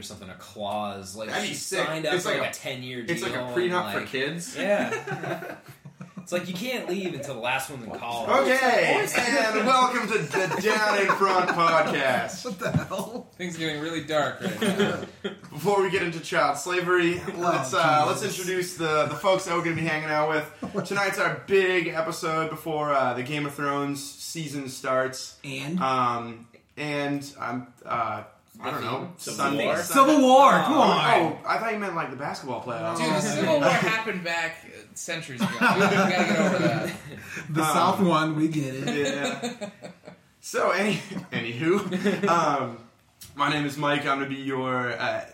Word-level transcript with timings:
or 0.00 0.02
something, 0.02 0.28
a 0.30 0.34
clause, 0.34 1.14
like 1.14 1.28
That'd 1.28 1.46
she 1.48 1.54
signed 1.54 2.06
up 2.06 2.14
It's 2.14 2.24
for 2.24 2.30
like 2.30 2.40
like 2.40 2.48
a- 2.48 2.50
a 2.50 2.54
ten 2.54 2.82
year 2.82 3.02
deal? 3.02 3.14
It's 3.14 3.22
like 3.22 3.34
a 3.34 3.44
and, 3.44 3.54
prenup 3.56 3.92
for 3.92 4.04
kids. 4.06 4.56
Yeah. 4.58 5.56
it's 6.16 6.32
like 6.32 6.48
you 6.48 6.54
can't 6.54 6.88
leave 6.88 7.12
until 7.14 7.34
the 7.34 7.40
last 7.40 7.68
one's 7.70 7.84
in 7.84 7.90
college. 7.90 8.30
Okay, 8.48 9.06
and 9.06 9.66
welcome 9.66 10.06
to 10.08 10.18
the 10.18 10.60
Down 10.62 10.98
in 10.98 11.06
Front 11.06 11.50
podcast. 11.50 12.44
What 12.44 12.58
the 12.58 12.70
hell? 12.70 13.28
Things 13.36 13.56
are 13.56 13.58
getting 13.58 13.80
really 13.82 14.02
dark 14.04 14.40
right 14.40 14.60
now. 14.78 15.00
Before 15.50 15.82
we 15.82 15.90
get 15.90 16.02
into 16.02 16.20
child 16.20 16.56
slavery, 16.56 17.20
let's 17.36 17.74
uh, 17.74 18.04
let's 18.06 18.22
introduce 18.22 18.76
the 18.76 19.06
the 19.06 19.14
folks 19.16 19.44
that 19.44 19.54
we're 19.56 19.64
going 19.64 19.76
to 19.76 19.82
be 19.82 19.88
hanging 19.88 20.08
out 20.08 20.28
with. 20.30 20.86
Tonight's 20.86 21.18
our 21.18 21.42
big 21.46 21.88
episode 21.88 22.48
before 22.48 22.92
uh, 22.94 23.12
the 23.14 23.22
Game 23.22 23.44
of 23.44 23.54
Thrones 23.54 24.02
season 24.02 24.68
starts. 24.68 25.36
And 25.44 25.78
Um, 25.80 26.46
and 26.76 27.30
I'm 27.38 27.66
uh, 27.84 28.22
I 28.62 28.70
don't 28.70 28.82
know 28.82 29.12
Civil 29.16 29.36
Sunday- 29.38 29.64
War? 29.66 29.76
Sunday- 29.78 30.12
Civil 30.12 30.28
War. 30.28 30.50
Come 30.50 30.72
Oh, 30.74 30.80
on. 30.80 31.20
oh, 31.20 31.38
I 31.46 31.58
thought 31.58 31.72
you 31.72 31.78
meant 31.78 31.94
like 31.94 32.10
the 32.10 32.16
basketball 32.16 32.62
playoffs. 32.62 32.98
Dude, 32.98 33.06
the 33.14 33.20
Civil 33.20 33.60
War 33.60 33.68
happened 33.70 34.22
back 34.24 34.56
uh, 34.66 34.82
centuries 34.94 35.40
ago. 35.40 35.50
We 35.52 35.58
gotta 35.60 36.10
get 36.10 36.38
over 36.38 36.58
that. 36.68 36.92
The 37.48 37.62
Um, 37.62 37.66
South 37.72 38.00
one, 38.00 38.36
we 38.36 38.48
get 38.48 38.74
it. 38.74 39.14
Yeah. 39.52 39.68
So, 40.40 40.70
any 40.70 40.94
anywho, 41.32 42.26
um, 42.28 42.78
my 43.34 43.50
name 43.50 43.64
is 43.66 43.76
Mike. 43.76 44.00
I'm 44.06 44.18
gonna 44.18 44.26
be 44.26 44.36
your 44.36 44.92
uh, 44.98 45.24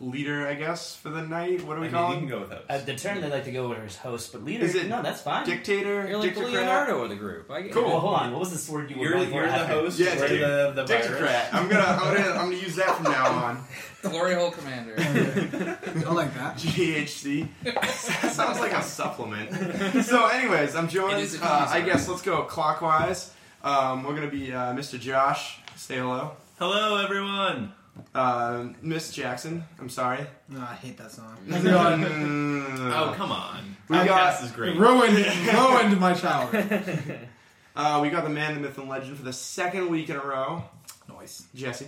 leader, 0.00 0.46
I 0.46 0.54
guess, 0.54 0.94
for 0.94 1.08
the 1.10 1.22
night. 1.22 1.64
What 1.64 1.74
do 1.74 1.80
I 1.80 1.80
we 1.80 1.86
mean, 1.86 1.90
call 1.92 2.10
you 2.10 2.16
it? 2.16 2.18
can 2.20 2.28
go 2.28 2.40
with 2.40 2.50
those. 2.50 2.62
Uh, 2.68 2.78
the 2.84 2.94
term 2.94 3.20
they 3.20 3.28
like 3.28 3.44
to 3.44 3.52
go 3.52 3.68
with 3.68 3.78
is 3.84 3.96
host, 3.96 4.32
but 4.32 4.44
leader. 4.44 4.64
Is 4.64 4.74
it 4.74 4.88
no, 4.88 5.02
that's 5.02 5.22
fine. 5.22 5.44
Dictator. 5.46 6.06
You're 6.08 6.18
like 6.18 6.34
the 6.34 6.40
Dictocrat? 6.42 6.52
Leonardo 6.52 7.02
of 7.02 7.08
the 7.10 7.16
group. 7.16 7.50
I 7.50 7.62
get 7.62 7.72
Cool. 7.72 7.84
Well, 7.84 8.00
hold 8.00 8.14
on. 8.14 8.30
What 8.32 8.40
was 8.40 8.52
this 8.52 8.68
word 8.68 8.90
you 8.90 8.96
were 8.98 9.02
you're 9.04 9.12
going 9.14 9.28
for? 9.30 9.34
you're 9.36 9.46
the 9.46 9.52
after? 9.52 9.72
host. 9.74 9.98
Yeah, 9.98 10.16
we're 10.18 10.28
dude. 10.28 10.40
the 10.40 10.72
the 10.76 10.84
virus. 10.86 11.06
Dictocrat. 11.08 11.48
I'm 11.52 11.68
gonna, 11.68 11.82
I'm 11.82 12.14
gonna, 12.14 12.30
I'm 12.30 12.44
gonna 12.50 12.56
use 12.62 12.76
that 12.76 12.94
from 12.96 13.04
now 13.12 13.30
on. 13.32 13.64
Glory 14.02 14.34
hole 14.36 14.52
commander. 14.52 14.94
I 14.98 16.12
like 16.12 16.32
that. 16.34 16.56
GHC. 16.56 17.48
that 17.64 18.32
Sounds 18.32 18.60
like 18.60 18.72
a 18.72 18.82
supplement. 18.82 20.04
So, 20.04 20.26
anyways, 20.28 20.76
I'm 20.76 20.84
It 20.84 20.90
joined. 20.90 21.14
a 21.14 21.16
Uh, 21.16 21.20
teaser. 21.20 21.40
I 21.42 21.80
guess 21.84 22.08
let's 22.08 22.22
go 22.22 22.42
clockwise. 22.44 23.32
Um, 23.64 24.04
we're 24.04 24.14
gonna 24.14 24.28
be 24.30 24.52
uh, 24.52 24.72
Mr. 24.74 25.00
Josh. 25.00 25.58
Say 25.74 25.96
hello. 25.96 26.32
Hello, 26.60 27.02
everyone. 27.04 27.72
Uh, 28.14 28.68
Miss 28.82 29.12
Jackson. 29.12 29.64
I'm 29.78 29.88
sorry. 29.88 30.26
No, 30.48 30.60
I 30.60 30.74
hate 30.74 30.96
that 30.98 31.10
song. 31.12 31.36
Mm, 31.48 32.92
Oh, 32.92 33.12
come 33.16 33.32
on. 33.32 33.76
We 33.88 33.96
Podcast 33.96 34.06
got- 34.06 34.44
is 34.44 34.50
great. 34.52 34.76
Ruined, 34.76 35.16
ruined 35.52 36.00
my 36.00 36.14
childhood. 36.14 37.20
Uh, 37.76 38.00
we 38.02 38.10
got 38.10 38.24
the 38.24 38.30
man, 38.30 38.54
the 38.54 38.60
myth, 38.60 38.76
and 38.76 38.88
legend 38.88 39.16
for 39.16 39.22
the 39.22 39.32
second 39.32 39.88
week 39.88 40.08
in 40.10 40.16
a 40.16 40.20
row. 40.20 40.64
Noise. 41.08 41.46
Jesse. 41.54 41.86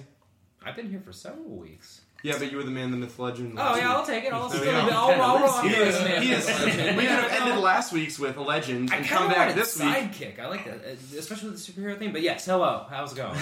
I've 0.65 0.76
been 0.76 0.88
here 0.88 1.00
for 1.00 1.12
several 1.12 1.47
weeks. 1.56 2.03
Yeah, 2.22 2.34
but 2.38 2.53
you 2.53 2.59
were 2.59 2.62
the 2.62 2.71
man, 2.71 2.92
the 2.92 2.97
myth, 2.97 3.19
legend. 3.19 3.54
Oh 3.59 3.62
last 3.62 3.77
yeah, 3.78 3.88
week. 3.88 3.97
I'll 3.97 4.06
take 4.06 4.25
it. 4.25 4.32
I'll 4.32 4.48
There 4.48 4.60
still 4.60 4.84
we 4.84 4.88
be. 4.88 4.92
I'll, 4.94 5.10
I'll, 5.21 5.44
I'll, 5.48 5.62
He 5.62 5.75
is, 5.75 5.97
I'll- 5.97 6.21
he 6.21 6.31
is, 6.31 6.47
we 6.47 6.53
could 6.62 7.06
have 7.10 7.32
ended 7.42 7.56
last 7.59 7.92
week's 7.92 8.21
with 8.21 8.37
a 8.37 8.41
legend 8.41 8.92
I 8.92 8.98
and 8.98 9.04
kind 9.04 9.19
come 9.19 9.22
of 9.25 9.31
back 9.31 9.48
wanted 9.48 9.56
this 9.56 9.81
week. 9.81 9.88
sidekick. 9.88 10.38
I 10.38 10.47
like 10.47 10.65
that, 10.66 10.77
uh, 10.77 11.19
especially 11.19 11.50
with 11.50 11.66
the 11.66 11.72
superhero 11.72 11.98
thing. 11.98 12.12
But 12.12 12.22
yes, 12.22 12.47
hello. 12.47 12.87
How's 12.88 13.12
it 13.12 13.16
going? 13.16 13.37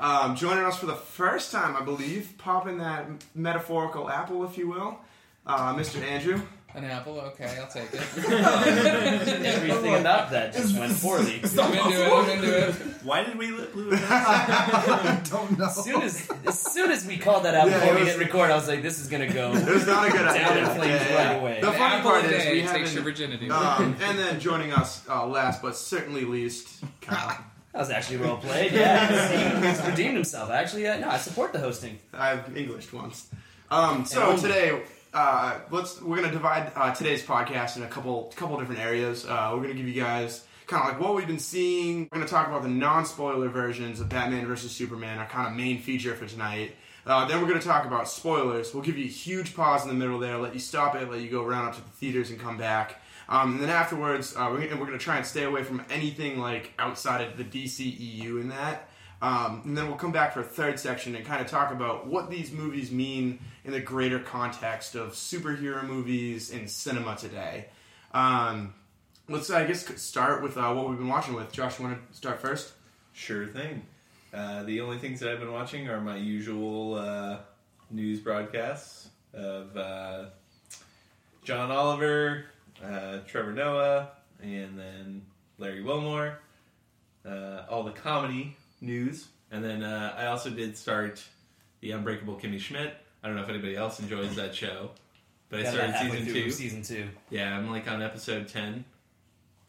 Um, 0.00 0.36
joining 0.36 0.64
us 0.64 0.78
for 0.78 0.86
the 0.86 0.94
first 0.96 1.50
time, 1.52 1.76
I 1.76 1.82
believe, 1.82 2.34
popping 2.38 2.78
that 2.78 3.06
metaphorical 3.34 4.08
apple, 4.10 4.44
if 4.44 4.56
you 4.58 4.68
will, 4.68 4.98
uh, 5.46 5.74
Mr. 5.74 6.02
Andrew. 6.02 6.40
An 6.74 6.84
apple, 6.84 7.18
okay, 7.18 7.56
I'll 7.58 7.66
take 7.66 7.88
it. 7.94 8.00
Everything 8.18 9.94
about 9.94 10.30
that 10.30 10.52
just 10.52 10.78
went 10.78 10.94
poorly. 11.00 11.40
I'm 11.58 11.72
into 11.72 12.04
it, 12.04 12.12
I'm 12.12 12.28
into 12.30 12.68
it. 12.68 12.74
Why 13.02 13.24
did 13.24 13.38
we 13.38 13.50
let 13.50 13.72
Blue? 13.72 13.90
I 13.94 15.20
don't 15.30 15.58
know. 15.58 15.64
As 15.64 15.82
soon 15.82 16.02
as, 16.02 16.28
as 16.46 16.58
soon 16.60 16.90
as 16.90 17.06
we 17.06 17.16
called 17.16 17.44
that 17.44 17.54
out 17.54 17.68
Yeah, 17.68 17.78
before 17.80 17.94
it 17.94 17.96
we 17.96 18.00
was- 18.04 18.10
hit 18.16 18.18
record, 18.20 18.50
I 18.50 18.54
was 18.54 18.68
like, 18.68 18.82
"This 18.82 19.00
is 19.00 19.08
gonna 19.08 19.32
go." 19.32 19.52
It 19.54 19.64
was 19.66 19.86
not 19.86 20.08
a 20.08 20.10
good 20.12 20.18
Down 20.24 20.36
idea. 20.36 20.58
in 20.70 20.76
flames 20.76 21.10
right 21.10 21.36
away. 21.40 21.60
The 21.62 21.68
An 21.70 21.74
funny 21.78 21.94
apple 21.96 22.10
part 22.10 22.24
a 22.24 22.26
is 22.36 22.44
day 22.44 22.52
we 22.52 22.60
takes 22.60 22.72
your 22.72 22.78
haven't. 22.84 23.02
virginity. 23.04 23.50
Um, 23.50 23.96
and 24.02 24.18
then 24.18 24.38
joining 24.38 24.72
us 24.72 25.02
uh, 25.08 25.26
last 25.26 25.62
but 25.62 25.74
certainly 25.74 26.24
least, 26.26 26.84
Kyle. 27.00 27.36
That 27.72 27.80
was 27.80 27.90
actually 27.90 28.18
well 28.18 28.38
played. 28.38 28.72
Yeah, 28.72 29.62
he's 29.72 29.86
redeemed 29.86 30.14
himself. 30.14 30.50
Actually, 30.50 30.88
uh, 30.88 30.98
no, 30.98 31.08
I 31.10 31.18
support 31.18 31.52
the 31.52 31.58
hosting. 31.58 31.98
I've 32.12 32.56
Englished 32.56 32.92
once. 32.92 33.28
Um, 33.70 34.06
so 34.06 34.36
today, 34.36 34.82
uh, 35.12 35.58
let's 35.70 36.00
we're 36.00 36.16
gonna 36.16 36.32
divide 36.32 36.72
uh, 36.74 36.94
today's 36.94 37.22
podcast 37.22 37.76
in 37.76 37.82
a 37.82 37.88
couple 37.88 38.32
couple 38.36 38.58
different 38.58 38.80
areas. 38.80 39.26
Uh, 39.26 39.50
we're 39.54 39.62
gonna 39.62 39.74
give 39.74 39.86
you 39.86 40.00
guys 40.00 40.44
kind 40.66 40.82
of 40.82 40.88
like 40.94 41.00
what 41.00 41.14
we've 41.14 41.26
been 41.26 41.38
seeing. 41.38 42.08
We're 42.10 42.18
gonna 42.18 42.28
talk 42.28 42.48
about 42.48 42.62
the 42.62 42.68
non-spoiler 42.68 43.48
versions 43.48 44.00
of 44.00 44.08
Batman 44.08 44.46
versus 44.46 44.70
Superman, 44.72 45.18
our 45.18 45.26
kind 45.26 45.46
of 45.46 45.54
main 45.54 45.80
feature 45.80 46.14
for 46.14 46.26
tonight. 46.26 46.74
Uh, 47.06 47.26
then 47.26 47.40
we're 47.40 47.48
gonna 47.48 47.60
talk 47.60 47.84
about 47.84 48.08
spoilers. 48.08 48.72
We'll 48.74 48.82
give 48.82 48.98
you 48.98 49.04
a 49.04 49.08
huge 49.08 49.54
pause 49.54 49.82
in 49.82 49.88
the 49.88 49.94
middle 49.94 50.18
there, 50.18 50.38
let 50.38 50.54
you 50.54 50.60
stop 50.60 50.94
it, 50.94 51.10
let 51.10 51.20
you 51.20 51.30
go 51.30 51.44
around 51.44 51.68
up 51.68 51.74
to 51.76 51.82
the 51.82 51.88
theaters 51.90 52.30
and 52.30 52.40
come 52.40 52.56
back. 52.58 52.97
Um, 53.28 53.54
and 53.54 53.62
then 53.62 53.70
afterwards, 53.70 54.34
uh, 54.36 54.48
we're, 54.50 54.60
we're 54.76 54.86
gonna 54.86 54.98
try 54.98 55.16
and 55.16 55.26
stay 55.26 55.44
away 55.44 55.62
from 55.62 55.82
anything 55.90 56.38
like 56.38 56.72
outside 56.78 57.20
of 57.20 57.36
the 57.36 57.44
DCEU 57.44 58.40
in 58.40 58.48
that. 58.48 58.88
Um, 59.20 59.62
and 59.64 59.76
then 59.76 59.88
we'll 59.88 59.96
come 59.96 60.12
back 60.12 60.32
for 60.32 60.40
a 60.40 60.44
third 60.44 60.78
section 60.78 61.16
and 61.16 61.26
kind 61.26 61.40
of 61.40 61.48
talk 61.48 61.72
about 61.72 62.06
what 62.06 62.30
these 62.30 62.52
movies 62.52 62.92
mean 62.92 63.40
in 63.64 63.72
the 63.72 63.80
greater 63.80 64.20
context 64.20 64.94
of 64.94 65.12
superhero 65.12 65.84
movies 65.84 66.50
in 66.50 66.68
cinema 66.68 67.16
today. 67.16 67.66
Um, 68.14 68.74
let's, 69.28 69.50
I 69.50 69.66
guess, 69.66 69.86
start 70.00 70.42
with 70.42 70.56
uh, 70.56 70.72
what 70.72 70.88
we've 70.88 70.98
been 70.98 71.08
watching 71.08 71.34
with. 71.34 71.52
Josh, 71.52 71.78
you 71.78 71.86
want 71.86 72.10
to 72.10 72.16
start 72.16 72.40
first? 72.40 72.72
Sure 73.12 73.46
thing. 73.46 73.84
Uh, 74.32 74.62
the 74.62 74.80
only 74.80 74.98
things 74.98 75.20
that 75.20 75.30
I've 75.30 75.40
been 75.40 75.52
watching 75.52 75.88
are 75.88 76.00
my 76.00 76.16
usual 76.16 76.94
uh, 76.94 77.38
news 77.90 78.20
broadcasts 78.20 79.08
of 79.34 79.76
uh, 79.76 80.26
John 81.42 81.70
Oliver, 81.70 82.44
uh, 82.84 83.18
Trevor 83.26 83.52
Noah, 83.52 84.10
and 84.42 84.78
then 84.78 85.22
Larry 85.58 85.82
Wilmore. 85.82 86.38
Uh, 87.26 87.64
all 87.68 87.82
the 87.82 87.90
comedy 87.90 88.56
news, 88.80 89.28
and 89.50 89.62
then 89.62 89.82
uh, 89.82 90.14
I 90.16 90.26
also 90.26 90.50
did 90.50 90.76
start 90.76 91.22
the 91.80 91.90
Unbreakable 91.90 92.36
Kimmy 92.36 92.58
Schmidt. 92.58 92.94
I 93.22 93.26
don't 93.26 93.36
know 93.36 93.42
if 93.42 93.48
anybody 93.48 93.76
else 93.76 94.00
enjoys 94.00 94.36
that 94.36 94.54
show, 94.54 94.90
but 95.50 95.60
I 95.60 95.62
Got 95.64 95.72
started 95.72 95.88
about 95.90 96.02
halfway 96.02 96.18
season 96.18 96.32
through 96.32 96.42
two. 96.44 96.50
Season 96.50 96.82
two. 96.82 97.08
Yeah, 97.28 97.56
I'm 97.56 97.70
like 97.70 97.90
on 97.90 98.02
episode 98.02 98.48
ten. 98.48 98.84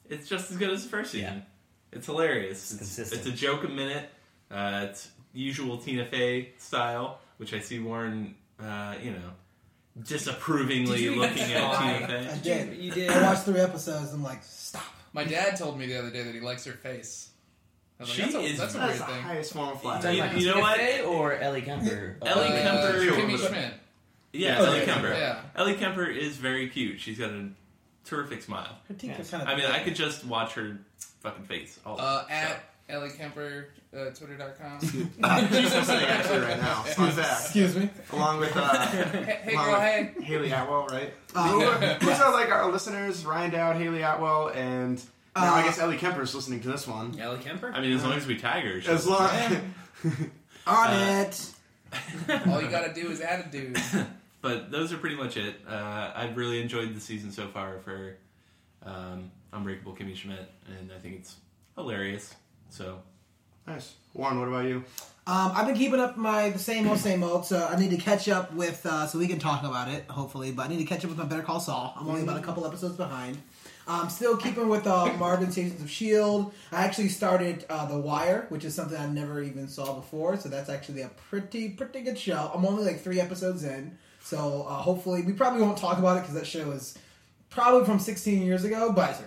It's 0.10 0.30
just 0.30 0.52
as 0.52 0.58
good 0.58 0.70
as 0.70 0.84
the 0.84 0.90
first 0.90 1.12
season. 1.12 1.38
Yeah. 1.38 1.98
It's 1.98 2.06
hilarious. 2.06 2.72
It's, 2.72 2.78
consistent. 2.78 3.22
it's 3.22 3.30
a 3.30 3.32
joke 3.34 3.64
a 3.64 3.68
minute. 3.68 4.10
Uh, 4.50 4.86
it's 4.90 5.10
usual 5.34 5.78
Tina 5.78 6.06
Fey 6.06 6.50
style, 6.58 7.20
which 7.38 7.54
I 7.54 7.60
see 7.60 7.80
Warren, 7.80 8.36
uh, 8.60 8.96
you 9.02 9.12
know, 9.12 9.32
disapprovingly 10.04 10.98
Did 10.98 11.04
you 11.04 11.16
looking 11.20 11.44
at 11.52 11.74
try? 11.74 11.94
Tina 11.94 12.08
Fey. 12.08 12.28
I 12.30 12.38
did. 12.38 12.78
You 12.78 12.92
did. 12.92 13.10
I 13.12 13.22
watched 13.24 13.44
three 13.44 13.60
episodes. 13.60 14.14
I'm 14.14 14.24
like, 14.24 14.44
stop. 14.44 14.84
My 15.14 15.24
dad 15.24 15.58
told 15.58 15.80
me 15.80 15.88
the 15.88 15.98
other 15.98 16.12
day 16.12 16.24
that 16.24 16.34
he 16.34 16.42
likes 16.42 16.66
her 16.66 16.74
face. 16.74 17.30
I 18.00 18.04
was 18.04 18.12
She 18.12 18.22
that's 18.22 18.36
a, 18.36 18.40
is- 18.40 18.58
that's 18.58 18.76
a 18.76 18.78
That's 18.78 18.98
weird 19.00 19.02
the 19.10 19.14
thing. 19.14 19.22
highest 19.24 19.54
form 19.54 19.70
of 19.70 19.76
You 19.76 19.80
flattery. 19.82 20.16
You- 20.18 20.24
you 20.40 20.46
know 20.54 20.60
what? 20.62 20.78
Fey 20.78 21.02
or 21.04 21.34
Ellie 21.34 21.62
Kemper? 21.62 22.18
Ellie 22.26 22.48
Uh, 22.48 22.62
Kemper- 22.62 23.12
Kimmy 23.12 23.38
Schmidt. 23.48 23.74
Yeah, 24.32 24.58
Ellie 24.60 24.80
yeah. 24.80 24.86
Kemper. 24.86 25.08
Yeah. 25.10 25.42
Ellie 25.56 25.76
Kemper 25.76 26.06
is 26.06 26.38
very 26.38 26.70
cute. 26.70 27.00
She's 27.00 27.18
got 27.18 27.32
a 27.32 27.50
terrific 28.06 28.44
smile. 28.44 28.78
Her 28.88 28.94
teeth 28.94 29.10
Yeah. 29.12 29.22
are 29.22 29.24
kind 29.26 29.44
of. 29.44 29.50
I 29.50 29.56
mean, 29.56 29.66
I 29.66 29.80
could 29.84 29.96
just 29.96 30.24
watch 30.26 30.54
her 30.54 30.78
fucking 31.22 31.46
face. 31.46 31.80
All 31.86 32.00
Uh, 32.00 32.26
at 32.30 32.64
Ellie 32.90 33.10
Kemper, 33.12 33.68
uh, 33.96 34.06
twitter.com. 34.10 34.80
She's 34.82 35.06
actually 35.74 36.40
right 36.40 36.60
now. 36.60 36.82
Fun 36.84 37.12
fact. 37.12 37.42
Excuse 37.46 37.76
me. 37.76 37.90
Along 38.12 38.40
with 38.40 38.56
uh, 38.56 38.88
hey, 38.88 39.40
hey 39.44 39.54
along 39.54 39.66
girl, 39.66 39.74
with 39.80 39.82
hey. 40.18 40.24
Hayley 40.24 40.52
Atwell, 40.52 40.88
right? 40.88 41.14
Uh, 41.36 41.48
Who- 41.50 42.06
Who's 42.06 42.20
our 42.20 42.32
like 42.34 42.50
our 42.50 42.72
listeners? 42.72 43.26
Ryan 43.26 43.52
Dowd, 43.52 43.76
Hayley 43.78 44.02
Atwell, 44.02 44.48
and 44.50 44.98
now 45.36 45.54
I 45.56 45.62
Uh, 45.62 45.64
guess 45.66 45.80
Ellie 45.80 45.98
Kemper's 45.98 46.34
listening 46.34 46.62
to 46.62 46.68
this 46.70 46.88
one. 46.88 47.20
Ellie 47.20 47.38
Kemper. 47.40 47.72
I 47.74 47.80
mean, 47.82 47.94
as 47.94 48.04
long 48.04 48.14
as 48.14 48.26
we 48.26 48.38
tag 48.38 48.64
her. 48.64 48.82
she's- 48.82 49.00
As 49.02 49.08
long, 49.08 49.30
On 50.68 50.88
Uh, 50.88 51.26
it. 51.28 51.52
All 52.48 52.62
you 52.62 52.70
gotta 52.70 52.94
do 52.94 53.10
is 53.10 53.22
add 53.22 53.46
a 53.46 53.50
dude. 53.52 53.78
but 54.42 54.72
those 54.72 54.92
are 54.94 54.98
pretty 54.98 55.16
much 55.16 55.38
it. 55.38 55.56
Uh, 55.68 56.12
I've 56.16 56.38
really 56.38 56.62
enjoyed 56.62 56.94
the 56.96 57.00
season 57.00 57.32
so 57.32 57.48
far 57.48 57.80
for 57.80 58.16
um, 58.84 59.32
Unbreakable 59.54 59.96
Kimmy 59.96 60.16
Schmidt, 60.16 60.50
and 60.68 60.92
I 60.92 61.00
think 61.00 61.16
it's 61.16 61.36
hilarious. 61.76 62.36
So 62.70 63.00
nice. 63.68 63.96
Warren, 64.14 64.40
what 64.40 64.48
about 64.48 64.66
you? 64.66 64.84
Um, 65.28 65.52
I've 65.54 65.68
been 65.68 65.76
keeping 65.78 66.00
up 66.00 66.18
my 66.18 66.50
the 66.50 66.60
same 66.60 66.88
old 66.88 66.98
same 66.98 67.24
old. 67.24 67.46
So 67.46 67.68
I 67.68 67.80
need 67.80 67.92
to 67.92 67.98
catch 67.98 68.28
up 68.30 68.54
with. 68.54 68.86
Uh, 68.86 69.06
so 69.06 69.20
we 69.20 69.28
can 69.28 69.40
talk 69.40 69.64
about 69.64 69.88
it 69.90 70.06
hopefully. 70.10 70.52
But 70.52 70.66
I 70.66 70.70
need 70.70 70.80
to 70.80 70.86
catch 70.86 71.04
up 71.04 71.10
with 71.10 71.20
my 71.20 71.26
Better 71.26 71.44
Call 71.44 71.60
Saul. 71.60 71.94
I'm 71.98 72.08
only 72.08 72.24
about 72.24 72.38
a 72.38 72.42
couple 72.42 72.66
episodes 72.66 72.96
behind. 72.96 73.38
Um, 73.88 74.08
still 74.08 74.38
keeping 74.38 74.70
with 74.70 74.86
uh, 74.86 75.12
Marvel's 75.18 75.58
Agents 75.58 75.82
of 75.82 75.90
Shield. 75.90 76.54
I 76.72 76.84
actually 76.84 77.10
started 77.10 77.66
uh, 77.70 77.88
The 77.88 77.98
Wire, 77.98 78.46
which 78.50 78.64
is 78.64 78.76
something 78.76 78.96
I 78.96 79.08
never 79.08 79.42
even 79.42 79.68
saw 79.68 79.96
before. 79.96 80.38
So 80.38 80.48
that's 80.48 80.70
actually 80.70 81.02
a 81.02 81.10
pretty 81.30 81.70
pretty 81.70 82.02
good 82.02 82.18
show. 82.18 82.52
I'm 82.54 82.66
only 82.66 82.84
like 82.84 83.02
three 83.02 83.20
episodes 83.20 83.64
in. 83.64 83.98
So 84.22 84.66
uh, 84.68 84.74
hopefully 84.74 85.24
we 85.24 85.34
probably 85.34 85.62
won't 85.62 85.78
talk 85.78 85.98
about 85.98 86.18
it 86.18 86.22
because 86.22 86.36
that 86.36 86.46
show 86.48 86.72
is 86.72 86.98
probably 87.50 87.86
from 87.86 88.00
16 88.00 88.42
years 88.42 88.64
ago. 88.64 88.92
But 88.92 89.20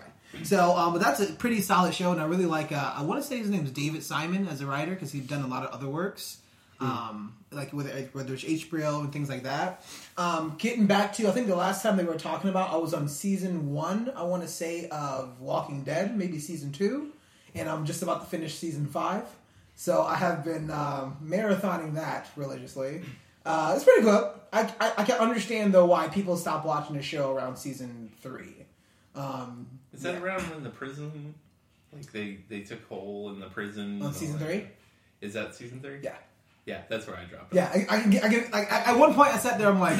So, 0.42 0.76
um, 0.76 0.92
but 0.94 1.02
that's 1.02 1.20
a 1.20 1.26
pretty 1.26 1.60
solid 1.60 1.94
show, 1.94 2.10
and 2.12 2.20
I 2.20 2.24
really 2.24 2.46
like. 2.46 2.72
Uh, 2.72 2.94
I 2.96 3.02
want 3.02 3.22
to 3.22 3.26
say 3.26 3.38
his 3.38 3.50
name 3.50 3.64
is 3.64 3.70
David 3.70 4.02
Simon 4.02 4.48
as 4.48 4.60
a 4.60 4.66
writer 4.66 4.92
because 4.92 5.12
he's 5.12 5.26
done 5.26 5.42
a 5.42 5.46
lot 5.46 5.64
of 5.64 5.72
other 5.72 5.88
works, 5.88 6.38
um, 6.80 7.34
like 7.50 7.70
whether 7.72 7.90
whether 8.12 8.34
it's 8.34 8.42
HBO 8.42 9.00
and 9.00 9.12
things 9.12 9.28
like 9.28 9.42
that. 9.42 9.84
Um, 10.16 10.56
getting 10.58 10.86
back 10.86 11.12
to, 11.14 11.28
I 11.28 11.32
think 11.32 11.48
the 11.48 11.56
last 11.56 11.82
time 11.82 11.96
they 11.96 12.04
were 12.04 12.16
talking 12.16 12.50
about, 12.50 12.70
I 12.70 12.76
was 12.76 12.94
on 12.94 13.08
season 13.08 13.72
one. 13.72 14.10
I 14.16 14.22
want 14.22 14.42
to 14.42 14.48
say 14.48 14.88
of 14.88 15.40
Walking 15.40 15.84
Dead, 15.84 16.16
maybe 16.16 16.38
season 16.38 16.72
two, 16.72 17.12
and 17.54 17.68
I'm 17.68 17.84
just 17.84 18.02
about 18.02 18.22
to 18.22 18.26
finish 18.26 18.54
season 18.54 18.86
five. 18.86 19.24
So 19.74 20.02
I 20.02 20.16
have 20.16 20.44
been 20.44 20.70
um, 20.70 21.18
marathoning 21.22 21.94
that 21.94 22.28
religiously. 22.36 23.02
Uh, 23.44 23.72
it's 23.74 23.84
pretty 23.84 24.02
good. 24.02 24.30
I, 24.52 24.72
I 24.80 24.92
I 24.98 25.04
can 25.04 25.18
understand 25.18 25.74
though 25.74 25.86
why 25.86 26.08
people 26.08 26.36
stop 26.36 26.64
watching 26.64 26.96
the 26.96 27.02
show 27.02 27.32
around 27.32 27.56
season 27.56 28.10
three. 28.22 28.54
Um, 29.14 29.66
Is 29.92 30.02
that 30.02 30.14
yeah. 30.14 30.20
around 30.20 30.42
when 30.50 30.62
the 30.62 30.70
prison, 30.70 31.34
like 31.92 32.10
they 32.12 32.38
they 32.48 32.60
took 32.60 32.86
hole 32.88 33.30
in 33.30 33.40
the 33.40 33.48
prison? 33.48 34.02
On 34.02 34.12
season 34.12 34.38
three? 34.38 34.66
Is 35.20 35.34
that 35.34 35.54
season 35.54 35.80
three? 35.80 35.98
Yeah. 36.02 36.16
Yeah, 36.64 36.82
that's 36.88 37.06
where 37.06 37.16
I 37.16 37.24
dropped. 37.24 37.52
It. 37.52 37.56
Yeah, 37.56 37.70
I, 37.74 37.96
I 37.96 38.00
can 38.00 38.10
get. 38.10 38.24
I 38.24 38.28
can. 38.28 38.48
I, 38.52 38.64
at 38.92 38.98
one 38.98 39.14
point, 39.14 39.30
I 39.30 39.38
sat 39.38 39.58
there. 39.58 39.68
I'm 39.68 39.80
like, 39.80 39.98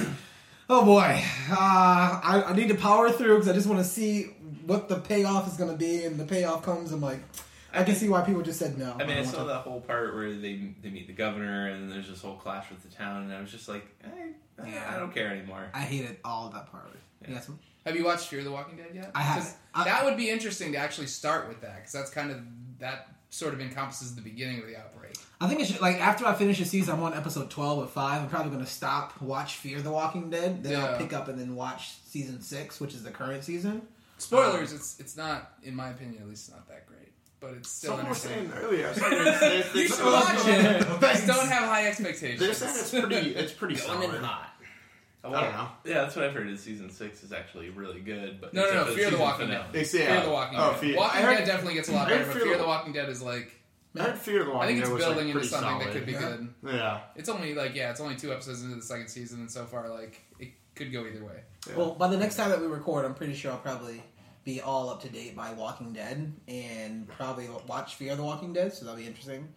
oh 0.71 0.85
boy, 0.85 1.21
uh, 1.51 1.57
I, 1.57 2.45
I 2.47 2.55
need 2.55 2.69
to 2.69 2.77
power 2.77 3.11
through 3.11 3.35
because 3.35 3.49
I 3.49 3.53
just 3.53 3.67
want 3.67 3.81
to 3.81 3.85
see 3.85 4.25
what 4.65 4.89
the 4.89 4.97
payoff 4.97 5.49
is 5.49 5.57
going 5.57 5.71
to 5.73 5.77
be, 5.77 6.05
and 6.05 6.21
the 6.21 6.25
payoff 6.25 6.63
comes. 6.63 6.93
I'm 6.93 7.01
like, 7.01 7.21
I 7.73 7.83
can 7.83 7.97
see 7.97 8.09
why 8.09 8.23
people 8.23 8.43
just 8.43 8.61
said 8.61 8.79
no. 8.79 8.93
I 8.93 8.99
mean, 8.99 9.11
I 9.11 9.15
don't 9.23 9.27
saw 9.27 9.39
to- 9.39 9.49
that 9.49 9.61
whole 9.63 9.81
part 9.81 10.15
where 10.15 10.33
they 10.33 10.75
they 10.83 10.91
meet 10.91 11.09
the 11.09 11.15
governor, 11.15 11.69
and 11.69 11.91
there's 11.91 12.09
this 12.09 12.23
whole 12.23 12.37
clash 12.37 12.71
with 12.71 12.83
the 12.89 12.95
town, 12.95 13.25
and 13.25 13.33
I 13.33 13.41
was 13.41 13.51
just 13.51 13.69
like, 13.69 13.85
I, 14.05 14.69
Yeah. 14.69 14.93
I 14.95 14.99
don't 14.99 15.13
care 15.13 15.29
anymore. 15.29 15.69
I 15.75 15.81
hated 15.81 16.19
all 16.25 16.47
of 16.47 16.53
that 16.55 16.71
part 16.71 16.87
of 16.87 16.95
it. 16.95 17.01
Yeah. 17.23 17.35
Yes. 17.35 17.51
Have 17.87 17.97
you 17.97 18.05
watched 18.05 18.29
Fear 18.29 18.45
the 18.45 18.51
Walking 18.53 18.77
Dead 18.77 18.91
yet? 18.95 19.11
I 19.15 19.23
haven't. 19.23 19.45
'Cause 19.45 19.55
I- 19.75 19.85
that 19.85 20.05
would 20.05 20.17
be 20.17 20.31
interesting 20.31 20.73
to 20.73 20.79
actually 20.79 21.07
start 21.09 21.49
with 21.49 21.61
that 21.63 21.77
because 21.77 21.93
that's 21.93 22.11
kind 22.11 22.31
of 22.31 22.41
that 22.79 23.09
sort 23.31 23.55
of 23.55 23.61
encompasses 23.61 24.15
the 24.15 24.21
beginning 24.23 24.61
of 24.61 24.67
the 24.67 24.77
outbreak. 24.77 25.17
I 25.41 25.49
think 25.49 25.61
it 25.61 25.67
should 25.67 25.81
like 25.81 25.97
after 26.01 26.25
I 26.27 26.35
finish 26.35 26.59
the 26.59 26.65
season, 26.65 26.95
I'm 26.95 27.03
on 27.03 27.15
episode 27.15 27.51
12 27.51 27.79
of 27.83 27.91
five. 27.91 28.23
I'm 28.23 28.29
probably 28.29 28.51
going 28.53 28.65
to 28.65 28.71
stop, 28.71 29.21
watch 29.21 29.57
Fear 29.57 29.81
the 29.83 29.91
Walking 29.91 30.31
Dead, 30.31 30.63
then 30.63 30.79
I'll 30.81 30.97
pick 30.99 31.13
up 31.13 31.29
and 31.29 31.39
then 31.39 31.57
watch 31.57 31.95
season 32.07 32.41
six, 32.43 32.79
which 32.81 32.95
is 32.95 33.03
the 33.03 33.11
current 33.11 33.43
season. 33.45 33.83
Spoilers, 34.19 34.73
it's 34.73 35.01
it's 35.01 35.17
not, 35.17 35.53
in 35.65 35.75
my 35.75 35.89
opinion, 35.89 36.23
at 36.23 36.29
least 36.29 36.51
not 36.53 36.69
that 36.69 36.87
great, 36.87 37.11
but 37.41 37.55
it's 37.55 37.71
still 37.71 37.91
Someone 37.97 38.11
was 38.11 38.25
entertaining. 38.25 38.51
saying 38.53 38.65
earlier. 38.65 38.89
I 38.89 38.93
said 38.93 39.11
there's- 39.11 39.41
there's- 39.41 39.75
You 39.75 39.89
should 39.89 40.05
watch 40.05 40.35
it. 40.47 40.85
Thanks. 41.01 41.21
Just 41.23 41.27
don't 41.27 41.49
have 41.49 41.65
high 41.69 41.87
expectations. 41.89 42.39
They're 42.39 42.55
saying 42.55 42.77
it's 42.79 42.91
pretty. 42.91 43.35
It's 43.35 43.53
pretty 43.53 43.75
Going 43.77 43.89
solid. 44.03 44.15
in 44.17 44.23
hot. 44.23 44.52
I 45.25 45.31
don't 45.31 45.53
know. 45.53 45.69
Yeah, 45.85 45.95
that's 46.03 46.17
what 46.17 46.25
I've 46.25 46.35
heard. 46.35 46.49
Is 46.49 46.63
season 46.63 46.91
six 46.91 47.23
is 47.23 47.33
actually 47.33 47.71
really 47.71 48.01
good, 48.01 48.41
but 48.41 48.53
No, 48.53 48.63
no, 48.65 48.75
no, 48.75 48.81
except 48.81 48.99
Fear 48.99 49.11
the 49.11 49.19
Walking 49.19 49.47
finale. 49.47 49.67
Dead. 49.73 49.81
It's, 49.83 49.95
yeah. 49.95 50.07
Fear 50.07 50.23
the 50.25 50.31
Walking 50.31 50.59
oh, 50.59 50.71
Dead. 50.73 50.81
Fear. 50.81 50.97
Walking 50.97 51.19
I 51.19 51.23
heard, 51.23 51.39
Dead 51.39 51.47
definitely 51.47 51.75
gets 51.75 51.89
a 51.89 51.93
lot 51.93 52.07
I 52.09 52.11
heard 52.11 52.19
better, 52.19 52.25
but 52.27 52.33
Fear 52.35 52.45
Fear 52.45 52.57
the- 52.57 52.63
the 52.63 52.69
Walking 52.69 52.93
Dead 52.93 53.09
is 53.09 53.23
like 53.23 53.53
I 53.97 54.03
heard 54.03 54.19
Fear 54.19 54.45
the 54.45 54.51
Walking 54.51 54.63
I 54.63 54.67
think 54.67 54.81
it's 54.81 54.91
was 54.91 55.05
building 55.05 55.27
like, 55.27 55.35
into 55.37 55.47
something 55.47 55.71
solid. 55.71 55.87
that 55.87 55.93
could 55.93 56.07
be 56.07 56.13
Yeah. 56.13 56.21
good. 56.21 56.55
Yeah. 56.65 57.01
It's 57.15 57.29
only 57.29 57.55
like 57.55 57.75
yeah, 57.75 57.91
it's 57.91 58.01
only 58.01 58.17
two 58.17 58.33
episodes 58.33 58.63
into 58.63 58.77
the 58.77 58.83
second 58.83 59.09
season, 59.09 59.41
and 59.41 59.51
so 59.51 59.65
far 59.65 59.89
like 59.89 60.21
it 60.41 60.53
could 60.75 60.93
go 60.93 61.07
either 61.07 61.25
way. 61.25 61.43
Yeah. 61.69 61.77
Well, 61.77 61.95
by 61.95 62.09
the 62.09 62.17
next 62.17 62.37
time 62.37 62.51
that 62.51 62.61
we 62.61 62.67
record, 62.67 63.05
I'm 63.05 63.15
pretty 63.15 63.35
sure 63.35 63.53
I'll 63.53 63.59
probably 63.59 64.03
be 64.45 64.61
all 64.61 64.91
up 64.91 65.03
to 65.03 65.09
date 65.09 65.37
by 65.37 65.53
Walking 65.53 65.93
Dead 65.93 66.33
and 66.49 67.07
probably 67.07 67.49
watch 67.69 67.95
Fear 67.95 68.17
the 68.17 68.25
Walking 68.25 68.53
Dead, 68.53 68.73
so 68.73 68.85
that'll 68.85 68.99
be 68.99 69.07
interesting. 69.07 69.49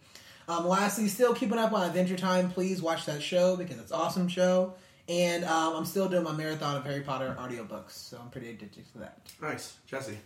Um, 0.48 0.68
lastly, 0.68 1.08
still 1.08 1.34
keeping 1.34 1.58
up 1.58 1.72
on 1.72 1.84
Adventure 1.88 2.16
Time. 2.16 2.50
Please 2.50 2.80
watch 2.80 3.04
that 3.06 3.20
show 3.20 3.56
because 3.56 3.78
it's 3.80 3.90
an 3.90 3.98
awesome 3.98 4.28
show. 4.28 4.74
And 5.08 5.44
um, 5.44 5.76
I'm 5.76 5.84
still 5.84 6.08
doing 6.08 6.24
my 6.24 6.32
marathon 6.32 6.76
of 6.76 6.84
Harry 6.84 7.02
Potter 7.02 7.36
audiobooks, 7.38 7.92
so 7.92 8.18
I'm 8.20 8.28
pretty 8.30 8.50
addicted 8.50 8.90
to 8.92 8.98
that. 8.98 9.18
Nice, 9.40 9.76
Jesse. 9.86 10.18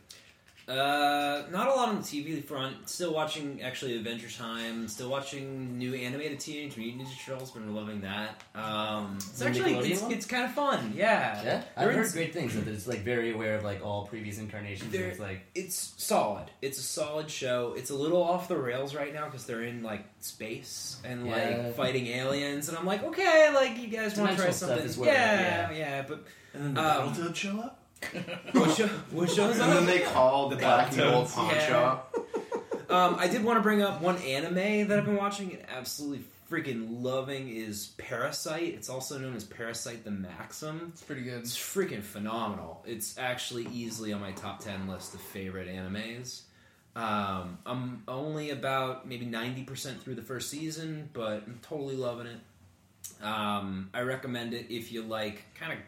Uh, 0.70 1.43
not 1.50 1.67
a 1.67 1.70
lot 1.75 1.88
on 1.88 1.96
the 1.96 2.02
TV 2.02 2.44
front. 2.44 2.88
Still 2.88 3.12
watching 3.12 3.61
actually 3.61 3.96
Adventure 3.96 4.31
Time. 4.31 4.87
Still 4.87 5.11
watching 5.11 5.76
new 5.78 5.94
animated 5.94 6.38
Teenage 6.38 6.76
Mutant 6.76 7.08
Ninja 7.08 7.26
Turtles. 7.26 7.50
Been 7.50 7.75
loving 7.75 8.02
that. 8.02 8.40
Um, 8.55 9.17
it's 9.17 9.43
actually 9.43 9.75
it's, 9.90 10.02
it's 10.02 10.26
kind 10.26 10.44
of 10.44 10.52
fun. 10.52 10.93
Yeah, 10.94 11.43
Yeah, 11.43 11.62
I've 11.76 11.84
They're 11.87 11.93
heard 11.96 12.06
in- 12.06 12.12
great 12.12 12.32
things. 12.32 12.55
That 12.55 12.69
it's 12.69 12.87
like 12.87 13.00
very 13.00 13.32
aware 13.32 13.56
of 13.56 13.64
like 13.64 13.84
all 13.84 14.06
previous 14.06 14.38
incarnations. 14.38 14.94
and 14.94 15.05
It's 15.05 15.19
like 15.19 15.40
It's 15.56 15.94
solid. 15.96 16.50
It's 16.62 16.78
a 16.78 16.82
solid 16.82 17.28
show. 17.31 17.75
It's 17.76 17.90
a 17.90 17.94
little 17.96 18.23
off 18.23 18.46
the 18.46 18.56
rails 18.56 18.94
right 18.94 19.12
now 19.12 19.25
because 19.26 19.46
they're 19.46 19.64
in 19.64 19.82
like 19.82 20.05
space 20.20 21.00
and 21.05 21.26
Yeah. 21.26 21.32
like 21.64 21.75
fighting 21.75 22.06
aliens, 22.06 22.69
and 22.69 22.78
I'm 22.78 22.87
like, 22.87 23.02
okay, 23.02 23.50
like 23.52 23.76
you 23.76 23.88
guys 23.88 24.16
want 24.16 24.31
to 24.31 24.37
try 24.37 24.50
something? 24.50 24.78
is 24.78 24.96
where- 24.96 25.12
yeah, 25.12 25.70
yeah, 25.73 26.02
but 26.06 26.25
And 26.55 26.64
then 26.64 26.75
the 26.75 26.81
Um, 26.81 27.12
Battletoads 27.12 27.34
show 27.37 27.58
up. 27.61 27.79
What 28.52 28.76
show? 28.76 28.87
What 29.11 29.31
shows 29.31 29.58
And 29.58 29.73
then 29.73 29.87
they 29.87 30.00
called 30.00 30.52
the 30.52 30.56
The 30.56 30.62
black 30.62 30.88
and 30.88 30.97
gold 30.99 31.26
Battletoads. 31.26 31.35
pawn 31.35 31.55
Yeah. 31.55 31.69
shop. 31.69 32.17
Um, 32.88 33.14
I 33.19 33.29
did 33.29 33.44
want 33.44 33.58
to 33.58 33.62
bring 33.62 33.82
up 33.82 34.00
one 34.00 34.17
anime 34.19 34.88
that 34.88 34.99
I've 34.99 35.05
been 35.05 35.17
watching 35.17 35.52
and 35.52 35.62
absolutely 35.70 36.25
freaking 36.50 37.02
loving 37.02 37.49
is 37.49 37.93
Parasyte. 37.99 38.75
It's 38.75 38.88
also 38.88 39.17
known 39.19 39.37
as 39.37 39.44
Parasyte 39.44 40.02
the 40.02 40.11
Maxim. 40.11 40.88
It's 40.93 41.02
pretty 41.02 41.23
good. 41.23 41.38
It's 41.41 41.56
freaking 41.56 42.02
phenomenal. 42.02 42.82
It's 42.85 43.17
actually 43.17 43.67
easily 43.73 44.12
on 44.12 44.20
my 44.20 44.32
top 44.32 44.58
10 44.64 44.88
list 44.88 45.14
of 45.14 45.20
favorite 45.20 45.69
animes. 45.69 46.41
Um, 46.97 47.58
I'm 47.64 48.02
only 48.08 48.50
about 48.50 49.06
maybe 49.06 49.25
90% 49.25 50.00
through 50.00 50.17
the 50.17 50.23
first 50.23 50.50
season, 50.50 51.08
but 51.12 51.44
I'm 51.47 51.61
totally 51.62 51.94
loving 51.94 52.26
it. 52.26 53.25
Um, 53.25 53.91
I 53.94 54.00
recommend 54.00 54.55
it 54.55 54.67
if 54.70 54.91
you 54.91 55.02
like 55.02 55.44
kind 55.55 55.73
of 55.75 55.79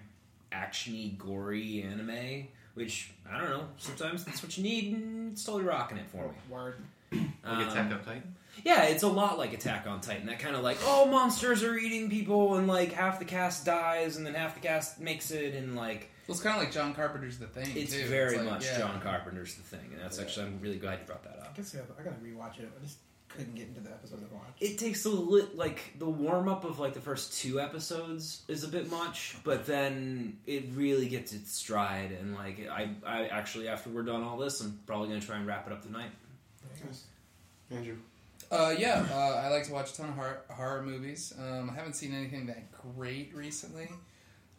actiony, 0.53 1.17
gory 1.19 1.83
anime, 1.83 2.47
which, 2.75 3.11
I 3.31 3.39
don't 3.41 3.51
know, 3.51 3.65
sometimes 3.79 4.25
that's 4.25 4.43
what 4.43 4.57
you 4.57 4.63
need, 4.65 4.95
and 4.95 5.33
it's 5.33 5.45
totally 5.45 5.65
rocking 5.65 5.99
it 5.99 6.09
for 6.11 6.29
me. 6.29 6.35
Word. 6.49 6.77
Like 7.13 7.21
Um, 7.45 7.69
Attack 7.69 7.93
on 7.93 8.05
Titan. 8.05 8.35
yeah, 8.65 8.85
it's 8.85 9.03
a 9.03 9.09
lot 9.09 9.37
like 9.39 9.53
Attack 9.53 9.87
on 9.87 10.01
Titan. 10.01 10.27
That 10.27 10.39
kind 10.39 10.57
of 10.57 10.63
like, 10.63 10.79
oh, 10.85 11.07
monsters 11.07 11.63
are 11.63 11.77
eating 11.77 12.09
people, 12.09 12.55
and 12.57 12.67
like 12.67 12.93
half 12.93 13.19
the 13.19 13.25
cast 13.27 13.67
dies, 13.67 14.17
and 14.17 14.25
then 14.27 14.35
half 14.35 14.55
the 14.55 14.61
cast 14.61 14.99
makes 15.01 15.31
it, 15.31 15.55
and 15.55 15.77
like 15.77 16.11
Well, 16.27 16.35
it's 16.37 16.43
kind 16.43 16.57
of 16.57 16.63
like 16.63 16.73
John 16.73 16.95
Carpenter's 16.95 17.39
The 17.39 17.47
Thing. 17.49 17.69
it's 17.77 17.93
too. 17.93 18.07
very 18.07 18.37
like, 18.39 18.47
much 18.47 18.65
yeah. 18.65 18.79
John 18.79 19.01
Carpenter's 19.03 19.55
the 19.57 19.63
thing, 19.63 19.91
and 19.93 20.01
that's 20.01 20.17
Yeah. 20.19 20.25
actually 20.25 20.47
I'm 20.47 20.61
really 20.63 20.79
glad 20.79 21.01
you 21.01 21.07
brought 21.07 21.25
that 21.25 21.39
up. 21.41 21.51
I 21.53 21.57
guess 21.57 21.75
I, 21.75 21.81
I 22.01 22.03
gotta 22.05 22.17
rewatch 22.17 22.61
it. 22.61 22.71
I 22.81 22.83
just 22.83 22.97
couldn't 23.37 23.55
get 23.55 23.69
into 23.69 23.81
the 23.81 23.91
episode 23.91 24.21
I 24.21 24.35
watched. 24.35 24.61
It 24.61 24.79
takes 24.79 25.05
a 25.05 25.11
lit 25.11 25.57
like 25.57 25.95
the 25.99 26.09
warm 26.09 26.49
up 26.49 26.65
of 26.65 26.79
like 26.79 26.95
the 26.95 27.01
first 27.01 27.41
two 27.41 27.61
episodes 27.61 28.43
is 28.49 28.65
a 28.65 28.69
bit 28.69 28.91
much, 28.91 29.37
but 29.45 29.67
then 29.67 30.39
it 30.47 30.65
really 30.75 31.09
gets 31.09 31.33
its 31.33 31.53
stride, 31.53 32.13
and 32.13 32.35
like 32.35 32.69
I, 32.71 32.91
I 33.07 33.27
actually 33.27 33.69
after 33.69 33.91
we're 33.91 34.03
done 34.03 34.23
all 34.23 34.37
this, 34.37 34.61
I'm 34.61 34.79
probably 34.87 35.09
gonna 35.09 35.21
try 35.21 35.37
and 35.37 35.47
wrap 35.47 35.67
it 35.67 35.73
up 35.73 35.83
tonight. 35.83 36.11
Nice. 36.85 37.05
Andrew. 37.71 37.97
Uh, 38.51 38.75
yeah, 38.77 39.07
uh, 39.11 39.41
I 39.45 39.49
like 39.49 39.65
to 39.65 39.73
watch 39.73 39.93
a 39.93 39.97
ton 39.97 40.11
of 40.11 40.15
horror, 40.15 40.43
horror 40.51 40.83
movies. 40.83 41.33
Um, 41.39 41.71
I 41.71 41.75
haven't 41.75 41.95
seen 41.95 42.15
anything 42.15 42.47
that 42.47 42.71
great 42.71 43.35
recently. 43.35 43.89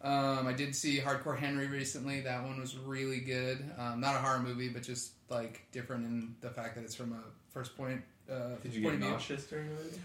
Um, 0.02 0.48
I 0.48 0.54
did 0.54 0.76
see 0.76 1.00
Hardcore 1.00 1.38
Henry 1.38 1.68
recently. 1.68 2.22
That 2.22 2.44
one 2.44 2.60
was 2.60 2.76
really 2.76 3.20
good. 3.20 3.64
Um, 3.78 4.02
not 4.02 4.16
a 4.16 4.18
horror 4.18 4.40
movie, 4.40 4.68
but 4.70 4.82
just 4.82 5.12
like 5.30 5.62
different 5.72 6.06
in 6.06 6.36
the 6.42 6.50
fact 6.50 6.76
that 6.76 6.84
it's 6.84 6.96
from 6.96 7.14
a 7.14 7.22
first 7.54 7.78
point. 7.78 8.02
Uh, 8.32 8.56
Did 8.62 8.74
you 8.74 8.82
get 8.82 8.94
of 8.94 9.00
view. 9.00 9.10
nauseous 9.10 9.46
during 9.46 9.68
the 9.70 9.76
movie? 9.76 10.00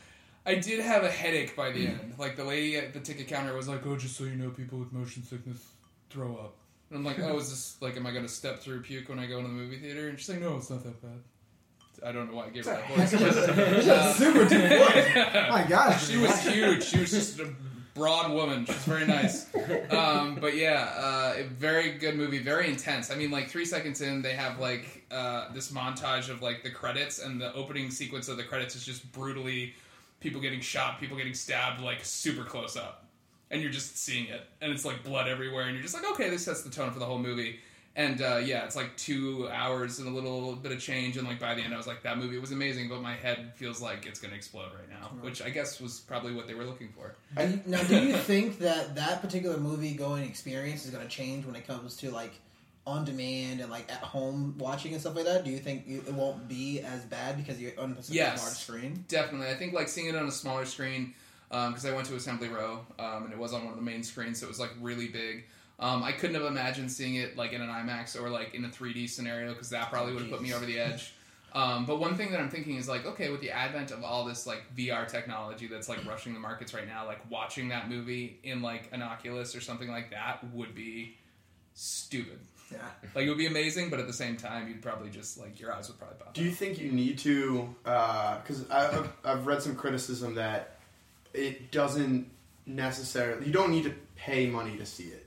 I 0.46 0.54
did 0.56 0.80
have 0.80 1.04
a 1.04 1.10
headache 1.10 1.54
by 1.54 1.70
the 1.72 1.86
end. 1.86 2.14
Like 2.18 2.36
the 2.36 2.44
lady 2.44 2.76
at 2.76 2.94
the 2.94 3.00
ticket 3.00 3.28
counter 3.28 3.54
was 3.54 3.68
like, 3.68 3.86
"Oh, 3.86 3.96
just 3.96 4.16
so 4.16 4.24
you 4.24 4.34
know, 4.36 4.50
people 4.50 4.78
with 4.78 4.92
motion 4.92 5.22
sickness 5.22 5.62
throw 6.10 6.36
up." 6.36 6.54
And 6.90 6.98
I'm 6.98 7.04
like, 7.04 7.18
"Oh, 7.20 7.36
is 7.38 7.50
this 7.50 7.76
like, 7.80 7.96
am 7.96 8.06
I 8.06 8.10
going 8.12 8.22
to 8.24 8.28
step 8.32 8.60
through 8.60 8.80
puke 8.82 9.08
when 9.08 9.18
I 9.18 9.26
go 9.26 9.38
into 9.38 9.48
the 9.50 9.54
movie 9.54 9.78
theater?" 9.78 10.08
And 10.08 10.18
she's 10.18 10.30
like, 10.30 10.40
"No, 10.40 10.56
it's 10.56 10.70
not 10.70 10.82
that 10.84 11.00
bad." 11.02 11.20
I 12.04 12.12
don't 12.12 12.30
know 12.30 12.36
why 12.36 12.46
I 12.46 12.50
gave 12.50 12.64
her 12.64 12.74
that 12.74 12.88
voice. 12.96 13.84
That's 13.84 14.16
super 14.18 14.44
deep 14.48 14.60
voice. 14.60 15.14
My 15.50 15.66
gosh. 15.68 16.06
She 16.08 16.16
was 16.16 16.40
huge. 16.46 16.84
She 16.84 17.00
was 17.00 17.10
just 17.10 17.40
a 17.40 17.52
broad 17.94 18.32
woman. 18.32 18.64
She's 18.66 18.76
very 18.84 19.04
nice. 19.06 19.52
Um, 19.90 20.36
but 20.40 20.54
yeah, 20.54 20.92
uh, 20.96 21.34
a 21.38 21.42
very 21.42 21.92
good 21.98 22.14
movie. 22.16 22.38
Very 22.38 22.68
intense. 22.68 23.10
I 23.10 23.16
mean, 23.16 23.32
like 23.32 23.48
three 23.50 23.64
seconds 23.64 24.00
in, 24.00 24.22
they 24.22 24.34
have 24.34 24.60
like 24.60 24.97
uh, 25.10 25.52
this 25.52 25.70
montage 25.72 26.28
of 26.28 26.42
like 26.42 26.62
the 26.62 26.70
credits, 26.70 27.18
and 27.18 27.40
the 27.40 27.52
opening 27.54 27.90
sequence 27.90 28.28
of 28.28 28.36
the 28.36 28.44
credits 28.44 28.76
is 28.76 28.84
just 28.84 29.10
brutally 29.12 29.74
people 30.20 30.40
getting 30.40 30.60
shot, 30.60 31.00
people 31.00 31.16
getting 31.16 31.34
stabbed, 31.34 31.80
like 31.80 32.04
super 32.04 32.44
close 32.44 32.76
up, 32.76 33.06
and 33.50 33.62
you're 33.62 33.70
just 33.72 33.96
seeing 33.98 34.26
it, 34.26 34.42
and 34.60 34.72
it's 34.72 34.84
like 34.84 35.02
blood 35.04 35.28
everywhere, 35.28 35.64
and 35.64 35.74
you're 35.74 35.82
just 35.82 35.94
like, 35.94 36.04
okay, 36.12 36.28
this 36.28 36.44
sets 36.44 36.62
the 36.62 36.70
tone 36.70 36.90
for 36.90 36.98
the 36.98 37.06
whole 37.06 37.18
movie. 37.18 37.60
And 37.96 38.22
uh, 38.22 38.36
yeah, 38.44 38.64
it's 38.64 38.76
like 38.76 38.96
two 38.96 39.48
hours 39.50 39.98
and 39.98 40.06
a 40.06 40.10
little 40.10 40.54
bit 40.54 40.70
of 40.70 40.78
change, 40.78 41.16
and 41.16 41.26
like 41.26 41.40
by 41.40 41.54
the 41.56 41.62
end, 41.62 41.74
I 41.74 41.76
was 41.76 41.88
like, 41.88 42.04
that 42.04 42.16
movie 42.16 42.38
was 42.38 42.52
amazing, 42.52 42.88
but 42.88 43.00
my 43.02 43.14
head 43.14 43.52
feels 43.56 43.80
like 43.82 44.06
it's 44.06 44.20
gonna 44.20 44.36
explode 44.36 44.70
right 44.72 44.88
now, 44.88 45.08
which 45.20 45.42
I 45.42 45.50
guess 45.50 45.80
was 45.80 45.98
probably 45.98 46.32
what 46.32 46.46
they 46.46 46.54
were 46.54 46.62
looking 46.64 46.90
for. 46.90 47.16
Do 47.36 47.50
you- 47.50 47.60
now, 47.66 47.82
do 47.82 48.00
you 48.00 48.12
think 48.16 48.58
that 48.60 48.94
that 48.94 49.20
particular 49.20 49.56
movie 49.56 49.94
going 49.94 50.22
experience 50.24 50.84
is 50.84 50.92
going 50.92 51.02
to 51.02 51.10
change 51.10 51.44
when 51.44 51.56
it 51.56 51.66
comes 51.66 51.96
to 51.96 52.12
like 52.12 52.34
on 52.88 53.04
demand 53.04 53.60
and 53.60 53.70
like 53.70 53.90
at 53.92 53.98
home 53.98 54.54
watching 54.58 54.92
and 54.92 55.00
stuff 55.00 55.14
like 55.14 55.26
that? 55.26 55.44
Do 55.44 55.50
you 55.50 55.58
think 55.58 55.84
it 55.86 56.12
won't 56.12 56.48
be 56.48 56.80
as 56.80 57.02
bad 57.04 57.36
because 57.36 57.60
you're 57.60 57.78
on 57.78 57.94
such 58.02 58.14
Yes. 58.14 58.40
a 58.40 58.44
large 58.46 58.56
screen? 58.56 59.04
Definitely, 59.08 59.48
I 59.48 59.54
think 59.54 59.74
like 59.74 59.88
seeing 59.88 60.08
it 60.08 60.16
on 60.16 60.26
a 60.26 60.32
smaller 60.32 60.64
screen 60.64 61.14
because 61.50 61.84
I 61.86 61.92
went 61.94 62.06
to 62.08 62.16
Assembly 62.16 62.48
Row 62.48 62.80
um, 62.98 63.24
and 63.24 63.32
it 63.32 63.38
was 63.38 63.52
on 63.52 63.62
one 63.64 63.72
of 63.72 63.76
the 63.78 63.84
main 63.84 64.02
screens, 64.02 64.40
so 64.40 64.46
it 64.46 64.48
was 64.48 64.58
like 64.60 64.70
really 64.80 65.08
big. 65.08 65.44
Um, 65.80 66.02
I 66.02 66.12
couldn't 66.12 66.34
have 66.34 66.44
imagined 66.44 66.90
seeing 66.90 67.14
it 67.16 67.36
like 67.36 67.52
in 67.52 67.60
an 67.60 67.68
IMAX 67.68 68.20
or 68.20 68.28
like 68.30 68.54
in 68.54 68.64
a 68.64 68.68
3D 68.68 69.08
scenario 69.08 69.52
because 69.52 69.70
that 69.70 69.90
probably 69.90 70.12
would 70.12 70.22
have 70.22 70.30
put 70.30 70.42
me 70.42 70.52
over 70.52 70.66
the 70.66 70.78
edge. 70.78 71.14
Um, 71.54 71.86
but 71.86 71.98
one 71.98 72.14
thing 72.16 72.30
that 72.32 72.40
I'm 72.40 72.50
thinking 72.50 72.76
is 72.76 72.88
like, 72.88 73.06
okay, 73.06 73.30
with 73.30 73.40
the 73.40 73.50
advent 73.50 73.90
of 73.90 74.02
all 74.04 74.24
this 74.26 74.46
like 74.46 74.62
VR 74.76 75.06
technology 75.08 75.66
that's 75.66 75.88
like 75.88 76.04
rushing 76.04 76.34
the 76.34 76.40
markets 76.40 76.74
right 76.74 76.86
now, 76.86 77.06
like 77.06 77.20
watching 77.30 77.68
that 77.68 77.88
movie 77.88 78.38
in 78.42 78.60
like 78.60 78.88
an 78.92 79.00
Oculus 79.02 79.54
or 79.56 79.60
something 79.62 79.88
like 79.88 80.10
that 80.10 80.44
would 80.52 80.74
be 80.74 81.16
stupid. 81.74 82.38
Yeah. 82.70 82.78
Like 83.14 83.24
it 83.24 83.28
would 83.28 83.38
be 83.38 83.46
amazing, 83.46 83.90
but 83.90 83.98
at 83.98 84.06
the 84.06 84.12
same 84.12 84.36
time, 84.36 84.68
you'd 84.68 84.82
probably 84.82 85.10
just 85.10 85.38
like 85.38 85.58
your 85.58 85.72
eyes 85.72 85.88
would 85.88 85.98
probably 85.98 86.16
pop. 86.18 86.34
Do 86.34 86.42
you 86.42 86.50
think 86.50 86.78
you 86.78 86.92
need 86.92 87.18
to? 87.18 87.74
Uh, 87.84 88.38
because 88.40 88.68
I've, 88.70 89.10
I've 89.24 89.46
read 89.46 89.62
some 89.62 89.74
criticism 89.74 90.34
that 90.34 90.78
it 91.32 91.70
doesn't 91.70 92.30
necessarily. 92.66 93.46
You 93.46 93.52
don't 93.52 93.70
need 93.70 93.84
to 93.84 93.94
pay 94.16 94.46
money 94.48 94.76
to 94.76 94.84
see 94.84 95.04
it, 95.04 95.26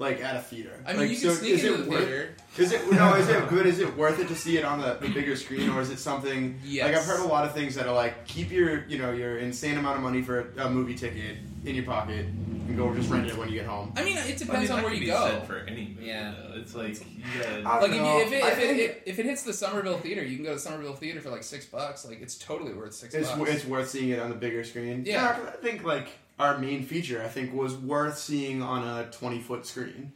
like 0.00 0.20
at 0.22 0.34
a 0.34 0.40
theater. 0.40 0.72
I 0.86 0.92
mean, 0.92 1.00
Like, 1.02 1.10
you 1.10 1.16
so 1.16 1.28
can 1.28 1.36
sneak 1.36 1.52
is 1.52 1.64
into 1.64 1.74
it 1.74 1.84
the 1.84 1.90
worth- 1.90 2.00
theater. 2.08 2.34
Is 2.58 2.72
it 2.72 2.90
no? 2.92 3.14
Is 3.14 3.28
it 3.28 3.48
good? 3.54 3.66
Is 3.66 3.78
it 3.78 3.96
worth 3.96 4.18
it 4.18 4.26
to 4.28 4.34
see 4.34 4.56
it 4.58 4.64
on 4.64 4.80
the, 4.80 4.94
the 4.94 5.08
bigger 5.10 5.36
screen, 5.36 5.70
or 5.70 5.80
is 5.80 5.90
it 5.90 5.98
something? 6.00 6.58
Yes. 6.64 6.86
Like 6.86 6.96
I've 6.96 7.04
heard 7.04 7.20
a 7.20 7.28
lot 7.28 7.44
of 7.44 7.54
things 7.54 7.76
that 7.76 7.86
are 7.86 7.94
like 7.94 8.26
keep 8.26 8.50
your 8.50 8.84
you 8.86 8.98
know 8.98 9.12
your 9.12 9.38
insane 9.38 9.78
amount 9.78 9.96
of 9.98 10.02
money 10.02 10.22
for 10.22 10.52
a 10.58 10.68
movie 10.68 10.96
ticket 10.96 11.36
in 11.64 11.74
your 11.74 11.84
pocket 11.84 12.24
and 12.26 12.76
go 12.76 12.92
just 12.94 13.10
rent 13.10 13.26
it 13.28 13.36
when 13.36 13.48
you 13.48 13.54
get 13.54 13.66
home. 13.66 13.92
I 13.96 14.02
mean, 14.02 14.16
it 14.16 14.24
I 14.24 14.26
mean, 14.28 14.36
depends 14.38 14.68
that 14.68 14.78
on 14.78 14.82
where 14.82 14.90
could 14.92 15.00
you 15.00 15.06
be 15.06 15.10
go. 15.12 15.24
said 15.28 15.46
for 15.46 15.58
any 15.58 15.94
movie. 15.94 16.06
Yeah. 16.06 16.34
though. 16.36 16.58
It's 16.60 16.74
like 16.74 16.98
you 17.00 17.22
gotta. 17.38 17.62
I 17.68 17.80
Like 17.80 17.90
if, 17.90 17.96
you, 17.96 18.02
if, 18.02 18.32
it, 18.32 18.34
if, 18.34 18.44
it, 18.44 18.56
think- 18.66 18.78
if, 18.80 18.96
if 19.06 19.18
it 19.20 19.26
hits 19.26 19.42
the 19.42 19.52
Somerville 19.52 19.98
theater, 19.98 20.24
you 20.24 20.36
can 20.36 20.44
go 20.44 20.54
to 20.54 20.58
Somerville 20.58 20.94
theater 20.94 21.20
for 21.20 21.30
like 21.30 21.42
six 21.44 21.66
bucks. 21.66 22.04
Like 22.06 22.20
it's 22.22 22.36
totally 22.36 22.72
worth 22.72 22.94
six 22.94 23.14
It's, 23.14 23.30
bucks. 23.30 23.50
it's 23.50 23.64
worth 23.66 23.88
seeing 23.90 24.08
it 24.10 24.18
on 24.20 24.28
the 24.30 24.34
bigger 24.36 24.64
screen. 24.64 25.04
Yeah, 25.06 25.36
I 25.46 25.50
think 25.62 25.84
like 25.84 26.08
our 26.40 26.58
main 26.58 26.82
feature, 26.84 27.22
I 27.22 27.28
think, 27.28 27.52
was 27.54 27.76
worth 27.76 28.18
seeing 28.18 28.62
on 28.62 28.82
a 28.86 29.10
twenty 29.10 29.40
foot 29.40 29.66
screen. 29.66 30.12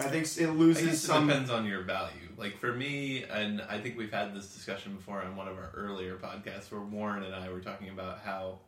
I 0.00 0.04
think 0.04 0.26
it 0.38 0.46
I 0.48 0.50
loses 0.50 0.84
guess 0.84 0.94
it 0.94 0.98
some. 1.06 1.26
depends 1.28 1.50
on 1.50 1.66
your 1.66 1.82
value. 1.82 2.28
Like 2.36 2.58
for 2.58 2.72
me, 2.72 3.24
and 3.24 3.62
I 3.62 3.78
think 3.80 3.96
we've 3.96 4.12
had 4.12 4.34
this 4.34 4.52
discussion 4.52 4.94
before 4.96 5.22
on 5.22 5.36
one 5.36 5.46
of 5.48 5.56
our 5.56 5.70
earlier 5.74 6.16
podcasts 6.16 6.70
where 6.72 6.80
Warren 6.80 7.22
and 7.22 7.34
I 7.34 7.48
were 7.50 7.60
talking 7.60 7.90
about 7.90 8.18
how 8.24 8.58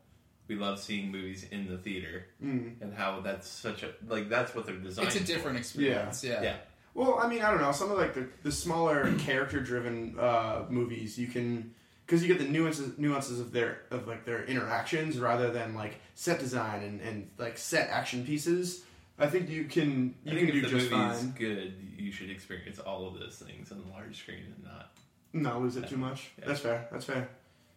we 0.48 0.54
love 0.54 0.78
seeing 0.78 1.10
movies 1.10 1.44
in 1.50 1.66
the 1.68 1.76
theater 1.78 2.26
Mm. 2.44 2.80
and 2.80 2.94
how 2.94 3.20
that's 3.20 3.48
such 3.48 3.82
a 3.82 3.90
like 4.06 4.28
that's 4.28 4.54
what 4.54 4.66
they're 4.66 4.76
designed. 4.76 5.08
it's 5.08 5.16
a 5.16 5.20
for. 5.20 5.26
different 5.26 5.58
experience. 5.58 6.22
Yeah. 6.22 6.42
Yeah. 6.42 6.56
Well, 6.94 7.18
I 7.20 7.28
mean, 7.28 7.42
I 7.42 7.50
don't 7.50 7.60
know. 7.60 7.72
Some 7.72 7.90
of 7.90 7.98
like 7.98 8.14
the, 8.14 8.28
the 8.44 8.52
smaller 8.52 9.12
character 9.18 9.60
driven 9.60 10.16
uh, 10.18 10.64
movies, 10.70 11.18
you 11.18 11.26
can 11.26 11.74
because 12.06 12.22
you 12.22 12.28
get 12.28 12.38
the 12.38 12.48
nuances 12.50 12.96
nuances 12.98 13.40
of 13.40 13.52
their 13.52 13.82
of 13.90 14.06
like 14.06 14.24
their 14.24 14.44
interactions 14.44 15.18
rather 15.18 15.50
than 15.50 15.74
like 15.74 15.96
set 16.14 16.38
design 16.38 16.82
and, 16.82 17.00
and 17.00 17.30
like 17.38 17.58
set 17.58 17.90
action 17.90 18.24
pieces. 18.24 18.84
I 19.18 19.26
think 19.26 19.48
you 19.48 19.64
can 19.64 20.14
I 20.26 20.30
you 20.30 20.36
think 20.36 20.48
can 20.48 20.48
if 20.48 20.54
do 20.54 20.60
the 20.62 20.68
just 20.78 20.90
movie 20.90 21.04
is 21.14 21.20
fine. 21.20 21.34
good, 21.38 21.74
you 21.96 22.12
should 22.12 22.30
experience 22.30 22.78
all 22.78 23.06
of 23.08 23.18
those 23.18 23.36
things 23.36 23.72
on 23.72 23.82
the 23.84 23.90
large 23.92 24.18
screen 24.18 24.44
and 24.54 24.64
not. 24.64 24.90
Not 25.32 25.60
lose 25.62 25.76
it 25.76 25.88
too 25.88 25.96
much. 25.96 26.30
Yeah. 26.38 26.44
That's 26.48 26.60
fair. 26.60 26.88
That's 26.92 27.04
fair. 27.04 27.28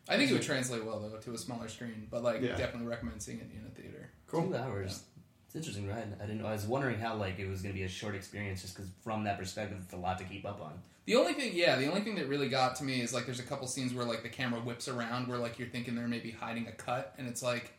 I 0.07 0.17
think 0.17 0.31
it 0.31 0.33
would 0.33 0.41
translate 0.43 0.83
well 0.85 0.99
though 0.99 1.17
to 1.17 1.33
a 1.33 1.37
smaller 1.37 1.67
screen, 1.67 2.07
but 2.09 2.23
like 2.23 2.41
Yeah. 2.41 2.55
definitely 2.55 2.87
recommend 2.87 3.21
seeing 3.21 3.39
it 3.39 3.47
in 3.53 3.65
a 3.65 3.69
theater. 3.69 4.09
Cool. 4.27 4.47
Two 4.49 4.55
hours. 4.55 5.03
It's 5.47 5.55
interesting, 5.55 5.87
right? 5.87 6.05
I 6.21 6.25
didn't. 6.27 6.45
I 6.45 6.51
was 6.51 6.67
wondering 6.67 6.99
how 6.99 7.15
like 7.15 7.39
it 7.39 7.47
was 7.47 7.61
going 7.63 7.73
to 7.73 7.79
be 7.79 7.83
a 7.85 7.89
short 7.89 8.13
experience, 8.15 8.61
just 8.61 8.75
because 8.75 8.89
from 9.03 9.23
that 9.23 9.39
perspective, 9.39 9.79
it's 9.83 9.93
a 9.93 9.97
lot 9.97 10.17
to 10.19 10.23
keep 10.25 10.45
up 10.45 10.61
on. 10.61 10.73
The 11.09 11.15
only 11.15 11.33
thing, 11.33 11.53
yeah, 11.55 11.75
the 11.75 11.87
only 11.87 12.01
thing 12.01 12.13
that 12.17 12.27
really 12.27 12.49
got 12.49 12.75
to 12.75 12.83
me 12.83 13.01
is 13.01 13.15
like 13.15 13.25
there's 13.25 13.39
a 13.39 13.43
couple 13.43 13.65
scenes 13.65 13.95
where 13.95 14.05
like 14.05 14.21
the 14.21 14.29
camera 14.29 14.59
whips 14.59 14.87
around 14.87 15.27
where 15.27 15.39
like 15.39 15.57
you're 15.57 15.67
thinking 15.67 15.95
they're 15.95 16.07
maybe 16.07 16.29
hiding 16.29 16.67
a 16.67 16.71
cut, 16.71 17.15
and 17.17 17.27
it's 17.27 17.41
like, 17.41 17.73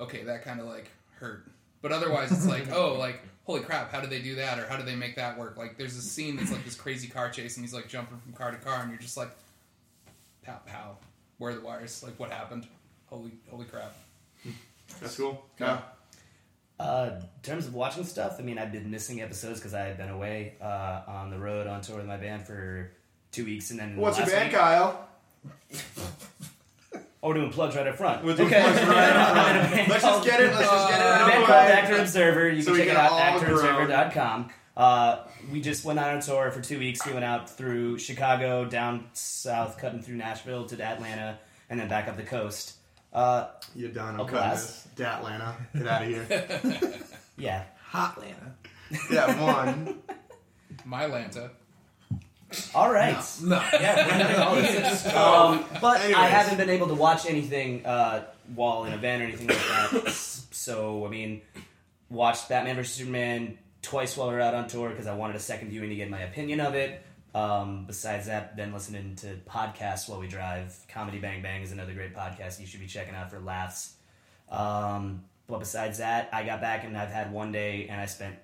okay, 0.00 0.24
that 0.24 0.44
kind 0.46 0.58
of 0.60 0.64
like 0.64 0.90
hurt. 1.16 1.46
But 1.82 1.92
otherwise, 1.92 2.32
it's 2.32 2.46
like, 2.46 2.72
oh, 2.72 2.94
like 2.98 3.20
holy 3.44 3.60
crap, 3.60 3.92
how 3.92 4.00
did 4.00 4.08
they 4.08 4.22
do 4.22 4.36
that, 4.36 4.58
or 4.58 4.66
how 4.66 4.78
did 4.78 4.86
they 4.86 4.96
make 4.96 5.14
that 5.16 5.38
work? 5.38 5.58
Like 5.58 5.76
there's 5.76 5.94
a 5.94 6.00
scene 6.00 6.36
that's 6.36 6.50
like 6.50 6.64
this 6.64 6.74
crazy 6.74 7.06
car 7.06 7.28
chase, 7.28 7.58
and 7.58 7.66
he's 7.66 7.74
like 7.74 7.86
jumping 7.86 8.18
from 8.18 8.32
car 8.32 8.50
to 8.50 8.56
car, 8.56 8.80
and 8.80 8.90
you're 8.90 8.98
just 8.98 9.18
like, 9.18 9.28
pow 10.42 10.58
pow, 10.64 10.96
where 11.36 11.52
are 11.52 11.54
the 11.54 11.60
wires? 11.60 12.02
Like 12.02 12.18
what 12.18 12.30
happened? 12.30 12.66
Holy, 13.08 13.32
holy 13.50 13.66
crap! 13.66 13.94
That's 15.02 15.18
cool. 15.18 15.44
Yeah. 15.60 15.82
Uh, 16.78 17.10
in 17.20 17.42
terms 17.42 17.66
of 17.66 17.74
watching 17.74 18.04
stuff, 18.04 18.36
I 18.38 18.42
mean, 18.42 18.58
I've 18.58 18.72
been 18.72 18.90
missing 18.90 19.20
episodes 19.22 19.60
because 19.60 19.74
I 19.74 19.80
had 19.82 19.96
been 19.96 20.08
away 20.10 20.54
uh, 20.60 21.02
on 21.06 21.30
the 21.30 21.38
road 21.38 21.66
on 21.66 21.80
tour 21.82 21.98
with 21.98 22.06
my 22.06 22.16
band 22.16 22.46
for 22.46 22.90
two 23.30 23.44
weeks, 23.44 23.70
and 23.70 23.78
then 23.78 23.96
What's 23.96 24.18
your 24.18 24.26
band, 24.26 24.48
week- 24.50 24.58
Kyle? 24.58 25.08
Oh, 27.22 27.28
we're 27.28 27.34
doing 27.36 27.50
plugs 27.50 27.74
right 27.74 27.86
up 27.86 27.96
front. 27.96 28.22
We're 28.22 28.36
doing 28.36 28.48
okay. 28.52 28.60
plugs 28.60 28.82
right 28.82 29.16
up 29.16 29.32
front. 29.32 29.48
I'm 29.48 29.56
in 29.56 29.72
a 29.72 29.76
band 29.76 29.88
Let's 29.90 30.02
just 30.04 30.24
get 30.26 30.40
it. 30.42 30.52
Let's 30.52 30.60
just 30.70 30.88
get 30.90 31.00
it 31.00 31.04
I'm 31.06 31.08
a 31.08 31.22
out 31.22 31.26
band 31.30 31.42
of 31.42 31.46
called. 31.48 31.70
Actor 31.70 31.96
Observer. 31.96 32.50
You 32.50 32.60
So 32.60 32.70
can 32.72 32.80
check 32.80 32.88
it 32.90 32.96
out 32.98 33.12
actorobserver.com. 33.40 34.50
Uh, 34.76 35.24
we 35.50 35.62
just 35.62 35.86
went 35.86 35.98
on 35.98 36.18
a 36.18 36.20
tour 36.22 36.50
for 36.50 36.60
two 36.60 36.78
weeks. 36.78 37.06
We 37.06 37.12
went 37.14 37.24
out 37.24 37.48
through 37.48 37.98
Chicago, 37.98 38.66
down 38.66 39.06
south, 39.14 39.78
cutting 39.78 40.02
through 40.02 40.16
Nashville 40.16 40.66
to 40.66 40.82
Atlanta, 40.82 41.38
and 41.70 41.80
then 41.80 41.88
back 41.88 42.08
up 42.08 42.18
the 42.18 42.24
coast. 42.24 42.74
Uh, 43.14 43.46
You're 43.74 43.90
done. 43.90 44.18
I'm 44.20 44.26
cutting 44.26 44.50
this. 44.50 44.88
To 44.96 45.06
Atlanta. 45.06 45.56
Get 45.76 45.86
out 45.86 46.02
of 46.02 46.08
here. 46.08 46.92
yeah. 47.38 47.64
Hot 47.86 48.20
Lana. 48.20 48.54
yeah, 49.10 49.40
one. 49.42 49.98
My 50.84 51.04
Lanta. 51.04 51.50
All 52.74 52.92
right. 52.92 53.16
No. 53.42 53.56
Yeah, 53.72 54.06
we're 54.06 54.24
doing 54.26 54.40
all 54.40 54.54
this. 54.56 55.06
Um, 55.06 55.64
but 55.80 56.00
I 56.00 56.04
Anyways. 56.04 56.30
haven't 56.30 56.56
been 56.58 56.70
able 56.70 56.88
to 56.88 56.94
watch 56.94 57.26
anything 57.26 57.84
uh, 57.86 58.24
while 58.54 58.84
in 58.84 58.92
a 58.92 58.98
van 58.98 59.20
or 59.22 59.24
anything 59.24 59.46
like 59.48 59.56
that. 59.58 60.10
So, 60.12 61.06
I 61.06 61.08
mean, 61.08 61.42
watched 62.10 62.48
Batman 62.48 62.76
vs 62.76 62.94
Superman 62.94 63.58
twice 63.82 64.16
while 64.16 64.28
we 64.28 64.34
were 64.34 64.40
out 64.40 64.54
on 64.54 64.68
tour 64.68 64.88
because 64.90 65.06
I 65.06 65.14
wanted 65.14 65.36
a 65.36 65.40
second 65.40 65.70
viewing 65.70 65.90
to 65.90 65.96
get 65.96 66.10
my 66.10 66.20
opinion 66.20 66.60
of 66.60 66.74
it. 66.74 67.02
Um, 67.34 67.84
besides 67.86 68.26
that, 68.26 68.54
been 68.56 68.72
listening 68.72 69.16
to 69.16 69.36
podcasts 69.48 70.08
while 70.08 70.20
we 70.20 70.28
drive. 70.28 70.76
Comedy 70.88 71.18
Bang 71.18 71.42
Bang 71.42 71.62
is 71.62 71.72
another 71.72 71.92
great 71.92 72.14
podcast 72.14 72.60
you 72.60 72.66
should 72.66 72.80
be 72.80 72.86
checking 72.86 73.14
out 73.14 73.30
for 73.30 73.40
laughs. 73.40 73.94
Um, 74.48 75.24
but 75.48 75.58
besides 75.58 75.98
that, 75.98 76.28
I 76.32 76.44
got 76.44 76.60
back 76.60 76.84
and 76.84 76.96
I've 76.96 77.10
had 77.10 77.32
one 77.32 77.50
day 77.50 77.88
and 77.88 78.00
I 78.00 78.06
spent 78.06 78.36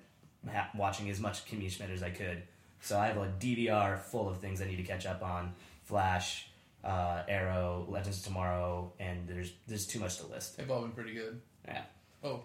ha- 0.51 0.69
watching 0.75 1.09
as 1.09 1.19
much 1.21 1.45
Kimmy 1.45 1.71
Schmidt 1.71 1.89
as 1.89 2.03
I 2.03 2.09
could. 2.09 2.43
So 2.81 2.99
I 2.99 3.07
have 3.07 3.17
a 3.17 3.31
DVR 3.39 3.99
full 3.99 4.27
of 4.27 4.39
things 4.39 4.61
I 4.61 4.65
need 4.65 4.77
to 4.77 4.83
catch 4.83 5.05
up 5.05 5.23
on: 5.23 5.53
Flash, 5.83 6.47
uh, 6.83 7.21
Arrow, 7.29 7.85
Legends 7.87 8.17
of 8.19 8.25
Tomorrow, 8.25 8.91
and 8.99 9.27
there's 9.27 9.53
there's 9.67 9.85
too 9.87 9.99
much 9.99 10.17
to 10.17 10.25
list. 10.27 10.57
They've 10.57 10.69
all 10.69 10.81
been 10.81 10.91
pretty 10.91 11.13
good. 11.13 11.39
Yeah. 11.65 11.83
Oh, 12.23 12.41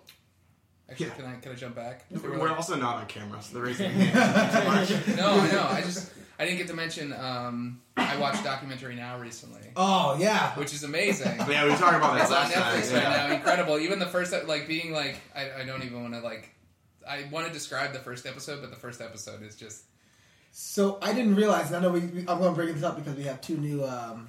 actually, 0.91 1.07
Yeah. 1.07 1.13
can 1.15 1.25
I 1.25 1.37
can 1.37 1.53
I 1.53 1.55
jump 1.55 1.75
back? 1.75 2.09
They 2.11 2.21
were 2.21 2.39
We're 2.39 2.49
like- 2.49 2.57
also 2.57 2.77
not 2.77 2.97
on 2.97 3.07
camera, 3.07 3.41
so 3.43 3.55
the 3.55 3.63
raising 3.63 3.91
hands 3.93 4.91
is 4.91 5.17
no, 5.17 5.41
I 5.41 5.51
know. 5.51 5.67
I 5.71 5.81
just 5.81 6.13
I 6.39 6.45
didn't 6.45 6.59
get 6.59 6.67
to 6.69 6.75
mention. 6.75 7.13
Um, 7.13 7.81
I 7.97 8.17
watched 8.19 8.45
documentary 8.45 8.95
now 8.95 9.19
recently, 9.19 9.63
Oh 9.75 10.17
yeah. 10.19 10.55
which 10.57 10.75
is 10.75 10.85
amazing. 10.85 11.35
Yeah, 11.49 11.65
we 11.65 11.71
were 11.71 11.77
talking 11.77 11.97
about 11.97 12.15
that 12.15 12.23
It's 12.25 12.33
on 12.33 12.51
Netflix 12.51 12.91
time. 12.91 12.95
right 12.95 13.17
yeah. 13.19 13.27
now. 13.29 13.35
Incredible. 13.35 13.79
Even 13.79 13.99
the 13.99 14.07
first, 14.07 14.35
like 14.47 14.69
being 14.69 14.93
like, 14.93 15.17
I, 15.35 15.63
I 15.63 15.65
don't 15.65 15.83
even 15.85 16.03
want 16.03 16.15
to 16.15 16.21
like. 16.21 16.51
I 17.09 17.25
want 17.31 17.47
to 17.47 17.53
describe 17.53 17.93
the 17.93 18.01
first 18.01 18.27
episode, 18.27 18.61
but 18.61 18.71
the 18.71 18.77
first 18.77 19.01
episode 19.01 19.43
is 19.43 19.55
just 19.55 19.85
So 20.53 20.99
I 21.01 21.13
didn't 21.15 21.37
realize. 21.37 21.69
and 21.69 21.77
I 21.77 21.81
know 21.81 21.91
we, 21.91 22.01
we, 22.01 22.21
I'm 22.21 22.39
going 22.39 22.51
to 22.51 22.53
bring 22.53 22.75
this 22.75 22.83
up 22.83 22.97
because 22.97 23.15
we 23.17 23.23
have 23.25 23.41
two 23.41 23.57
new 23.57 23.85
um, 23.85 24.29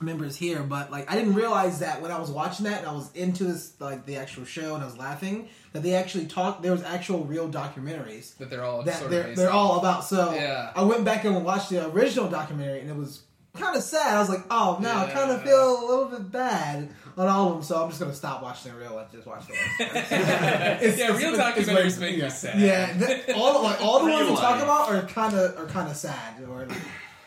members 0.00 0.36
here, 0.36 0.62
but 0.62 0.90
like 0.90 1.10
I 1.10 1.16
didn't 1.16 1.34
realize 1.34 1.80
that 1.80 2.00
when 2.02 2.10
I 2.10 2.18
was 2.18 2.30
watching 2.30 2.64
that 2.66 2.78
and 2.80 2.86
I 2.88 2.92
was 2.92 3.10
into 3.14 3.44
this 3.44 3.72
like 3.80 4.06
the 4.06 4.16
actual 4.16 4.44
show 4.44 4.74
and 4.74 4.82
I 4.82 4.86
was 4.86 4.96
laughing 4.96 5.48
that 5.72 5.82
they 5.82 5.94
actually 5.94 6.26
talked. 6.26 6.62
There 6.62 6.72
was 6.72 6.82
actual 6.82 7.24
real 7.24 7.48
documentaries 7.48 8.36
that 8.38 8.48
they're 8.50 8.64
all 8.64 8.82
that 8.84 9.10
they're 9.10 9.34
they're 9.34 9.50
all 9.50 9.78
about. 9.80 10.04
So 10.04 10.32
Yeah. 10.34 10.72
I 10.76 10.82
went 10.84 11.04
back 11.04 11.24
and 11.24 11.44
watched 11.44 11.70
the 11.70 11.88
original 11.90 12.28
documentary 12.28 12.80
and 12.80 12.90
it 12.90 12.96
was 12.96 13.22
kind 13.54 13.76
of 13.76 13.82
sad. 13.82 14.16
I 14.16 14.20
was 14.20 14.28
like, 14.28 14.44
oh 14.50 14.78
no, 14.80 14.88
I 14.96 15.10
kind 15.10 15.32
of 15.32 15.42
feel 15.42 15.80
a 15.80 15.84
little 15.86 16.04
bit 16.06 16.30
bad 16.30 16.90
on 17.16 17.26
all 17.26 17.48
of 17.48 17.54
them. 17.54 17.62
So 17.64 17.82
I'm 17.82 17.88
just 17.88 18.00
gonna 18.00 18.14
stop 18.14 18.40
watching 18.40 18.70
the 18.72 18.78
real 18.78 18.96
and 18.98 19.10
just 19.10 19.26
watch 19.26 19.46
the. 19.48 19.54
It's- 19.84 20.10
Yeah, 20.12 20.80
it's- 20.80 21.18
real 21.18 21.34
it's- 21.34 21.58
it's 21.58 21.68
documentaries 21.68 21.98
way- 21.98 22.06
make 22.06 22.14
me 22.16 22.22
yeah. 22.22 22.28
sad. 22.28 22.60
Yeah, 22.60 23.34
all 23.34 23.62
like 23.64 23.80
all 23.82 23.98
the 24.00 24.06
Real 24.06 24.16
ones 24.18 24.30
we 24.30 24.36
talk 24.36 24.62
about 24.62 24.88
are 24.90 25.02
kind 25.08 25.34
of 25.34 25.58
are 25.58 25.66
kind 25.66 25.90
of 25.90 25.96
sad 25.96 26.40
or 26.48 26.66
like, 26.66 26.78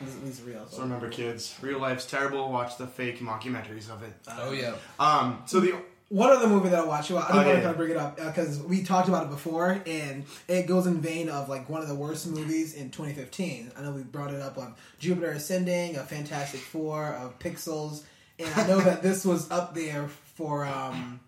at 0.08 0.24
least 0.26 0.42
real. 0.46 0.68
So 0.70 0.82
remember, 0.82 1.10
kids, 1.10 1.56
real 1.62 1.80
life's 1.80 2.06
terrible. 2.06 2.52
Watch 2.52 2.78
the 2.78 2.88
fake 2.88 3.20
mockumentaries 3.20 3.90
of 3.90 4.04
it. 4.04 4.14
Oh 4.30 4.52
yeah, 4.52 4.74
Um, 5.00 5.42
so 5.46 5.60
the 5.60 5.76
One 6.10 6.30
other 6.30 6.48
movie 6.50 6.68
that 6.70 6.80
I 6.80 6.86
watched, 6.86 7.10
well, 7.12 7.26
I 7.28 7.28
didn't 7.28 7.34
Oh, 7.34 7.38
want 7.38 7.48
yeah. 7.48 7.54
to 7.56 7.62
kind 7.62 7.72
of 7.72 7.78
bring 7.78 7.92
it 7.92 7.98
up 7.98 8.16
because 8.18 8.60
we 8.60 8.84
talked 8.84 9.08
about 9.08 9.24
it 9.26 9.30
before, 9.30 9.82
and 9.86 10.26
it 10.50 10.68
goes 10.68 10.86
in 10.86 11.00
vein 11.02 11.30
of 11.30 11.48
like 11.48 11.70
one 11.70 11.82
of 11.82 11.88
the 11.88 11.96
worst 11.96 12.28
movies 12.28 12.74
in 12.74 12.90
2015. 12.92 13.72
I 13.78 13.82
know 13.82 13.92
we 13.92 14.04
brought 14.04 14.34
it 14.34 14.42
up 14.42 14.58
on 14.58 14.76
Jupiter 15.00 15.32
Ascending, 15.32 15.96
a 15.96 16.04
Fantastic 16.04 16.60
Four, 16.60 17.06
of 17.14 17.40
Pixels, 17.40 18.04
and 18.40 18.50
I 18.56 18.68
know 18.68 18.82
that 18.82 19.02
this 19.02 19.24
was 19.24 19.50
up 19.52 19.74
there 19.74 20.10
for. 20.36 20.66
um 20.66 21.20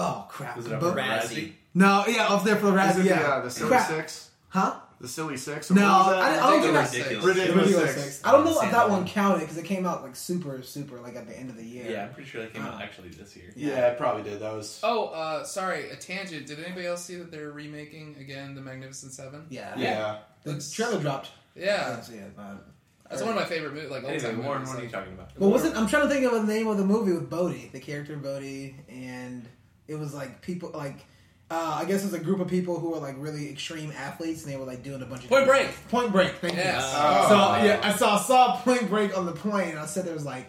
Oh 0.00 0.26
crap! 0.30 0.56
Was 0.56 0.66
it 0.66 0.72
up 0.72 0.80
But- 0.80 0.92
for 0.92 0.98
Razzie. 1.00 1.20
Razzie? 1.48 1.52
No, 1.74 2.04
yeah, 2.08 2.28
up 2.28 2.44
there 2.44 2.56
for 2.56 2.70
the 2.70 2.72
is 2.72 2.78
Razzie. 2.96 3.00
it 3.00 3.02
the, 3.02 3.08
Yeah, 3.10 3.20
uh, 3.28 3.40
the 3.42 3.50
Silver 3.50 3.84
Six? 3.88 4.30
huh? 4.48 4.74
The 5.00 5.06
Silly 5.08 5.36
Six. 5.36 5.70
No, 5.70 5.80
What 5.82 5.98
was 5.98 6.06
that? 6.08 6.18
I, 6.18 6.28
I 6.32 6.34
don't 6.34 6.42
think 6.62 6.74
Ridiculous. 6.76 6.90
that's 6.90 6.96
Ridiculous. 6.98 7.24
Ridiculous 7.26 7.56
Ridiculous 7.66 7.94
Six. 7.94 8.04
Six. 8.16 8.24
I 8.26 8.32
don't 8.32 8.44
know 8.44 8.60
if 8.60 8.70
that 8.72 8.88
one. 8.90 8.98
one 9.00 9.06
counted 9.08 9.40
because 9.40 9.56
it 9.58 9.64
came 9.64 9.86
out 9.86 10.02
like 10.02 10.16
super, 10.16 10.62
super 10.62 11.00
like 11.00 11.14
at 11.14 11.28
the 11.28 11.38
end 11.38 11.50
of 11.50 11.56
the 11.56 11.64
year. 11.64 11.88
Yeah, 11.90 12.04
I'm 12.06 12.14
pretty 12.14 12.28
sure 12.28 12.42
that 12.42 12.52
came 12.52 12.62
out 12.62 12.74
Oh. 12.78 12.82
actually 12.82 13.10
this 13.10 13.36
year. 13.36 13.52
Yeah, 13.54 13.88
it 13.92 13.96
probably 13.98 14.24
did. 14.24 14.40
That 14.40 14.52
was. 14.54 14.80
Oh, 14.82 15.06
uh, 15.08 15.44
sorry, 15.44 15.90
a 15.90 15.96
tangent. 15.96 16.46
Did 16.46 16.58
anybody 16.64 16.86
else 16.86 17.04
see 17.04 17.14
that 17.16 17.30
they're 17.30 17.52
remaking 17.52 18.16
again 18.18 18.54
the 18.56 18.60
Magnificent 18.60 19.12
Seven? 19.12 19.46
yeah. 19.50 19.74
Yeah. 19.76 20.18
The 20.42 20.50
Looks- 20.52 20.70
trailer 20.72 21.00
dropped. 21.00 21.30
I 21.56 21.60
Yeah, 21.60 21.90
didn't 21.90 22.04
see 22.04 22.14
it, 22.14 22.36
but- 22.36 22.64
that's 23.08 23.22
one 23.22 23.30
of 23.30 23.36
my 23.36 23.44
favorite 23.46 23.72
movies. 23.74 23.90
Like 23.90 24.02
old 24.04 24.12
Anyway, 24.12 24.30
time 24.32 24.44
Warren, 24.44 24.58
movies. 24.60 24.74
what 24.74 24.82
are 24.82 24.84
you 24.84 24.90
talking 24.90 25.12
about? 25.14 25.30
Well, 25.38 25.50
wasn't 25.50 25.76
I'm 25.76 25.86
trying 25.86 26.08
to 26.08 26.12
think 26.14 26.26
of 26.26 26.32
the 26.32 26.52
name 26.52 26.66
of 26.66 26.76
the 26.76 26.84
movie 26.84 27.12
with 27.12 27.30
Bodie, 27.30 27.70
the 27.72 27.80
character 27.80 28.16
Bodie, 28.16 28.76
and 28.88 29.48
it 29.86 29.94
was 29.94 30.12
like 30.12 30.42
people 30.42 30.70
like 30.74 31.06
uh, 31.50 31.78
I 31.80 31.84
guess 31.86 32.04
it's 32.04 32.12
a 32.12 32.18
group 32.18 32.40
of 32.40 32.48
people 32.48 32.78
who 32.78 32.90
were 32.90 32.98
like 32.98 33.14
really 33.18 33.48
extreme 33.50 33.90
athletes, 33.96 34.44
and 34.44 34.52
they 34.52 34.56
were 34.58 34.66
like 34.66 34.82
doing 34.82 35.00
a 35.02 35.06
bunch 35.06 35.24
of 35.24 35.30
Point 35.30 35.46
Break. 35.46 35.68
Point 35.88 36.12
Break. 36.12 36.32
Thank 36.36 36.54
you. 36.54 36.60
Yes. 36.60 36.84
Oh. 36.96 37.28
So 37.28 37.64
yeah, 37.64 37.80
I 37.82 37.92
saw 37.96 38.18
saw 38.18 38.56
Point 38.58 38.88
Break 38.90 39.16
on 39.16 39.24
the 39.26 39.32
plane, 39.32 39.70
and 39.70 39.78
I 39.78 39.86
said 39.86 40.04
there 40.04 40.14
was 40.14 40.26
like, 40.26 40.48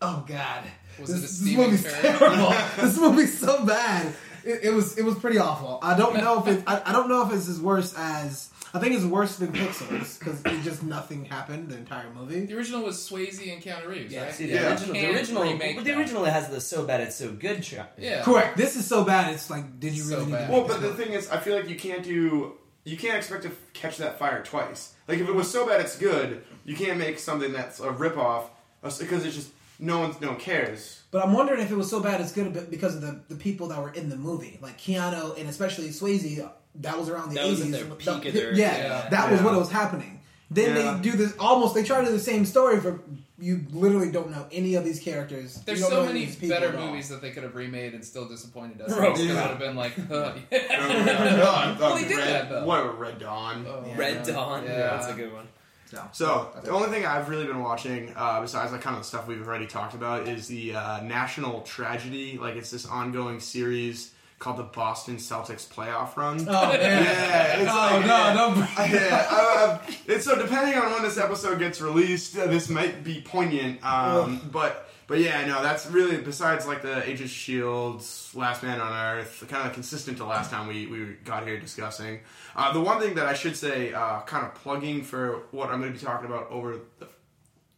oh 0.00 0.24
god, 0.26 0.64
Was 0.98 1.08
this, 1.08 1.16
it 1.16 1.18
a 1.18 1.20
this 1.22 1.38
steaming 1.38 1.70
movie's 1.70 1.84
turd? 1.84 2.02
terrible. 2.18 2.54
this 2.76 2.98
movie's 2.98 3.38
so 3.38 3.64
bad. 3.66 4.14
It, 4.44 4.60
it 4.64 4.70
was 4.70 4.96
it 4.96 5.04
was 5.04 5.16
pretty 5.18 5.38
awful. 5.38 5.78
I 5.82 5.96
don't 5.96 6.14
know 6.24 6.40
if 6.40 6.46
it 6.48 6.64
I, 6.66 6.82
I 6.86 6.92
don't 6.92 7.08
know 7.08 7.26
if 7.26 7.32
it's 7.34 7.48
as 7.48 7.60
worse 7.60 7.94
as 7.96 8.49
I 8.72 8.78
think 8.78 8.94
it's 8.94 9.04
worse 9.04 9.36
than 9.36 9.52
Pixels 9.52 10.18
because 10.18 10.40
it 10.44 10.62
just 10.62 10.82
nothing 10.82 11.24
happened 11.24 11.70
the 11.70 11.76
entire 11.76 12.08
movie. 12.10 12.46
The 12.46 12.54
original 12.56 12.82
was 12.82 12.96
Swayze 12.98 13.52
and 13.52 13.60
Keanu 13.62 13.86
Reeves, 13.88 14.12
Yeah, 14.12 14.24
right? 14.24 14.32
See, 14.34 14.46
the 14.46 14.52
Yeah. 14.54 14.70
original, 14.70 14.94
the 14.94 15.00
Can't 15.00 15.16
original, 15.16 15.42
remake 15.42 15.76
but 15.76 15.84
the 15.84 15.90
that. 15.90 15.98
original 15.98 16.24
has 16.24 16.48
the 16.48 16.60
so 16.60 16.84
bad 16.84 17.00
it's 17.00 17.16
so 17.16 17.32
good. 17.32 17.62
Tra- 17.62 17.88
Yeah. 17.98 18.22
Correct. 18.22 18.56
This 18.56 18.76
is 18.76 18.86
so 18.86 19.02
bad. 19.04 19.32
It's 19.34 19.50
like, 19.50 19.80
did 19.80 19.92
you 19.94 20.04
So 20.04 20.10
really 20.18 20.26
need 20.26 20.32
bad. 20.32 20.46
to 20.46 20.52
Well, 20.52 20.60
make 20.62 20.68
but 20.70 20.80
the 20.82 20.88
movie? 20.90 21.04
thing 21.04 21.12
is, 21.14 21.28
I 21.30 21.38
feel 21.40 21.56
like 21.56 21.68
you 21.68 21.76
can't 21.76 22.04
do. 22.04 22.52
You 22.84 22.96
can't 22.96 23.16
expect 23.18 23.42
to 23.42 23.50
catch 23.74 23.98
that 23.98 24.18
fire 24.18 24.42
twice. 24.42 24.92
Like 25.08 25.18
if 25.18 25.28
it 25.28 25.34
was 25.34 25.50
so 25.50 25.66
bad 25.66 25.80
it's 25.80 25.96
good, 25.98 26.42
you 26.64 26.76
can't 26.76 26.98
make 26.98 27.18
something 27.18 27.52
that's 27.52 27.78
a 27.80 27.88
ripoff 27.88 28.44
uh, 28.82 28.90
because 28.98 29.24
it's 29.26 29.34
just 29.34 29.50
no 29.78 29.98
one 29.98 30.14
no 30.20 30.28
one 30.28 30.38
cares. 30.40 31.02
But 31.10 31.24
I'm 31.24 31.32
wondering 31.32 31.60
if 31.60 31.70
it 31.70 31.76
was 31.76 31.90
so 31.90 32.00
bad 32.00 32.20
it's 32.20 32.32
good 32.32 32.54
but 32.54 32.70
because 32.70 32.94
of 32.94 33.02
the, 33.02 33.20
the 33.28 33.34
people 33.34 33.66
that 33.68 33.82
were 33.82 33.92
in 33.92 34.08
the 34.08 34.16
movie, 34.16 34.58
like 34.62 34.78
Keanu 34.80 35.36
and 35.38 35.48
especially 35.48 35.88
Swayze. 35.88 36.48
That 36.76 36.98
was 36.98 37.08
around 37.08 37.30
the 37.30 37.34
That 37.36 37.46
was 37.48 37.60
80s. 37.60 37.64
at 37.66 37.72
their 37.72 37.84
The- 37.84 37.94
peak 37.96 38.08
of 38.08 38.22
the- 38.22 38.30
their- 38.30 38.54
yeah, 38.54 38.76
yeah. 38.76 39.08
that 39.10 39.30
was 39.30 39.40
Yeah. 39.40 39.46
what 39.46 39.54
was 39.58 39.70
happening. 39.70 40.20
Then 40.50 40.74
Yeah. 40.76 40.94
they 40.94 41.00
do 41.10 41.16
this 41.16 41.34
almost. 41.38 41.74
They 41.74 41.82
try 41.84 42.00
to 42.00 42.06
do 42.06 42.12
the 42.12 42.18
same 42.18 42.44
story 42.44 42.80
for 42.80 43.00
you. 43.38 43.64
Literally 43.70 44.10
don't 44.10 44.30
know 44.30 44.46
any 44.50 44.74
of 44.74 44.84
these 44.84 44.98
characters. 45.00 45.60
There's 45.64 45.80
so 45.86 46.04
many 46.04 46.22
of 46.22 46.26
these 46.28 46.36
people 46.36 46.58
better 46.58 46.72
movies 46.76 47.08
that 47.08 47.22
they 47.22 47.30
could 47.30 47.42
have 47.44 47.54
remade 47.54 47.94
and 47.94 48.04
still 48.04 48.26
disappointed 48.26 48.80
us. 48.80 48.90
Right. 48.92 49.16
It 49.18 49.26
Yeah. 49.26 49.34
would 49.34 49.50
have 49.50 49.58
been 49.58 49.76
like, 49.76 49.92
uh, 50.10 50.32
Well, 50.50 51.76
Well, 51.80 51.96
he 51.96 52.04
did 52.06 52.16
Red, 52.16 52.28
that, 52.28 52.50
though. 52.50 52.64
What 52.64 52.98
Red 52.98 53.18
Dawn? 53.18 53.66
oh, 53.68 53.84
Red 53.96 54.26
yeah. 54.26 54.32
Dawn. 54.34 54.64
Yeah. 54.64 54.76
that's 54.76 55.08
a 55.08 55.12
good 55.14 55.32
one. 55.32 55.48
So, 55.86 56.02
So 56.12 56.48
the 56.62 56.70
only 56.70 56.88
thing 56.88 57.04
I've 57.04 57.28
really 57.28 57.46
been 57.46 57.60
watching, 57.62 58.12
uh, 58.16 58.40
besides 58.40 58.70
like 58.72 58.80
kind 58.80 58.94
of 58.96 59.02
the 59.02 59.08
stuff 59.08 59.26
we've 59.26 59.44
already 59.46 59.66
talked 59.66 59.94
about, 59.94 60.28
is 60.28 60.46
the 60.46 60.74
uh, 60.76 61.00
National 61.02 61.62
Tragedy. 61.62 62.38
Like 62.40 62.54
it's 62.56 62.70
this 62.70 62.86
ongoing 62.86 63.40
series 63.40 64.12
called 64.40 64.56
the 64.56 64.64
Boston 64.64 65.16
Celtics 65.16 65.68
Playoff 65.68 66.16
Run. 66.16 66.40
Oh 66.48 66.52
man! 66.52 66.80
Yeah, 66.80 67.60
it's 67.60 67.70
oh 67.70 67.74
like, 67.74 68.06
no! 68.06 68.16
yeah. 68.16 68.34
Don't. 68.34 68.56
yeah, 68.92 69.26
uh, 69.30 69.78
it's 70.06 70.24
so 70.24 70.34
depending 70.40 70.76
on 70.76 70.90
when 70.92 71.02
this 71.02 71.18
episode 71.18 71.58
gets 71.58 71.80
released, 71.80 72.36
uh, 72.36 72.46
this 72.46 72.68
might 72.70 73.04
be 73.04 73.20
poignant. 73.20 73.84
Um, 73.84 74.48
but 74.50 74.90
but 75.06 75.18
yeah, 75.18 75.46
no, 75.46 75.62
that's 75.62 75.86
really 75.86 76.16
besides 76.16 76.66
like 76.66 76.80
the 76.80 77.08
Age 77.08 77.20
of 77.20 77.28
Shields, 77.28 78.32
Last 78.34 78.62
Man 78.62 78.80
on 78.80 78.92
Earth, 78.92 79.44
kind 79.46 79.68
of 79.68 79.74
consistent 79.74 80.16
to 80.16 80.24
last 80.24 80.50
time 80.50 80.66
we, 80.66 80.86
we 80.86 81.16
got 81.24 81.46
here 81.46 81.60
discussing. 81.60 82.20
Uh, 82.56 82.72
the 82.72 82.80
one 82.80 82.98
thing 82.98 83.16
that 83.16 83.26
I 83.26 83.34
should 83.34 83.56
say, 83.56 83.92
uh, 83.92 84.22
kind 84.22 84.46
of 84.46 84.54
plugging 84.54 85.02
for 85.02 85.42
what 85.50 85.68
I'm 85.68 85.80
going 85.80 85.92
to 85.92 85.98
be 85.98 86.04
talking 86.04 86.26
about 86.26 86.50
over 86.50 86.78
the, 86.98 87.08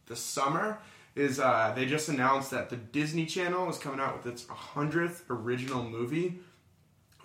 the 0.07 0.15
summer. 0.15 0.79
Is 1.15 1.39
uh, 1.39 1.73
they 1.75 1.85
just 1.85 2.09
announced 2.09 2.49
that 2.49 2.71
the 2.71 2.75
Disney 2.75 3.27
Channel 3.27 3.69
is 3.69 3.77
coming 3.77 3.99
out 3.99 4.17
with 4.17 4.33
its 4.33 4.45
100th 4.45 5.21
original 5.29 5.83
movie 5.83 6.39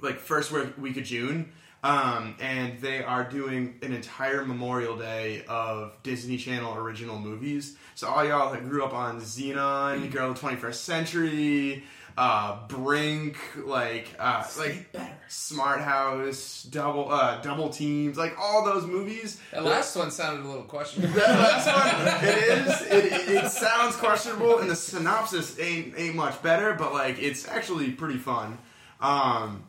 like 0.00 0.18
first 0.18 0.52
week 0.52 0.76
week 0.78 0.96
of 0.96 1.04
June. 1.04 1.52
Um, 1.84 2.34
and 2.40 2.80
they 2.80 3.04
are 3.04 3.22
doing 3.22 3.78
an 3.82 3.92
entire 3.92 4.44
Memorial 4.44 4.96
Day 4.96 5.44
of 5.48 5.92
Disney 6.02 6.36
Channel 6.36 6.74
original 6.74 7.20
movies. 7.20 7.76
So 7.94 8.08
all 8.08 8.24
y'all 8.24 8.52
that 8.52 8.68
grew 8.68 8.84
up 8.84 8.92
on 8.92 9.20
Zenon, 9.20 10.10
Girl 10.10 10.32
of 10.32 10.40
the 10.40 10.46
21st 10.48 10.74
Century, 10.74 11.84
uh, 12.18 12.66
Brink, 12.66 13.38
like 13.64 14.08
uh, 14.18 14.44
like 14.58 14.88
Smart 15.28 15.80
House, 15.80 16.64
Double 16.64 17.12
uh, 17.12 17.40
Double 17.42 17.68
Teams, 17.68 18.18
like 18.18 18.36
all 18.36 18.64
those 18.64 18.84
movies. 18.84 19.40
That 19.52 19.64
last 19.64 19.94
one 19.94 20.10
sounded 20.10 20.44
a 20.44 20.48
little 20.48 20.64
questionable. 20.64 21.14
That 21.14 21.38
last 21.38 22.20
one, 22.20 22.24
it 22.28 22.38
is. 22.38 22.82
It, 22.82 23.44
it 23.44 23.50
sounds 23.52 23.94
questionable, 23.94 24.58
and 24.58 24.68
the 24.68 24.74
synopsis 24.74 25.60
ain't 25.60 25.94
ain't 25.96 26.16
much 26.16 26.42
better, 26.42 26.74
but 26.74 26.92
like 26.92 27.22
it's 27.22 27.46
actually 27.46 27.92
pretty 27.92 28.18
fun. 28.18 28.58
Um, 29.00 29.62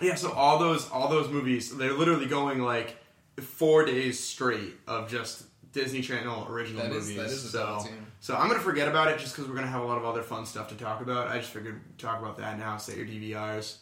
yeah, 0.00 0.14
so 0.14 0.32
all 0.32 0.58
those 0.58 0.88
all 0.90 1.08
those 1.08 1.28
movies, 1.28 1.76
they're 1.76 1.92
literally 1.92 2.26
going 2.26 2.60
like 2.60 2.96
four 3.40 3.84
days 3.84 4.18
straight 4.20 4.74
of 4.86 5.08
just 5.08 5.44
Disney 5.72 6.00
Channel 6.02 6.46
original 6.48 6.82
That 6.82 6.92
is- 6.92 7.08
movies. 7.08 7.16
that 7.16 7.26
is 7.26 7.44
a 7.44 7.48
so, 7.48 7.58
double 7.66 7.82
team. 7.84 8.06
so 8.20 8.36
I'm 8.36 8.48
gonna 8.48 8.60
forget 8.60 8.88
about 8.88 9.08
it 9.08 9.18
just 9.18 9.34
because 9.34 9.48
we're 9.48 9.56
gonna 9.56 9.66
have 9.66 9.82
a 9.82 9.86
lot 9.86 9.98
of 9.98 10.04
other 10.04 10.22
fun 10.22 10.46
stuff 10.46 10.68
to 10.68 10.74
talk 10.76 11.00
about. 11.00 11.28
I 11.28 11.38
just 11.38 11.50
figured 11.50 11.80
talk 11.98 12.20
about 12.20 12.36
that 12.38 12.58
now. 12.58 12.76
Set 12.76 12.96
your 12.96 13.06
DVRs. 13.06 13.76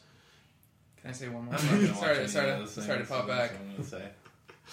Can 1.01 1.11
I 1.11 1.13
say 1.13 1.29
one 1.29 1.45
more? 1.47 1.55
I'm 1.55 1.67
not 1.67 1.73
gonna 1.75 1.89
watch 1.89 1.99
sorry, 2.01 2.29
sorry, 2.29 2.51
to, 2.53 2.57
those 2.59 2.73
sorry 2.87 2.99
to 3.01 3.05
pop 3.05 3.27
back. 3.27 3.51
that's 3.77 3.91
what 3.93 4.01
I'm 4.01 4.01
gonna. 4.01 4.13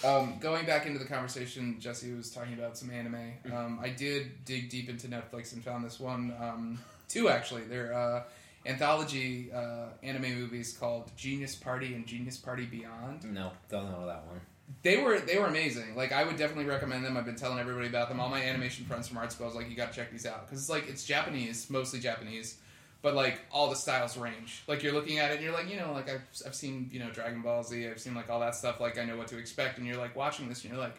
Um, 0.02 0.38
going 0.38 0.64
back 0.64 0.86
into 0.86 0.98
the 0.98 1.04
conversation, 1.04 1.78
Jesse 1.80 2.12
was 2.14 2.30
talking 2.30 2.54
about 2.54 2.78
some 2.78 2.90
anime. 2.90 3.32
Um, 3.52 3.80
I 3.82 3.90
did 3.90 4.44
dig 4.44 4.70
deep 4.70 4.88
into 4.88 5.08
Netflix 5.08 5.52
and 5.52 5.62
found 5.62 5.84
this 5.84 5.98
one, 6.00 6.32
um, 6.40 6.78
two 7.08 7.28
actually. 7.28 7.64
They're 7.64 7.92
uh, 7.92 8.22
anthology 8.66 9.50
uh, 9.52 9.86
anime 10.02 10.34
movies 10.34 10.76
called 10.78 11.10
Genius 11.16 11.54
Party 11.54 11.94
and 11.94 12.06
Genius 12.06 12.36
Party 12.36 12.66
Beyond. 12.66 13.24
No, 13.32 13.52
don't 13.68 13.90
know 13.90 14.06
that 14.06 14.26
one. 14.26 14.40
They 14.82 15.02
were 15.02 15.18
they 15.18 15.38
were 15.38 15.46
amazing. 15.46 15.96
Like 15.96 16.12
I 16.12 16.24
would 16.24 16.36
definitely 16.36 16.66
recommend 16.66 17.04
them. 17.04 17.16
I've 17.16 17.24
been 17.24 17.36
telling 17.36 17.58
everybody 17.58 17.88
about 17.88 18.08
them. 18.08 18.20
All 18.20 18.28
my 18.28 18.42
animation 18.42 18.84
friends 18.84 19.08
from 19.08 19.18
art 19.18 19.32
school, 19.32 19.46
I 19.46 19.48
was 19.48 19.56
like, 19.56 19.68
you 19.68 19.76
got 19.76 19.92
to 19.92 19.96
check 19.96 20.10
these 20.12 20.26
out 20.26 20.46
because 20.46 20.60
it's 20.60 20.70
like 20.70 20.88
it's 20.88 21.04
Japanese, 21.04 21.68
mostly 21.68 21.98
Japanese, 21.98 22.58
but 23.02 23.14
like 23.14 23.40
all 23.50 23.68
the 23.68 23.76
styles 23.76 24.16
range. 24.16 24.62
Like 24.68 24.82
you're 24.82 24.92
looking 24.92 25.18
at 25.18 25.32
it 25.32 25.36
and 25.36 25.44
you're 25.44 25.52
like, 25.52 25.68
you 25.68 25.76
know, 25.76 25.92
like 25.92 26.08
I've 26.08 26.22
I've 26.46 26.54
seen 26.54 26.88
you 26.92 27.00
know 27.00 27.10
Dragon 27.10 27.42
Ball 27.42 27.64
Z, 27.64 27.88
I've 27.88 28.00
seen 28.00 28.14
like 28.14 28.30
all 28.30 28.40
that 28.40 28.54
stuff. 28.54 28.80
Like 28.80 28.96
I 28.96 29.04
know 29.04 29.16
what 29.16 29.26
to 29.28 29.38
expect, 29.38 29.78
and 29.78 29.86
you're 29.86 29.96
like 29.96 30.14
watching 30.14 30.48
this 30.48 30.62
and 30.62 30.72
you're 30.72 30.80
like, 30.80 30.96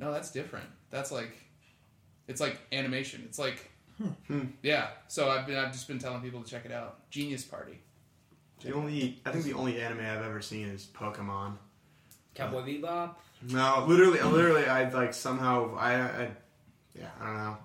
no, 0.00 0.12
that's 0.12 0.30
different. 0.30 0.66
That's 0.90 1.12
like, 1.12 1.36
it's 2.26 2.40
like 2.40 2.58
animation. 2.72 3.22
It's 3.26 3.38
like, 3.38 3.70
yeah. 4.62 4.88
So 5.08 5.28
I've 5.28 5.46
been 5.46 5.56
I've 5.56 5.72
just 5.72 5.88
been 5.88 5.98
telling 5.98 6.22
people 6.22 6.42
to 6.42 6.50
check 6.50 6.64
it 6.64 6.72
out. 6.72 7.10
Genius 7.10 7.44
Party. 7.44 7.78
The 8.62 8.72
only 8.72 9.20
I 9.24 9.30
think 9.30 9.44
the 9.44 9.54
only 9.54 9.80
anime 9.80 10.00
I've 10.00 10.22
ever 10.22 10.40
seen 10.40 10.68
is 10.68 10.88
Pokemon. 10.94 11.56
Cowboy 12.34 12.62
Bebop. 12.62 13.14
No, 13.48 13.84
literally, 13.88 14.20
literally, 14.20 14.66
I 14.66 14.88
like 14.90 15.14
somehow 15.14 15.74
I, 15.76 15.94
I 15.94 16.30
yeah, 16.98 17.06
I 17.20 17.26
don't 17.26 17.36
know. 17.36 17.56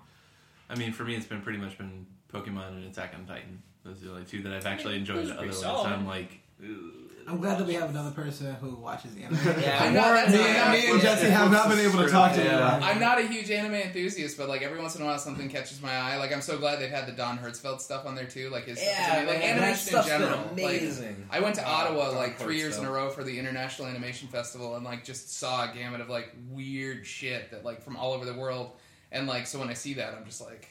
I 0.68 0.74
mean, 0.74 0.92
for 0.92 1.04
me, 1.04 1.14
it's 1.14 1.26
been 1.26 1.42
pretty 1.42 1.58
much 1.58 1.76
been 1.78 2.06
Pokemon 2.32 2.68
and 2.68 2.86
Attack 2.86 3.14
on 3.14 3.26
Titan. 3.26 3.62
Those 3.84 4.02
are 4.02 4.06
the 4.06 4.10
only 4.12 4.24
two 4.24 4.42
that 4.42 4.52
I've 4.52 4.66
actually 4.66 4.96
enjoyed. 4.96 5.18
Those 5.18 5.30
are 5.30 5.36
pretty 5.36 5.50
Otherwise, 5.50 5.60
solid. 5.60 5.92
I'm 5.92 6.06
like, 6.06 6.40
ugh. 6.62 7.05
I'm 7.28 7.40
glad 7.40 7.58
that 7.58 7.66
we 7.66 7.74
have 7.74 7.90
another 7.90 8.12
person 8.12 8.54
who 8.60 8.76
watches 8.76 9.10
anime. 9.16 9.36
Yeah, 9.60 9.82
I'm 9.82 9.94
not- 9.94 10.14
that's 10.14 10.30
me, 10.32 10.38
not- 10.38 10.46
and, 10.46 10.72
me 10.72 10.90
and 10.92 11.00
Jesse 11.00 11.28
have 11.28 11.50
not 11.50 11.68
been 11.68 11.80
able 11.80 11.98
to 12.04 12.08
talk 12.08 12.32
to 12.34 12.44
Yeah. 12.44 12.78
you. 12.78 12.84
I'm 12.84 13.00
not 13.00 13.18
a 13.18 13.26
huge 13.26 13.50
anime 13.50 13.74
enthusiast, 13.74 14.36
but 14.38 14.48
like 14.48 14.62
every 14.62 14.80
once 14.80 14.94
in 14.94 15.02
a 15.02 15.04
while 15.04 15.18
something 15.18 15.48
catches 15.48 15.82
my 15.82 15.92
eye. 15.92 16.16
Like 16.18 16.32
I'm 16.32 16.40
so 16.40 16.56
glad 16.56 16.78
they've 16.78 16.88
had 16.90 17.06
the 17.06 17.12
Don 17.12 17.36
Hertzfeldt 17.38 17.80
stuff 17.80 18.06
on 18.06 18.14
there 18.14 18.26
too. 18.26 18.48
Like 18.50 18.64
his 18.66 18.80
Yeah, 18.80 19.24
like 19.26 19.40
man, 19.40 19.42
animation 19.42 19.68
in 19.70 19.74
stuff's 19.76 20.08
been 20.08 20.20
general. 20.20 20.38
Like, 20.38 20.52
amazing. 20.52 21.26
I 21.30 21.40
went 21.40 21.56
to 21.56 21.64
Oh, 21.66 21.70
Ottawa 21.72 22.06
Don 22.10 22.16
like 22.16 22.38
three 22.38 22.58
years 22.58 22.78
in 22.78 22.84
a 22.84 22.90
row 22.92 23.10
for 23.10 23.24
the 23.24 23.36
International 23.38 23.88
Animation 23.88 24.28
Festival 24.28 24.76
and 24.76 24.84
like 24.84 25.04
just 25.04 25.36
saw 25.36 25.70
a 25.70 25.74
gamut 25.74 26.00
of 26.00 26.08
like 26.08 26.32
weird 26.50 27.04
shit 27.06 27.50
that 27.50 27.64
like 27.64 27.82
from 27.82 27.96
all 27.96 28.12
over 28.12 28.24
the 28.24 28.34
world. 28.34 28.70
And 29.10 29.26
like 29.26 29.46
so 29.48 29.58
when 29.58 29.68
I 29.68 29.74
see 29.74 29.94
that 29.94 30.14
I'm 30.14 30.24
just 30.26 30.40
like 30.40 30.68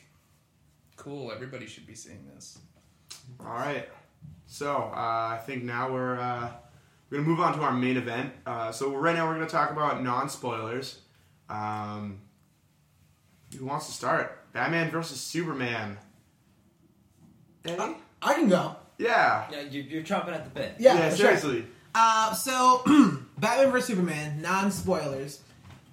cool, 0.96 1.32
everybody 1.34 1.66
should 1.68 1.86
be 1.86 1.96
seeing 1.96 2.26
this. 2.34 2.60
All 3.42 3.48
right. 3.48 3.90
So 4.48 4.74
uh, 4.76 4.96
I 4.96 5.42
think 5.46 5.64
now 5.64 5.92
we're 5.92 6.20
uh, 6.20 6.50
we're 7.10 7.18
gonna 7.18 7.28
move 7.30 7.40
on 7.40 7.54
to 7.58 7.62
our 7.62 7.74
main 7.74 7.98
event. 7.98 8.32
Uh, 8.46 8.72
so 8.72 8.96
right 8.96 9.16
now 9.16 9.28
we're 9.28 9.34
gonna 9.36 9.48
talk 9.48 9.72
about 9.72 10.04
non 10.04 10.30
spoilers. 10.30 11.00
Um, 11.50 12.20
who 13.58 13.66
wants 13.66 13.88
to 13.88 13.92
start? 13.94 14.52
Batman 14.54 14.90
versus 14.92 15.20
Superman. 15.20 15.98
Eddie? 17.66 17.96
I 18.22 18.34
can 18.36 18.50
go. 18.50 18.76
Yeah. 18.98 19.46
Yeah, 19.52 19.62
you're, 19.62 19.84
you're 19.84 20.04
chomping 20.04 20.34
at 20.34 20.44
the 20.46 20.50
bit. 20.52 20.76
Yeah, 20.80 20.96
Yeah. 20.96 21.10
for 21.10 21.16
sure. 21.18 21.26
seriously. 21.38 21.66
Uh, 21.94 22.34
so, 22.34 22.82
Batman 23.38 23.72
vs 23.72 23.86
Superman, 23.88 24.42
non 24.42 24.72
spoilers. 24.72 25.42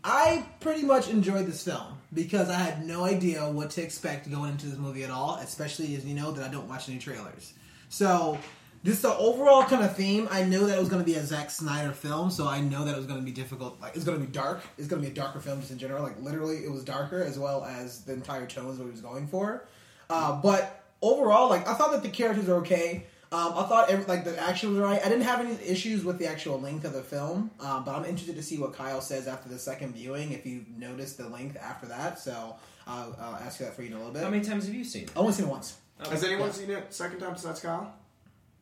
I 0.05 0.45
pretty 0.61 0.83
much 0.83 1.09
enjoyed 1.09 1.47
this 1.47 1.63
film 1.65 1.99
because 2.13 2.49
I 2.51 2.55
had 2.55 2.85
no 2.85 3.05
idea 3.05 3.49
what 3.49 3.71
to 3.71 3.83
expect 3.83 4.31
going 4.31 4.51
into 4.53 4.67
this 4.67 4.79
movie 4.79 5.05
at 5.05 5.11
all, 5.11 5.37
especially 5.37 5.95
as 5.95 6.05
you 6.05 6.15
know 6.15 6.33
that 6.33 6.49
I 6.49 6.53
don't 6.53 6.69
watch 6.69 6.89
any 6.89 6.99
trailers. 6.99 7.53
So, 7.93 8.39
just 8.85 9.03
the 9.03 9.15
overall 9.15 9.65
kind 9.65 9.85
of 9.85 9.95
theme. 9.95 10.27
I 10.31 10.45
know 10.45 10.67
that 10.67 10.79
it 10.79 10.81
was 10.81 10.89
going 10.89 11.03
to 11.03 11.07
be 11.07 11.15
a 11.17 11.23
Zack 11.23 11.51
Snyder 11.51 11.93
film, 11.93 12.31
so 12.31 12.49
I 12.49 12.59
know 12.59 12.87
that 12.87 12.95
it 12.95 12.97
was 12.97 13.05
going 13.05 13.21
to 13.21 13.25
be 13.25 13.33
difficult. 13.33 13.79
Like 13.83 13.95
it's 13.95 14.05
going 14.07 14.19
to 14.19 14.27
be 14.27 14.33
dark. 14.33 14.63
It's 14.79 14.89
going 14.89 15.03
to 15.03 15.07
be 15.07 15.13
a 15.13 15.15
darker 15.15 15.41
film 15.41 15.61
just 15.61 15.73
in 15.73 15.79
general. 15.79 16.03
Like 16.03 16.19
literally, 16.19 16.65
it 16.65 16.73
was 16.73 16.85
darker 16.85 17.23
as 17.23 17.39
well 17.39 17.67
as 17.67 18.01
the 18.05 18.15
entire 18.15 18.47
tones 18.47 18.79
what 18.79 18.87
he 18.87 18.91
was 18.91 19.03
going 19.03 19.27
for. 19.27 19.67
Uh, 20.09 20.41
but 20.41 20.87
overall, 21.03 21.51
like 21.51 21.69
I 21.69 21.75
thought 21.75 21.93
that 21.93 22.03
the 22.03 22.09
characters 22.09 22.49
are 22.49 22.57
okay. 22.57 23.05
Um, 23.31 23.53
I 23.57 23.65
thought 23.65 23.91
every, 23.91 24.07
like 24.07 24.25
the 24.25 24.39
action 24.39 24.71
was 24.71 24.79
right. 24.79 25.01
I 25.05 25.11
didn't 25.11 25.25
have 25.25 25.41
any 25.41 25.53
issues 25.63 26.03
with 26.03 26.19
the 26.19 26.27
actual 26.27 26.59
length 26.59 26.87
of 26.87 26.95
the 26.95 27.03
film, 27.03 27.51
um, 27.61 27.85
but 27.85 27.95
I'm 27.95 28.07
interested 28.07 28.37
to 28.37 28.43
see 28.43 28.57
what 28.57 28.73
Kyle 28.73 29.03
says 29.03 29.29
after 29.29 29.51
the 29.51 29.59
second 29.59 29.95
viewing. 29.95 30.33
If 30.33 30.47
you 30.47 30.65
noticed 30.79 31.19
the 31.19 31.29
length 31.29 31.59
after 31.61 31.87
that, 31.89 32.19
so 32.19 32.57
I'll, 32.87 33.15
I'll 33.21 33.37
ask 33.37 33.61
you 33.61 33.67
that 33.67 33.75
for 33.75 33.83
you 33.83 33.89
in 33.89 33.95
a 33.95 33.99
little 33.99 34.13
bit. 34.13 34.23
How 34.23 34.31
many 34.31 34.43
times 34.43 34.65
have 34.65 34.75
you 34.75 34.85
seen 34.85 35.05
it? 35.05 35.13
I 35.15 35.21
only 35.21 35.35
seen 35.35 35.45
it 35.45 35.51
once. 35.51 35.77
Has 36.11 36.25
anyone 36.25 36.53
seen 36.53 36.71
it 36.71 36.93
second 36.93 37.21
time 37.21 37.33
besides 37.35 37.61
Kyle? 37.61 37.93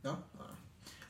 No. 0.05 0.19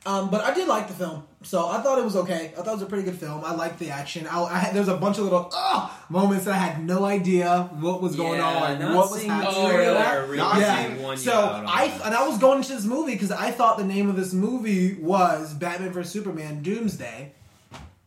Um, 0.03 0.31
but 0.31 0.41
I 0.43 0.51
did 0.55 0.67
like 0.67 0.87
the 0.87 0.95
film, 0.95 1.27
so 1.43 1.67
I 1.67 1.79
thought 1.81 1.99
it 1.99 2.03
was 2.03 2.15
okay. 2.15 2.47
I 2.57 2.61
thought 2.63 2.69
it 2.69 2.73
was 2.73 2.81
a 2.81 2.85
pretty 2.87 3.03
good 3.03 3.19
film. 3.19 3.45
I 3.45 3.53
liked 3.53 3.77
the 3.77 3.91
action. 3.91 4.25
I, 4.25 4.41
I 4.45 4.57
had, 4.57 4.73
there 4.73 4.81
was 4.81 4.87
a 4.89 4.97
bunch 4.97 5.19
of 5.19 5.25
little 5.25 5.51
uh, 5.55 5.91
moments 6.09 6.45
that 6.45 6.55
I 6.55 6.57
had 6.57 6.83
no 6.83 7.05
idea 7.05 7.69
what 7.79 8.01
was 8.01 8.15
going 8.15 8.39
Yeah, 8.39 8.47
on, 8.47 8.79
not 8.79 8.95
what 8.95 9.11
was 9.11 9.23
happening. 9.23 9.53
Oh, 9.55 9.67
or 9.69 9.77
really? 9.77 9.93
that. 9.93 10.33
Not 10.35 10.59
Yeah. 10.59 10.83
seeing 10.87 11.03
one 11.03 11.17
So 11.17 11.31
you 11.31 11.37
out 11.37 11.53
on 11.53 11.65
I 11.67 11.87
that. 11.89 12.05
and 12.07 12.15
I 12.15 12.27
was 12.27 12.39
going 12.39 12.57
into 12.57 12.73
this 12.73 12.83
movie 12.85 13.11
because 13.11 13.31
I 13.31 13.51
thought 13.51 13.77
the 13.77 13.83
name 13.85 14.09
of 14.09 14.15
this 14.15 14.33
movie 14.33 14.95
was 14.95 15.53
Batman 15.53 15.91
vs 15.93 16.11
Superman 16.11 16.63
Doomsday, 16.63 17.33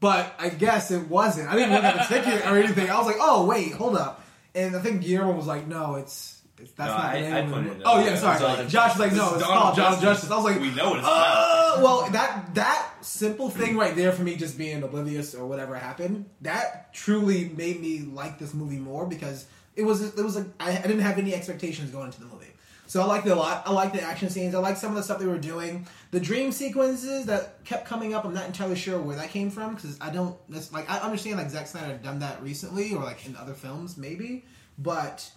but 0.01 0.35
I 0.41 0.49
guess 0.49 0.91
it 0.91 1.09
wasn't. 1.09 1.49
I 1.49 1.55
didn't 1.55 1.75
look 1.75 1.85
at 1.85 2.09
the 2.09 2.13
ticket 2.13 2.45
or 2.45 2.59
anything. 2.59 2.91
I 2.91 2.99
was 2.99 3.07
like, 3.07 3.19
oh 3.21 3.47
wait, 3.47 3.71
hold 3.73 3.97
up. 3.97 4.21
And 4.57 4.75
I 4.75 4.81
think 4.81 5.03
Guillermo 5.03 5.31
was 5.37 5.47
like, 5.47 5.69
no, 5.69 5.95
it's. 5.95 6.34
It's 6.65 6.73
that's 6.73 6.91
No, 6.91 6.97
not 6.97 7.05
I- 7.07 7.15
the 7.15 7.21
name 7.21 7.35
I 7.35 7.39
of 7.41 7.51
put 7.53 7.63
movie. 7.63 7.77
it 7.81 7.83
Oh 7.87 8.05
yeah, 8.05 8.17
sorry. 8.17 8.39
Dawn 8.41 8.69
Josh 8.69 8.91
was 8.91 9.01
like, 9.01 9.13
no, 9.13 9.35
it's 9.35 9.43
called 9.45 9.77
Dawn 9.77 9.77
Justice. 9.77 10.03
Justice. 10.03 10.31
I 10.31 10.37
was 10.37 10.45
like, 10.45 10.61
We 10.61 10.71
know 10.75 10.95
it's 10.95 11.05
about. 11.05 11.79
uh, 11.79 11.81
well, 11.83 12.09
that 12.11 12.55
that 12.55 12.93
simple 13.03 13.51
thing 13.51 13.77
right 13.77 13.95
there 13.95 14.13
for 14.13 14.23
me, 14.23 14.37
just 14.37 14.59
being 14.59 14.83
oblivious 14.83 15.35
or 15.35 15.47
whatever 15.47 15.75
happened, 15.77 16.27
that 16.43 16.93
truly 16.95 17.51
made 17.57 17.81
me 17.81 18.01
like 18.01 18.39
this 18.39 18.55
movie 18.55 18.79
more 18.79 19.07
because 19.07 19.47
it 19.77 19.83
was 19.85 20.03
it 20.03 20.23
was 20.23 20.37
like 20.37 20.47
I, 20.61 20.79
I 20.79 20.83
didn't 20.83 21.01
have 21.01 21.19
any 21.19 21.35
expectations 21.35 21.91
going 21.91 22.07
into 22.07 22.21
the 22.21 22.27
movie. 22.27 22.47
So 22.87 23.01
I 23.01 23.07
liked 23.07 23.27
it 23.27 23.31
a 23.31 23.35
lot. 23.35 23.63
I 23.67 23.73
liked 23.73 23.95
the 23.95 24.03
action 24.03 24.29
scenes. 24.29 24.55
I 24.55 24.59
liked 24.59 24.77
some 24.79 24.91
of 24.91 24.97
the 24.97 25.03
stuff 25.03 25.19
they 25.19 25.27
were 25.27 25.39
doing. 25.39 25.87
The 26.11 26.21
dream 26.21 26.53
sequences 26.53 27.25
that 27.27 27.65
kept 27.65 27.87
coming 27.89 28.13
up. 28.15 28.27
I'm 28.27 28.35
not 28.35 28.45
entirely 28.47 28.77
sure 28.77 29.01
where 29.01 29.17
that 29.17 29.31
came 29.31 29.49
from 29.51 29.75
because 29.75 29.97
I 30.03 30.11
don't 30.11 30.37
that's- 30.51 30.71
like. 30.71 30.89
I 30.89 30.99
understand 30.99 31.39
like 31.39 31.49
Zack 31.51 31.67
Snyder 31.67 31.87
had 31.87 32.03
done 32.03 32.19
that 32.21 32.43
recently 32.43 32.93
or 32.95 33.03
like 33.03 33.27
in 33.27 33.37
other 33.37 33.55
films 33.55 33.97
maybe, 33.97 34.45
but 34.79 35.29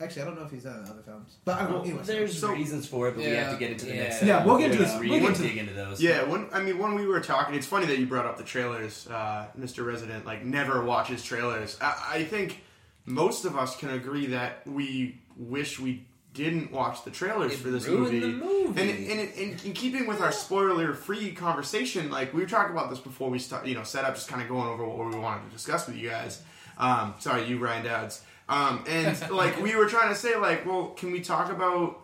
actually 0.00 0.22
I 0.22 0.24
don't 0.26 0.38
know 0.38 0.44
if 0.44 0.50
he's 0.50 0.64
done 0.64 0.84
other 0.88 1.02
films. 1.02 1.36
But 1.44 1.58
I 1.58 1.62
don't. 1.64 1.72
Well, 1.72 1.84
Anyways. 1.84 2.06
there's 2.06 2.38
So- 2.40 2.52
reasons 2.52 2.86
for 2.86 3.08
it, 3.08 3.12
but 3.16 3.24
we 3.24 3.30
have 3.30 3.52
to 3.52 3.58
get 3.58 3.70
into 3.72 3.86
the 3.86 3.94
Yeah. 3.94 4.02
next. 4.04 4.22
Yeah, 4.22 4.44
we'll 4.44 4.58
get 4.58 4.66
into 4.72 4.78
Because 4.78 4.92
that. 4.94 5.00
We 5.00 5.08
We'll 5.10 5.18
can 5.20 5.28
get 5.28 5.36
into 5.36 5.48
dig 5.48 5.58
into 5.58 5.72
those. 5.74 6.00
Yeah, 6.02 6.22
when 6.24 6.48
I 6.52 6.60
mean 6.60 6.78
when 6.78 6.94
we 6.94 7.06
were 7.06 7.20
talking, 7.20 7.54
it's 7.54 7.66
funny 7.66 7.86
that 7.86 7.98
you 7.98 8.06
brought 8.06 8.26
up 8.26 8.36
the 8.38 8.44
trailers. 8.44 9.06
Uh, 9.08 9.46
Mr. 9.58 9.86
Resident 9.86 10.26
like 10.26 10.44
never 10.44 10.82
watches 10.84 11.22
trailers. 11.24 11.76
I, 11.80 11.94
I 12.14 12.24
think 12.24 12.62
most 13.06 13.44
of 13.44 13.56
us 13.56 13.76
can 13.76 13.90
agree 13.90 14.26
that 14.26 14.66
we 14.66 15.20
wish 15.36 15.78
we 15.80 16.06
didn't 16.34 16.72
watch 16.72 17.04
the 17.04 17.10
trailers 17.10 17.52
It 17.52 17.58
for 17.58 17.68
this 17.70 17.86
ruined 17.86 18.04
movie. 18.14 18.20
the 18.20 18.26
movie. 18.28 18.80
And, 18.80 19.20
and, 19.20 19.30
and 19.38 19.64
in 19.66 19.72
keeping 19.74 20.06
with 20.06 20.22
our 20.22 20.32
spoiler-free 20.32 21.32
conversation, 21.32 22.10
like 22.10 22.32
we 22.32 22.40
were 22.40 22.48
talking 22.48 22.72
about 22.74 22.88
this 22.88 22.98
before 23.00 23.28
we 23.28 23.38
start, 23.38 23.66
you 23.66 23.74
know, 23.74 23.82
set 23.82 24.04
up, 24.06 24.14
just 24.14 24.28
kind 24.28 24.40
of 24.40 24.48
going 24.48 24.66
over 24.66 24.82
what 24.86 25.12
we 25.12 25.18
wanted 25.20 25.44
to 25.46 25.52
discuss 25.54 25.86
with 25.86 25.96
you 25.96 26.08
guys. 26.08 26.40
Um, 26.78 27.14
sorry, 27.18 27.44
you 27.46 27.58
Ryan 27.58 27.84
Dowds. 27.84 28.22
Um, 28.52 28.84
and 28.86 29.30
like 29.30 29.62
we 29.62 29.74
were 29.74 29.86
trying 29.88 30.10
to 30.10 30.14
say, 30.14 30.36
like, 30.36 30.66
well, 30.66 30.88
can 30.88 31.10
we 31.10 31.20
talk 31.20 31.50
about 31.50 32.00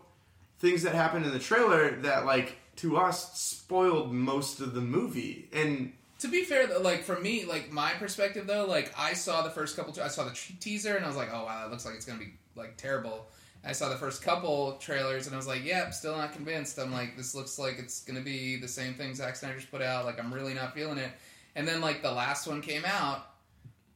things 0.59 0.83
that 0.83 0.95
happened 0.95 1.27
in 1.27 1.33
the 1.33 1.39
trailer 1.39 1.91
that, 2.03 2.25
like, 2.25 2.57
to 2.77 2.97
us, 2.97 3.39
spoiled 3.39 4.13
most 4.13 4.61
of 4.61 4.75
the 4.75 4.81
movie? 4.81 5.49
And 5.53 5.93
To 6.21 6.29
be 6.29 6.45
fair, 6.45 6.79
like 6.79 7.03
for 7.05 7.19
me, 7.21 7.45
like 7.45 7.71
my 7.71 7.93
perspective 7.93 8.47
though, 8.47 8.65
like 8.65 8.93
I 8.99 9.13
saw 9.13 9.43
the 9.43 9.51
first 9.51 9.77
couple, 9.77 9.95
I 10.03 10.09
saw 10.09 10.25
the 10.25 10.33
t- 10.35 10.57
teaser 10.59 10.97
and 10.97 11.05
I 11.05 11.09
was 11.09 11.17
like, 11.17 11.29
oh 11.33 11.45
wow, 11.45 11.63
that 11.63 11.71
looks 11.71 11.85
like 11.85 11.95
it's 11.95 12.05
gonna 12.07 12.19
be 12.19 12.33
like 12.57 12.77
terrible. 12.77 13.27
I 13.65 13.73
saw 13.73 13.89
the 13.89 13.97
first 13.97 14.23
couple 14.23 14.79
trailers 14.79 15.27
and 15.27 15.35
I 15.35 15.37
was 15.37 15.47
like, 15.47 15.65
yep, 15.65 15.93
still 15.93 16.17
not 16.17 16.33
convinced. 16.33 16.79
I'm 16.79 16.93
like, 16.93 17.17
this 17.17 17.35
looks 17.35 17.59
like 17.59 17.79
it's 17.79 18.05
gonna 18.05 18.21
be 18.21 18.57
the 18.57 18.69
same 18.69 18.95
thing 18.95 19.15
Zack 19.15 19.37
Snyder's 19.37 19.65
put 19.65 19.83
out. 19.83 20.07
Like 20.07 20.19
I'm 20.19 20.33
really 20.33 20.55
not 20.55 20.75
feeling 20.75 20.99
it. 20.99 21.11
And 21.57 21.67
then 21.69 21.81
like 21.81 22.03
the 22.03 22.13
last 22.13 22.47
one 22.47 22.63
came 22.63 22.85
out, 22.85 23.27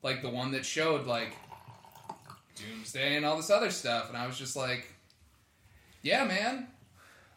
like 0.03 0.23
the 0.23 0.31
one 0.31 0.51
that 0.53 0.67
showed 0.67 1.07
like 1.07 1.35
Doomsday 2.57 3.17
and 3.17 3.25
all 3.25 3.37
this 3.37 3.51
other 3.51 3.71
stuff, 3.71 4.09
and 4.09 4.17
I 4.17 4.27
was 4.27 4.39
just 4.39 4.57
like, 4.57 4.93
yeah, 6.03 6.25
man, 6.25 6.67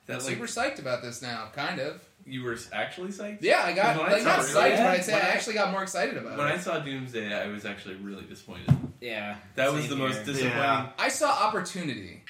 That 0.07 0.13
I'm 0.19 0.19
like 0.25 0.33
super 0.35 0.45
psyched 0.47 0.79
about 0.79 1.01
this 1.01 1.21
now, 1.21 1.49
kind 1.53 1.79
of. 1.79 2.03
you 2.25 2.43
were 2.43 2.57
actually 2.73 3.09
psyched. 3.09 3.39
Yeah, 3.41 3.61
I 3.63 3.73
got 3.73 3.97
When 3.97 4.07
I 4.07 4.13
like 4.13 4.23
not 4.23 4.39
it, 4.39 4.43
psyched, 4.43 4.69
yeah, 4.71 4.83
but 4.83 4.99
I'd 4.99 5.03
say 5.05 5.13
I 5.13 5.17
when 5.19 5.25
I- 5.25 5.29
actually 5.29 5.53
got 5.53 5.71
more 5.71 5.83
excited 5.83 6.17
about 6.17 6.37
When 6.37 6.47
it. 6.47 6.49
When 6.49 6.51
I 6.51 6.57
saw 6.57 6.79
Doomsday, 6.79 7.33
I 7.33 7.47
was 7.47 7.65
actually 7.65 7.95
really 7.95 8.23
disappointed. 8.23 8.69
Yeah, 9.01 9.37
That 9.55 9.71
was 9.71 9.81
same 9.83 9.89
the 9.91 9.95
most 9.97 10.15
here. 10.15 10.25
disappointing. 10.25 10.57
Yeah. 10.57 10.89
I 10.97 11.09
saw 11.09 11.29
opportunity. 11.31 12.23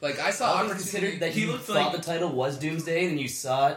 Like 0.00 0.18
I 0.18 0.30
saw 0.30 0.52
Always 0.52 0.70
opportunity. 0.72 0.82
considered 0.82 1.20
that 1.20 1.32
He 1.32 1.42
you 1.42 1.52
looked 1.52 1.64
thought 1.64 1.92
like- 1.92 1.96
the 1.96 2.02
title 2.02 2.30
was 2.30 2.58
Doomsday, 2.58 3.06
and 3.08 3.20
you 3.20 3.28
saw 3.28 3.68
it. 3.68 3.76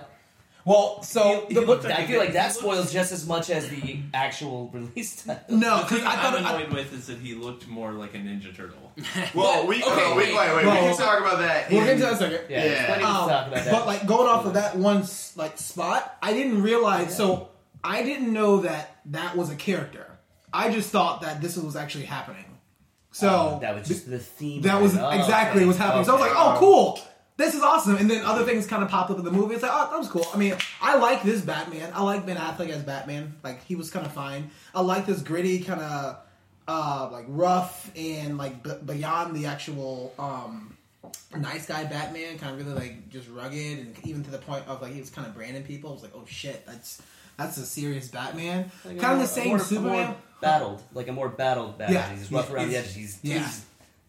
Well, 0.66 1.02
so 1.04 1.46
He 1.48 1.56
the, 1.56 1.62
looked 1.62 1.84
like 1.84 1.94
I 2.00 2.04
a 2.04 2.08
feel 2.08 2.20
like 2.20 2.34
that 2.34 2.42
he 2.42 2.48
looked- 2.48 2.60
spoils 2.60 2.94
just 2.94 3.12
as 3.12 3.28
much 3.28 3.50
as 3.50 3.68
the 3.70 4.00
actual 4.14 4.70
release 4.74 5.24
title. 5.24 5.44
no, 5.58 5.78
The 5.78 5.84
because 5.84 5.98
thing 6.00 6.08
I 6.08 6.16
thought 6.16 6.36
I'm 6.40 6.46
I, 6.46 6.54
annoyed 6.62 6.74
with 6.74 6.94
is 6.94 7.08
that 7.08 7.18
he 7.20 7.34
looked 7.36 7.68
more 7.68 7.92
like 7.92 8.14
a 8.14 8.18
Ninja 8.18 8.56
Turtle. 8.56 8.78
well, 9.34 9.58
What? 9.60 9.68
we 9.68 9.76
Okay, 9.78 9.86
oh, 9.88 10.16
wait, 10.16 10.28
wait. 10.34 10.36
wait, 10.36 10.56
wait. 10.56 10.66
Well, 10.66 10.82
we 10.82 10.88
can 10.90 10.98
talk 10.98 11.20
about 11.20 11.40
that. 11.40 11.70
we'll 11.70 11.80
in- 11.82 11.86
get 11.86 11.94
into 11.96 12.04
that 12.06 12.12
in 12.12 12.16
a 12.16 12.18
second. 12.20 12.50
Yeah, 12.50 12.58
Yeah. 12.58 12.68
there's 12.70 12.86
plenty 12.86 13.02
to 13.02 13.08
Um, 13.10 13.30
talk 13.30 13.48
about 13.48 13.64
that. 13.66 13.72
But 13.72 13.88
like 13.88 14.06
going 14.08 14.28
off 14.30 14.46
of 14.46 14.54
that 14.54 14.76
one 14.78 14.98
s- 15.02 15.34
like 15.36 15.58
spot, 15.58 16.18
I 16.22 16.34
didn't 16.34 16.62
realize. 16.62 17.16
So 17.16 17.50
I 17.84 18.04
didn't 18.04 18.32
know 18.32 18.62
that 18.62 18.96
that 19.08 19.36
was 19.36 19.50
a 19.50 19.56
character. 19.56 20.08
I 20.54 20.72
just 20.72 20.90
thought 20.92 21.22
that 21.22 21.42
this 21.42 21.58
was 21.58 21.76
actually 21.76 22.06
happening. 22.06 22.46
So 23.12 23.28
Uh, 23.28 23.60
that 23.60 23.76
was 23.76 23.88
just 23.88 24.10
the 24.10 24.18
theme. 24.20 24.62
that 24.62 24.76
of 24.78 24.82
was 24.82 24.96
it. 24.96 25.00
Oh, 25.02 25.10
exactly 25.10 25.62
okay. 25.62 25.68
what's 25.68 25.78
happening. 25.78 26.06
So 26.06 26.12
I 26.12 26.20
was 26.20 26.22
like, 26.28 26.36
oh, 26.36 26.56
cool. 26.60 27.00
This 27.36 27.56
is 27.56 27.62
awesome. 27.64 27.96
And 27.98 28.10
then 28.10 28.24
other 28.26 28.46
things 28.46 28.68
kind 28.68 28.84
of 28.84 28.90
popped 28.90 29.10
up 29.10 29.18
in 29.18 29.26
the 29.26 29.32
movie. 29.32 29.56
It's 29.56 29.64
like, 29.64 29.72
oh, 29.74 29.90
that 29.90 29.98
was 29.98 30.08
cool. 30.08 30.26
I 30.34 30.38
mean, 30.38 30.56
I 30.82 30.98
like 30.98 31.24
this 31.24 31.42
Batman. 31.42 31.92
I 31.94 32.04
like 32.04 32.26
Ben 32.26 32.38
Affleck 32.38 32.70
as 32.70 32.84
Batman. 32.84 33.36
Like, 33.44 33.64
he 33.66 33.76
was 33.76 33.90
kind 33.90 34.06
of 34.06 34.12
fine. 34.12 34.52
I 34.76 34.82
like 34.82 35.06
this 35.08 35.22
gritty, 35.22 35.60
kind 35.62 35.82
of, 35.82 36.18
uh, 36.68 37.10
like, 37.12 37.26
rough 37.28 37.92
and, 37.98 38.38
like, 38.38 38.62
b- 38.64 38.72
beyond 38.86 39.36
the 39.36 39.48
actual, 39.48 40.14
um, 40.20 40.78
nice 41.36 41.66
guy 41.66 41.86
Batman. 41.86 42.38
Kind 42.38 42.60
of 42.60 42.66
really, 42.66 42.78
like, 42.80 43.10
just 43.10 43.28
rugged. 43.30 43.80
And 43.80 43.96
even 44.04 44.24
to 44.24 44.30
the 44.32 44.38
point 44.38 44.68
of, 44.68 44.82
like, 44.82 44.94
he 44.94 45.00
was 45.00 45.10
kind 45.10 45.28
of 45.28 45.34
branding 45.34 45.64
people. 45.64 45.90
I 45.90 45.94
was 45.94 46.04
like, 46.04 46.14
oh, 46.16 46.26
shit, 46.28 46.66
that's. 46.68 47.02
That's 47.36 47.58
a 47.58 47.66
serious 47.66 48.10
Batman. 48.10 48.70
Like 48.86 49.00
kind 49.00 49.14
of 49.16 49.22
the 49.22 49.26
same 49.28 49.48
more- 49.48 49.60
Superman. 49.60 50.06
more 50.10 50.16
battled, 50.40 50.84
like 50.94 51.08
a 51.08 51.12
more 51.12 51.30
battled 51.30 51.80
Batman. 51.80 51.96
Yeah. 52.12 52.16
He's 52.16 52.32
rough 52.32 52.48
Yeah. 52.50 52.56
around 52.56 52.70
the 52.70 52.78
edges. 52.78 52.94
He's, 52.94 53.20
yeah. 53.24 53.40
he's 53.40 53.66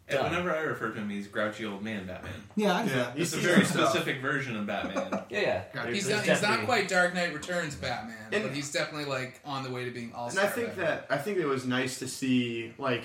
And 0.07 0.19
done. 0.19 0.31
whenever 0.31 0.55
I 0.55 0.61
refer 0.61 0.91
to 0.91 0.99
him, 0.99 1.09
he's 1.09 1.27
grouchy 1.29 1.65
old 1.65 1.83
man 1.83 2.07
Batman. 2.07 2.33
yeah, 2.57 2.75
I 2.77 2.85
Yeah. 2.85 3.13
He's, 3.15 3.33
It's 3.33 3.35
a 3.35 3.37
He's 3.39 3.47
very 3.47 3.65
seen 3.65 3.65
stuff. 3.65 3.91
specific 3.91 4.21
version 4.21 4.55
of 4.57 4.67
Batman. 4.67 5.25
yeah, 5.31 5.41
yeah. 5.41 5.63
Gotcha. 5.73 5.93
he's 5.93 6.07
There's 6.07 6.27
not, 6.27 6.35
he's 6.37 6.43
not 6.43 6.65
quite 6.67 6.89
Dark 6.89 7.15
Knight 7.15 7.33
Returns 7.33 7.75
Batman, 7.75 8.17
And- 8.33 8.43
but 8.43 8.53
he's 8.53 8.71
definitely 8.71 9.07
like 9.07 9.41
on 9.45 9.63
the 9.65 9.71
way 9.71 9.85
to 9.87 9.91
being 9.91 10.13
all 10.15 10.29
And. 10.29 10.39
I 10.39 10.47
think 10.47 10.77
that 10.77 11.07
I 11.09 11.17
think 11.17 11.39
it 11.39 11.47
was 11.47 11.65
nice 11.67 11.99
to 12.01 12.09
see 12.09 12.75
like 12.79 13.05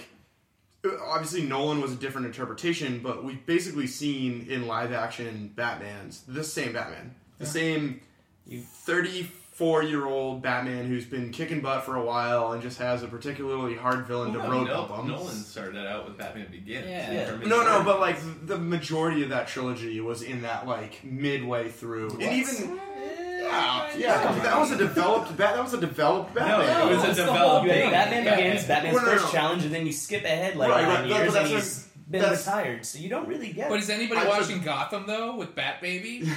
obviously 1.06 1.42
Nolan 1.44 1.82
was 1.82 1.92
a 1.94 1.96
different 1.96 2.28
interpretation, 2.28 3.00
but 3.00 3.24
we've 3.24 3.46
basically 3.46 3.88
seen 3.88 4.48
in 4.50 4.68
live 4.68 4.92
action 4.94 5.52
Batman's 5.56 6.22
the 6.28 6.44
same 6.44 6.74
Batman, 6.74 7.16
the 7.38 7.46
same 7.46 8.02
thirty-four 9.60 9.84
year 9.84 10.06
old 10.06 10.42
Batman 10.42 10.86
who's 10.88 11.06
been 11.06 11.32
kicking 11.32 11.60
butt 11.62 11.84
for 11.84 11.96
a 11.98 12.04
while 12.04 12.54
and 12.54 12.62
just 12.62 12.78
has 12.80 13.04
a 13.04 13.08
particularly 13.08 13.76
hard 13.76 14.06
villain 14.08 14.32
to 14.34 14.40
Well, 14.40 14.52
road 14.52 14.68
no, 14.68 14.86
bump. 14.86 15.08
Nolan 15.08 15.36
started 15.36 15.86
out 15.86 16.08
with 16.08 16.18
Batman 16.18 16.48
Begins. 16.50 16.88
Yeah. 16.88 17.26
From 17.26 17.42
his 17.42 17.50
No, 17.50 17.64
no, 17.64 17.84
but 17.84 18.00
like 18.00 18.18
the 18.46 18.58
majority 18.58 19.24
of 19.24 19.30
that 19.30 19.48
trilogy 19.48 20.00
was 20.00 20.22
in 20.22 20.44
that 20.44 20.66
like 20.66 21.04
midway 21.04 21.68
through, 21.70 22.12
and 22.12 22.22
even 22.22 22.80
yeah, 23.42 23.90
yeah, 23.98 24.40
that 24.44 24.60
was 24.60 24.72
a 24.72 24.78
developed 24.78 25.36
Bat. 25.36 25.56
That 25.56 25.64
was 25.64 25.74
a 25.74 25.80
developed 25.80 26.36
No, 26.36 26.42
Batman. 26.42 26.88
it 26.88 26.96
was 26.96 27.04
a 27.04 27.08
That's 27.08 27.18
the 27.18 27.26
whole- 27.26 27.34
developing. 27.64 27.70
You 27.78 27.84
have 27.84 27.92
Batman 27.92 28.24
Batman. 28.26 28.46
Begins, 28.52 28.68
Batman's 28.68 28.96
Well, 28.96 29.06
no, 29.06 29.12
no, 29.12 29.18
first 29.20 29.34
challenge, 29.34 29.66
and 29.66 29.74
then 29.74 29.86
you 29.88 29.92
skip 29.94 30.24
ahead 30.24 30.56
like 30.56 30.70
Right, 30.70 30.82
nine 30.84 30.94
right, 30.94 31.08
years, 31.08 31.36
and 31.36 31.36
that's 31.36 31.50
he's 31.50 31.88
been 32.10 32.30
retired, 32.32 32.86
so 32.86 33.00
you 33.00 33.10
don't 33.10 33.28
really 33.28 33.52
get. 33.52 33.70
But 33.70 33.80
is 33.80 33.90
anybody 33.90 34.22
I 34.22 34.28
watching 34.28 34.56
just- 34.58 34.66
Gotham 34.66 35.06
though 35.08 35.36
with 35.36 35.56
Bat 35.56 35.82
Baby? 35.82 36.30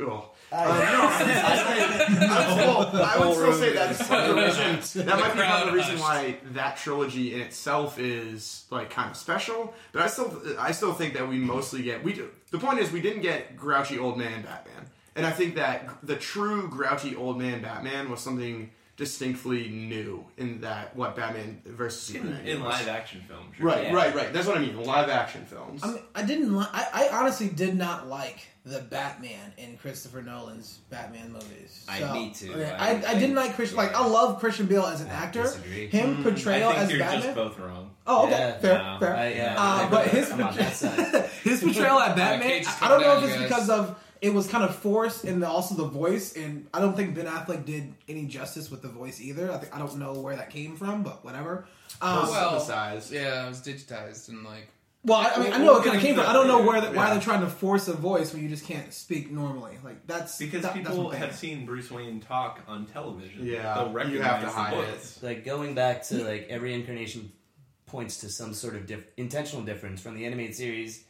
Ugh. 0.00 0.22
I, 0.50 0.64
Uh, 0.64 0.68
no, 0.68 1.08
I, 1.08 2.54
well, 2.56 3.04
I 3.04 3.18
would 3.18 3.34
still 3.34 3.52
say 3.52 3.72
that's 3.74 4.08
the 4.08 4.34
reason. 4.34 5.04
That 5.06 5.18
might 5.20 5.34
be 5.34 5.40
part 5.40 5.62
of 5.66 5.72
the 5.72 5.76
reason 5.76 5.98
why 5.98 6.36
that 6.52 6.76
trilogy 6.76 7.34
in 7.34 7.40
itself 7.40 7.98
is 7.98 8.64
like 8.70 8.90
kind 8.90 9.10
of 9.10 9.16
special. 9.16 9.74
But 9.92 10.02
I 10.02 10.06
still, 10.06 10.40
I 10.58 10.72
still 10.72 10.94
think 10.94 11.14
that 11.14 11.28
we 11.28 11.36
mostly 11.36 11.82
get. 11.82 12.02
We 12.02 12.12
do, 12.14 12.30
the 12.50 12.58
point 12.58 12.78
is 12.78 12.90
we 12.90 13.00
didn't 13.02 13.22
get 13.22 13.56
grouchy 13.56 13.98
old 13.98 14.16
man 14.16 14.42
Batman, 14.42 14.86
and 15.16 15.26
I 15.26 15.30
think 15.30 15.54
that 15.56 15.98
the 16.02 16.16
true 16.16 16.68
grouchy 16.68 17.14
old 17.14 17.38
man 17.38 17.60
Batman 17.60 18.10
was 18.10 18.20
something 18.20 18.70
distinctly 18.98 19.68
new 19.68 20.24
in 20.36 20.60
that 20.60 20.94
what 20.94 21.16
Batman 21.16 21.62
versus 21.64 22.14
In, 22.14 22.22
Superman 22.22 22.46
in 22.46 22.62
was. 22.62 22.74
live 22.74 22.88
action 22.88 23.22
films. 23.26 23.56
sure. 23.56 23.66
Right, 23.66 23.84
Yeah. 23.84 23.94
right, 23.94 24.14
right. 24.14 24.32
That's 24.32 24.46
what 24.46 24.58
I 24.58 24.60
mean. 24.60 24.76
Live 24.82 25.08
action 25.08 25.46
films. 25.46 25.82
I 25.82 25.86
mean, 25.86 25.98
I 26.16 26.22
didn't. 26.22 26.54
Li- 26.56 26.66
I, 26.72 27.08
I 27.10 27.16
honestly 27.18 27.48
did 27.48 27.76
not 27.76 28.08
like 28.08 28.40
the 28.66 28.80
Batman 28.80 29.52
in 29.56 29.78
Christopher 29.78 30.20
Nolan's 30.20 30.80
Batman 30.90 31.32
movies. 31.32 31.86
I- 31.88 32.00
So, 32.00 32.12
me 32.12 32.32
too. 32.34 32.52
yeah, 32.58 32.76
I- 32.78 32.88
I, 32.96 33.10
I, 33.12 33.14
didn't 33.18 33.36
like 33.36 33.54
Christian. 33.54 33.78
Like 33.78 33.94
I 33.94 34.04
love 34.04 34.40
Christian 34.40 34.66
Bale 34.66 34.84
as 34.86 35.00
an 35.00 35.08
I 35.08 35.12
actor. 35.12 35.42
disagree. 35.44 35.86
Him 35.88 36.16
Mm, 36.16 36.20
I 36.20 36.22
portrayal 36.24 36.70
think 36.72 36.82
as 36.82 36.90
you're 36.90 36.98
Batman. 36.98 37.22
just 37.22 37.34
both 37.36 37.58
wrong. 37.58 37.90
Oh, 38.06 38.24
okay, 38.26 38.32
Yeah, 38.32 38.58
fair, 38.58 38.78
no, 38.78 38.96
fair. 39.00 39.16
I, 39.16 39.28
yeah, 39.32 39.54
Uh, 39.56 39.90
but 39.90 40.08
his 40.08 40.30
I'm 40.32 40.42
on 40.42 40.56
that 40.56 40.74
side. 40.74 41.30
his 41.44 41.62
portrayal 41.62 42.00
at 42.00 42.16
Batman, 42.16 42.64
I, 42.66 42.76
I 42.86 42.88
don't 42.88 43.00
know 43.02 43.18
if 43.22 43.30
it's 43.30 43.42
because 43.42 43.70
of 43.70 43.98
it 44.20 44.34
was 44.34 44.46
kind 44.48 44.64
of 44.64 44.74
forced 44.74 45.24
and 45.24 45.44
also 45.44 45.74
the 45.74 45.84
voice, 45.88 46.36
and 46.36 46.66
I 46.74 46.80
don't 46.80 46.96
think 46.96 47.14
Ben 47.14 47.26
Affleck 47.26 47.64
did 47.64 47.94
any 48.08 48.26
justice 48.26 48.70
with 48.70 48.82
the 48.82 48.88
voice 48.88 49.20
either. 49.20 49.50
I 49.52 49.58
think 49.58 49.74
I 49.74 49.78
don't 49.78 49.96
know 49.98 50.14
where 50.14 50.36
that 50.36 50.50
came 50.50 50.76
from, 50.76 51.02
but 51.02 51.24
whatever. 51.24 51.66
Um, 52.00 52.16
Well, 52.16 52.30
Well, 52.30 52.50
synthesized. 52.60 53.12
yeah, 53.12 53.46
it 53.46 53.48
was 53.48 53.60
digitized 53.60 54.28
and 54.28 54.44
like 54.44 54.68
well, 55.04 55.18
I, 55.18 55.30
I 55.30 55.38
mean, 55.42 55.52
I 55.52 55.58
know 55.58 55.76
it 55.78 55.84
kind 55.84 55.96
of 55.96 56.02
came 56.02 56.16
from. 56.16 56.26
I 56.26 56.32
don't 56.32 56.48
know 56.48 56.60
where 56.62 56.80
the, 56.80 56.88
why 56.88 57.06
Yeah. 57.06 57.14
they're 57.14 57.22
trying 57.22 57.40
to 57.42 57.46
force 57.48 57.86
a 57.86 57.94
voice 57.94 58.32
when 58.34 58.42
you 58.42 58.48
just 58.48 58.66
can't 58.66 58.92
speak 58.92 59.30
normally. 59.30 59.78
Like 59.84 60.06
that's 60.08 60.36
Because 60.38 60.62
that- 60.62 60.74
people 60.74 61.04
what 61.04 61.12
they 61.12 61.18
have 61.18 61.34
seen 61.36 61.64
Bruce 61.64 61.90
Wayne 61.90 62.20
talk 62.20 62.60
on 62.66 62.84
television. 62.86 63.46
Yeah, 63.46 63.74
They'll 63.74 64.08
you 64.10 64.20
have 64.20 64.40
to 64.40 64.46
the 64.46 64.52
hide 64.52 64.74
it. 64.76 65.18
like 65.22 65.44
going 65.44 65.74
back 65.74 66.02
to 66.08 66.24
like 66.24 66.48
every 66.50 66.74
incarnation 66.74 67.30
points 67.86 68.18
to 68.18 68.28
some 68.28 68.52
sort 68.52 68.74
of 68.74 68.86
diff- 68.86 69.06
intentional 69.16 69.64
difference 69.64 70.00
from 70.02 70.14
the 70.16 70.26
animated 70.26 70.56
series 70.56 71.04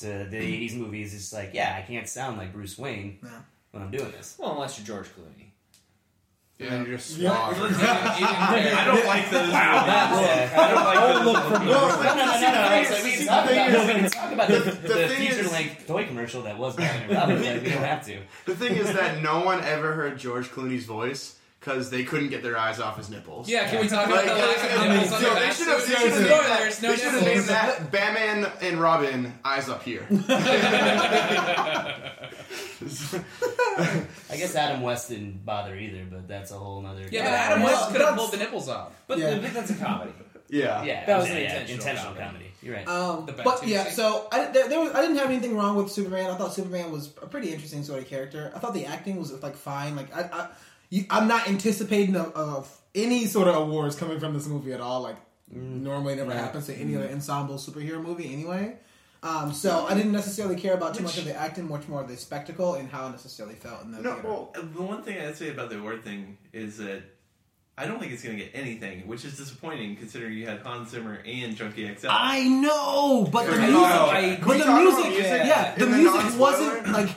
to 0.00 0.26
the 0.30 0.36
80s 0.38 0.74
movies 0.76 1.14
it's 1.14 1.32
like 1.32 1.50
yeah 1.54 1.74
i 1.78 1.82
can't 1.82 2.08
sound 2.08 2.36
like 2.38 2.52
bruce 2.52 2.76
wayne 2.78 3.18
Yeah. 3.22 3.30
when 3.72 3.82
i'm 3.82 3.90
doing 3.90 4.10
this 4.12 4.36
Well, 4.38 4.52
unless 4.52 4.78
you're 4.78 4.86
George 4.86 5.06
Clooney. 5.08 5.44
And 6.60 6.70
then 6.70 6.86
you're 6.86 6.96
just 6.96 7.16
Yeah. 7.18 7.30
suave. 7.54 7.72
I 7.80 8.84
don't 8.84 9.06
like 9.06 9.30
those. 9.30 9.48
that 9.52 10.10
movies. 10.10 10.26
look. 10.26 10.58
I 10.58 10.70
don't 10.74 10.84
like 10.84 10.98
oh, 10.98 11.14
those. 11.14 11.26
look 11.26 11.44
from- 11.44 11.66
No, 11.66 11.72
no, 11.72 12.02
no, 12.02 12.02
no, 12.02 12.16
no, 12.16 12.82
no. 12.82 13.04
We 13.04 13.10
can 13.12 13.20
the 13.20 13.26
talk 13.26 13.46
thing 13.46 13.58
about, 13.58 13.78
is- 13.78 13.86
we 13.86 14.00
can 14.00 14.10
talk 14.10 14.32
about 14.32 14.48
the, 14.48 14.54
the 14.58 14.70
the, 14.88 15.08
thing 15.08 15.22
is- 15.22 15.36
feature-length 15.36 15.86
toy 15.86 16.06
commercial 16.06 16.42
that 16.42 16.58
was 16.58 16.74
Batman 16.74 17.02
and 17.04 17.12
Robin. 17.16 17.36
Like, 17.44 17.62
we 17.62 17.70
don't 17.70 17.82
have 17.84 18.04
to. 18.06 18.18
The 18.46 18.56
thing 18.56 18.74
is 18.74 18.92
that 18.92 19.22
no 19.22 19.44
one 19.44 19.62
ever 19.62 19.92
heard 19.92 20.18
George 20.18 20.48
Clooney's 20.50 20.84
voice 20.84 21.37
because 21.68 21.90
they 21.90 22.02
couldn't 22.02 22.30
get 22.30 22.42
their 22.42 22.56
eyes 22.56 22.80
off 22.80 22.96
his 22.96 23.10
nipples. 23.10 23.46
Yeah, 23.48 23.68
can 23.68 23.80
we 23.80 23.88
talk 23.88 24.08
Like, 24.08 24.24
about 24.24 24.36
the 24.38 24.46
lack 24.46 24.64
of 24.72 24.78
I 24.80 24.88
mean, 24.88 24.92
nipples 24.96 25.12
on 25.12 25.20
so 25.20 25.28
the 25.28 25.34
they 25.34 25.40
back 25.40 25.52
should 25.52 25.68
have 25.68 25.80
suit? 25.82 25.88
they 25.88 25.94
should 26.02 26.12
have 26.12 26.20
No, 26.22 26.28
named 26.28 26.30
that. 26.46 26.58
there's 26.60 26.82
no 26.82 26.88
They 26.90 26.96
should 26.96 27.12
have 27.12 27.22
nipples. 27.24 27.46
that 27.48 27.92
Batman 27.92 28.52
and 28.62 28.80
Robin 28.80 29.34
eyes 29.44 29.68
up 29.68 29.82
here. 29.82 30.06
I 34.30 34.36
guess 34.36 34.54
Adam 34.54 34.82
West 34.82 35.08
didn't 35.10 35.44
bother 35.44 35.76
either, 35.76 36.04
but 36.10 36.26
that's 36.28 36.50
a 36.50 36.54
whole 36.54 36.80
nother. 36.80 37.02
Yeah, 37.02 37.06
but 37.06 37.12
Yeah, 37.12 37.22
Adam 37.30 37.62
well, 37.62 37.72
West 37.72 37.86
could 37.90 38.00
have 38.00 38.10
that's- 38.10 38.18
pulled 38.18 38.32
the 38.32 38.36
nipples 38.38 38.68
off. 38.68 38.92
But 39.06 39.18
Yeah. 39.18 39.28
I 39.28 39.38
that's 39.38 39.70
a 39.70 39.74
comedy. 39.74 40.12
yeah. 40.48 40.82
yeah, 40.84 41.04
That 41.06 41.18
was 41.18 41.28
yeah, 41.28 41.34
an 41.34 41.38
yeah, 41.42 41.44
intentional 41.60 41.74
intentional 41.86 42.14
comedy. 42.14 42.26
comedy. 42.26 42.44
You're 42.62 42.74
right. 42.76 42.88
Um, 42.88 43.26
The 43.26 43.32
but 43.32 43.44
Bat 43.60 43.66
yeah, 43.68 43.90
so 43.90 44.26
I, 44.32 44.46
there, 44.46 44.68
there 44.68 44.80
was, 44.80 44.92
I 44.92 45.00
didn't 45.02 45.16
have 45.16 45.28
anything 45.30 45.56
wrong 45.56 45.76
with 45.76 45.90
Superman. 45.92 46.30
I 46.30 46.36
thought 46.36 46.54
Superman 46.54 46.90
was 46.90 47.08
a 47.22 47.26
pretty 47.26 47.50
interesting 47.52 47.84
sort 47.84 48.02
of 48.02 48.08
character. 48.08 48.50
I 48.54 48.58
thought 48.58 48.74
the 48.74 48.86
acting 48.86 49.16
was 49.18 49.32
like 49.42 49.54
fine. 49.56 49.94
Like 49.96 50.14
I, 50.16 50.22
I 50.22 50.48
you, 50.90 51.04
I'm 51.10 51.28
not 51.28 51.48
anticipating 51.48 52.16
of, 52.16 52.32
of 52.34 52.80
any 52.94 53.26
sort 53.26 53.48
of 53.48 53.54
awards 53.56 53.96
coming 53.96 54.18
from 54.20 54.34
this 54.34 54.46
movie 54.46 54.72
at 54.72 54.80
all. 54.80 55.02
Like 55.02 55.16
normally 55.50 56.14
never 56.16 56.32
happens 56.32 56.66
to 56.66 56.74
any 56.74 56.94
other 56.96 57.08
ensemble 57.08 57.56
superhero 57.56 58.02
movie 58.02 58.32
anyway. 58.32 58.76
Um, 59.22 59.52
so 59.52 59.84
I 59.88 59.94
didn't 59.94 60.12
necessarily 60.12 60.54
care 60.56 60.74
about 60.74 60.94
too 60.94 61.02
much 61.02 61.18
of 61.18 61.24
the 61.24 61.34
acting, 61.34 61.68
much 61.68 61.88
more 61.88 62.00
of 62.02 62.08
the 62.08 62.16
spectacle 62.16 62.74
and 62.74 62.88
how 62.88 63.08
it 63.08 63.10
necessarily 63.10 63.56
felt 63.56 63.82
in 63.82 63.90
the 63.90 64.00
No, 64.00 64.12
theater. 64.14 64.28
well, 64.28 64.52
The 64.54 64.82
one 64.82 65.02
thing 65.02 65.18
I'd 65.20 65.36
say 65.36 65.48
about 65.50 65.70
the 65.70 65.78
award 65.78 66.04
thing 66.04 66.38
is 66.52 66.76
that 66.78 67.02
I 67.76 67.86
don't 67.86 67.98
think 67.98 68.12
it's 68.12 68.22
going 68.22 68.36
to 68.38 68.44
get 68.44 68.52
anything, 68.54 69.06
which 69.08 69.24
is 69.24 69.36
disappointing 69.36 69.96
considering 69.96 70.34
you 70.34 70.46
had 70.46 70.60
Hans 70.60 70.90
Zimmer 70.90 71.20
and 71.26 71.56
Junkie 71.56 71.92
XL. 71.96 72.06
I 72.10 72.46
know, 72.48 73.28
but 73.32 73.46
the 73.46 73.56
music, 73.56 73.72
talk- 73.74 74.08
I- 74.14 74.36
can 74.36 74.46
but 74.46 74.58
the 74.58 74.74
music, 74.74 75.04
music? 75.10 75.42
yeah, 75.46 75.74
the 75.76 75.86
music 75.86 76.38
wasn't 76.40 76.88
like. 76.92 77.08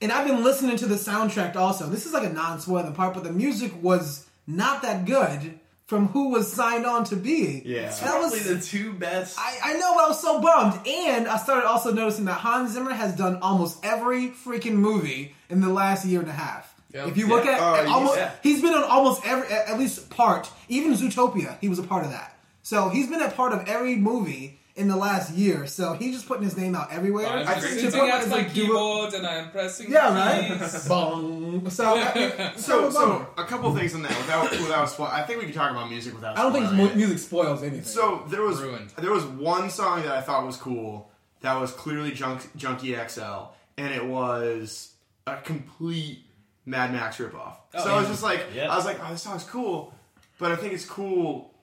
And 0.00 0.12
I've 0.12 0.26
been 0.26 0.44
listening 0.44 0.76
to 0.78 0.86
the 0.86 0.94
soundtrack 0.94 1.56
also. 1.56 1.88
This 1.88 2.06
is 2.06 2.12
like 2.12 2.24
a 2.28 2.32
non-spoiler 2.32 2.92
part, 2.92 3.14
but 3.14 3.24
the 3.24 3.32
music 3.32 3.72
was 3.82 4.26
not 4.46 4.82
that 4.82 5.04
good 5.04 5.58
from 5.86 6.08
who 6.08 6.28
was 6.28 6.52
signed 6.52 6.84
on 6.86 7.02
to 7.04 7.16
be. 7.16 7.62
Yeah. 7.64 7.86
It's 7.86 8.00
that 8.00 8.10
probably 8.10 8.38
was. 8.38 8.46
the 8.46 8.60
two 8.60 8.92
best. 8.92 9.38
I, 9.38 9.58
I 9.64 9.72
know, 9.74 9.94
but 9.94 10.04
I 10.04 10.08
was 10.08 10.20
so 10.20 10.40
bummed. 10.40 10.86
And 10.86 11.26
I 11.26 11.38
started 11.38 11.66
also 11.66 11.92
noticing 11.92 12.26
that 12.26 12.38
Hans 12.38 12.72
Zimmer 12.72 12.92
has 12.92 13.16
done 13.16 13.38
almost 13.42 13.84
every 13.84 14.28
freaking 14.28 14.74
movie 14.74 15.34
in 15.48 15.60
the 15.60 15.70
last 15.70 16.04
year 16.04 16.20
and 16.20 16.28
a 16.28 16.32
half. 16.32 16.74
Yeah. 16.92 17.06
If 17.08 17.16
you 17.16 17.26
look 17.26 17.44
Yeah. 17.44 17.52
at 17.52 17.60
oh, 17.60 17.74
at 17.74 17.86
almost, 17.86 18.18
yeah. 18.18 18.30
he's 18.42 18.62
been 18.62 18.74
on 18.74 18.84
almost 18.84 19.26
every, 19.26 19.48
at 19.48 19.68
at 19.68 19.78
least 19.78 20.10
part. 20.10 20.50
Even 20.68 20.92
Zootopia, 20.92 21.58
he 21.60 21.68
was 21.68 21.78
a 21.78 21.82
part 21.82 22.04
of 22.04 22.10
that. 22.12 22.36
So 22.62 22.90
he's 22.90 23.08
been 23.08 23.22
a 23.22 23.30
part 23.30 23.52
of 23.52 23.66
every 23.66 23.96
movie 23.96 24.60
in 24.78 24.88
the 24.88 24.96
last 24.96 25.32
year. 25.34 25.66
So 25.66 25.92
he's 25.94 26.14
just 26.14 26.26
putting 26.28 26.44
his 26.44 26.56
name 26.56 26.74
out 26.74 26.92
everywhere. 26.92 27.26
I'm 27.26 27.46
I 27.46 27.54
just 27.54 27.66
think 27.66 27.80
to 27.80 27.90
sitting 27.90 28.00
put 28.00 28.08
at 28.10 28.20
as 28.22 28.28
my 28.30 28.38
a 28.38 28.48
duo- 28.48 28.66
keyboard 28.66 29.14
and 29.14 29.26
I'm 29.26 29.50
pressing 29.50 29.90
Yeah, 29.90 30.48
keys. 30.48 30.72
right. 30.72 30.82
Bong. 30.88 31.68
So, 31.70 31.94
I, 31.96 32.52
So, 32.56 32.88
so, 32.88 32.90
so 32.90 33.26
a 33.36 33.44
couple 33.44 33.74
things 33.74 33.94
on 33.94 34.02
that 34.02 34.16
without 34.16 34.50
without 34.52 34.88
spoil. 34.88 35.08
I 35.08 35.22
think 35.22 35.40
we 35.40 35.46
can 35.46 35.54
talk 35.54 35.70
about 35.70 35.90
music 35.90 36.14
without. 36.14 36.38
I 36.38 36.42
don't 36.42 36.52
think 36.52 36.66
spoiling 36.66 36.88
mu- 36.88 36.94
music 36.94 37.18
spoils 37.18 37.62
anything. 37.62 37.82
So 37.84 38.24
there 38.28 38.42
was 38.42 38.60
Ruined. 38.62 38.90
there 38.98 39.10
was 39.12 39.24
one 39.24 39.68
song 39.70 40.02
that 40.02 40.12
I 40.12 40.20
thought 40.20 40.46
was 40.46 40.56
cool 40.56 41.10
that 41.40 41.60
was 41.60 41.70
clearly 41.72 42.12
Junk, 42.12 42.48
Junkie 42.56 42.96
XL, 43.08 43.50
and 43.76 43.92
it 43.94 44.04
was 44.04 44.92
a 45.26 45.36
complete 45.36 46.24
Mad 46.66 46.92
Max 46.92 47.18
ripoff. 47.18 47.54
Oh, 47.74 47.84
so 47.84 47.94
I 47.94 47.98
was 48.00 48.08
just 48.08 48.22
like, 48.22 48.46
Yeah. 48.54 48.72
I 48.72 48.76
was 48.76 48.84
like, 48.84 48.98
oh, 49.04 49.10
this 49.12 49.22
song's 49.22 49.44
cool, 49.44 49.94
but 50.38 50.52
I 50.52 50.56
think 50.56 50.72
it's 50.72 50.84
cool 50.84 51.54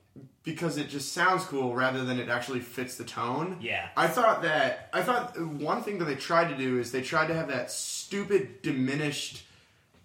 because 0.45 0.77
it 0.77 0.87
just 0.87 1.11
sounds 1.11 1.43
cool 1.45 1.75
rather 1.75 2.05
than 2.05 2.19
it 2.19 2.29
actually 2.29 2.59
fits 2.59 2.95
the 2.95 3.03
tone. 3.03 3.57
Yeah. 3.59 3.89
I 3.97 4.07
thought 4.07 4.43
that 4.43 4.89
I 4.93 5.01
thought 5.01 5.37
one 5.41 5.81
thing 5.81 5.97
that 5.97 6.05
they 6.05 6.15
tried 6.15 6.49
to 6.49 6.57
do 6.57 6.79
is 6.79 6.91
they 6.91 7.01
tried 7.01 7.27
to 7.27 7.33
have 7.33 7.49
that 7.49 7.71
stupid 7.71 8.61
diminished 8.61 9.43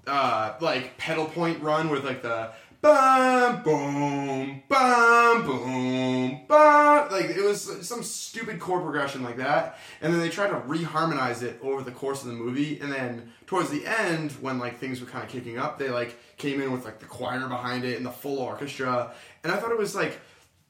uh 0.07 0.55
like 0.61 0.97
pedal 0.97 1.27
point 1.27 1.63
run 1.63 1.91
with 1.91 2.05
like 2.05 2.23
the 2.23 2.51
bum 2.81 3.63
boom 3.63 4.63
bum 4.67 5.45
boom 5.45 6.41
bum 6.49 7.11
like 7.11 7.27
it 7.27 7.45
was 7.45 7.87
some 7.87 8.03
stupid 8.03 8.59
chord 8.59 8.83
progression 8.83 9.23
like 9.23 9.37
that 9.37 9.79
and 10.01 10.11
then 10.11 10.19
they 10.19 10.31
tried 10.31 10.49
to 10.49 10.55
reharmonize 10.61 11.43
it 11.43 11.61
over 11.63 11.83
the 11.83 11.91
course 11.91 12.23
of 12.23 12.29
the 12.29 12.35
movie 12.35 12.81
and 12.81 12.91
then 12.91 13.31
towards 13.47 13.69
the 13.69 13.87
end 13.87 14.33
when 14.41 14.59
like 14.59 14.79
things 14.79 15.03
were 15.03 15.07
kind 15.07 15.23
of 15.23 15.29
kicking 15.29 15.59
up 15.59 15.79
they 15.79 15.91
like 15.91 16.19
came 16.39 16.63
in 16.63 16.73
with 16.73 16.87
like 16.87 16.99
the 16.99 17.05
choir 17.05 17.47
behind 17.47 17.85
it 17.85 17.99
and 17.99 18.07
the 18.07 18.11
full 18.11 18.39
orchestra 18.39 19.13
and 19.45 19.53
I 19.53 19.57
thought 19.57 19.71
it 19.71 19.79
was 19.79 19.95
like 19.95 20.19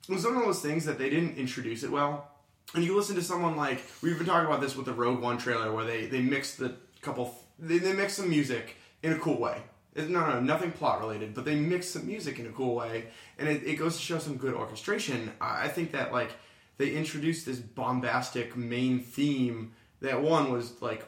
it 0.08 0.12
was 0.12 0.24
one 0.24 0.36
of 0.36 0.42
those 0.44 0.60
things 0.62 0.84
that 0.84 0.98
they 0.98 1.10
didn't 1.10 1.36
introduce 1.36 1.82
it 1.82 1.90
well 1.90 2.28
and 2.74 2.84
you 2.84 2.96
listen 2.96 3.16
to 3.16 3.22
someone 3.22 3.56
like 3.56 3.82
we've 4.02 4.16
been 4.16 4.26
talking 4.26 4.46
about 4.46 4.60
this 4.60 4.76
with 4.76 4.86
the 4.86 4.92
Rogue 4.92 5.20
One 5.20 5.38
trailer, 5.38 5.72
where 5.72 5.84
they 5.84 6.06
they 6.06 6.20
mix 6.20 6.54
the 6.54 6.76
couple 7.00 7.34
they, 7.58 7.78
they 7.78 7.92
mix 7.92 8.14
some 8.14 8.28
music 8.30 8.76
in 9.02 9.12
a 9.12 9.18
cool 9.18 9.38
way. 9.40 9.60
It- 9.96 10.08
no, 10.08 10.20
no, 10.30 10.38
nothing 10.40 10.70
plot 10.70 11.00
related, 11.00 11.34
but 11.34 11.44
they 11.44 11.56
mix 11.56 11.88
some 11.88 12.06
music 12.06 12.38
in 12.38 12.46
a 12.46 12.50
cool 12.52 12.76
way, 12.76 13.06
and 13.38 13.48
it, 13.48 13.64
it 13.66 13.74
goes 13.74 13.96
to 13.96 14.02
show 14.02 14.18
some 14.20 14.36
good 14.36 14.54
orchestration. 14.54 15.32
I 15.40 15.64
I 15.64 15.68
think 15.68 15.90
that 15.92 16.12
like 16.12 16.30
they 16.78 16.90
introduced 16.92 17.44
this 17.44 17.58
bombastic 17.58 18.56
main 18.56 19.00
theme 19.00 19.72
that 20.00 20.22
one 20.22 20.52
was 20.52 20.80
like 20.80 21.04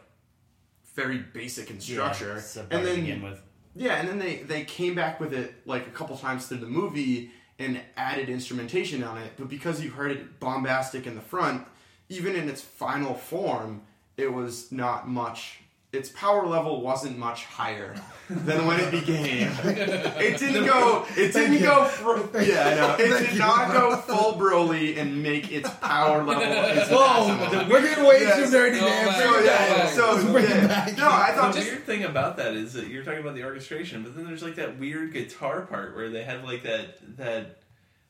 very 0.96 1.18
basic 1.18 1.70
in 1.70 1.80
structure, 1.80 2.42
Yeah, 2.56 2.62
and 2.70 2.84
then 2.84 3.22
with. 3.22 3.40
yeah, 3.76 3.94
and 4.00 4.08
then 4.08 4.18
they 4.18 4.38
they 4.38 4.64
came 4.64 4.96
back 4.96 5.20
with 5.20 5.32
it 5.32 5.54
like 5.64 5.86
a 5.86 5.90
couple 5.90 6.16
times 6.18 6.46
through 6.46 6.58
the 6.58 6.66
movie 6.66 7.30
and 7.62 7.80
added 7.96 8.28
instrumentation 8.28 9.02
on 9.02 9.18
it. 9.18 9.32
But 9.36 9.48
because 9.48 9.82
you 9.82 9.90
heard 9.90 10.10
it 10.10 10.40
bombastic 10.40 11.06
in 11.06 11.14
the 11.14 11.20
front, 11.20 11.66
even 12.08 12.34
in 12.34 12.48
its 12.48 12.60
final 12.60 13.14
form, 13.14 13.82
it 14.16 14.32
was 14.32 14.70
not 14.70 15.08
much. 15.08 15.61
Its 15.92 16.08
power 16.08 16.46
level 16.46 16.80
wasn't 16.80 17.18
much 17.18 17.44
higher 17.44 17.94
than 18.30 18.66
when 18.66 18.80
it 18.80 18.90
began. 18.90 19.52
It 19.62 20.38
didn't 20.38 20.64
go. 20.64 21.04
It 21.18 21.34
didn't 21.34 21.60
go. 21.60 21.84
Fr- 21.84 22.38
yeah, 22.40 22.66
I 22.66 22.74
know. 22.74 22.96
It 22.98 23.28
did 23.28 23.38
not 23.38 23.72
go 23.72 23.96
full 23.96 24.32
Broly 24.40 24.96
and 24.96 25.22
make 25.22 25.52
its 25.52 25.68
power 25.82 26.22
level. 26.24 26.42
Its 26.80 26.90
Whoa, 26.90 27.66
we're 27.70 27.82
getting 27.82 28.04
way 28.04 28.20
Yes. 28.22 28.50
too 28.50 28.56
nerdy, 28.56 28.78
oh 28.80 28.86
man. 28.86 29.06
man. 29.06 29.20
So 29.20 29.40
yeah, 29.44 29.86
so 29.88 30.38
yeah. 30.38 30.94
no, 30.96 31.10
I 31.10 31.32
thought 31.34 31.52
The 31.52 31.60
just 31.60 31.70
weird 31.72 31.84
thing 31.84 32.04
about 32.04 32.38
that 32.38 32.54
is 32.54 32.72
that 32.72 32.86
you're 32.88 33.04
talking 33.04 33.20
about 33.20 33.34
the 33.34 33.44
orchestration, 33.44 34.02
but 34.02 34.16
then 34.16 34.24
there's 34.24 34.42
like 34.42 34.54
that 34.54 34.78
weird 34.78 35.12
guitar 35.12 35.60
part 35.62 35.94
where 35.94 36.08
they 36.08 36.22
had 36.22 36.42
like 36.42 36.62
that 36.62 37.16
that 37.18 37.58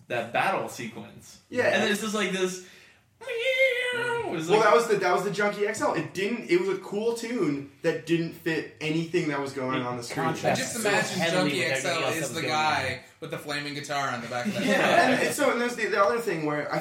that 0.07 0.33
battle 0.33 0.68
sequence. 0.68 1.40
Yeah. 1.51 1.64
and 1.64 1.90
it's 1.90 2.01
just 2.01 2.14
like 2.14 2.31
this. 2.31 2.64
It 3.94 4.31
was 4.31 4.48
Well, 4.48 4.61
like- 4.61 4.68
that 4.68 4.74
was 4.74 4.87
the 4.88 4.96
that 4.96 5.14
was 5.14 5.24
the 5.24 5.31
Junkie 5.31 5.72
XL. 5.72 5.92
It 5.92 6.14
didn't. 6.14 6.50
It 6.50 6.59
was 6.61 6.70
a 6.70 6.78
cool 6.81 7.14
tune 7.14 7.70
that 7.83 8.07
didn't 8.07 8.33
fit 8.33 8.76
anything 8.81 9.28
that 9.28 9.40
was 9.40 9.52
going 9.52 9.83
on 9.83 9.96
the 9.96 10.02
screen. 10.02 10.28
I 10.28 10.33
just 10.55 10.76
imagine 10.76 11.18
heavily 11.20 11.50
Junkie 11.61 11.81
XL 11.81 11.87
else 11.88 12.02
that 12.05 12.12
is 12.14 12.20
was 12.22 12.35
the 12.35 12.40
going 12.40 12.52
guy 12.52 13.00
with 13.20 13.31
the 13.31 13.38
flaming 13.38 13.74
guitar 13.74 14.09
on 14.09 14.20
the 14.22 14.28
back 14.28 14.46
of 14.46 14.55
that. 14.55 14.64
Yeah, 14.64 15.11
and, 15.11 15.22
and 15.26 15.35
so 15.35 15.50
and 15.52 15.61
there's 15.61 15.76
the, 15.76 15.87
the 15.87 16.02
other 16.02 16.18
thing 16.18 16.46
where 16.46 16.72
I, 16.72 16.78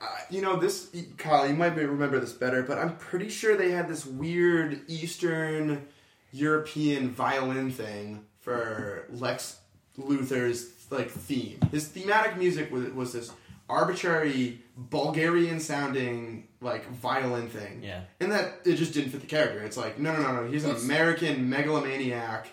I, 0.00 0.20
you 0.30 0.40
know, 0.40 0.56
this 0.56 0.88
Kyle, 1.18 1.46
you 1.46 1.54
might 1.54 1.76
remember 1.76 2.18
this 2.18 2.32
better, 2.32 2.62
but 2.62 2.78
I'm 2.78 2.96
pretty 2.96 3.28
sure 3.28 3.56
they 3.56 3.70
had 3.72 3.88
this 3.88 4.06
weird 4.06 4.80
Eastern 4.88 5.86
European 6.32 7.10
violin 7.10 7.70
thing 7.70 8.24
for 8.40 9.06
Lex 9.10 9.58
Luthor's 9.98 10.70
like 10.90 11.10
theme. 11.10 11.58
His 11.72 11.88
thematic 11.88 12.36
music 12.36 12.70
was, 12.72 12.88
was 12.90 13.12
this 13.12 13.32
arbitrary 13.68 14.60
Bulgarian 14.76 15.58
sounding 15.58 16.48
like 16.60 16.88
violin 16.90 17.48
thing. 17.48 17.82
Yeah. 17.82 18.02
And 18.20 18.30
that 18.32 18.60
it 18.64 18.76
just 18.76 18.92
didn't 18.92 19.10
fit 19.10 19.20
the 19.20 19.26
character. 19.26 19.62
It's 19.62 19.76
like, 19.76 19.98
no, 19.98 20.12
no, 20.12 20.22
no, 20.22 20.42
no. 20.42 20.50
He's 20.50 20.64
an 20.64 20.76
American 20.76 21.48
megalomaniac, 21.48 22.48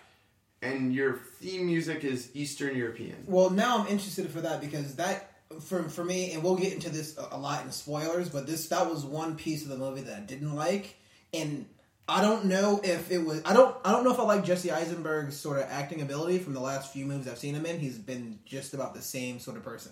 and 0.61 0.93
your 0.93 1.17
theme 1.39 1.65
music 1.65 2.03
is 2.03 2.29
Eastern 2.33 2.77
European. 2.77 3.23
Well, 3.27 3.49
now 3.49 3.79
I'm 3.79 3.87
interested 3.87 4.29
for 4.29 4.41
that 4.41 4.61
because 4.61 4.95
that 4.95 5.31
for 5.61 5.83
for 5.89 6.05
me, 6.05 6.33
and 6.33 6.41
we'll 6.41 6.55
get 6.55 6.73
into 6.73 6.89
this 6.89 7.17
a, 7.17 7.35
a 7.35 7.37
lot 7.37 7.65
in 7.65 7.71
spoilers, 7.71 8.29
but 8.29 8.47
this 8.47 8.69
that 8.69 8.89
was 8.89 9.03
one 9.03 9.35
piece 9.35 9.63
of 9.63 9.69
the 9.69 9.77
movie 9.77 10.01
that 10.01 10.17
I 10.17 10.21
didn't 10.21 10.55
like, 10.55 10.95
and 11.33 11.65
I 12.07 12.21
don't 12.21 12.45
know 12.45 12.79
if 12.83 13.11
it 13.11 13.19
was 13.19 13.41
I 13.45 13.53
don't 13.53 13.75
I 13.83 13.91
don't 13.91 14.05
know 14.05 14.13
if 14.13 14.19
I 14.19 14.23
like 14.23 14.45
Jesse 14.45 14.71
Eisenberg's 14.71 15.37
sort 15.37 15.59
of 15.59 15.65
acting 15.69 16.01
ability 16.01 16.39
from 16.39 16.53
the 16.53 16.59
last 16.61 16.93
few 16.93 17.05
movies 17.05 17.27
I've 17.27 17.37
seen 17.37 17.55
him 17.55 17.65
in. 17.65 17.79
He's 17.79 17.97
been 17.97 18.39
just 18.45 18.73
about 18.73 18.93
the 18.93 19.01
same 19.01 19.39
sort 19.39 19.57
of 19.57 19.63
person 19.63 19.91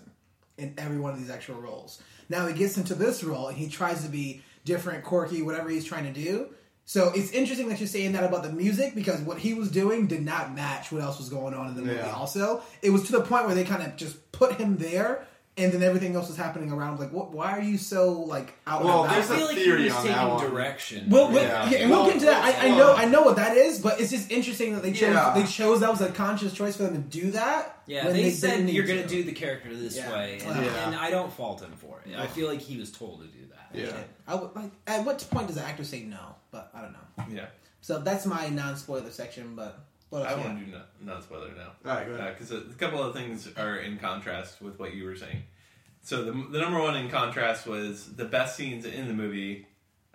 in 0.58 0.74
every 0.78 0.98
one 0.98 1.12
of 1.12 1.18
these 1.18 1.30
actual 1.30 1.60
roles. 1.60 2.02
Now 2.32 2.46
he 2.46 2.54
gets 2.54 2.78
into 2.78 2.94
this 2.94 3.22
role 3.22 3.48
and 3.48 3.58
he 3.58 3.68
tries 3.68 4.02
to 4.04 4.08
be 4.08 4.42
different, 4.64 5.04
quirky, 5.04 5.42
whatever 5.42 5.68
he's 5.68 5.84
trying 5.84 6.12
to 6.12 6.20
do. 6.20 6.48
So 6.86 7.12
it's 7.14 7.30
interesting 7.30 7.68
that 7.68 7.78
you're 7.78 7.86
saying 7.86 8.12
that 8.12 8.24
about 8.24 8.42
the 8.42 8.50
music 8.50 8.94
because 8.94 9.20
what 9.20 9.38
he 9.38 9.52
was 9.52 9.70
doing 9.70 10.06
did 10.06 10.24
not 10.24 10.54
match 10.54 10.90
what 10.90 11.02
else 11.02 11.18
was 11.18 11.28
going 11.28 11.52
on 11.52 11.68
in 11.68 11.76
the 11.76 11.82
movie. 11.82 11.96
Yeah. 11.96 12.12
Also, 12.12 12.62
it 12.80 12.90
was 12.90 13.04
to 13.04 13.12
the 13.12 13.20
point 13.20 13.46
where 13.46 13.54
they 13.54 13.64
kind 13.64 13.82
of 13.82 13.96
just 13.96 14.32
put 14.32 14.54
him 14.54 14.78
there, 14.78 15.26
and 15.58 15.70
then 15.70 15.82
everything 15.82 16.16
else 16.16 16.28
was 16.28 16.36
happening 16.38 16.72
around. 16.72 16.98
Like, 16.98 17.12
what? 17.12 17.30
Why 17.32 17.52
are 17.52 17.60
you 17.60 17.76
so 17.76 18.12
like 18.12 18.54
out? 18.66 18.82
Well, 18.84 19.02
and 19.04 19.12
I 19.12 19.14
there's 19.16 19.30
a 19.30 19.36
feel 19.36 19.46
like 19.46 19.56
theory 19.56 19.78
he 19.80 19.84
was 19.84 19.94
on 19.96 20.06
that 20.06 20.14
taking 20.14 20.28
one. 20.34 20.50
direction. 20.50 21.10
Well, 21.10 21.30
well, 21.30 21.42
Yeah. 21.42 21.68
yeah, 21.70 21.78
and 21.78 21.90
we'll 21.90 21.98
Well, 22.00 22.06
get 22.08 22.14
into 22.16 22.26
that. 22.26 22.44
I, 22.62 22.68
I 22.68 22.70
know, 22.70 22.92
uh, 22.92 22.96
I 22.96 23.04
know 23.04 23.22
what 23.22 23.36
that 23.36 23.56
is, 23.56 23.78
but 23.80 24.00
it's 24.00 24.10
just 24.10 24.30
interesting 24.30 24.72
that 24.74 24.82
they 24.82 24.92
chose. 24.92 25.14
Yeah. 25.14 25.34
They 25.34 25.44
chose 25.44 25.80
that 25.80 25.90
was 25.90 26.00
a 26.00 26.10
conscious 26.10 26.52
choice 26.54 26.76
for 26.76 26.84
them 26.84 26.94
to 26.94 27.00
do 27.20 27.32
that. 27.32 27.82
Yeah, 27.86 28.04
when 28.04 28.14
they, 28.14 28.22
didn't 28.22 28.36
said 28.36 28.70
you're 28.70 28.86
going 28.86 29.02
to 29.02 29.08
to. 29.08 29.14
do 29.14 29.24
the 29.24 29.32
character 29.32 29.74
this 29.76 29.96
Yeah. 29.96 30.10
way, 30.12 30.38
and, 30.44 30.64
Yeah. 30.64 30.86
and 30.86 30.96
I 30.96 31.10
don't 31.10 31.32
fault 31.32 31.60
him 31.60 31.72
for 31.76 32.00
it. 32.06 32.16
I 32.16 32.26
feel 32.28 32.48
like 32.48 32.60
he 32.60 32.78
was 32.78 32.90
told 32.90 33.20
to 33.20 33.26
do 33.26 33.46
that. 33.50 33.78
Yeah. 33.78 33.92
I 34.26 34.34
would, 34.36 34.54
like, 34.54 34.70
at 34.86 35.04
what 35.04 35.18
point 35.30 35.48
does 35.48 35.56
the 35.56 35.62
actor 35.64 35.84
say 35.84 36.00
no? 36.02 36.36
But 36.50 36.70
I 36.74 36.80
don't 36.80 36.92
know. 36.92 36.98
Yeah, 37.30 37.46
So 37.80 37.98
that's 37.98 38.24
my 38.26 38.48
non-spoiler 38.48 39.10
section. 39.10 39.54
But 39.54 39.78
what 40.12 40.26
else? 40.26 40.32
I 40.32 40.36
you 40.40 40.44
want 40.46 40.58
to 40.60 40.64
do 40.66 40.72
not, 40.72 40.88
not 41.04 41.22
spoiler 41.22 41.48
now. 41.56 41.72
All 41.90 41.96
right, 41.96 42.06
go 42.06 42.14
ahead. 42.14 42.34
because 42.38 42.52
a, 42.52 42.58
a 42.58 42.74
couple 42.74 43.02
of 43.02 43.14
things 43.14 43.48
are 43.56 43.76
in 43.76 43.98
contrast 43.98 44.60
with 44.60 44.78
what 44.78 44.94
you 44.94 45.04
were 45.04 45.16
saying. 45.16 45.42
So 46.02 46.24
the, 46.24 46.32
the 46.32 46.58
number 46.60 46.78
one 46.80 46.96
in 46.96 47.08
contrast 47.08 47.66
was 47.66 48.14
the 48.14 48.24
best 48.24 48.56
scenes 48.56 48.84
in 48.84 49.06
the 49.08 49.14
movie 49.14 49.66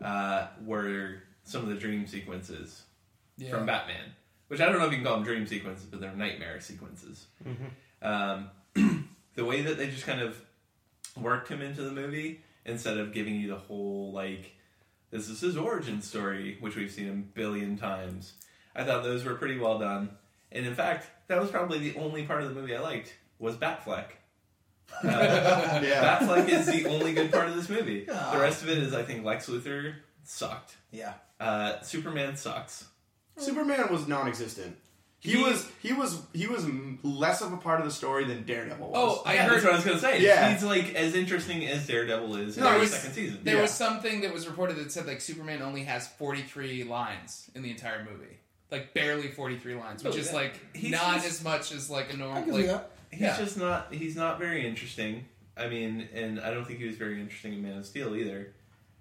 uh, 0.01 0.47
were 0.65 1.23
some 1.43 1.63
of 1.63 1.69
the 1.69 1.75
dream 1.75 2.05
sequences 2.07 2.83
Yeah. 3.37 3.49
from 3.51 3.65
Batman, 3.65 4.11
which 4.49 4.59
I 4.61 4.65
don't 4.65 4.79
know 4.79 4.85
if 4.85 4.91
you 4.91 4.97
can 4.97 5.05
call 5.05 5.15
them 5.15 5.23
dream 5.23 5.47
sequences, 5.47 5.85
but 5.85 5.99
they're 6.01 6.13
nightmare 6.13 6.59
sequences. 6.61 7.25
Um, 8.01 8.49
the 9.35 9.45
way 9.45 9.61
that 9.61 9.77
they 9.77 9.87
just 9.87 10.05
kind 10.05 10.21
of 10.21 10.39
worked 11.19 11.47
him 11.49 11.61
into 11.61 11.81
the 11.81 11.91
movie 11.91 12.41
instead 12.65 12.97
of 12.97 13.13
giving 13.13 13.35
you 13.35 13.47
the 13.47 13.55
whole 13.57 14.11
like 14.11 14.53
this 15.09 15.29
is 15.29 15.39
his 15.39 15.55
origin 15.57 16.01
story, 16.01 16.57
which 16.59 16.75
we've 16.75 16.91
seen 16.91 17.07
a 17.09 17.13
billion 17.13 17.77
times. 17.77 18.33
I 18.77 18.83
thought 18.85 19.03
those 19.03 19.25
were 19.25 19.33
pretty 19.35 19.57
well 19.57 19.79
done, 19.79 20.09
and 20.51 20.65
in 20.65 20.75
fact, 20.75 21.07
that 21.27 21.41
was 21.41 21.49
probably 21.51 21.79
the 21.79 21.95
only 21.99 22.23
part 22.23 22.43
of 22.43 22.47
the 22.53 22.55
movie 22.61 22.75
I 22.75 22.79
liked 22.79 23.13
was 23.39 23.55
Batfleck. 23.57 24.05
Uh, 25.03 25.81
Yeah. 25.83 26.19
Batfleck 26.19 26.47
is 26.49 26.65
the 26.65 26.87
only 26.87 27.13
good 27.13 27.31
part 27.31 27.47
of 27.49 27.55
this 27.55 27.67
movie. 27.69 28.05
Yeah. 28.07 28.31
The 28.33 28.39
rest 28.39 28.63
of 28.63 28.69
it 28.69 28.77
is, 28.77 28.93
I 28.93 29.03
think, 29.03 29.25
Lex 29.25 29.49
Luthor 29.49 29.95
sucked. 30.23 30.77
Yeah. 30.91 31.13
Uh, 31.39 31.81
Superman 31.81 32.37
sucks. 32.37 32.85
Superman 33.37 33.91
was 33.91 34.07
non-existent. 34.07 34.77
He, 35.19 35.31
He- 35.31 35.43
was 35.43 35.67
he 35.81 35.93
was 35.93 36.21
he 36.31 36.45
was 36.47 36.65
less 37.03 37.41
of 37.41 37.51
a 37.51 37.57
part 37.57 37.79
of 37.79 37.85
the 37.85 37.91
story 37.91 38.23
than 38.25 38.43
Daredevil 38.45 38.87
was. 38.87 38.95
Oh, 38.95 39.23
I 39.25 39.33
yeah, 39.33 39.43
heard 39.47 39.53
that's 39.55 39.63
what 39.65 39.73
I 39.73 39.75
was 39.77 39.85
gonna 39.85 39.99
say. 39.99 40.21
Yeah. 40.21 40.51
he's 40.53 40.63
like 40.63 40.93
as 40.95 41.15
interesting 41.15 41.65
as 41.67 41.85
Daredevil 41.87 42.35
is 42.37 42.55
in 42.57 42.63
No, 42.63 42.73
the 42.73 42.79
he's- 42.79 42.91
second 42.91 43.13
season. 43.13 43.39
There 43.43 43.55
Yeah. 43.55 43.61
was 43.63 43.71
something 43.71 44.21
that 44.21 44.31
was 44.33 44.47
reported 44.47 44.77
that 44.77 44.91
said 44.91 45.05
like 45.07 45.19
Superman 45.21 45.61
only 45.63 45.83
has 45.83 46.07
43 46.07 46.83
lines 46.85 47.49
in 47.55 47.61
the 47.63 47.71
entire 47.71 48.03
movie. 48.09 48.36
Like 48.69 48.93
barely 48.93 49.29
43 49.29 49.75
lines, 49.75 50.03
which 50.03 50.15
Oh, 50.15 50.17
is 50.17 50.33
like 50.33 50.59
he's 50.75 50.91
not 50.91 51.15
just- 51.15 51.27
as 51.27 51.43
much 51.43 51.71
as 51.71 51.89
like 51.89 52.09
a 52.09 52.13
I 52.13 52.17
normal 52.17 52.43
can 52.43 52.51
like 52.53 52.61
see 52.63 52.67
that. 52.67 52.91
He's 53.11 53.21
Yeah. 53.21 53.37
just 53.37 53.57
not. 53.57 53.93
He's 53.93 54.15
not 54.15 54.39
very 54.39 54.67
interesting. 54.67 55.25
I 55.55 55.67
mean, 55.69 56.07
and 56.13 56.39
I 56.41 56.51
don't 56.51 56.65
think 56.65 56.79
he 56.79 56.85
was 56.85 56.97
very 56.97 57.19
interesting 57.21 57.53
in 57.53 57.63
Man 57.63 57.77
of 57.77 57.85
Steel 57.85 58.15
either. 58.15 58.53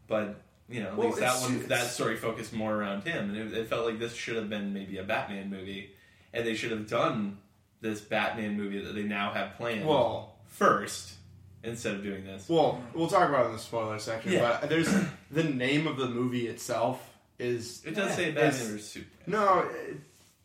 But 0.07 0.41
you 0.69 0.81
know, 0.81 0.89
at 0.91 0.97
Well, 0.97 1.07
least 1.09 1.19
that 1.21 1.27
it's- 1.35 1.43
one, 1.43 1.53
it's- 1.55 1.69
that 1.69 1.87
story 1.91 2.17
focused 2.17 2.53
more 2.53 2.75
around 2.75 3.03
him, 3.05 3.31
and 3.35 3.53
it, 3.53 3.57
it 3.59 3.69
felt 3.69 3.87
like 3.87 3.99
this 3.99 4.15
should 4.15 4.37
have 4.37 4.49
been 4.49 4.73
maybe 4.73 4.99
a 4.99 5.03
Batman 5.05 5.49
movie, 5.51 5.91
and 6.33 6.47
they 6.47 6.55
should 6.55 6.71
have 6.73 6.89
done 6.89 7.39
this 7.81 8.01
Batman 8.01 8.57
movie 8.57 8.81
that 8.81 8.93
they 8.95 9.03
now 9.05 9.33
have 9.33 9.57
planned 9.57 9.87
Well, 9.87 10.35
first 10.49 11.15
instead 11.63 11.95
of 11.95 12.03
doing 12.03 12.25
this. 12.25 12.49
well, 12.49 12.83
we'll 12.95 13.07
talk 13.09 13.29
about 13.29 13.45
it 13.45 13.49
in 13.49 13.53
the 13.55 13.59
spoiler 13.59 13.99
section. 13.99 14.33
Yeah. 14.33 14.59
But 14.61 14.69
there's 14.71 14.89
the 15.31 15.45
name 15.45 15.87
of 15.87 15.97
the 15.99 16.09
movie 16.09 16.47
itself 16.49 17.16
is 17.39 17.83
It 17.85 17.95
does 17.95 18.11
Yeah. 18.11 18.17
say 18.17 18.25
Batman 18.33 18.47
It's- 18.49 18.67
vs 18.67 18.89
Superman. 18.89 19.13
no. 19.27 19.59
It, 19.71 19.97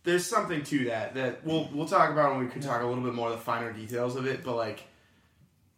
there's 0.03 0.25
something 0.25 0.63
to 0.63 0.85
that 0.85 1.13
that 1.13 1.45
we'll 1.45 1.69
we'll 1.73 1.87
talk 1.87 2.09
about 2.09 2.35
when 2.35 2.45
we 2.45 2.51
could 2.51 2.63
talk 2.63 2.81
a 2.81 2.85
little 2.87 3.03
bit 3.03 3.13
more 3.13 3.29
of 3.29 3.37
the 3.37 3.43
finer 3.43 3.71
details 3.71 4.15
of 4.15 4.25
it. 4.25 4.43
But 4.43 4.55
like, 4.55 4.81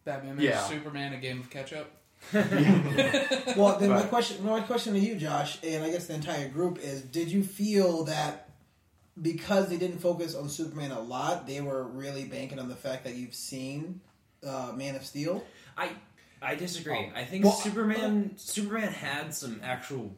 Batman 0.06 0.38
Yeah. 0.40 0.64
Superman, 0.64 1.12
a 1.14 1.18
game 1.18 1.40
of 1.42 1.50
catch 1.50 1.74
up. 1.74 1.90
Well, 2.34 3.78
then 3.80 3.90
my 3.90 4.04
question, 4.04 4.44
my 4.46 4.62
question 4.62 4.94
to 4.94 5.00
you, 5.00 5.16
Josh, 5.16 5.60
and 5.64 5.84
I 5.84 5.90
guess 5.92 6.08
the 6.08 6.14
entire 6.16 6.48
group 6.50 6.80
is: 6.80 7.02
Did 7.02 7.30
you 7.30 7.44
feel 7.44 8.06
that 8.06 8.50
because 9.22 9.68
they 9.70 9.78
didn't 9.78 10.00
focus 10.00 10.34
on 10.36 10.50
Superman 10.50 10.92
a 10.92 11.02
lot, 11.02 11.46
they 11.46 11.62
were 11.62 11.84
really 11.84 12.24
banking 12.26 12.60
on 12.60 12.70
the 12.70 12.76
fact 12.76 13.04
that 13.04 13.16
you've 13.16 13.36
seen 13.36 14.02
uh, 14.46 14.72
Man 14.76 14.96
of 14.96 15.06
Steel? 15.06 15.44
I 15.78 15.90
I 16.42 16.56
disagree. 16.56 17.12
I 17.16 17.26
think 17.26 17.44
Well, 17.46 17.54
Superman 17.54 18.32
Superman 18.38 18.88
had 18.94 19.34
some 19.36 19.60
actual 19.64 20.16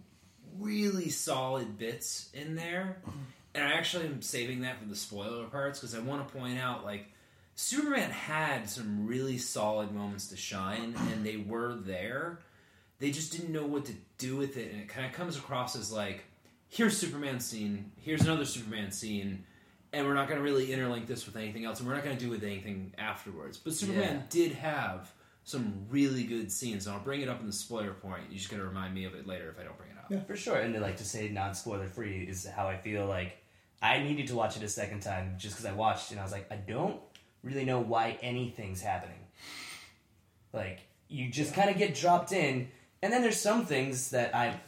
really 0.59 1.09
solid 1.09 1.77
bits 1.77 2.29
in 2.33 2.55
there, 2.55 2.97
and 3.53 3.63
I 3.63 3.73
actually 3.73 4.05
am 4.05 4.21
saving 4.21 4.61
that 4.61 4.79
for 4.79 4.85
the 4.85 4.95
spoiler 4.95 5.45
parts 5.45 5.79
because 5.79 5.95
I 5.95 5.99
want 5.99 6.27
to 6.27 6.33
point 6.33 6.59
out 6.59 6.83
like 6.83 7.05
Superman 7.55 8.11
had 8.11 8.69
some 8.69 9.07
really 9.07 9.37
solid 9.37 9.93
moments 9.93 10.27
to 10.27 10.37
shine, 10.37 10.95
and 11.11 11.25
they 11.25 11.37
were 11.37 11.75
there. 11.75 12.39
They 12.99 13.11
just 13.11 13.31
didn't 13.31 13.51
know 13.51 13.65
what 13.65 13.85
to 13.85 13.93
do 14.17 14.35
with 14.35 14.57
it, 14.57 14.71
and 14.71 14.81
it 14.81 14.89
kind 14.89 15.05
of 15.05 15.13
comes 15.13 15.37
across 15.37 15.75
as 15.75 15.91
like, 15.91 16.25
here's 16.67 16.97
Superman 16.97 17.39
scene, 17.39 17.91
here's 18.01 18.21
another 18.21 18.45
Superman 18.45 18.91
scene, 18.91 19.45
and 19.93 20.05
we're 20.05 20.13
not 20.13 20.27
going 20.27 20.37
to 20.37 20.43
really 20.43 20.67
interlink 20.67 21.07
this 21.07 21.25
with 21.25 21.37
anything 21.37 21.63
else, 21.63 21.79
and 21.79 21.87
we're 21.87 21.95
not 21.95 22.03
going 22.03 22.17
to 22.17 22.23
do 22.23 22.29
with 22.29 22.43
anything 22.43 22.93
afterwards. 22.97 23.57
But 23.57 23.73
Superman 23.73 24.25
did 24.29 24.51
have 24.53 25.11
some 25.45 25.85
really 25.89 26.23
good 26.23 26.51
scenes, 26.51 26.87
and 26.87 26.95
I'll 26.95 27.01
bring 27.01 27.21
it 27.21 27.29
up 27.29 27.39
in 27.39 27.47
the 27.47 27.53
spoiler 27.53 27.93
point. 27.93 28.23
You 28.29 28.37
just 28.37 28.49
got 28.49 28.57
to 28.57 28.65
remind 28.65 28.93
me 28.93 29.05
of 29.05 29.15
it 29.15 29.25
later 29.25 29.49
if 29.49 29.59
I 29.59 29.63
don't 29.63 29.77
bring 29.77 29.91
it 29.91 29.94
up. 29.94 29.94
Yeah. 30.09 30.19
For 30.21 30.35
sure, 30.35 30.57
and 30.57 30.73
to, 30.73 30.79
like 30.79 30.97
to 30.97 31.05
say 31.05 31.29
non 31.29 31.53
spoiler 31.55 31.87
free 31.87 32.23
is 32.23 32.45
how 32.45 32.67
I 32.67 32.77
feel. 32.77 33.05
Like 33.05 33.37
I 33.81 33.99
needed 33.99 34.27
to 34.27 34.35
watch 34.35 34.57
it 34.57 34.63
a 34.63 34.69
second 34.69 35.01
time 35.01 35.35
just 35.37 35.55
because 35.55 35.65
I 35.65 35.73
watched 35.73 36.11
and 36.11 36.19
I 36.19 36.23
was 36.23 36.31
like, 36.31 36.51
I 36.51 36.55
don't 36.55 36.99
really 37.43 37.65
know 37.65 37.79
why 37.79 38.17
anything's 38.21 38.81
happening. 38.81 39.19
Like 40.53 40.79
you 41.07 41.29
just 41.29 41.53
kind 41.53 41.69
of 41.69 41.77
get 41.77 41.95
dropped 41.95 42.31
in, 42.31 42.69
and 43.01 43.11
then 43.11 43.21
there's 43.21 43.39
some 43.39 43.65
things 43.65 44.11
that 44.11 44.35
I 44.35 44.59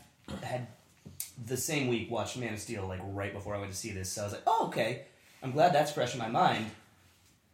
had 0.44 0.68
the 1.46 1.58
same 1.58 1.88
week 1.88 2.12
watched 2.12 2.38
Man 2.38 2.54
of 2.54 2.60
Steel 2.60 2.88
like 2.88 3.02
right 3.04 3.34
before 3.34 3.56
I 3.56 3.60
went 3.60 3.72
to 3.72 3.78
see 3.78 3.92
this. 3.92 4.12
So 4.12 4.22
I 4.22 4.24
was 4.26 4.34
like, 4.34 4.44
oh 4.48 4.68
okay, 4.68 5.04
I'm 5.44 5.52
glad 5.52 5.74
that's 5.74 5.92
fresh 5.92 6.14
in 6.14 6.20
my 6.20 6.30
mind. 6.30 6.70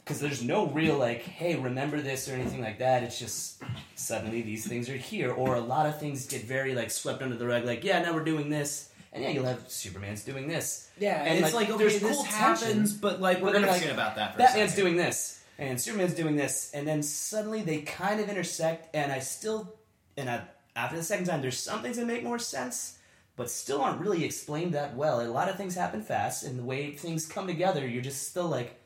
Because 0.04 0.20
there's 0.20 0.44
no 0.44 0.68
real 0.68 0.98
like, 0.98 1.22
hey, 1.22 1.56
remember 1.56 2.02
this 2.02 2.28
or 2.28 2.34
anything 2.34 2.62
like 2.62 2.80
that. 2.80 3.04
It's 3.04 3.18
just 3.18 3.64
suddenly 3.96 4.42
these 4.42 4.68
things 4.68 4.90
are 4.90 4.98
here, 4.98 5.32
or 5.32 5.56
a 5.56 5.62
lot 5.62 5.86
of 5.86 5.98
things 6.00 6.26
get 6.26 6.44
very 6.44 6.76
like 6.76 6.92
swept 6.92 7.22
under 7.22 7.36
the 7.38 7.46
rug. 7.48 7.64
Like, 7.64 7.84
yeah, 7.86 8.02
now 8.02 8.14
we're 8.14 8.26
doing 8.26 8.50
this, 8.50 8.92
and 9.14 9.24
yeah, 9.24 9.30
you'll 9.30 9.46
have 9.46 9.70
Superman's 9.70 10.24
doing 10.26 10.48
this. 10.48 10.90
Yeah, 11.00 11.20
And, 11.22 11.30
and 11.30 11.46
it's 11.46 11.54
like, 11.54 11.70
like, 11.70 11.76
okay, 11.76 11.84
there's 11.88 12.02
this 12.02 12.18
cool 12.18 12.26
happens, 12.26 12.62
tension. 12.62 12.98
but 13.02 13.22
like 13.22 13.42
We're 13.42 13.54
gonna, 13.54 13.68
like, 13.68 13.80
forget 13.80 13.94
about 13.94 14.16
that 14.18 14.34
for 14.34 14.40
Batman's 14.40 14.76
doing 14.76 14.98
this, 14.98 15.42
and 15.58 15.80
Superman's 15.80 16.16
doing 16.16 16.36
this, 16.36 16.72
and 16.74 16.86
then 16.86 17.02
suddenly 17.02 17.62
they 17.62 17.82
kind 17.84 18.20
of 18.20 18.28
intersect, 18.28 18.94
and 18.94 19.10
I 19.12 19.20
still, 19.20 19.74
and 20.18 20.30
I, 20.30 20.42
after 20.76 20.98
the 20.98 21.04
second 21.04 21.28
time, 21.28 21.42
there's 21.42 21.58
some 21.58 21.82
things 21.82 21.96
that 21.96 22.08
make 22.08 22.24
more 22.24 22.40
sense, 22.40 22.98
but 23.38 23.50
still 23.50 23.82
aren't 23.82 24.02
really 24.02 24.26
explained 24.26 24.74
that 24.74 24.98
well. 24.98 25.22
A 25.22 25.32
lot 25.32 25.48
of 25.48 25.56
things 25.56 25.76
happen 25.76 26.02
fast, 26.02 26.44
and 26.44 26.60
the 26.60 26.64
way 26.64 26.92
things 26.92 27.26
come 27.26 27.48
together, 27.48 27.88
you're 27.88 28.02
just 28.02 28.28
still 28.28 28.48
like, 28.48 28.80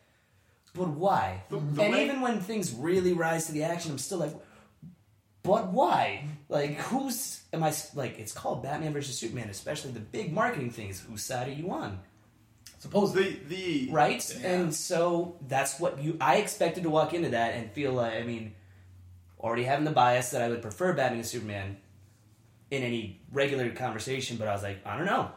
but 0.78 0.90
why? 0.90 1.44
The- 1.50 1.58
the 1.58 1.84
and 1.84 1.94
way- 1.94 2.06
even 2.06 2.22
when 2.22 2.40
things 2.40 2.72
really 2.74 3.14
rise 3.14 3.46
to 3.48 3.52
the 3.52 3.64
action, 3.64 3.92
I'm 3.92 3.98
still 3.98 4.20
like, 4.20 4.34
but 5.44 5.72
why? 5.72 6.26
Like, 6.50 6.76
who's 6.78 7.42
am 7.54 7.64
I? 7.64 7.74
Like, 7.96 8.20
it's 8.20 8.34
called 8.34 8.64
Batman 8.64 8.94
versus 8.94 9.18
Superman, 9.18 9.50
especially 9.50 9.92
the 9.92 10.00
big 10.02 10.34
marketing 10.34 10.72
things. 10.72 11.00
Whose 11.00 11.24
side 11.24 11.48
are 11.48 11.52
you 11.54 11.72
on? 11.72 12.00
Suppose 12.80 13.14
the 13.14 13.38
the 13.48 13.90
right? 13.92 14.36
Yeah. 14.42 14.48
And 14.50 14.76
so 14.76 15.38
that's 15.48 15.80
what 15.80 16.04
you. 16.04 16.18
I 16.20 16.38
expected 16.38 16.84
to 16.84 16.90
walk 16.90 17.14
into 17.14 17.30
that 17.30 17.54
and 17.56 17.72
feel 17.72 17.94
like, 17.94 18.14
I 18.16 18.24
mean, 18.24 18.56
already 19.40 19.64
having 19.64 19.86
the 19.86 19.92
bias 19.92 20.32
that 20.32 20.42
I 20.42 20.50
would 20.50 20.62
prefer 20.62 20.94
Batman 20.94 21.22
to 21.22 21.28
Superman 21.28 21.78
in 22.70 22.84
any 22.84 23.22
regular 23.32 23.70
conversation, 23.70 24.36
but 24.36 24.48
I 24.50 24.54
was 24.54 24.64
like, 24.64 24.86
I 24.86 24.98
don't 24.98 25.06
know. 25.06 25.32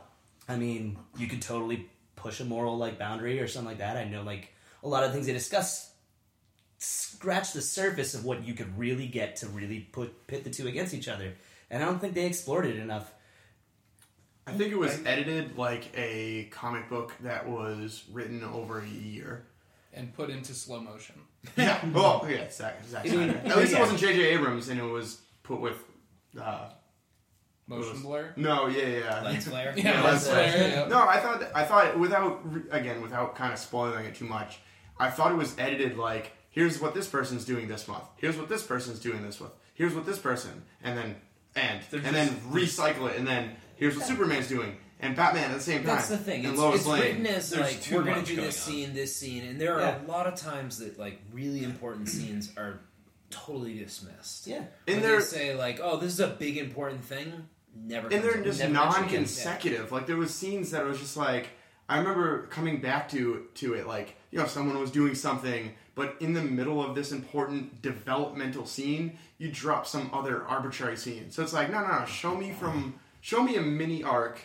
I 0.49 0.57
mean, 0.57 0.99
you 1.17 1.29
could 1.29 1.41
totally 1.41 1.89
push 2.17 2.41
a 2.41 2.45
moral 2.45 2.77
like 2.77 2.99
boundary 2.99 3.39
or 3.41 3.47
something 3.47 3.69
like 3.69 3.79
that. 3.79 3.97
I 3.97 4.05
know 4.05 4.23
like 4.23 4.53
a 4.83 4.89
lot 4.89 5.05
of 5.05 5.13
things 5.13 5.27
they 5.27 5.33
discuss 5.33 5.93
scratch 6.79 7.53
the 7.53 7.61
surface 7.61 8.15
of 8.15 8.25
what 8.25 8.45
you 8.47 8.55
could 8.55 8.79
really 8.79 9.07
get 9.07 9.37
to 9.37 9.47
really 9.49 9.81
put 9.81 10.27
pit 10.27 10.45
the 10.45 10.51
two 10.51 10.67
against 10.67 10.95
each 10.95 11.09
other. 11.09 11.35
And 11.71 11.83
I 11.83 11.87
don't 11.87 12.01
think 12.01 12.15
they 12.15 12.25
explored 12.27 12.67
it 12.67 12.77
enough. 12.77 13.13
I 14.47 14.53
think 14.53 14.73
it 14.73 14.79
was 14.79 14.99
edited 15.05 15.57
like 15.59 15.91
a 15.97 16.45
comic 16.51 16.89
book 16.89 17.13
that 17.21 17.49
was 17.49 18.05
written 18.11 18.43
over 18.43 18.81
a 18.81 18.87
year. 18.89 19.45
and 19.93 20.13
put 20.15 20.31
into 20.31 20.55
slow 20.55 20.81
motion. 20.81 21.17
Yeah. 21.57 21.81
Well, 21.93 22.27
yeah, 22.29 22.51
Zack, 22.51 22.85
Zack 22.87 23.07
Snyder. 23.07 23.41
At 23.45 23.57
least 23.57 23.73
yeah. 23.73 23.79
it 23.79 23.81
wasn't 23.81 23.99
J.J. 24.01 24.21
Abrams, 24.35 24.69
and 24.69 24.79
it 24.79 24.85
was 24.85 25.21
put 25.43 25.61
with. 25.61 25.77
Uh, 26.39 26.69
Motion 27.67 27.93
was- 27.93 28.03
blur. 28.03 28.33
no, 28.37 28.67
yeah, 28.67 28.87
yeah. 28.87 29.23
Lens 29.23 29.47
flare. 29.49 29.73
Yeah, 29.77 30.03
lens 30.03 30.05
lens 30.05 30.27
flare. 30.29 30.53
flare. 30.53 30.69
yeah. 30.71 30.89
No, 30.89 31.07
I 31.09 31.19
thought 31.19 31.43
I 31.55 31.65
thought 31.65 31.99
without 31.99 32.43
again 32.71 33.01
without 33.01 33.37
kind 33.37 33.53
of 33.53 33.59
spoiling 33.59 34.05
it 34.07 34.15
too 34.17 34.25
much. 34.27 34.59
I 35.01 35.11
thought 35.11 35.33
it 35.33 35.37
was 35.37 35.59
edited 35.59 35.97
like 35.97 36.33
here's 36.51 36.81
what 36.81 36.95
this 36.95 37.07
person's 37.09 37.45
doing 37.45 37.69
this 37.69 37.89
month. 37.89 38.05
Here's 38.17 38.37
what 38.37 38.49
this 38.49 38.63
person's 38.63 38.99
doing 39.01 39.23
this 39.23 39.41
month. 39.41 39.53
Here's 39.75 39.95
what 39.95 40.07
this 40.07 40.19
person 40.19 40.63
and 40.83 40.97
then 40.99 41.17
and 41.57 41.83
They're 41.91 42.01
and 42.05 42.15
then 42.15 42.29
recycle 42.51 43.11
it 43.11 43.17
and 43.19 43.27
then 43.27 43.57
here's 43.77 43.97
what 43.97 44.07
Superman's 44.07 44.49
doing 44.49 44.77
and 45.01 45.17
Batman 45.17 45.51
at 45.51 45.55
the 45.55 45.61
same 45.63 45.79
time. 45.79 45.87
That's 45.97 46.09
the 46.09 46.19
thing. 46.19 46.45
And 46.45 46.53
It's, 46.53 46.61
Lois 46.61 46.77
it's 46.81 46.87
Lane. 46.87 47.01
written 47.03 47.27
as 47.27 47.51
There's 47.51 47.63
like 47.73 47.83
too 47.83 47.97
we're 47.97 48.03
going 48.05 48.17
much 48.19 48.27
to 48.27 48.31
do 48.33 48.37
going 48.37 48.47
this 48.49 48.67
on. 48.69 48.73
scene, 48.73 48.95
this 48.95 49.17
scene, 49.17 49.45
and 49.45 49.61
there 49.61 49.77
are 49.77 49.81
Yeah. 49.81 50.05
a 50.05 50.07
lot 50.07 50.27
of 50.27 50.35
times 50.37 50.79
that 50.79 50.99
like 50.99 51.21
really 51.33 51.65
important 51.65 52.09
scenes 52.09 52.53
are 52.57 52.81
totally 53.31 53.79
dismissed. 53.79 54.47
Yeah. 54.47 54.59
When 54.59 54.67
And 54.89 54.97
they 54.99 55.01
they're 55.09 55.21
say 55.21 55.55
like, 55.55 55.81
"Oh, 55.83 55.97
this 55.99 56.13
is 56.13 56.21
a 56.21 56.27
big 56.29 56.59
important 56.59 57.05
thing," 57.05 57.49
never. 57.75 58.09
and 58.09 58.17
comes 58.21 58.23
they're 58.25 58.39
up. 58.41 58.45
just 58.45 58.59
Never 58.61 58.73
mentioned 58.75 58.97
again. 59.07 59.13
non-consecutive. 59.13 59.93
Like 59.93 60.07
there 60.07 60.17
was 60.17 60.35
scenes 60.35 60.73
that 60.73 60.85
was 60.85 60.99
just 60.99 61.17
like 61.17 61.49
I 61.91 61.99
remember 61.99 62.47
coming 62.47 62.81
back 62.81 63.09
to 63.11 63.47
to 63.57 63.75
it 63.75 63.87
like 63.87 64.15
you 64.31 64.39
know 64.39 64.47
someone 64.47 64.79
was 64.81 64.93
doing 64.93 65.17
something, 65.17 65.73
but 65.97 66.15
in 66.21 66.35
the 66.35 66.43
middle 66.43 66.81
of 66.83 66.95
this 66.95 67.11
important 67.11 67.83
developmental 67.83 68.65
scene, 68.65 69.19
you 69.39 69.51
drop 69.51 69.87
some 69.89 70.09
other 70.13 70.45
arbitrary 70.45 70.97
scene. 70.97 71.33
So 71.33 71.43
it's 71.43 71.53
like 71.53 71.69
no, 71.69 71.81
no, 71.81 71.99
no. 71.99 72.05
Show 72.07 72.37
me 72.37 72.53
from 72.53 72.95
show 73.21 73.43
me 73.43 73.57
a 73.57 73.61
mini 73.61 74.05
arc, 74.05 74.39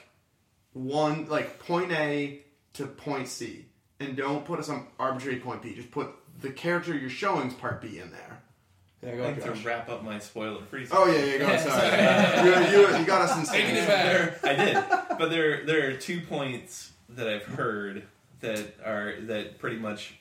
one 0.74 1.28
like 1.28 1.60
point 1.60 1.91
A 1.91 2.41
to 2.74 2.88
point 2.88 3.28
C, 3.28 3.68
and 4.00 4.18
don't 4.18 4.43
put 4.43 4.66
some 4.66 4.88
arbitrary 5.00 5.38
point 5.39 5.62
B. 5.62 5.76
Just 5.76 5.91
put 5.91 6.10
the 6.41 6.50
character 6.50 6.98
you're 6.98 7.12
showing's 7.12 7.54
part 7.54 7.80
B 7.80 8.00
in 8.00 8.10
there. 8.10 8.41
Yeah, 9.04 9.12
I'd 9.12 9.18
go 9.18 9.24
like 9.24 9.32
ahead, 9.38 9.43
to 9.43 9.54
Josh. 9.54 9.66
wrap 9.66 9.89
up 9.89 10.04
my 10.04 10.18
spoiler 10.18 10.64
free. 10.66 10.88
Oh 10.91 11.06
yeah, 11.06 11.26
yeah, 11.26 11.38
go. 11.38 11.58
Sorry, 11.58 12.72
you, 12.74 12.80
you, 12.82 12.98
you 12.98 13.06
got 13.06 13.22
us 13.22 13.38
in 13.38 13.46
Taking 13.56 13.76
it 13.76 13.86
sync. 13.86 14.41
back. 14.41 14.43
I 14.43 14.66
did, 14.66 15.18
but 15.20 15.30
there 15.30 15.64
there 15.68 15.91
are 15.91 15.93
two 15.93 16.22
points 16.22 16.93
that 17.16 17.28
I've 17.28 17.45
heard 17.45 18.03
that 18.41 18.76
are 18.86 19.16
that 19.22 19.59
pretty 19.59 19.78
much 19.78 20.16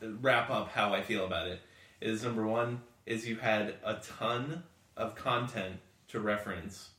wrap 0.00 0.50
up 0.50 0.70
how 0.70 0.92
I 0.92 1.02
feel 1.02 1.24
about 1.24 1.48
it. 1.48 1.60
Is 2.00 2.22
number 2.22 2.46
one 2.46 2.82
is 3.06 3.26
you 3.26 3.36
had 3.36 3.74
a 3.84 3.94
ton 3.94 4.64
of 4.96 5.14
content 5.14 5.76
to 6.08 6.20
reference. 6.20 6.90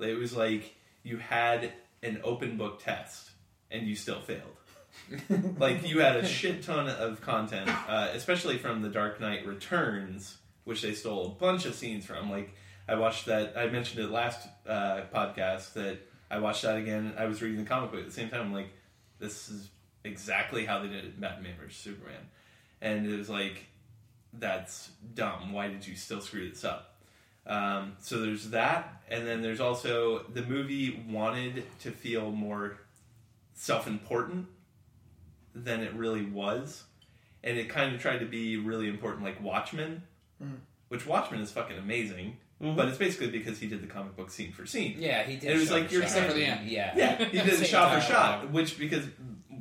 It 0.00 0.18
was 0.18 0.36
like 0.36 0.74
you 1.02 1.18
had 1.18 1.72
an 2.02 2.20
open 2.24 2.56
book 2.56 2.82
test 2.82 3.30
and 3.70 3.86
you 3.86 3.96
still 3.96 4.20
failed. 4.20 4.42
like 5.58 5.88
you 5.88 6.00
had 6.00 6.16
a 6.16 6.26
shit 6.26 6.62
ton 6.62 6.88
of 6.88 7.20
content, 7.20 7.70
uh, 7.88 8.08
especially 8.12 8.58
from 8.58 8.82
The 8.82 8.88
Dark 8.88 9.20
Knight 9.20 9.46
Returns, 9.46 10.38
which 10.64 10.82
they 10.82 10.92
stole 10.92 11.26
a 11.26 11.30
bunch 11.30 11.66
of 11.66 11.74
scenes 11.74 12.06
from. 12.06 12.30
Like 12.30 12.54
I 12.88 12.94
watched 12.96 13.26
that. 13.26 13.56
I 13.56 13.68
mentioned 13.68 14.04
it 14.04 14.10
last 14.10 14.48
uh, 14.66 15.02
podcast 15.14 15.74
that 15.74 15.98
I 16.30 16.38
watched 16.38 16.62
that 16.62 16.76
again. 16.76 17.14
I 17.18 17.26
was 17.26 17.40
reading 17.42 17.58
the 17.58 17.68
comic 17.68 17.90
book 17.90 18.00
at 18.00 18.06
the 18.06 18.12
same 18.12 18.28
time. 18.28 18.40
I'm 18.42 18.52
like, 18.52 18.70
this 19.18 19.48
is 19.48 19.70
exactly 20.04 20.64
how 20.64 20.80
they 20.80 20.88
did 20.88 21.04
it 21.04 21.14
in 21.14 21.20
Batman 21.20 21.54
vs 21.60 21.76
Superman, 21.76 22.28
and 22.80 23.06
it 23.06 23.16
was 23.16 23.28
like, 23.28 23.66
that's 24.32 24.90
dumb. 25.14 25.52
Why 25.52 25.68
did 25.68 25.86
you 25.86 25.96
still 25.96 26.20
screw 26.20 26.48
this 26.48 26.64
up? 26.64 26.96
Um, 27.46 27.96
so 28.00 28.20
there's 28.20 28.50
that, 28.50 29.02
and 29.08 29.26
then 29.26 29.40
there's 29.40 29.60
also 29.60 30.24
the 30.34 30.42
movie 30.42 31.02
wanted 31.08 31.64
to 31.80 31.90
feel 31.90 32.30
more 32.30 32.78
self-important 33.54 34.46
than 35.54 35.80
it 35.80 35.94
really 35.94 36.24
was, 36.24 36.84
and 37.42 37.56
it 37.56 37.68
kind 37.70 37.94
of 37.94 38.00
tried 38.00 38.18
to 38.18 38.26
be 38.26 38.58
really 38.58 38.86
important, 38.86 39.24
like 39.24 39.42
Watchmen, 39.42 40.02
which 40.88 41.06
Watchmen 41.06 41.40
is 41.40 41.50
fucking 41.50 41.78
amazing, 41.78 42.36
but 42.60 42.88
it's 42.88 42.98
basically 42.98 43.28
because 43.30 43.58
he 43.58 43.66
did 43.68 43.82
the 43.82 43.86
comic 43.86 44.16
book 44.16 44.30
scene 44.30 44.52
for 44.52 44.66
scene. 44.66 44.96
Yeah, 44.98 45.22
he 45.22 45.36
did. 45.36 45.50
It 45.52 45.58
was 45.58 45.70
like 45.70 45.90
you're. 45.92 46.02
Except 46.02 46.28
for 46.28 46.34
the 46.34 46.44
end. 46.44 46.68
Yeah, 46.68 46.92
Yeah, 46.96 47.24
he 47.24 47.38
did 47.42 47.66
shot 47.66 47.94
for 47.94 48.00
shot, 48.00 48.44
yeah. 48.44 48.50
which 48.50 48.78
because 48.78 49.04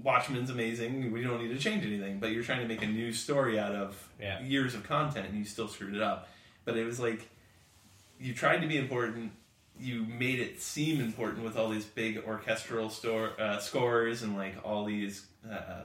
Watchmen's 0.03 0.49
amazing, 0.49 1.11
we 1.11 1.21
don't 1.21 1.41
need 1.41 1.49
to 1.49 1.59
change 1.59 1.85
anything. 1.85 2.19
But 2.19 2.31
you're 2.31 2.43
trying 2.43 2.61
to 2.61 2.67
make 2.67 2.81
a 2.81 2.87
new 2.87 3.11
story 3.11 3.59
out 3.59 3.73
of 3.73 4.09
Yeah. 4.19 4.41
years 4.41 4.73
of 4.75 4.83
content, 4.83 5.27
and 5.29 5.37
you 5.37 5.45
still 5.45 5.67
screwed 5.67 5.95
it 5.95 6.01
up. 6.01 6.27
But 6.65 6.77
it 6.77 6.85
was 6.85 6.99
like 6.99 7.27
you 8.19 8.33
tried 8.33 8.61
to 8.61 8.67
be 8.67 8.77
important. 8.77 9.31
You 9.79 10.03
made 10.05 10.39
it 10.39 10.59
seem 10.59 10.99
important 10.99 11.43
with 11.43 11.55
all 11.55 11.69
these 11.69 11.85
big 11.85 12.23
orchestral 12.25 12.89
store, 12.89 13.39
uh, 13.39 13.59
scores 13.59 14.23
and 14.23 14.35
like 14.35 14.55
all 14.63 14.85
these, 14.85 15.27
uh, 15.47 15.81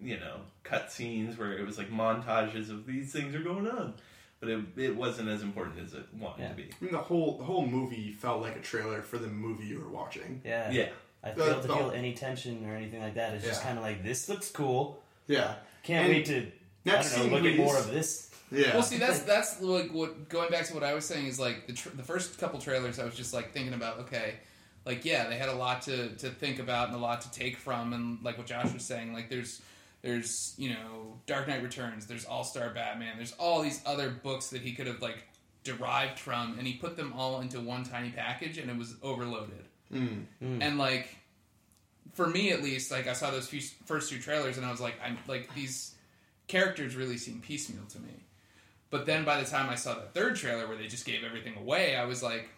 you 0.00 0.16
know, 0.20 0.36
cut 0.62 0.92
scenes 0.92 1.36
where 1.36 1.52
it 1.52 1.66
was 1.66 1.76
like 1.76 1.90
montages 1.90 2.70
of 2.70 2.86
these 2.86 3.10
things 3.12 3.34
are 3.34 3.42
going 3.42 3.66
on. 3.68 3.94
But 4.42 4.50
it, 4.50 4.60
it 4.76 4.96
wasn't 4.96 5.28
as 5.28 5.42
important 5.42 5.78
as 5.78 5.94
it 5.94 6.02
wanted 6.18 6.42
Yeah. 6.42 6.48
to 6.48 6.54
be. 6.56 6.62
I 6.64 6.84
mean, 6.84 6.90
the 6.92 6.98
whole 6.98 7.38
the 7.38 7.44
whole 7.44 7.64
movie 7.64 8.10
felt 8.10 8.42
like 8.42 8.56
a 8.56 8.60
trailer 8.60 9.00
for 9.00 9.16
the 9.16 9.28
movie 9.28 9.66
you 9.66 9.78
were 9.78 9.88
watching. 9.88 10.40
Yeah. 10.44 10.68
Yeah. 10.72 10.88
I 11.22 11.30
The- 11.30 11.44
failed 11.44 11.62
to 11.62 11.68
the- 11.68 11.74
feel 11.76 11.90
any 11.92 12.12
tension 12.12 12.68
or 12.68 12.74
anything 12.74 13.00
like 13.00 13.14
that. 13.14 13.34
It's 13.34 13.44
just 13.44 13.62
kind 13.62 13.78
of 13.78 13.84
like 13.84 14.02
this 14.02 14.28
looks 14.28 14.50
cool. 14.50 15.00
Yeah, 15.28 15.54
Can't 15.84 16.06
And 16.06 16.12
wait 16.14 16.26
to 16.26 16.38
I 16.40 16.50
next 16.84 17.14
don't 17.14 17.30
know, 17.30 17.36
look 17.38 17.44
at 17.44 17.56
more 17.56 17.78
of 17.78 17.92
this. 17.92 18.30
Yeah, 18.50 18.74
Well, 18.74 18.82
see, 18.82 18.98
that's 18.98 19.20
that's 19.32 19.62
like 19.62 19.92
what 19.92 20.28
going 20.28 20.50
back 20.50 20.66
to 20.66 20.74
what 20.74 20.82
I 20.82 20.92
was 20.92 21.04
saying 21.04 21.26
is 21.26 21.38
like 21.38 21.68
the 21.68 21.72
tr- 21.74 21.90
the 21.90 22.02
first 22.02 22.36
couple 22.38 22.58
trailers. 22.58 22.98
I 22.98 23.04
was 23.04 23.14
just 23.14 23.32
like 23.32 23.52
thinking 23.52 23.74
about 23.74 24.00
okay, 24.00 24.34
like 24.84 25.04
yeah, 25.04 25.28
they 25.28 25.36
had 25.38 25.50
a 25.50 25.54
lot 25.54 25.82
to 25.82 26.08
to 26.16 26.30
think 26.30 26.58
about 26.58 26.88
and 26.88 26.96
a 26.96 27.00
lot 27.00 27.20
to 27.20 27.30
take 27.30 27.56
from, 27.58 27.92
and 27.92 28.18
like 28.24 28.36
what 28.38 28.48
Josh 28.48 28.72
was 28.72 28.82
saying, 28.82 29.12
like 29.14 29.30
there's 29.30 29.62
there's 30.02 30.54
you 30.58 30.70
know 30.70 31.18
Dark 31.26 31.48
Knight 31.48 31.62
Returns, 31.62 32.06
there's 32.06 32.24
All 32.24 32.44
Star 32.44 32.70
Batman, 32.70 33.14
there's 33.16 33.32
all 33.32 33.62
these 33.62 33.80
other 33.86 34.10
books 34.10 34.48
that 34.48 34.62
he 34.62 34.72
could 34.72 34.86
have 34.86 35.00
like 35.00 35.24
derived 35.64 36.18
from, 36.18 36.58
and 36.58 36.66
he 36.66 36.74
put 36.74 36.96
them 36.96 37.12
all 37.16 37.40
into 37.40 37.60
one 37.60 37.84
tiny 37.84 38.10
package, 38.10 38.58
and 38.58 38.70
it 38.70 38.76
was 38.76 38.96
overloaded. 39.02 39.64
Mm. 39.92 40.24
And 40.40 40.78
like 40.78 41.16
for 42.14 42.26
me 42.26 42.50
at 42.50 42.62
least, 42.62 42.90
like 42.90 43.06
I 43.06 43.12
saw 43.12 43.30
those 43.30 43.48
few 43.48 43.60
first 43.86 44.10
two 44.10 44.18
trailers, 44.18 44.56
and 44.56 44.66
I 44.66 44.70
was 44.70 44.80
like, 44.80 44.94
I'm 45.04 45.18
like 45.28 45.54
these 45.54 45.94
characters 46.48 46.96
really 46.96 47.16
seem 47.16 47.40
piecemeal 47.40 47.86
to 47.90 48.00
me. 48.00 48.24
But 48.90 49.06
then 49.06 49.24
by 49.24 49.40
the 49.40 49.48
time 49.48 49.70
I 49.70 49.74
saw 49.74 49.94
the 49.94 50.02
third 50.02 50.36
trailer 50.36 50.66
where 50.68 50.76
they 50.76 50.86
just 50.86 51.06
gave 51.06 51.24
everything 51.24 51.56
away, 51.56 51.96
I 51.96 52.04
was 52.04 52.22
like, 52.22 52.50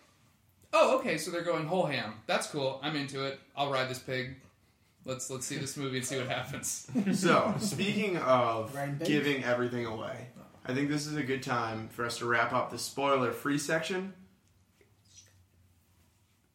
oh, 0.73 0.99
okay, 0.99 1.17
so 1.17 1.31
they're 1.31 1.43
going 1.43 1.67
whole 1.67 1.87
ham. 1.87 2.15
That's 2.27 2.49
cool. 2.49 2.81
I'm 2.83 2.97
into 2.97 3.25
it. 3.25 3.39
I'll 3.57 3.71
ride 3.71 3.89
this 3.89 4.01
pig. 4.01 4.35
Let's 5.07 5.29
let's 5.31 5.45
see 5.47 5.57
this 5.59 5.77
movie 5.77 5.99
and 5.99 6.07
see 6.07 6.17
what 6.19 6.29
happens. 6.29 6.87
So, 7.15 7.55
speaking 7.59 8.17
of 8.17 8.75
Ryan 8.75 8.97
Bates? 8.97 9.11
giving 9.11 9.45
everything 9.45 9.85
away, 9.87 10.29
I 10.65 10.73
think 10.75 10.89
this 10.89 11.07
is 11.07 11.15
a 11.17 11.23
good 11.23 11.43
time 11.43 11.89
for 11.91 12.05
us 12.07 12.19
to 12.19 12.27
wrap 12.27 12.53
up 12.55 12.71
the 12.71 12.79
spoiler-free 12.79 13.59
section. 13.59 14.15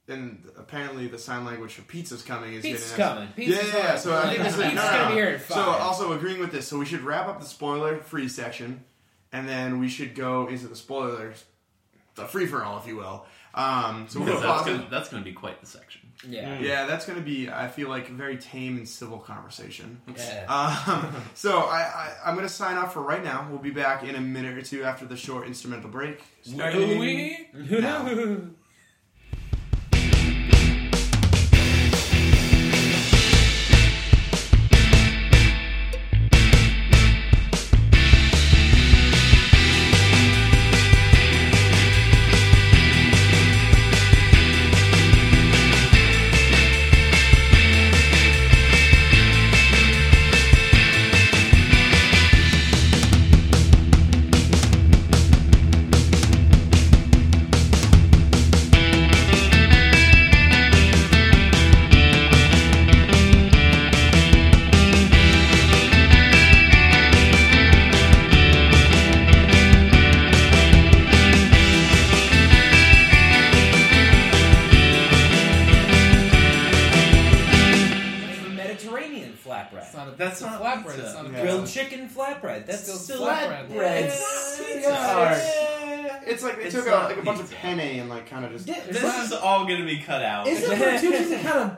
And 0.08 0.43
apparently, 0.58 1.08
the 1.08 1.20
sign 1.20 1.45
language 1.45 1.74
for 1.74 1.84
pizza's 1.84 2.24
coming 2.24 2.54
is 2.54 2.64
Pizza's 2.64 2.91
getting 2.97 3.06
coming. 3.06 3.30
Yeah, 3.38 3.45
Pizza's 3.60 3.68
yeah, 3.68 3.78
yeah. 3.78 3.86
coming. 3.86 3.97
So 4.02 4.18
I 4.18 4.30
think 4.30 4.38
this 4.43 4.54
is 4.54 4.60
no, 4.60 4.64
Pizza's 4.70 4.76
no, 4.76 4.82
gonna 4.91 5.04
no. 5.04 5.10
be 5.10 5.14
here 5.16 5.28
at 5.30 5.41
So 5.41 5.54
five. 5.56 5.82
also 5.82 6.14
agreeing 6.14 6.39
with 6.39 6.52
this, 6.52 6.68
so 6.68 6.80
we 6.80 6.86
should 6.86 7.02
wrap 7.02 7.28
up 7.28 7.39
the 7.39 7.45
spoiler-free 7.45 8.28
section, 8.30 8.84
and 9.32 9.47
then 9.47 9.78
we 9.80 9.88
should 9.88 10.16
go 10.16 10.47
into 10.47 10.68
the 10.68 10.76
spoilers, 10.76 11.45
the 12.16 12.26
free 12.26 12.47
for 12.47 12.64
all, 12.64 12.80
if 12.80 12.88
you 12.88 12.95
will. 12.95 13.28
Um, 13.54 14.08
so 14.10 14.20
we're 14.20 14.26
Because 14.26 14.41
that's 14.41 14.64
pause. 14.64 14.66
gonna, 14.66 14.88
that's 14.89 15.10
gonna 15.10 15.24
be 15.24 15.34
quite 15.34 15.60
the 15.62 15.68
section. 15.68 16.02
Yeah. 16.28 16.60
Yeah, 16.60 16.86
that's 16.86 17.06
going 17.06 17.18
to 17.18 17.24
be, 17.24 17.50
I 17.50 17.68
feel 17.68 17.90
like, 17.90 18.10
a 18.10 18.14
very 18.14 18.38
tame 18.38 18.78
and 18.78 18.88
civil 18.88 19.20
conversation. 19.20 20.02
Yeah. 20.16 20.46
Um, 20.48 21.14
so 21.34 21.60
I, 21.60 21.80
I, 21.80 22.14
I'm 22.26 22.36
going 22.36 22.48
to 22.48 22.54
sign 22.54 22.78
off 22.78 22.94
for 22.94 23.02
right 23.02 23.24
now. 23.24 23.48
We'll 23.50 23.60
be 23.60 23.72
back 23.72 24.04
in 24.04 24.16
a 24.16 24.22
minute 24.22 24.58
or 24.58 24.62
two 24.62 24.84
after 24.84 25.06
the 25.06 25.18
short 25.18 25.48
instrumental 25.48 25.90
break. 25.90 26.22
Starting 26.42 26.82
Louis? 26.82 27.50
now. 27.54 28.38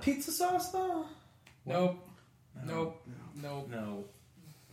Bertucci's 0.02 0.42
a 0.42 0.44
kind 0.44 0.56
of 0.56 0.58
pizza 0.58 0.66
sauce 0.66 0.72
though? 0.72 1.06
Nope. 1.66 2.08
Nope. 2.66 3.02
Nope. 3.36 3.70
No. 3.72 4.06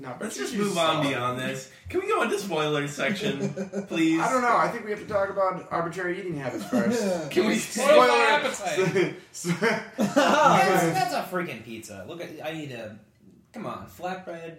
No, 0.00 0.14
Let's 0.20 0.36
just 0.36 0.54
move 0.54 0.78
on 0.78 1.02
solid. 1.02 1.08
beyond 1.08 1.38
this. 1.40 1.72
Can 1.88 2.00
we 2.00 2.06
go 2.06 2.22
into 2.22 2.38
spoilers 2.38 2.92
section, 2.92 3.48
please? 3.88 4.20
I 4.20 4.30
don't 4.30 4.42
know. 4.42 4.56
I 4.56 4.68
think 4.68 4.84
we 4.84 4.92
have 4.92 5.00
to 5.00 5.06
talk 5.08 5.28
about 5.28 5.66
arbitrary 5.72 6.20
eating 6.20 6.36
habits 6.36 6.64
first. 6.70 7.32
Can 7.32 7.46
we 7.46 7.56
Spoil 7.56 8.06
my 8.06 8.40
appetite. 8.40 9.16
That's, 9.32 9.42
that's 10.04 11.14
a 11.14 11.26
freaking 11.28 11.64
pizza. 11.64 12.04
Look, 12.06 12.20
at, 12.22 12.30
I 12.44 12.52
need 12.52 12.70
a. 12.70 12.96
Come 13.52 13.66
on, 13.66 13.86
flatbread. 13.88 14.58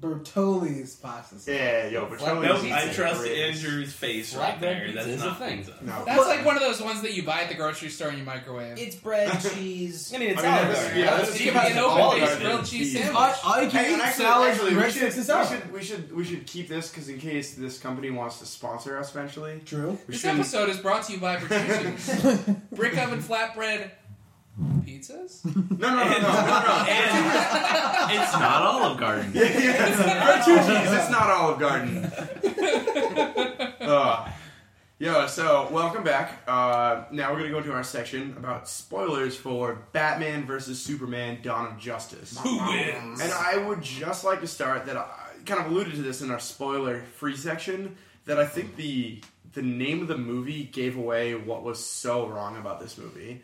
Bertolli's 0.00 0.96
pasta 0.96 1.34
sauce. 1.34 1.48
yeah, 1.48 1.86
yo, 1.88 2.06
Bertolli's 2.06 2.42
Nope, 2.48 2.62
pizza 2.62 2.76
I 2.90 2.92
trust 2.92 3.26
is- 3.26 3.56
Andrew's 3.64 3.92
face 3.92 4.32
Flatbread 4.34 4.38
right 4.40 4.60
there. 4.60 4.80
pizza 4.86 4.94
That's 4.96 5.08
is 5.08 5.22
a 5.22 5.26
not 5.26 5.38
thing. 5.38 5.56
pizza. 5.58 5.74
No. 5.82 6.04
That's 6.06 6.26
like 6.26 6.44
one 6.46 6.56
of 6.56 6.62
those 6.62 6.80
ones 6.80 7.02
that 7.02 7.12
you 7.14 7.22
buy 7.22 7.42
at 7.42 7.48
the 7.50 7.54
grocery 7.54 7.90
store 7.90 8.08
and 8.08 8.18
you 8.18 8.24
microwave. 8.24 8.78
It's 8.78 8.96
bread, 8.96 9.30
cheese. 9.54 10.12
I 10.14 10.18
mean, 10.18 10.30
it's 10.30 10.40
I 10.40 10.42
mean, 10.42 10.50
Olive 10.52 10.66
that's- 10.68 10.82
Garden. 10.84 10.98
yeah, 11.00 11.04
That's- 11.10 11.28
that's- 11.28 11.40
it 11.40 11.52
could 11.52 11.62
be 11.62 11.72
an 11.72 11.78
Olive 11.84 12.04
open 12.14 12.18
Garden 12.20 12.38
grilled 12.46 12.62
is 12.62 12.70
cheese 12.70 12.92
sandwich. 12.94 13.16
I, 13.16 13.32
I 13.44 13.60
can 13.60 13.70
Hey, 13.70 13.78
and 13.92 14.00
eat 14.00 14.04
actually, 14.04 14.24
salad, 14.24 14.50
actually, 14.50 14.68
we 14.70 14.74
bread 14.76 14.92
should, 14.92 15.02
we 15.02 15.06
and 15.08 15.24
salad. 15.24 15.48
should 15.48 15.72
we 15.72 15.82
should 15.82 16.16
we 16.16 16.24
should 16.24 16.46
keep 16.46 16.68
this 16.68 16.88
because 16.90 17.08
in 17.08 17.18
case 17.18 17.54
this 17.54 17.78
company 17.78 18.10
wants 18.10 18.38
to 18.38 18.46
sponsor 18.46 18.96
us 18.98 19.10
eventually, 19.14 19.60
True. 19.66 19.90
we 20.06 20.12
This 20.12 20.22
shouldn't. 20.22 20.40
episode 20.40 20.70
is 20.70 20.78
brought 20.78 21.02
to 21.04 21.12
you 21.12 21.18
by 21.20 21.36
Bertucci's. 21.36 22.54
Brick 22.72 22.96
oven 22.98 23.22
flatbread 23.22 23.90
pizzas? 24.84 25.44
No, 25.80 25.88
no, 25.88 26.04
no, 26.04 26.04
no, 26.04 26.20
no, 26.20 26.60
no. 26.60 26.84
And 26.88 28.12
it's 28.20 28.32
not 28.34 28.62
Olive 28.62 28.98
Garden. 28.98 29.30
yeah, 29.34 29.42
yeah, 29.42 29.86
it's 29.86 29.96
Bertucci's. 30.46 30.92
It's 30.92 31.10
not 31.10 31.30
Olive 31.30 31.58
Garden. 31.58 32.04
uh, 33.80 34.30
yo, 34.98 35.26
so 35.26 35.68
welcome 35.70 36.04
back. 36.04 36.42
Uh, 36.46 37.04
now 37.10 37.32
we're 37.32 37.38
gonna 37.38 37.50
go 37.50 37.58
into 37.58 37.72
our 37.72 37.82
section 37.84 38.34
about 38.36 38.68
spoilers 38.68 39.36
for 39.36 39.78
Batman 39.92 40.44
versus 40.44 40.80
Superman: 40.82 41.38
Dawn 41.42 41.66
of 41.72 41.78
Justice. 41.78 42.38
Who 42.38 42.58
wins? 42.58 43.20
And 43.20 43.32
I 43.32 43.56
would 43.56 43.80
just 43.82 44.24
like 44.24 44.40
to 44.42 44.46
start 44.46 44.84
that 44.86 44.96
I 44.96 45.06
kind 45.46 45.60
of 45.64 45.72
alluded 45.72 45.94
to 45.94 46.02
this 46.02 46.20
in 46.20 46.30
our 46.30 46.40
spoiler 46.40 47.00
free 47.16 47.36
section 47.36 47.96
that 48.26 48.38
I 48.38 48.44
think 48.46 48.76
the 48.76 49.20
the 49.54 49.62
name 49.62 50.02
of 50.02 50.08
the 50.08 50.18
movie 50.18 50.64
gave 50.64 50.96
away 50.96 51.34
what 51.34 51.62
was 51.64 51.84
so 51.84 52.28
wrong 52.28 52.56
about 52.56 52.80
this 52.80 52.98
movie. 52.98 53.42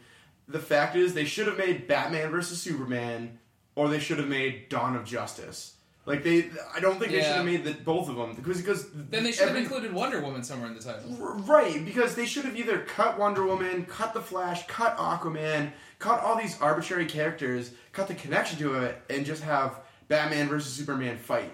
The 0.48 0.58
fact 0.58 0.96
is 0.96 1.12
they 1.14 1.24
should 1.24 1.46
have 1.46 1.58
made 1.58 1.86
Batman 1.88 2.30
versus 2.30 2.60
Superman 2.60 3.38
or 3.74 3.88
they 3.88 3.98
should 3.98 4.18
have 4.18 4.28
made 4.28 4.68
Dawn 4.68 4.96
of 4.96 5.04
Justice. 5.04 5.72
Like 6.06 6.22
they 6.22 6.50
I 6.74 6.78
don't 6.78 6.98
think 7.00 7.10
they 7.10 7.18
Yeah. 7.18 7.24
should 7.24 7.36
have 7.36 7.44
made 7.44 7.64
the, 7.64 7.72
both 7.74 8.08
of 8.08 8.14
them 8.16 8.34
because 8.36 8.58
because 8.58 8.86
Then 8.92 9.24
they 9.24 9.32
should 9.32 9.48
have 9.48 9.56
included 9.56 9.92
Wonder 9.92 10.20
Woman 10.20 10.44
somewhere 10.44 10.68
in 10.68 10.74
the 10.76 10.80
title. 10.82 11.16
R- 11.20 11.32
Right, 11.38 11.84
because 11.84 12.14
they 12.14 12.26
should 12.26 12.44
have 12.44 12.56
either 12.56 12.78
cut 12.82 13.18
Wonder 13.18 13.44
Woman, 13.44 13.84
cut 13.86 14.14
the 14.14 14.20
Flash, 14.20 14.66
cut 14.68 14.96
Aquaman, 14.98 15.72
cut 15.98 16.20
all 16.20 16.36
these 16.38 16.60
arbitrary 16.60 17.06
characters, 17.06 17.72
cut 17.92 18.06
the 18.06 18.14
connection 18.14 18.56
to 18.60 18.74
it, 18.84 19.02
and 19.10 19.26
just 19.26 19.42
have 19.42 19.80
Batman 20.06 20.46
versus 20.48 20.72
Superman 20.72 21.18
fight. 21.18 21.52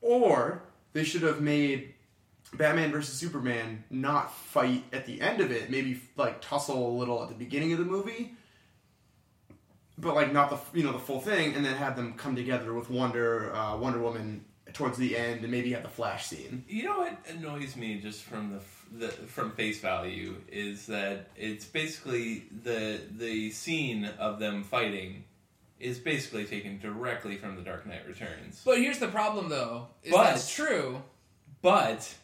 Or 0.00 0.62
they 0.94 1.04
should 1.04 1.22
have 1.22 1.40
made 1.42 1.94
Batman 2.54 2.90
versus 2.92 3.14
Superman 3.14 3.84
not 3.90 4.34
fight 4.34 4.84
at 4.92 5.06
the 5.06 5.20
end 5.20 5.40
of 5.40 5.50
it, 5.52 5.70
maybe 5.70 6.00
like 6.16 6.40
tussle 6.40 6.88
a 6.90 6.94
little 6.98 7.22
at 7.22 7.28
the 7.28 7.34
beginning 7.34 7.72
of 7.72 7.78
the 7.78 7.84
movie, 7.84 8.34
but 9.98 10.14
like 10.14 10.32
not 10.32 10.50
the 10.50 10.78
you 10.78 10.84
know 10.84 10.92
the 10.92 10.98
full 10.98 11.20
thing, 11.20 11.54
and 11.54 11.64
then 11.64 11.76
have 11.76 11.96
them 11.96 12.14
come 12.14 12.34
together 12.36 12.72
with 12.72 12.88
Wonder 12.90 13.54
uh, 13.54 13.76
Wonder 13.76 13.98
Woman 13.98 14.44
towards 14.72 14.96
the 14.98 15.16
end, 15.16 15.42
and 15.42 15.50
maybe 15.50 15.72
have 15.72 15.82
the 15.82 15.88
Flash 15.88 16.26
scene. 16.26 16.64
You 16.68 16.84
know 16.84 16.98
what 16.98 17.18
annoys 17.28 17.76
me 17.76 18.00
just 18.00 18.22
from 18.22 18.50
the, 18.50 19.06
the 19.06 19.12
from 19.12 19.52
face 19.52 19.80
value 19.80 20.36
is 20.50 20.86
that 20.86 21.28
it's 21.36 21.64
basically 21.64 22.44
the 22.64 23.00
the 23.10 23.50
scene 23.50 24.06
of 24.18 24.38
them 24.38 24.62
fighting 24.62 25.24
is 25.80 25.98
basically 25.98 26.44
taken 26.44 26.78
directly 26.78 27.36
from 27.36 27.56
the 27.56 27.62
Dark 27.62 27.86
Knight 27.86 28.06
Returns. 28.06 28.62
But 28.64 28.78
here's 28.78 28.98
the 28.98 29.06
problem, 29.08 29.48
though. 29.48 29.88
Is 30.02 30.12
But- 30.12 30.24
that's 30.24 30.52
true. 30.52 31.02
But 31.62 32.14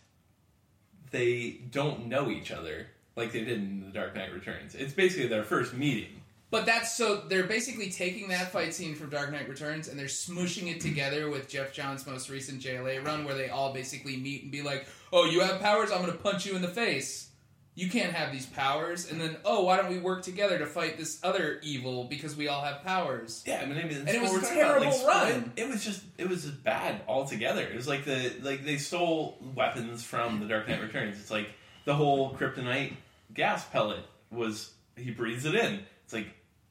they 1.14 1.60
don't 1.70 2.06
know 2.06 2.28
each 2.28 2.50
other 2.50 2.88
like 3.16 3.32
they 3.32 3.44
did 3.44 3.58
in 3.58 3.84
the 3.86 3.92
Dark 3.92 4.16
Knight 4.16 4.32
Returns. 4.32 4.74
It's 4.74 4.92
basically 4.92 5.28
their 5.28 5.44
first 5.44 5.72
meeting. 5.72 6.20
But 6.50 6.66
that's 6.66 6.96
so 6.96 7.22
they're 7.28 7.44
basically 7.44 7.90
taking 7.90 8.28
that 8.28 8.52
fight 8.52 8.74
scene 8.74 8.94
from 8.94 9.10
Dark 9.10 9.30
Knight 9.32 9.48
Returns 9.48 9.88
and 9.88 9.98
they're 9.98 10.06
smushing 10.06 10.70
it 10.70 10.80
together 10.80 11.30
with 11.30 11.48
Geoff 11.48 11.72
Johns' 11.72 12.06
most 12.06 12.28
recent 12.28 12.60
JLA 12.60 13.04
run, 13.04 13.24
where 13.24 13.34
they 13.34 13.48
all 13.48 13.72
basically 13.72 14.16
meet 14.16 14.42
and 14.42 14.52
be 14.52 14.62
like, 14.62 14.86
"Oh, 15.12 15.24
you 15.24 15.40
have 15.40 15.60
powers? 15.60 15.90
I'm 15.90 16.00
going 16.00 16.12
to 16.12 16.18
punch 16.18 16.46
you 16.46 16.54
in 16.56 16.62
the 16.62 16.68
face. 16.68 17.30
You 17.74 17.90
can't 17.90 18.12
have 18.12 18.32
these 18.32 18.46
powers." 18.46 19.10
And 19.10 19.20
then, 19.20 19.36
"Oh, 19.44 19.64
why 19.64 19.76
don't 19.76 19.90
we 19.90 19.98
work 19.98 20.22
together 20.22 20.58
to 20.58 20.66
fight 20.66 20.96
this 20.96 21.18
other 21.22 21.58
evil 21.62 22.04
because 22.04 22.36
we 22.36 22.48
all 22.48 22.62
have 22.62 22.82
powers?" 22.84 23.42
Yeah, 23.46 23.60
I 23.62 23.66
mean, 23.66 23.78
I 23.78 23.84
mean, 23.84 23.98
And 23.98 24.08
it 24.08 24.22
was 24.22 24.36
a 24.36 24.40
terrible 24.40 24.86
like, 24.86 25.06
run. 25.06 25.52
It, 25.56 25.62
it 25.62 25.68
was 25.68 25.84
just, 25.84 26.02
it 26.18 26.28
was 26.28 26.44
just 26.44 26.62
bad 26.62 27.02
altogether. 27.08 27.62
It 27.62 27.74
was 27.74 27.88
like 27.88 28.04
the, 28.04 28.32
like 28.42 28.64
they 28.64 28.76
stole 28.76 29.38
weapons 29.54 30.04
from 30.04 30.40
the 30.40 30.46
Dark 30.46 30.68
Knight 30.68 30.82
Returns. 30.82 31.18
It's 31.18 31.30
like 31.30 31.50
the 31.84 31.94
whole 31.94 32.34
kryptonite 32.34 32.94
gas 33.32 33.64
pellet 33.66 34.04
was 34.30 34.72
he 34.96 35.10
breathes 35.10 35.44
it 35.44 35.54
in. 35.54 35.80
It's 36.04 36.12
like 36.12 36.28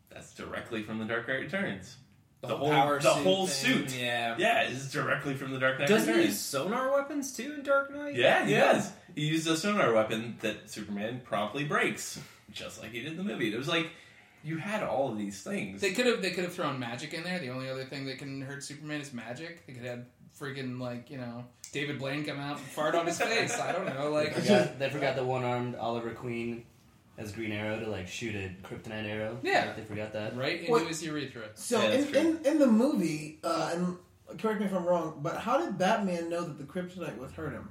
that's 0.09 0.33
directly 0.33 0.83
from 0.83 0.99
the 0.99 1.05
Dark 1.05 1.27
Knight 1.27 1.41
Returns. 1.41 1.97
The, 2.41 2.57
whole, 2.57 2.71
power 2.71 2.99
the 2.99 3.13
suit 3.13 3.23
whole 3.23 3.47
thing, 3.47 3.87
suit, 3.87 3.95
Yeah. 3.97 4.35
yeah, 4.37 4.63
is 4.63 4.91
directly 4.91 5.33
from 5.33 5.51
the 5.51 5.59
Dark 5.59 5.79
Knight 5.79 5.87
Doesn't 5.87 6.13
he 6.13 6.25
use 6.25 6.37
sonar 6.37 6.91
weapons 6.91 7.31
too 7.31 7.53
in 7.53 7.63
Dark 7.63 7.95
Knight? 7.95 8.15
Yeah, 8.15 8.45
he 8.45 8.53
does. 8.53 8.91
He 9.15 9.25
used 9.25 9.47
a 9.47 9.55
sonar 9.57 9.93
weapon 9.93 10.37
that 10.41 10.69
Superman 10.69 11.21
promptly 11.23 11.63
breaks, 11.63 12.19
just 12.51 12.81
like 12.81 12.91
he 12.91 13.01
did 13.01 13.11
in 13.11 13.17
the 13.17 13.23
movie. 13.23 13.53
It 13.53 13.57
was 13.57 13.67
like 13.67 13.89
you 14.43 14.57
had 14.57 14.83
all 14.83 15.11
of 15.11 15.17
these 15.17 15.41
things. 15.43 15.81
They 15.81 15.91
could 15.91 16.05
have 16.05 16.21
they 16.21 16.31
could 16.31 16.43
have 16.43 16.53
thrown 16.53 16.79
magic 16.79 17.13
in 17.13 17.23
there. 17.23 17.39
The 17.39 17.49
only 17.49 17.69
other 17.69 17.85
thing 17.85 18.05
that 18.05 18.17
can 18.17 18.41
hurt 18.41 18.63
Superman 18.63 19.01
is 19.01 19.13
magic. 19.13 19.65
They 19.67 19.73
could 19.73 19.85
have 19.85 20.05
freaking 20.39 20.79
like 20.79 21.09
you 21.11 21.17
know 21.17 21.45
David 21.71 21.99
Blaine 21.99 22.25
come 22.25 22.39
out 22.39 22.57
and 22.57 22.65
fart 22.67 22.95
on 22.95 23.05
his 23.05 23.19
face. 23.19 23.59
I 23.59 23.71
don't 23.71 23.85
know, 23.85 24.05
They 24.15 24.25
like 24.25 24.33
forgot, 24.33 24.79
they 24.79 24.89
forgot 24.89 25.15
the 25.15 25.23
one-armed 25.23 25.75
Oliver 25.75 26.11
Queen 26.11 26.65
as 27.17 27.31
Green 27.31 27.51
Arrow 27.51 27.79
to 27.79 27.87
like 27.89 28.07
shoot 28.07 28.35
a 28.35 28.51
kryptonite 28.67 29.05
arrow. 29.07 29.37
Yeah. 29.43 29.73
they 29.73 29.83
forgot 29.83 30.13
that. 30.13 30.35
right 30.35 30.59
into 30.61 30.71
What- 30.71 30.87
his 30.87 31.03
urethra. 31.03 31.43
So 31.55 31.79
Yeah, 31.79 31.89
in, 31.91 32.15
in 32.15 32.45
in 32.45 32.59
the 32.59 32.67
movie, 32.67 33.39
uh, 33.43 33.71
and 33.75 34.39
correct 34.39 34.59
me 34.59 34.65
if 34.65 34.73
I'm 34.73 34.85
wrong, 34.85 35.19
but 35.21 35.37
how 35.37 35.63
did 35.63 35.77
Batman 35.77 36.29
know 36.29 36.43
that 36.43 36.57
the 36.57 36.63
kryptonite 36.63 37.17
would 37.17 37.31
hurt 37.31 37.53
him? 37.53 37.69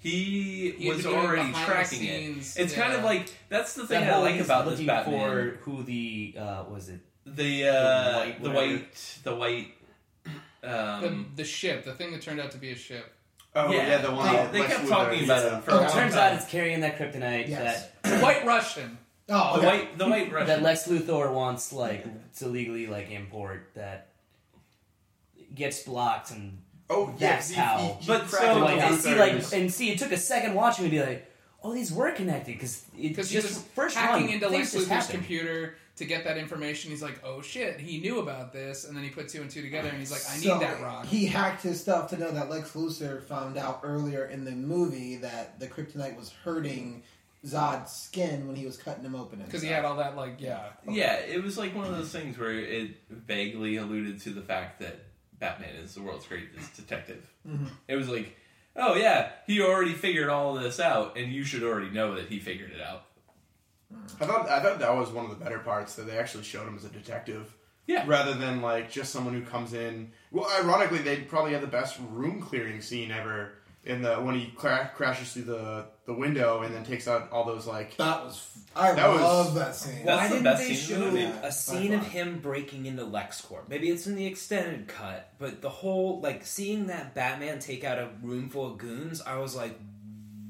He, 0.00 0.70
He 0.78 0.88
was 0.90 1.04
already 1.06 1.52
tracking 1.52 1.98
scenes, 1.98 2.56
it. 2.56 2.62
It's 2.64 2.74
kind 2.74 2.92
of 2.94 3.02
like 3.04 3.28
that's 3.48 3.74
the 3.74 3.86
thing 3.86 4.00
That 4.00 4.14
I 4.14 4.18
like 4.18 4.40
about 4.40 4.64
this 4.64 4.72
looking 4.72 4.86
Batman. 4.86 5.20
for 5.20 5.56
who 5.62 5.82
the 5.82 6.34
uh, 6.38 6.64
was 6.64 6.88
it? 6.88 7.00
the 7.26 7.68
uh, 7.68 8.18
white 8.18 8.42
the 8.42 8.50
white, 8.50 9.18
the 9.24 9.34
white. 9.34 9.74
Um, 10.62 11.32
the, 11.36 11.42
the 11.42 11.44
ship, 11.44 11.84
the 11.84 11.92
thing 11.94 12.10
that 12.12 12.22
turned 12.22 12.40
out 12.40 12.50
to 12.52 12.58
be 12.58 12.70
a 12.72 12.76
ship. 12.76 13.12
Oh 13.54 13.70
Yeah. 13.72 13.86
yeah, 13.88 13.98
the 13.98 14.10
one 14.12 14.26
They- 14.26 14.32
that 14.32 14.52
they 14.52 14.62
kept 14.62 14.88
talking 14.88 15.24
about 15.24 15.44
it 15.52 15.64
for 15.64 15.70
Oh, 15.72 15.78
a 15.78 15.80
long 15.82 15.90
turns 15.92 16.14
time. 16.14 16.32
out 16.32 16.40
it's 16.40 16.50
carrying 16.50 16.80
that 16.80 16.98
kryptonite 16.98 17.48
Yes. 17.48 17.88
White 18.22 18.44
Russian. 18.44 18.98
Oh, 19.30 19.60
the 19.60 19.66
white, 19.66 19.98
the 19.98 20.08
white 20.08 20.32
Russian. 20.32 20.46
that 20.48 20.56
that 20.58 20.62
Lex 20.62 20.86
Luthor 20.88 21.32
wants 21.32 21.72
like 21.72 22.04
to 22.36 22.46
legally 22.48 22.86
like 22.86 23.10
import 23.10 23.70
that 23.74 24.08
gets 25.54 25.82
blocked 25.82 26.30
and 26.30 26.58
Oh, 26.90 27.08
yeah, 27.18 27.30
That's 27.34 27.50
he- 27.50 27.54
how- 27.56 27.78
he- 27.78 28.04
he 28.04 28.06
But 28.06 28.22
cracked 28.26 28.44
so- 28.46 28.58
like 28.60 28.80
and 28.80 29.00
see 29.00 29.14
like 29.14 29.52
and 29.52 29.72
see 29.72 29.90
it 29.90 29.98
took 29.98 30.12
a 30.12 30.16
second 30.16 30.54
watching 30.54 30.84
to 30.84 30.90
be 30.90 31.00
like 31.00 31.30
oh 31.62 31.74
these 31.74 31.92
were 31.92 32.12
connected 32.12 32.52
because 32.54 32.84
it 32.96 33.08
Because 33.08 33.30
just 33.30 33.48
was 33.48 33.58
first 33.74 33.96
hacking 33.96 34.26
run, 34.26 34.34
into 34.34 34.48
things 34.48 34.72
Lex 34.74 34.86
Luthor's 34.88 35.06
computer 35.10 35.74
to 35.96 36.04
get 36.04 36.22
that 36.22 36.38
information. 36.38 36.92
He's 36.92 37.02
like, 37.02 37.20
oh 37.24 37.42
shit, 37.42 37.80
he 37.80 37.98
knew 37.98 38.20
about 38.20 38.52
this, 38.52 38.84
and 38.84 38.96
then 38.96 39.02
he 39.02 39.10
put 39.10 39.28
two 39.28 39.42
and 39.42 39.50
two 39.50 39.62
together, 39.62 39.88
and 39.88 39.98
he's 39.98 40.12
like, 40.12 40.22
I 40.30 40.38
need 40.38 40.62
that 40.62 40.80
rock. 40.80 41.06
He 41.06 41.26
hacked 41.26 41.64
his 41.64 41.80
stuff 41.80 42.08
to 42.10 42.16
know 42.16 42.30
that 42.30 42.48
Lex 42.48 42.70
Luthor 42.74 43.20
found 43.24 43.58
out 43.58 43.80
earlier 43.82 44.26
in 44.26 44.44
the 44.44 44.52
movie 44.52 45.16
that 45.16 45.58
the 45.58 45.66
kryptonite 45.66 46.16
was 46.16 46.30
hurting 46.44 47.02
Zod's 47.44 47.90
skin 47.90 48.46
when 48.46 48.54
he 48.54 48.64
was 48.64 48.76
cutting 48.76 49.02
him 49.02 49.16
open. 49.16 49.42
Because 49.44 49.60
he 49.60 49.68
had 49.68 49.84
all 49.84 49.96
that, 49.96 50.14
like, 50.16 50.36
yeah. 50.40 50.68
Yeah, 50.88 51.14
it 51.14 51.42
was 51.42 51.58
like 51.58 51.74
one 51.74 51.86
of 51.86 51.96
those 51.96 52.12
things 52.12 52.38
where 52.38 52.52
it 52.52 52.92
vaguely 53.10 53.76
alluded 53.78 54.20
to 54.20 54.30
the 54.30 54.42
fact 54.42 54.78
that 54.78 55.00
Batman 55.38 55.76
is 55.76 55.94
the 55.94 56.02
world's 56.02 56.26
greatest 56.26 56.76
detective. 56.76 57.28
Mhm. 57.46 57.68
It 57.86 57.96
was 57.96 58.08
like, 58.08 58.36
oh 58.76 58.94
yeah, 58.94 59.30
he 59.46 59.60
already 59.60 59.92
figured 59.94 60.28
all 60.28 60.54
this 60.54 60.80
out, 60.80 61.16
and 61.16 61.32
you 61.32 61.44
should 61.44 61.62
already 61.62 61.90
know 61.90 62.14
that 62.16 62.26
he 62.28 62.38
figured 62.38 62.72
it 62.72 62.80
out. 62.80 63.04
I 64.20 64.26
thought 64.26 64.48
I 64.48 64.60
thought 64.60 64.78
that 64.80 64.94
was 64.96 65.10
one 65.10 65.24
of 65.24 65.30
the 65.30 65.42
better 65.42 65.58
parts 65.60 65.94
that 65.96 66.06
they 66.06 66.18
actually 66.18 66.44
showed 66.44 66.66
him 66.68 66.76
as 66.76 66.84
a 66.84 66.88
detective. 66.90 67.54
Yeah. 67.86 68.04
Rather 68.06 68.34
than 68.34 68.60
like 68.60 68.90
just 68.90 69.12
someone 69.12 69.32
who 69.32 69.40
comes 69.42 69.72
in. 69.72 70.12
Well, 70.30 70.46
ironically, 70.60 70.98
they 70.98 71.16
probably 71.22 71.52
had 71.52 71.62
the 71.62 71.66
best 71.68 71.98
room 72.10 72.40
clearing 72.42 72.82
scene 72.82 73.10
ever 73.10 73.54
in 73.88 74.02
the 74.02 74.16
when 74.16 74.34
he 74.38 74.46
cra- 74.54 74.90
crashes 74.94 75.32
through 75.32 75.42
the 75.42 75.86
the 76.06 76.14
window 76.14 76.62
and 76.62 76.74
then 76.74 76.84
takes 76.84 77.08
out 77.08 77.30
all 77.32 77.44
those 77.44 77.66
like 77.66 77.96
That 77.96 78.24
was. 78.24 78.46
I 78.76 78.92
That 78.92 79.08
was- 79.10 79.20
love 79.20 79.54
that 79.56 79.74
scene. 79.74 80.04
That's 80.04 80.20
Why 80.20 80.28
the 80.28 80.34
didn't 80.34 80.44
best 80.44 80.62
they 80.68 80.74
scene 80.74 80.96
in 80.96 81.00
the 81.14 81.20
show 81.20 81.26
movie. 81.26 81.38
A 81.46 81.52
scene 81.52 81.94
of 81.94 82.06
him 82.06 82.38
breaking 82.38 82.86
into 82.86 83.02
LexCorp? 83.04 83.68
Maybe 83.68 83.88
it's 83.88 84.06
in 84.06 84.14
the 84.14 84.26
extended 84.26 84.86
cut, 84.86 85.32
but 85.38 85.62
the 85.62 85.68
whole 85.70 86.20
like 86.20 86.46
seeing 86.46 86.86
that 86.86 87.14
Batman 87.14 87.58
take 87.58 87.82
out 87.82 87.98
a 87.98 88.10
room 88.22 88.48
full 88.50 88.70
of 88.72 88.78
goons, 88.78 89.20
I 89.22 89.38
was 89.38 89.56
like, 89.56 89.76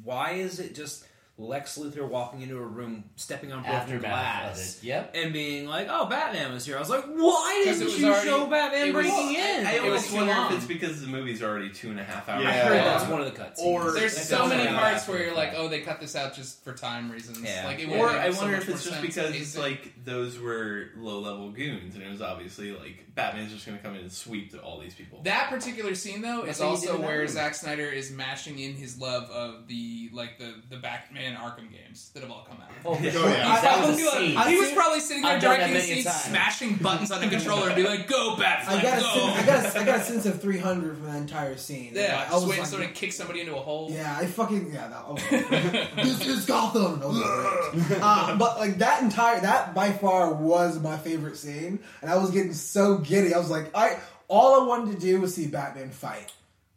why 0.05 0.32
is 0.32 0.59
it 0.59 0.74
just 0.74 1.05
Lex 1.41 1.78
Luthor 1.78 2.09
walking 2.09 2.43
into 2.43 2.57
a 2.57 2.61
room, 2.66 3.05
stepping 3.14 3.53
on 3.53 3.61
broken 3.62 3.76
Aftermath 3.78 4.01
glass. 4.03 4.80
Yep. 4.82 5.12
and 5.14 5.32
being 5.32 5.68
like, 5.68 5.86
"Oh, 5.89 6.07
Batman 6.07 6.53
was 6.53 6.66
here." 6.66 6.76
I 6.76 6.80
was 6.80 6.91
like, 6.91 7.05
"Why 7.05 7.62
didn't 7.64 7.84
was 7.84 8.01
you 8.01 8.09
already- 8.09 8.28
show 8.28 8.47
Batman 8.49 8.89
it 8.89 8.95
was- 8.95 9.07
breaking 9.07 9.34
in?" 9.36 9.66
I 9.66 9.72
It 9.74 9.82
was 9.82 9.89
almost 9.89 10.09
too 10.11 10.16
wonder 10.16 10.32
long. 10.34 10.51
if 10.53 10.59
it's 10.59 10.66
because 10.66 11.01
the 11.01 11.07
movie's 11.07 11.41
already 11.41 11.70
two 11.70 11.91
and 11.91 12.01
a 12.01 12.03
half 12.03 12.28
hours. 12.28 12.43
Yeah. 12.43 12.51
I 12.51 12.53
heard 12.55 12.74
Yeah. 12.74 12.84
that's 12.84 13.09
one 13.09 13.20
of 13.20 13.26
the 13.26 13.39
cuts. 13.39 13.61
Or- 13.62 13.93
There's 13.93 14.16
That 14.16 14.24
so 14.24 14.47
many 14.49 14.66
parts 14.68 15.07
where 15.07 15.22
you're 15.22 15.34
like, 15.34 15.53
oh, 15.57 15.68
they 15.68 15.80
cut 15.80 16.01
this 16.01 16.16
out 16.16 16.34
just 16.34 16.64
for 16.64 16.72
time 16.72 17.09
reasons. 17.11 17.41
Yeah. 17.41 17.66
Like, 17.66 17.78
it 17.78 17.89
Or 17.89 18.09
I 18.11 18.30
so 18.32 18.39
wonder 18.41 18.57
much 18.57 18.62
if 18.68 18.74
it's 18.74 18.84
just 18.84 19.01
because 19.01 19.32
it's 19.36 19.57
like 19.57 20.05
those 20.05 20.41
were 20.41 20.91
low 20.97 21.20
level 21.20 21.51
goons, 21.53 21.95
and 21.95 22.03
it 22.03 22.11
was 22.11 22.20
obviously 22.20 22.72
like 22.72 23.07
Batman's 23.18 23.52
just 23.52 23.66
going 23.66 23.76
to 23.76 23.82
come 23.84 23.94
in 23.96 24.02
and 24.02 24.12
sweep 24.12 24.52
to 24.52 24.60
all 24.60 24.78
these 24.80 24.94
people. 24.94 25.20
That 25.24 25.50
particular 25.50 25.94
scene, 25.94 26.22
though, 26.22 26.44
That's 26.46 26.58
is 26.58 26.64
what 26.64 26.74
he 26.78 26.80
did 26.86 26.90
also 26.90 27.02
where 27.02 27.20
movie. 27.22 27.32
Zack 27.32 27.54
Snyder 27.54 27.86
is 27.90 28.10
mashing 28.12 28.58
in 28.60 28.74
his 28.74 28.98
love 29.00 29.28
of 29.30 29.66
the 29.66 30.08
like 30.12 30.38
the 30.38 30.54
the 30.70 30.76
Batman 30.76 31.34
Arkham 31.36 31.70
games 31.70 32.10
that 32.14 32.22
have 32.22 32.30
all 32.30 32.46
come 32.48 32.58
out. 32.62 32.70
Oh, 32.84 32.94
for 32.94 33.02
Oh, 33.18 33.28
yeah. 33.28 33.60
That 33.60 33.80
was 33.86 33.96
a 33.96 33.98
He 33.98 34.04
was- 34.04 34.12
scene. 34.14 34.38
he 34.54 34.56
was 34.60 34.70
probably 34.72 35.00
sitting 35.00 35.22
there 35.24 35.32
I've 35.34 35.42
done 35.42 35.58
that 35.58 35.66
directing 35.68 35.94
the 35.96 36.02
scene, 36.02 36.12
smashing 36.30 36.74
buttons 36.76 37.10
on 37.10 37.20
the 37.20 37.28
controller, 37.28 37.66
and 37.66 37.76
be 37.76 37.82
like, 37.82 38.06
"Go 38.06 38.36
Batfleck, 38.36 38.68
I 38.68 38.82
got 38.82 39.00
go!" 39.00 39.06
sense, 39.12 39.36
I 39.36 39.46
got 39.46 39.64
a, 39.76 39.80
I 39.80 39.84
got 39.84 40.00
a 40.00 40.04
sense 40.04 40.26
of 40.26 40.40
300 40.40 40.96
from 40.96 41.06
that 41.06 41.16
entire 41.16 41.56
scene. 41.56 41.92
yeah, 41.94 42.26
I 42.30 42.34
was 42.34 42.44
waiting 42.44 42.58
like, 42.60 42.66
for 42.66 42.70
somebody 42.70 42.92
to 42.92 42.98
kick 42.98 43.12
somebody 43.12 43.40
into 43.40 43.56
a 43.56 43.60
hole. 43.60 43.90
Yeah, 43.90 44.16
I 44.16 44.26
fucking 44.26 44.72
yeah. 44.72 44.88
That, 44.88 45.04
oh, 45.08 45.14
this 46.02 46.24
is 46.26 46.46
Gotham. 46.46 47.00
That 47.00 47.08
was. 47.08 47.98
Uh, 48.00 48.36
but 48.36 48.58
like 48.58 48.78
that 48.78 49.02
entire 49.02 49.40
that 49.40 49.74
by 49.74 49.90
far 49.92 50.32
was 50.32 50.78
my 50.80 50.96
favorite 50.96 51.36
scene, 51.36 51.80
and 52.00 52.10
I 52.10 52.16
was 52.16 52.30
getting 52.30 52.52
so 52.54 52.98
giddy. 53.09 53.34
I 53.34 53.38
was 53.38 53.50
like, 53.50 53.74
I 53.74 53.98
all 54.28 54.62
I 54.62 54.66
wanted 54.66 54.94
to 54.94 55.00
do 55.00 55.20
was 55.20 55.34
see 55.34 55.46
Batman 55.46 55.90
fight. 55.90 56.30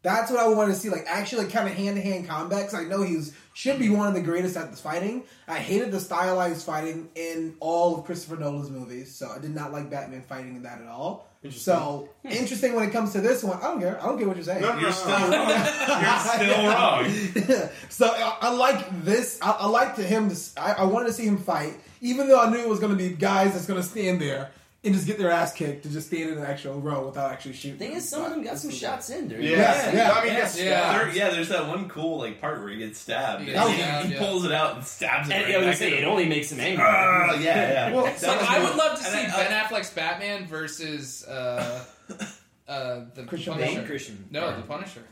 That's 0.03 0.32
what 0.32 0.39
I 0.39 0.47
wanted 0.47 0.73
to 0.73 0.79
see, 0.79 0.89
like 0.89 1.05
actually 1.07 1.43
like 1.43 1.53
kind 1.53 1.67
of 1.69 1.75
hand 1.75 1.95
to 1.95 2.01
hand 2.01 2.27
combat. 2.27 2.61
Because 2.65 2.73
I 2.73 2.84
know 2.86 3.03
he's 3.03 3.36
should 3.53 3.77
be 3.77 3.89
one 3.89 4.07
of 4.07 4.13
the 4.15 4.21
greatest 4.21 4.57
at 4.57 4.71
this 4.71 4.82
fighting. 4.82 5.23
I 5.47 5.59
hated 5.59 5.91
the 5.91 5.99
stylized 5.99 6.65
fighting 6.65 7.09
in 7.13 7.55
all 7.59 7.97
of 7.99 8.05
Christopher 8.05 8.38
Nolan's 8.38 8.71
movies, 8.71 9.13
so 9.13 9.29
I 9.29 9.38
did 9.38 9.53
not 9.53 9.71
like 9.71 9.91
Batman 9.91 10.23
fighting 10.23 10.55
in 10.55 10.63
that 10.63 10.82
at 10.82 10.88
all. 10.88 11.27
Interesting. 11.43 11.73
So 11.73 12.09
interesting 12.23 12.75
when 12.75 12.88
it 12.88 12.91
comes 12.91 13.13
to 13.13 13.21
this 13.21 13.43
one. 13.43 13.57
I 13.59 13.63
don't 13.63 13.79
care. 13.79 13.99
I 14.01 14.05
don't 14.05 14.17
care 14.17 14.27
what 14.27 14.38
you're 14.38 14.45
saying. 14.45 14.61
No, 14.61 14.73
no, 14.73 14.79
You're 14.79 14.89
no, 14.89 14.95
still 14.95 15.29
no. 15.29 15.38
wrong. 16.69 17.05
You're 17.05 17.36
still 17.36 17.57
wrong. 17.59 17.69
so 17.89 18.05
I, 18.07 18.38
I 18.41 18.49
like 18.53 19.03
this. 19.03 19.39
I, 19.41 19.51
I 19.51 19.65
liked 19.67 19.97
him. 19.97 20.27
To, 20.29 20.34
s- 20.36 20.53
I, 20.57 20.73
I 20.73 20.84
wanted 20.84 21.07
to 21.07 21.13
see 21.13 21.25
him 21.25 21.38
fight, 21.38 21.73
even 21.99 22.27
though 22.27 22.39
I 22.39 22.49
knew 22.51 22.57
it 22.59 22.67
was 22.69 22.79
going 22.79 22.91
to 22.91 22.97
be 22.97 23.09
guys 23.09 23.53
that's 23.53 23.65
going 23.65 23.82
to 23.82 23.88
stand 23.88 24.21
there 24.21 24.51
and 24.84 24.95
just 24.95 25.05
get 25.05 25.19
their 25.19 25.29
ass 25.29 25.53
kicked 25.53 25.84
to 25.84 25.89
just 25.89 26.07
stand 26.07 26.32
in 26.32 26.38
an 26.39 26.43
actual 26.43 26.79
row 26.82 27.05
without 27.05 27.32
actually 27.32 27.53
shooting. 27.53 27.77
thing 27.77 27.89
them. 27.89 27.97
is, 27.99 28.09
some 28.09 28.23
of 28.25 28.32
them 28.32 28.43
got 28.43 28.57
some 28.57 28.71
shots 28.71 29.11
in 29.11 29.27
during 29.27 29.43
Yeah, 29.45 29.57
Yeah, 29.59 29.93
yeah, 29.95 30.11
I 30.11 30.23
mean, 30.23 30.34
yeah. 30.34 30.49
Yeah. 30.57 30.97
There, 30.97 31.09
yeah, 31.15 31.29
there's 31.29 31.49
that 31.49 31.67
one 31.67 31.88
cool 31.88 32.17
like 32.17 32.41
part 32.41 32.59
where 32.61 32.69
he 32.69 32.77
gets 32.77 32.97
stabbed. 32.99 33.43
He 33.43 33.53
and 33.53 33.69
he, 33.69 33.75
stabbed, 33.77 34.09
he 34.09 34.15
pulls 34.15 34.43
it 34.43 34.51
out 34.51 34.75
and 34.77 34.84
stabs 34.84 35.29
it. 35.29 35.34
And 35.34 35.43
right 35.43 35.51
yeah, 35.51 35.55
I 35.57 35.59
was 35.59 35.65
gonna 35.79 35.91
say, 35.91 35.97
it 35.99 36.03
only 36.05 36.25
makes 36.27 36.51
him 36.51 36.59
angry. 36.59 36.84
Ah, 36.88 37.34
yeah, 37.36 37.41
yeah. 37.89 37.91
Well, 37.93 38.05
That 38.05 38.13
It's 38.15 38.25
like 38.25 38.41
I 38.41 38.55
cool. 38.57 38.65
would 38.69 38.75
love 38.75 38.97
to 38.97 39.03
see 39.03 39.19
I- 39.19 39.27
Ben 39.27 39.51
Affleck's 39.65 39.91
Batman 39.91 40.47
versus 40.47 41.27
uh, 41.27 41.84
uh, 42.67 43.01
the 43.13 43.23
Christian 43.27 43.53
Punisher. 43.53 43.84
Christian. 43.86 44.25
No, 44.32 44.55
the 44.55 44.63
Punisher. 44.63 45.03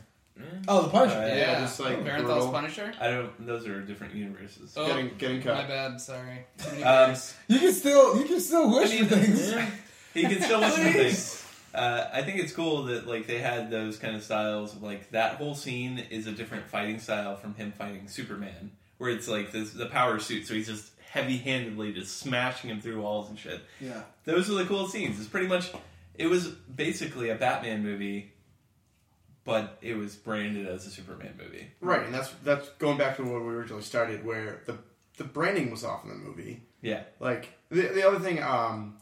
Oh, 0.68 0.82
the 0.82 0.88
Punisher. 0.88 1.16
Uh, 1.18 1.26
Yeah, 1.26 1.34
Yeah, 1.36 1.60
just, 1.60 1.80
like, 1.80 2.04
Bernthal's 2.04 2.22
brutal. 2.22 2.52
Punisher. 2.52 2.92
I 3.00 3.08
don't. 3.08 3.46
Those 3.46 3.66
are 3.66 3.80
different 3.80 4.14
universes. 4.14 4.74
Oh, 4.76 4.86
Getting 4.86 5.10
getting 5.18 5.38
my 5.44 5.66
bad. 5.66 6.00
Sorry. 6.00 6.46
Um. 6.84 7.14
You 7.48 7.58
can 7.58 7.72
still 7.72 8.18
you 8.18 8.24
can 8.26 8.40
still 8.40 8.70
wish 8.70 8.90
I 8.90 8.94
mean, 8.94 9.04
for 9.06 9.16
things. 9.16 9.54
He 10.14 10.22
can 10.22 10.42
still 10.42 10.58
listen 10.60 10.84
to 10.86 10.92
things. 10.92 11.46
Uh, 11.72 12.08
I 12.12 12.22
think 12.22 12.40
it's 12.40 12.52
cool 12.52 12.84
that 12.86 13.06
like 13.06 13.28
they 13.28 13.38
had 13.38 13.70
those 13.70 13.96
kind 13.96 14.16
of 14.16 14.24
styles. 14.24 14.74
Like 14.76 15.10
that 15.12 15.34
whole 15.36 15.54
scene 15.54 15.98
is 16.10 16.26
a 16.26 16.32
different 16.32 16.66
fighting 16.66 16.98
style 16.98 17.36
from 17.36 17.54
him 17.54 17.70
fighting 17.70 18.08
Superman, 18.08 18.72
where 18.98 19.10
it's 19.10 19.28
like 19.28 19.52
this, 19.52 19.72
the 19.72 19.86
power 19.86 20.18
suit, 20.18 20.46
so 20.48 20.54
he's 20.54 20.66
just 20.66 20.90
heavy-handedly 21.10 21.92
just 21.92 22.18
smashing 22.18 22.70
him 22.70 22.80
through 22.80 23.00
walls 23.00 23.28
and 23.30 23.38
shit. 23.38 23.60
Yeah. 23.80 24.02
Those 24.24 24.50
are 24.50 24.54
the 24.54 24.64
cool 24.64 24.88
scenes. 24.88 25.18
It's 25.20 25.28
pretty 25.28 25.46
much. 25.46 25.70
It 26.16 26.26
was 26.26 26.48
basically 26.48 27.30
a 27.30 27.34
Batman 27.36 27.82
movie, 27.84 28.32
but 29.50 29.78
it 29.82 29.94
was 29.96 30.16
branded 30.16 30.66
as 30.66 30.86
a 30.86 30.90
Superman 30.90 31.34
movie. 31.38 31.68
Right, 31.80 32.04
and 32.04 32.14
that's 32.14 32.30
that's 32.44 32.68
going 32.78 32.96
back 32.98 33.16
to 33.16 33.24
where 33.24 33.40
we 33.40 33.52
originally 33.54 33.82
started, 33.82 34.24
where 34.24 34.62
the 34.66 34.78
the 35.18 35.24
branding 35.24 35.70
was 35.70 35.84
off 35.84 36.04
in 36.04 36.10
the 36.10 36.16
movie. 36.16 36.62
Yeah. 36.82 37.02
Like 37.18 37.48
the 37.70 37.82
the 37.88 38.06
other 38.06 38.18
thing, 38.18 38.42
um, 38.42 38.96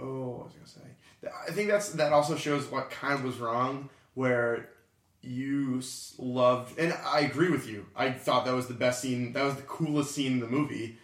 oh, 0.00 0.30
what 0.30 0.44
was 0.46 0.52
I 0.54 0.56
gonna 0.56 0.68
say? 0.68 1.30
I 1.48 1.52
think 1.52 1.68
that's 1.70 1.90
that 1.90 2.12
also 2.12 2.36
shows 2.36 2.70
what 2.70 2.90
kind 2.90 3.14
of 3.14 3.24
was 3.24 3.38
wrong, 3.38 3.88
where 4.14 4.68
you 5.22 5.80
loved, 6.18 6.78
and 6.78 6.92
I 7.04 7.20
agree 7.20 7.48
with 7.50 7.66
you. 7.66 7.86
I 7.96 8.10
thought 8.12 8.44
that 8.44 8.54
was 8.54 8.66
the 8.66 8.74
best 8.74 9.00
scene. 9.00 9.32
That 9.32 9.44
was 9.44 9.54
the 9.56 9.62
coolest 9.62 10.14
scene 10.14 10.32
in 10.32 10.40
the 10.40 10.46
movie. 10.46 10.98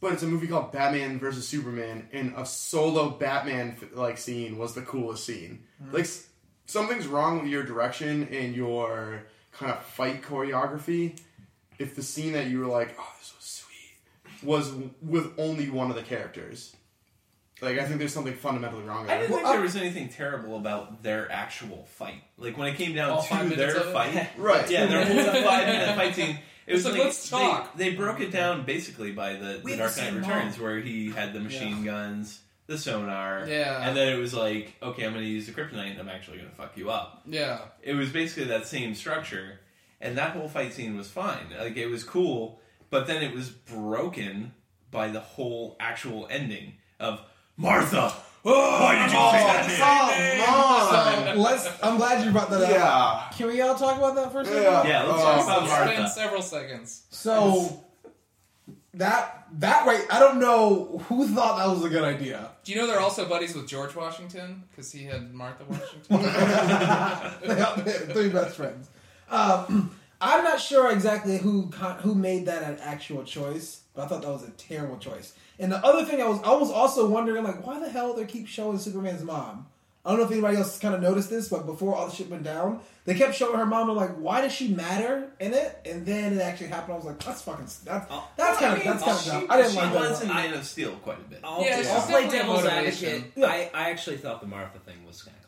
But 0.00 0.12
it's 0.12 0.22
a 0.22 0.26
movie 0.26 0.48
called 0.48 0.70
Batman 0.72 1.18
versus 1.18 1.48
Superman, 1.48 2.08
and 2.12 2.34
a 2.36 2.44
solo 2.44 3.10
Batman 3.10 3.76
like 3.92 4.18
scene 4.18 4.58
was 4.58 4.74
the 4.74 4.82
coolest 4.82 5.24
scene. 5.24 5.64
Like 5.92 6.02
s- 6.02 6.26
something's 6.66 7.06
wrong 7.06 7.40
with 7.42 7.50
your 7.50 7.62
direction 7.62 8.28
and 8.30 8.54
your 8.54 9.22
kind 9.52 9.72
of 9.72 9.82
fight 9.84 10.22
choreography. 10.22 11.18
If 11.78 11.96
the 11.96 12.02
scene 12.02 12.32
that 12.34 12.46
you 12.46 12.60
were 12.60 12.66
like, 12.66 12.94
"Oh, 12.98 13.12
this 13.18 13.32
was 13.36 13.44
sweet," 13.44 14.46
was 14.48 14.72
with 15.02 15.32
only 15.38 15.68
one 15.70 15.90
of 15.90 15.96
the 15.96 16.02
characters, 16.02 16.74
like 17.60 17.78
I 17.78 17.84
think 17.84 17.98
there's 17.98 18.12
something 18.14 18.34
fundamentally 18.34 18.84
wrong. 18.84 19.04
I 19.04 19.06
There. 19.06 19.18
didn't 19.18 19.30
Well, 19.30 19.38
think 19.40 19.48
I- 19.48 19.52
there 19.54 19.62
was 19.62 19.76
anything 19.76 20.08
terrible 20.08 20.56
about 20.56 21.02
their 21.02 21.30
actual 21.32 21.84
fight. 21.96 22.22
Like 22.38 22.56
when 22.56 22.68
it 22.68 22.76
came 22.76 22.94
down 22.94 23.10
All 23.10 23.22
five 23.22 23.50
to 23.50 23.56
minutes 23.56 23.74
their 23.74 23.82
of 23.82 23.88
it? 23.88 23.92
fight, 23.92 24.30
Right. 24.38 24.70
Yeah, 24.70 24.86
their 24.86 25.04
whole 25.04 25.42
five 25.42 25.66
minute 25.66 25.96
fight 25.96 26.14
scene. 26.14 26.30
It 26.30 26.38
It's 26.74 26.84
was 26.84 26.94
like, 26.94 27.04
let's 27.04 27.28
they- 27.30 27.36
talk. 27.36 27.76
They, 27.76 27.90
broke 27.94 28.20
it 28.20 28.30
down 28.30 28.64
basically 28.64 29.12
by 29.12 29.34
the, 29.34 29.60
We 29.62 29.72
the 29.72 29.78
have 29.78 29.78
Dark 29.78 29.94
the 29.96 30.00
Knight 30.00 30.06
same 30.10 30.16
Returns, 30.18 30.58
where 30.58 30.78
he 30.80 31.10
had 31.10 31.32
the 31.34 31.40
machine 31.40 31.84
guns, 31.84 32.40
the 32.66 32.78
sonar, 32.78 33.46
Yeah. 33.46 33.86
and 33.86 33.96
then 33.96 34.08
it 34.12 34.16
was 34.18 34.32
like, 34.32 34.74
okay, 34.82 35.04
I'm 35.04 35.12
going 35.12 35.24
to 35.24 35.30
use 35.30 35.46
the 35.46 35.52
kryptonite, 35.52 35.90
and 35.92 36.00
I'm 36.00 36.08
actually 36.08 36.38
going 36.38 36.48
to 36.50 36.56
fuck 36.56 36.76
you 36.76 36.90
up. 36.90 37.22
Yeah. 37.26 37.58
It 37.82 37.94
was 37.94 38.10
basically 38.10 38.44
that 38.44 38.66
same 38.66 38.94
structure, 38.94 39.60
and 40.00 40.16
that 40.18 40.30
whole 40.32 40.48
fight 40.48 40.72
scene 40.72 40.96
was 40.96 41.10
fine. 41.10 41.46
Like 41.58 41.76
it 41.76 41.86
was 41.88 42.04
cool, 42.04 42.60
but 42.90 43.06
then 43.06 43.22
it 43.22 43.34
was 43.34 43.50
broken 43.50 44.52
by 44.90 45.08
the 45.08 45.20
whole 45.20 45.76
actual 45.80 46.26
ending 46.30 46.74
of 47.00 47.20
Martha. 47.56 48.12
Oh, 48.46 48.80
why 48.82 48.94
did 48.96 49.04
you 49.04 49.08
say 49.08 49.16
that 49.16 50.36
name? 50.36 50.44
Oh, 50.46 51.24
come 51.24 51.34
So 51.36 51.40
let's. 51.40 51.82
I'm 51.82 51.96
glad 51.96 52.24
you 52.24 52.30
brought 52.30 52.50
that 52.50 52.60
up. 52.62 52.70
Yeah. 52.70 53.36
Can 53.38 53.46
we 53.46 53.60
all 53.62 53.74
talk 53.74 53.96
about 53.96 54.14
that 54.16 54.32
for 54.32 54.42
a 54.42 54.44
second? 54.44 54.62
Yeah. 54.62 54.86
Yeah, 54.86 55.02
let's 55.04 55.18
Oh. 55.18 55.24
talk 55.24 55.44
about 55.44 55.60
Let's 55.62 55.72
Martha. 55.72 55.92
spend 55.94 56.08
several 56.10 56.42
seconds. 56.42 57.02
So 57.10 57.83
that 58.94 59.46
that 59.58 59.86
right, 59.86 60.04
I 60.10 60.18
don't 60.18 60.40
know 60.40 61.02
who 61.08 61.28
thought 61.28 61.58
that 61.58 61.68
was 61.68 61.84
a 61.84 61.88
good 61.88 62.04
idea. 62.04 62.50
Do 62.64 62.72
you 62.72 62.78
know 62.78 62.86
they're 62.86 63.00
also 63.00 63.28
buddies 63.28 63.54
with 63.54 63.68
George 63.68 63.94
Washington 63.94 64.64
because 64.70 64.90
he 64.92 65.04
had 65.04 65.32
Martha 65.32 65.64
Washington? 65.68 66.22
they 67.84 68.12
Three 68.12 68.28
best 68.30 68.56
friends. 68.56 68.90
Um, 69.30 69.96
I'm 70.20 70.44
not 70.44 70.60
sure 70.60 70.90
exactly 70.90 71.38
who 71.38 71.68
con- 71.68 71.98
who 71.98 72.14
made 72.14 72.46
that 72.46 72.62
an 72.62 72.78
actual 72.80 73.24
choice, 73.24 73.82
but 73.94 74.02
I 74.02 74.06
thought 74.06 74.22
that 74.22 74.30
was 74.30 74.44
a 74.44 74.50
terrible 74.50 74.96
choice. 74.98 75.34
And 75.58 75.70
the 75.70 75.84
other 75.84 76.04
thing 76.04 76.20
I 76.22 76.26
was 76.26 76.40
I 76.42 76.52
was 76.54 76.70
also 76.70 77.06
wondering 77.08 77.44
like 77.44 77.64
why 77.66 77.78
the 77.78 77.88
hell 77.88 78.14
they 78.14 78.24
keep 78.24 78.48
showing 78.48 78.78
Superman's 78.78 79.22
mom. 79.22 79.66
I 80.04 80.10
don't 80.10 80.18
know 80.18 80.26
if 80.26 80.32
anybody 80.32 80.58
else 80.58 80.78
kind 80.78 80.94
of 80.94 81.00
noticed 81.00 81.30
this, 81.30 81.48
but 81.48 81.64
before 81.64 81.94
all 81.94 82.06
the 82.06 82.14
shit 82.14 82.28
went 82.28 82.42
down, 82.42 82.80
they 83.06 83.14
kept 83.14 83.34
showing 83.34 83.56
her 83.58 83.64
mom. 83.64 83.88
and 83.88 83.96
like, 83.96 84.14
why 84.16 84.42
does 84.42 84.52
she 84.52 84.68
matter 84.68 85.30
in 85.40 85.54
it? 85.54 85.80
And 85.86 86.04
then 86.04 86.34
it 86.34 86.40
actually 86.42 86.66
happened. 86.66 86.92
I 86.92 86.96
was 86.96 87.06
like, 87.06 87.24
that's 87.24 87.40
fucking 87.42 87.64
that's 87.84 88.06
Oh, 88.10 88.28
that's 88.36 88.60
Well, 88.60 88.60
kind 88.60 88.64
I 88.64 88.72
of 88.72 88.78
mean, 88.78 88.86
that's 88.86 89.02
kind 89.02 89.16
of 89.16 89.22
she- 89.22 89.30
dumb. 89.30 89.46
I 89.48 89.56
didn't 89.56 89.70
she 89.72 89.76
like 89.78 89.94
was 89.94 90.18
that. 90.18 90.22
in 90.24 90.28
one. 90.28 90.36
Man 90.36 90.54
of 90.54 90.64
Steel 90.66 90.92
quite 90.96 91.18
a 91.20 91.22
bit. 91.22 91.40
I'll, 91.42 91.62
Yeah, 91.62 91.76
she's 91.78 91.88
I'll 91.88 92.02
play 92.06 92.28
devil's 92.28 92.64
advocate. 92.66 93.24
Yeah. 93.34 93.46
I, 93.46 93.70
I 93.72 93.90
actually 93.90 94.18
thought 94.18 94.40
the 94.42 94.46
Martha 94.46 94.78
thing 94.80 94.96
was 95.06 95.22
kind 95.22 95.36
of 95.38 95.42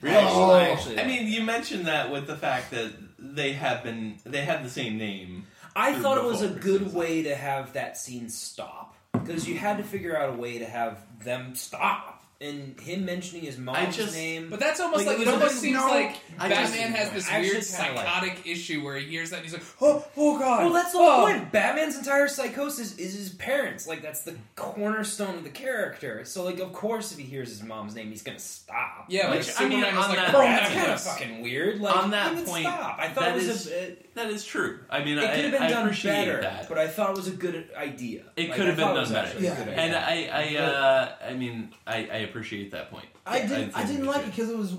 clever. 0.00 0.14
Really? 0.16 0.32
Oh. 0.32 0.50
I 0.52 0.68
actually, 0.70 0.98
I 0.98 1.02
oh. 1.02 1.06
mean, 1.06 1.26
you 1.28 1.42
mentioned 1.42 1.86
that 1.86 2.10
with 2.10 2.26
the 2.26 2.36
fact 2.36 2.70
that 2.70 2.92
they 3.18 3.52
have 3.52 3.82
been 3.82 4.16
they 4.24 4.40
had 4.46 4.64
the 4.64 4.70
same 4.70 4.96
name. 4.96 5.46
I 5.76 5.92
thought 5.92 6.16
it 6.16 6.24
was 6.24 6.40
a 6.42 6.48
good 6.48 6.94
way 6.94 7.22
to 7.24 7.34
have 7.36 7.74
that 7.74 7.98
scene 7.98 8.28
stop 8.30 8.96
because 9.12 9.46
you 9.46 9.56
had 9.58 9.76
to 9.76 9.82
figure 9.84 10.16
out 10.16 10.30
a 10.30 10.36
way 10.36 10.58
to 10.58 10.64
have 10.64 10.98
them 11.22 11.54
stop. 11.54 12.09
And 12.40 12.80
him 12.80 13.04
mentioning 13.04 13.44
his 13.44 13.58
mom's 13.58 13.96
just- 13.96 14.14
name. 14.14 14.48
But 14.48 14.60
that's 14.60 14.80
almost 14.80 15.06
Like, 15.06 15.18
like, 15.18 15.26
it 15.26 15.28
it, 15.28 15.34
almost 15.34 15.60
seems 15.60 15.76
no, 15.76 15.86
like 15.88 16.16
I 16.38 16.48
just- 16.48 16.72
Batman 16.72 16.92
has 16.92 17.10
this 17.10 17.28
I 17.30 17.40
weird 17.40 17.56
just 17.56 17.76
kinda 17.76 17.94
like- 17.94 18.06
psychotic 18.06 18.46
issue 18.46 18.82
where 18.82 18.96
he 18.96 19.06
hears 19.06 19.30
that 19.30 19.36
and 19.36 19.44
he's 19.44 19.52
like, 19.52 19.62
oh, 19.82 20.04
oh 20.16 20.38
god. 20.38 20.64
Well, 20.64 20.72
that's 20.72 20.92
the 20.92 20.98
oh. 20.98 21.26
point. 21.26 21.52
Batman's 21.52 21.96
entire 21.98 22.28
psychosis 22.28 22.96
is 22.96 23.14
his 23.14 23.28
parents. 23.30 23.86
Like 23.86 24.00
that's 24.00 24.22
the 24.22 24.36
cornerstone 24.56 25.34
of 25.36 25.44
the 25.44 25.50
character. 25.50 26.24
So, 26.24 26.42
like, 26.44 26.60
of 26.60 26.72
course, 26.72 27.12
if 27.12 27.18
he 27.18 27.24
hears 27.24 27.48
his 27.50 27.62
mom's 27.62 27.94
name, 27.94 28.08
he's 28.08 28.22
gonna 28.22 28.38
stop. 28.38 29.04
Yeah, 29.08 29.28
like, 29.28 29.40
Which, 29.40 29.50
I 29.58 29.68
mean, 29.68 29.80
Superman 29.82 29.98
is 29.98 30.04
on 30.04 30.08
like, 30.08 30.18
that- 30.18 30.30
Bro, 30.30 30.40
"Oh, 30.40 30.44
that's 30.44 30.74
kind 30.74 30.90
of 30.92 31.00
fucking 31.00 31.42
weird. 31.42 31.80
Like, 31.80 31.96
On 31.96 32.10
that 32.12 32.34
point, 32.46 32.64
stop. 32.64 32.98
I 32.98 33.08
thought 33.08 33.20
that 33.24 33.32
it 33.32 33.34
was 33.34 33.48
is- 33.48 33.66
a. 33.66 33.82
It, 33.90 34.14
That 34.14 34.28
is 34.30 34.44
true. 34.44 34.80
I 34.90 35.04
mean, 35.04 35.18
it 35.18 35.24
I, 35.24 35.34
could 35.36 35.44
have 35.44 35.52
been 35.52 35.62
I 35.62 35.68
done 35.70 35.96
better, 36.02 36.40
that. 36.40 36.68
but 36.68 36.78
I 36.78 36.88
thought 36.88 37.10
it 37.10 37.16
was 37.16 37.28
a 37.28 37.32
good 37.32 37.68
idea. 37.76 38.22
It 38.36 38.48
Like, 38.48 38.56
could 38.58 38.66
have 38.66 38.76
been 38.76 38.94
done 38.94 39.12
better. 39.12 39.38
Yeah. 39.40 39.52
And. 39.54 39.94
I, 39.94 40.28
I, 40.32 40.56
uh, 40.56 41.12
I 41.30 41.34
mean, 41.34 41.70
I, 41.86 41.96
I 42.12 42.16
appreciate 42.30 42.70
that 42.70 42.90
point. 42.90 43.06
I 43.26 43.38
Yeah, 43.38 43.48
didn't. 43.48 43.76
I, 43.76 43.84
think 43.84 43.98
didn't 43.98 44.06
like 44.06 44.22
it 44.22 44.26
because 44.26 44.50
it 44.50 44.56
was. 44.56 44.74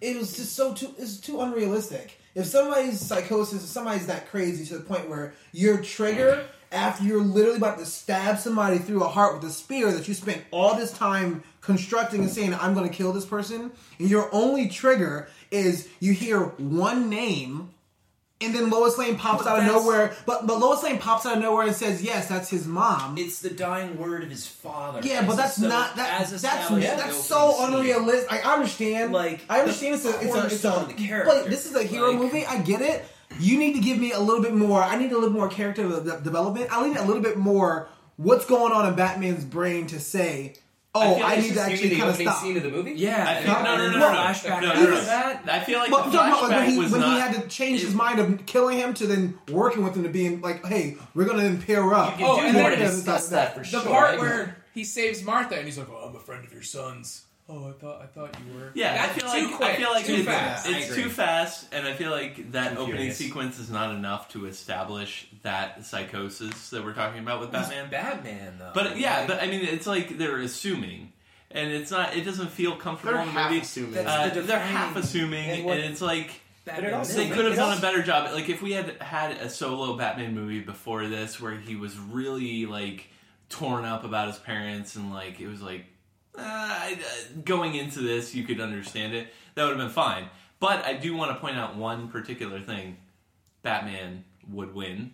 It 0.00 0.16
was 0.16 0.36
just 0.36 0.54
so 0.54 0.74
too. 0.74 0.94
It's 0.98 1.18
too 1.18 1.40
unrealistic. 1.40 2.18
If 2.34 2.46
somebody's 2.46 3.00
psychosis, 3.00 3.62
if 3.62 3.70
somebody's 3.70 4.06
that 4.08 4.28
crazy 4.28 4.66
to 4.66 4.78
the 4.78 4.84
point 4.84 5.08
where 5.08 5.34
your 5.52 5.80
trigger 5.80 6.44
after 6.72 7.04
you're 7.04 7.22
literally 7.22 7.56
about 7.56 7.78
to 7.78 7.86
stab 7.86 8.38
somebody 8.38 8.78
through 8.78 9.04
a 9.04 9.08
heart 9.08 9.36
with 9.36 9.48
a 9.48 9.52
spear 9.52 9.92
that 9.92 10.08
you 10.08 10.14
spent 10.14 10.42
all 10.50 10.74
this 10.74 10.92
time 10.92 11.44
constructing 11.60 12.22
and 12.22 12.30
saying, 12.30 12.52
"I'm 12.54 12.74
going 12.74 12.88
to 12.88 12.94
kill 12.94 13.12
this 13.12 13.24
person," 13.24 13.70
and 13.98 14.10
your 14.10 14.28
only 14.32 14.68
trigger 14.68 15.28
is 15.50 15.88
you 16.00 16.12
hear 16.12 16.40
one 16.40 17.08
name. 17.08 17.70
And 18.40 18.52
then 18.54 18.68
Lois 18.68 18.98
Lane 18.98 19.16
pops 19.16 19.44
But 19.44 19.52
out 19.52 19.58
of 19.60 19.64
nowhere, 19.66 20.14
but 20.26 20.46
but 20.46 20.58
Lois 20.58 20.82
Lane 20.82 20.98
pops 20.98 21.24
out 21.24 21.36
of 21.36 21.42
nowhere 21.42 21.66
and 21.68 21.74
says, 21.74 22.02
"Yes, 22.02 22.28
that's 22.28 22.50
his 22.50 22.66
mom." 22.66 23.16
It's 23.16 23.38
the 23.40 23.48
dying 23.48 23.96
word 23.96 24.24
of 24.24 24.28
his 24.28 24.46
father. 24.46 25.00
Yeah, 25.02 25.24
but 25.24 25.36
that's 25.36 25.56
so- 25.56 25.68
not 25.68 25.96
that. 25.96 26.20
as 26.20 26.30
That's 26.30 26.42
established 26.42 26.88
in 26.90 26.96
the 26.98 27.02
that's 27.04 27.24
so 27.24 27.52
scene. 27.52 27.74
unrealistic. 27.74 28.32
I 28.32 28.52
understand. 28.54 29.12
Like, 29.12 29.40
I 29.48 29.60
understand 29.60 29.94
it's 29.94 30.04
a 30.04 30.20
it's 30.20 30.34
a, 30.34 30.46
it's 30.46 30.64
a 30.64 30.84
the 30.88 30.94
character. 30.94 31.32
But 31.32 31.48
this 31.48 31.64
is 31.64 31.74
a 31.76 31.84
hero 31.84 32.10
Like- 32.10 32.18
movie. 32.18 32.44
I 32.44 32.58
get 32.58 32.82
it. 32.82 33.04
You 33.38 33.56
need 33.56 33.74
to 33.74 33.80
give 33.80 33.98
me 33.98 34.12
a 34.12 34.20
little 34.20 34.42
bit 34.42 34.54
more. 34.54 34.82
I 34.82 34.96
need 34.96 35.12
a 35.12 35.14
little 35.14 35.30
more 35.30 35.48
character 35.48 35.82
development. 35.84 36.68
I 36.76 36.86
need 36.86 36.96
a 36.96 37.04
little 37.04 37.22
bit 37.22 37.38
more. 37.38 37.88
What's 38.16 38.44
going 38.46 38.72
on 38.72 38.86
in 38.86 38.94
Batman's 38.94 39.44
brain 39.44 39.86
to 39.88 39.98
say? 40.00 40.56
Oh, 40.96 41.16
feel 41.16 41.24
I, 41.24 41.28
like 41.34 41.42
need 41.42 41.54
to 41.54 41.60
actually 41.60 41.88
the 41.88 41.96
kind 41.96 42.02
of 42.08 42.14
opening 42.14 42.28
stop. 42.28 42.42
scene 42.42 42.56
of 42.56 42.62
the 42.62 42.70
movie. 42.70 42.92
Yeah, 42.92 43.24
I 43.28 43.34
think, 43.42 43.46
no, 43.48 43.62
no, 43.64 43.76
no, 43.76 43.90
no, 43.90 43.98
no. 43.98 44.08
Flashback. 44.10 44.62
No, 44.62 44.74
no, 44.74 44.84
no. 44.90 45.00
that. 45.04 45.42
I 45.48 45.60
feel 45.60 45.78
like 45.80 45.90
But 45.90 46.10
the 46.10 46.18
I'm 46.20 46.30
talking 46.30 46.32
about 46.32 46.42
like 46.42 46.50
when 46.50 46.68
flashback 46.68 46.70
he 46.72 46.78
was 46.78 46.92
when 46.92 47.00
not. 47.00 47.14
he 47.14 47.20
had 47.20 47.42
to 47.42 47.48
change 47.48 47.80
his 47.80 47.94
mind 47.94 48.18
of 48.20 48.46
killing 48.46 48.78
him 48.78 48.94
to 48.94 49.06
then 49.08 49.38
working 49.50 49.82
with 49.82 49.96
him 49.96 50.04
to 50.04 50.08
being 50.08 50.40
like, 50.40 50.64
hey, 50.64 50.96
we're 51.14 51.24
gonna 51.24 51.42
then 51.42 51.60
pair 51.60 51.92
up. 51.92 52.18
You 52.20 52.26
Oh, 52.26 52.36
can 52.36 52.46
and 52.46 52.54
do 52.56 52.60
more 52.60 52.70
then 52.70 52.78
to 52.78 52.84
discuss 52.86 53.28
that- 53.30 53.54
that 53.56 53.66
for 53.66 53.68
The 53.70 53.82
sure. 53.82 53.90
part 53.92 54.10
right? 54.12 54.20
where 54.20 54.56
he 54.72 54.84
saves 54.84 55.22
Martha 55.24 55.56
and 55.56 55.64
he's 55.66 55.78
like, 55.78 55.88
"Oh, 55.90 56.06
I'm 56.08 56.14
a 56.16 56.20
friend 56.20 56.44
of 56.44 56.52
your 56.52 56.62
son's." 56.62 57.22
Oh, 57.48 57.68
I 57.68 57.72
thought 57.72 58.00
I 58.00 58.06
thought 58.06 58.34
you 58.46 58.54
were. 58.58 58.70
Yeah, 58.74 58.92
I 58.92 59.06
That's 59.08 59.20
feel 59.20 59.32
too 59.32 59.46
like 59.48 59.56
quick, 59.56 59.70
I 59.70 59.76
feel 59.76 59.90
like 59.90 60.04
too 60.06 60.14
it's, 60.14 60.24
fast. 60.26 60.66
It's 60.68 60.94
too 60.94 61.08
fast, 61.10 61.66
and 61.72 61.86
I 61.86 61.92
feel 61.92 62.10
like 62.10 62.52
that 62.52 62.72
Too 62.74 62.78
opening 62.78 62.96
furious. 62.98 63.18
sequence 63.18 63.58
is 63.58 63.68
not 63.68 63.94
enough 63.94 64.28
to 64.30 64.46
establish 64.46 65.26
that 65.44 65.84
psychosis 65.84 66.70
that 66.70 66.82
we're 66.82 66.94
talking 66.94 67.20
about 67.20 67.40
with 67.40 67.52
Batman. 67.52 67.90
Batman 67.90 68.54
though. 68.58 68.72
But 68.74 68.98
yeah, 68.98 69.20
Like, 69.20 69.28
but 69.28 69.42
I 69.42 69.46
mean, 69.46 69.60
it's 69.64 69.86
like 69.86 70.18
they're 70.18 70.40
assuming, 70.40 71.12
and 71.50 71.70
it's 71.70 71.90
not. 71.90 72.16
It 72.16 72.24
doesn't 72.24 72.50
feel 72.50 72.76
comfortable 72.76 73.12
They're 73.12 73.22
in 73.22 73.28
the 73.28 73.32
half 73.32 73.50
movie. 73.50 73.62
assuming. 73.62 74.06
Uh, 74.06 74.30
the 74.34 74.40
they're 74.40 74.58
half 74.58 74.96
assuming, 74.96 75.50
and 75.50 75.70
and, 75.70 75.80
it's 75.80 76.00
like 76.00 76.40
Batman 76.64 77.00
it 77.02 77.08
they 77.08 77.28
could 77.28 77.44
have 77.44 77.56
done 77.56 77.76
a 77.76 77.80
better 77.80 78.02
job. 78.02 78.32
Like 78.32 78.48
if 78.48 78.62
we 78.62 78.72
had 78.72 79.00
had 79.02 79.32
a 79.32 79.50
solo 79.50 79.96
Batman 79.96 80.34
movie 80.34 80.60
before 80.60 81.06
this, 81.06 81.40
where 81.40 81.52
he 81.52 81.76
was 81.76 81.96
really 81.98 82.64
like 82.64 83.08
torn 83.50 83.84
up 83.84 84.02
about 84.02 84.28
his 84.28 84.38
parents, 84.38 84.96
and 84.96 85.12
like 85.12 85.40
it 85.40 85.46
was 85.46 85.60
like 85.60 85.84
uh, 86.38 86.42
uh, 86.42 86.96
going 87.44 87.74
into 87.74 88.00
this, 88.00 88.34
you 88.34 88.44
could 88.44 88.60
understand 88.60 89.14
it. 89.14 89.28
That 89.54 89.64
would 89.64 89.76
have 89.76 89.78
been 89.78 89.90
fine. 89.90 90.30
But 90.58 90.86
I 90.86 90.94
do 90.94 91.14
want 91.14 91.32
to 91.32 91.36
point 91.38 91.58
out 91.58 91.76
one 91.76 92.08
particular 92.08 92.60
thing: 92.60 92.96
Batman 93.62 94.24
would 94.48 94.74
win. 94.74 95.12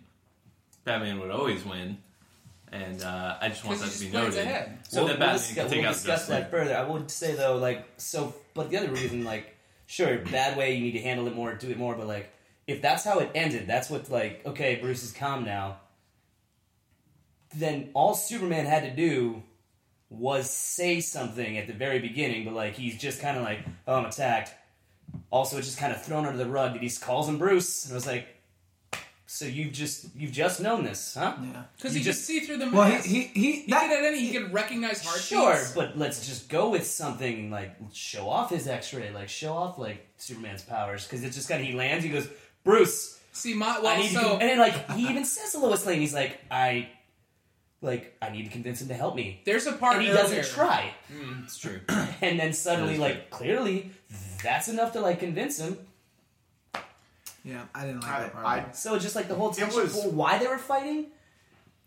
Batman 0.83 1.19
would 1.19 1.31
always 1.31 1.63
win, 1.65 1.97
and 2.71 3.01
uh, 3.03 3.37
I 3.39 3.49
just 3.49 3.63
want 3.65 3.79
that 3.79 3.91
to 3.91 3.99
be 3.99 4.09
noted. 4.09 4.39
ahead. 4.39 4.79
So 4.87 5.05
we'll, 5.05 5.07
that 5.09 5.19
we'll 5.19 5.33
discuss, 5.33 5.55
can 5.55 5.69
take 5.69 5.79
we'll 5.79 5.89
out 5.89 5.93
discuss 5.93 6.27
that 6.27 6.51
further. 6.51 6.75
I 6.75 6.83
would 6.83 7.11
say 7.11 7.35
though, 7.35 7.57
like 7.57 7.87
so, 7.97 8.33
but 8.53 8.69
the 8.69 8.77
other 8.77 8.91
reason, 8.91 9.23
like, 9.23 9.55
sure, 9.87 10.17
bad 10.19 10.57
way 10.57 10.75
you 10.75 10.81
need 10.81 10.93
to 10.93 11.01
handle 11.01 11.27
it 11.27 11.35
more, 11.35 11.53
do 11.53 11.69
it 11.69 11.77
more, 11.77 11.95
but 11.95 12.07
like, 12.07 12.31
if 12.67 12.81
that's 12.81 13.03
how 13.03 13.19
it 13.19 13.29
ended, 13.35 13.67
that's 13.67 13.89
what 13.89 14.09
like, 14.09 14.45
okay, 14.45 14.75
Bruce 14.75 15.03
is 15.03 15.11
calm 15.11 15.43
now. 15.43 15.77
Then 17.55 17.89
all 17.93 18.13
Superman 18.13 18.65
had 18.65 18.83
to 18.83 18.95
do 18.95 19.43
was 20.09 20.49
say 20.49 20.99
something 20.99 21.57
at 21.57 21.67
the 21.67 21.73
very 21.73 21.99
beginning, 21.99 22.45
but 22.45 22.53
like 22.53 22.73
he's 22.73 22.97
just 22.97 23.21
kind 23.21 23.37
of 23.37 23.43
like, 23.43 23.59
oh, 23.87 23.95
I'm 23.95 24.05
attacked. 24.05 24.53
Also, 25.29 25.57
it's 25.57 25.67
just 25.67 25.79
kind 25.79 25.93
of 25.93 26.01
thrown 26.03 26.25
under 26.25 26.37
the 26.37 26.49
rug. 26.49 26.73
That 26.73 26.81
he 26.81 26.89
calls 26.89 27.27
him 27.27 27.37
Bruce, 27.37 27.85
and 27.85 27.93
I 27.93 27.95
was 27.95 28.07
like, 28.07 28.27
so 29.33 29.45
you've 29.45 29.71
just 29.71 30.07
you've 30.15 30.33
just 30.33 30.59
known 30.59 30.83
this, 30.83 31.15
huh? 31.17 31.35
Yeah. 31.41 31.63
Because 31.77 31.93
You 31.93 31.99
he 31.99 32.03
just- 32.05 32.19
just 32.19 32.27
see 32.27 32.39
through 32.41 32.57
the 32.57 32.69
Well, 32.69 32.89
he 33.01 33.09
he 33.09 33.21
he. 33.27 33.51
He 33.61 33.71
That, 33.71 33.83
could 33.89 33.99
at 33.99 34.03
any. 34.05 34.19
He 34.19 34.33
could 34.33 34.51
recognize 34.53 35.01
heartbeats. 35.01 35.27
Sure, 35.27 35.57
but 35.73 35.97
let's 35.97 36.25
just 36.27 36.49
go 36.49 36.69
with 36.69 36.85
something 36.85 37.49
like 37.49 37.75
show 37.93 38.29
off 38.29 38.49
his 38.49 38.67
X-ray, 38.67 39.11
like 39.11 39.29
show 39.29 39.53
off 39.53 39.77
like 39.79 40.05
Superman's 40.17 40.63
powers, 40.63 41.05
because 41.05 41.23
it's 41.23 41.35
just 41.37 41.47
kind 41.47 41.61
of 41.61 41.67
he 41.67 41.73
lands, 41.73 42.03
he 42.03 42.09
goes 42.11 42.27
Bruce, 42.65 43.19
See, 43.31 43.53
my 43.53 43.79
I 43.83 43.97
need 43.97 44.09
to, 44.09 44.13
so 44.15 44.21
con-" 44.21 44.41
and 44.41 44.49
then 44.49 44.59
like 44.59 44.91
he 44.91 45.07
even 45.07 45.23
says 45.23 45.51
to 45.53 45.59
Lois 45.59 45.85
Lane, 45.85 46.01
he's 46.01 46.13
like 46.13 46.37
I, 46.51 46.89
like 47.81 48.15
I 48.21 48.29
need 48.31 48.43
to 48.43 48.49
convince 48.51 48.81
him 48.81 48.89
to 48.89 48.93
help 48.93 49.15
me, 49.15 49.41
there's 49.45 49.65
a 49.65 49.71
part 49.73 49.95
and 49.95 50.03
he 50.03 50.09
earlier. 50.09 50.23
doesn't 50.41 50.45
try, 50.53 50.93
Mm, 51.11 51.45
it's 51.45 51.57
true. 51.57 51.79
and 52.21 52.37
then 52.39 52.51
suddenly 52.53 52.97
That 52.97 53.11
is 53.11 53.15
like 53.15 53.29
clearly 53.29 53.91
that's 54.43 54.67
enough 54.67 54.91
to 54.93 54.99
like 54.99 55.19
convince 55.21 55.57
him. 55.59 55.77
Yeah, 57.43 57.63
I 57.73 57.85
didn't 57.85 58.01
like 58.01 58.11
I, 58.11 58.19
that 58.21 58.33
part. 58.33 58.45
I, 58.45 58.71
So 58.73 58.97
just 58.99 59.15
like 59.15 59.27
the 59.27 59.35
whole 59.35 59.51
tension 59.51 59.81
was- 59.81 59.93
for 60.03 60.09
why 60.09 60.37
they 60.37 60.47
were 60.47 60.57
fighting, 60.57 61.07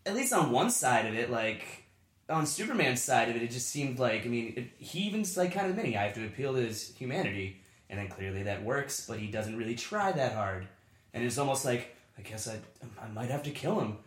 at 0.05 0.15
least 0.15 0.33
on 0.33 0.51
one 0.51 0.69
side 0.69 1.05
of 1.05 1.13
it, 1.15 1.29
like 1.31 1.83
on 2.29 2.45
Superman's 2.45 3.01
side 3.01 3.29
of 3.29 3.35
it, 3.35 3.41
it 3.43 3.51
just 3.51 3.69
seemed 3.69 3.99
like 3.99 4.25
I 4.25 4.29
mean 4.29 4.53
it, 4.57 4.67
he 4.83 4.99
even's 5.07 5.37
like 5.37 5.53
kind 5.53 5.65
of 5.67 5.71
admitting 5.71 5.95
I 5.97 6.03
have 6.03 6.15
to 6.15 6.25
appeal 6.25 6.53
to 6.53 6.59
his 6.59 6.93
humanity, 6.95 7.61
and 7.89 7.99
then 7.99 8.07
clearly 8.09 8.43
that 8.43 8.63
works, 8.63 9.05
but 9.07 9.19
he 9.19 9.27
doesn't 9.27 9.57
really 9.57 9.75
try 9.75 10.11
that 10.11 10.33
hard, 10.33 10.67
and 11.13 11.23
it's 11.23 11.37
almost 11.37 11.65
like 11.65 11.95
I 12.17 12.21
guess 12.21 12.47
I 12.47 12.57
I 13.01 13.07
might 13.09 13.29
have 13.29 13.43
to 13.43 13.51
kill 13.51 13.79
him. 13.79 13.97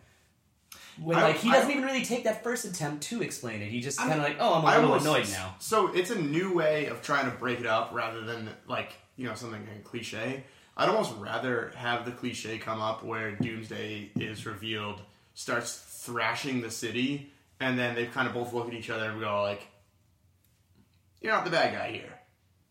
When 1.01 1.17
I- 1.17 1.21
like 1.29 1.37
he 1.37 1.49
doesn't 1.49 1.71
even 1.71 1.83
really 1.83 2.03
take 2.03 2.25
that 2.25 2.43
first 2.43 2.65
attempt 2.65 3.03
to 3.05 3.21
explain 3.21 3.61
it, 3.61 3.69
he 3.71 3.79
just 3.79 3.97
kind 3.97 4.11
of 4.13 4.19
like 4.19 4.37
oh 4.39 4.55
I'm 4.55 4.63
a 4.63 4.67
little 4.81 4.93
almost- 4.93 5.05
annoyed 5.05 5.29
now. 5.29 5.55
So 5.59 5.87
it's 5.93 6.11
a 6.11 6.19
new 6.21 6.53
way 6.53 6.87
of 6.87 7.01
trying 7.01 7.29
to 7.31 7.35
break 7.37 7.59
it 7.59 7.65
up 7.65 7.91
rather 7.93 8.21
than 8.21 8.49
like 8.67 8.91
you 9.15 9.25
know 9.27 9.33
something 9.33 9.65
like 9.65 9.83
cliche. 9.83 10.43
I'd 10.79 10.87
almost 10.89 11.13
rather 11.17 11.71
have 11.75 12.05
the 12.05 12.11
cliche 12.11 12.57
come 12.57 12.81
up 12.81 13.03
where 13.03 13.31
Doomsday 13.33 14.11
is 14.15 14.45
revealed, 14.45 15.01
starts 15.33 15.75
thrashing 16.03 16.61
the 16.61 16.71
city, 16.71 17.33
and 17.59 17.77
then 17.77 17.93
they 17.95 18.05
kind 18.05 18.27
of 18.27 18.33
both 18.33 18.53
look 18.53 18.67
at 18.69 18.73
each 18.73 18.89
other 18.89 19.09
and 19.11 19.19
go 19.19 19.41
like, 19.43 19.61
"You're 21.21 21.33
not 21.33 21.43
the 21.45 21.51
bad 21.51 21.73
guy 21.73 21.91
here." 21.91 22.13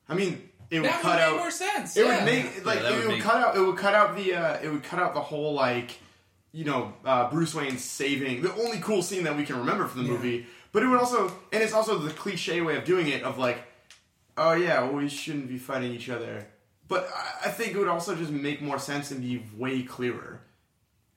I 0.09 0.15
mean, 0.15 0.49
it 0.71 0.81
would 0.81 0.89
That 0.89 0.97
would 0.97 1.03
cut 1.03 1.17
make 1.17 1.25
out. 1.29 1.37
more 1.37 1.51
sense. 1.51 1.97
It 1.97 2.07
yeah. 2.07 2.17
would 2.17 2.25
make 2.25 2.65
like 2.65 2.81
that 2.81 2.93
it 2.93 2.97
would 2.97 3.07
would 3.09 3.15
make- 3.17 3.23
cut 3.23 3.37
out. 3.37 3.57
It 3.57 3.61
would 3.61 3.77
cut 3.77 3.95
out 3.95 4.17
the. 4.17 4.35
Uh, 4.35 4.59
it 4.63 4.69
would 4.71 4.83
cut 4.85 4.99
out 5.01 5.13
the 5.15 5.21
whole 5.21 5.53
like, 5.53 5.99
you 6.53 6.65
know, 6.65 6.95
uh, 7.05 7.31
Bruce 7.31 7.55
Wayne 7.55 7.77
saving 7.79 8.41
the 8.43 8.55
only 8.55 8.79
cool 8.81 9.03
scene 9.03 9.25
that 9.25 9.37
we 9.37 9.45
can 9.45 9.59
remember 9.59 9.87
from 9.87 10.03
the 10.05 10.09
Yeah. 10.09 10.15
movie. 10.17 10.47
But 10.73 10.83
it 10.83 10.87
would 10.87 10.99
also, 10.99 11.29
and 11.53 11.63
it's 11.63 11.73
also 11.75 11.99
the 11.99 12.11
cliche 12.13 12.61
way 12.63 12.77
of 12.77 12.85
doing 12.85 13.09
it 13.09 13.23
of 13.23 13.37
like, 13.39 13.59
oh 14.37 14.53
yeah, 14.53 14.83
well 14.83 14.95
we 14.95 15.09
shouldn't 15.09 15.49
be 15.49 15.59
fighting 15.59 15.93
each 15.93 16.09
other. 16.09 16.47
But 16.89 17.09
I- 17.15 17.49
I 17.49 17.51
think 17.51 17.73
it 17.75 17.79
would 17.79 17.89
also 17.89 18.15
just 18.17 18.31
make 18.31 18.61
more 18.63 18.79
sense 18.79 19.11
and 19.11 19.21
be 19.21 19.43
way 19.57 19.83
clearer. 19.83 20.41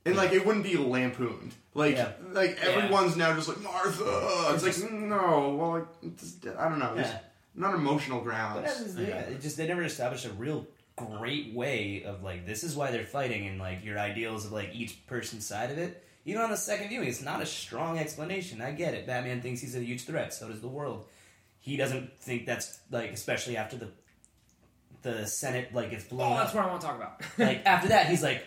And 0.06 0.16
like 0.16 0.32
it 0.34 0.46
wouldn't 0.46 0.66
be 0.66 0.76
lampooned. 0.78 1.54
Like 1.74 1.96
Yeah. 1.96 2.12
like 2.32 2.58
Yeah. 2.58 2.70
everyone's 2.70 3.16
now 3.16 3.34
just 3.36 3.48
like 3.48 3.62
Martha. 3.62 4.52
It's 4.54 4.64
like 4.64 4.74
mm, 4.92 5.04
no, 5.04 5.56
well 5.56 5.72
like 5.72 5.88
it's 6.04 6.36
I 6.58 6.68
don't 6.70 6.80
know, 6.80 6.96
just 6.98 7.14
Yeah. 7.14 7.20
not 7.56 7.76
emotional 7.76 8.20
But 8.20 8.26
grounds. 8.26 8.96
that 8.96 9.08
yeah, 9.08 9.20
it 9.22 9.42
just 9.42 9.58
they 9.58 9.68
never 9.68 9.84
established 9.84 10.26
a 10.26 10.32
real 10.34 10.66
great 10.98 11.54
way 11.54 12.04
of 12.04 12.22
like 12.24 12.46
this 12.46 12.64
is 12.64 12.76
why 12.76 12.92
they're 12.92 13.06
fighting 13.06 13.48
and 13.48 13.60
like 13.60 13.84
your 13.86 13.98
ideals 14.00 14.46
of 14.46 14.52
like 14.52 14.72
each 14.74 15.06
person's 15.08 15.46
side 15.46 15.72
of 15.72 15.78
it. 15.78 16.04
Even 16.26 16.42
on 16.42 16.52
the 16.52 16.58
second 16.58 16.90
viewing, 16.90 17.08
it's 17.08 17.22
not 17.22 17.42
a 17.42 17.46
strong 17.46 17.98
explanation. 17.98 18.62
I 18.62 18.72
get 18.74 18.94
it. 18.94 19.08
Batman 19.08 19.42
thinks 19.42 19.62
he's 19.62 19.76
a 19.76 19.80
huge 19.84 20.04
threat. 20.06 20.34
So 20.34 20.48
does 20.50 20.62
the 20.62 20.68
world. 20.68 21.08
He 21.60 21.78
doesn't 21.78 22.18
think 22.20 22.46
that's 22.48 22.80
like, 22.92 23.12
especially 23.12 23.56
after 23.58 23.78
the 23.78 23.90
the 25.04 25.26
Senate 25.26 25.74
like 25.74 25.92
gets 25.92 26.04
blown 26.06 26.32
Oh, 26.32 26.36
up. 26.36 26.44
that's 26.44 26.54
what 26.56 26.64
I 26.66 26.68
want 26.68 26.82
to 26.82 26.88
talk 26.88 26.96
about. 26.98 27.22
like 27.38 27.66
after 27.66 27.90
that, 27.90 28.08
he's 28.08 28.24
like, 28.24 28.44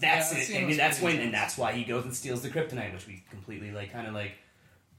"That's 0.00 0.32
Yeah, 0.32 0.38
it," 0.38 0.44
scene 0.44 0.56
and 0.58 0.66
was 0.68 0.76
that's 0.76 1.00
when, 1.00 1.18
and 1.18 1.32
that's 1.34 1.56
why 1.58 1.72
he 1.72 1.84
goes 1.84 2.04
and 2.04 2.14
steals 2.14 2.42
the 2.42 2.48
kryptonite, 2.50 2.92
which 2.92 3.06
we 3.06 3.22
completely 3.30 3.70
like, 3.72 3.92
kind 3.92 4.06
of 4.06 4.14
like 4.14 4.32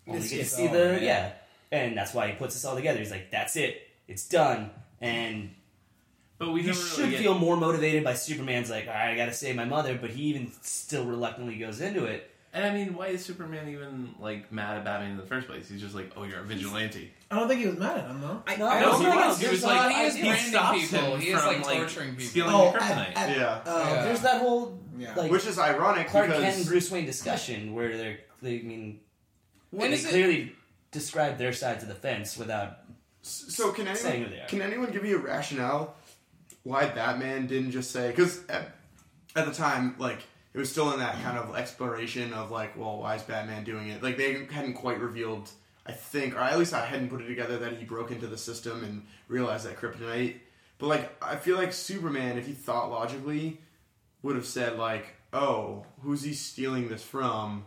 only 0.08 0.22
get 0.28 0.30
to 0.40 0.46
see 0.46 0.68
all, 0.68 0.74
the 0.74 0.80
man. 0.86 1.04
yeah, 1.04 1.32
and 1.72 1.98
that's 1.98 2.14
why 2.14 2.28
he 2.28 2.34
puts 2.36 2.54
this 2.56 2.66
all 2.66 2.76
together. 2.76 3.00
He's 3.00 3.12
like, 3.12 3.32
"That's 3.32 3.56
it, 3.56 3.82
it's 4.08 4.28
done," 4.28 4.70
and 5.02 5.54
But 6.38 6.52
we 6.52 6.62
you 6.62 6.68
never 6.68 6.80
should 6.80 6.98
really 7.00 7.12
get, 7.12 7.22
feel 7.22 7.38
more 7.38 7.58
motivated 7.58 8.04
by 8.04 8.14
Superman's 8.14 8.70
like, 8.70 8.88
"All 8.88 8.94
right, 8.94 9.12
I 9.12 9.16
got 9.16 9.26
to 9.28 9.34
save 9.34 9.56
my 9.56 9.66
mother," 9.66 9.98
but 10.00 10.10
he 10.12 10.24
even 10.24 10.52
still 10.62 11.06
reluctantly 11.06 11.58
goes 11.58 11.82
into 11.82 12.06
it. 12.06 12.30
And 12.54 12.66
I 12.66 12.74
mean, 12.74 12.96
why 12.96 13.08
is 13.08 13.24
Superman 13.24 13.70
even 13.70 14.16
like 14.20 14.52
mad 14.52 14.78
at 14.78 14.86
Batman 14.86 15.12
in 15.12 15.18
the 15.18 15.24
first 15.26 15.48
place? 15.48 15.70
He's 15.70 15.82
just 15.82 15.94
like, 15.94 16.12
"Oh, 16.16 16.24
you're 16.24 16.40
a 16.40 16.44
vigilante." 16.44 17.12
I 17.30 17.36
don't 17.38 17.48
think 17.48 17.60
he 17.62 17.68
was 17.68 17.78
mad 17.78 17.98
at 17.98 18.08
him 18.10 18.22
though. 18.22 18.42
I, 18.48 18.56
No, 18.56 18.68
I 18.68 18.80
don't 18.80 18.98
he 19.00 19.06
think 19.06 19.16
was. 19.16 19.40
He 19.40 19.48
was 19.50 19.64
like, 19.64 19.76
not- 19.76 19.92
he 19.92 20.02
is 20.08 20.16
he 20.16 20.22
branding 20.24 20.46
stops 20.50 20.80
people. 20.90 21.06
him 21.16 21.20
He 21.22 21.30
is, 21.30 21.42
from, 21.42 21.62
like, 21.62 21.78
torturing 21.78 22.10
people. 22.12 22.26
stealing 22.26 22.56
Oh, 22.56 22.72
the 22.72 22.80
kryptonite. 22.80 23.16
at- 23.18 23.38
Yeah. 23.38 23.62
Oh, 23.66 23.84
Yeah. 23.94 24.04
There's 24.06 24.22
that 24.22 24.42
whole 24.42 24.80
Yeah. 24.98 25.14
like 25.16 25.30
Which 25.32 25.46
is 25.46 25.60
ironic 25.60 26.08
Clark 26.08 26.28
because 26.28 26.42
Kent 26.44 26.58
and 26.58 26.66
Bruce 26.66 26.90
Wayne 26.90 27.06
discussion 27.06 27.74
where 27.76 27.96
they're, 27.98 28.20
they 28.42 28.60
I 28.60 28.64
mean, 28.64 29.02
And 29.74 29.82
they 29.82 29.94
is 29.94 30.06
it- 30.06 30.10
clearly 30.10 30.56
describe 30.92 31.38
their 31.38 31.54
sides 31.54 31.84
of 31.84 31.90
the 31.90 31.96
fence 31.96 32.38
without. 32.38 32.80
So 33.22 33.72
can 33.74 33.94
Saying 33.94 34.14
anyone 34.16 34.30
who 34.32 34.36
they 34.38 34.42
are. 34.42 34.48
can 34.48 34.62
anyone 34.62 34.92
give 34.92 35.04
you 35.06 35.18
a 35.18 35.20
rationale 35.22 35.96
why 36.64 36.86
Batman 36.86 37.46
didn't 37.48 37.72
just 37.72 37.92
say 37.92 38.10
because 38.10 38.40
at, 38.48 38.72
at 39.36 39.46
the 39.46 39.54
time 39.54 39.96
like 40.00 40.20
it 40.54 40.58
was 40.58 40.72
still 40.72 40.92
in 40.94 41.00
that 41.00 41.22
kind 41.24 41.38
of 41.38 41.56
exploration 41.56 42.34
of 42.34 42.52
like 42.52 42.78
well 42.78 43.00
why 43.00 43.16
is 43.16 43.22
Batman 43.24 43.64
doing 43.64 43.90
it? 43.90 44.04
Like 44.04 44.18
they 44.18 44.46
hadn't 44.46 44.74
quite 44.74 45.00
revealed 45.00 45.50
I 45.86 45.92
think 45.94 46.36
or 46.36 46.40
at 46.40 46.58
least 46.58 46.74
I 46.74 46.86
hadn't 46.86 47.10
put 47.10 47.22
it 47.22 47.28
together 47.28 47.58
that 47.60 47.74
he 47.74 47.86
broke 47.86 48.12
into 48.12 48.28
the 48.28 48.38
system 48.38 48.84
and 48.84 49.06
realized 49.28 49.66
that 49.66 49.78
kryptonite. 49.78 50.38
But 50.78 50.88
like 50.88 51.24
I 51.24 51.36
feel 51.36 51.58
like 51.58 51.74
Superman 51.74 52.38
if 52.38 52.48
he 52.48 52.54
thought 52.54 52.90
logically 52.90 53.60
would 54.22 54.36
have 54.36 54.46
said 54.46 54.78
like 54.78 55.16
oh 55.34 55.86
who's 56.02 56.24
he 56.24 56.34
stealing 56.34 56.90
this 56.90 57.04
from? 57.04 57.66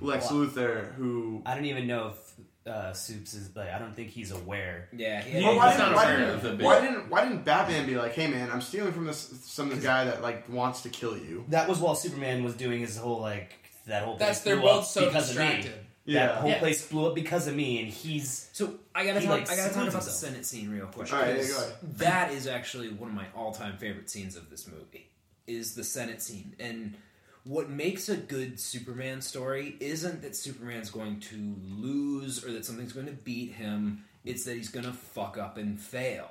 Lex 0.00 0.30
Well, 0.30 0.46
Luthor 0.46 0.94
who 0.94 1.42
I 1.46 1.54
don't 1.54 1.66
even 1.66 1.86
know 1.86 2.08
if 2.08 2.23
uh, 2.66 2.92
Soups 2.92 3.34
is 3.34 3.54
like. 3.54 3.70
I 3.70 3.78
don't 3.78 3.94
think 3.94 4.10
he's 4.10 4.30
aware. 4.30 4.88
Yeah, 4.96 5.20
he 5.22 5.38
Yeah, 5.40 5.48
Well, 5.48 5.56
why 5.56 5.70
he's 5.70 5.78
not 5.78 5.84
didn't, 5.86 5.96
why, 5.96 6.04
aware 6.04 6.16
didn't, 6.18 6.34
of 6.36 6.42
the 6.42 6.50
big- 6.52 6.64
why 6.66 6.80
didn't 6.80 7.10
why 7.10 7.22
didn't 7.28 7.44
Batman 7.44 7.86
be 7.86 7.96
like, 7.96 8.12
"Hey 8.14 8.26
man, 8.26 8.50
I'm 8.50 8.60
stealing 8.62 8.92
from 8.92 9.04
this 9.06 9.30
some 9.44 9.70
of 9.70 9.76
this 9.76 9.84
guy 9.84 10.04
that 10.04 10.22
like 10.22 10.48
wants 10.48 10.82
to 10.82 10.88
kill 10.88 11.16
you"? 11.16 11.44
That 11.48 11.68
was 11.68 11.78
while 11.78 11.94
Superman 11.94 12.42
was 12.44 12.54
doing 12.54 12.80
his 12.80 12.96
whole 12.96 13.20
like 13.20 13.52
that 13.86 14.04
whole. 14.04 14.16
That's 14.16 14.40
place 14.40 14.44
they're 14.54 14.62
both 14.62 14.86
so 14.86 15.06
because 15.06 15.26
distracted. 15.28 15.66
Of 15.72 15.76
me. 16.06 16.14
That 16.14 16.34
whole 16.36 16.50
Yeah. 16.50 16.58
place 16.58 16.86
blew 16.86 17.06
up 17.08 17.14
because 17.14 17.46
of 17.48 17.54
me, 17.54 17.80
and 17.80 17.88
he's 17.88 18.50
So 18.52 18.74
I 18.94 19.06
gotta 19.06 19.20
He, 19.20 19.26
talk. 19.26 19.40
like, 19.40 19.50
I 19.50 19.56
gotta 19.56 19.68
talk 19.72 19.80
screws 19.84 19.94
about 19.94 20.04
the. 20.04 20.10
Senate 20.10 20.44
scene 20.46 20.70
real 20.70 20.86
quick. 20.86 21.10
All 21.12 21.18
right, 21.18 21.36
yeah, 21.36 21.46
go 21.48 21.56
ahead. 21.56 21.72
That 21.96 22.32
is 22.32 22.46
actually 22.46 22.90
one 22.90 23.08
of 23.08 23.14
my 23.14 23.24
all-time 23.34 23.78
favorite 23.78 24.10
scenes 24.10 24.36
of 24.36 24.50
this 24.50 24.66
movie. 24.68 25.08
Is 25.46 25.74
the 25.74 25.82
Senate 25.84 26.20
scene, 26.22 26.54
and 26.58 26.94
what 27.44 27.68
makes 27.68 28.08
a 28.08 28.16
good 28.16 28.58
Superman 28.58 29.20
story 29.20 29.76
isn't 29.78 30.22
that 30.22 30.34
Superman's 30.34 30.90
going 30.90 31.20
to 31.20 31.56
lose 31.76 32.44
or 32.44 32.52
that 32.52 32.64
something's 32.64 32.92
going 32.92 33.06
to 33.06 33.12
beat 33.12 33.52
him. 33.52 34.04
It's 34.24 34.44
that 34.44 34.56
he's 34.56 34.70
going 34.70 34.86
to 34.86 34.92
fuck 34.92 35.36
up 35.36 35.58
and 35.58 35.78
fail. 35.78 36.30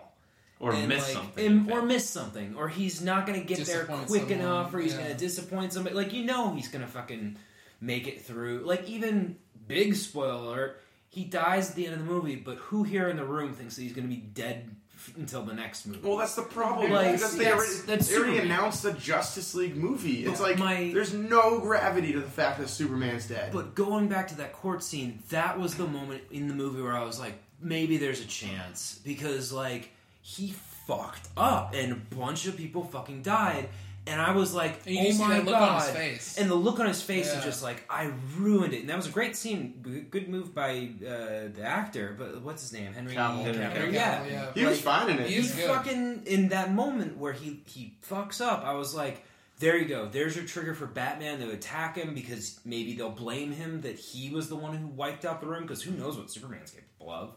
or 0.59 0.73
and, 0.73 0.87
miss 0.87 1.03
like, 1.03 1.13
something, 1.13 1.45
and- 1.45 1.71
or 1.71 1.81
miss 1.83 2.09
something, 2.09 2.55
or 2.55 2.67
he's 2.67 3.01
not 3.01 3.27
going 3.27 3.39
to 3.39 3.45
get 3.45 3.65
there 3.67 3.85
quick 3.85 4.21
someone, 4.21 4.31
enough, 4.31 4.73
or 4.73 4.79
he's 4.79 4.93
yeah. 4.93 4.99
going 4.99 5.11
to 5.11 5.17
disappoint 5.17 5.73
somebody. 5.73 5.95
Like 5.95 6.13
you 6.13 6.23
know, 6.23 6.55
he's 6.55 6.69
going 6.69 6.83
to 6.83 6.89
fucking 6.89 7.37
make 7.79 8.07
it 8.07 8.21
through. 8.21 8.63
Like 8.65 8.89
even 8.89 9.35
big 9.67 9.95
spoiler, 9.95 10.77
he 11.09 11.25
dies 11.25 11.69
at 11.69 11.75
the 11.75 11.85
end 11.85 11.95
of 11.95 11.99
the 11.99 12.11
movie, 12.11 12.37
but 12.37 12.57
who 12.57 12.83
here 12.83 13.09
in 13.09 13.17
the 13.17 13.25
room 13.25 13.53
thinks 13.53 13.75
that 13.75 13.83
he's 13.83 13.93
going 13.93 14.07
to 14.07 14.13
be 14.13 14.21
dead 14.21 14.75
f- 15.07 15.15
until 15.17 15.43
the 15.43 15.53
next 15.53 15.85
movie? 15.85 15.99
Well, 16.07 16.17
that's 16.17 16.35
the 16.35 16.41
problem 16.43 16.91
Like, 16.91 17.13
because 17.13 17.37
they 17.37 17.43
yes, 17.45 17.53
already, 17.53 17.73
that's 17.87 18.07
they 18.09 18.15
already 18.15 18.33
Superman. 18.37 18.51
announced 18.57 18.83
the 18.83 18.93
Justice 18.93 19.53
League 19.55 19.75
movie. 19.75 20.25
It's 20.25 20.39
Yeah. 20.39 20.45
like 20.45 20.57
My- 20.59 20.91
there's 20.93 21.13
no 21.13 21.59
gravity 21.59 22.13
to 22.13 22.19
the 22.19 22.29
fact 22.29 22.59
that 22.59 22.69
Superman's 22.69 23.27
dead. 23.27 23.51
But 23.51 23.75
going 23.75 24.07
back 24.07 24.27
to 24.29 24.35
that 24.37 24.53
court 24.53 24.83
scene, 24.83 25.19
that 25.29 25.59
was 25.59 25.75
the 25.75 25.87
moment 25.87 26.23
in 26.31 26.47
the 26.47 26.53
movie 26.53 26.81
where 26.81 26.95
I 26.95 27.03
was 27.03 27.19
like, 27.19 27.33
maybe 27.61 27.97
there's 27.97 28.21
a 28.21 28.25
chance 28.27 28.99
because 29.05 29.51
like 29.51 29.91
he 30.21 30.53
fucked 30.87 31.27
up 31.37 31.73
and 31.73 31.91
a 31.93 32.15
bunch 32.15 32.45
of 32.45 32.57
people 32.57 32.83
fucking 32.83 33.21
died. 33.23 33.69
And 34.05 34.19
I 34.19 34.31
was 34.35 34.53
like, 34.53 34.85
And 34.85 34.95
you 34.95 35.01
"Oh 35.01 35.05
just 35.05 35.17
see 35.17 35.23
my 35.23 35.35
that 35.35 35.45
look 35.45 35.53
god!" 35.55 35.69
on 35.69 35.81
his 35.81 35.89
face. 35.95 36.37
And 36.37 36.51
the 36.51 36.55
look 36.55 36.79
on 36.81 36.87
his 36.87 37.01
face 37.01 37.27
Yeah. 37.31 37.39
is 37.39 37.45
just 37.45 37.63
like, 37.63 37.85
"I 37.89 38.11
ruined 38.37 38.73
it." 38.73 38.81
And 38.81 38.89
that 38.89 38.97
was 38.97 39.07
a 39.07 39.11
great 39.11 39.35
scene, 39.37 40.07
good 40.11 40.27
move 40.27 40.53
by 40.53 40.89
uh, 41.01 41.47
the 41.55 41.63
actor. 41.63 42.13
But 42.19 42.41
what's 42.41 42.61
his 42.63 42.73
name? 42.73 42.91
Henry 42.91 43.13
Cavill. 43.15 43.45
Cavill. 43.45 43.71
Henry 43.71 43.93
Yeah, 43.93 44.19
Cavill, 44.25 44.31
yeah. 44.31 44.51
he 44.55 44.65
was 44.65 44.83
like, 44.85 44.99
fine 44.99 45.09
in 45.11 45.19
it. 45.19 45.27
he 45.29 45.35
he's 45.35 45.51
is 45.51 45.55
good. 45.55 45.69
fucking 45.69 46.23
in 46.25 46.49
that 46.49 46.73
moment 46.73 47.17
where 47.17 47.31
he 47.33 47.61
he 47.65 47.95
fucks 48.05 48.41
up. 48.41 48.65
I 48.65 48.73
was 48.73 48.93
like, 48.93 49.23
there 49.59 49.77
you 49.77 49.85
go. 49.85 50.07
There's 50.07 50.35
your 50.35 50.43
trigger 50.45 50.73
for 50.73 50.85
Batman 50.85 51.39
to 51.39 51.51
attack 51.51 51.95
him 51.95 52.13
because 52.13 52.59
maybe 52.65 52.95
they'll 52.95 53.09
blame 53.09 53.53
him 53.53 53.81
that 53.81 53.97
he 53.97 54.29
was 54.31 54.49
the 54.49 54.57
one 54.57 54.75
who 54.75 54.87
wiped 54.87 55.23
out 55.23 55.39
the 55.39 55.47
room 55.47 55.61
because 55.61 55.81
who 55.81 55.91
knows 55.91 56.17
what 56.17 56.29
Superman's 56.29 56.71
capable 56.71 57.09
of, 57.09 57.35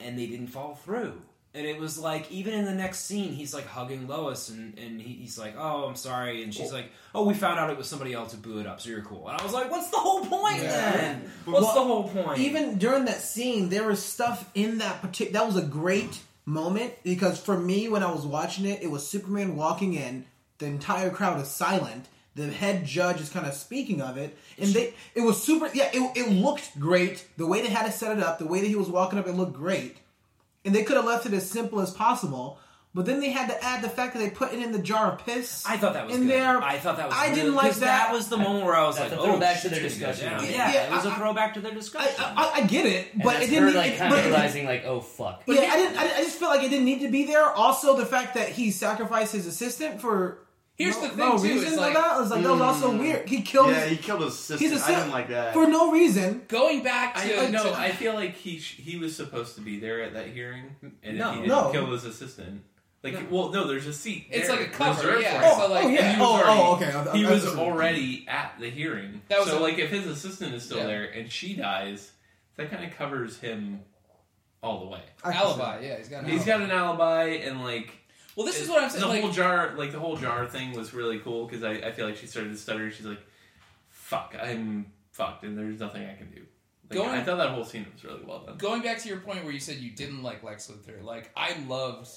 and 0.00 0.18
they 0.18 0.26
didn't 0.26 0.48
follow 0.48 0.74
through. 0.74 1.22
And 1.54 1.66
it 1.66 1.78
was 1.78 1.98
like, 1.98 2.32
even 2.32 2.54
in 2.54 2.64
the 2.64 2.72
next 2.74 3.00
scene, 3.00 3.32
he's 3.32 3.52
like 3.52 3.66
hugging 3.66 4.08
Lois, 4.08 4.48
and, 4.48 4.78
and 4.78 4.98
he, 4.98 5.12
he's 5.12 5.38
like, 5.38 5.54
"Oh, 5.58 5.84
I'm 5.84 5.96
sorry," 5.96 6.42
and 6.42 6.54
she's 6.54 6.72
like, 6.72 6.86
"Oh, 7.14 7.26
we 7.26 7.34
found 7.34 7.58
out 7.58 7.68
it 7.68 7.76
was 7.76 7.86
somebody 7.86 8.14
else 8.14 8.32
who 8.32 8.38
blew 8.38 8.58
it 8.60 8.66
up, 8.66 8.80
so 8.80 8.88
you're 8.88 9.02
cool." 9.02 9.28
And 9.28 9.38
I 9.38 9.44
was 9.44 9.52
like, 9.52 9.70
"What's 9.70 9.90
the 9.90 9.98
whole 9.98 10.24
point 10.24 10.62
Yeah. 10.62 10.92
then? 10.96 11.30
What's 11.44 11.62
Well, 11.66 11.74
the 11.74 11.80
whole 11.82 12.08
point?" 12.08 12.38
Even 12.38 12.78
during 12.78 13.04
that 13.04 13.20
scene, 13.20 13.68
there 13.68 13.86
was 13.86 14.02
stuff 14.02 14.48
in 14.54 14.78
that 14.78 15.02
particular. 15.02 15.32
That 15.40 15.46
was 15.46 15.56
a 15.62 15.66
great 15.66 16.20
moment 16.46 16.94
because 17.04 17.38
for 17.38 17.58
me, 17.58 17.86
when 17.86 18.02
I 18.02 18.10
was 18.10 18.24
watching 18.24 18.64
it, 18.64 18.82
it 18.82 18.90
was 18.90 19.06
Superman 19.06 19.54
walking 19.54 19.92
in. 19.92 20.24
The 20.56 20.64
entire 20.66 21.10
crowd 21.10 21.38
is 21.38 21.48
silent. 21.48 22.06
The 22.34 22.50
head 22.50 22.86
judge 22.86 23.20
is 23.20 23.28
kind 23.28 23.46
of 23.46 23.52
speaking 23.52 24.00
of 24.00 24.16
it, 24.16 24.38
and 24.56 24.70
they. 24.72 24.94
It 25.14 25.20
was 25.20 25.42
super. 25.42 25.68
Yeah, 25.74 25.90
it, 25.92 26.16
it 26.16 26.30
looked 26.32 26.80
great. 26.80 27.26
The 27.36 27.46
way 27.46 27.60
they 27.60 27.68
had 27.68 27.84
to 27.84 27.92
set 27.92 28.16
it 28.16 28.24
up, 28.24 28.38
the 28.38 28.46
way 28.46 28.62
that 28.62 28.68
he 28.68 28.74
was 28.74 28.88
walking 28.88 29.18
up, 29.18 29.26
it 29.28 29.34
looked 29.34 29.52
great. 29.52 29.98
And 30.64 30.74
they 30.74 30.84
could 30.84 30.96
have 30.96 31.04
left 31.06 31.26
it 31.26 31.32
as 31.32 31.48
simple 31.48 31.80
as 31.80 31.90
possible. 31.90 32.58
But 32.94 33.06
then 33.06 33.20
they 33.20 33.30
had 33.30 33.48
to 33.48 33.64
add 33.64 33.82
the 33.82 33.88
fact 33.88 34.12
that 34.12 34.18
they 34.20 34.28
put 34.28 34.52
it 34.52 34.60
in 34.62 34.70
the 34.70 34.78
jar 34.78 35.12
of 35.12 35.24
piss. 35.24 35.64
I 35.66 35.78
thought 35.78 35.94
that 35.94 36.06
was 36.06 36.14
in 36.14 36.22
good. 36.24 36.30
there. 36.32 36.62
I 36.62 36.78
thought 36.78 36.98
that 36.98 37.08
was. 37.08 37.16
I 37.16 37.28
really- 37.28 37.36
didn't 37.36 37.54
like 37.54 37.72
that. 37.76 37.80
That 37.80 38.12
was 38.12 38.28
the 38.28 38.36
moment 38.36 38.66
where 38.66 38.74
I 38.74 38.86
was 38.86 38.98
That's 38.98 39.12
like, 39.12 39.18
a 39.18 39.22
"Oh, 39.22 39.26
throwback 39.30 39.62
to 39.62 39.70
their 39.70 39.80
discussion. 39.80 40.26
down." 40.30 40.44
Yeah. 40.44 40.72
Yeah, 40.72 40.82
it 40.84 40.90
was 40.92 41.06
a 41.06 41.08
I- 41.08 41.12
I- 41.14 41.16
throwback 41.16 41.54
to 41.54 41.60
their 41.62 41.72
discussion. 41.72 42.12
I, 42.18 42.50
I 42.56 42.60
get 42.66 42.84
it, 42.84 43.14
and 43.14 43.22
but 43.22 43.32
that's 43.32 43.44
it 43.46 43.48
didn't. 43.48 43.62
her, 43.62 43.68
need- 43.70 43.76
like 43.76 43.96
kind 43.96 44.10
but 44.10 44.18
of 44.18 44.26
it- 44.26 44.28
realizing 44.28 44.66
like, 44.66 44.84
oh 44.84 45.00
fuck. 45.00 45.42
yeah, 45.46 45.54
I 45.72 45.76
didn't. 45.78 45.96
I, 45.96 46.02
I 46.18 46.22
just 46.22 46.38
felt 46.38 46.54
like 46.54 46.66
it 46.66 46.68
didn't 46.68 46.84
need 46.84 47.00
to 47.00 47.08
be 47.10 47.24
there. 47.24 47.46
Also, 47.46 47.96
the 47.96 48.04
fact 48.04 48.34
that 48.34 48.50
he 48.50 48.70
sacrificed 48.70 49.32
his 49.32 49.46
assistant 49.46 49.98
for 50.02 50.38
Here's 50.84 50.96
no, 50.96 51.02
the 51.02 51.08
thing, 51.08 51.18
no 51.18 51.36
too, 51.38 51.42
reason 51.44 51.76
like- 51.78 51.94
that 51.94 52.18
was 52.18 52.30
like 52.30 52.42
that 52.42 52.50
was 52.50 52.58
hmm. 52.58 52.62
also 52.86 52.96
weird. 52.98 53.28
He 53.28 53.42
killed. 53.42 53.70
yeah, 53.70 53.80
his, 53.80 53.90
he 53.90 53.96
killed 53.98 54.22
his 54.22 54.38
sister. 54.38 54.64
he's 54.64 54.72
a 54.72 54.76
I 54.76 54.86
sim- 54.86 54.94
didn't 54.96 55.10
like 55.10 55.28
that. 55.28 55.52
for 55.54 55.66
no 55.66 55.90
reason. 55.92 56.42
Going 56.48 56.82
back 56.82 57.14
to 57.16 57.40
I 57.42 57.48
no, 57.50 57.64
to- 57.64 57.74
I 57.78 57.92
feel 57.92 58.14
like 58.14 58.34
he 58.34 58.58
sh- 58.58 58.76
he 58.76 58.96
was 58.98 59.14
supposed 59.16 59.54
to 59.56 59.60
be 59.60 59.78
there 59.78 60.02
at 60.02 60.14
that 60.14 60.28
hearing, 60.28 60.76
and 61.02 61.18
No. 61.18 61.28
if 61.30 61.34
he 61.36 61.40
didn't 61.42 61.48
No. 61.56 61.70
kill 61.72 61.86
his 61.92 62.04
assistant, 62.04 62.62
like, 63.02 63.14
No. 63.14 63.26
well, 63.30 63.48
no, 63.50 63.66
there's 63.66 63.86
a 63.86 63.92
seat. 63.92 64.26
It's 64.30 64.46
there 64.48 64.56
like 64.58 64.68
a 64.68 64.70
cover, 64.70 65.00
reserved 65.08 65.22
yeah. 65.24 65.40
for 65.40 65.46
him. 65.46 65.54
So, 65.68 65.72
like, 65.74 65.84
oh 65.84 65.88
yeah. 65.88 66.12
he 66.14 66.20
oh, 66.20 66.32
was 66.32 66.42
Oh, 66.44 66.46
already- 66.46 66.60
oh, 66.60 66.74
okay. 67.00 67.10
I- 67.10 67.16
He 67.16 67.26
I- 67.26 67.30
was 67.30 67.46
I- 67.46 67.58
already 67.58 68.24
at 68.28 68.54
the 68.60 68.70
hearing. 68.70 69.22
That 69.28 69.40
was 69.40 69.48
so, 69.48 69.58
a- 69.58 69.60
like, 69.60 69.78
if 69.78 69.90
his 69.90 70.06
assistant 70.06 70.54
is 70.54 70.62
still 70.64 70.78
Yeah. 70.78 70.86
there 70.86 71.04
and 71.06 71.30
she 71.30 71.54
dies, 71.54 72.12
that 72.56 72.70
kind 72.70 72.84
of 72.84 72.96
covers 72.96 73.38
him 73.40 73.80
all 74.62 74.80
the 74.80 74.86
way. 74.86 75.00
I 75.24 75.32
alibi. 75.32 75.80
Yeah, 75.80 75.96
he's 75.98 76.08
got 76.08 76.22
an 76.24 76.30
He's 76.30 76.46
alibi. 76.46 76.66
got 76.68 76.70
an 76.76 76.78
alibi, 76.78 77.24
and 77.44 77.64
like 77.64 77.92
Well, 78.36 78.46
this 78.46 78.60
is 78.60 78.68
what 78.68 78.82
I'm 78.82 78.88
saying. 78.90 79.02
The 79.02 79.08
Like, 79.08 79.22
whole 79.22 79.30
jar, 79.32 79.74
like 79.76 79.92
the 79.92 79.98
whole 79.98 80.16
jar 80.16 80.46
thing, 80.46 80.72
was 80.76 80.94
really 80.94 81.18
cool 81.18 81.46
because 81.46 81.62
I, 81.62 81.72
I 81.72 81.92
feel 81.92 82.06
like 82.06 82.16
she 82.16 82.26
started 82.26 82.50
to 82.50 82.56
stutter. 82.56 82.90
She's 82.90 83.06
like, 83.06 83.20
"Fuck, 83.90 84.34
I'm 84.40 84.86
fucked, 85.10 85.44
and 85.44 85.56
there's 85.58 85.80
nothing 85.80 86.04
I 86.06 86.14
can 86.14 86.30
do." 86.30 86.42
Like, 86.90 86.98
Going- 86.98 87.10
I 87.10 87.22
thought 87.22 87.36
that 87.38 87.50
whole 87.50 87.64
scene 87.64 87.86
was 87.92 88.04
really 88.04 88.24
well 88.24 88.40
done. 88.44 88.56
going 88.58 88.82
back 88.82 88.98
to 89.00 89.08
your 89.08 89.18
point 89.18 89.44
where 89.44 89.52
you 89.52 89.60
said 89.60 89.76
you 89.76 89.90
didn't 89.90 90.22
like 90.22 90.42
Lex 90.42 90.70
Luthor, 90.70 91.02
like 91.02 91.30
I 91.36 91.56
loved, 91.66 92.08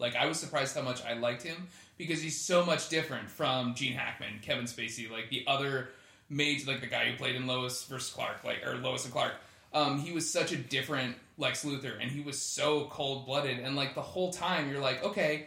like 0.00 0.16
I 0.16 0.26
was 0.26 0.38
surprised 0.40 0.74
how 0.74 0.82
much 0.82 1.04
I 1.04 1.14
liked 1.14 1.42
him 1.42 1.68
because 1.98 2.20
he's 2.20 2.40
so 2.40 2.64
much 2.64 2.88
different 2.88 3.30
from 3.30 3.74
Gene 3.74 3.92
Hackman, 3.92 4.40
Kevin 4.42 4.64
Spacey, 4.64 5.08
like 5.10 5.30
the 5.30 5.44
other 5.46 5.90
maids, 6.28 6.66
like 6.66 6.80
the 6.80 6.86
guy 6.88 7.10
who 7.10 7.16
played 7.16 7.36
in 7.36 7.46
Lois 7.46 7.84
versus 7.84 8.12
Clark, 8.12 8.42
like 8.44 8.66
or 8.66 8.76
Lois 8.76 9.04
and 9.04 9.12
Clark. 9.12 9.34
Um, 9.72 9.98
he 9.98 10.12
was 10.12 10.28
such 10.32 10.50
a 10.52 10.56
different 10.56 11.16
Lex 11.38 11.64
Luthor, 11.64 12.00
and 12.00 12.10
he 12.10 12.20
was 12.20 12.40
so 12.40 12.86
cold 12.90 13.26
blooded, 13.26 13.58
and 13.60 13.76
like 13.76 13.94
the 13.94 14.02
whole 14.02 14.32
time 14.32 14.70
you're 14.70 14.80
like, 14.80 15.04
okay, 15.04 15.46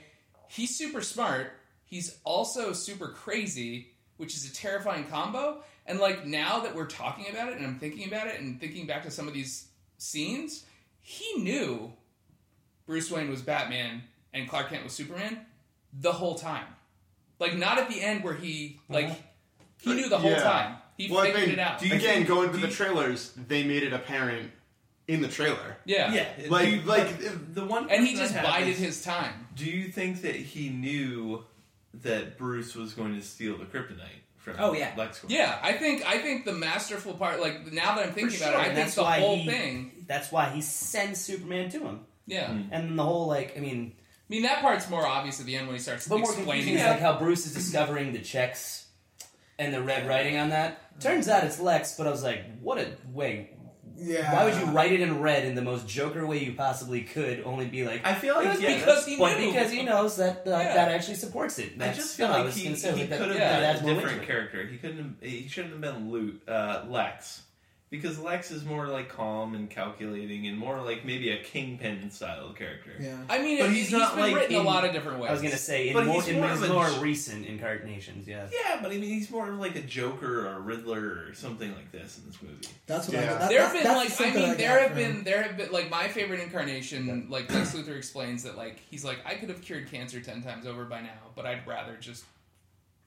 he's 0.49 0.75
super 0.77 1.01
smart. 1.01 1.53
He's 1.85 2.17
also 2.23 2.73
super 2.73 3.07
crazy, 3.09 3.89
which 4.17 4.35
is 4.35 4.49
a 4.49 4.53
terrifying 4.53 5.05
combo. 5.05 5.63
And 5.85 5.99
like 5.99 6.25
now 6.25 6.59
that 6.61 6.75
we're 6.75 6.85
talking 6.87 7.25
about 7.33 7.49
it 7.49 7.57
and 7.57 7.65
I'm 7.65 7.79
thinking 7.79 8.07
about 8.07 8.27
it 8.27 8.39
and 8.39 8.59
thinking 8.59 8.85
back 8.87 9.03
to 9.03 9.11
some 9.11 9.27
of 9.27 9.33
these 9.33 9.67
scenes, 9.97 10.65
he 11.01 11.35
knew 11.41 11.93
Bruce 12.85 13.09
Wayne 13.09 13.29
was 13.29 13.41
Batman 13.41 14.03
and 14.33 14.49
Clark 14.49 14.69
Kent 14.69 14.83
was 14.83 14.93
Superman 14.93 15.39
the 15.93 16.11
whole 16.11 16.35
time. 16.35 16.65
Like 17.39 17.55
not 17.55 17.77
at 17.77 17.89
the 17.89 18.01
end 18.01 18.23
where 18.23 18.33
he 18.33 18.79
like 18.89 19.11
he 19.79 19.93
knew 19.93 20.09
the 20.09 20.17
whole 20.17 20.31
Yeah. 20.31 20.43
time. 20.43 20.75
He 20.97 21.09
well, 21.11 21.19
I 21.21 21.27
figured 21.31 21.49
mean, 21.49 21.51
it 21.51 21.59
out. 21.59 21.79
do 21.79 21.87
you 21.87 21.95
again, 21.95 22.25
going 22.25 22.51
to 22.51 22.57
the 22.57 22.67
trailers, 22.67 23.31
they 23.47 23.63
made 23.63 23.83
it 23.83 23.93
apparent 23.93 24.51
in 25.07 25.21
the 25.21 25.27
trailer. 25.27 25.77
yeah. 25.85 26.13
Yeah. 26.13 26.27
Like- 26.49 26.69
you- 26.69 26.81
like- 26.81 27.53
the 27.53 27.65
one, 27.65 27.89
And 27.89 28.05
he 28.05 28.15
just 28.15 28.33
bided 28.35 28.69
is, 28.75 28.79
his 28.79 29.01
time. 29.03 29.47
Do 29.55 29.65
you 29.65 29.89
think 29.91 30.21
that 30.23 30.35
he 30.35 30.69
knew 30.69 31.45
that 32.03 32.37
Bruce 32.37 32.75
was 32.75 32.93
going 32.93 33.15
to 33.15 33.21
steal 33.21 33.57
the 33.57 33.65
kryptonite 33.65 34.21
from 34.37 34.55
Oh, 34.59 34.73
yeah. 34.73 34.93
LexCorp? 34.95 35.29
Yeah, 35.29 35.57
I 35.63 35.73
think 35.73 36.05
I 36.05 36.19
think 36.19 36.45
the 36.45 36.51
masterful 36.53 37.13
part 37.13 37.39
like 37.39 37.71
now 37.71 37.95
that 37.95 38.07
I'm 38.07 38.13
thinking 38.13 38.37
about 38.37 38.53
it, 38.53 38.59
I 38.59 38.63
think 38.65 38.75
that's 38.75 38.95
the 38.95 39.05
whole 39.05 39.37
he, 39.37 39.45
thing 39.47 39.91
That's 40.07 40.31
why 40.31 40.49
he 40.49 40.61
sends 40.61 41.19
Superman 41.21 41.69
to 41.71 41.79
him, 41.79 41.99
Yeah. 42.27 42.47
Mm. 42.49 42.67
and 42.71 42.99
the 42.99 43.03
whole 43.03 43.27
like, 43.27 43.57
I 43.57 43.61
mean, 43.61 43.93
I 43.97 44.01
mean 44.29 44.43
that 44.43 44.61
part's 44.61 44.89
more 44.89 45.05
obvious 45.07 45.39
at 45.39 45.45
the 45.45 45.55
end 45.55 45.67
when 45.67 45.75
he 45.77 45.81
starts 45.81 46.07
but 46.07 46.19
explaining 46.19 46.45
confusing 46.45 46.73
is 46.75 46.81
it. 46.81 46.85
like 46.89 46.99
how 46.99 47.17
Bruce 47.17 47.45
is 47.45 47.53
discovering 47.53 48.11
the 48.13 48.19
checks 48.19 48.87
and 49.57 49.73
the 49.73 49.81
red 49.81 50.05
writing 50.07 50.37
on 50.37 50.49
that. 50.49 50.99
Turns 50.99 51.27
out 51.29 51.43
it's 51.43 51.59
Lex, 51.59 51.95
but 51.97 52.07
I 52.07 52.11
was 52.11 52.23
like, 52.23 52.43
what 52.59 52.77
a 52.77 52.91
wait. 53.11 53.51
Yeah. 53.97 54.33
Why 54.33 54.45
would 54.45 54.55
you 54.55 54.65
write 54.71 54.91
it 54.91 55.01
in 55.01 55.21
red 55.21 55.45
in 55.45 55.55
the 55.55 55.61
most 55.61 55.87
Joker 55.87 56.25
way 56.25 56.43
you 56.43 56.53
possibly 56.53 57.01
could? 57.01 57.41
Only 57.43 57.65
be 57.65 57.85
like, 57.85 58.05
I 58.05 58.13
feel 58.13 58.35
like 58.35 58.59
yeah, 58.61 58.77
because 58.77 59.05
he 59.05 59.17
but 59.17 59.39
knew. 59.39 59.51
because 59.51 59.71
he 59.71 59.83
knows 59.83 60.17
that 60.17 60.43
uh, 60.45 60.51
Yeah. 60.51 60.73
that 60.75 60.91
actually 60.91 61.15
supports 61.15 61.57
it. 61.59 61.73
I 61.81 61.93
just 61.93 62.15
feel 62.15 62.27
no, 62.27 62.43
like 62.43 62.53
he, 62.53 62.67
he 62.67 62.75
could 62.75 63.09
have 63.09 63.35
yeah, 63.35 63.79
been 63.79 63.89
a 63.89 63.95
different 63.95 64.23
character. 64.23 64.65
He 64.67 64.77
couldn't. 64.77 64.97
Have, 64.97 65.29
he 65.29 65.47
shouldn't 65.47 65.73
have 65.73 65.81
been 65.81 66.11
Lu 66.11 66.33
uh, 66.47 66.85
Lex, 66.87 67.41
because 67.89 68.19
Lex 68.19 68.51
is 68.51 68.65
more 68.65 68.87
like 68.87 69.07
calm 69.07 69.55
and 69.55 69.69
calculating, 69.69 70.45
and 70.47 70.57
more 70.57 70.81
like 70.81 71.05
maybe 71.05 71.29
a 71.31 71.41
kingpin 71.41 72.11
style 72.11 72.51
character. 72.51 72.91
Yeah. 72.99 73.15
I 73.29 73.41
mean, 73.41 73.59
But 73.59 73.69
he's 73.69 73.87
he's 73.87 73.91
not 73.91 74.15
been 74.15 74.25
like 74.25 74.35
written 74.35 74.55
in- 74.55 74.61
a 74.61 74.63
lot 74.65 74.83
of 74.83 74.91
different 74.91 75.19
ways. 75.19 75.29
I 75.29 75.33
was 75.33 75.41
gonna 75.41 75.55
say 75.57 75.87
in 75.87 75.93
But 75.93 76.05
more 76.05 76.15
he's 76.21 76.27
in 76.27 76.41
more 76.41 76.49
his 76.49 76.61
of 76.63 76.69
a 76.69 76.73
more 76.73 76.89
j- 76.89 76.99
recent 76.99 77.45
incarnations, 77.45 78.27
yeah. 78.27 78.47
Yeah, 78.51 78.79
but 78.81 78.91
I 78.91 78.95
mean, 78.95 79.03
he's 79.03 79.31
more 79.31 79.49
of 79.49 79.57
like 79.57 79.75
a 79.77 79.81
Joker 79.81 80.47
or 80.47 80.53
a 80.55 80.59
Riddler 80.59 81.27
or 81.29 81.33
something 81.33 81.73
like 81.75 81.91
this 81.93 82.17
in 82.17 82.25
this 82.29 82.41
movie. 82.41 82.67
That's 82.87 83.07
what 83.07 83.13
Yeah. 83.15 83.35
I, 83.35 83.37
that, 83.39 83.49
there 83.49 83.61
have 83.61 83.71
been 83.73 83.83
that's 83.83 84.19
like 84.19 84.31
I 84.31 84.33
mean 84.35 84.47
got 84.49 84.57
there 84.57 84.79
have 84.81 84.91
from 84.91 84.97
him. 84.99 85.13
been 85.15 85.23
there 85.23 85.43
have 85.43 85.55
been 85.57 85.71
like 85.71 85.89
my 85.89 86.07
favorite 86.09 86.41
incarnation 86.41 87.27
like 87.29 87.49
Lex 87.53 87.73
Luthor 87.73 87.95
explains 87.95 88.43
that 88.43 88.57
like 88.57 88.79
he's 88.89 89.05
like 89.05 89.19
I 89.25 89.35
could 89.35 89.47
have 89.49 89.61
cured 89.61 89.89
cancer 89.89 90.19
ten 90.19 90.41
times 90.43 90.65
over 90.67 90.83
by 90.83 91.01
now 91.01 91.31
but 91.35 91.45
I'd 91.45 91.65
rather 91.65 91.95
just 91.95 92.25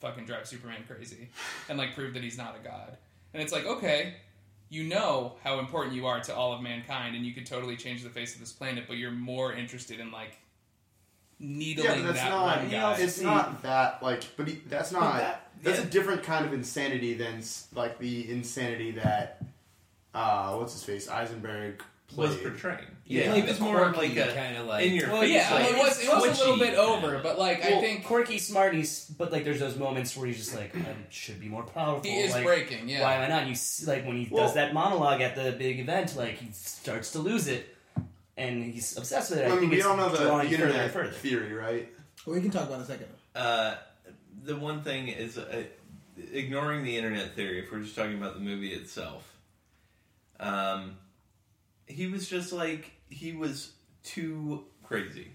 fucking 0.00 0.24
drive 0.24 0.46
Superman 0.46 0.84
crazy 0.88 1.28
and 1.68 1.76
like 1.76 1.94
prove 1.94 2.14
that 2.14 2.22
he's 2.22 2.38
not 2.38 2.56
a 2.58 2.64
god 2.66 2.96
and 3.34 3.42
it's 3.42 3.52
like 3.52 3.66
okay 3.66 4.14
you 4.70 4.84
know 4.84 5.34
how 5.44 5.58
important 5.58 5.94
you 5.94 6.06
are 6.06 6.20
to 6.20 6.34
all 6.34 6.52
of 6.52 6.62
mankind 6.62 7.14
and 7.16 7.26
you 7.26 7.32
could 7.34 7.44
totally 7.44 7.76
change 7.76 8.02
the 8.02 8.08
face 8.08 8.34
of 8.34 8.40
this 8.40 8.52
planet 8.52 8.84
but 8.88 8.96
you're 8.96 9.10
more 9.10 9.52
interested 9.52 9.98
in 10.00 10.10
like 10.12 10.38
needling 11.38 11.86
Yeah, 11.88 11.96
but 11.96 12.02
that's 12.04 12.18
that 12.20 12.30
not. 12.30 12.56
one 12.58 12.64
You 12.66 12.76
know, 12.76 12.80
guy 12.94 13.00
it's 13.00 13.20
not 13.20 13.62
that 13.62 14.02
like. 14.02 14.24
But 14.36 14.48
he, 14.48 14.60
that's 14.68 14.92
not. 14.92 15.16
that- 15.18 15.46
that's 15.62 15.78
yeah. 15.78 15.84
a 15.84 15.88
different 15.90 16.22
kind 16.22 16.46
of 16.46 16.54
insanity 16.54 17.12
than 17.12 17.42
like 17.74 17.98
the 17.98 18.30
insanity 18.30 18.92
that 18.92 19.42
uh, 20.14 20.54
what's 20.54 20.72
his 20.72 20.82
face 20.84 21.06
Eisenberg 21.10 21.82
Was 22.16 22.30
played. 22.36 22.42
portraying. 22.42 22.78
Yeah, 23.04 23.24
Yeah, 23.24 23.32
like 23.32 23.44
it 23.44 23.48
was 23.48 23.60
more 23.60 23.82
of 23.84 23.96
like 23.96 24.16
a 24.16 24.32
kind 24.34 24.56
of 24.56 24.66
like 24.66 24.86
in 24.86 24.94
your 24.94 25.10
well 25.10 25.22
face. 25.22 25.30
yeah 25.32 25.52
like, 25.54 25.70
it 25.70 25.76
was 25.78 26.00
it 26.02 26.08
was 26.08 26.38
a 26.38 26.44
little 26.44 26.58
bit 26.58 26.74
over 26.74 27.18
but 27.22 27.38
like 27.38 27.64
I 27.64 27.80
think 27.80 28.04
quirky, 28.04 28.38
smart, 28.38 28.72
he's 28.74 29.06
but 29.06 29.32
like 29.32 29.44
there's 29.44 29.58
those 29.60 29.76
moments 29.76 30.16
where 30.16 30.26
he's 30.26 30.36
just 30.38 30.54
like, 30.54 30.74
I 30.76 30.94
should 31.08 31.40
be 31.40 31.48
more 31.48 31.64
powerful. 31.64 32.08
he 32.08 32.18
is 32.20 32.32
like, 32.32 32.44
breaking 32.44 32.88
yeah 32.88 33.02
Why 33.02 33.14
am 33.16 33.22
I 33.22 33.28
not? 33.28 33.48
You 33.48 33.54
see, 33.56 33.86
like 33.86 34.06
when 34.06 34.16
he 34.16 34.28
Well- 34.30 34.44
does 34.46 34.54
that 34.54 34.72
monologue 34.74 35.20
at 35.20 35.34
the 35.34 35.52
big 35.52 35.80
event, 35.80 36.16
like 36.16 36.38
he 36.38 36.52
starts 36.52 37.10
to 37.12 37.18
lose 37.18 37.48
it, 37.48 37.74
and 38.36 38.62
he's 38.64 38.96
obsessed 38.96 39.30
with 39.30 39.40
it. 39.40 39.44
I, 39.44 39.46
I 39.46 39.50
mean, 39.50 39.60
think 39.60 39.72
we 39.72 39.78
it's 39.78 39.86
don't 39.86 39.96
know 39.96 40.08
the, 40.08 40.18
drawing 40.24 40.48
the 40.50 40.56
further 40.56 40.68
internet 40.68 40.90
further. 40.92 41.10
theory, 41.10 41.52
right? 41.52 41.88
Well, 42.26 42.36
we 42.36 42.42
can 42.42 42.50
talk 42.50 42.62
about 42.68 42.74
it 42.74 42.76
in 42.76 42.82
a 42.82 42.86
second. 42.86 43.06
Uh, 43.34 43.74
the 44.44 44.56
one 44.56 44.82
thing 44.82 45.08
is 45.08 45.36
uh, 45.36 45.64
ignoring 46.32 46.84
the 46.84 46.96
internet 46.96 47.34
theory. 47.34 47.58
If 47.58 47.72
we're 47.72 47.80
just 47.80 47.96
talking 47.96 48.14
about 48.16 48.34
the 48.34 48.40
movie 48.40 48.72
itself, 48.72 49.36
um, 50.38 50.96
he 51.90 52.06
was 52.06 52.28
just 52.28 52.52
like 52.52 52.92
he 53.08 53.32
was 53.32 53.72
too 54.02 54.64
crazy. 54.84 55.32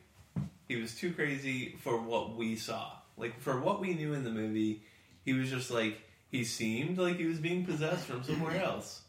He 0.67 0.77
was 0.77 0.95
too 0.95 1.13
crazy 1.13 1.75
for 1.81 1.99
what 1.99 2.35
we 2.35 2.55
saw. 2.55 2.91
Like 3.17 3.39
for 3.39 3.59
what 3.59 3.79
we 3.79 3.93
knew 3.93 4.13
in 4.13 4.23
the 4.23 4.31
movie, 4.31 4.83
he 5.23 5.33
was 5.33 5.49
just 5.49 5.71
like 5.71 6.01
he 6.29 6.43
seemed 6.43 6.97
like 6.97 7.17
he 7.17 7.25
was 7.25 7.39
being 7.39 7.65
possessed 7.65 8.05
from 8.05 8.23
somewhere 8.23 8.61
else, 8.63 9.01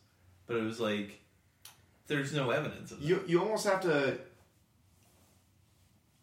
but 0.46 0.56
it 0.56 0.62
was 0.62 0.80
like 0.80 1.20
there's 2.06 2.32
no 2.32 2.50
evidence 2.50 2.92
of 2.92 3.00
that. 3.00 3.06
You 3.06 3.22
you 3.26 3.40
almost 3.40 3.66
have 3.66 3.80
to. 3.82 4.18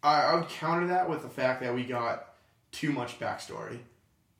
I, 0.02 0.22
I 0.22 0.34
would 0.34 0.48
counter 0.48 0.88
that 0.88 1.08
with 1.08 1.22
the 1.22 1.30
fact 1.30 1.62
that 1.62 1.74
we 1.74 1.84
got 1.84 2.34
too 2.72 2.92
much 2.92 3.18
backstory, 3.18 3.78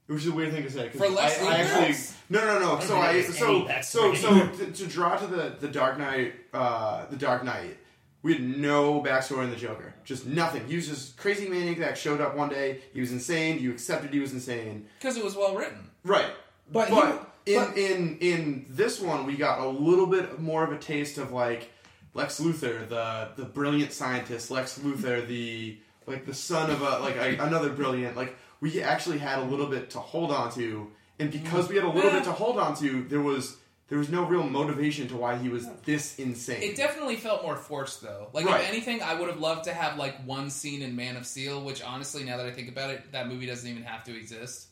which 0.06 0.22
is 0.22 0.26
a 0.28 0.32
weird 0.32 0.52
thing 0.52 0.62
to 0.62 0.70
say. 0.70 0.88
'cause 0.88 0.98
For 1.00 1.08
Lex 1.08 1.40
I, 1.40 1.44
I 1.46 1.48
Luthor? 1.48 1.58
actually 1.80 2.06
no 2.30 2.40
no 2.44 2.58
no. 2.58 2.68
don't 2.78 2.82
So 2.82 2.96
I 2.98 3.12
there's 3.14 3.38
so 3.38 3.68
so 3.82 4.14
so 4.14 4.46
to, 4.48 4.72
to 4.72 4.86
draw 4.86 5.16
to 5.16 5.26
the 5.26 5.56
the 5.60 5.68
Dark 5.68 5.98
Knight 5.98 6.34
uh, 6.52 7.06
the 7.10 7.16
Dark 7.16 7.44
Knight. 7.44 7.78
We 8.22 8.32
had 8.32 8.42
no 8.42 9.02
backstory 9.02 9.44
in 9.44 9.50
the 9.50 9.56
Joker. 9.56 9.92
Just 10.02 10.26
nothing. 10.26 10.66
He 10.66 10.76
was 10.76 10.88
just 10.88 11.18
crazy 11.18 11.46
maniac 11.46 11.76
that 11.80 11.98
showed 11.98 12.22
up 12.22 12.34
one 12.34 12.48
day. 12.48 12.80
He 12.94 13.00
was 13.00 13.12
insane. 13.12 13.58
You 13.58 13.70
accepted 13.70 14.14
he 14.14 14.18
was 14.20 14.32
insane. 14.32 14.86
because 14.98 15.18
it 15.18 15.24
was 15.24 15.36
well 15.36 15.54
written 15.54 15.90
Right. 16.04 16.30
But 16.72 16.88
But, 16.90 17.30
he- 17.44 17.54
in, 17.54 17.60
but- 17.64 17.76
in 17.76 18.18
in 18.20 18.66
this 18.70 18.98
one, 19.00 19.26
we 19.26 19.36
got 19.36 19.58
a 19.60 19.68
little 19.68 20.06
bit 20.06 20.40
more 20.40 20.64
of 20.64 20.72
a 20.72 20.78
taste 20.78 21.18
of 21.18 21.32
like 21.32 21.70
Lex 22.14 22.40
Luthor, 22.40 22.88
the 22.88 23.28
the 23.36 23.44
brilliant 23.44 23.92
scientist. 23.92 24.50
Lex 24.50 24.78
Luthor, 24.78 25.26
the 25.26 25.76
like 26.06 26.24
the 26.24 26.32
son 26.34 26.70
of 26.70 26.80
a 26.80 27.00
like 27.00 27.16
a, 27.16 27.36
another 27.42 27.68
brilliant. 27.70 28.16
Like 28.16 28.36
we 28.64 28.82
actually 28.82 29.18
had 29.18 29.38
a 29.40 29.44
little 29.44 29.66
bit 29.66 29.90
to 29.90 29.98
hold 29.98 30.30
on 30.30 30.50
to, 30.54 30.90
and 31.18 31.30
because 31.30 31.68
we 31.68 31.74
had 31.76 31.84
a 31.84 31.88
little 31.90 32.10
bit 32.10 32.24
to 32.24 32.32
hold 32.32 32.58
on 32.58 32.74
to, 32.76 33.04
there 33.04 33.20
was 33.20 33.56
there 33.88 33.98
was 33.98 34.08
no 34.08 34.24
real 34.24 34.42
motivation 34.42 35.06
to 35.08 35.16
why 35.16 35.36
he 35.36 35.50
was 35.50 35.66
this 35.84 36.18
insane. 36.18 36.62
It 36.62 36.74
definitely 36.74 37.16
felt 37.16 37.42
more 37.42 37.54
forced, 37.56 38.00
though. 38.00 38.28
Like, 38.32 38.46
Right. 38.46 38.62
if 38.62 38.68
anything, 38.68 39.02
I 39.02 39.12
would 39.12 39.28
have 39.28 39.38
loved 39.38 39.64
to 39.64 39.74
have 39.74 39.98
like 39.98 40.16
one 40.24 40.48
scene 40.48 40.80
in 40.80 40.96
Man 40.96 41.16
of 41.16 41.26
Steel, 41.26 41.60
which 41.62 41.82
honestly, 41.82 42.24
now 42.24 42.38
that 42.38 42.46
I 42.46 42.50
think 42.52 42.70
about 42.70 42.88
it, 42.90 43.12
that 43.12 43.28
movie 43.28 43.44
doesn't 43.46 43.68
even 43.68 43.82
have 43.82 44.02
to 44.04 44.16
exist 44.16 44.68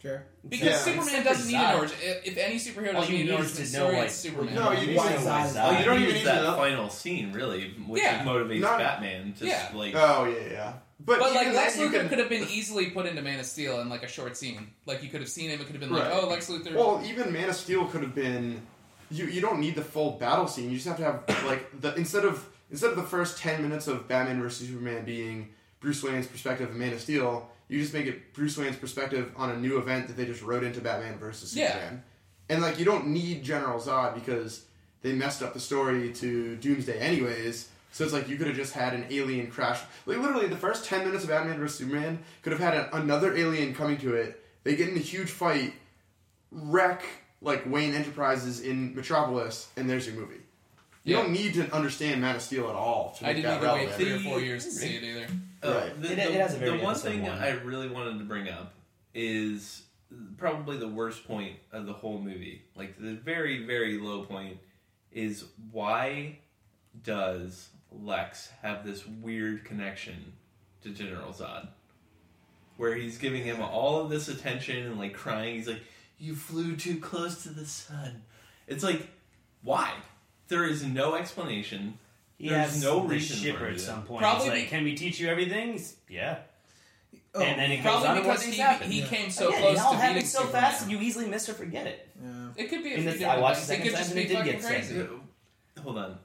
Sure. 0.00 0.24
because 0.48 0.66
Yeah. 0.66 0.78
Superman 0.78 1.08
Except 1.08 1.24
doesn't 1.28 1.48
need 1.52 1.56
an 1.58 1.76
origin. 1.78 1.96
If 2.02 2.26
if 2.26 2.36
any 2.38 2.56
superhero 2.56 2.92
doesn't 2.92 3.12
you 3.12 3.18
need 3.24 3.28
an 3.30 3.36
origin 3.36 3.56
to 3.56 3.62
know 3.62 3.66
story, 3.68 3.96
why- 3.96 4.04
it's 4.04 4.14
Superman. 4.14 4.54
No, 4.54 4.72
you 4.72 4.86
need 4.86 4.96
Why 4.96 5.12
to 5.12 5.18
know 5.20 5.26
Zod 5.26 5.46
is 5.46 5.54
why 5.54 5.60
Oh, 5.62 5.72
Zod. 5.72 5.78
you 5.78 5.84
don't 5.84 6.00
need 6.00 6.08
even 6.08 6.20
to 6.20 6.26
that 6.26 6.42
know- 6.42 6.56
final 6.56 6.90
scene, 6.90 7.32
really, 7.32 7.68
which 7.86 8.02
Yeah. 8.02 8.24
motivates 8.24 8.60
Not- 8.60 8.78
Batman. 8.78 9.34
Just 9.38 9.44
Yeah. 9.44 9.68
like 9.74 9.94
Oh 9.94 10.24
yeah, 10.24 10.52
yeah. 10.52 10.72
But, 11.06 11.18
But 11.18 11.34
like 11.34 11.52
Lex 11.52 11.76
Luthor 11.76 11.92
can- 11.92 12.08
could 12.08 12.18
have 12.18 12.30
been 12.30 12.48
easily 12.48 12.90
put 12.90 13.04
into 13.06 13.20
Man 13.20 13.38
of 13.38 13.44
Steel 13.46 13.80
in 13.80 13.88
like 13.90 14.02
a 14.02 14.08
short 14.08 14.36
scene. 14.36 14.68
Like 14.86 15.02
you 15.02 15.10
could 15.10 15.20
have 15.20 15.28
seen 15.28 15.50
him. 15.50 15.60
It 15.60 15.64
could 15.66 15.72
have 15.72 15.80
been 15.80 15.92
like, 15.92 16.04
Right. 16.04 16.20
oh, 16.22 16.28
Lex 16.28 16.48
Luthor. 16.48 16.74
Well, 16.74 17.02
even 17.04 17.32
Man 17.32 17.48
of 17.50 17.56
Steel 17.56 17.84
could 17.86 18.02
have 18.02 18.14
been. 18.14 18.62
You 19.10 19.26
you 19.26 19.40
don't 19.42 19.60
need 19.60 19.74
the 19.74 19.82
full 19.82 20.12
battle 20.12 20.46
scene. 20.48 20.70
You 20.70 20.76
just 20.76 20.88
have 20.88 20.96
to 20.96 21.04
have 21.04 21.44
like 21.46 21.80
the 21.80 21.94
instead 21.94 22.24
of 22.24 22.46
instead 22.70 22.90
of 22.90 22.96
the 22.96 23.02
first 23.02 23.38
ten 23.38 23.60
minutes 23.62 23.86
of 23.86 24.08
Batman 24.08 24.40
versus 24.40 24.66
Superman 24.66 25.04
being 25.04 25.50
Bruce 25.80 26.02
Wayne's 26.02 26.26
perspective 26.26 26.70
of 26.70 26.74
Man 26.76 26.94
of 26.94 27.00
Steel, 27.00 27.50
you 27.68 27.78
just 27.80 27.92
make 27.92 28.06
it 28.06 28.32
Bruce 28.32 28.56
Wayne's 28.56 28.76
perspective 28.76 29.30
on 29.36 29.50
a 29.50 29.56
new 29.58 29.76
event 29.76 30.06
that 30.08 30.16
they 30.16 30.24
just 30.24 30.40
wrote 30.42 30.64
into 30.64 30.80
Batman 30.80 31.18
versus 31.18 31.54
Yeah. 31.54 31.72
Superman. 31.74 32.02
And 32.48 32.62
like 32.62 32.78
you 32.78 32.86
don't 32.86 33.08
need 33.08 33.42
General 33.44 33.78
Zod 33.78 34.14
because 34.14 34.64
they 35.02 35.12
messed 35.12 35.42
up 35.42 35.52
the 35.52 35.60
story 35.60 36.12
to 36.14 36.56
Doomsday 36.56 36.98
anyways. 36.98 37.68
So 37.94 38.02
it's 38.02 38.12
like 38.12 38.28
you 38.28 38.36
could 38.36 38.48
have 38.48 38.56
just 38.56 38.72
had 38.72 38.92
an 38.92 39.06
alien 39.10 39.46
crash. 39.46 39.80
Like 40.04 40.18
literally, 40.18 40.48
the 40.48 40.56
first 40.56 40.84
ten 40.84 41.04
minutes 41.06 41.22
of 41.22 41.30
Batman 41.30 41.58
vs 41.60 41.78
Superman 41.78 42.18
could 42.42 42.52
have 42.52 42.60
had 42.60 42.74
a, 42.74 42.96
another 42.96 43.36
alien 43.36 43.72
coming 43.72 43.98
to 43.98 44.14
it. 44.16 44.44
They 44.64 44.74
get 44.74 44.88
in 44.88 44.96
a 44.96 45.00
huge 45.00 45.30
fight, 45.30 45.74
wreck 46.50 47.04
like 47.40 47.62
Wayne 47.70 47.94
Enterprises 47.94 48.60
in 48.62 48.96
Metropolis, 48.96 49.68
and 49.76 49.88
there's 49.88 50.06
your 50.08 50.16
movie. 50.16 50.40
You 51.04 51.14
Yeah. 51.16 51.22
don't 51.22 51.32
need 51.32 51.54
to 51.54 51.72
understand 51.72 52.20
Man 52.20 52.34
of 52.34 52.42
Steel 52.42 52.68
at 52.68 52.74
all 52.74 53.14
to 53.18 53.24
I 53.24 53.28
make 53.28 53.36
didn't 53.44 53.60
that 53.60 53.62
need 53.62 53.66
to 53.68 53.72
wait 53.74 53.86
relevant. 53.90 53.96
three 54.02 54.12
or 54.12 54.18
four 54.32 54.40
years 54.40 54.64
to 54.64 54.70
see 54.72 54.96
it 54.96 55.02
either. 55.04 55.26
Uh, 55.62 55.74
Right. 55.80 56.02
The, 56.02 56.12
It- 56.12 56.16
the- 56.16 56.22
it 56.32 56.40
has 56.40 56.54
a 56.54 56.58
very 56.58 56.78
the 56.78 56.84
one 56.84 56.94
thing 56.96 57.22
one. 57.22 57.38
I 57.38 57.50
really 57.50 57.88
wanted 57.88 58.18
to 58.18 58.24
bring 58.24 58.48
up 58.48 58.74
is 59.14 59.82
probably 60.36 60.78
the 60.78 60.88
worst 60.88 61.26
point 61.28 61.56
of 61.70 61.86
the 61.86 61.92
whole 61.92 62.18
movie. 62.20 62.62
Like 62.74 62.98
the 62.98 63.12
very, 63.14 63.64
very 63.64 63.98
low 63.98 64.24
point 64.24 64.58
is 65.12 65.44
why 65.70 66.38
does 67.02 67.68
Lex 68.02 68.50
have 68.62 68.84
this 68.86 69.06
weird 69.06 69.64
connection 69.64 70.32
to 70.82 70.90
General 70.90 71.32
Zod? 71.32 71.68
Where 72.76 72.94
he's 72.94 73.18
giving 73.18 73.44
him 73.44 73.60
all 73.60 74.00
of 74.00 74.10
this 74.10 74.28
attention 74.28 74.84
and 74.86 74.98
like 74.98 75.14
crying. 75.14 75.54
He's 75.56 75.68
like, 75.68 75.82
You 76.18 76.34
flew 76.34 76.76
too 76.76 76.98
close 76.98 77.42
to 77.44 77.50
the 77.50 77.64
sun. 77.66 78.22
It's 78.66 78.82
like, 78.82 79.08
why? 79.62 79.92
There 80.48 80.64
is 80.64 80.82
no 80.84 81.14
explanation. 81.14 81.98
He 82.38 82.48
There's 82.48 82.72
has 82.72 82.82
no 82.82 83.00
the 83.02 83.08
reason 83.08 83.36
for 83.36 83.42
shipper 83.44 83.66
at 83.66 83.80
some 83.80 84.02
point. 84.02 84.20
Probably 84.22 84.44
He's 84.44 84.52
like, 84.52 84.62
be- 84.64 84.68
can 84.68 84.84
we 84.84 84.94
teach 84.96 85.20
you 85.20 85.28
everything? 85.28 85.72
He's- 85.72 85.94
yeah. 86.08 86.38
Oh, 87.36 87.40
and 87.42 87.58
then 87.60 87.70
it 87.72 87.78
goes 87.82 87.94
on 87.96 88.02
Probably 88.02 88.16
and 88.18 88.24
because 88.24 88.42
he, 88.44 88.56
happen. 88.58 88.90
he 88.90 89.00
Yeah. 89.00 89.06
came 89.06 89.30
so 89.30 89.50
yeah, 89.50 89.58
close 89.60 89.76
it 89.78 89.80
all 89.82 89.90
to 89.92 89.96
happened 89.98 90.14
beating 90.16 90.28
so 90.28 90.38
Superman. 90.40 90.62
fast, 90.62 90.82
and 90.82 90.90
you 90.92 91.00
easily 91.00 91.26
miss 91.26 91.48
or 91.48 91.54
forget 91.54 91.86
it. 91.88 92.08
yeah. 92.22 92.30
It 92.56 92.68
could 92.70 92.82
be 92.84 92.92
a 92.92 92.96
In 92.96 93.02
few 93.10 93.12
the- 93.18 93.24
I 93.24 93.38
watched 93.38 93.56
the 93.58 93.62
It 93.62 93.66
second 93.66 93.82
could 93.88 93.96
just 93.96 94.08
time 94.10 94.14
be 94.16 94.22
and 94.22 94.30
it 94.30 94.34
did 94.34 94.38
fucking 94.38 94.52
get 94.52 94.62
said. 94.62 94.70
crazy. 94.98 95.06
Hold 95.82 95.98
on. 95.98 96.18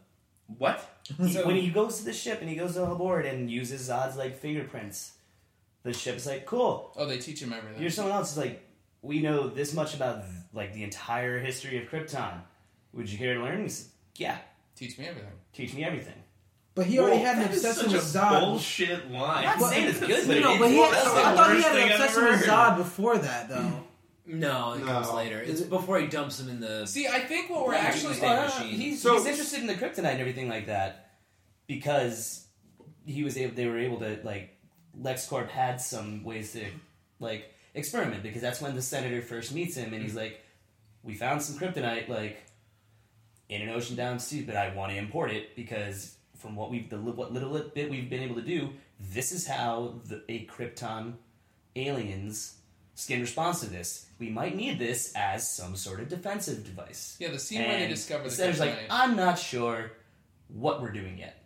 What? 0.58 0.99
He- 1.18 1.34
So- 1.34 1.46
when 1.46 1.56
he 1.56 1.70
goes 1.70 1.98
to 2.00 2.06
the 2.06 2.14
ship 2.14 2.40
and 2.42 2.50
he 2.50 2.56
goes 2.56 2.78
aboard 2.78 3.26
and 3.26 3.50
uses 3.50 3.90
Zod's 3.90 4.16
like 4.18 4.38
fingerprints, 4.40 5.14
the 5.84 5.94
ship's 5.94 6.26
like, 6.26 6.46
"Cool, 6.46 6.92
Oh, 6.96 7.06
they 7.06 7.18
teach 7.18 7.42
him 7.42 7.54
everything. 7.54 7.82
you're 7.82 7.92
someone 7.92 8.14
else." 8.16 8.32
Is 8.34 8.38
like, 8.38 8.64
we 9.02 9.22
know 9.22 9.48
this 9.48 9.74
much 9.74 9.94
about 9.96 10.24
like 10.54 10.74
the 10.74 10.84
entire 10.84 11.40
history 11.40 11.82
of 11.82 11.90
Krypton. 11.90 12.42
Would 12.94 13.10
you 13.12 13.18
care 13.18 13.36
to 13.36 13.44
learn? 13.44 13.62
He's, 13.64 13.90
yeah, 14.16 14.38
Teach 14.76 14.98
me 14.98 15.08
everything. 15.08 15.32
teach 15.54 15.74
me 15.74 15.84
everything. 15.84 16.14
But 16.76 16.86
he 16.86 17.00
already 17.00 17.18
Whoa, 17.18 17.26
had 17.26 17.36
an 17.38 17.42
that 17.44 17.52
is 17.52 17.66
obsession 17.66 17.90
such 17.92 18.00
with 18.00 18.16
a 18.16 18.18
Zod. 18.20 18.40
Bullshit 18.42 19.12
line. 19.12 19.46
I'm 19.48 19.60
not 19.60 19.70
saying 19.70 19.88
it's 19.90 20.00
good, 20.00 20.28
but 20.28 20.38
No, 20.40 20.54
no, 20.54 20.60
but 20.60 20.70
he 20.70 20.78
had, 20.78 20.94
I 20.94 21.36
thought 21.36 21.56
he 21.56 21.62
had 21.62 21.72
an 21.76 21.82
thing 21.82 21.92
obsession 21.92 22.24
with. 22.26 22.44
Zod 22.46 22.78
before 22.78 23.18
that, 23.18 23.50
though. 23.50 23.84
No, 24.30 24.74
it 24.74 24.84
comes 24.84 25.12
later. 25.12 25.40
It's 25.40 25.62
before 25.62 26.00
he 26.00 26.08
dumps 26.08 26.40
him 26.40 26.50
in 26.50 26.60
the. 26.60 26.86
See, 26.86 27.08
I 27.08 27.20
think 27.20 27.50
what 27.50 27.66
we're 27.66 27.74
Yeah, 27.74 27.80
actually 27.80 28.14
Tuesday 28.14 28.28
uh, 28.28 28.36
Well, 28.36 28.60
machine. 28.60 28.80
he's, 28.80 29.02
So- 29.02 29.16
he's 29.16 29.26
interested 29.26 29.60
in 29.60 29.68
the 29.68 29.74
kryptonite 29.74 30.12
and 30.12 30.20
everything 30.20 30.48
like 30.48 30.68
that 30.68 31.12
because 31.68 32.48
he 33.06 33.24
was 33.24 33.38
able. 33.38 33.56
They 33.56 33.66
were 33.66 33.80
able 33.80 34.00
to 34.00 34.20
like 34.24 34.56
LexCorp 35.00 35.50
had 35.50 35.82
some 35.82 36.24
ways 36.24 36.54
to 36.54 36.66
like 37.20 37.54
experiment 37.74 38.22
because 38.24 38.42
that's 38.42 38.62
when 38.62 38.76
the 38.76 38.82
senator 38.82 39.22
first 39.22 39.54
meets 39.54 39.76
him 39.76 39.94
and 39.94 40.02
he's 40.02 40.12
mm-hmm. 40.12 40.20
like, 40.20 40.46
"We 41.04 41.16
found 41.16 41.42
some 41.42 41.58
kryptonite 41.58 42.08
like 42.08 42.44
in 43.50 43.64
an 43.64 43.70
ocean 43.70 43.96
down 43.96 44.20
sea, 44.20 44.44
but 44.44 44.56
I 44.56 44.74
want 44.76 44.92
to 44.92 44.98
import 44.98 45.32
it 45.32 45.56
because 45.56 46.16
from 46.38 46.56
what 46.56 46.70
we've 46.70 46.90
the 46.90 46.98
li- 46.98 47.14
what 47.14 47.34
little 47.34 47.58
bit 47.74 47.90
we've 47.90 48.10
been 48.10 48.22
able 48.22 48.36
to 48.36 48.42
do, 48.42 48.70
this 49.00 49.32
is 49.32 49.48
how 49.48 49.96
the, 50.06 50.24
a 50.30 50.46
Krypton 50.46 51.14
aliens 51.76 52.59
skin 53.00 53.22
responds 53.22 53.62
to 53.62 53.68
this. 53.68 54.06
We 54.20 54.30
might 54.30 54.56
need 54.56 54.78
this 54.80 55.14
as 55.16 55.50
some 55.50 55.76
sort 55.76 56.00
of 56.02 56.10
defensive 56.10 56.64
device." 56.66 57.16
Yeah, 57.20 57.30
the 57.32 57.40
scene 57.40 57.62
where 57.68 57.80
they 57.80 57.88
discover 57.88 58.24
the 58.24 58.30
the 58.30 58.36
senator's 58.36 58.60
like, 58.60 58.78
"I'm 58.90 59.16
not 59.16 59.40
sure 59.40 59.92
what 60.50 60.82
we're 60.82 60.92
doing 60.92 61.18
yet," 61.18 61.42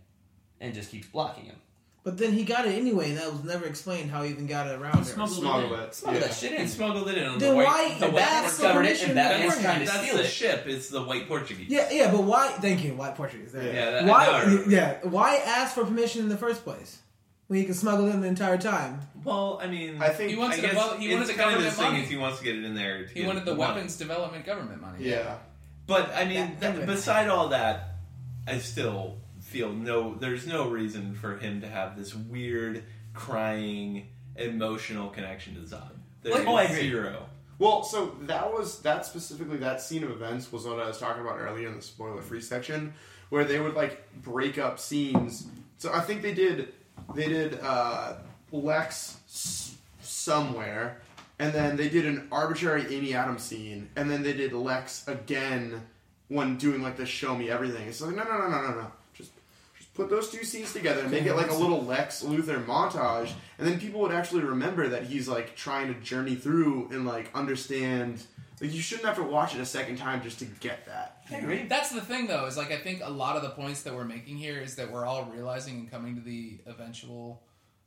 and 0.59 0.73
just 0.73 0.91
keeps 0.91 1.07
blocking 1.07 1.45
him. 1.45 1.55
But 2.03 2.17
then 2.17 2.33
he 2.33 2.43
got 2.43 2.65
it 2.67 2.71
anyway, 2.77 3.11
and 3.11 3.17
that 3.17 3.31
was 3.31 3.43
never 3.45 3.65
explained 3.65 4.11
how 4.11 4.23
he 4.23 4.29
even 4.31 4.45
got 4.45 4.67
it 4.67 4.71
around 4.77 4.97
her. 4.97 5.03
Smuggled 5.05 5.37
Smuggle 5.39 5.73
it 5.73 5.77
in. 5.77 5.83
it. 5.85 5.95
Smuggle 5.95 6.19
Yeah. 6.19 6.27
that 6.27 6.35
shit 6.35 6.59
He 6.59 6.67
smuggled 6.67 7.07
it 7.07 7.17
in 7.17 7.23
on 7.25 7.39
Then 7.39 7.51
the 7.51 7.55
white. 7.55 7.65
why- 7.65 7.97
the 7.97 8.05
white 8.07 8.15
that's 8.15 8.57
the 8.57 8.63
discovered 8.63 8.81
it, 8.81 8.83
permission 8.87 9.05
and 9.11 9.15
Batman's 9.15 9.55
beforehand. 9.55 9.63
trying 9.63 9.79
to 9.79 9.85
That's 9.85 10.03
steal 10.07 10.17
the 10.17 10.23
it. 10.25 10.29
ship. 10.29 10.67
It's 10.67 10.89
the 10.89 11.01
white 11.01 11.27
Portuguese. 11.29 11.69
Yeah, 11.69 11.89
yeah, 11.91 12.11
but 12.11 12.23
why? 12.23 12.49
Thank 12.59 12.83
you, 12.83 12.93
white 12.95 13.15
Portuguese. 13.15 13.53
There. 13.53 13.63
Yeah, 13.73 13.91
that- 13.91 14.05
why? 14.05 14.63
Yeah, 14.67 14.97
why 15.03 15.37
ask 15.37 15.75
for 15.75 15.85
permission 15.85 16.23
in 16.23 16.27
the 16.29 16.35
first 16.37 16.65
place 16.65 16.97
when 17.53 17.61
you 17.61 17.67
can 17.67 17.75
smuggle 17.75 18.07
them 18.07 18.21
the 18.21 18.27
entire 18.27 18.57
time? 18.57 18.99
Well, 19.23 19.59
I 19.61 19.67
mean, 19.67 20.01
I 20.01 20.09
think 20.09 20.31
He 20.31 20.35
wants 20.35 20.57
I 20.57 20.61
the 20.61 20.61
guess 20.63 20.71
develop- 20.71 20.97
he 20.99 21.05
it's 21.05 21.13
wanted 21.13 21.27
the 21.27 21.33
kind 21.33 21.41
of 21.41 21.53
government 21.53 21.69
this 21.69 21.79
thing 21.79 21.91
money. 21.93 22.03
if 22.03 22.09
he 22.09 22.17
wants 22.17 22.39
to 22.39 22.43
get 22.43 22.55
it 22.55 22.63
in 22.65 22.73
there. 22.75 23.03
To 23.05 23.13
he 23.13 23.19
get 23.21 23.27
wanted 23.27 23.45
the 23.45 23.55
money. 23.55 23.73
weapons 23.73 23.95
development 23.97 24.45
government 24.45 24.81
money. 24.81 24.97
yeah. 25.07 25.35
But 25.85 26.11
I 26.15 26.25
mean, 26.25 26.57
That- 26.59 26.59
th- 26.61 26.75
that- 26.77 26.85
beside 26.87 27.29
all 27.29 27.49
that, 27.49 27.97
I 28.47 28.57
still 28.57 29.17
feel 29.41 29.71
no. 29.71 30.15
There's 30.15 30.47
no 30.47 30.67
reason 30.69 31.13
for 31.13 31.37
him 31.37 31.61
to 31.61 31.67
have 31.69 31.95
this 31.95 32.15
weird, 32.15 32.83
crying, 33.13 34.07
emotional 34.35 35.09
connection 35.09 35.53
to 35.55 35.61
Zod. 35.61 35.91
There's 36.23 36.35
Like- 36.35 36.47
oh, 36.47 36.55
I 36.55 36.63
agree. 36.63 36.81
zero. 36.89 37.27
Well, 37.59 37.83
so 37.83 38.17
that 38.21 38.51
was 38.51 38.81
that 38.81 39.05
specifically 39.05 39.57
that 39.57 39.79
scene 39.81 40.03
of 40.03 40.09
events 40.11 40.51
was 40.51 40.65
what 40.65 40.79
I 40.79 40.87
was 40.87 40.97
talking 40.97 41.21
about 41.21 41.37
earlier 41.39 41.67
in 41.69 41.75
the 41.75 41.81
spoiler 41.81 42.21
free 42.21 42.41
section, 42.41 42.93
where 43.29 43.45
they 43.45 43.59
would 43.59 43.75
like 43.75 44.21
break 44.21 44.57
up 44.57 44.79
scenes. 44.79 45.45
So 45.77 45.93
I 45.93 46.01
think 46.01 46.21
they 46.23 46.33
did 46.33 46.73
they 47.15 47.27
did 47.27 47.59
uh, 47.61 48.13
Lex 48.51 49.17
s- 49.27 49.75
somewhere, 50.01 51.01
and 51.39 51.53
then 51.53 51.75
they 51.75 51.89
did 51.89 52.05
an 52.05 52.27
arbitrary 52.31 52.85
Amy 52.95 53.13
Adams 53.13 53.43
scene, 53.43 53.89
and 53.95 54.09
then 54.09 54.23
they 54.23 54.33
did 54.33 54.53
Lex 54.53 55.07
again 55.07 55.81
when 56.29 56.57
doing 56.57 56.81
like 56.81 56.97
the 56.97 57.05
show 57.05 57.35
me 57.35 57.49
everything. 57.49 57.87
It's 57.87 58.01
like 58.01 58.15
no 58.15 58.23
no 58.23 58.37
no 58.37 58.49
no 58.49 58.61
no 58.61 58.71
no 58.75 58.91
just 59.13 59.31
just 59.77 59.93
put 59.93 60.09
those 60.09 60.29
two 60.29 60.43
scenes 60.43 60.73
together 60.73 61.01
and 61.01 61.11
make 61.11 61.25
it 61.25 61.35
like 61.35 61.49
a 61.51 61.55
little 61.55 61.83
Lex 61.83 62.23
Luthor 62.23 62.63
montage, 62.65 63.31
and 63.57 63.67
then 63.67 63.79
people 63.79 63.99
would 64.01 64.11
actually 64.11 64.43
remember 64.43 64.87
that 64.89 65.03
he's 65.03 65.27
like 65.27 65.55
trying 65.55 65.93
to 65.93 65.99
journey 66.01 66.35
through 66.35 66.89
and 66.91 67.05
like 67.05 67.29
understand. 67.35 68.23
Like 68.61 68.71
you 68.73 68.81
shouldn't 68.81 69.07
have 69.07 69.17
to 69.17 69.23
watch 69.23 69.55
it 69.55 69.59
a 69.61 69.65
second 69.65 69.97
time 69.97 70.21
just 70.23 70.39
to 70.39 70.45
get 70.45 70.85
that. 70.85 71.12
I 71.31 71.35
agree. 71.37 71.65
That's 71.67 71.89
the 71.91 72.01
thing, 72.01 72.27
though, 72.27 72.45
is 72.45 72.57
like 72.57 72.71
I 72.71 72.77
think 72.77 73.01
a 73.03 73.09
lot 73.09 73.35
of 73.35 73.41
the 73.43 73.49
points 73.49 73.83
that 73.83 73.93
we're 73.95 74.03
making 74.05 74.37
here 74.37 74.59
is 74.59 74.75
that 74.75 74.91
we're 74.91 75.05
all 75.05 75.25
realizing 75.25 75.75
and 75.79 75.91
coming 75.91 76.15
to 76.15 76.21
the 76.21 76.59
eventual, 76.65 77.41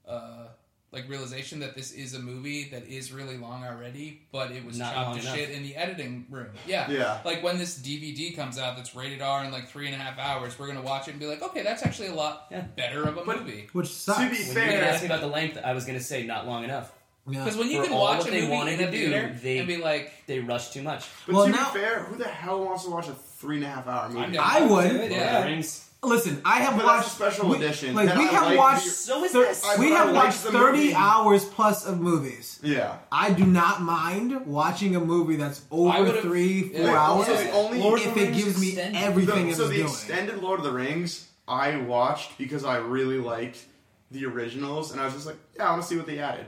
uh, 0.09 0.47
like 0.93 1.09
realization 1.09 1.59
that 1.61 1.74
this 1.74 1.93
is 1.93 2.14
a 2.14 2.18
movie 2.18 2.68
that 2.70 2.87
is 2.87 3.12
really 3.12 3.37
long 3.37 3.64
already, 3.64 4.22
but 4.32 4.51
it 4.53 4.64
was 4.64 4.78
Not 4.78 4.95
chopped 4.95 5.07
long 5.09 5.16
to 5.16 5.22
enough. 5.22 5.37
shit 5.37 5.51
in 5.51 5.62
the 5.64 5.76
editing 5.76 6.26
room. 6.30 6.49
Yeah, 6.66 6.91
Yeah. 6.91 7.18
Like 7.24 7.43
when 7.43 7.59
this 7.59 7.76
DVD 7.78 8.34
comes 8.34 8.59
out 8.59 8.76
that's 8.76 8.95
rated 8.95 9.20
R 9.20 9.45
in 9.45 9.53
like 9.53 9.68
three 9.68 9.87
and 9.87 9.95
a 9.95 9.99
half 9.99 10.18
hours, 10.18 10.59
we're 10.59 10.68
gonna 10.68 10.80
watch 10.82 11.09
it 11.09 11.11
and 11.11 11.20
be 11.20 11.26
like, 11.26 11.43
okay, 11.43 11.62
that's 11.62 11.82
actually 11.84 12.09
a 12.09 12.14
lot 12.14 12.47
Yeah. 12.51 12.62
better 12.62 13.03
of 13.03 13.18
a 13.18 13.24
But- 13.24 13.41
movie. 13.41 13.68
Which 13.72 13.89
sucks. 13.89 14.20
To 14.20 14.30
be 14.30 14.37
When 14.37 14.47
you 14.47 14.53
fair, 14.55 14.84
asked 14.84 15.03
me 15.03 15.07
about 15.09 15.20
the 15.20 15.26
length, 15.26 15.59
I 15.62 15.72
was 15.74 15.84
going 15.84 15.99
to 15.99 16.05
say 16.05 16.22
not 16.24 16.47
long 16.47 16.64
enough. 16.64 16.91
Yeah. 17.28 17.41
Because 17.45 17.59
when 17.59 17.68
you 17.68 17.80
For 17.80 17.89
can 17.89 17.93
all 17.95 18.03
watch 18.03 18.18
what 18.20 18.28
a 18.28 18.30
they 18.30 18.41
movie 18.43 18.53
wanted 18.53 18.74
in 18.74 18.80
a 18.82 18.87
to 18.87 18.93
do, 18.93 19.11
theater 19.11 19.39
they- 19.43 19.59
and 19.59 19.66
be 19.66 19.76
like, 19.78 20.12
They 20.28 20.39
rushed 20.39 20.72
too 20.72 20.82
much. 20.82 21.05
But 21.26 21.34
Well, 21.34 21.47
to 21.47 21.51
now- 21.51 21.72
be 21.72 21.80
fair, 21.80 21.99
who 22.05 22.16
the 22.16 22.28
hell 22.28 22.64
wants 22.64 22.84
to 22.84 22.91
watch 22.91 23.09
a 23.09 23.14
three 23.47 23.57
and 23.57 23.64
a 23.64 23.68
half 23.68 23.86
hour 23.86 24.09
movie? 24.09 24.20
I'm 24.20 24.32
down. 24.32 24.44
I 24.44 24.61
would. 24.62 24.70
Lord 24.70 24.86
of 24.86 25.09
the 25.09 25.14
Yeah. 25.14 25.44
Rings. 25.44 25.82
Listen, 26.03 26.40
I 26.44 26.57
have 26.61 26.76
But 26.76 26.84
watched 26.84 27.03
that's 27.03 27.12
a 27.12 27.16
special 27.16 27.49
we- 27.49 27.57
edition. 27.57 27.94
Like 27.94 28.09
Then 28.09 28.18
we 28.18 28.24
I 28.28 28.32
have 28.32 28.47
like 28.47 28.59
watched. 28.59 28.86
So 28.86 29.24
is 29.24 29.32
thir- 29.32 29.47
this. 29.47 29.64
I- 29.64 29.76
we 29.76 29.92
I 29.92 29.99
have 29.99 30.07
like 30.12 30.24
watched 30.24 30.42
the 30.44 30.53
thirty 30.53 30.78
movie. 30.78 30.94
hours 30.94 31.44
plus 31.44 31.86
of 31.86 32.01
movies. 32.01 32.61
Yeah. 32.62 32.97
I 33.11 33.30
do 33.32 33.44
not 33.44 33.82
mind 33.82 34.47
watching 34.47 34.94
a 34.94 35.01
movie 35.01 35.36
that's 35.36 35.62
I 35.72 35.74
over 35.74 36.05
would've- 36.05 36.20
three, 36.22 36.68
four 36.68 36.82
yeah. 36.82 37.01
hours. 37.01 37.28
Also, 37.28 37.36
the 37.36 37.51
only 37.53 37.78
Lord 37.80 38.01
of 38.01 38.07
if 38.09 38.14
the 38.14 38.20
it 38.20 38.24
Rings 38.30 38.44
gives 38.44 38.61
me 38.61 38.68
extended. 38.68 39.03
everything 39.03 39.44
The- 39.44 39.49
it's 39.51 39.59
so 39.59 39.68
the 39.68 39.74
doing. 39.76 39.86
extended 39.86 40.42
Lord 40.42 40.59
of 40.61 40.64
the 40.64 40.72
Rings 40.72 41.26
I 41.49 41.76
watched 41.76 42.36
because 42.38 42.64
I 42.64 42.76
really 42.76 43.18
liked 43.18 43.59
the 44.11 44.26
originals, 44.26 44.92
and 44.92 45.01
I 45.01 45.05
was 45.07 45.14
just 45.14 45.26
like, 45.26 45.36
yeah, 45.57 45.66
I 45.68 45.70
want 45.70 45.82
to 45.82 45.88
see 45.88 45.97
what 45.97 46.07
they 46.07 46.18
added 46.18 46.47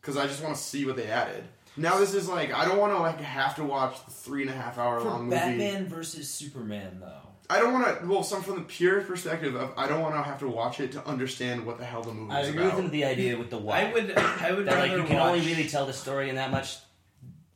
because 0.00 0.16
I 0.16 0.26
just 0.26 0.42
want 0.42 0.56
to 0.56 0.60
see 0.62 0.84
what 0.84 0.96
they 0.96 1.06
added. 1.08 1.44
Now 1.76 1.98
this 1.98 2.14
is 2.14 2.28
like 2.28 2.52
I 2.52 2.64
don't 2.64 2.78
want 2.78 2.92
to 2.92 2.98
like 2.98 3.20
have 3.20 3.56
to 3.56 3.64
watch 3.64 4.02
the 4.04 4.10
three 4.10 4.42
and 4.42 4.50
a 4.50 4.54
half 4.54 4.78
hour 4.78 5.00
For 5.00 5.08
long 5.08 5.24
movie. 5.24 5.36
Batman 5.36 5.86
versus 5.88 6.28
Superman, 6.28 6.98
though. 7.00 7.12
I 7.48 7.60
don't 7.60 7.72
want 7.72 8.00
to. 8.00 8.06
Well, 8.06 8.22
some 8.24 8.42
from 8.42 8.56
the 8.56 8.62
pure 8.62 9.02
perspective 9.02 9.54
of 9.54 9.72
I 9.76 9.86
don't 9.86 10.00
want 10.00 10.14
to 10.14 10.22
have 10.22 10.40
to 10.40 10.48
watch 10.48 10.80
it 10.80 10.92
to 10.92 11.06
understand 11.06 11.64
what 11.64 11.78
the 11.78 11.84
hell 11.84 12.02
the 12.02 12.12
movie 12.12 12.32
I 12.34 12.40
is 12.40 12.48
agree 12.48 12.64
with 12.64 12.72
about. 12.72 12.84
him 12.86 12.90
the 12.90 13.04
idea 13.04 13.38
with 13.38 13.50
the 13.50 13.58
why. 13.58 13.82
I 13.82 13.92
would. 13.92 14.16
I 14.18 14.52
would 14.52 14.66
that 14.66 14.78
like 14.78 14.90
you 14.92 15.04
can 15.04 15.16
watch. 15.16 15.34
only 15.34 15.46
really 15.46 15.68
tell 15.68 15.86
the 15.86 15.92
story 15.92 16.28
in 16.28 16.36
that 16.36 16.50
much. 16.50 16.78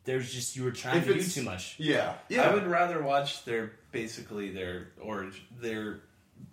There's 0.05 0.33
just 0.33 0.55
you 0.57 0.65
were 0.65 0.71
trying 0.71 0.97
If 0.99 1.05
to 1.05 1.09
do 1.15 1.19
it's- 1.19 1.35
too 1.35 1.43
much. 1.43 1.75
Yeah, 1.79 2.15
yeah. 2.29 2.43
I 2.49 2.55
would 2.55 2.67
rather 2.67 3.03
watch 3.03 3.45
their 3.45 3.73
basically 3.93 4.51
their 4.53 4.89
origin, 5.01 5.41
their 5.61 6.01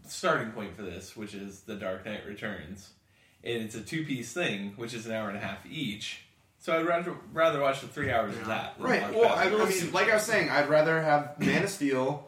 starting 0.08 0.52
point 0.52 0.76
for 0.76 0.82
this, 0.82 1.16
which 1.16 1.34
is 1.34 1.62
The 1.62 1.76
Dark 1.76 2.06
Knight 2.06 2.26
Returns, 2.26 2.90
and 3.44 3.62
it's 3.64 3.76
a 3.76 3.82
two 3.82 4.04
piece 4.06 4.34
thing, 4.34 4.74
which 4.78 4.94
is 4.94 5.06
an 5.06 5.12
hour 5.14 5.30
and 5.30 5.38
a 5.38 5.42
half 5.42 5.66
each. 5.66 6.24
So 6.68 6.78
I'd 6.78 6.86
rather 6.86 7.16
rather 7.32 7.62
watch 7.62 7.80
the 7.80 7.88
three 7.88 8.12
hours 8.12 8.36
of 8.36 8.46
that. 8.48 8.76
than 8.78 8.86
Right. 8.86 9.02
watch 9.02 9.14
Well, 9.14 9.30
I, 9.30 9.46
Batman 9.46 9.62
I 9.62 9.70
mean, 9.70 9.92
like 9.94 10.10
I 10.10 10.16
was 10.16 10.24
saying, 10.24 10.50
I'd 10.50 10.68
rather 10.68 11.02
have 11.02 11.40
Man 11.40 11.64
of 11.64 11.70
Steel, 11.70 12.28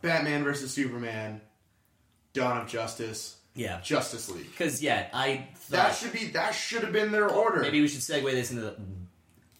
Batman 0.00 0.44
versus 0.44 0.72
Superman, 0.72 1.40
Dawn 2.34 2.58
of 2.60 2.68
Justice, 2.68 3.38
Yeah. 3.56 3.80
Justice 3.80 4.28
League. 4.30 4.48
Because 4.48 4.80
yeah, 4.80 5.08
I 5.12 5.48
That 5.70 5.88
thought 5.88 5.96
should 5.96 6.12
be 6.12 6.26
that 6.28 6.52
should 6.54 6.84
have 6.84 6.92
been 6.92 7.10
their 7.10 7.28
oh, 7.28 7.34
order. 7.34 7.62
maybe 7.62 7.80
we 7.80 7.88
should 7.88 7.98
segue 8.02 8.30
this 8.30 8.52
into 8.52 8.62
the 8.62 8.76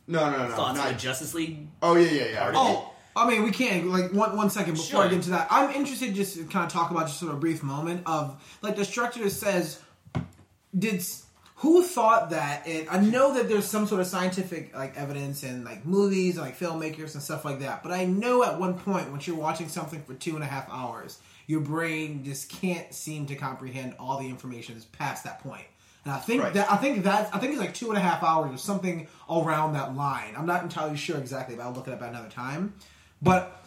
no, 0.07 0.31
no, 0.31 0.47
no, 0.47 0.55
thoughts 0.55 0.79
not- 0.79 0.87
of 0.87 0.95
the 0.95 1.01
Justice 1.01 1.35
League. 1.35 1.67
Oh 1.83 1.97
yeah, 1.97 2.09
yeah, 2.09 2.25
yeah. 2.27 2.39
Part 2.39 2.55
of 2.55 2.61
Oh, 2.61 2.93
I 3.17 3.29
mean, 3.29 3.43
we 3.43 3.51
can't 3.51 3.89
like 3.89 4.13
one 4.13 4.37
one 4.37 4.49
second 4.49 4.75
before 4.75 5.01
I 5.01 5.03
Sure. 5.07 5.09
get 5.09 5.17
into 5.17 5.31
that. 5.31 5.49
I'm 5.51 5.71
interested 5.75 6.15
just 6.15 6.37
to 6.37 6.45
kind 6.45 6.65
of 6.65 6.71
talk 6.73 6.93
about 6.93 7.09
just 7.09 7.19
sort 7.19 7.33
of 7.33 7.39
a 7.39 7.41
brief 7.41 7.65
moment 7.65 8.03
of 8.07 8.41
like 8.63 8.77
the 8.77 8.85
structure 8.85 9.29
says, 9.29 9.81
did 10.79 10.95
s- 11.01 11.22
who 11.63 11.85
thought 11.85 12.31
that? 12.31 12.67
And 12.67 12.89
I 12.91 12.99
know 12.99 13.35
that 13.35 13.49
there's 13.49 13.67
some 13.67 13.87
sort 13.87 14.01
of 14.01 14.09
scientific 14.09 14.75
like 14.75 14.97
evidence 14.97 15.45
in 15.45 15.63
like 15.63 15.87
movies 15.87 16.37
and 16.37 16.45
like 16.45 16.59
filmmakers 16.59 17.15
and 17.15 17.23
stuff 17.23 17.45
like 17.45 17.61
that. 17.61 17.85
But 17.85 17.93
I 17.93 18.05
know 18.05 18.43
at 18.43 18.59
one 18.59 18.75
point 18.75 19.09
once 19.13 19.29
you're 19.29 19.37
watching 19.37 19.69
something 19.69 20.03
for 20.03 20.15
two 20.15 20.35
and 20.35 20.43
a 20.43 20.47
half 20.49 20.69
hours, 20.69 21.21
your 21.47 21.61
brain 21.61 22.25
just 22.25 22.49
can't 22.51 22.93
seem 22.93 23.27
to 23.27 23.37
comprehend 23.37 23.95
all 24.01 24.19
the 24.19 24.29
information 24.29 24.75
that's 24.75 24.87
past 24.87 25.23
that 25.23 25.39
point. 25.39 25.65
And 26.05 26.13
I 26.13 26.19
think 26.19 26.43
Right. 26.43 26.53
that 26.55 26.69
I 26.69 26.79
think 26.79 27.05
that 27.05 27.31
I 27.33 27.39
think 27.39 27.53
it's 27.53 27.61
like 27.61 27.75
two 27.75 27.91
and 27.91 27.97
a 27.97 28.01
half 28.01 28.25
hours 28.25 28.53
or 28.53 28.59
something 28.59 29.07
around 29.31 29.75
that 29.75 29.95
line. 29.95 30.35
I'm 30.37 30.47
not 30.47 30.65
entirely 30.65 30.97
sure 30.97 31.17
exactly, 31.19 31.55
but 31.55 31.63
I'll 31.63 31.73
look 31.73 31.87
it 31.87 31.95
up 31.95 32.03
at 32.03 32.09
another 32.09 32.29
time. 32.29 32.75
But 33.23 33.65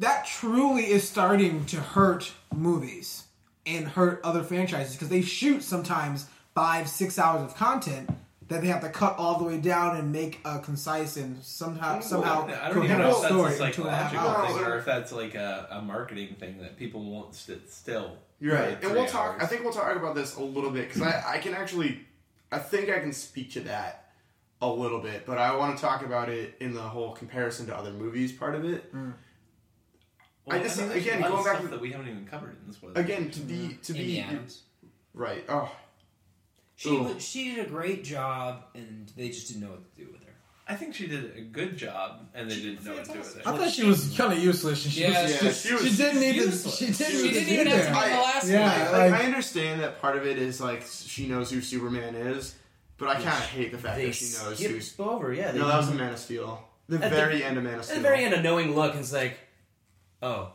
that 0.00 0.26
truly 0.26 0.90
is 0.90 1.08
starting 1.08 1.64
to 1.66 1.76
hurt 1.76 2.32
movies 2.52 3.22
and 3.66 3.86
hurt 3.86 4.20
other 4.24 4.42
franchises 4.42 4.94
because 4.94 5.10
they 5.10 5.22
shoot 5.22 5.62
sometimes 5.62 6.26
five, 6.54 6.88
six 6.88 7.18
hours 7.18 7.42
of 7.42 7.56
content 7.56 8.10
that 8.48 8.60
they 8.60 8.68
have 8.68 8.82
to 8.82 8.88
cut 8.90 9.16
all 9.16 9.38
the 9.38 9.44
way 9.44 9.58
down 9.58 9.96
and 9.96 10.12
make 10.12 10.40
a 10.44 10.58
concise 10.58 11.16
and 11.16 11.42
somehow 11.42 12.00
somehow 12.00 12.46
I 12.46 12.68
don't 12.68 12.84
even 12.84 12.96
coherent 12.96 12.98
know 13.00 13.10
if 13.10 13.26
story 13.26 13.50
that's 13.50 13.60
a 13.60 13.64
in 13.64 13.72
two 13.72 13.82
and 13.82 13.90
a 13.90 13.96
half 13.96 14.12
psychological 14.12 14.44
hours. 14.44 14.56
thing 14.56 14.66
or 14.66 14.78
if 14.78 14.84
that's 14.84 15.12
like 15.12 15.34
a, 15.34 15.66
a 15.70 15.82
marketing 15.82 16.36
thing 16.38 16.58
that 16.58 16.76
people 16.76 17.04
won't 17.04 17.34
sit 17.34 17.70
still. 17.70 18.18
You're 18.40 18.54
right, 18.56 18.82
and 18.82 18.92
we'll 18.92 19.06
talk. 19.06 19.34
hours. 19.34 19.42
I 19.42 19.46
think 19.46 19.62
we'll 19.64 19.72
talk 19.72 19.96
about 19.96 20.14
this 20.14 20.36
a 20.36 20.42
little 20.42 20.70
bit 20.70 20.88
because 20.88 21.02
I, 21.02 21.34
I 21.34 21.38
can 21.38 21.54
actually, 21.54 22.00
I 22.52 22.58
think 22.58 22.90
I 22.90 22.98
can 22.98 23.12
speak 23.12 23.52
to 23.52 23.60
that 23.60 24.10
a 24.60 24.68
little 24.68 25.00
bit, 25.00 25.24
but 25.24 25.38
I 25.38 25.56
want 25.56 25.76
to 25.76 25.82
talk 25.82 26.04
about 26.04 26.28
it 26.28 26.56
in 26.60 26.74
the 26.74 26.82
whole 26.82 27.12
comparison 27.12 27.66
to 27.66 27.76
other 27.76 27.92
movies 27.92 28.32
part 28.32 28.54
of 28.54 28.64
it. 28.64 28.92
Mm. 28.94 29.14
I 30.50 30.58
just- 30.58 30.78
mean, 30.78 30.90
again, 30.90 31.22
a 31.22 31.22
lot 31.22 31.26
of 31.26 31.32
going 31.32 31.44
back 31.44 31.54
stuff 31.54 31.64
to- 31.64 31.70
that 31.70 31.80
we 31.80 31.92
haven't 31.92 32.08
even 32.08 32.26
covered 32.26 32.50
it 32.50 32.56
in 32.60 32.66
this 32.66 32.82
one. 32.82 32.92
Again, 32.96 33.30
to 33.30 33.40
be 33.40 33.54
mm-hmm. 33.54 33.80
to 33.80 33.92
be 33.94 34.20
Adams. 34.20 34.62
right. 35.14 35.44
Oh, 35.48 35.74
She 36.76 36.88
Ooh. 36.90 37.02
was, 37.04 37.24
she 37.24 37.54
did 37.54 37.66
a 37.66 37.68
great 37.68 38.04
job, 38.04 38.64
and 38.74 39.10
they 39.16 39.28
just 39.28 39.48
didn't 39.48 39.62
know 39.62 39.70
what 39.70 39.94
to 39.94 40.00
do 40.04 40.10
with 40.12 40.22
her. 40.24 40.30
I 40.66 40.74
think 40.74 40.94
she 40.94 41.06
did 41.06 41.36
a 41.36 41.40
good 41.42 41.76
job, 41.76 42.20
and 42.34 42.50
they 42.50 42.54
She 42.54 42.62
didn't 42.62 42.84
know 42.84 42.94
what 42.94 43.04
to 43.04 43.12
do 43.12 43.18
with 43.18 43.26
fantastic. 43.28 43.46
it. 43.46 43.48
I 43.48 43.56
thought 43.58 43.70
she 43.70 43.84
was 43.84 44.16
kind 44.16 44.32
of 44.32 44.38
useless. 44.38 44.84
and 44.84 44.92
She, 44.94 45.02
Yeah, 45.02 45.22
was, 45.22 45.32
yeah, 45.32 45.38
just- 45.40 45.66
she 45.66 45.72
was 45.74 45.82
she 45.82 45.96
didn't 45.96 46.22
even. 46.22 46.34
useless. 46.48 46.76
She 46.78 46.86
didn't, 46.86 46.96
She 46.96 47.18
even 47.18 47.32
didn't 47.34 47.48
even 47.52 47.66
have 47.68 47.80
to 47.84 47.88
be 47.88 47.94
the 47.94 48.16
last 48.22 48.48
Yeah. 48.48 48.82
one. 48.90 48.92
like, 49.00 49.10
like- 49.12 49.20
I 49.20 49.24
understand 49.26 49.80
that 49.82 50.00
part 50.00 50.16
of 50.16 50.26
it 50.26 50.38
is 50.38 50.60
like 50.60 50.82
she 50.86 51.28
knows 51.28 51.50
who 51.50 51.60
Superman 51.60 52.14
is, 52.14 52.54
but 52.96 53.08
I 53.08 53.14
kind 53.16 53.26
of 53.28 53.44
hate 53.50 53.72
the 53.72 53.78
fact 53.78 53.96
They 53.98 54.06
that 54.06 54.14
she 54.14 54.24
knows 54.24 54.56
skip 54.58 54.70
who's. 54.70 54.94
over. 54.98 55.32
Yeah, 55.34 55.52
they, 55.52 55.58
No, 55.58 55.68
that 55.68 55.76
was 55.76 55.88
the 55.90 55.94
Man 55.96 56.12
of 56.12 56.18
Steel. 56.18 56.66
The 56.88 56.96
At 56.96 57.10
the- 57.10 57.16
very 57.16 57.44
end 57.44 57.56
of 57.58 57.62
Man 57.64 57.74
of 57.74 57.78
at 57.80 57.84
Steel. 57.84 57.96
the 57.96 58.02
very 58.02 58.24
end, 58.24 58.34
a 58.34 58.42
knowing 58.42 58.74
look, 58.74 58.92
and 58.92 59.00
it's 59.00 59.12
like, 59.12 59.38
oh, 60.22 60.52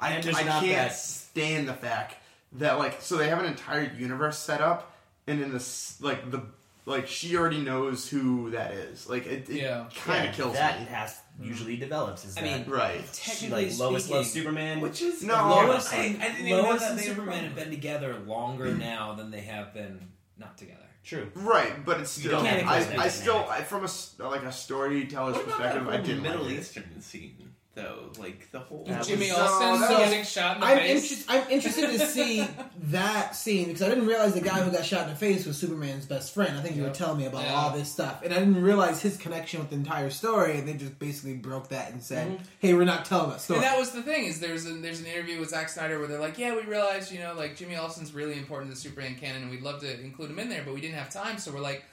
I, 0.00 0.10
And 0.12 0.26
I 0.36 0.42
not 0.42 0.62
can't 0.64 0.90
that- 0.90 0.96
stand 0.96 1.68
the 1.68 1.74
fact 1.74 2.16
that 2.54 2.78
like 2.78 3.00
so 3.02 3.16
they 3.16 3.28
have 3.28 3.38
an 3.38 3.46
entire 3.46 3.92
universe 3.96 4.38
set 4.38 4.60
up, 4.60 4.92
and 5.26 5.40
in 5.42 5.52
this 5.52 6.00
like 6.00 6.30
the 6.30 6.42
like 6.84 7.08
she 7.08 7.36
already 7.36 7.60
knows 7.60 8.08
who 8.08 8.50
that 8.50 8.72
is. 8.72 9.08
Like 9.08 9.26
it, 9.26 9.48
it 9.50 9.56
Yeah. 9.62 9.86
kind 10.04 10.20
of 10.20 10.24
Yeah, 10.26 10.32
kills 10.32 10.52
that 10.54 10.80
me. 10.80 10.86
has 10.86 11.20
usually 11.42 11.76
develops. 11.76 12.24
Is 12.24 12.36
I 12.36 12.42
that 12.42 12.66
mean, 12.66 12.70
Right. 12.70 13.00
she, 13.12 13.30
Technically 13.30 13.70
like 13.70 13.78
Lois 13.78 14.02
speaking, 14.04 14.16
loves 14.16 14.30
Superman, 14.30 14.80
Which 14.80 15.02
is 15.02 15.22
No, 15.22 15.34
Lois 15.48 15.92
I, 15.92 15.96
and, 15.96 16.22
I 16.22 16.26
didn't 16.28 16.46
even 16.46 16.62
know 16.62 16.70
Lois 16.70 16.80
that 16.82 16.92
and 16.92 17.00
Superman 17.00 17.44
have 17.44 17.54
been 17.56 17.70
together 17.70 18.18
longer 18.26 18.72
now 18.74 19.14
than 19.14 19.30
they 19.32 19.40
have 19.40 19.74
been 19.74 20.00
not 20.38 20.56
together. 20.56 20.78
true. 21.04 21.30
Right, 21.34 21.84
but 21.84 22.00
it's 22.00 22.10
still. 22.10 22.38
I, 22.40 22.86
I, 22.98 23.08
still, 23.08 23.46
I, 23.50 23.62
from 23.62 23.84
a 23.84 24.24
like 24.28 24.42
a 24.44 24.52
storyteller's 24.52 25.38
perspective, 25.42 25.88
I 25.88 25.96
didn't 25.98 26.22
Middle 26.22 26.44
like 26.44 26.54
it. 26.54 26.60
Eastern 26.60 27.00
scene 27.00 27.52
though? 27.76 28.10
Like 28.18 28.50
the 28.50 28.58
whole 28.58 28.84
That 28.86 29.04
Jimmy 29.06 29.30
was- 29.30 29.38
Olsen 29.38 29.80
that 29.80 29.90
was- 29.90 29.98
getting 30.00 30.24
shot 30.24 30.56
in 30.56 30.60
the 30.62 30.66
I'm, 30.66 30.78
face. 30.78 31.02
interest, 31.12 31.24
I'm 31.30 31.50
interested 31.50 31.90
to 32.00 32.06
see 32.06 32.48
that 32.84 33.36
scene 33.36 33.66
because 33.68 33.82
I 33.82 33.88
didn't 33.90 34.06
realize 34.08 34.34
the 34.34 34.40
guy 34.40 34.60
who 34.62 34.72
got 34.72 34.84
shot 34.84 35.04
in 35.04 35.10
the 35.10 35.16
face 35.16 35.46
was 35.46 35.56
Superman's 35.56 36.06
best 36.06 36.34
friend. 36.34 36.58
I 36.58 36.62
think 36.62 36.74
you 36.74 36.82
were 36.82 36.90
telling 36.90 37.18
me 37.18 37.26
about 37.26 37.44
Yeah. 37.44 37.54
all 37.54 37.70
this 37.70 37.92
stuff, 37.92 38.22
and 38.24 38.34
I 38.34 38.40
didn't 38.40 38.60
realize 38.60 39.00
his 39.00 39.16
connection 39.16 39.60
with 39.60 39.70
the 39.70 39.76
entire 39.76 40.10
story. 40.10 40.58
And 40.58 40.66
they 40.66 40.74
just 40.74 40.98
basically 40.98 41.34
broke 41.34 41.68
that 41.68 41.92
and 41.92 42.02
said, 42.02 42.26
Mm-hmm. 42.32 42.42
"Hey, 42.58 42.74
we're 42.74 42.84
not 42.84 43.04
telling 43.04 43.30
that 43.30 43.40
story." 43.40 43.58
And 43.58 43.64
that 43.66 43.78
was 43.78 43.92
the 43.92 44.02
thing 44.02 44.24
is 44.24 44.40
there's 44.40 44.66
a, 44.66 44.70
there's 44.72 44.98
an 45.00 45.06
interview 45.06 45.38
with 45.38 45.50
Zack 45.50 45.68
Snyder 45.68 45.98
where 46.00 46.08
they're 46.08 46.18
like, 46.20 46.38
yeah, 46.38 46.54
we 46.56 46.62
realized 46.62 47.12
you 47.12 47.20
know 47.20 47.34
like 47.34 47.54
Jimmy 47.56 47.76
Olsen's 47.76 48.12
really 48.12 48.36
important 48.38 48.70
to 48.70 48.74
the 48.74 48.80
Superman 48.80 49.14
canon 49.14 49.42
and 49.42 49.50
we'd 49.50 49.62
love 49.62 49.80
to 49.82 50.00
include 50.00 50.30
him 50.30 50.38
in 50.38 50.48
there, 50.48 50.62
but 50.64 50.74
we 50.74 50.80
didn't 50.80 50.96
have 50.96 51.10
time, 51.10 51.38
so 51.38 51.52
we're 51.52 51.60
like, 51.60 51.84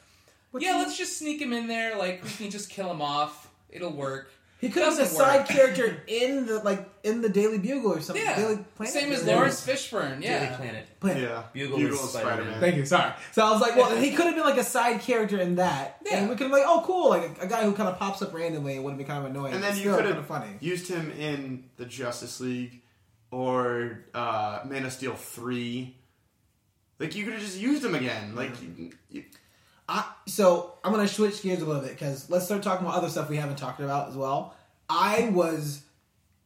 But 0.53 0.61
yeah, 0.61 0.77
let's 0.77 0.97
just 0.97 1.17
sneak 1.19 1.41
him 1.41 1.51
in 1.53 1.67
there. 1.67 1.97
Like 1.97 2.23
we 2.23 2.29
can 2.29 2.49
just 2.49 2.69
kill 2.69 2.89
him 2.89 3.01
off. 3.01 3.49
It'll 3.69 3.91
work. 3.91 4.31
He 4.63 4.69
could 4.69 4.83
have 4.83 4.95
been 4.95 5.05
a 5.05 5.09
side 5.09 5.45
character 5.47 6.01
in 6.07 6.45
the 6.45 6.59
like 6.59 6.89
in 7.03 7.21
the 7.21 7.27
Daily 7.29 7.57
Bugle 7.57 7.91
or 7.93 7.99
something. 8.01 8.23
Yeah, 8.25 8.35
Daily 8.37 8.57
Planet? 8.75 8.93
same 8.93 9.11
as 9.11 9.19
Daily 9.23 9.35
Laurence 9.35 9.67
Fishburne. 9.67 10.21
Daily 10.21 10.25
Yeah, 10.25 10.55
Planet. 10.55 10.99
Planet. 11.01 11.21
Yeah, 11.23 11.43
Bugle 11.53 11.77
Bugle 11.77 11.93
is 11.95 12.03
is 12.05 12.09
Spider-Man. 12.11 12.35
Spider-Man. 12.37 12.59
Thank 12.61 12.75
you. 12.77 12.85
Sorry. 12.85 13.11
So 13.33 13.45
I 13.45 13.51
was 13.51 13.59
like, 13.61 13.75
well, 13.75 13.95
he 13.97 14.11
could 14.11 14.25
have 14.27 14.35
been 14.35 14.45
like 14.45 14.57
a 14.57 14.63
side 14.63 15.01
character 15.01 15.37
in 15.37 15.55
that, 15.55 15.97
Yeah. 16.05 16.17
and 16.19 16.29
we 16.29 16.35
could 16.35 16.43
have 16.45 16.51
like, 16.51 16.63
oh, 16.65 16.81
cool, 16.85 17.09
like 17.09 17.37
a, 17.41 17.45
a 17.45 17.47
guy 17.47 17.63
who 17.65 17.73
kind 17.73 17.89
of 17.89 17.99
pops 17.99 18.21
up 18.21 18.33
randomly 18.33 18.75
and 18.75 18.83
would 18.85 18.91
have 18.91 18.97
been 18.97 19.05
kind 19.07 19.25
of 19.25 19.29
annoying. 19.31 19.53
And 19.53 19.61
then 19.61 19.73
you 19.75 19.81
still 19.81 19.95
could 19.97 20.05
kind 20.05 20.15
have 20.15 20.23
of 20.23 20.27
funny. 20.29 20.51
used 20.61 20.87
him 20.87 21.11
in 21.19 21.65
the 21.75 21.85
Justice 21.85 22.39
League 22.39 22.81
or 23.31 24.05
uh, 24.13 24.61
Man 24.65 24.85
of 24.85 24.93
Steel 24.93 25.15
three. 25.15 25.95
Like 26.99 27.15
you 27.15 27.25
could 27.25 27.33
have 27.33 27.41
just 27.41 27.59
used 27.59 27.83
him 27.83 27.95
again. 27.95 28.33
Like 28.33 28.51
you, 28.61 28.91
you, 29.09 29.23
I, 29.89 30.05
so 30.27 30.75
I'm 30.83 30.91
gonna 30.91 31.07
switch 31.07 31.41
gears 31.41 31.61
a 31.61 31.65
little 31.65 31.81
bit 31.81 31.91
because 31.91 32.29
let's 32.29 32.45
start 32.45 32.63
talking 32.63 32.85
about 32.85 32.97
other 32.97 33.09
stuff 33.09 33.29
we 33.29 33.37
haven't 33.37 33.57
talked 33.57 33.79
about 33.81 34.09
as 34.09 34.15
well. 34.15 34.55
I 34.89 35.29
was 35.33 35.81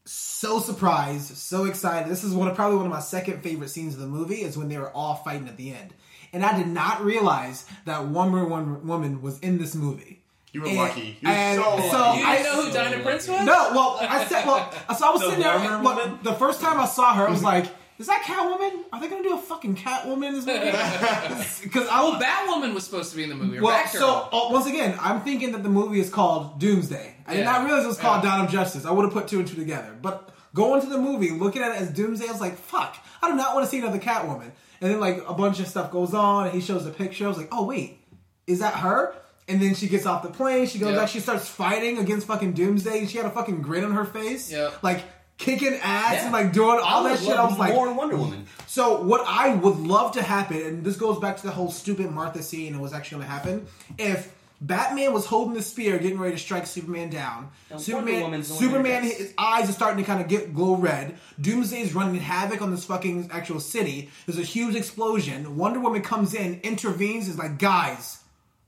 so 0.06 0.60
surprised, 0.60 1.36
so 1.38 1.66
excited. 1.66 2.10
This 2.12 2.24
is 2.24 2.34
one 2.34 2.48
of 2.48 2.56
probably 2.56 2.78
one 2.78 2.86
of 2.86 2.92
my 2.92 3.00
second 3.00 3.42
favorite 3.44 3.70
scenes 3.70 3.94
of 3.94 4.00
the 4.00 4.08
movie 4.08 4.42
is 4.42 4.58
when 4.58 4.70
they 4.70 4.78
were 4.78 4.92
all 4.92 5.16
fighting 5.16 5.48
at 5.48 5.58
the 5.58 5.72
end, 5.74 5.94
and 6.34 6.46
I 6.46 6.58
did 6.58 6.68
not 6.68 7.04
realize 7.04 7.66
that 7.86 8.06
Wonder 8.08 8.46
Woman 8.46 8.88
woman 8.88 9.22
was 9.22 9.40
in 9.40 9.58
this 9.58 9.76
movie. 9.76 10.24
you 10.54 10.62
were 10.62 10.68
And- 10.70 10.78
lucky. 10.78 11.18
You 11.22 11.28
were 11.28 11.34
and 11.36 11.62
so 11.62 11.64
so 11.92 11.98
lucky. 12.00 12.20
you 12.20 12.26
I- 12.26 12.38
didn't 12.38 12.46
know 12.54 12.62
who 12.64 12.72
so 12.72 12.74
Diana 12.74 13.04
Prince 13.04 13.28
was? 13.28 13.46
No, 13.46 13.70
well, 13.74 13.98
I 14.02 14.26
said, 14.26 14.46
well, 14.48 14.72
so 14.98 15.08
I 15.08 15.12
was 15.12 15.22
The 15.22 15.30
sitting 15.30 15.44
there. 15.44 15.58
Wonder 15.60 15.74
and, 15.76 15.84
look, 16.14 16.24
the 16.24 16.34
first 16.34 16.62
time 16.62 16.80
I 16.80 16.86
saw 16.88 17.14
her, 17.16 17.28
I 17.28 17.32
was 17.32 17.44
like, 17.54 17.68
"Is 18.00 18.08
that 18.08 18.22
Catwoman? 18.24 18.84
Are 18.94 19.00
they 19.02 19.08
gonna 19.08 19.24
do 19.24 19.34
a 19.36 19.38
fucking 19.38 19.76
Catwoman 19.76 20.28
in 20.30 20.34
this 20.36 20.46
movie?" 20.46 20.72
Because 21.64 21.88
I 21.90 22.04
was 22.04 22.22
Batwoman 22.24 22.74
was 22.74 22.84
supposed 22.86 23.12
to 23.12 23.18
be 23.18 23.24
in 23.24 23.30
the 23.30 23.36
movie. 23.36 23.58
Or 23.58 23.64
well, 23.64 23.88
so 23.88 24.28
uh, 24.32 24.50
once 24.52 24.68
again, 24.68 24.98
I'm 25.02 25.22
thinking 25.22 25.52
that 25.54 25.64
the 25.64 25.70
movie 25.70 26.00
is 26.00 26.10
called 26.10 26.60
Doomsday. 26.60 27.16
I 27.28 27.34
did 27.36 27.44
not 27.46 27.66
realize 27.66 27.84
it 27.84 27.88
was 27.88 27.98
called 27.98 28.24
Yeah. 28.24 28.32
Dawn 28.38 28.46
of 28.46 28.52
Justice. 28.52 28.86
I 28.86 28.92
would 28.92 29.04
have 29.04 29.14
put 29.14 29.28
two 29.28 29.40
and 29.40 29.48
two 29.48 29.56
together. 29.56 29.96
But 30.02 30.30
going 30.54 30.82
to 30.82 30.88
the 30.88 30.98
movie, 30.98 31.32
looking 31.32 31.62
at 31.62 31.72
it 31.76 31.82
as 31.82 31.90
Doomsday, 31.92 32.28
I 32.28 32.32
was 32.32 32.40
like, 32.42 32.58
fuck, 32.58 32.96
I 33.22 33.30
do 33.30 33.36
not 33.36 33.54
want 33.54 33.66
to 33.66 33.70
see 33.70 33.80
another 33.80 34.00
Catwoman. 34.00 34.52
And 34.80 34.92
then 34.92 35.00
like 35.00 35.24
a 35.28 35.34
bunch 35.34 35.60
of 35.60 35.68
stuff 35.68 35.92
goes 35.92 36.14
on, 36.14 36.46
and 36.46 36.54
he 36.56 36.62
shows 36.62 36.86
the 36.86 36.92
picture. 36.92 37.26
I 37.26 37.28
was 37.30 37.38
like, 37.38 37.50
oh 37.52 37.66
wait, 37.66 38.00
is 38.46 38.60
that 38.60 38.76
her? 38.76 39.16
And 39.50 39.62
then 39.62 39.76
she 39.76 39.88
gets 39.88 40.06
off 40.06 40.24
the 40.24 40.30
plane. 40.30 40.68
She 40.68 40.78
goes 40.78 40.94
Yeah. 40.94 41.02
out. 41.04 41.10
She 41.10 41.20
starts 41.22 41.48
fighting 41.48 41.98
against 41.98 42.28
fucking 42.28 42.54
Doomsday, 42.54 43.00
and 43.00 43.10
she 43.10 43.18
had 43.18 43.26
a 43.26 43.30
fucking 43.32 43.62
grin 43.62 43.84
on 43.86 43.92
her 43.92 44.06
face, 44.06 44.52
Yeah. 44.52 44.72
like 44.82 45.04
kicking 45.38 45.76
ass 45.84 46.14
Yeah. 46.14 46.24
and 46.26 46.34
like 46.34 46.54
doing 46.54 46.80
all 46.82 47.06
I 47.06 47.10
that 47.16 47.20
shit. 47.20 47.38
I 47.38 47.46
was 47.46 47.58
like, 47.60 47.74
more 47.74 47.92
Wonder 47.94 48.18
Woman. 48.18 48.46
so 48.68 49.02
what 49.02 49.24
I 49.28 49.54
would 49.54 49.78
love 49.78 50.14
to 50.14 50.24
happen, 50.24 50.58
and 50.62 50.84
this 50.84 50.98
goes 50.98 51.20
back 51.20 51.38
to 51.38 51.44
the 51.44 51.52
whole 51.52 51.70
stupid 51.72 52.10
Martha 52.12 52.42
scene 52.44 52.74
and 52.74 52.82
what's 52.82 52.94
actually 52.94 53.18
going 53.20 53.28
to 53.28 53.34
happen, 53.34 53.68
if 53.98 54.34
Batman 54.60 55.14
was 55.14 55.28
holding 55.28 55.54
the 55.54 55.62
spear, 55.62 56.00
getting 56.00 56.18
ready 56.18 56.36
to 56.36 56.42
strike 56.42 56.66
Superman 56.66 57.12
down. 57.12 57.52
Now, 57.70 57.76
Wonder 57.76 57.84
Superman, 57.84 58.22
Woman's 58.22 58.48
the 58.48 58.54
one 58.56 58.64
who 58.64 58.70
Superman, 58.70 59.04
his 59.04 59.34
eyes 59.38 59.70
are 59.70 59.74
starting 59.74 60.04
to 60.04 60.08
kind 60.08 60.20
of 60.20 60.28
get 60.28 60.56
glow 60.56 60.76
red. 60.76 61.16
Doomsday 61.40 61.82
is 61.82 61.94
running 61.94 62.20
havoc 62.20 62.64
on 62.64 62.72
this 62.72 62.84
fucking 62.86 63.30
actual 63.32 63.60
city. 63.60 64.10
There's 64.26 64.40
a 64.40 64.42
huge 64.42 64.76
explosion. 64.76 65.58
Wonder 65.58 65.80
Woman 65.80 66.02
comes 66.02 66.34
in, 66.34 66.60
intervenes, 66.64 67.28
is 67.28 67.38
like, 67.38 67.60
guys, 67.60 68.18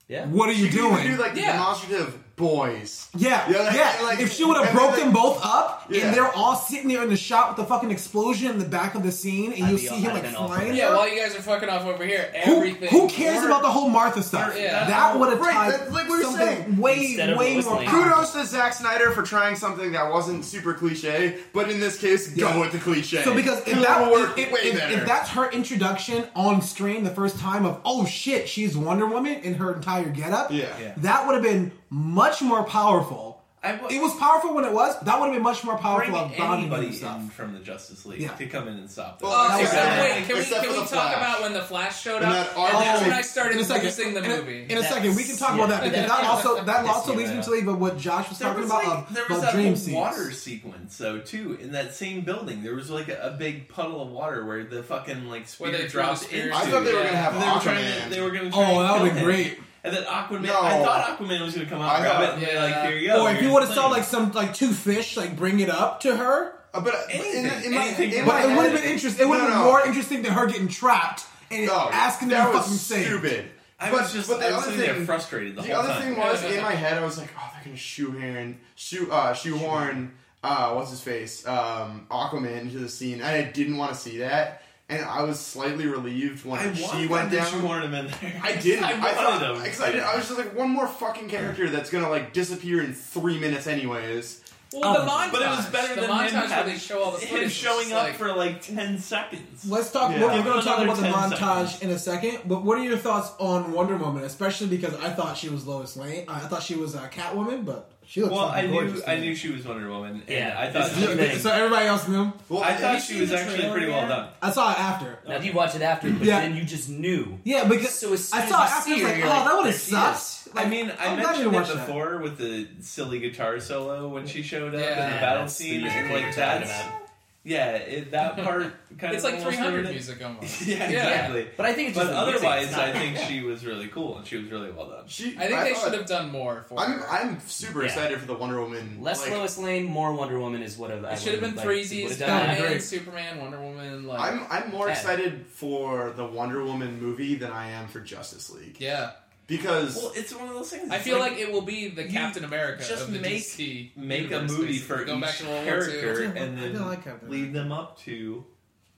Yeah. 0.08 0.28
what 0.28 0.48
are 0.50 0.52
you 0.52 0.66
You 0.66 0.70
could 0.70 0.78
doing? 0.78 1.00
even 1.06 1.16
do 1.18 1.22
like 1.24 1.34
the 1.34 1.42
Yeah. 1.42 1.54
demonstrative 1.54 2.20
boys. 2.40 3.08
Yeah, 3.16 3.44
Yeah, 3.50 3.60
like- 3.64 3.74
yeah. 3.76 3.92
like- 4.04 4.20
if 4.20 4.34
she 4.34 4.44
would 4.46 4.58
have 4.64 4.74
broke 4.74 4.92
then, 4.96 5.00
them 5.06 5.12
both 5.14 5.40
up, 5.44 5.86
Yeah. 5.90 6.06
and 6.06 6.16
they're 6.16 6.32
all 6.36 6.56
sitting 6.56 6.88
there 6.88 7.04
in 7.04 7.10
the 7.10 7.18
shot 7.18 7.50
with 7.50 7.58
the 7.58 7.66
fucking 7.66 7.92
explosion 7.92 8.50
in 8.52 8.60
the 8.60 8.66
back 8.66 8.96
of 8.96 9.04
the 9.04 9.12
scene, 9.12 9.52
and 9.54 9.66
I'd 9.66 9.72
you 9.72 9.78
see 9.78 9.96
him 9.96 10.14
like 10.14 10.24
been 10.24 10.36
all 10.36 10.48
for 10.48 10.56
flying. 10.56 10.74
yeah, 10.76 10.96
while 10.96 11.08
you 11.12 11.20
guys 11.20 11.36
are 11.36 11.42
fucking 11.42 11.70
off 11.70 11.86
over 11.86 12.06
here, 12.06 12.32
Who, 12.46 12.56
everything. 12.58 12.90
who 12.90 13.08
cares 13.10 13.44
Or- 13.44 13.48
about 13.48 13.62
the 13.62 13.70
whole 13.70 13.90
Martha 13.90 14.24
stuff? 14.24 14.54
Yeah. 14.58 14.86
That 14.86 15.20
would 15.20 15.30
have 15.30 15.40
Right, 15.42 15.54
tied 15.54 15.72
that- 15.74 15.92
like 15.94 16.08
we 16.10 16.18
were 16.18 16.24
something 16.24 16.48
saying. 16.48 16.78
way, 16.78 17.18
way 17.38 17.62
more. 17.62 17.76
Lane. 17.78 17.88
powerful. 17.88 18.04
Kudos 18.10 18.32
to 18.34 18.46
Zack 18.46 18.74
Snyder 18.74 19.12
for 19.12 19.24
trying 19.24 19.56
something 19.58 19.92
that 19.92 20.12
wasn't 20.12 20.46
super 20.46 20.74
cliche, 20.74 21.36
but 21.54 21.70
in 21.70 21.80
this 21.80 21.98
case, 21.98 22.32
Yeah. 22.36 22.54
go 22.54 22.62
with 22.62 22.72
the 22.72 22.78
cliche. 22.80 23.24
So 23.24 23.34
because 23.34 23.60
if 23.68 23.82
that 23.82 24.10
work 24.12 24.38
if, 24.38 24.52
way 24.52 24.60
if, 24.64 24.78
better. 24.80 24.94
if 24.94 25.06
that's 25.06 25.30
her 25.32 25.50
introduction 25.52 26.24
on 26.36 26.62
screen 26.62 27.04
the 27.04 27.10
first 27.10 27.40
time 27.40 27.66
of 27.66 27.80
oh 27.86 28.06
shit 28.06 28.48
she's 28.48 28.78
Wonder 28.78 29.06
Woman 29.08 29.36
in 29.44 29.56
her 29.56 29.74
entire 29.74 30.06
getup, 30.10 30.52
Yeah. 30.52 30.66
Yeah. 30.82 30.92
that 30.98 31.26
would 31.28 31.34
have 31.34 31.44
been 31.44 31.72
much 31.90 32.42
more 32.42 32.64
powerful. 32.64 33.36
I 33.62 33.74
w- 33.74 33.94
It 33.94 34.02
was 34.02 34.16
powerful 34.16 34.54
when 34.54 34.64
it 34.64 34.72
was. 34.72 34.96
But 34.96 35.06
that 35.08 35.20
would 35.20 35.26
have 35.26 35.34
been 35.36 35.44
much 35.44 35.66
more 35.66 35.78
powerful 35.78 36.16
of 36.16 36.30
bonding 36.38 36.72
anybody 36.72 36.94
stuff. 36.94 37.34
from 37.34 37.52
the 37.52 37.60
Justice 37.60 38.06
League 38.06 38.22
Yeah. 38.22 38.30
to 38.30 38.46
come 38.48 38.70
in 38.70 38.76
and 38.78 38.90
stop 38.90 39.20
this. 39.20 39.28
Well, 39.28 39.34
Oh, 39.38 39.48
That 39.50 39.60
was 39.60 39.68
except, 39.70 39.86
bad. 39.86 40.00
wait, 40.00 40.28
can 40.28 40.38
we, 40.38 40.44
can 40.46 40.72
we 40.72 40.78
talk 40.78 40.88
Flash. 40.88 41.18
about 41.18 41.42
when 41.42 41.52
the 41.54 41.62
Flash 41.64 42.02
showed 42.02 42.22
And 42.22 42.26
up? 42.32 42.56
that 42.56 42.58
And 42.58 42.74
that's 42.86 43.02
when 43.02 43.12
Oh, 43.12 43.16
I 43.18 43.22
started 43.22 43.56
in 43.56 43.60
a 43.60 43.66
second, 43.66 44.14
the 44.14 44.24
in 44.24 44.32
a, 44.32 44.38
movie. 44.38 44.66
in 44.70 44.78
a 44.78 44.84
second, 44.84 45.14
we 45.18 45.26
can 45.26 45.36
talk 45.36 45.50
yeah. 45.50 45.56
about 45.66 45.70
that 45.72 45.84
because 45.84 46.08
that 46.08 46.24
also 46.24 46.64
that 46.64 46.86
also 46.86 47.14
leads 47.14 47.34
me 47.34 47.42
to 47.44 47.50
leave 47.52 47.66
with 47.68 47.76
what 47.76 47.98
Josh 47.98 48.30
was 48.30 48.40
There 48.40 48.48
talking 48.48 48.62
was 48.62 48.72
about 48.72 48.86
like 48.88 48.98
of, 49.10 49.14
there 49.14 49.24
was 49.28 49.40
about 49.40 49.52
that 49.52 49.54
dream 49.56 49.76
whole 49.76 49.94
water 50.04 50.32
sequence 50.32 50.98
though 50.98 51.20
too 51.20 51.58
in 51.62 51.74
that 51.74 51.94
same 51.94 52.22
building. 52.22 52.64
There 52.64 52.76
was 52.76 52.90
like 52.90 53.10
a, 53.10 53.20
a 53.24 53.32
big 53.32 53.68
puddle 53.68 54.02
of 54.02 54.08
water 54.10 54.46
where 54.46 54.64
the 54.64 54.84
fucking 54.84 55.28
like 55.28 55.50
Where 55.58 55.70
spear 55.70 55.72
they 55.72 55.78
threw 55.80 56.00
the 56.00 56.06
dropped 56.08 56.20
spear 56.20 56.44
into. 56.46 56.56
I 56.56 56.62
thought 56.62 56.86
they 56.86 56.94
were 56.94 57.04
gonna 57.04 57.18
have 57.18 57.34
they 57.34 57.40
were 57.72 57.76
Aquaman. 57.76 58.10
They 58.10 58.22
were 58.22 58.32
gonna. 58.32 58.52
Oh, 58.54 58.84
that 58.84 59.02
would 59.02 59.12
kill 59.12 59.16
have 59.16 59.16
been 59.16 59.18
him. 59.18 59.24
great. 59.26 59.60
And 59.84 59.96
then 59.96 60.04
Aquaman. 60.04 60.42
No. 60.42 60.60
I 60.62 60.84
thought 60.84 61.18
Aquaman 61.18 61.42
was 61.42 61.54
gonna 61.56 61.66
come 61.70 61.82
out, 61.82 62.00
I 62.00 62.02
grab 62.02 62.16
thought- 62.16 62.24
it, 62.24 62.32
and 62.34 62.42
be 62.42 62.56
like, 62.58 62.82
"Here 62.90 62.98
you 62.98 63.08
go." 63.08 63.22
Or 63.24 63.30
if 63.30 63.36
you 63.36 63.42
here's 63.44 63.54
would 63.54 63.60
have 63.64 63.70
the 63.70 63.76
saw 63.76 63.88
like 63.88 64.04
some 64.04 64.32
like 64.34 64.54
two 64.54 64.74
fish 64.74 65.16
like 65.16 65.36
bring 65.38 65.60
it 65.62 65.70
up 65.70 66.02
to 66.02 66.16
her, 66.18 66.54
Uh, 66.74 66.82
but 66.82 66.94
in, 67.10 67.22
Anything, 67.22 67.64
in 67.66 67.74
my, 67.78 67.86
anything 67.86 68.12
in 68.12 68.26
my 68.26 68.32
but 68.42 68.50
it 68.52 68.56
would 68.56 68.66
have 68.72 68.82
been 68.82 68.92
interesting. 68.92 69.26
It 69.26 69.30
would 69.30 69.40
have 69.40 69.50
No, 69.50 69.56
been 69.56 69.64
no. 69.66 69.72
more 69.72 69.86
interesting 69.86 70.22
than 70.22 70.34
her 70.34 70.46
getting 70.48 70.68
trapped 70.68 71.24
and 71.50 71.66
No, 71.66 71.90
asking 71.92 72.28
them 72.28 72.38
that 72.44 72.52
to 72.52 72.58
was 72.58 72.64
fucking 72.66 72.78
save. 72.78 73.06
stupid. 73.08 73.52
I 73.80 73.90
But- 73.92 74.02
was 74.02 74.14
just. 74.14 74.30
but 74.30 74.40
the 74.40 74.48
I 74.48 74.52
was 74.52 74.58
other 74.58 74.64
sitting 74.72 74.80
there 74.86 74.94
thing- 74.96 75.06
frustrated 75.06 75.56
the, 75.56 75.62
The 75.62 75.68
whole 75.70 75.78
other 75.84 75.94
time. 75.94 76.02
thing 76.02 76.18
was 76.18 76.44
in 76.44 76.62
my 76.62 76.74
head, 76.76 76.98
I 76.98 77.04
was 77.06 77.18
like, 77.18 77.30
oh, 77.40 77.50
they're 77.54 77.64
gonna 77.64 77.78
shoehorn, 77.78 78.60
shoe, 78.76 79.10
uh, 79.12 79.34
shoehorn, 79.34 80.12
uh, 80.44 80.72
what's 80.74 80.92
his 80.92 81.00
face, 81.02 81.48
um, 81.48 82.06
Aquaman 82.12 82.60
into 82.62 82.78
the 82.80 82.90
scene, 82.90 83.22
and 83.22 83.26
I 83.26 83.42
didn't 83.44 83.78
want 83.78 83.94
to 83.94 83.98
see 83.98 84.18
that, 84.20 84.62
and 84.90 85.04
I 85.06 85.24
was 85.24 85.40
slightly 85.40 85.86
relieved 85.88 86.46
when 86.46 86.60
I 86.60 86.74
she 86.74 86.84
wanted 86.84 87.10
went 87.10 87.30
them 87.32 87.40
down. 87.40 87.52
to 87.52 87.58
shoehorn 87.60 87.84
him 87.84 87.94
in 87.94 88.08
there. 88.08 88.42
I 88.44 88.56
didn't. 88.58 88.84
I 88.86 88.92
I, 88.92 89.00
wanted 89.00 89.16
thought, 89.16 89.40
them. 89.40 89.58
because 89.64 89.82
I, 89.82 89.92
did, 89.92 90.02
I 90.02 90.16
was 90.16 90.28
just 90.28 90.38
like 90.40 90.56
one 90.56 90.70
more 90.70 90.88
fucking 90.88 91.30
character 91.30 91.70
that's 91.70 91.90
gonna 91.90 92.10
like 92.10 92.34
disappear 92.34 92.82
in 92.84 92.94
three 92.94 93.40
minutes, 93.40 93.68
anyways. 93.68 94.44
Well, 94.72 94.94
the 94.94 95.00
Oh, 95.02 95.08
montage. 95.08 95.32
But 95.32 95.42
it 95.42 95.48
was 95.50 95.66
better 95.68 95.88
than 95.96 95.96
the 95.96 96.02
than 96.08 96.10
montage 96.10 96.42
him 96.44 96.50
where 96.52 96.64
they 96.66 96.78
show 96.78 97.02
all 97.04 97.12
the 97.18 97.26
him 97.26 97.50
showing 97.50 97.92
up 97.92 98.04
like- 98.04 98.16
for 98.16 98.34
like 98.34 98.62
ten 98.62 99.00
seconds. 99.00 99.68
Let's 99.68 99.92
talk. 99.92 100.12
Yeah. 100.12 100.22
We're, 100.22 100.28
we're 100.38 100.44
going 100.44 100.60
to 100.60 100.64
talk 100.66 100.84
about 100.84 100.98
the 100.98 101.04
montage 101.08 101.70
seconds. 101.70 101.82
in 101.82 101.90
a 101.90 101.98
second. 101.98 102.40
But 102.46 102.64
what 102.64 102.78
are 102.78 102.84
your 102.84 102.98
thoughts 102.98 103.32
on 103.40 103.72
Wonder 103.72 103.98
Woman, 103.98 104.24
especially 104.26 104.68
because 104.68 104.94
I 104.96 105.10
thought 105.10 105.38
she 105.38 105.50
was 105.50 105.66
Lois 105.66 105.98
Lane. 105.98 106.26
I 106.28 106.38
thought 106.42 106.62
she 106.62 106.76
was 106.76 106.96
uh, 106.96 107.08
Catwoman, 107.10 107.66
but 107.66 107.90
she 108.10 108.22
looks. 108.22 108.34
Well, 108.34 108.46
I 108.46 108.62
knew 108.64 108.72
gorgeous 108.74 109.02
to 109.04 109.10
I 109.12 109.16
me. 109.16 109.22
knew 109.22 109.36
she 109.36 109.52
was 109.52 109.64
Wonder 109.66 109.88
Woman, 109.88 110.24
and 110.28 110.30
Yeah, 110.30 110.56
I 110.58 110.72
thought 110.72 110.90
this 110.90 110.98
is 110.98 111.16
the 111.18 111.30
she. 111.30 111.38
So 111.38 111.52
everybody 111.52 111.86
else 111.86 112.08
knew. 112.08 112.34
Well, 112.50 112.64
I 112.64 112.72
have 112.72 112.80
thought 112.82 113.02
she 113.04 113.14
seen 113.14 113.22
was 113.22 113.30
the 113.30 113.38
actually 113.40 113.58
trailer 113.60 113.72
pretty 113.72 113.88
well 113.92 114.02
yet? 114.02 114.08
done. 114.10 114.30
I 114.42 114.50
saw 114.52 114.72
it 114.72 114.80
after. 114.80 115.20
Now, 115.28 115.38
you 115.40 115.54
watch 115.54 115.76
it 115.76 115.84
after, 115.84 116.10
but 116.12 116.24
Yeah. 116.24 116.42
then 116.42 116.56
you 116.56 116.64
just 116.64 116.90
knew. 116.90 117.38
Yeah, 117.44 117.66
because 117.66 117.92
So 117.94 118.12
as 118.14 118.28
soon 118.30 118.40
I 118.40 118.44
as 118.46 118.50
saw 118.50 118.58
you 118.58 118.64
it 118.64 118.66
after. 118.66 118.80
I 118.80 118.82
see 118.84 118.94
was 118.94 119.02
her, 119.04 119.08
like, 119.10 119.18
you're 119.20 119.28
oh, 119.28 119.30
like, 119.30 119.44
that 119.46 119.54
would 119.56 119.66
there 119.66 119.72
have 119.72 119.82
she 119.82 119.92
sucked. 119.92 120.58
I 120.58 120.66
mean, 120.68 120.92
I 121.00 121.06
I'm 121.06 121.16
glad 121.20 121.26
mentioned 121.28 121.46
it 121.46 121.52
watched 121.56 121.74
that. 121.76 121.86
before 121.88 122.18
with 122.18 122.38
the 122.40 122.68
silly 122.82 123.20
guitar 123.20 123.60
solo 123.60 124.08
when 124.08 124.26
she 124.26 124.42
showed 124.42 124.70
up 124.74 124.74
in 124.74 124.80
Yeah, 124.80 124.96
the 124.96 125.20
battle 125.22 125.42
that's 125.44 125.58
the 125.60 125.64
scene, 125.66 125.84
and 125.86 126.10
you're 126.10 126.18
like 126.20 126.36
talking 126.36 126.68
that's 126.68 126.82
about. 126.82 126.99
Yeah, 127.44 127.72
it, 127.78 128.12
that 128.12 128.36
part 128.38 128.64
kind 128.98 129.14
of 129.14 129.18
It's 129.18 129.24
of 129.26 129.32
like 129.34 129.42
300 129.42 129.86
music 129.90 130.24
almost. 130.24 130.62
Yeah, 130.68 130.84
exactly. 130.90 131.48
But 131.56 131.66
I 131.66 131.74
think 131.74 131.90
it's 131.90 131.98
But 131.98 132.04
just 132.08 132.14
the 132.14 132.26
music, 132.26 132.36
otherwise, 132.44 132.64
it's 132.68 132.72
not- 132.76 132.90
I 132.90 132.92
think 132.94 133.18
she 133.18 133.42
was 133.50 133.66
really 133.66 133.88
cool 133.88 134.18
and 134.18 134.28
she 134.28 134.38
was 134.38 134.52
really 134.52 134.72
well 134.72 134.90
done. 134.90 135.04
She, 135.08 135.36
I 135.38 135.48
think 135.48 135.60
they 135.62 135.74
thought- 135.74 135.84
should 135.86 135.94
have 135.94 136.06
done 136.06 136.30
more 136.32 136.66
for 136.68 136.80
I'm 136.80 137.00
her. 137.00 137.10
I'm 137.10 137.40
super 137.42 137.80
Yeah. 137.82 137.86
excited 137.88 138.20
for 138.20 138.26
the 138.28 138.36
Wonder 138.36 138.60
Woman. 138.62 138.98
Less 139.02 139.22
like, 139.24 139.32
Lois 139.32 139.58
Lane, 139.58 139.86
more 139.86 140.14
Wonder 140.14 140.40
Woman 140.40 140.62
is 140.62 140.78
what 140.78 140.92
I 140.92 140.96
It 141.14 141.20
should 141.20 141.32
have 141.34 141.42
been 141.42 141.56
like, 141.56 141.66
threesies, 141.66 142.04
would've 142.04 142.20
done. 142.20 142.28
Batman, 142.30 142.62
great. 142.62 142.84
Superman, 142.84 143.40
Wonder 143.40 143.60
Woman. 143.62 144.06
Like, 144.06 144.20
I'm 144.20 144.46
I'm 144.50 144.70
more 144.72 144.88
Yeah. 144.88 144.94
excited 144.94 145.46
for 145.48 146.12
the 146.16 146.26
Wonder 146.26 146.64
Woman 146.64 147.02
movie 147.02 147.36
than 147.36 147.52
I 147.52 147.72
am 147.72 147.88
for 147.88 148.00
Justice 148.02 148.50
League. 148.50 148.78
yeah. 148.80 149.12
Because 149.50 149.96
Well, 149.98 150.12
it's 150.16 150.34
one 150.34 150.48
of 150.48 150.54
those 150.56 150.70
things. 150.70 150.90
I 150.92 151.00
feel 151.00 151.20
like, 151.20 151.38
it 151.38 151.52
will 151.52 151.62
be 151.64 151.90
the 151.90 152.06
Captain 152.06 152.44
America 152.46 152.84
just 152.88 153.04
of 153.08 153.12
the 153.14 153.20
make- 153.20 153.42
DC. 153.44 153.92
make 153.98 154.32
a 154.32 154.42
movie 154.44 154.68
basically. 154.68 154.78
for 154.78 155.04
Going 155.04 155.20
back 155.20 155.32
each 155.34 155.40
to 155.40 155.46
World 155.48 155.66
War 155.66 155.76
II. 155.76 155.92
character 155.92 156.34
I 156.36 156.40
and 156.40 156.58
then 156.58 156.86
like 156.88 157.06
lead 157.30 157.52
them 157.54 157.72
up 157.72 157.98
to, 158.02 158.46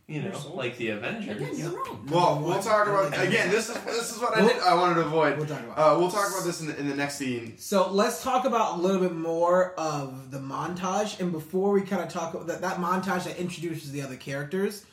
you 0.07 0.21
know, 0.21 0.51
like 0.53 0.77
the 0.77 0.89
Avengers. 0.89 1.37
Again, 1.37 1.57
you're 1.57 1.69
wrong. 1.71 2.05
well, 2.11 2.39
we'll 2.43 2.61
talk 2.61 2.85
about 2.87 3.07
again. 3.17 3.49
This 3.49 3.69
is 3.69 3.77
this 3.85 4.13
is 4.13 4.19
what 4.21 4.35
I 4.37 4.41
did. 4.45 4.59
I 4.59 4.73
wanted 4.75 4.95
to 4.95 5.01
avoid. 5.01 5.37
We'll 5.37 5.45
talk 5.47 5.61
about. 5.63 5.77
Uh, 5.77 5.97
we'll 5.99 6.11
talk 6.11 6.29
about 6.29 6.43
this 6.43 6.59
in 6.59 6.67
the, 6.67 6.77
in 6.77 6.89
the 6.89 6.95
next 6.95 7.15
scene. 7.15 7.57
So 7.57 7.89
let's 7.89 8.21
talk 8.21 8.43
about 8.45 8.77
a 8.77 8.81
little 8.81 8.99
bit 8.99 9.13
more 9.15 9.73
of 9.79 10.29
the 10.31 10.39
montage, 10.39 11.19
and 11.21 11.31
before 11.31 11.71
we 11.71 11.81
kind 11.81 12.01
of 12.01 12.09
talk 12.09 12.33
about 12.33 12.47
that, 12.47 12.59
that 12.61 12.77
montage 12.77 13.23
that 13.23 13.37
introduces 13.37 13.91
the 13.93 14.01
other 14.01 14.17
characters, 14.17 14.85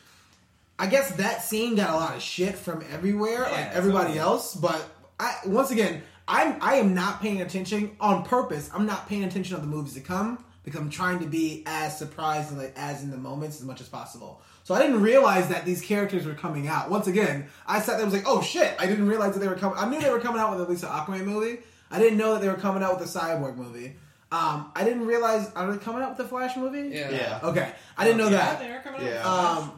I 0.79 0.87
guess 0.87 1.11
that 1.17 1.43
scene 1.43 1.75
got 1.75 1.91
a 1.91 1.95
lot 1.97 2.15
of 2.15 2.23
shit 2.23 2.55
from 2.57 2.85
everywhere, 2.93 3.41
like 3.43 3.51
Yeah, 3.53 3.71
everybody 3.73 4.05
totally. 4.15 4.21
else. 4.21 4.55
But 4.55 4.89
I, 5.21 5.37
once 5.47 5.71
again, 5.71 6.03
I'm 6.27 6.59
I 6.61 6.75
am 6.75 6.95
not 6.95 7.21
paying 7.21 7.41
attention 7.41 7.97
on 8.01 8.25
purpose. 8.25 8.71
I'm 8.73 8.87
not 8.87 9.09
paying 9.09 9.25
attention 9.25 9.55
of 9.57 9.63
the 9.63 9.67
movies 9.67 9.95
to 9.95 10.01
come 10.01 10.45
because 10.65 10.81
I'm 10.81 10.91
trying 10.91 11.21
to 11.21 11.27
be 11.27 11.63
as 11.67 11.99
surprised 11.99 12.51
and 12.51 12.59
like, 12.59 12.75
as 12.77 13.03
in 13.03 13.11
the 13.11 13.17
moments 13.17 13.59
as 13.59 13.67
much 13.67 13.81
as 13.81 13.89
possible. 13.89 14.43
So 14.65 14.75
I 14.75 14.83
didn't 14.83 15.01
realize 15.01 15.49
that 15.49 15.65
these 15.65 15.81
characters 15.81 16.27
were 16.27 16.35
coming 16.35 16.69
out. 16.69 16.91
Once 16.91 17.07
again, 17.07 17.47
I 17.67 17.79
sat 17.81 17.93
there 17.97 18.03
and 18.03 18.13
was 18.13 18.15
like, 18.15 18.29
"Oh 18.29 18.43
shit!" 18.43 18.77
I 18.79 18.87
didn't 18.87 19.09
realize 19.09 19.33
that 19.33 19.41
they 19.41 19.49
were 19.49 19.55
coming. 19.55 19.79
I 19.79 19.89
knew 19.89 20.01
they 20.01 20.11
were 20.11 20.21
coming 20.21 20.41
out 20.41 20.51
with 20.51 20.61
at 20.61 20.69
least 20.69 20.83
an 20.83 20.91
Aquaman 20.91 21.25
movie. 21.25 21.61
I 21.91 21.99
didn't 21.99 22.19
know 22.19 22.35
that 22.35 22.43
they 22.43 22.49
were 22.49 22.55
coming 22.55 22.83
out 22.83 23.01
with 23.01 23.09
a 23.09 23.19
Cyborg 23.19 23.57
movie. 23.57 23.97
Um, 24.31 24.71
I 24.77 24.85
didn't 24.85 25.07
realize 25.07 25.51
are 25.55 25.73
they 25.73 25.79
coming 25.79 26.03
out 26.03 26.11
with 26.11 26.19
the 26.19 26.29
Flash 26.29 26.55
movie? 26.59 26.95
Yeah. 26.95 27.11
Yeah. 27.11 27.41
Okay, 27.43 27.73
I 27.97 28.05
didn't 28.05 28.19
know 28.19 28.29
that. 28.29 28.61
they 28.61 28.71
are 28.71 28.81
coming 28.81 29.07
Yeah. 29.07 29.23
Um, 29.23 29.73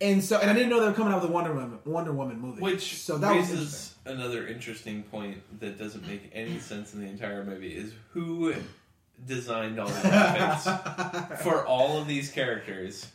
and 0.00 0.22
so, 0.22 0.38
and 0.38 0.50
I 0.50 0.52
didn't 0.52 0.68
know 0.68 0.80
they 0.80 0.88
were 0.88 0.92
coming 0.92 1.14
out 1.14 1.22
with 1.22 1.30
a 1.30 1.32
Wonder 1.32 1.54
Woman 1.54 1.78
Wonder 1.86 2.12
Woman 2.12 2.38
movie. 2.38 2.60
Which 2.60 2.96
so 2.98 3.16
that 3.16 3.34
was 3.34 3.48
interesting. 3.48 3.58
raises 3.64 3.93
another 4.04 4.46
interesting 4.46 5.02
point 5.04 5.38
that 5.60 5.78
doesn't 5.78 6.06
make 6.06 6.30
any 6.32 6.58
sense 6.58 6.94
in 6.94 7.00
the 7.00 7.06
entire 7.06 7.44
movie 7.44 7.74
is 7.74 7.92
who 8.10 8.54
designed 9.26 9.78
all 9.78 9.88
the 9.88 10.14
outfits 10.14 11.42
for 11.42 11.64
all 11.66 11.98
of 11.98 12.06
these 12.06 12.30
characters. 12.30 13.06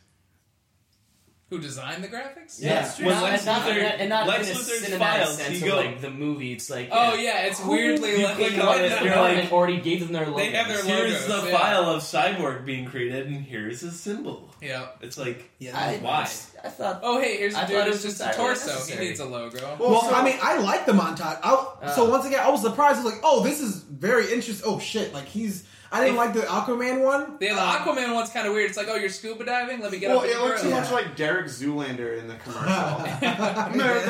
Who 1.49 1.59
designed 1.59 2.03
the 2.03 2.07
graphics? 2.07 2.57
Yeah. 2.61 2.85
it's 2.85 2.95
true. 2.97 3.07
When 3.07 3.15
Not- 3.15 3.23
Lex 3.23 3.45
not, 3.45 3.61
Luthor- 3.63 3.95
and 3.99 4.09
not 4.09 4.27
Lex 4.27 4.49
in 4.49 4.55
a 4.55 4.59
Luthor's 4.59 4.81
cinematic 4.85 4.99
files, 4.99 5.37
sense 5.37 5.59
you 5.59 5.65
of 5.65 5.71
go- 5.71 5.77
like 5.77 5.99
the 6.01 6.11
movie. 6.11 6.53
It's 6.53 6.69
like 6.69 6.89
Oh 6.91 7.15
yeah, 7.15 7.47
it's 7.47 7.59
weirdly 7.65 8.19
you 8.19 8.25
like 8.25 8.35
click 8.35 8.51
like, 8.57 8.63
on 8.67 8.77
the 8.77 8.85
it, 8.85 8.89
the 8.99 9.05
you're 9.05 9.13
government 9.15 9.43
like- 9.45 9.51
already 9.51 9.81
gave 9.81 9.99
them 10.01 10.13
their 10.13 10.25
logo. 10.27 10.37
They 10.37 10.51
have 10.51 10.67
their 10.67 10.83
Here's 10.83 11.27
logos, 11.27 11.43
the 11.45 11.49
yeah. 11.51 11.57
file 11.57 11.85
of 11.89 12.01
Cyborg 12.03 12.65
being 12.65 12.85
created, 12.85 13.25
and 13.27 13.37
here's 13.43 13.81
his 13.81 13.99
symbol. 13.99 14.47
Yeah. 14.61 14.87
It's 15.01 15.17
like, 15.17 15.49
yeah. 15.57 15.75
I, 15.75 15.97
Why? 15.97 16.21
I 16.21 16.69
thought. 16.69 16.99
Oh 17.01 17.19
hey, 17.19 17.37
here's 17.37 17.55
a 17.55 17.59
I 17.59 17.65
dude 17.65 17.77
thought 17.77 17.87
it 17.87 17.93
who's 17.93 18.03
was 18.03 18.17
just 18.17 18.21
a 18.21 18.29
entirely 18.29 18.55
torso. 18.55 18.93
He 18.93 18.99
needs 19.07 19.19
a 19.19 19.25
logo. 19.25 19.75
Well, 19.79 20.01
so- 20.03 20.13
I 20.13 20.23
mean, 20.23 20.37
I 20.41 20.59
like 20.59 20.85
the 20.85 20.91
montage. 20.91 21.39
I, 21.43 21.93
so 21.95 22.05
Uh. 22.05 22.09
once 22.11 22.25
again, 22.25 22.41
I 22.41 22.49
was 22.51 22.61
surprised. 22.61 22.99
I 22.99 23.03
was 23.03 23.13
like, 23.13 23.21
"Oh, 23.23 23.41
this 23.43 23.59
is 23.59 23.77
very 23.77 24.31
interesting." 24.31 24.69
Oh 24.69 24.77
shit! 24.79 25.13
Like 25.15 25.25
he's. 25.25 25.63
I 25.91 26.01
didn't 26.03 26.17
like 26.17 26.33
the 26.33 26.41
Aquaman 26.41 27.03
one. 27.03 27.37
Yeah, 27.39 27.55
the 27.55 27.61
Um, 27.61 27.75
Aquaman 27.97 28.13
one's 28.13 28.29
kind 28.29 28.47
of 28.47 28.53
weird. 28.53 28.69
It's 28.69 28.77
like, 28.77 28.87
oh, 28.89 28.95
you're 28.95 29.09
scuba 29.09 29.43
diving. 29.43 29.79
Let 29.81 29.91
me 29.91 29.97
get 29.99 30.09
Well, 30.09 30.19
up. 30.19 30.25
it 30.25 30.37
looks 30.39 30.61
too 30.61 30.67
grill. 30.69 30.81
much 30.81 30.91
like 30.91 31.15
Derek 31.15 31.47
Zoolander 31.47 32.19
in 32.19 32.27
the 32.27 32.35
commercial. 32.35 32.63
Merman. 33.77 34.09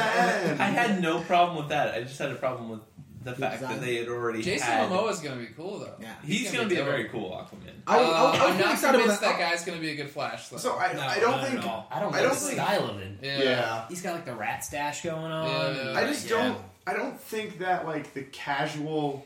I 0.60 0.69
had 0.72 1.01
no 1.01 1.22
problem 1.22 1.57
with 1.57 1.69
that. 1.69 1.93
I 1.95 2.01
just 2.03 2.19
had 2.19 2.31
a 2.31 2.35
problem 2.35 2.69
with 2.69 2.81
the 3.23 3.34
fact 3.35 3.60
design. 3.60 3.76
that 3.80 3.85
they 3.85 3.95
had 3.95 4.07
already 4.07 4.41
Jason 4.41 4.68
had. 4.68 4.89
Momoa's 4.89 5.19
gonna 5.19 5.39
be 5.41 5.47
cool 5.47 5.80
though. 5.80 5.93
Yeah. 6.01 6.14
He's, 6.23 6.51
going 6.51 6.68
to 6.69 6.73
be 6.73 6.80
a 6.80 6.85
very 6.85 7.06
cool 7.10 7.31
Aquaman. 7.31 7.73
I 7.85 7.97
was, 7.97 8.07
I 8.07 8.10
was, 8.10 8.15
I 8.15 8.19
Uh, 8.19 8.31
was 8.31 8.41
I'm 8.41 8.60
not 8.60 8.80
convinced 8.81 9.07
with 9.07 9.19
that 9.22 9.39
guy's 9.39 9.65
gonna 9.65 9.80
be 9.80 9.91
a 9.91 9.95
good 9.95 10.10
Flash 10.10 10.47
though. 10.49 10.57
So 10.57 10.77
I, 10.77 10.93
No, 10.93 11.01
I 11.01 11.19
don't 11.19 11.41
think. 11.45 11.60
I 11.60 11.99
don't 11.99 12.14
I 12.15 12.22
don't 12.22 12.30
the 12.34 12.35
think- 12.39 12.53
style 12.60 12.89
of 12.89 12.99
it. 12.99 13.11
yeah. 13.22 13.38
yeah. 13.43 13.85
He's 13.89 14.01
got 14.01 14.15
like 14.15 14.26
the 14.26 14.35
rat 14.35 14.64
stash 14.64 15.03
going 15.03 15.31
on. 15.31 15.47
Yeah. 15.76 15.81
and- 15.89 15.97
I 15.97 16.07
just 16.07 16.27
don't. 16.30 16.57
I 16.88 16.93
don't 16.93 17.19
think 17.19 17.60
that 17.60 17.85
like 17.85 18.14
the 18.14 18.23
casual. 18.23 19.26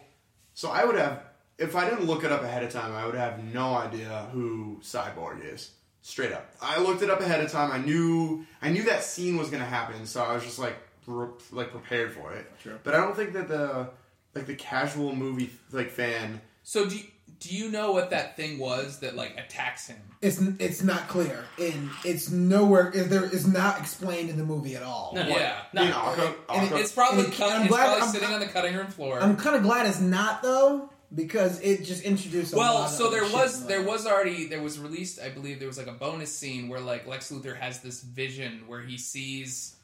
So 0.55 0.69
I 0.69 0.85
would 0.85 0.95
have, 0.97 1.21
if 1.57 1.75
I 1.75 1.89
didn't 1.89 2.05
look 2.05 2.23
it 2.23 2.31
up 2.31 2.43
ahead 2.43 2.63
of 2.63 2.71
time, 2.71 2.93
I 2.93 3.05
would 3.05 3.15
have 3.15 3.43
no 3.43 3.75
idea 3.75 4.27
who 4.34 4.80
Cyborg 4.84 5.43
is. 5.53 5.71
Straight 6.01 6.34
up, 6.34 6.51
I 6.61 6.81
looked 6.81 7.01
it 7.01 7.09
up 7.09 7.21
ahead 7.21 7.39
of 7.41 7.49
time. 7.49 7.71
I 7.71 7.77
knew. 7.77 8.45
I 8.61 8.69
knew 8.69 8.84
that 8.84 9.03
scene 9.03 9.38
was 9.38 9.49
gonna 9.49 9.63
happen, 9.63 10.05
so 10.05 10.21
I 10.21 10.34
was 10.34 10.43
just 10.43 10.59
like, 10.59 10.75
pre- 11.05 11.27
like 11.51 11.71
prepared 11.71 12.11
for 12.11 12.34
it. 12.34 12.45
Sure. 12.61 12.77
But 12.84 12.93
I 12.93 12.97
don't 12.97 13.15
think 13.15 13.31
that 13.34 13.47
the 13.47 13.89
like 14.35 14.45
the 14.45 14.55
casual 14.55 15.15
movie 15.15 15.49
like 15.71 15.89
fan. 15.91 16.41
So 16.63 16.89
do 16.89 16.97
you, 16.97 17.03
do 17.39 17.55
you 17.55 17.69
know 17.71 17.93
what 17.93 18.09
that 18.09 18.35
thing 18.35 18.59
was 18.59 18.99
that 18.99 19.15
like 19.15 19.38
attacks 19.38 19.88
him? 19.88 20.01
It's 20.21 20.41
it's 20.59 20.84
not 20.84 21.07
clear, 21.07 21.45
and 21.57 21.89
it's 22.03 22.30
nowhere. 22.30 22.89
Is 22.91 23.07
there 23.07 23.23
is 23.23 23.47
not 23.47 23.80
explained 23.80 24.30
in 24.30 24.38
the 24.38 24.43
movie 24.45 24.75
at 24.75 24.84
all. 24.84 25.13
No, 25.15 25.25
Yeah. 25.25 25.55
no. 25.71 25.84
you 25.84 25.89
know, 25.89 25.95
Aqua- 25.99 26.35
and 26.49 26.63
it- 26.63 26.65
Aqua- 26.67 26.80
It's 26.80 26.91
probably 26.91 27.23
And 27.25 27.34
it- 27.34 27.38
cut, 27.38 27.51
I'm 27.53 27.61
it's 27.61 27.69
glad- 27.69 27.85
probably 27.85 28.01
I'm- 28.01 28.11
sitting 28.11 28.30
on 28.34 28.39
the 28.41 28.47
cutting 28.47 28.75
room 28.75 28.88
floor. 28.88 29.21
I'm 29.21 29.38
kind 29.38 29.55
of 29.55 29.63
glad 29.63 29.85
it's 29.88 30.01
not 30.01 30.43
though, 30.43 30.89
because 31.15 31.61
it 31.61 31.84
just 31.84 32.03
introduced. 32.03 32.53
A 32.53 32.57
well, 32.57 32.73
lot 32.76 32.90
so 32.90 33.06
of 33.07 33.11
there 33.11 33.23
was 33.23 33.61
in 33.61 33.68
there 33.68 33.84
the- 33.84 33.90
was 33.90 34.06
already 34.07 34.48
there 34.48 34.61
was 34.61 34.80
released. 34.80 35.19
I 35.22 35.30
believe 35.30 35.60
there 35.60 35.68
was 35.68 35.77
like 35.77 35.88
a 35.88 35.94
bonus 35.94 36.35
scene 36.35 36.69
where 36.69 36.80
like 36.80 37.07
Lex 37.07 37.31
Luthor 37.31 37.56
has 37.56 37.81
this 37.81 38.02
vision 38.02 38.64
where 38.68 38.81
he 38.81 38.98
sees 38.98 39.76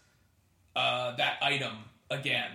uh, 0.76 1.16
that 1.18 1.38
item 1.42 1.74
again, 2.10 2.52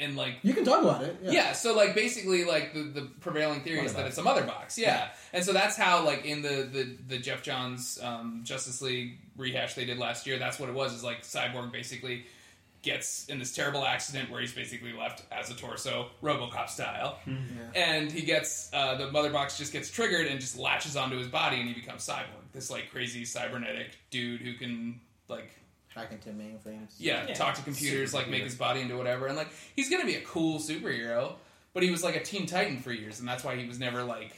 and 0.00 0.16
like 0.16 0.34
You 0.42 0.54
can 0.54 0.64
talk 0.64 0.82
about 0.82 1.02
it. 1.02 1.16
Yeah. 1.22 1.30
Yeah. 1.32 1.52
so 1.52 1.74
like 1.74 1.94
basically 1.94 2.44
like 2.44 2.72
the, 2.74 2.82
the 2.82 3.02
prevailing 3.20 3.60
theory 3.62 3.80
is 3.80 3.92
Mother 3.92 4.02
that 4.04 4.08
it's 4.08 4.18
a 4.18 4.22
mother 4.22 4.44
box. 4.44 4.78
Yeah. 4.78 5.08
And 5.32 5.44
so 5.44 5.52
that's 5.52 5.76
how 5.76 6.04
like 6.04 6.24
in 6.24 6.42
the 6.42 6.68
the, 6.70 6.96
the 7.08 7.18
Geoff 7.18 7.42
Johns 7.42 7.98
um, 8.02 8.40
Justice 8.44 8.80
League 8.80 9.18
rehash 9.36 9.74
they 9.74 9.84
did 9.84 9.98
last 9.98 10.26
year, 10.26 10.38
that's 10.38 10.58
what 10.58 10.68
it 10.68 10.74
was, 10.74 10.94
is 10.94 11.04
like 11.04 11.22
Cyborg 11.22 11.72
basically 11.72 12.24
gets 12.86 13.26
in 13.26 13.38
this 13.38 13.52
terrible 13.52 13.84
accident 13.84 14.30
where 14.30 14.40
he's 14.40 14.54
basically 14.54 14.94
left 14.94 15.24
as 15.30 15.50
a 15.50 15.54
torso, 15.54 16.08
Robocop 16.22 16.70
style. 16.70 17.18
And 17.74 18.10
he 18.10 18.22
gets 18.22 18.70
uh, 18.72 18.94
the 18.94 19.10
mother 19.10 19.28
box 19.30 19.58
just 19.58 19.72
gets 19.72 19.90
triggered 19.90 20.26
and 20.26 20.40
just 20.40 20.56
latches 20.58 20.96
onto 20.96 21.18
his 21.18 21.28
body 21.28 21.58
and 21.58 21.68
he 21.68 21.74
becomes 21.74 22.06
Cyborg. 22.06 22.44
This 22.54 22.70
like 22.70 22.90
crazy 22.90 23.24
cybernetic 23.26 23.98
dude 24.10 24.40
who 24.40 24.54
can 24.54 25.00
like 25.28 25.50
Hack 25.94 26.12
into 26.12 26.28
mainframes. 26.30 26.92
yeah, 26.98 27.26
Yeah, 27.26 27.34
talk 27.34 27.54
to 27.56 27.62
computers, 27.62 28.14
like 28.14 28.28
make 28.28 28.44
his 28.44 28.54
body 28.54 28.80
into 28.82 28.96
whatever, 28.96 29.26
and 29.26 29.36
like 29.36 29.48
he's 29.74 29.90
gonna 29.90 30.04
be 30.06 30.14
a 30.14 30.20
cool 30.22 30.58
superhero. 30.58 31.34
But 31.74 31.82
he 31.82 31.90
was 31.90 32.02
like 32.02 32.16
a 32.16 32.22
Teen 32.22 32.46
Titan 32.46 32.78
for 32.78 32.92
years, 32.92 33.20
and 33.20 33.28
that's 33.28 33.44
why 33.44 33.56
he 33.56 33.66
was 33.66 33.78
never 33.78 34.02
like. 34.04 34.32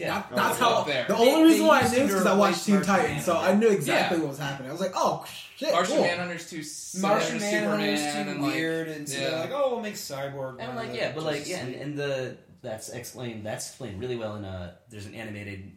Yeah. 0.00 0.14
That- 0.30 0.34
that's 0.36 0.58
how. 0.58 0.70
up 0.80 0.86
there. 0.86 1.06
The 1.08 1.14
They- 1.14 1.20
only 1.30 1.42
reason 1.50 1.62
they 1.62 1.68
why 1.68 1.78
I 1.78 1.82
used 1.82 1.94
knew 1.94 2.02
is 2.04 2.10
because 2.10 2.26
I 2.26 2.34
watched 2.36 2.54
replace 2.54 2.64
Teen 2.66 2.74
Martian 2.76 2.94
Titans, 2.96 3.24
so 3.24 3.36
I 3.36 3.54
knew 3.54 3.68
exactly 3.68 4.16
Yeah. 4.18 4.22
what 4.22 4.30
was 4.30 4.38
happening. 4.38 4.68
I 4.68 4.72
was 4.72 4.80
like, 4.80 4.92
oh 4.94 5.24
shit, 5.56 5.72
Martian 5.72 5.96
cool. 5.96 6.04
Manhunter's 6.04 6.50
too 6.50 6.60
s- 6.60 6.96
Martian 7.00 7.38
similar 7.40 7.76
to 7.76 7.82
Manhunter's 7.82 8.00
Superman, 8.00 8.24
too 8.24 8.30
and 8.32 8.42
like, 8.42 8.52
weird, 8.54 8.88
and 8.88 9.08
so 9.08 9.18
yeah. 9.18 9.30
they're 9.30 9.40
like, 9.40 9.52
oh, 9.52 9.70
we'll 9.72 9.80
make 9.80 9.94
Cyborg. 9.94 10.56
And 10.58 10.68
one 10.68 10.76
like 10.76 10.88
of 10.88 10.94
yeah, 10.94 11.12
but 11.14 11.24
like 11.24 11.48
yeah, 11.48 11.58
and, 11.58 11.74
and 11.74 11.96
the 11.98 12.36
that's 12.62 12.88
explained 12.90 13.44
that's 13.46 13.68
explained 13.68 14.00
really 14.00 14.16
well 14.16 14.36
in 14.36 14.44
a 14.44 14.74
there's 14.90 15.06
an 15.06 15.14
animated 15.14 15.70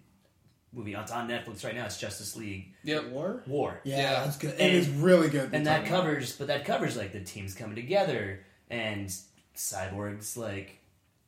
movie 0.74 0.96
on, 0.96 1.04
it's 1.04 1.12
on 1.12 1.28
Netflix 1.30 1.64
right 1.64 1.76
now. 1.76 1.86
It's 1.86 2.00
Justice 2.00 2.36
League 2.36 2.74
Yep. 2.84 3.06
War. 3.10 3.44
War, 3.46 3.80
Yeah, 3.84 3.98
Yeah. 3.98 4.24
that's 4.26 4.38
good. 4.38 4.52
And- 4.52 4.62
it 4.62 4.74
is 4.74 4.90
really 4.90 5.30
good. 5.30 5.54
and 5.54 5.68
that 5.68 5.86
covers 5.86 6.36
but 6.36 6.48
that 6.48 6.66
covers 6.66 6.96
like 6.98 7.12
the 7.12 7.20
teams 7.22 7.54
coming 7.54 7.76
together 7.76 8.44
and 8.72 9.14
Cyborg's 9.56 10.36
like 10.38 10.80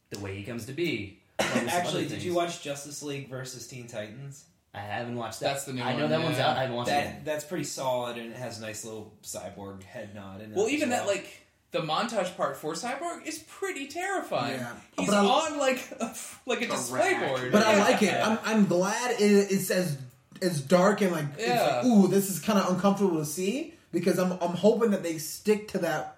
the 0.10 0.20
way 0.20 0.36
he 0.36 0.44
comes 0.44 0.66
to 0.66 0.74
be. 0.74 1.22
Along 1.40 1.52
with 1.52 1.60
some 1.60 1.70
Actually, 1.70 2.08
did 2.08 2.24
you 2.24 2.34
watch 2.34 2.62
Justice 2.62 3.02
League 3.04 3.30
versus 3.30 3.68
Teen 3.68 3.88
Titans? 3.88 4.46
I 4.74 4.80
haven't 4.80 5.16
watched 5.16 5.40
that. 5.40 5.54
That's 5.54 5.64
the 5.66 5.74
new 5.74 5.82
I 5.82 5.94
know 5.94 6.02
one, 6.02 6.10
that 6.12 6.22
one's 6.22 6.38
out. 6.40 6.58
I 6.58 6.62
haven't 6.62 6.76
watched 6.76 6.90
it. 6.90 6.94
That 6.94 7.26
that's 7.26 7.46
pretty 7.46 7.64
solid, 7.64 8.18
and 8.18 8.32
it 8.32 8.36
has 8.38 8.60
a 8.60 8.62
nice 8.62 8.84
little 8.84 9.14
cyborg 9.24 9.84
head 9.84 10.14
nod. 10.14 10.42
In 10.42 10.52
it 10.52 10.56
Well, 10.56 10.66
as 10.66 10.74
even 10.74 10.90
that 10.90 11.08
like 11.08 11.42
the 11.72 11.80
montage 11.80 12.36
part 12.38 12.58
for 12.58 12.74
Cyborg 12.74 13.26
is 13.26 13.40
pretty 13.40 13.88
terrifying. 13.88 14.60
Yeah. 14.60 14.74
He's 14.98 15.08
But 15.10 15.16
I- 15.18 15.26
on 15.26 15.58
like 15.60 15.80
a, 16.00 16.14
like 16.46 16.62
a 16.62 16.68
display 16.68 17.14
rack. 17.14 17.28
board. 17.28 17.52
But 17.52 17.64
I 17.66 17.80
like 17.80 18.02
it. 18.02 18.14
I'm, 18.14 18.38
I'm 18.44 18.66
glad 18.66 19.12
it, 19.12 19.22
it's 19.22 19.72
as 19.72 19.98
as 20.42 20.60
dark 20.62 21.00
and 21.02 21.12
like 21.14 21.26
it's 21.38 21.48
Yeah. 21.48 21.78
like 21.78 21.86
ooh, 21.86 22.08
this 22.10 22.30
is 22.30 22.40
kind 22.40 22.60
of 22.60 22.70
uncomfortable 22.74 23.18
to 23.20 23.26
see 23.26 23.74
because 23.94 24.20
I'm 24.20 24.34
I'm 24.34 24.56
hoping 24.56 24.92
that 24.92 25.04
they 25.04 25.18
stick 25.18 25.70
to 25.70 25.80
that 25.80 26.15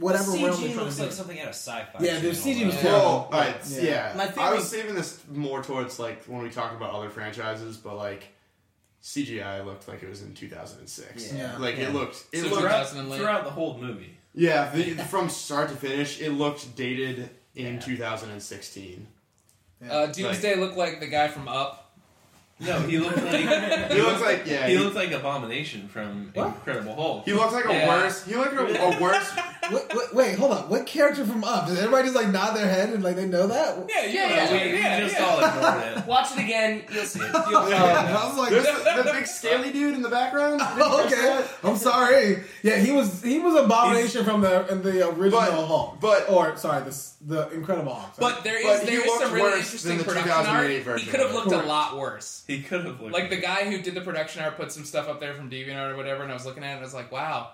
whatever 0.00 0.30
the 0.30 0.36
CG 0.38 0.74
they're 0.74 0.76
looks 0.84 0.98
like 0.98 1.08
do. 1.10 1.14
something 1.14 1.38
out 1.40 1.48
of 1.48 1.54
sci-fi. 1.54 1.98
Yeah, 2.04 2.18
the 2.18 2.32
channel, 2.32 2.34
CG 2.34 2.66
was 2.66 2.74
though. 2.76 2.80
terrible. 2.82 3.00
Well, 3.08 3.24
alright, 3.32 3.56
Yeah. 3.68 3.82
yeah. 3.82 4.12
My 4.16 4.32
I 4.42 4.52
was 4.54 4.68
saving 4.68 4.94
this 4.94 5.20
more 5.30 5.62
towards 5.62 5.98
like 5.98 6.24
when 6.24 6.42
we 6.42 6.50
talk 6.50 6.72
about 6.74 6.92
other 6.94 7.10
franchises, 7.10 7.76
but 7.76 7.96
like 7.96 8.24
CGI 9.02 9.64
looked 9.64 9.88
like 9.88 10.02
it 10.02 10.08
was 10.08 10.22
in 10.22 10.32
2006. 10.34 11.32
Yeah. 11.32 11.56
Like 11.58 11.76
Yeah. 11.76 11.88
it 11.88 11.92
looked. 11.94 12.24
It 12.32 12.38
So 12.42 12.48
looked. 12.48 12.60
throughout- 12.60 12.62
Throughout, 12.62 12.78
2000 12.84 12.98
and 13.00 13.10
late. 13.10 13.20
throughout 13.20 13.44
the 13.44 13.50
whole 13.50 13.78
movie. 13.78 14.16
Yeah, 14.34 14.70
the, 14.74 14.94
from 15.10 15.28
start 15.28 15.68
to 15.70 15.76
finish, 15.76 16.20
it 16.20 16.30
looked 16.30 16.74
dated 16.76 17.28
in 17.54 17.74
Yeah. 17.74 17.80
2016. 17.80 19.06
Uh, 19.90 20.06
Doomsday 20.06 20.54
looked 20.56 20.76
like 20.76 21.00
the 21.00 21.08
guy 21.08 21.26
from 21.28 21.48
Up. 21.48 21.81
No, 22.64 22.78
he 22.80 22.98
looked 22.98 23.16
like 23.16 23.90
He 23.90 24.00
looks 24.00 24.20
like 24.20 24.42
yeah. 24.46 24.66
he 24.66 24.72
He, 24.76 24.78
looked 24.78 24.94
like 24.96 25.10
Abomination 25.12 25.88
from 25.88 26.30
What? 26.34 26.48
Incredible 26.48 26.94
Hulk. 26.94 27.24
he 27.24 27.32
looks 27.32 27.52
like 27.52 27.64
a 27.66 27.72
Yeah. 27.72 27.88
worse. 27.88 28.24
He 28.24 28.34
looked 28.36 28.54
like 28.54 28.70
a, 28.78 28.82
a 28.82 29.00
worse 29.00 29.30
wait, 29.72 29.82
wait, 29.94 30.14
wait, 30.14 30.38
hold 30.38 30.52
on. 30.52 30.68
What 30.68 30.86
character 30.86 31.24
from 31.24 31.44
Up? 31.44 31.66
Does 31.66 31.78
everybody 31.78 32.04
just 32.04 32.16
like 32.16 32.28
nod 32.28 32.54
their 32.54 32.68
head 32.68 32.90
and 32.90 33.02
like 33.02 33.16
they 33.16 33.26
know 33.26 33.46
that? 33.46 33.78
Yeah, 33.88 34.04
yeah, 34.04 34.06
Yeah, 34.06 34.28
yeah. 34.28 34.52
we, 34.66 34.72
we 34.72 34.78
yeah, 34.78 35.00
just 35.00 35.18
yeah. 35.18 35.24
all 35.24 35.38
ignored 35.44 35.98
it. 35.98 36.06
Watch 36.12 36.32
it 36.32 36.38
again, 36.44 36.84
you'll 36.92 37.04
see 37.04 37.20
it. 37.20 37.34
I 37.34 38.26
was 38.28 38.38
like, 38.38 38.50
There's 38.50 38.64
the, 38.64 39.02
the 39.02 39.12
big 39.12 39.26
scaly 39.26 39.72
dude 39.72 39.94
in 39.94 40.02
the 40.02 40.08
background. 40.08 40.60
oh, 40.62 41.04
okay. 41.06 41.44
I'm 41.64 41.76
sorry. 41.76 42.42
Yeah, 42.62 42.76
he 42.78 42.92
was 42.92 43.22
he 43.22 43.38
was 43.38 43.54
abomination 43.54 44.24
from 44.24 44.40
the 44.40 44.66
in 44.70 44.82
the 44.82 45.08
original 45.08 45.30
But- 45.40 45.66
Hulk. 45.66 46.00
but- 46.00 46.30
or 46.30 46.56
sorry, 46.56 46.82
this 46.84 47.14
the 47.24 47.48
Incredible 47.50 47.94
Hulk. 47.94 48.14
sorry. 48.16 48.34
But 48.34 48.44
there 48.44 48.58
is 48.58 48.80
but 48.80 48.86
there 48.86 49.00
is 49.06 49.18
some 49.20 49.32
really 49.32 49.58
interesting 49.58 49.98
the 49.98 50.04
production 50.04 50.30
art. 50.46 50.70
He 50.70 51.06
could 51.06 51.20
have 51.20 51.32
looked 51.32 51.52
a 51.52 51.62
lot 51.62 51.96
worse. 51.96 52.44
He 52.56 52.62
could 52.62 52.84
have 52.84 53.00
looked 53.00 53.12
Like 53.12 53.30
the 53.30 53.36
guy 53.40 53.70
who 53.70 53.80
did 53.82 53.94
the 53.94 54.00
production 54.00 54.42
art 54.42 54.56
put 54.56 54.70
some 54.72 54.84
stuff 54.84 55.08
up 55.08 55.20
there 55.20 55.34
from 55.34 55.50
DeviantArt 55.50 55.92
or 55.92 55.96
whatever, 55.96 56.22
and 56.22 56.30
I 56.30 56.34
was 56.34 56.44
looking 56.46 56.62
at 56.62 56.70
it 56.70 56.72
and 56.72 56.80
I 56.80 56.84
was 56.84 56.94
like, 56.94 57.10
wow, 57.10 57.50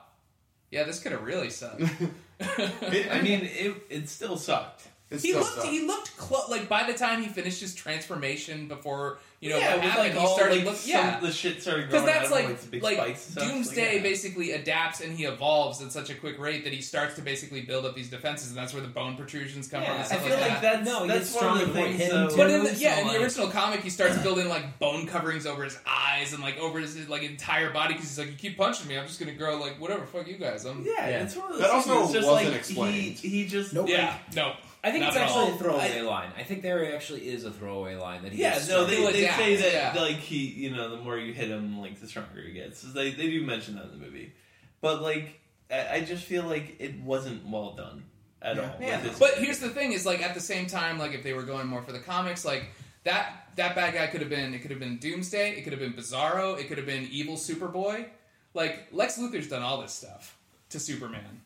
yeah, 0.70 0.84
this 0.84 1.00
could 1.00 1.12
have 1.12 1.22
really 1.22 1.50
sucked. 1.50 1.82
It, 2.40 3.10
I 3.10 3.20
mean, 3.20 3.40
it 3.42 3.74
it 3.90 4.08
still 4.08 4.36
sucked. 4.36 4.86
It's 5.10 5.24
he 5.24 5.30
still 5.30 5.40
looked 5.40 5.52
stuff. 5.54 5.64
he 5.70 5.84
looked 5.86 6.16
clo- 6.16 6.48
like 6.48 6.68
by 6.68 6.84
the 6.84 6.96
time 6.96 7.20
he 7.20 7.28
finished 7.28 7.60
his 7.60 7.74
transformation 7.74 8.68
before 8.68 9.18
you 9.40 9.50
know 9.50 9.56
yeah, 9.58 9.76
what 9.76 9.84
it 9.84 9.86
was 9.86 9.90
happened, 9.92 10.04
like 10.04 10.12
he 10.14 10.18
all, 10.18 10.36
started 10.36 10.56
like, 10.56 10.64
look 10.66 10.76
some- 10.76 10.90
yeah. 10.90 11.20
the 11.20 11.30
shit 11.30 11.62
started 11.62 11.86
Because 11.86 12.04
that's 12.04 12.18
out 12.18 12.24
of, 12.24 12.30
like 12.32 12.48
like, 12.48 12.70
big 12.72 12.82
like 12.82 12.96
spikes. 12.96 13.34
Doomsday 13.34 13.84
Like, 13.86 13.94
yeah. 13.94 14.02
basically 14.02 14.50
adapts 14.52 15.00
and 15.00 15.16
he 15.16 15.26
evolves 15.26 15.80
at 15.80 15.92
such 15.92 16.10
a 16.10 16.14
quick 16.16 16.38
rate 16.40 16.64
that 16.64 16.72
he 16.72 16.80
starts 16.82 17.14
to 17.14 17.22
basically 17.22 17.60
build 17.60 17.84
up 17.84 17.94
these 17.94 18.10
defenses, 18.10 18.48
and 18.48 18.56
that's 18.58 18.72
where 18.72 18.82
the 18.82 18.88
bone 18.88 19.16
protrusions 19.16 19.68
come 19.68 19.82
from. 19.84 19.92
Yeah, 19.92 19.94
and 19.94 20.02
I 20.02 20.06
stuff 20.06 20.22
feel 20.26 20.30
like 20.40 20.60
that. 20.60 20.62
that's 20.62 20.84
No, 20.84 21.06
that's 21.06 21.32
gets 21.32 21.42
one 21.42 21.52
of 21.52 21.60
the 21.60 21.66
for 21.66 21.72
things. 21.72 22.00
him, 22.00 22.10
though. 22.10 22.28
too. 22.30 22.36
But 22.36 22.50
in 22.50 22.64
the, 22.64 22.70
So, 22.74 22.80
yeah, 22.80 23.00
in 23.00 23.06
the 23.06 23.22
original 23.22 23.48
comic, 23.48 23.80
he 23.80 23.90
starts 23.90 24.18
building 24.18 24.48
like 24.48 24.78
bone 24.80 25.06
coverings 25.06 25.46
over 25.46 25.62
his 25.62 25.78
eyes 25.86 26.32
and 26.32 26.42
like 26.42 26.58
over 26.58 26.80
his 26.80 27.08
like 27.08 27.22
entire 27.22 27.70
body 27.70 27.94
because 27.94 28.08
he's 28.08 28.18
like, 28.18 28.28
"You 28.30 28.34
keep 28.36 28.56
punching 28.58 28.88
me, 28.88 28.98
I'm 28.98 29.06
just 29.06 29.20
gonna 29.20 29.34
grow 29.34 29.56
like 29.58 29.80
whatever. 29.80 30.04
Fuck 30.06 30.26
you 30.26 30.36
guys." 30.36 30.64
I'm 30.64 30.84
Yeah, 30.84 30.92
Yeah. 31.08 31.22
it's 31.22 31.36
one 31.36 31.46
of 31.52 31.58
those 31.58 31.60
That 31.60 31.70
also 31.70 32.00
wasn't 32.26 32.56
explained. 32.56 33.18
He, 33.18 33.28
he 33.28 33.46
just 33.46 33.72
Nope. 33.72 33.88
yeah, 33.88 34.18
no. 34.34 34.54
I 34.84 34.90
think 34.92 35.02
Not 35.02 35.08
it's 35.08 35.16
at 35.16 35.22
actually 35.24 35.50
a 35.50 35.56
throwaway 35.56 36.00
line. 36.02 36.30
I 36.36 36.42
think 36.44 36.62
there 36.62 36.94
actually 36.94 37.28
is 37.28 37.44
a 37.44 37.50
throwaway 37.50 37.96
line 37.96 38.22
that 38.22 38.32
he 38.32 38.40
Yeah, 38.42 38.54
gets 38.54 38.68
no, 38.68 38.84
they, 38.84 38.96
He'll 38.96 39.10
they 39.10 39.24
adapt, 39.24 39.38
say 39.38 39.56
that 39.56 39.94
yeah. 39.96 40.00
like 40.00 40.16
he, 40.16 40.36
you 40.46 40.70
know, 40.74 40.90
the 40.90 41.02
more 41.02 41.18
you 41.18 41.32
hit 41.32 41.48
him, 41.48 41.78
like 41.80 42.00
the 42.00 42.06
stronger 42.06 42.40
he 42.40 42.52
gets. 42.52 42.82
They 42.82 43.10
they 43.10 43.28
do 43.28 43.44
mention 43.44 43.74
that 43.76 43.86
in 43.86 43.90
the 43.92 43.96
movie, 43.96 44.32
but 44.80 45.02
like 45.02 45.40
I, 45.70 45.96
I 45.96 46.00
just 46.02 46.24
feel 46.24 46.44
like 46.44 46.76
it 46.80 47.00
wasn't 47.00 47.46
well 47.46 47.74
done 47.74 48.04
at 48.40 48.56
Yeah. 48.56 48.62
all. 48.62 48.76
Yeah, 48.80 48.96
with 49.02 49.10
this 49.10 49.18
but 49.18 49.30
movie. 49.34 49.46
here's 49.46 49.58
the 49.58 49.70
thing: 49.70 49.92
is 49.92 50.06
like 50.06 50.22
at 50.22 50.34
the 50.34 50.40
same 50.40 50.66
time, 50.66 50.98
like 50.98 51.12
if 51.12 51.22
they 51.24 51.32
were 51.32 51.42
going 51.42 51.66
more 51.66 51.82
for 51.82 51.92
the 51.92 51.98
comics, 51.98 52.44
like 52.44 52.66
that 53.04 53.48
that 53.56 53.74
bad 53.74 53.94
guy 53.94 54.06
could 54.06 54.20
have 54.20 54.30
been 54.30 54.54
it 54.54 54.60
could 54.60 54.70
have 54.70 54.80
been 54.80 54.98
Doomsday, 54.98 55.56
it 55.58 55.62
could 55.62 55.72
have 55.72 55.80
been 55.80 55.92
Bizarro, 55.94 56.56
it 56.58 56.68
could 56.68 56.78
have 56.78 56.86
been 56.86 57.08
Evil 57.10 57.34
Superboy. 57.34 58.06
Like 58.54 58.86
Lex 58.92 59.18
Luthor's 59.18 59.48
done 59.48 59.62
all 59.62 59.80
this 59.82 59.92
stuff 59.92 60.38
to 60.70 60.78
Superman, 60.78 61.42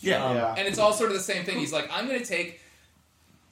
yeah, 0.00 0.24
Um, 0.24 0.36
yeah. 0.36 0.54
and 0.58 0.66
it's 0.68 0.78
all 0.78 0.92
sort 0.92 1.10
of 1.10 1.16
the 1.16 1.22
same 1.22 1.44
thing. 1.44 1.58
He's 1.58 1.72
like, 1.72 1.88
I'm 1.92 2.06
going 2.08 2.18
to 2.20 2.26
take 2.26 2.60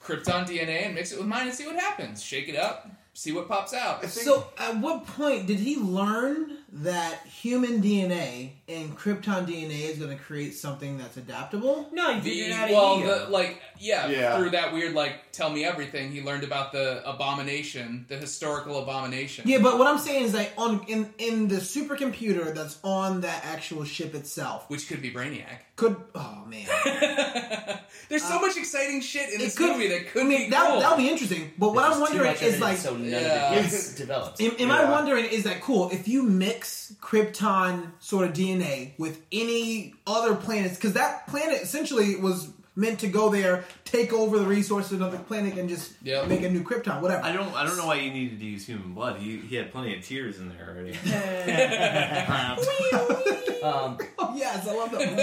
Krypton 0.02 0.46
DNA 0.46 0.84
and 0.86 0.94
mix 0.94 1.12
it 1.12 1.18
with 1.18 1.26
mine 1.26 1.46
and 1.46 1.54
see 1.54 1.66
what 1.66 1.76
happens. 1.76 2.22
Shake 2.22 2.48
it 2.48 2.56
up, 2.56 2.90
see 3.14 3.32
what 3.32 3.48
pops 3.48 3.72
out. 3.74 4.04
So, 4.06 4.48
at 4.58 4.76
what 4.78 5.06
point 5.06 5.46
did 5.46 5.60
he 5.60 5.76
learn 5.76 6.58
that 6.74 7.20
human 7.26 7.82
DNA 7.82 8.52
and 8.66 8.96
Krypton 8.96 9.46
DNA 9.46 9.90
is 9.90 9.98
going 9.98 10.16
to 10.16 10.22
create 10.22 10.54
something 10.54 10.96
that's 10.96 11.18
adaptable? 11.18 11.88
No, 11.92 12.14
he 12.14 12.20
The, 12.20 12.30
figured 12.30 12.52
out 12.52 12.70
well, 12.70 12.98
Ego. 13.00 13.24
the, 13.26 13.30
like, 13.30 13.60
yeah, 13.78 14.08
Yeah. 14.08 14.38
through 14.38 14.50
that 14.50 14.72
weird, 14.72 14.94
like, 14.94 15.32
tell 15.32 15.50
me 15.50 15.64
everything, 15.66 16.12
he 16.12 16.22
learned 16.22 16.44
about 16.44 16.72
the 16.72 17.06
abomination, 17.08 18.06
the 18.08 18.16
historical 18.16 18.82
abomination. 18.82 19.44
Yeah, 19.46 19.58
but 19.58 19.78
what 19.78 19.86
I'm 19.86 19.98
saying 19.98 20.24
is 20.24 20.32
that 20.32 20.50
on 20.56 20.82
in 20.88 21.12
in 21.18 21.48
the 21.48 21.56
supercomputer 21.56 22.54
that's 22.54 22.78
on 22.82 23.20
that 23.20 23.44
actual 23.44 23.84
ship 23.84 24.14
itself 24.14 24.64
Which 24.68 24.88
could 24.88 25.02
be 25.02 25.10
Brainiac. 25.10 25.58
could 25.76 25.96
oh 26.14 26.44
man 26.46 26.66
There's 28.08 28.22
so 28.24 28.40
much 28.40 28.56
exciting 28.56 29.00
shit 29.00 29.28
in 29.30 29.40
Uh, 29.40 29.42
it 29.42 29.46
this 29.46 29.58
could 29.58 29.70
movie 29.72 29.88
that 29.88 30.08
could 30.12 30.22
I 30.22 30.24
mean 30.26 30.44
be 30.44 30.50
that 30.50 30.70
cool. 30.70 30.80
that 30.80 30.90
would 30.90 31.02
be 31.02 31.08
interesting. 31.10 31.50
But 31.58 31.74
what 31.74 31.82
There's 31.82 31.94
I'm 31.96 32.00
wondering 32.00 32.34
is 32.40 32.60
like 32.60 32.76
so 32.78 32.94
none 32.96 33.10
Yeah. 33.10 33.52
of 33.52 33.58
it 33.58 33.62
gets 33.70 33.94
developed. 33.94 34.40
Am, 34.40 34.52
am 34.58 34.68
Yeah. 34.68 34.74
I 34.76 34.90
wondering 34.90 35.24
is 35.26 35.44
that 35.44 35.60
cool 35.60 35.90
if 35.90 36.06
you 36.08 36.22
mix 36.22 36.61
Krypton 37.00 37.92
sort 38.00 38.26
of 38.28 38.34
DNA 38.34 38.92
with 38.98 39.20
any 39.30 39.94
other 40.06 40.34
planets? 40.34 40.76
Because 40.76 40.94
that 40.94 41.26
planet 41.26 41.62
essentially 41.62 42.16
was 42.16 42.48
meant 42.74 43.00
to 43.00 43.06
go 43.06 43.28
there, 43.28 43.64
take 43.84 44.14
over 44.14 44.38
the 44.38 44.46
resources 44.46 44.98
of 45.00 45.12
the 45.12 45.18
planet, 45.18 45.58
and 45.58 45.68
just 45.68 45.92
Yep. 46.04 46.28
make 46.28 46.42
a 46.42 46.48
new 46.48 46.64
Krypton, 46.64 47.02
whatever. 47.02 47.22
I 47.22 47.32
don't 47.32 47.54
I 47.54 47.64
don't 47.66 47.76
know 47.76 47.86
why 47.86 47.96
you 47.96 48.10
needed 48.10 48.38
to 48.40 48.46
use 48.46 48.64
human 48.66 48.94
blood. 48.94 49.18
He, 49.18 49.36
he 49.38 49.56
had 49.56 49.70
plenty 49.72 49.94
of 49.96 50.02
tears 50.02 50.38
in 50.38 50.48
there 50.48 50.68
already. 50.70 50.96
Um, 53.62 53.96
oh 54.18 54.34
yes, 54.36 54.66
I 54.66 54.74
love 54.74 54.90
that 54.90 55.08
movie. 55.10 55.22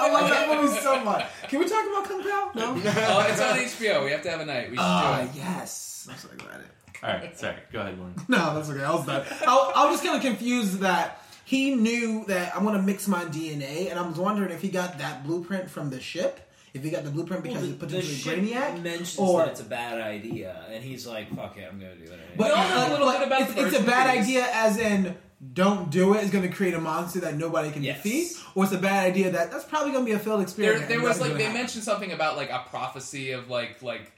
I 0.00 0.12
love 0.12 0.28
that 0.28 0.48
movie 0.54 0.78
so 0.80 1.02
much. 1.02 1.24
Can 1.48 1.60
we 1.60 1.66
talk 1.68 1.82
about 1.86 2.04
Kung 2.04 2.22
Pow? 2.22 2.50
No. 2.54 2.72
oh, 2.74 3.26
it's 3.30 3.40
on 3.40 3.56
HBO. 3.56 4.04
We 4.04 4.10
have 4.10 4.20
to 4.22 4.30
have 4.30 4.40
a 4.40 4.44
night. 4.44 4.70
We 4.70 4.76
should 4.76 4.82
Ah, 4.84 5.20
do 5.22 5.28
it. 5.30 5.36
yes. 5.42 6.06
I'm 6.10 6.16
so 6.18 6.28
excited. 6.30 6.66
All 7.02 7.10
right, 7.10 7.38
sorry. 7.38 7.56
Go 7.72 7.80
ahead, 7.80 7.98
Warren. 7.98 8.14
No, 8.28 8.54
that's 8.54 8.70
okay. 8.70 8.82
I 8.84 8.90
was 8.94 9.06
done. 9.06 9.24
I, 9.46 9.72
I 9.76 9.84
was 9.86 9.94
just 10.00 10.04
kind 10.04 10.16
of 10.16 10.22
confused 10.22 10.80
that 10.80 11.22
he 11.44 11.74
knew 11.74 12.24
that 12.26 12.54
I 12.54 12.62
want 12.62 12.76
to 12.76 12.82
mix 12.82 13.06
my 13.08 13.24
DNA, 13.24 13.90
and 13.90 13.98
I 13.98 14.06
was 14.06 14.18
wondering 14.18 14.50
if 14.50 14.60
he 14.62 14.68
got 14.68 14.98
that 14.98 15.24
blueprint 15.24 15.70
from 15.70 15.90
the 15.90 16.00
ship. 16.00 16.40
If 16.74 16.82
he 16.84 16.90
got 16.90 17.02
the 17.04 17.10
blueprint 17.10 17.42
because 17.44 17.62
Well, 17.62 17.70
the, 17.70 17.76
the 17.76 17.86
potentially 17.86 18.14
ship 18.14 18.38
Brainiac, 18.40 18.82
mentions 18.82 19.18
or 19.18 19.38
that 19.40 19.48
it's 19.48 19.60
a 19.60 19.64
bad 19.64 20.00
idea, 20.00 20.64
and 20.70 20.84
he's 20.84 21.06
like, 21.06 21.34
"Fuck 21.34 21.56
it, 21.56 21.66
I'm 21.70 21.78
gonna 21.80 21.94
do 21.96 22.04
it." 22.04 22.10
Anyway. 22.10 22.24
but 22.36 22.46
We 22.48 22.50
all 22.52 22.68
know 22.68 22.76
a 22.76 22.86
uh, 22.86 22.90
little 22.90 23.06
but 23.06 23.18
bit 23.18 23.26
about 23.26 23.40
it's, 23.42 23.54
the 23.54 23.66
it's 23.68 23.78
a 23.78 23.82
bad 23.84 24.14
movies. 24.14 24.28
idea, 24.28 24.46
as 24.52 24.76
in 24.78 25.16
don't 25.54 25.88
do 25.90 26.14
it. 26.14 26.18
It's 26.22 26.30
going 26.32 26.42
to 26.48 26.54
create 26.54 26.74
a 26.74 26.80
monster 26.80 27.20
that 27.20 27.36
nobody 27.36 27.70
can 27.70 27.82
Yes. 27.84 28.02
defeat, 28.02 28.32
or 28.56 28.64
it's 28.64 28.72
a 28.72 28.78
bad 28.78 29.06
idea 29.06 29.30
that 29.30 29.50
that's 29.52 29.64
probably 29.64 29.92
going 29.92 30.04
to 30.04 30.10
be 30.10 30.14
a 30.14 30.18
failed 30.18 30.38
There, 30.40 30.42
experiment. 30.42 30.88
there 30.88 30.98
and 30.98 31.06
was 31.08 31.20
like 31.20 31.34
they 31.34 31.44
happen. 31.44 31.54
mentioned 31.58 31.84
something 31.84 32.10
about 32.12 32.36
like 32.36 32.50
a 32.50 32.64
prophecy 32.68 33.30
of 33.30 33.48
like 33.48 33.80
like 33.82 34.12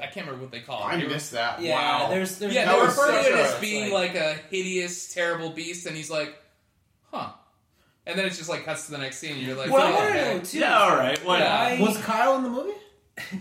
I 0.00 0.06
can't 0.06 0.26
remember 0.26 0.42
what 0.42 0.50
they 0.52 0.60
call 0.60 0.80
it. 0.88 0.92
I 0.92 0.96
missed 1.06 1.32
that. 1.32 1.60
yeah, 1.60 1.74
wow. 2.02 2.08
there's, 2.10 2.38
there's 2.38 2.54
yeah, 2.54 2.72
they 2.72 2.80
was 2.80 2.96
refer 2.96 3.12
to 3.12 3.28
it 3.28 3.34
as 3.34 3.54
being 3.60 3.92
like, 3.92 4.14
a 4.16 4.34
hideous, 4.50 5.12
terrible 5.14 5.50
beast, 5.50 5.86
and 5.86 5.96
he's 5.96 6.10
like, 6.10 6.34
huh. 7.12 7.30
And 8.06 8.18
then 8.18 8.26
it 8.26 8.30
just 8.30 8.48
like 8.50 8.64
cuts 8.64 8.86
to 8.86 8.92
the 8.92 8.98
next 8.98 9.18
scene, 9.18 9.32
and 9.32 9.42
you're 9.42 9.56
like, 9.56 9.70
Well, 9.70 9.82
oh, 9.82 9.86
I 9.86 9.90
want 9.92 10.12
to 10.14 10.20
okay. 10.20 10.34
know 10.34 10.40
too. 10.40 10.58
Yeah, 10.58 10.78
all 10.78 10.96
right. 10.96 11.24
Why 11.24 11.38
Yeah. 11.38 11.76
not? 11.78 11.88
Was 11.88 11.96
Kyle 11.98 12.36
in 12.36 12.42
the 12.42 12.50
movie? 12.50 12.72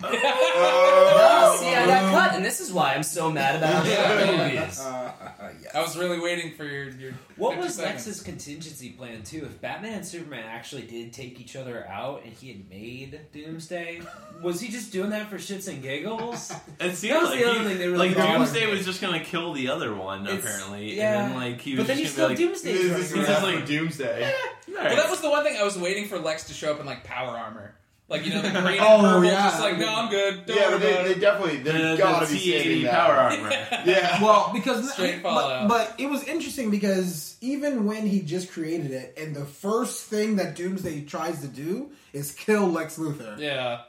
Oh. 0.03 1.57
see, 1.59 1.73
I 1.73 1.85
got 1.87 2.11
cut, 2.13 2.35
and 2.35 2.45
this 2.45 2.59
is 2.59 2.71
why 2.71 2.93
I'm 2.93 3.03
so 3.03 3.31
mad 3.31 3.55
about 3.55 3.85
Yeah. 3.85 4.51
movies. 4.53 4.79
Uh, 4.79 5.11
uh, 5.19 5.43
uh, 5.43 5.49
I 5.73 5.81
was 5.81 5.97
really 5.97 6.19
waiting 6.19 6.53
for 6.55 6.63
your 6.63 6.89
your. 6.89 7.11
What 7.35 7.51
50 7.55 7.63
was 7.65 7.75
seconds. 7.75 8.05
Lex's 8.07 8.21
contingency 8.21 8.89
plan 8.91 9.23
too? 9.23 9.45
If 9.45 9.59
Batman 9.61 9.93
and 9.93 10.05
Superman 10.05 10.43
actually 10.47 10.83
did 10.83 11.11
take 11.13 11.39
each 11.39 11.55
other 11.55 11.87
out, 11.87 12.21
and 12.23 12.33
he 12.33 12.49
had 12.49 12.69
made 12.69 13.19
Doomsday, 13.33 14.01
was 14.41 14.59
he 14.61 14.69
just 14.69 14.91
doing 14.91 15.09
that 15.09 15.29
for 15.29 15.37
shits 15.37 15.67
and 15.67 15.81
giggles? 15.81 16.53
It 16.79 16.95
seemed 16.95 17.15
That 17.15 17.21
was 17.21 17.29
like 17.31 17.39
the 17.39 17.49
other 17.49 17.59
he- 17.61 17.65
thing 17.65 17.77
they 17.79 17.89
were 17.89 17.97
like 17.97 18.13
throwing. 18.13 18.31
Doomsday 18.33 18.69
was 18.69 18.85
just 18.85 19.01
gonna 19.01 19.23
kill 19.23 19.53
the 19.53 19.69
other 19.69 19.93
one 19.95 20.27
It's- 20.27 20.39
apparently, 20.43 20.95
yeah. 20.95 21.23
and 21.23 21.31
then 21.33 21.39
like 21.39 21.61
he 21.61 21.75
but 21.75 21.87
then 21.87 21.97
he 21.97 22.03
just 22.03 22.13
still 22.15 22.27
gonna 22.27 22.37
be 22.37 22.45
like, 22.45 22.53
Doomsday. 22.53 22.73
This 22.73 22.83
is 22.83 23.11
He's 23.13 23.25
just 23.27 23.43
like 23.43 23.55
like- 23.55 23.65
Doomsday. 23.65 24.23
"All 24.69 24.73
Well, 24.83 24.95
that 24.95 25.09
was 25.09 25.21
the 25.21 25.29
one 25.29 25.43
thing 25.43 25.57
I 25.57 25.63
was 25.63 25.77
waiting 25.77 26.07
for 26.07 26.19
Lex 26.19 26.43
to 26.45 26.53
show 26.53 26.71
up 26.73 26.79
in 26.79 26.85
like 26.85 27.03
power 27.03 27.35
armor, 27.37 27.73
like 28.09 28.25
you 28.25 28.33
know 28.33 28.41
the 28.41 28.49
green 28.49 28.65
and 28.65 28.79
Oh, 28.81 28.99
purple, 29.01 29.23
yeah. 29.25 29.43
just 29.49 29.61
like 29.61 29.77
no, 29.77 29.87
I'm 29.95 30.09
good. 30.09 30.45
Don't 30.45 30.55
Yeah, 30.57 30.63
worry 30.69 30.71
but 30.73 30.81
they, 30.81 30.91
about 30.93 31.03
they 31.05 31.11
it. 31.11 31.19
definitely 31.21 31.57
they 31.57 31.71
the, 31.91 31.95
gotta 31.97 32.25
the 32.25 32.33
be 32.33 32.39
saving 32.39 32.83
that. 32.83 32.91
power 32.93 33.13
armor. 33.15 33.49
Yeah. 33.85 34.21
Well, 34.23 34.51
because 34.53 34.91
Straight 34.93 35.23
but, 35.23 35.29
Fallout. 35.33 35.67
but 35.69 35.95
it 35.99 36.09
was 36.09 36.23
interesting 36.25 36.69
because 36.69 37.37
even 37.41 37.85
when 37.85 38.05
he 38.05 38.21
just 38.21 38.51
created 38.51 38.91
it, 38.91 39.17
and 39.17 39.35
the 39.35 39.45
first 39.45 40.05
thing 40.05 40.35
that 40.37 40.55
Doomsday 40.55 41.01
tries 41.05 41.41
to 41.41 41.47
do 41.47 41.91
is 42.13 42.33
kill 42.33 42.67
Lex 42.67 42.97
Luthor. 42.97 43.37
Yeah, 43.39 43.81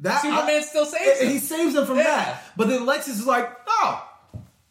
That 0.00 0.22
Superman 0.22 0.62
still 0.62 0.86
saves 0.86 1.20
I- 1.20 1.24
him. 1.24 1.30
he 1.32 1.38
saves 1.38 1.74
him 1.74 1.86
from 1.86 1.96
Yeah. 1.98 2.04
that. 2.04 2.44
But 2.56 2.68
then 2.68 2.86
Lex 2.86 3.08
is 3.08 3.26
like, 3.26 3.50
oh, 3.68 4.08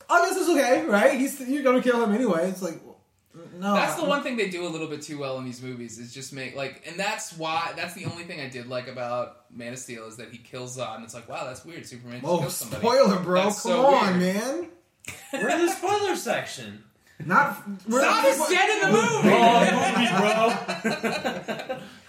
I 0.10 0.28
guess 0.30 0.38
it's 0.38 0.50
okay, 0.50 0.86
right? 0.86 1.20
He's 1.20 1.40
you're 1.42 1.64
gonna 1.64 1.82
kill 1.82 2.04
him 2.04 2.14
anyway. 2.14 2.50
It's 2.50 2.62
like, 2.62 2.80
no. 3.62 3.74
That's 3.76 3.96
the 3.96 4.06
one 4.06 4.24
thing 4.24 4.36
they 4.38 4.50
do 4.50 4.66
a 4.66 4.70
little 4.70 4.88
bit 4.88 5.02
too 5.02 5.18
well 5.20 5.38
in 5.38 5.46
these 5.46 5.62
movies 5.62 5.98
is 6.00 6.14
just 6.14 6.34
make 6.34 6.56
like, 6.56 6.84
and 6.88 6.98
that's 7.00 7.38
why 7.38 7.74
that's 7.76 7.94
the 7.94 8.06
only 8.06 8.24
thing 8.24 8.40
I 8.42 8.50
did 8.50 8.68
like 8.68 8.88
about 8.88 9.46
Man 9.56 9.74
of 9.74 9.80
Steel 9.80 10.08
is 10.08 10.18
that 10.18 10.30
he 10.32 10.38
kills 10.40 10.78
Zod, 10.78 10.96
and 10.96 11.04
it's 11.04 11.14
like, 11.14 11.30
wow, 11.30 11.46
that's 11.46 11.64
weird. 11.64 11.86
Superman 11.86 12.22
just 12.22 12.32
Oh, 12.32 12.40
kills 12.40 12.56
somebody. 12.58 12.82
spoiler, 12.82 13.20
bro! 13.20 13.44
That's 13.44 13.62
Come 13.62 13.72
so 13.72 13.86
on, 13.86 14.20
weird. 14.20 14.36
man. 14.36 14.68
We're 15.34 15.50
in 15.50 15.66
the 15.66 15.72
spoiler 15.72 16.16
section. 16.16 16.84
Not 17.26 17.58
we're 17.88 18.02
Zod 18.04 18.26
is 18.26 18.38
dead 18.50 18.70
in 18.70 18.80
the 18.82 18.92
movie. 18.98 19.30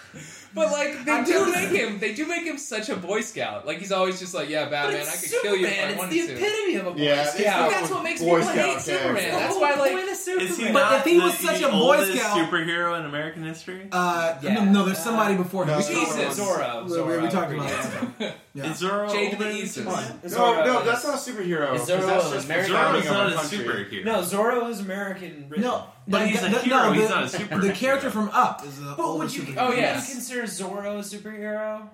But 0.55 0.71
like 0.71 1.05
they 1.05 1.13
I 1.13 1.25
do 1.25 1.33
do- 1.47 1.53
make 1.53 1.69
him, 1.71 1.99
they 1.99 2.15
do 2.15 2.27
make 2.27 2.45
him 2.45 2.59
such 2.59 2.89
a 2.91 2.97
Boy 2.97 3.21
Scout. 3.23 3.67
Like 3.67 3.79
he's 3.79 3.93
always 3.93 4.19
just 4.21 4.35
like, 4.35 4.49
yeah, 4.51 4.69
Batman, 4.69 5.01
I 5.03 5.05
could 5.05 5.11
Superman. 5.31 5.43
kill 5.43 5.57
you 5.57 5.67
if 5.67 5.95
I 5.95 5.99
wanted 5.99 6.11
to. 6.13 6.19
it's 6.19 6.27
the 6.29 6.35
to. 6.35 6.41
epitome 6.47 6.75
of 6.77 6.87
a 6.87 6.91
boy 6.93 7.03
Yeah, 7.03 7.25
scout. 7.25 7.35
it's 7.41 7.45
But 7.45 7.57
not 7.61 7.71
that's 7.71 7.91
what 7.91 8.03
makes 8.05 8.21
Boy 8.21 8.41
people 8.41 8.53
hate 8.55 8.71
Scout 8.73 8.81
Superman. 8.83 9.15
character. 9.15 9.31
That's 9.39 9.57
why 9.57 9.69
whole 9.73 9.79
like 9.85 9.93
point 9.93 10.11
of 10.11 10.17
Superman. 10.17 10.47
Is 10.49 10.57
he 10.59 10.73
But 10.73 10.93
if 10.99 11.05
he 11.05 11.19
was 11.19 11.39
the, 11.39 11.47
such 11.47 11.61
the 11.61 11.69
a 11.69 11.71
Boy 11.71 12.05
Scout- 12.15 12.39
superhero 12.51 12.99
in 13.01 13.07
American 13.07 13.43
history? 13.45 13.89
Uh, 13.91 14.35
Yeah. 14.43 14.55
no, 14.55 14.65
no, 14.65 14.85
there's 14.85 14.99
somebody 14.99 15.37
before 15.37 15.63
him. 15.65 15.69
No, 15.69 15.79
We 15.79 15.95
no, 15.95 16.05
talked 16.05 16.17
no, 16.19 16.45
Zorro. 16.45 16.85
we- 16.85 16.91
we- 16.91 16.99
we 17.23 17.29
Zorro. 17.29 17.55
about 17.55 18.19
that. 18.19 18.35
Yeah. 18.55 18.71
Is 18.71 18.83
Zorro 18.83 19.11
Change 19.11 19.39
the 19.39 19.45
older? 19.47 19.57
Aegis. 19.57 19.75
Come. 19.83 20.21
No, 20.31 20.65
no, 20.67 20.85
that's 20.85 21.05
not 21.05 21.15
a 21.15 21.17
superhero. 21.17 21.69
Zorro 21.79 21.87
that's 22.07 22.31
just 22.31 22.45
American? 22.45 22.73
the 22.73 22.77
Zorro's 22.77 23.07
founding 23.07 23.09
of 23.09 23.15
not 23.15 23.33
a 23.33 23.37
superhero. 23.49 24.05
No, 24.05 24.15
Zorro 24.21 24.69
is 24.69 24.81
American. 24.81 25.51
No, 25.57 25.87
But 26.09 26.29
he's 26.29 26.43
a 26.43 26.49
the- 26.49 26.59
hero, 26.61 26.77
no, 26.79 26.93
he's 26.93 27.09
not 27.09 27.23
a 27.25 27.27
superhero. 27.27 27.61
The 27.63 27.73
character 27.73 28.11
from 28.11 28.29
Up 28.31 28.65
is 28.65 28.79
the 28.81 28.95
But 28.97 29.05
older 29.05 29.25
would 29.25 29.35
you, 29.35 29.43
superhero. 29.43 29.57
Oh, 29.59 29.69
would 29.69 29.79
yeah. 29.79 29.99
you 30.01 30.13
consider 30.13 30.43
Zorro 30.43 30.99
a 30.99 31.03
superhero? 31.03 31.89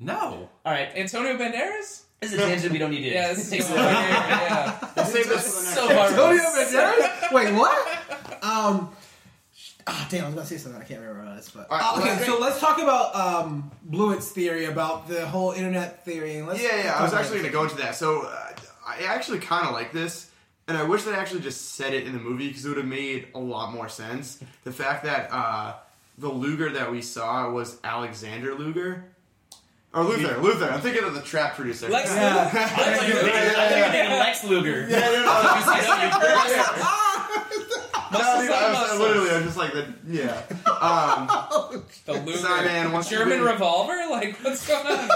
No. 0.00 0.48
All 0.64 0.72
right, 0.72 0.88
Antonio 0.96 1.36
Banderas? 1.36 2.02
this 2.20 2.32
is 2.32 2.38
a 2.38 2.42
tangent 2.46 2.72
we 2.72 2.78
don't 2.78 2.90
need 2.90 3.02
to. 3.02 3.08
Yeah, 3.10 3.32
this 3.34 3.48
takes 3.50 3.68
a 3.70 3.74
long 3.74 3.84
yeah. 3.84 4.78
Let's 4.96 5.12
save 5.12 5.28
this 5.28 5.74
for 5.74 5.86
the 5.86 5.94
next. 5.94 6.14
So 6.14 6.32
Antonio. 6.32 6.42
Banderas? 6.42 7.32
Wait, 7.32 7.54
what? 7.54 8.02
Um, 8.42 8.90
ah, 9.88 10.06
damn, 10.10 10.24
I 10.24 10.26
was 10.26 10.34
gonna 10.34 10.46
say 10.46 10.56
something. 10.58 10.80
I 10.80 10.84
can't 10.84 11.00
remember 11.00 11.24
what 11.24 11.36
it 11.36 11.40
is, 11.40 11.50
but 11.50 11.68
All 11.70 11.78
right, 11.78 11.84
Ah, 11.84 11.98
okay. 11.98 12.10
let's- 12.10 12.26
So 12.26 12.38
let's 12.38 12.60
talk 12.60 12.78
about 12.80 13.14
um, 13.16 13.70
Blewett's 13.82 14.30
theory 14.30 14.66
about 14.66 15.08
the 15.08 15.26
whole 15.26 15.50
internet 15.52 16.04
theory. 16.04 16.42
Let's 16.42 16.62
Yeah, 16.62 16.84
yeah. 16.84 16.94
I 16.98 17.02
was 17.02 17.12
actually 17.14 17.38
going 17.38 17.46
to 17.46 17.52
go 17.52 17.62
into 17.64 17.76
that. 17.78 17.96
So 17.96 18.22
uh, 18.22 18.52
I 18.86 19.02
actually 19.08 19.38
kind 19.40 19.66
of 19.66 19.72
like 19.72 19.92
this, 19.92 20.30
and 20.68 20.76
I 20.76 20.82
wish 20.82 21.04
they 21.04 21.12
actually 21.14 21.40
just 21.40 21.74
said 21.76 21.94
it 21.94 22.06
in 22.06 22.12
the 22.12 22.18
movie 22.18 22.48
because 22.48 22.64
it 22.64 22.68
would 22.68 22.78
have 22.78 22.86
made 22.86 23.28
a 23.34 23.38
lot 23.38 23.72
more 23.72 23.88
sense. 23.88 24.38
The 24.64 24.72
fact 24.72 25.04
that 25.04 25.28
uh, 25.32 25.74
the 26.18 26.28
Luger 26.28 26.70
that 26.72 26.90
we 26.90 27.02
saw 27.02 27.50
was 27.50 27.78
Alexander 27.84 28.54
Luger. 28.54 29.04
Or 29.94 30.02
Luther, 30.04 30.36
Luther. 30.38 30.70
I'm 30.70 30.80
thinking 30.80 31.04
of 31.04 31.14
the 31.14 31.22
trap 31.22 31.54
producer. 31.54 31.88
Lex 31.88 32.10
yeah. 32.14 32.44
Luger. 32.44 32.58
I 32.58 32.66
thought 32.96 33.08
you 33.08 33.14
were 33.14 33.20
thinking, 33.20 33.32
I 33.34 33.68
thought 33.68 33.94
you 34.04 34.10
were 34.10 34.16
Lex 34.18 34.44
Luger. 34.44 34.86
Yeah, 34.90 34.98
no, 35.00 35.06
no, 35.06 35.22
no, 38.18 38.34
no, 38.34 38.42
dude, 38.42 38.50
I 38.50 38.68
was, 38.68 38.78
muscle. 38.78 38.98
literally, 38.98 39.30
I 39.30 39.36
was 39.36 39.44
just 39.44 39.56
like, 39.56 39.72
the, 39.72 39.94
yeah. 40.08 40.42
Um, 40.80 41.26
The 42.04 42.12
Luger. 42.24 42.38
Sorry, 42.38 42.64
man, 42.66 42.92
once 42.92 43.10
you've 43.10 43.20
German 43.20 43.38
been- 43.38 43.46
revolver? 43.46 43.96
Like, 44.10 44.36
what's 44.44 44.66
going 44.66 44.86
on 44.86 44.98
here? 44.98 45.08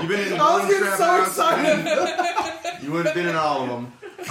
You've 0.00 0.08
been 0.08 0.32
in 0.32 0.40
I 0.40 0.54
was 0.54 0.62
one 0.62 0.70
getting 0.70 0.86
trap 0.86 0.98
so 0.98 1.22
excited. 1.22 2.82
you 2.82 2.92
would 2.92 3.06
have 3.06 3.14
been 3.14 3.28
in 3.28 3.36
all 3.36 3.62
of 3.62 3.68
them. 3.68 3.92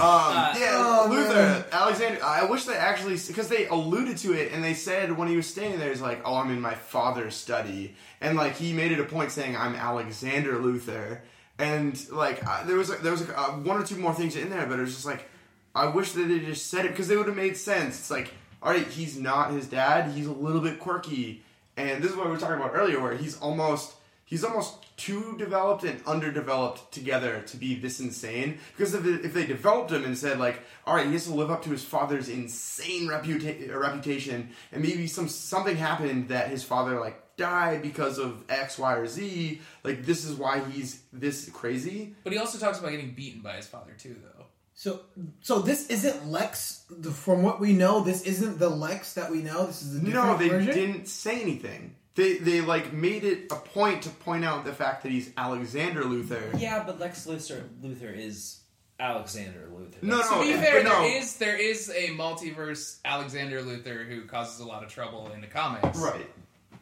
yeah, 0.58 0.72
Oh, 0.74 1.06
Luther, 1.08 1.34
man. 1.34 1.64
Alexander. 1.70 2.18
I 2.24 2.44
wish 2.44 2.64
they 2.64 2.74
actually 2.74 3.16
because 3.26 3.48
they 3.48 3.66
alluded 3.68 4.16
to 4.18 4.32
it 4.32 4.52
and 4.52 4.62
they 4.62 4.74
said 4.74 5.16
when 5.16 5.28
he 5.28 5.36
was 5.36 5.46
standing 5.46 5.78
there, 5.78 5.90
he's 5.90 6.00
like, 6.00 6.20
"Oh, 6.24 6.34
I'm 6.36 6.50
in 6.50 6.60
my 6.60 6.74
father's 6.74 7.34
study," 7.36 7.94
and 8.20 8.36
like 8.36 8.56
he 8.56 8.72
made 8.72 8.92
it 8.92 9.00
a 9.00 9.04
point 9.04 9.30
saying, 9.30 9.56
"I'm 9.56 9.74
Alexander 9.76 10.58
Luther," 10.58 11.22
and 11.58 11.98
like 12.10 12.44
I, 12.46 12.64
there 12.64 12.76
was 12.76 12.88
there 13.00 13.12
was 13.12 13.22
uh, 13.28 13.52
one 13.52 13.80
or 13.80 13.86
two 13.86 13.96
more 13.96 14.14
things 14.14 14.34
in 14.36 14.50
there, 14.50 14.66
but 14.66 14.78
it 14.78 14.82
was 14.82 14.94
just 14.94 15.06
like 15.06 15.28
I 15.74 15.86
wish 15.86 16.12
that 16.12 16.24
they 16.28 16.40
just 16.40 16.66
said 16.70 16.84
it 16.86 16.90
because 16.90 17.08
they 17.08 17.16
would 17.16 17.26
have 17.26 17.36
made 17.36 17.56
sense. 17.56 17.98
It's 17.98 18.10
like, 18.10 18.32
all 18.62 18.70
right, 18.72 18.86
he's 18.86 19.18
not 19.18 19.52
his 19.52 19.66
dad; 19.66 20.10
he's 20.12 20.26
a 20.26 20.32
little 20.32 20.60
bit 20.60 20.80
quirky, 20.80 21.42
and 21.76 22.02
this 22.02 22.10
is 22.10 22.16
what 22.16 22.26
we 22.26 22.32
were 22.32 22.38
talking 22.38 22.56
about 22.56 22.72
earlier, 22.74 23.00
where 23.00 23.14
he's 23.16 23.38
almost 23.38 23.94
he's 24.24 24.42
almost 24.44 24.83
too 24.96 25.34
developed 25.38 25.84
and 25.84 26.00
underdeveloped 26.06 26.92
together 26.92 27.42
to 27.46 27.56
be 27.56 27.74
this 27.74 27.98
insane. 28.00 28.58
Because 28.76 28.94
if, 28.94 29.04
it, 29.04 29.24
if 29.24 29.34
they 29.34 29.44
developed 29.46 29.90
him 29.90 30.04
and 30.04 30.16
said 30.16 30.38
like, 30.38 30.60
all 30.86 30.94
right, 30.94 31.06
he 31.06 31.12
has 31.12 31.26
to 31.26 31.34
live 31.34 31.50
up 31.50 31.64
to 31.64 31.70
his 31.70 31.84
father's 31.84 32.28
insane 32.28 33.08
reputa- 33.08 33.72
uh, 33.72 33.78
reputation, 33.78 34.50
and 34.72 34.82
maybe 34.82 35.06
some 35.06 35.28
something 35.28 35.76
happened 35.76 36.28
that 36.28 36.48
his 36.48 36.62
father 36.62 37.00
like 37.00 37.36
died 37.36 37.82
because 37.82 38.18
of 38.18 38.44
X, 38.48 38.78
Y, 38.78 38.94
or 38.94 39.06
Z. 39.06 39.60
Like 39.82 40.04
this 40.04 40.24
is 40.24 40.36
why 40.36 40.60
he's 40.70 41.02
this 41.12 41.50
crazy. 41.50 42.14
But 42.22 42.32
he 42.32 42.38
also 42.38 42.58
talks 42.58 42.78
about 42.78 42.90
getting 42.92 43.14
beaten 43.14 43.40
by 43.42 43.56
his 43.56 43.66
father, 43.66 43.92
too, 43.98 44.16
though. 44.22 44.44
So, 44.76 45.00
so 45.40 45.60
this 45.60 45.88
isn't 45.88 46.28
Lex. 46.30 46.84
From 47.12 47.42
what 47.42 47.60
we 47.60 47.72
know, 47.72 48.00
this 48.02 48.22
isn't 48.22 48.58
the 48.58 48.68
Lex 48.68 49.14
that 49.14 49.30
we 49.30 49.38
know. 49.42 49.66
This 49.66 49.82
is 49.82 49.96
a 49.96 50.00
different 50.04 50.14
No, 50.14 50.36
they 50.36 50.48
version. 50.48 50.74
didn't 50.74 51.06
say 51.08 51.40
anything. 51.40 51.94
They 52.14 52.34
they 52.38 52.60
like 52.60 52.92
made 52.92 53.24
it 53.24 53.50
a 53.50 53.56
point 53.56 54.02
to 54.02 54.10
point 54.10 54.44
out 54.44 54.64
the 54.64 54.72
fact 54.72 55.02
that 55.02 55.10
he's 55.10 55.30
Alexander 55.36 56.04
Luther. 56.04 56.42
Yeah, 56.56 56.84
but 56.84 57.00
Lex 57.00 57.26
Luthor, 57.26 57.68
Luthor 57.82 58.16
is 58.16 58.60
Alexander 59.00 59.68
Luthor. 59.74 60.00
No, 60.02 60.16
That's- 60.18 60.30
no, 60.30 60.38
To 60.40 60.46
be 60.46 60.52
fair, 60.52 60.84
no. 60.84 60.90
there 61.02 61.18
is 61.18 61.36
there 61.38 61.56
is 61.56 61.90
a 61.90 62.10
multiverse 62.10 62.98
Alexander 63.04 63.62
Luthor 63.62 64.06
who 64.08 64.26
causes 64.26 64.60
a 64.60 64.64
lot 64.66 64.84
of 64.84 64.90
trouble 64.90 65.30
in 65.34 65.40
the 65.40 65.48
comics. 65.48 65.98
Right. 65.98 66.30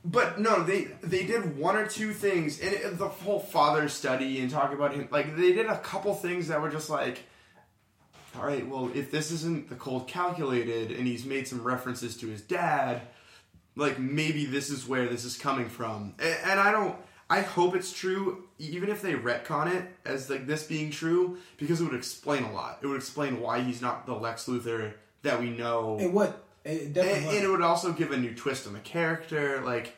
But 0.05 0.39
no, 0.41 0.63
they 0.65 0.89
they 1.03 1.25
did 1.25 1.57
one 1.57 1.77
or 1.77 1.87
two 1.87 2.13
things, 2.13 2.61
and 2.61 2.75
it, 2.75 2.99
the 2.99 3.09
whole 3.09 3.39
father 3.41 3.89
study 3.89 4.41
and 4.41 4.51
talk 4.51 4.75
about 4.75 4.93
him. 4.93 5.09
Like 5.11 5.37
they 5.37 5.53
did 5.53 5.67
a 5.67 5.79
couple 5.79 6.13
things 6.15 6.49
that 6.49 6.61
were 6.61 6.71
just 6.71 6.91
like, 6.91 7.21
all 8.37 8.45
right, 8.45 8.67
well, 8.67 8.91
if 8.95 9.11
this 9.11 9.31
isn't 9.31 9.69
the 9.69 9.77
cold 9.77 10.09
calculated, 10.09 10.91
and 10.91 11.07
he's 11.07 11.25
made 11.25 11.47
some 11.47 11.63
references 11.63 12.17
to 12.19 12.27
his 12.27 12.43
dad, 12.43 13.03
like 13.77 13.99
maybe 13.99 14.45
this 14.45 14.71
is 14.71 14.87
where 14.87 15.09
this 15.09 15.25
is 15.25 15.37
coming 15.37 15.69
from. 15.69 16.15
And, 16.19 16.37
and 16.45 16.61
I 16.61 16.73
don't. 16.73 16.97
I 17.31 17.41
hope 17.41 17.75
it's 17.75 17.93
true, 17.95 18.45
even 18.59 18.91
if 18.91 19.01
they 19.01 19.15
retcon 19.15 19.75
it 19.75 19.85
as 20.05 20.29
like 20.29 20.47
this 20.47 20.65
being 20.65 20.91
true, 20.91 21.39
because 21.57 21.81
it 21.81 21.85
would 21.85 21.95
explain 21.95 22.43
a 22.45 22.53
lot. 22.53 22.81
It 22.83 22.87
would 22.87 22.97
explain 22.99 23.41
why 23.41 23.61
he's 23.61 23.81
not 23.81 24.05
the 24.05 24.13
Lex 24.13 24.47
Luthor 24.47 24.93
that 25.23 25.41
we 25.41 25.49
know. 25.51 25.99
It 25.99 26.13
would. 26.13 26.35
It 26.65 26.93
definitely 26.93 27.19
And, 27.19 27.27
would. 27.27 27.35
and 27.37 27.45
it 27.45 27.49
would 27.49 27.63
also 27.63 27.93
give 27.93 28.13
a 28.13 28.17
new 28.19 28.35
twist 28.35 28.67
on 28.67 28.75
the 28.75 28.81
character. 28.81 29.63
Like, 29.65 29.97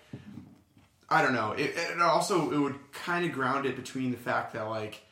I 1.09 1.23
don't 1.23 1.33
know. 1.35 1.53
It, 1.53 1.73
it 1.77 2.01
also 2.01 2.53
it 2.53 2.59
would 2.59 2.77
kind 2.93 3.25
of 3.27 3.33
ground 3.33 3.67
it 3.67 3.75
between 3.75 4.13
the 4.13 4.17
fact 4.17 4.53
that 4.53 4.69
like 4.69 5.03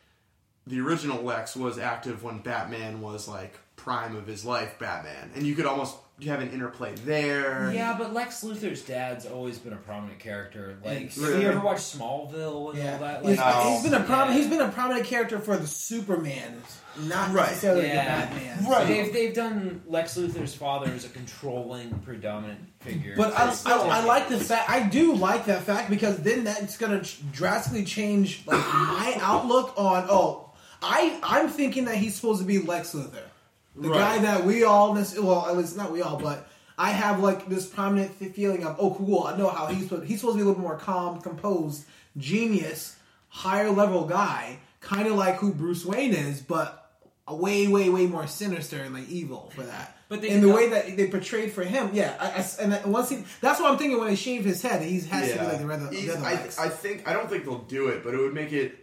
the 0.66 0.80
original 0.80 1.22
Lex 1.22 1.56
was 1.56 1.76
active 1.76 2.22
when 2.22 2.39
Batman 2.39 3.01
was 3.01 3.26
like 3.26 3.59
prime 3.74 4.14
of 4.14 4.28
his 4.28 4.44
life, 4.44 4.78
Batman, 4.78 5.32
and 5.34 5.44
you 5.44 5.56
could 5.56 5.66
almost 5.66 5.97
have 6.30 6.40
an 6.40 6.50
interplay 6.52 6.94
there. 7.04 7.72
Yeah, 7.74 7.96
but 7.98 8.12
Lex 8.12 8.42
Luthor's 8.44 8.82
dad's 8.82 9.26
always 9.26 9.58
been 9.58 9.72
a 9.72 9.76
prominent 9.76 10.18
character. 10.18 10.76
Like, 10.84 10.98
It's- 11.02 11.20
have 11.20 11.40
you 11.42 11.48
ever 11.48 11.60
watched 11.60 11.98
Smallville 11.98 12.70
and 12.70 12.78
yeah, 12.78 12.92
all 12.94 12.98
that? 13.00 13.24
he's, 13.24 13.38
Like, 13.38 13.64
he's 13.66 13.82
been 13.82 13.94
a 13.94 14.00
prominent. 14.04 14.30
Yeah. 14.30 14.36
He's 14.48 14.48
been 14.58 14.68
a 14.68 14.72
prominent 14.72 15.06
character 15.06 15.38
for 15.38 15.56
the 15.56 15.66
Superman, 15.66 16.62
not 17.04 17.32
Right. 17.32 17.48
necessarily 17.48 17.86
Yeah. 17.88 18.26
the 18.26 18.34
Batman. 18.36 18.64
Right. 18.70 18.86
They've, 18.86 19.12
they've 19.12 19.34
done 19.34 19.82
Lex 19.86 20.16
Luthor's 20.16 20.54
father 20.54 20.90
as 20.92 21.04
a 21.04 21.08
controlling, 21.08 21.90
predominant 22.04 22.60
figure. 22.80 23.14
But 23.16 23.32
I, 23.36 23.54
I, 23.66 23.72
I 24.00 24.04
like 24.04 24.28
the 24.28 24.38
fact. 24.38 24.68
I 24.70 24.82
do 24.88 25.14
like 25.14 25.46
that 25.46 25.62
fact 25.64 25.90
because 25.90 26.18
then 26.18 26.44
that's 26.44 26.76
going 26.78 27.00
to 27.00 27.22
drastically 27.32 27.84
change 27.84 28.42
like 28.46 28.58
my 28.58 29.16
outlook 29.20 29.74
on. 29.76 30.06
Oh, 30.08 30.50
I 30.82 31.18
I'm 31.22 31.48
thinking 31.48 31.84
that 31.84 31.94
he's 31.96 32.14
supposed 32.16 32.40
to 32.40 32.46
be 32.46 32.58
Lex 32.58 32.92
Luthor, 32.92 33.22
the 33.76 33.88
Right. 33.88 33.98
guy 33.98 34.18
that 34.18 34.44
we 34.44 34.64
all 34.64 34.94
nec- 34.94 35.06
well 35.18 35.46
at 35.48 35.56
least 35.56 35.76
not 35.76 35.90
we 35.92 36.02
all, 36.02 36.18
but 36.18 36.48
I 36.78 36.90
have 36.90 37.20
like 37.20 37.48
this 37.48 37.66
prominent 37.66 38.14
feeling 38.34 38.64
of 38.64 38.76
oh 38.78 38.94
cool. 38.94 39.24
I 39.24 39.36
know 39.36 39.48
how 39.48 39.66
he's 39.66 39.84
supposed, 39.88 40.06
he's 40.06 40.20
supposed 40.20 40.34
to 40.38 40.38
be 40.38 40.42
a 40.44 40.46
little 40.48 40.62
more 40.62 40.76
calm, 40.78 41.20
composed, 41.20 41.84
genius, 42.16 42.96
higher 43.28 43.70
level 43.70 44.06
guy, 44.06 44.58
kind 44.80 45.06
of 45.08 45.14
like 45.14 45.36
who 45.36 45.52
Bruce 45.52 45.84
Wayne 45.84 46.12
is, 46.14 46.40
but 46.40 46.78
a 47.28 47.34
way 47.34 47.66
way 47.68 47.88
way 47.88 48.06
more 48.06 48.26
sinister 48.26 48.78
and 48.82 48.94
like 48.94 49.08
evil 49.08 49.50
for 49.54 49.62
that. 49.62 49.96
But 50.08 50.20
they 50.20 50.28
in 50.30 50.40
the 50.42 50.48
not- 50.48 50.56
way 50.56 50.68
that 50.70 50.96
they 50.96 51.06
portrayed 51.08 51.52
for 51.52 51.62
him, 51.62 51.90
yeah. 51.94 52.14
I, 52.20 52.40
I- 52.42 52.62
and 52.82 52.92
once 52.92 53.08
he, 53.10 53.24
that's 53.40 53.60
what 53.60 53.70
I'm 53.70 53.78
thinking 53.78 53.98
when 53.98 54.08
they 54.08 54.16
shave 54.16 54.44
his 54.44 54.60
head. 54.60 54.82
He 54.82 55.00
has 55.00 55.32
to 55.32 55.38
be 55.38 55.44
like 55.44 55.58
the 55.58 55.72
other, 55.72 55.86
the 55.88 56.10
other 56.12 56.24
I, 56.26 56.32
I 56.32 56.68
think 56.68 57.08
I 57.08 57.12
don't 57.14 57.30
think 57.30 57.44
they'll 57.44 57.58
do 57.60 57.88
it, 57.88 58.02
but 58.04 58.12
it 58.14 58.18
would 58.18 58.34
make 58.34 58.52
it. 58.52 58.81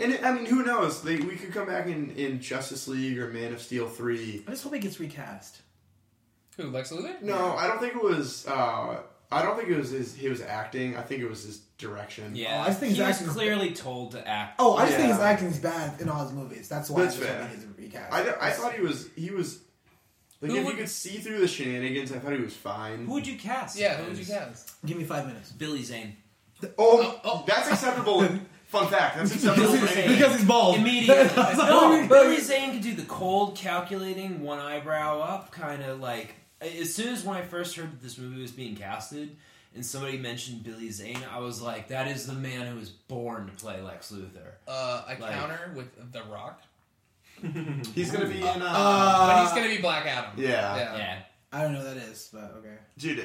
And 0.00 0.12
it, 0.12 0.22
I 0.24 0.32
mean, 0.32 0.46
who 0.46 0.62
knows? 0.64 1.02
They, 1.02 1.16
we 1.16 1.34
could 1.36 1.52
come 1.52 1.66
back 1.66 1.86
in, 1.86 2.10
in 2.12 2.40
Justice 2.40 2.86
League 2.86 3.18
or 3.18 3.28
Man 3.28 3.52
of 3.52 3.60
Steel 3.60 3.88
three. 3.88 4.44
I 4.46 4.52
just 4.52 4.62
hope 4.62 4.74
he 4.74 4.78
gets 4.80 5.00
recast. 5.00 5.60
Who, 6.56 6.64
Lex 6.70 6.92
Luthor? 6.92 7.20
No, 7.22 7.54
I 7.56 7.66
don't 7.66 7.80
think 7.80 7.94
it 7.94 8.02
was. 8.02 8.46
Uh, 8.46 9.00
I 9.30 9.42
don't 9.42 9.56
think 9.56 9.68
it 9.70 9.76
was 9.76 9.90
his. 9.90 10.14
He 10.14 10.28
was 10.28 10.40
acting. 10.40 10.96
I 10.96 11.02
think 11.02 11.20
it 11.20 11.28
was 11.28 11.44
his 11.44 11.58
direction. 11.78 12.34
yeah, 12.34 12.58
Oh, 12.58 12.62
I 12.62 12.66
just 12.68 12.80
think 12.80 12.92
he 12.92 12.98
his 12.98 13.06
was 13.06 13.16
acting's- 13.16 13.32
clearly 13.34 13.72
told 13.72 14.12
to 14.12 14.26
act. 14.26 14.56
Oh, 14.58 14.76
I 14.76 14.86
just 14.86 14.96
think 14.96 15.08
his 15.10 15.18
Yeah. 15.18 15.24
acting's 15.24 15.58
bad 15.58 16.00
in 16.00 16.08
all 16.08 16.22
his 16.24 16.32
movies. 16.32 16.68
That's 16.68 16.90
why 16.90 17.02
That's 17.02 17.16
I 17.16 17.18
just 17.18 17.30
fair. 17.30 17.40
hope 17.42 17.50
he 17.50 17.56
gets 17.56 17.78
recast. 18.10 18.12
I, 18.12 18.48
I 18.48 18.50
thought 18.52 18.74
he 18.74 18.80
was. 18.82 19.08
He 19.16 19.30
was. 19.30 19.60
Like 20.40 20.52
Who 20.52 20.56
if 20.58 20.64
would- 20.64 20.70
you 20.74 20.78
could 20.82 20.88
see 20.88 21.18
through 21.18 21.40
the 21.40 21.48
shenanigans, 21.48 22.12
I 22.12 22.20
thought 22.20 22.32
he 22.32 22.40
was 22.40 22.54
fine. 22.54 23.06
Who 23.06 23.12
would 23.14 23.26
you 23.26 23.36
cast? 23.36 23.76
Yeah, 23.76 23.96
who 23.96 24.08
would 24.10 24.18
you 24.18 24.24
cast? 24.24 24.70
Give 24.86 24.96
me 24.96 25.02
five 25.04 25.26
minutes. 25.26 25.50
Billy 25.50 25.82
Zane. 25.82 26.16
Oh, 26.62 26.68
Oh, 26.78 27.20
oh. 27.24 27.44
that's 27.46 27.68
acceptable. 27.70 28.26
Fun 28.68 28.88
fact. 28.88 29.16
That's 29.16 29.34
acceptable. 29.34 29.72
Because 29.72 29.90
for 29.90 29.94
he's- 29.96 30.08
me. 30.08 30.14
because 30.16 30.36
he's 30.36 30.44
bald. 30.46 30.76
Immediately. 30.76 31.24
That's 31.34 31.58
no, 31.58 32.06
Billy 32.08 32.38
Zane 32.40 32.72
could 32.72 32.82
do 32.82 32.94
the 32.94 33.02
cold, 33.04 33.56
calculating, 33.56 34.40
one 34.42 34.58
eyebrow 34.58 35.20
up, 35.20 35.50
kind 35.52 35.82
of 35.82 36.00
like. 36.00 36.34
As 36.60 36.92
soon 36.94 37.12
as 37.14 37.24
when 37.24 37.36
I 37.36 37.42
first 37.42 37.76
heard 37.76 37.92
that 37.92 38.02
this 38.02 38.18
movie 38.18 38.40
was 38.42 38.50
being 38.50 38.74
casted, 38.76 39.36
and 39.74 39.86
somebody 39.86 40.18
mentioned 40.18 40.64
Billy 40.64 40.90
Zane, 40.90 41.20
I 41.32 41.38
was 41.38 41.62
like, 41.62 41.88
that 41.88 42.08
is 42.08 42.26
the 42.26 42.32
man 42.32 42.66
who 42.66 42.78
was 42.80 42.88
born 42.90 43.46
to 43.46 43.52
play 43.52 43.80
Lex 43.80 44.10
Luthor. 44.10 44.52
Uh, 44.66 45.02
I 45.06 45.16
Like- 45.18 45.32
counter 45.32 45.72
with 45.76 46.12
The 46.12 46.22
Rock. 46.24 46.60
He's 47.94 48.10
gonna 48.10 48.26
be 48.26 48.38
in. 48.38 48.44
Uh, 48.44 48.58
but 48.60 49.42
he's 49.44 49.52
going 49.52 49.70
to 49.70 49.76
be 49.76 49.80
Black 49.80 50.04
Adam. 50.06 50.32
yeah. 50.36 50.76
Yeah. 50.76 50.96
Yeah. 50.96 51.18
I 51.52 51.62
don't 51.62 51.72
know 51.72 51.78
what 51.84 51.94
that 51.94 51.96
is, 52.08 52.28
but 52.32 52.54
okay. 52.58 52.74
dude. 52.98 53.24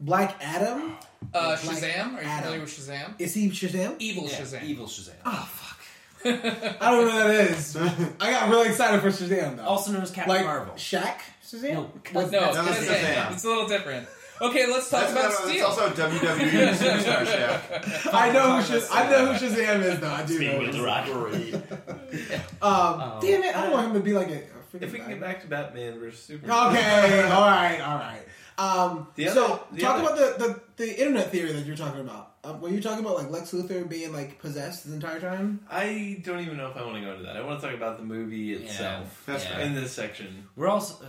Black 0.00 0.36
Adam 0.40 0.96
Uh, 1.34 1.56
Black 1.56 1.58
Shazam? 1.60 2.14
Are 2.16 2.22
you 2.22 2.28
Adam. 2.28 2.42
familiar 2.42 2.60
with 2.60 2.70
Shazam? 2.70 3.14
is 3.18 3.34
he 3.34 3.50
Shazam? 3.50 3.96
Evil 3.98 4.24
Yeah, 4.24 4.30
Shazam. 4.40 4.62
Evil 4.64 4.86
Shazam. 4.86 5.12
Oh 5.26 5.48
fuck! 5.52 5.78
I 6.24 6.90
don't 6.90 7.06
know 7.08 7.14
what 7.14 7.26
that 7.28 7.50
is. 7.50 7.76
I 8.20 8.30
got 8.30 8.48
really 8.50 8.68
excited 8.68 9.00
for 9.00 9.08
Shazam 9.08 9.56
though. 9.56 9.64
Also 9.64 9.92
known 9.92 10.02
as 10.02 10.10
Captain 10.10 10.34
like 10.34 10.44
Marvel. 10.44 10.74
Shaq 10.74 11.16
Shazam. 11.44 11.72
No, 11.74 11.90
With- 12.14 12.32
No, 12.32 12.40
No, 12.40 12.48
it's 12.48 12.58
Shazam. 12.58 12.94
Shazam. 12.96 13.32
It's 13.32 13.44
a 13.44 13.48
little 13.48 13.68
different. 13.68 14.06
Okay, 14.42 14.66
let's 14.66 14.88
talk 14.88 15.00
That's, 15.08 15.12
about 15.12 15.32
no, 15.32 15.38
no, 15.44 15.50
Steel. 15.50 15.68
that's 15.68 15.78
also 16.00 16.08
WWE 16.08 16.72
superstar 16.72 17.26
Shaq. 18.06 18.14
I 18.14 18.32
know 18.32 18.56
who 18.56 18.62
Shaz- 18.74 18.88
I 18.90 19.10
know 19.10 19.26
who 19.34 19.46
Shazam 19.46 19.82
is 19.82 20.00
though. 20.00 20.08
I 20.10 20.24
do. 20.24 20.34
Speaking 20.36 20.54
who 20.60 20.66
with 20.66 20.72
the 20.72 20.78
Shazam- 20.78 20.86
rock. 20.86 22.10
Great. 22.10 22.40
Um, 22.62 23.18
damn 23.20 23.42
it! 23.42 23.54
I 23.56 23.62
don't 23.62 23.72
want 23.72 23.86
him 23.88 23.94
to 23.94 24.00
be 24.00 24.12
like 24.12 24.28
a, 24.28 24.34
a 24.42 24.82
If 24.84 24.92
we 24.92 24.98
can 24.98 25.08
get 25.08 25.20
back 25.20 25.40
to 25.42 25.46
Batman 25.46 25.98
versus 26.00 26.20
Superman. 26.22 26.68
Okay, 26.68 27.22
all 27.30 27.46
right, 27.46 27.80
all 27.80 27.98
right. 27.98 28.20
Um, 28.60 29.08
The 29.14 29.28
so 29.28 29.64
the 29.72 29.80
talk 29.80 29.98
other- 29.98 30.02
about 30.22 30.38
the, 30.38 30.44
the 30.76 30.84
the 30.84 31.00
internet 31.00 31.30
theory 31.30 31.52
that 31.52 31.64
you're 31.66 31.76
talking 31.76 32.00
about. 32.00 32.34
Um, 32.42 32.60
were 32.60 32.70
you 32.70 32.80
talking 32.80 33.04
about 33.04 33.16
like 33.16 33.30
Lex 33.30 33.52
Luthor 33.52 33.86
being 33.88 34.12
like 34.12 34.38
possessed 34.38 34.86
the 34.88 34.94
entire 34.94 35.20
time? 35.20 35.60
I 35.70 36.20
don't 36.24 36.40
even 36.40 36.56
know 36.56 36.68
if 36.70 36.76
I 36.76 36.82
want 36.82 36.94
to 36.96 37.00
go 37.02 37.10
into 37.12 37.24
that. 37.24 37.36
I 37.36 37.42
want 37.42 37.60
to 37.60 37.66
talk 37.66 37.76
about 37.76 37.98
the 37.98 38.04
movie 38.04 38.54
itself. 38.54 39.22
That's 39.26 39.44
yeah. 39.44 39.60
In 39.60 39.74
this 39.74 39.92
section, 39.92 40.48
We're 40.56 40.68
also 40.68 41.04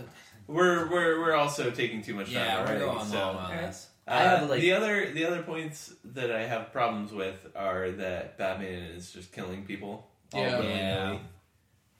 we're 0.46 0.90
we're 0.90 1.20
we're 1.20 1.34
also 1.34 1.70
taking 1.70 2.02
too 2.02 2.14
much 2.14 2.26
time 2.26 2.34
yeah, 2.34 2.60
we're 2.60 2.66
already. 2.68 2.84
going 2.84 3.06
so. 3.06 3.16
long 3.18 3.36
on 3.36 3.56
this. 3.56 3.88
Uh, 4.06 4.10
I 4.10 4.18
have, 4.22 4.50
like- 4.50 4.60
the 4.60 4.72
other 4.72 5.10
the 5.12 5.24
other 5.24 5.42
points 5.42 5.94
that 6.04 6.30
I 6.32 6.44
have 6.46 6.72
problems 6.72 7.12
with 7.12 7.46
are 7.56 7.90
that 7.92 8.36
Batman 8.36 8.82
is 8.96 9.12
just 9.12 9.32
killing 9.32 9.64
people. 9.64 10.10
all 10.34 10.40
Yeah. 10.42 10.60
Yeah. 10.62 11.18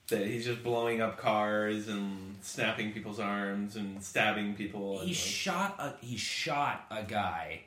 That 0.08 0.26
he's 0.26 0.44
just 0.44 0.62
blowing 0.62 1.00
up 1.00 1.16
cars 1.16 1.88
and 1.88 2.31
snapping 2.44 2.92
people's 2.92 3.20
arms 3.20 3.76
and 3.76 4.02
stabbing 4.02 4.54
people. 4.54 4.98
And 5.00 5.08
He 5.08 5.14
like- 5.14 5.22
shot 5.24 5.76
a 5.78 5.94
he 6.04 6.16
shot 6.16 6.86
a 6.90 7.02
guy 7.02 7.62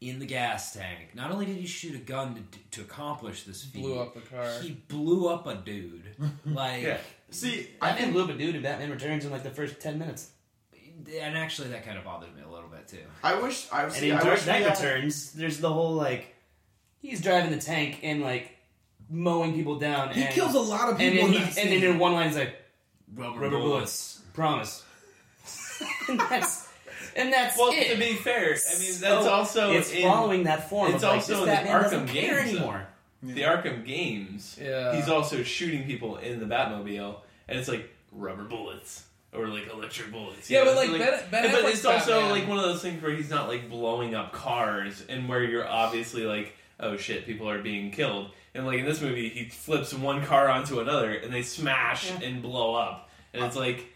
in 0.00 0.18
the 0.18 0.26
gas 0.26 0.72
tank. 0.74 1.14
Not 1.14 1.30
only 1.30 1.46
did 1.46 1.56
he 1.56 1.66
shoot 1.66 1.94
a 1.94 1.98
gun 1.98 2.34
to, 2.52 2.58
to 2.78 2.80
accomplish 2.82 3.44
this 3.44 3.62
feat, 3.64 3.82
Blew 3.82 3.98
up 4.00 4.14
the 4.14 4.20
car. 4.20 4.60
He 4.60 4.70
blew 4.72 5.28
up 5.28 5.46
a 5.46 5.54
dude. 5.54 6.02
Like, 6.46 6.82
yeah. 6.82 6.98
See, 7.30 7.68
I 7.80 7.88
Batman 7.88 7.96
think 8.02 8.12
blew 8.14 8.24
up 8.24 8.30
a 8.30 8.34
dude 8.34 8.54
in 8.56 8.62
Batman 8.62 8.90
Returns 8.90 9.24
in 9.24 9.30
like 9.30 9.42
the 9.42 9.50
first 9.50 9.80
ten 9.80 9.98
minutes. 9.98 10.30
and 11.20 11.36
actually 11.36 11.68
that 11.68 11.84
kind 11.84 11.98
of 11.98 12.04
bothered 12.04 12.34
me 12.36 12.42
a 12.42 12.48
little 12.48 12.68
bit 12.68 12.86
too. 12.88 12.98
I 13.22 13.40
wish 13.40 13.66
I 13.72 13.84
And 13.84 13.92
see. 13.92 14.10
in 14.10 14.18
Dark 14.18 14.46
Knight 14.46 14.62
had- 14.62 14.78
Returns, 14.78 15.32
there's 15.32 15.58
the 15.58 15.72
whole 15.72 15.92
like 15.94 16.34
he's 17.00 17.20
driving 17.20 17.50
the 17.50 17.58
tank 17.58 18.00
and 18.02 18.20
like 18.22 18.50
mowing 19.10 19.54
people 19.54 19.78
down. 19.78 20.10
He 20.10 20.22
and, 20.22 20.32
kills 20.34 20.54
a 20.54 20.60
lot 20.60 20.90
of 20.92 21.00
and 21.00 21.12
people. 21.12 21.28
then 21.28 21.36
in 21.36 21.42
he, 21.42 21.54
that 21.54 21.58
and 21.58 21.72
then 21.82 21.90
in 21.90 21.98
one 21.98 22.12
line 22.12 22.28
he's 22.28 22.36
like 22.38 22.56
Rubber, 23.14 23.38
rubber 23.40 23.58
bullets, 23.58 24.13
promise. 24.34 24.84
and 26.08 26.20
that's 26.20 26.68
and 27.16 27.32
that's 27.32 27.56
Well, 27.58 27.72
it. 27.72 27.92
to 27.92 27.98
be 27.98 28.14
fair, 28.14 28.42
I 28.42 28.78
mean 28.78 28.92
that's 29.00 29.00
So, 29.00 29.28
also 29.30 29.70
it's 29.72 29.90
in 29.92 30.02
following 30.02 30.44
that 30.44 30.68
form. 30.68 30.92
it's 30.94 31.02
of, 31.02 31.08
like, 31.10 31.16
also 31.16 31.32
this 31.32 31.40
in 31.40 31.46
the 31.46 31.52
Batman 31.70 31.82
Arkham 32.06 32.12
games, 32.12 32.30
though. 32.36 32.38
anymore. 32.58 32.86
the 33.22 33.42
Arkham 33.42 33.86
games. 33.86 34.58
Yeah. 34.60 34.94
He's 34.96 35.08
also 35.08 35.42
shooting 35.42 35.84
people 35.86 36.16
in 36.16 36.40
the 36.40 36.46
Batmobile, 36.46 37.16
and 37.48 37.58
it's 37.58 37.68
like 37.68 37.88
rubber 38.12 38.44
bullets 38.44 39.04
or 39.32 39.48
like 39.48 39.68
electric 39.72 40.12
bullets. 40.12 40.48
Yeah, 40.50 40.62
know? 40.64 40.74
but, 40.74 40.84
So, 40.86 40.92
like, 40.92 41.00
Ben- 41.00 41.22
Ben 41.30 41.52
but 41.52 41.64
Affleck's 41.64 41.74
it's 41.74 41.84
also 41.84 42.20
Batman- 42.20 42.30
like 42.30 42.48
one 42.48 42.58
of 42.58 42.64
those 42.64 42.82
things 42.82 43.02
where 43.02 43.12
he's 43.12 43.30
not 43.30 43.48
like 43.48 43.68
blowing 43.68 44.14
up 44.14 44.32
cars, 44.32 45.04
and 45.08 45.28
where 45.28 45.42
you're 45.42 45.66
obviously 45.68 46.24
like, 46.24 46.54
oh 46.80 46.96
shit, 46.96 47.26
people 47.26 47.48
are 47.50 47.60
being 47.62 47.90
killed. 47.90 48.30
And 48.54 48.64
like 48.66 48.78
in 48.78 48.84
this 48.84 49.00
movie, 49.00 49.28
he 49.28 49.44
flips 49.48 49.92
one 49.92 50.24
car 50.24 50.48
onto 50.48 50.80
another, 50.80 51.12
and 51.12 51.32
they 51.34 51.42
smash 51.42 52.10
and 52.22 52.40
blow 52.42 52.74
up, 52.74 53.10
and 53.34 53.44
it's 53.44 53.56
like. 53.56 53.90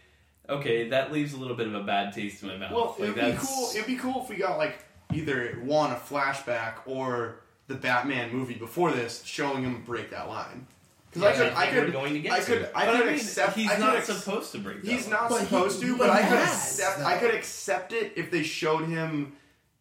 Okay, 0.49 0.89
that 0.89 1.11
leaves 1.11 1.33
a 1.33 1.37
little 1.37 1.55
bit 1.55 1.67
of 1.67 1.75
a 1.75 1.83
bad 1.83 2.13
taste 2.13 2.41
in 2.43 2.49
my 2.49 2.57
mouth. 2.57 2.71
Well, 2.71 2.95
like, 2.99 3.09
it'd 3.17 3.31
be 3.33 3.37
cool. 3.39 3.69
It'd 3.75 3.85
be 3.87 3.95
cool 3.97 4.23
if 4.23 4.29
we 4.29 4.35
got 4.37 4.57
like 4.57 4.79
either 5.13 5.59
one 5.63 5.91
a 5.91 5.95
flashback 5.95 6.75
or 6.85 7.41
the 7.67 7.75
Batman 7.75 8.31
movie 8.31 8.55
before 8.55 8.91
this, 8.91 9.23
showing 9.23 9.63
him 9.63 9.83
break 9.85 10.09
that 10.11 10.27
line. 10.27 10.65
Because 11.11 11.23
I 11.23 11.33
could, 11.43 11.53
I 11.53 11.65
I 11.65 11.71
we're 11.75 11.83
could, 11.85 11.93
going 11.93 12.13
to 12.13 12.19
get 12.19 12.31
I 12.33 12.39
to 12.39 12.45
could, 12.45 12.61
it. 12.63 12.71
I 12.75 12.85
But 12.85 12.91
could 12.97 13.01
I 13.01 13.05
mean, 13.05 13.15
accept. 13.15 13.55
he's 13.55 13.69
I 13.71 13.75
could 13.75 13.81
not 13.81 13.95
ex- 13.95 14.07
supposed 14.07 14.51
to 14.51 14.57
break. 14.59 14.83
that 14.83 14.91
He's 14.91 15.03
line. 15.07 15.09
not 15.11 15.29
But 15.29 15.39
he- 15.39 15.45
supposed 15.45 15.81
to, 15.81 15.97
but 15.97 16.07
but 16.07 16.09
I 16.11 16.21
could 16.27 16.37
accept. 16.39 16.99
though. 16.99 17.05
I 17.05 17.17
could 17.17 17.33
accept 17.33 17.93
it 17.93 18.13
if 18.15 18.29
they 18.31 18.43
showed 18.43 18.87
him. 18.87 19.33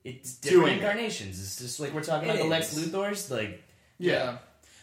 It's 0.04 0.34
different 0.36 0.64
Doing 0.66 0.72
it. 0.78 0.82
incarnations. 0.82 1.38
It's 1.42 1.58
just 1.58 1.80
like 1.80 1.92
we're 1.92 2.02
talking 2.02 2.28
It 2.30 2.32
about 2.36 2.44
the 2.44 2.48
Lex. 2.48 2.74
Luthors. 2.74 3.30
Like 3.30 3.62
yeah. 3.98 4.38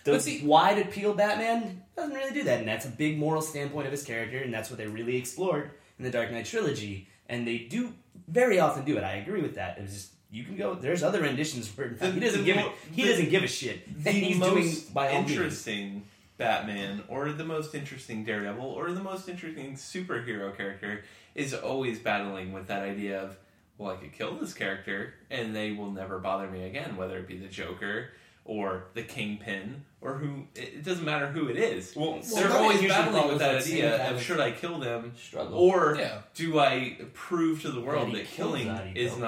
The 0.06 0.12
But 0.14 0.22
see- 0.22 0.46
wide 0.46 0.80
appeal 0.80 1.14
Batman 1.14 1.84
doesn't 1.98 2.16
really 2.16 2.34
do 2.34 2.44
that, 2.44 2.60
and 2.60 2.68
that's 2.68 2.86
a 2.86 2.90
big 2.90 3.18
moral 3.18 3.42
standpoint 3.42 3.86
of 3.88 3.92
his 3.92 4.04
character, 4.04 4.38
and 4.38 4.54
that's 4.54 4.70
what 4.70 4.78
they 4.78 4.88
really 4.88 5.18
explored 5.18 5.72
in 6.00 6.06
the 6.06 6.12
Dark 6.12 6.32
Knight 6.32 6.46
trilogy. 6.46 7.08
And 7.28 7.46
they 7.48 7.58
do 7.58 7.94
very 8.28 8.60
often 8.60 8.86
do 8.86 8.98
it. 8.98 9.04
I 9.04 9.16
agree 9.18 9.42
with 9.42 9.56
that. 9.56 9.78
It 9.78 9.82
was 9.82 9.94
just 9.94 10.12
you 10.32 10.44
can 10.44 10.56
go. 10.58 10.74
There's 10.76 11.02
other 11.04 11.22
renditions 11.22 11.68
where 11.78 11.88
in 11.88 11.98
The- 11.98 12.12
he 12.12 12.20
doesn't 12.20 12.40
the 12.42 12.46
give 12.46 12.58
it. 12.58 12.72
He 12.94 13.02
the- 13.04 13.10
doesn't 13.10 13.30
give 13.30 13.44
a 13.44 13.48
shit. 13.48 14.04
the 14.04 14.12
he's 14.12 14.38
most 14.38 14.54
doing 14.54 14.98
all 14.98 15.12
means. 15.14 15.32
interesting 15.32 16.04
Batman 16.38 17.04
or 17.08 17.32
the 17.32 17.46
most 17.46 17.74
interesting 17.74 18.26
Daredevil 18.26 18.66
or 18.66 18.92
the 18.92 19.02
most 19.04 19.30
interesting 19.30 19.74
superhero 19.76 20.56
character 20.56 21.04
is 21.34 21.54
always 21.54 22.00
battling 22.00 22.52
with 22.52 22.68
that 22.68 22.84
idea 22.84 23.22
of 23.22 23.38
well 23.78 23.92
I 23.94 23.96
could 23.98 24.12
kill 24.14 24.36
this 24.36 24.54
character 24.54 25.14
and 25.32 25.56
they 25.56 25.72
will 25.72 25.92
never 25.92 26.20
bother 26.20 26.48
me 26.50 26.64
again 26.66 26.98
whether 26.98 27.18
it 27.20 27.28
be 27.28 27.38
the 27.38 27.48
Joker 27.48 28.10
or 28.44 28.88
the 28.96 29.04
Kingpin 29.04 29.86
or 30.06 30.14
who 30.18 30.46
it 30.56 30.62
it 30.76 30.84
doesn't 30.84 31.06
matter 31.06 31.28
who 31.28 31.48
it 31.50 31.58
is. 31.58 31.96
Well, 31.96 32.20
They're 32.22 32.44
Batman 32.44 32.62
always 32.62 32.82
battling 32.90 33.28
with 33.30 33.40
that 33.40 33.48
follows 33.48 33.64
that 33.64 33.64
same 33.64 33.74
idea 33.78 34.10
of 34.10 34.16
of 34.18 34.22
should 34.22 34.40
I 34.40 34.52
kill 34.52 34.80
them 34.80 35.14
struggle. 35.18 35.58
or 35.60 35.96
Yeah. 36.00 36.20
do 36.36 36.60
I 36.60 36.98
prove 37.14 37.62
to 37.64 37.72
the 37.72 37.82
world 37.82 38.14
that 38.14 38.26
killing 38.28 38.68
that, 38.68 38.88
he 38.88 39.00
is 39.00 39.12
don't. 39.14 39.22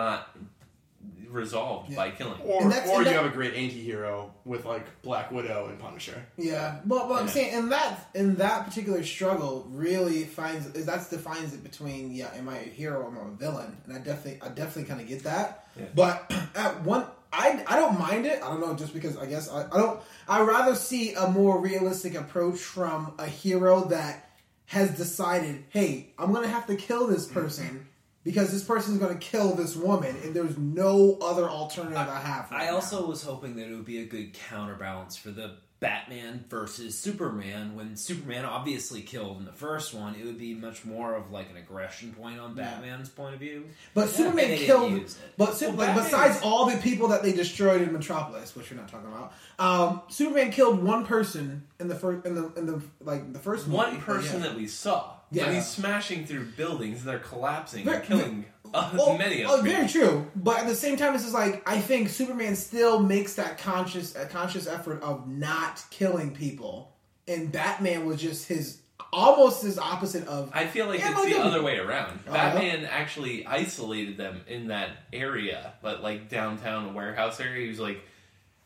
resolved 1.30 1.90
Yeah. 1.90 1.98
by 1.98 2.12
killing? 2.12 2.40
Or, 2.42 2.62
or 2.62 2.64
you 2.64 2.70
that- 3.04 3.14
have 3.14 3.26
a 3.26 3.30
great 3.30 3.54
anti-hero 3.54 4.34
with 4.46 4.64
like 4.66 4.86
Black 5.02 5.30
Widow 5.32 5.68
and 5.68 5.78
Punisher. 5.78 6.24
Yeah, 6.38 6.80
but, 6.86 7.08
but 7.10 7.16
I'm 7.16 7.26
Yeah. 7.28 7.32
saying 7.34 7.54
in 7.58 7.70
that 7.70 8.10
in 8.16 8.36
that 8.36 8.66
particular 8.66 9.04
struggle 9.04 9.66
really 9.70 10.24
finds 10.24 10.68
is 10.68 10.86
that's 10.86 11.10
defines 11.10 11.54
it 11.54 11.64
between 11.64 12.14
yeah, 12.14 12.30
am 12.36 12.48
I 12.48 12.60
a 12.60 12.64
hero 12.70 13.02
or 13.02 13.08
am 13.08 13.18
I 13.18 13.28
a 13.28 13.32
villain? 13.32 13.76
And 13.86 13.94
I 13.96 14.00
definitely 14.00 14.40
I 14.42 14.50
definitely 14.54 14.86
kind 14.86 15.02
of 15.02 15.08
get 15.08 15.24
that. 15.24 15.66
Yeah. 15.78 15.86
But 15.94 16.32
at 16.56 16.82
one 16.84 17.06
I 17.38 17.64
I 17.68 17.76
don't 17.76 18.00
mind 18.00 18.26
it. 18.26 18.42
I 18.44 18.48
don't 18.48 18.60
know 18.60 18.74
just 18.76 18.94
because 18.94 19.16
I 19.18 19.28
guess 19.28 19.50
I, 19.50 19.66
I 19.72 19.78
don't 19.78 20.00
I 20.28 20.42
rather 20.42 20.76
see 20.76 21.14
a 21.14 21.28
more 21.30 21.62
realistic 21.62 22.16
approach 22.16 22.60
from 22.60 23.14
a 23.20 23.28
hero 23.28 23.86
that 23.86 24.30
has 24.66 24.98
decided, 24.98 25.64
hey, 25.70 26.14
I'm 26.18 26.34
gonna 26.34 26.48
have 26.48 26.68
to 26.68 26.76
kill 26.76 27.08
this 27.08 27.26
mm-hmm. 27.26 27.40
person. 27.40 27.88
Because 28.24 28.52
this 28.52 28.64
person's 28.66 28.98
going 28.98 29.18
to 29.18 29.26
kill 29.26 29.54
this 29.56 29.74
woman, 29.74 30.14
and 30.22 30.34
there's 30.34 30.58
no 30.58 31.18
other 31.22 31.44
alternative 31.50 31.96
I, 31.96 32.20
have. 32.20 32.52
right 32.52 32.64
I 32.64 32.66
now. 32.66 32.76
also 32.76 33.08
was 33.08 33.24
hoping 33.24 33.56
that 33.56 33.70
it 33.70 33.74
would 33.74 33.86
be 33.86 34.00
a 34.00 34.06
good 34.06 34.34
counterbalance 34.34 35.16
for 35.16 35.32
the 35.32 35.56
Batman 35.80 36.44
versus 36.50 36.98
Superman. 36.98 37.76
When 37.76 37.96
Superman 37.96 38.46
obviously 38.46 39.02
killed 39.02 39.38
in 39.40 39.46
the 39.46 39.52
first 39.52 39.94
one, 39.94 40.16
it 40.16 40.26
would 40.26 40.40
be 40.40 40.56
much 40.56 40.84
more 40.86 41.14
of 41.16 41.32
like 41.32 41.50
an 41.52 41.58
aggression 41.58 42.14
point 42.14 42.40
on. 42.40 42.56
Batman's 42.56 43.10
point 43.10 43.36
of 43.36 43.40
view. 43.40 43.66
But 43.94 44.10
Superman 44.10 44.58
killed. 44.58 45.16
But 45.38 45.54
Su- 45.56 45.68
Well, 45.68 45.76
like, 45.76 45.88
Batman 45.90 46.04
besides 46.06 46.36
is- 46.38 46.42
all 46.42 46.66
the 46.70 46.78
people 46.78 47.10
that 47.10 47.22
they 47.22 47.32
destroyed 47.32 47.82
in 47.84 47.94
Metropolis, 47.94 48.56
which 48.56 48.72
we're 48.72 48.78
not 48.78 48.88
talking 48.88 49.08
about, 49.08 49.34
um, 49.60 50.02
Superman 50.10 50.52
killed 50.52 50.84
one 50.84 51.06
person 51.06 51.68
in 51.80 51.88
the 51.88 51.96
first 51.96 52.26
in 52.26 52.34
the 52.36 52.52
in 52.56 52.66
the 52.66 52.82
like 53.02 53.32
the 53.34 53.40
first 53.40 53.68
one 53.68 53.92
movie. 53.94 54.02
person 54.04 54.42
Yeah. 54.42 54.48
that 54.50 54.58
we 54.58 54.68
saw. 54.68 55.14
Yeah. 55.30 55.46
And 55.46 55.56
he's 55.56 55.68
smashing 55.68 56.26
through 56.26 56.46
buildings 56.56 57.00
and 57.02 57.10
they're 57.10 57.20
collapsing 57.20 57.84
Very- 57.84 57.98
and 57.98 58.06
killing 58.06 58.46
uh, 58.74 58.92
Oh, 59.00 59.18
many 59.18 59.44
of 59.44 59.52
oh, 59.52 59.62
very 59.62 59.88
true. 59.88 60.26
But 60.36 60.60
at 60.60 60.68
the 60.68 60.76
same 60.76 60.98
time, 60.98 61.14
this 61.14 61.26
is 61.26 61.34
like 61.34 61.68
I 61.68 61.80
think 61.80 62.10
Superman 62.10 62.56
still 62.56 63.00
makes 63.00 63.36
that 63.36 63.58
conscious 63.58 64.16
a 64.16 64.26
conscious 64.26 64.68
effort 64.68 65.02
of 65.02 65.28
not 65.28 65.84
killing 65.90 66.34
people, 66.34 66.94
and 67.28 67.52
Batman 67.52 68.06
was 68.06 68.22
just 68.22 68.48
his 68.48 68.82
almost 69.12 69.64
his 69.64 69.78
opposite 69.80 70.28
of. 70.28 70.52
I 70.54 70.66
feel 70.68 70.88
like 70.88 71.00
Yeah, 71.00 71.12
it's 71.12 71.18
no, 71.18 71.26
the 71.26 71.40
other 71.40 71.64
way 71.64 71.78
around. 71.78 72.20
Oh, 72.28 72.34
Batman 72.34 72.86
actually 72.86 73.46
isolated 73.46 74.18
them 74.18 74.42
in 74.48 74.68
that 74.68 74.92
area, 75.14 75.74
but 75.82 76.04
like 76.04 76.30
downtown 76.30 76.94
warehouse 76.94 77.40
area. 77.40 77.64
He 77.64 77.70
was 77.70 77.80
like, 77.80 78.02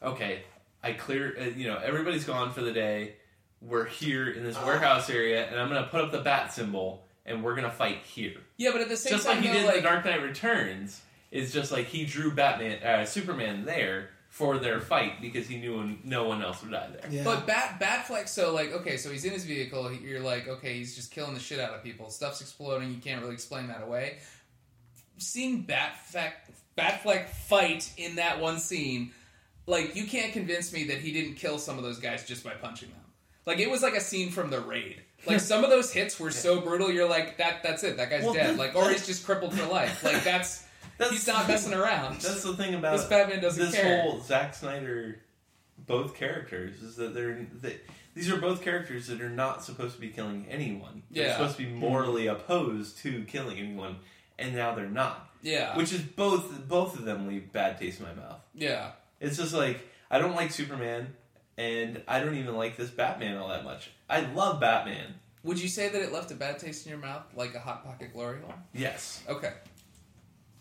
okay, 0.02 0.44
I 0.84 0.94
clear, 0.94 1.36
uh, 1.40 1.44
you 1.57 1.68
know, 1.68 1.78
everybody's 1.78 2.26
gone 2.26 2.52
for 2.52 2.61
the 2.61 2.73
day. 2.73 3.15
We're 3.61 3.86
here 3.86 4.30
in 4.30 4.44
this 4.44 4.57
warehouse 4.57 5.10
area, 5.10 5.45
and 5.48 5.60
I'm 5.60 5.69
going 5.69 5.84
to 5.84 5.90
put 5.90 6.02
up 6.02 6.11
the 6.11 6.22
bat 6.22 6.52
symbol, 6.52 7.06
and 7.26 7.44
we're 7.44 7.53
going 7.53 7.69
to 7.69 7.76
fight 7.76 7.99
here. 8.03 8.38
Yeah, 8.61 8.71
but 8.73 8.81
at 8.81 8.89
the 8.89 8.97
same 8.97 9.13
just 9.13 9.25
time, 9.25 9.38
like 9.38 9.43
he 9.45 9.47
though, 9.49 9.53
did 9.55 9.65
like, 9.65 9.75
in 9.77 9.83
The 9.83 9.89
Dark 9.89 10.05
Knight 10.05 10.21
Returns. 10.21 11.01
It's 11.31 11.51
just 11.51 11.71
like 11.71 11.88
he 11.88 12.05
drew 12.05 12.31
Batman, 12.31 12.83
uh, 12.83 13.05
Superman 13.05 13.65
there 13.65 14.09
for 14.29 14.57
their 14.59 14.79
fight 14.79 15.19
because 15.21 15.47
he 15.47 15.57
knew 15.57 15.97
no 16.03 16.27
one 16.27 16.41
else 16.43 16.61
would 16.61 16.71
die 16.71 16.89
there. 16.91 17.09
Yeah. 17.11 17.23
But 17.23 17.47
Bat 17.47 17.79
Batfleck, 17.81 18.27
so 18.27 18.53
like, 18.53 18.71
okay, 18.73 18.97
so 18.97 19.09
he's 19.09 19.25
in 19.25 19.31
his 19.33 19.45
vehicle. 19.45 19.88
he- 19.89 20.05
You're 20.05 20.19
like, 20.19 20.47
okay, 20.47 20.75
he's 20.77 20.95
just 20.95 21.11
killing 21.11 21.33
the 21.33 21.39
shit 21.39 21.59
out 21.59 21.73
of 21.73 21.83
people. 21.83 22.09
Stuff's 22.11 22.39
exploding. 22.41 22.89
You 22.93 22.99
can't 23.01 23.21
really 23.21 23.33
explain 23.33 23.67
that 23.67 23.81
away. 23.81 24.17
Seeing 25.17 25.65
Batfleck 25.65 26.33
Batfleck 26.77 27.27
fight 27.29 27.91
in 27.97 28.15
that 28.15 28.39
one 28.39 28.59
scene, 28.59 29.11
like, 29.67 29.95
you 29.95 30.05
can't 30.05 30.33
convince 30.33 30.71
me 30.73 30.85
that 30.85 30.99
he 30.99 31.11
didn't 31.11 31.35
kill 31.35 31.57
some 31.59 31.77
of 31.77 31.83
those 31.83 31.99
guys 31.99 32.25
just 32.25 32.43
by 32.43 32.51
punching 32.51 32.89
them. 32.89 32.97
Like, 33.45 33.59
it 33.59 33.69
was 33.69 33.81
like 33.81 33.95
a 33.95 34.01
scene 34.01 34.31
from 34.31 34.49
The 34.49 34.59
Raid. 34.61 35.01
Like 35.26 35.39
some 35.39 35.64
of 35.64 35.69
those 35.69 35.91
hits 35.91 36.19
were 36.19 36.31
so 36.31 36.61
brutal. 36.61 36.91
You're 36.91 37.07
like, 37.10 37.38
that. 37.38 37.61
That's 37.64 37.84
it. 37.84 37.98
That 37.98 38.10
guy's 38.10 38.23
Well, 38.23 38.34
dead. 38.34 38.57
Like, 38.57 38.76
or 38.76 38.89
he's 38.89 39.06
just 39.06 39.26
crippled 39.26 39.53
for 39.53 39.65
life. 39.68 40.03
Like 40.03 40.23
that's. 40.23 40.64
That's- 40.98 41.11
he's 41.18 41.27
not 41.27 41.48
messing 41.48 41.73
around. 41.73 42.15
That's 42.22 42.43
the 42.43 42.56
thing 42.56 42.76
about 42.76 42.98
This 42.98 43.06
Batman 43.06 43.41
doesn't 43.41 43.64
this 43.65 43.73
care. 43.76 44.02
whole 44.03 44.19
Zack 44.19 44.53
Snyder, 44.53 45.19
both 45.88 46.14
characters 46.15 46.81
is 46.84 46.95
that 46.98 47.15
they're 47.15 47.48
they, 47.60 47.77
these 48.14 48.30
are 48.30 48.38
both 48.38 48.61
characters 48.61 49.07
that 49.07 49.19
are 49.19 49.30
not 49.30 49.64
supposed 49.64 49.95
to 49.95 50.02
be 50.02 50.10
killing 50.10 50.45
anyone. 50.48 51.02
They're 51.10 51.26
Yeah. 51.26 51.38
supposed 51.38 51.57
to 51.57 51.64
be 51.64 51.69
mm-hmm. 51.69 51.80
morally 51.80 52.27
opposed 52.27 52.99
to 52.99 53.23
killing 53.23 53.57
anyone, 53.57 53.95
and 54.38 54.53
now 54.56 54.76
they're 54.76 54.85
not. 54.89 55.31
yeah. 55.41 55.76
Which 55.76 55.91
is 55.91 56.02
both 56.02 56.68
both 56.68 56.99
of 56.99 57.06
them 57.06 57.27
leave 57.27 57.52
bad 57.52 57.80
taste 57.80 57.99
in 57.99 58.06
my 58.06 58.14
mouth. 58.14 58.41
yeah. 58.53 58.91
It's 59.19 59.38
just 59.38 59.53
like 59.56 59.88
I 60.11 60.19
don't 60.19 60.35
like 60.35 60.52
Superman, 60.52 61.15
and 61.61 62.01
I 62.07 62.19
don't 62.19 62.35
even 62.35 62.55
like 62.55 62.75
this 62.75 62.89
Batman 62.89 63.38
all 63.38 63.49
that 63.49 63.63
much. 63.63 63.91
I 64.09 64.21
love 64.21 64.59
Batman. 64.59 65.13
Would 65.43 65.61
you 65.61 65.69
say 65.69 65.89
that 65.89 66.01
it 66.01 66.11
left 66.11 66.31
a 66.31 66.35
bad 66.35 66.59
taste 66.59 66.85
in 66.85 66.91
your 66.91 66.99
mouth, 66.99 67.23
like 67.35 67.53
a 67.55 67.59
hot 67.59 67.83
pocket 67.83 68.13
glory 68.13 68.39
hole? 68.41 68.53
Yes. 68.73 69.23
Okay. 69.29 69.53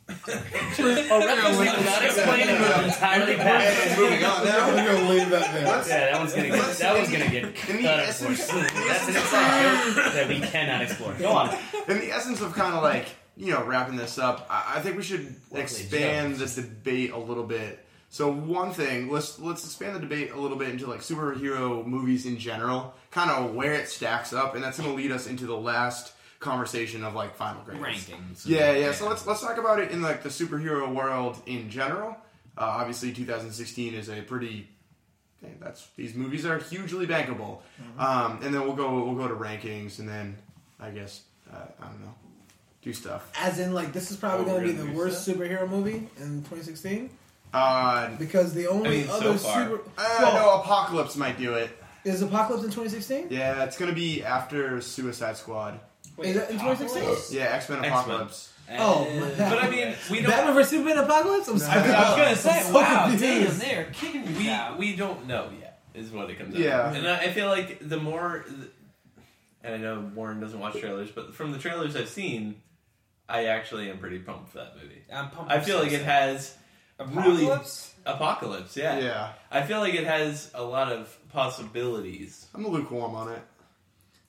Reference 0.09 0.79
not 0.79 2.05
explaining 2.05 2.57
it 2.57 2.85
entirely 2.85 3.37
past. 3.37 3.99
Moving 3.99 4.25
on 4.25 4.45
now. 4.45 4.67
I'm 4.67 4.77
gonna 4.77 5.09
leave 5.09 5.31
that 5.31 5.55
there. 5.55 5.63
Yeah, 5.63 6.11
that 6.13 6.19
one's 6.19 6.33
gonna 6.33 6.49
get 6.49 6.77
that 6.79 6.97
one's 6.97 7.13
gonna 7.13 7.31
get 7.31 7.45
In 7.45 7.77
the 7.77 7.83
cut. 7.83 8.01
essence, 8.01 8.41
unfortunately. 8.51 8.89
That's 8.89 9.09
an 9.09 9.15
inside 9.17 9.95
joke 9.95 10.13
that 10.15 10.29
we 10.29 10.41
cannot 10.41 10.83
explore. 10.83 11.15
Go 11.15 11.31
on. 11.31 11.57
in 11.89 11.99
the 12.01 12.11
essence 12.11 12.41
of 12.41 12.55
kind 12.55 12.75
of 12.75 12.83
like 12.83 13.07
you 13.37 13.53
know 13.53 13.65
wrapping 13.65 13.97
this 13.97 14.19
up, 14.19 14.47
I, 14.51 14.79
I 14.79 14.81
think 14.81 14.97
we 14.97 15.03
should 15.05 15.33
expand 15.55 16.37
this 16.37 16.57
debate 16.57 17.13
a 17.13 17.19
little 17.19 17.45
bit. 17.45 17.85
So 18.13 18.31
one 18.33 18.73
thing, 18.73 19.09
let's 19.09 19.39
let's 19.39 19.65
expand 19.65 19.95
the 19.95 20.01
debate 20.01 20.33
a 20.33 20.39
little 20.41 20.57
bit 20.57 20.69
into 20.71 20.87
like 20.89 21.01
superhero 21.01 21.87
movies 21.87 22.27
in 22.27 22.39
general, 22.39 22.93
kind 23.13 23.31
of 23.31 23.55
where 23.55 23.73
it 23.73 23.89
stacks 23.89 24.33
up, 24.33 24.55
and 24.57 24.65
that's 24.65 24.79
going 24.79 24.91
to 24.91 24.97
lead 24.97 25.13
us 25.13 25.29
into 25.29 25.47
the 25.47 25.57
last 25.57 26.13
conversation 26.41 27.05
of 27.05 27.15
like 27.15 27.37
final 27.37 27.63
grades. 27.63 27.81
Rankings. 28.09 28.43
Yeah, 28.47 28.73
yeah. 28.73 28.93
So 28.93 29.09
let's 29.09 29.27
let's 29.27 29.41
talk 29.43 29.59
about 29.59 29.79
it 29.79 29.93
in 29.93 30.03
like 30.03 30.23
the 30.25 30.29
superhero 30.29 30.93
world 30.93 31.41
in 31.47 31.71
general. 31.71 32.17
Uh, 32.59 32.63
obviously, 32.65 33.13
2016 33.13 33.95
is 33.95 34.09
a 34.09 34.23
pretty. 34.23 34.69
okay, 35.43 35.55
that's 35.61 35.87
these 35.97 36.15
movies 36.17 36.45
are 36.45 36.59
hugely 36.59 37.07
bankable, 37.07 37.61
um, 37.97 38.41
and 38.43 38.53
then 38.53 38.63
we'll 38.63 38.75
go 38.75 39.05
we'll 39.05 39.15
go 39.15 39.29
to 39.29 39.35
rankings, 39.37 40.01
and 40.01 40.09
then 40.09 40.37
I 40.81 40.91
guess 40.91 41.23
uh, 41.53 41.59
I 41.81 41.87
don't 41.87 42.01
know, 42.01 42.15
do 42.83 42.93
stuff. 42.93 43.31
As 43.39 43.61
in, 43.61 43.73
like, 43.73 43.93
this 43.93 44.11
is 44.11 44.17
probably 44.17 44.47
Oh, 44.47 44.59
going 44.59 44.67
to 44.67 44.73
be 44.85 44.91
the 44.91 44.97
worst 44.97 45.23
stuff? 45.23 45.37
superhero 45.37 45.69
movie 45.69 46.09
in 46.19 46.43
2016 46.43 47.11
Uh, 47.53 48.15
because 48.17 48.55
the 48.55 48.67
only 48.69 48.89
I 48.89 48.93
mean, 49.03 49.11
other 49.11 49.35
far. 49.37 49.69
super 49.69 49.83
uh, 49.99 50.17
well, 50.21 50.35
no, 50.35 50.63
Apocalypse 50.63 51.17
might 51.17 51.39
do 51.39 51.55
it. 51.55 51.71
is 52.05 52.23
Apocalypse 52.23 52.65
in 52.65 52.71
2016. 52.71 53.27
Yeah, 53.31 53.65
it's 53.65 53.77
gonna 53.77 53.93
be 53.93 54.23
after 54.23 54.81
Suicide 54.81 55.37
Squad. 55.37 55.81
Is 56.19 56.37
it 56.37 56.51
in 56.51 56.59
2016? 56.59 57.37
Yeah, 57.39 57.47
X 57.47 57.69
Men 57.69 57.79
X-Men. 57.79 57.93
Apocalypse. 57.93 58.53
Oh, 58.79 59.05
my 59.05 59.31
God. 59.31 59.37
But 59.37 59.65
I 59.65 59.71
mean, 59.71 59.95
we 60.11 60.21
don't. 60.21 60.31
Batman 60.31 60.55
vs 60.55 60.71
Superman 60.71 60.99
Apocalypse. 60.99 61.49
I'm 61.49 61.59
sorry. 61.59 61.91
I 61.91 62.09
was 62.11 62.17
gonna 62.17 62.37
say, 62.37 62.63
so 62.67 62.75
wow, 62.75 63.15
damn, 63.19 63.59
they're 63.59 63.91
kicking 63.93 64.25
me 64.25 64.35
we 64.39 64.49
out. 64.51 64.79
we 64.79 64.95
don't 64.95 65.27
know 65.27 65.51
yet 65.61 65.83
is 65.93 66.13
what 66.13 66.31
it 66.31 66.39
comes 66.39 66.55
down 66.55 66.63
Yeah. 66.63 66.91
to. 66.91 66.99
And 66.99 67.09
I, 67.09 67.17
I 67.19 67.33
feel 67.33 67.49
like 67.49 67.79
the 67.89 67.97
more, 67.97 68.45
and 69.65 69.75
I 69.75 69.77
know 69.77 70.09
Warren 70.15 70.39
doesn't 70.41 70.59
watch 70.59 70.79
trailers, 70.79 71.11
but 71.11 71.35
from 71.35 71.51
the 71.51 71.59
trailers 71.59 71.97
I've 71.97 72.09
seen, 72.09 72.63
I 73.29 73.47
actually 73.47 73.91
am 73.91 73.99
pretty 73.99 74.21
pumped 74.21 74.51
for 74.53 74.59
that 74.59 74.77
movie. 74.81 75.03
I'm 75.13 75.31
pumped. 75.31 75.51
I 75.51 75.61
feel 75.61 75.79
like 75.81 75.93
it 75.93 76.03
has 76.03 76.57
really 77.07 77.45
Apocalypse? 77.45 77.95
apocalypse. 78.07 78.77
Yeah. 78.77 78.99
Yeah, 78.99 79.33
I 79.51 79.63
feel 79.63 79.81
like 79.81 79.95
it 79.95 80.07
has 80.07 80.51
a 80.55 80.63
lot 80.63 80.93
of 80.93 81.17
possibilities. 81.31 82.47
I'm 82.55 82.67
lukewarm 82.67 83.15
on 83.15 83.33
it. 83.33 83.43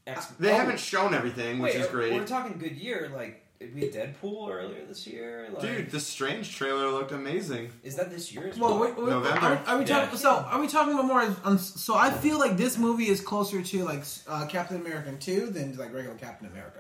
X- 0.08 0.28
They 0.40 0.52
Oh, 0.52 0.56
haven't 0.58 0.80
shown 0.80 1.14
everything, 1.14 1.60
which 1.60 1.74
Wait, 1.74 1.82
is 1.82 1.88
great. 1.88 2.14
We're 2.14 2.26
talking 2.26 2.58
good 2.58 2.76
year. 2.76 3.12
Like, 3.14 3.46
did 3.60 3.76
we 3.76 3.82
had 3.82 3.94
Deadpool 3.94 4.50
earlier 4.50 4.84
this 4.88 5.06
year? 5.06 5.48
Like, 5.54 5.62
Dude, 5.62 5.92
the 5.92 6.00
Strange 6.00 6.56
trailer 6.56 6.90
looked 6.90 7.12
amazing. 7.12 7.72
is 7.84 7.96
that 7.98 8.10
this 8.10 8.34
year? 8.34 8.48
As 8.48 8.58
Well, 8.58 8.72
well? 8.72 8.80
wait, 8.90 8.98
wait, 8.98 9.10
November. 9.10 9.40
Are, 9.40 9.52
we- 9.56 9.66
are 9.72 9.78
we 9.78 9.86
Yeah. 9.86 10.02
talking? 10.02 10.18
So, 10.18 10.32
are 10.32 10.60
we 10.60 10.68
talking 10.68 10.94
about 10.94 11.06
more? 11.06 11.22
On, 11.46 11.60
so, 11.60 11.96
I 11.96 12.10
feel 12.10 12.40
like 12.40 12.58
this 12.58 12.78
movie 12.80 13.08
is 13.10 13.22
closer 13.22 13.62
to 13.62 13.84
like 13.84 14.04
uh, 14.28 14.48
Captain 14.48 14.78
America 14.78 15.14
two 15.20 15.48
than 15.48 15.78
like 15.78 15.94
regular 15.94 16.16
Captain 16.18 16.48
America 16.48 16.80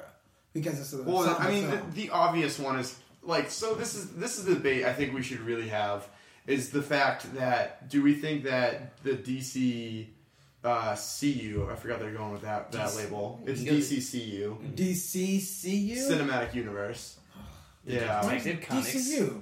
because 0.53 0.80
it's 0.80 0.93
a 0.93 1.03
Well, 1.03 1.23
it's 1.30 1.39
I 1.39 1.49
mean, 1.51 1.69
the, 1.69 1.77
the 1.93 2.09
obvious 2.09 2.57
one 2.57 2.80
is 2.80 2.97
like 3.23 3.49
so. 3.52 3.76
This 3.76 3.95
is 3.95 4.10
this 4.11 4.38
is 4.38 4.45
the 4.45 4.56
debate 4.56 4.85
I 4.85 4.93
think 4.93 5.14
we 5.14 5.22
should 5.23 5.39
really 5.41 5.69
have 5.69 6.07
is 6.48 6.69
the 6.72 6.81
fact 6.81 7.34
that 7.35 7.89
do 7.89 8.02
we 8.02 8.14
think 8.15 8.43
that 8.45 8.98
the 9.03 9.11
DC 9.15 10.07
uh, 10.64 10.95
CU 10.95 11.68
I 11.72 11.76
forgot 11.76 11.99
they're 11.99 12.11
going 12.11 12.31
with 12.31 12.41
that 12.43 12.72
that 12.72 12.95
label. 12.95 13.39
It's 13.45 13.61
You 13.61 13.72
go 13.72 13.77
to- 13.77 13.84
DCCU 13.84 14.76
DCCU. 14.76 15.98
Cinematic 15.98 16.53
Universe. 16.53 17.18
Yeah, 17.84 18.22
Detective 18.22 18.61
Comics. 18.61 18.93
DCU. 18.93 19.41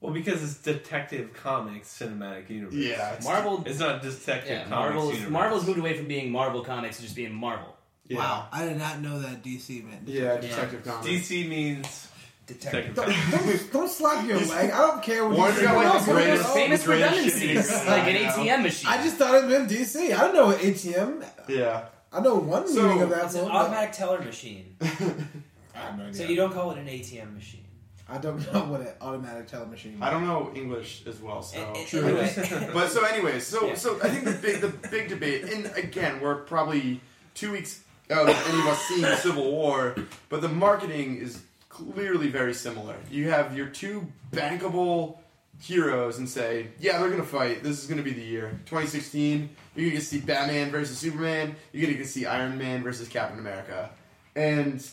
Well, 0.00 0.12
because 0.12 0.42
it's 0.42 0.56
Detective 0.58 1.32
Comics 1.34 1.88
Cinematic 2.00 2.50
Universe. 2.50 2.74
yeah, 2.74 3.10
it's- 3.10 3.24
Marvel. 3.24 3.62
It's 3.64 3.78
not 3.78 4.02
Detective 4.02 4.50
Yeah, 4.50 4.58
Comics 4.64 4.70
Marvel's 4.70 5.12
Universe. 5.14 5.30
Marvel's 5.32 5.66
moved 5.68 5.78
away 5.78 5.96
from 5.96 6.08
being 6.08 6.32
Marvel 6.32 6.64
Comics 6.64 6.96
to 6.96 7.02
just 7.04 7.14
being 7.14 7.32
Marvel. 7.32 7.76
yeah. 8.08 8.18
Wow, 8.18 8.48
I 8.50 8.66
did 8.66 8.76
not 8.76 9.00
know 9.00 9.20
that 9.20 9.44
DC 9.44 9.84
meant. 9.84 10.08
Yeah, 10.08 10.36
Detective 10.38 10.84
Comics. 10.84 11.06
DC 11.06 11.48
means 11.48 12.08
Detective. 12.46 12.94
Detective 12.94 13.30
Don't, 13.30 13.46
don't, 13.46 13.72
don't 13.72 13.88
slap 13.90 14.26
your 14.26 14.38
leg. 14.38 14.70
I 14.70 14.76
don't 14.78 15.02
care 15.02 15.26
what 15.26 15.38
Warren's 15.38 15.56
you 15.58 15.64
got, 15.64 15.74
think. 15.74 15.84
like, 15.84 15.86
No, 15.86 15.98
the 15.98 16.04
someone 16.04 16.22
greatest- 16.24 16.44
else- 16.44 16.54
Famous 16.54 16.84
greatest 16.84 17.16
redundancies, 17.16 17.70
shitty 17.70 17.86
like 17.86 18.08
an. 18.08 18.16
ATM 18.46 18.62
machine. 18.62 18.90
I 18.90 18.96
just 19.02 19.16
thought 19.16 19.34
it 19.44 19.48
meant 19.48 19.70
DC. 19.70 20.12
I 20.14 20.20
don't 20.20 20.34
know 20.34 20.46
what 20.46 20.58
ATM. 20.58 21.24
Yeah, 21.48 21.84
I 22.12 22.20
know 22.20 22.34
one 22.36 22.68
So, 22.68 22.82
meaning 22.82 23.02
of 23.02 23.10
that. 23.10 23.24
It's 23.26 23.34
an 23.34 23.42
one, 23.44 23.52
but 23.52 23.56
automatic 23.58 23.92
teller 23.92 24.20
machine. 24.20 24.76
I 24.82 25.78
have 25.78 25.98
no. 25.98 26.12
So 26.12 26.24
you 26.24 26.36
don't 26.36 26.52
call 26.52 26.70
it 26.72 26.78
an 26.78 26.86
ATM 26.86 27.34
machine. 27.34 27.60
I 28.06 28.18
don't 28.18 28.52
know 28.52 28.64
what 28.64 28.82
an 28.82 28.88
automatic 29.00 29.46
teller 29.46 29.64
machine. 29.66 29.96
I 30.02 30.10
don't 30.10 30.26
know 30.26 30.52
English 30.54 31.04
as 31.06 31.20
well, 31.22 31.42
so. 31.42 31.58
A- 31.58 31.82
a- 31.82 31.84
True. 31.86 32.04
anyway, 32.04 32.70
But 32.74 32.90
so, 32.90 33.02
anyways, 33.04 33.46
so 33.46 33.68
Yeah. 33.68 33.74
so 33.74 33.98
I 34.02 34.10
think 34.10 34.24
the 34.24 34.32
big 34.32 34.60
the 34.60 34.68
big 34.88 35.08
debate, 35.08 35.44
and 35.44 35.70
again, 35.76 36.20
we're 36.20 36.36
probably 36.36 37.00
two 37.34 37.52
weeks 37.52 37.80
out 38.10 38.28
of 38.28 38.36
any 38.50 38.58
of 38.60 38.66
us 38.66 38.82
seeing 38.82 39.16
Civil 39.16 39.50
War, 39.50 39.94
but 40.28 40.42
the 40.42 40.48
marketing 40.50 41.16
is 41.16 41.40
clearly 41.74 42.28
very 42.28 42.54
similar. 42.54 42.96
You 43.10 43.30
have 43.30 43.56
your 43.56 43.66
two 43.66 44.06
bankable 44.32 45.18
heroes 45.60 46.18
and 46.18 46.28
say, 46.28 46.68
yeah, 46.78 46.98
they're 46.98 47.10
gonna 47.10 47.24
fight. 47.24 47.62
This 47.62 47.82
is 47.82 47.86
gonna 47.88 48.02
be 48.02 48.12
the 48.12 48.22
year, 48.22 48.50
2016. 48.66 49.48
You're 49.74 49.84
gonna 49.86 49.90
get 49.96 50.00
to 50.00 50.06
see 50.06 50.20
Batman 50.20 50.70
versus 50.70 50.96
Superman. 50.98 51.56
You're 51.72 51.86
gonna 51.86 51.96
get 51.98 52.04
to 52.04 52.08
see 52.08 52.26
Iron 52.26 52.56
Man 52.58 52.82
versus 52.82 53.08
Captain 53.08 53.38
America, 53.38 53.90
and 54.36 54.86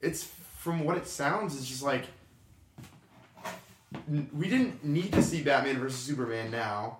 it's 0.00 0.24
from 0.58 0.84
what 0.84 0.96
it 0.96 1.06
sounds, 1.06 1.56
it's 1.56 1.68
just 1.68 1.82
like. 1.82 2.04
n- 4.08 4.28
We 4.32 4.48
didn't 4.48 4.84
need 4.84 5.12
to 5.12 5.22
see 5.22 5.42
Batman 5.42 5.78
versus 5.78 6.00
Superman 6.00 6.50
now. 6.50 6.98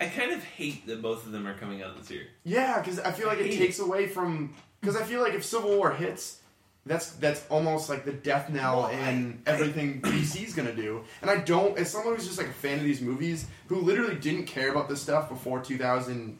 I 0.00 0.06
kind 0.06 0.32
of 0.32 0.42
hate 0.42 0.86
that 0.86 1.02
both 1.02 1.26
of 1.26 1.32
them 1.32 1.46
are 1.46 1.54
coming 1.54 1.82
out 1.82 1.96
this 1.98 2.10
year. 2.10 2.26
Yeah, 2.42 2.80
because 2.80 2.98
I 2.98 3.12
feel 3.12 3.28
like 3.28 3.38
it 3.38 3.46
hate 3.46 3.58
takes 3.58 3.78
away 3.78 4.06
from. 4.08 4.54
Because 4.80 4.96
I 4.96 5.02
feel 5.04 5.20
like 5.20 5.34
if 5.34 5.44
Civil 5.44 5.76
War 5.76 5.90
hits, 5.92 6.39
that's 6.86 7.10
that's 7.12 7.46
almost 7.48 7.88
like 7.88 8.04
the 8.04 8.12
death 8.12 8.48
knell 8.50 8.80
Well, 8.82 8.88
in 8.88 9.42
I- 9.46 9.50
everything 9.50 10.00
DC's 10.02 10.54
gonna 10.54 10.74
do. 10.74 11.02
And 11.22 11.30
I 11.30 11.36
don't, 11.36 11.78
as 11.78 11.90
someone 11.90 12.14
who's 12.16 12.26
just 12.26 12.38
like 12.38 12.48
a 12.48 12.52
fan 12.52 12.78
of 12.78 12.84
these 12.84 13.00
movies, 13.00 13.46
who 13.68 13.80
literally 13.80 14.16
didn't 14.16 14.46
care 14.46 14.70
about 14.70 14.88
this 14.88 15.00
stuff 15.02 15.28
before 15.28 15.60
2000. 15.60 16.38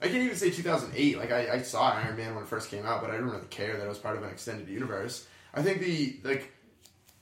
I 0.00 0.06
can't 0.06 0.22
even 0.22 0.36
say 0.36 0.50
2008. 0.50 1.18
Like 1.18 1.32
I, 1.32 1.54
I 1.54 1.62
saw 1.62 1.90
Iron 1.90 2.16
Man 2.16 2.34
when 2.34 2.44
it 2.44 2.48
first 2.48 2.70
came 2.70 2.86
out, 2.86 3.00
but 3.00 3.10
I 3.10 3.14
didn't 3.14 3.30
really 3.30 3.46
care 3.50 3.76
that 3.76 3.84
it 3.84 3.88
was 3.88 3.98
part 3.98 4.16
of 4.16 4.22
an 4.22 4.28
extended 4.30 4.68
universe. 4.68 5.26
I 5.54 5.62
think 5.62 5.80
the 5.80 6.20
like, 6.22 6.52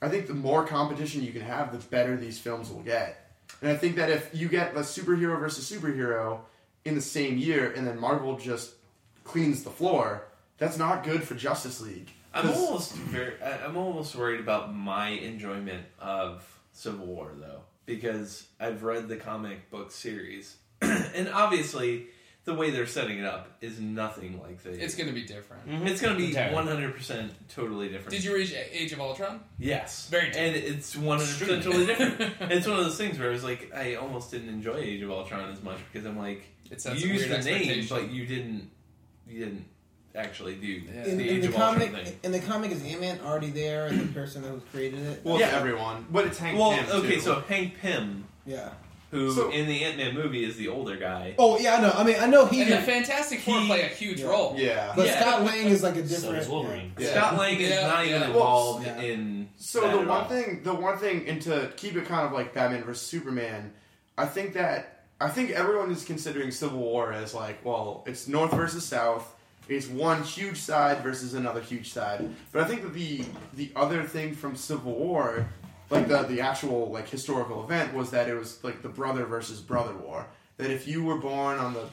I 0.01 0.09
think 0.09 0.27
the 0.27 0.35
more 0.35 0.63
competition 0.65 1.23
you 1.23 1.31
can 1.31 1.41
have, 1.41 1.71
the 1.71 1.79
better 1.89 2.15
these 2.17 2.37
films 2.37 2.69
will 2.69 2.81
get. 2.83 3.31
And 3.61 3.71
I 3.71 3.75
think 3.77 3.95
that 3.95 4.11
if 4.11 4.29
you 4.33 4.47
get 4.49 4.75
a 4.75 4.81
superhero 4.81 5.39
versus 5.39 5.71
superhero 5.71 6.41
in 6.85 6.93
the 6.93 7.01
same 7.01 7.37
year, 7.39 7.71
and 7.71 7.87
then 7.87 7.99
Marvel 7.99 8.37
just 8.37 8.73
cleans 9.23 9.63
the 9.63 9.71
floor, 9.71 10.27
that's 10.59 10.77
not 10.77 11.03
good 11.03 11.23
for 11.23 11.33
Justice 11.33 11.81
League. 11.81 12.11
I'm 12.33 12.43
'Cause- 12.47 12.57
almost 12.57 12.93
very. 12.93 13.41
I- 13.41 13.65
I'm 13.65 13.77
almost 13.77 14.15
worried 14.15 14.39
about 14.39 14.73
my 14.75 15.09
enjoyment 15.09 15.85
of 15.99 16.43
Civil 16.71 17.05
War 17.05 17.31
though, 17.39 17.61
because 17.85 18.47
I've 18.59 18.83
read 18.83 19.07
the 19.07 19.17
comic 19.17 19.69
book 19.71 19.91
series, 19.91 20.57
and 20.81 21.29
obviously 21.29 22.07
the 22.45 22.53
way 22.53 22.69
they're 22.69 22.85
setting 22.87 23.19
it 23.19 23.25
up 23.25 23.57
is 23.59 23.79
nothing 23.79 24.39
like 24.41 24.61
the. 24.63 24.69
It's 24.71 24.95
going 24.95 25.07
to 25.07 25.13
be 25.13 25.23
different. 25.25 25.67
Mm-hmm. 25.67 25.87
It's 25.87 25.99
going 26.01 26.13
to 26.13 26.17
be 26.17 26.27
Entirely. 26.27 26.53
100 26.55 26.95
percent 26.95 27.33
totally 27.49 27.89
different. 27.89 28.11
Did 28.11 28.23
you 28.23 28.33
read 28.35 28.49
Age 28.71 28.93
of 28.93 29.01
Ultron? 29.01 29.41
Yes, 29.57 30.07
Very 30.09 30.27
and 30.27 30.55
it's 30.55 30.95
100 30.95 31.39
percent 31.39 31.63
totally 31.63 31.85
different. 31.87 32.35
it's 32.51 32.65
one 32.67 32.77
of 32.79 32.85
those 32.85 32.97
things 32.97 33.19
where 33.19 33.29
I 33.29 33.31
was 33.33 33.43
like, 33.43 33.71
I 33.75 33.95
almost 33.95 34.31
didn't 34.31 34.49
enjoy 34.49 34.77
Age 34.77 35.01
of 35.01 35.11
Ultron 35.11 35.49
as 35.51 35.61
much 35.61 35.77
because 35.91 36.05
I'm 36.07 36.17
like, 36.17 36.43
It 36.65 36.71
you 36.71 36.79
sets 36.79 37.01
used 37.03 37.29
the 37.29 37.39
name, 37.39 37.85
but 37.89 38.11
you 38.11 38.25
didn't, 38.25 38.69
you 39.27 39.39
didn't 39.43 39.65
actually 40.17 40.55
do 40.55 40.67
Yeah. 40.67 41.05
in, 41.05 41.17
the 41.17 41.29
in 41.29 41.41
the 41.41 41.47
of 41.47 41.55
comic, 41.55 41.91
thing. 41.93 42.19
in 42.23 42.31
the 42.31 42.39
comic, 42.39 42.71
is 42.71 42.83
Ant 42.83 43.01
Man 43.01 43.19
already 43.25 43.51
there? 43.51 43.87
And 43.87 43.99
the 44.01 44.13
person 44.13 44.43
who 44.43 44.59
created 44.71 44.99
it. 45.05 45.21
Well, 45.23 45.39
Yeah. 45.39 45.47
everyone, 45.55 46.05
but 46.11 46.25
it's 46.25 46.37
Hank 46.37 46.57
Well, 46.57 46.71
Pym, 46.71 46.85
okay, 46.91 47.15
too. 47.15 47.21
so 47.21 47.43
Hank 47.47 47.75
Pym, 47.81 48.25
Yeah. 48.45 48.69
who 49.11 49.31
So- 49.33 49.51
in 49.51 49.67
the 49.67 49.83
Ant 49.85 49.97
Man 49.97 50.13
movie 50.15 50.43
is 50.43 50.57
the 50.57 50.67
older 50.67 50.97
guy. 50.97 51.35
Oh 51.37 51.57
yeah, 51.59 51.75
I 51.75 51.81
know. 51.81 51.91
I 51.95 52.03
mean, 52.03 52.15
I 52.19 52.25
know 52.25 52.45
he. 52.47 52.61
and 52.61 52.71
the 52.71 52.77
Fantastic 52.81 53.39
Four 53.41 53.61
play 53.65 53.81
a 53.83 53.87
huge 53.87 54.19
Yeah. 54.21 54.27
role. 54.27 54.55
yeah. 54.57 54.93
but 54.95 55.05
Yeah. 55.05 55.21
Scott 55.21 55.43
Lang 55.45 55.65
is 55.67 55.83
like 55.83 55.95
a 55.95 56.07
So 56.07 56.15
different. 56.15 56.35
does 56.39 56.49
Wolverine. 56.49 56.91
Yeah. 56.97 57.11
Scott 57.11 57.37
Lang 57.37 57.59
is 57.59 57.69
Yeah, 57.69 57.87
not 57.87 58.05
even 58.05 58.23
involved 58.23 58.85
Well, 58.85 58.99
in. 58.99 59.49
So 59.57 59.81
that 59.81 59.93
the 59.93 59.99
at 60.01 60.07
one 60.07 60.17
all. 60.23 60.25
thing, 60.25 60.61
the 60.63 60.73
one 60.73 60.97
thing, 60.97 61.25
and 61.27 61.41
to 61.43 61.71
keep 61.77 61.95
it 61.95 62.05
kind 62.05 62.25
of 62.25 62.31
like 62.33 62.53
Batman 62.53 62.83
versus 62.83 63.05
Superman, 63.07 63.73
I 64.17 64.25
think 64.25 64.53
that 64.55 64.93
I 65.19 65.29
think 65.29 65.49
everyone 65.49 65.89
is 65.91 66.03
considering 66.03 66.51
Civil 66.51 66.77
War 66.77 67.11
as 67.11 67.33
like, 67.33 67.65
well, 67.65 68.03
it's 68.05 68.27
North 68.27 68.51
versus 68.53 68.85
South. 68.85 69.33
It's 69.69 69.87
one 69.87 70.23
huge 70.23 70.57
side 70.57 71.03
versus 71.03 71.33
another 71.33 71.61
huge 71.61 71.91
side. 71.91 72.29
But 72.51 72.63
I 72.63 72.67
think 72.67 72.83
that 72.83 72.93
the 72.93 73.23
the 73.53 73.71
other 73.75 74.03
thing 74.03 74.33
from 74.33 74.55
Civil 74.55 74.93
War, 74.95 75.47
like 75.89 76.07
the 76.07 76.23
the 76.23 76.41
actual 76.41 76.91
like 76.91 77.09
historical 77.09 77.63
event, 77.63 77.93
was 77.93 78.11
that 78.11 78.27
it 78.29 78.35
was 78.35 78.63
like 78.63 78.81
the 78.81 78.89
brother 78.89 79.25
versus 79.25 79.59
brother 79.59 79.93
war. 79.95 80.25
That 80.57 80.71
if 80.71 80.87
you 80.87 81.03
were 81.03 81.17
born 81.17 81.59
on 81.59 81.73
the 81.73 81.85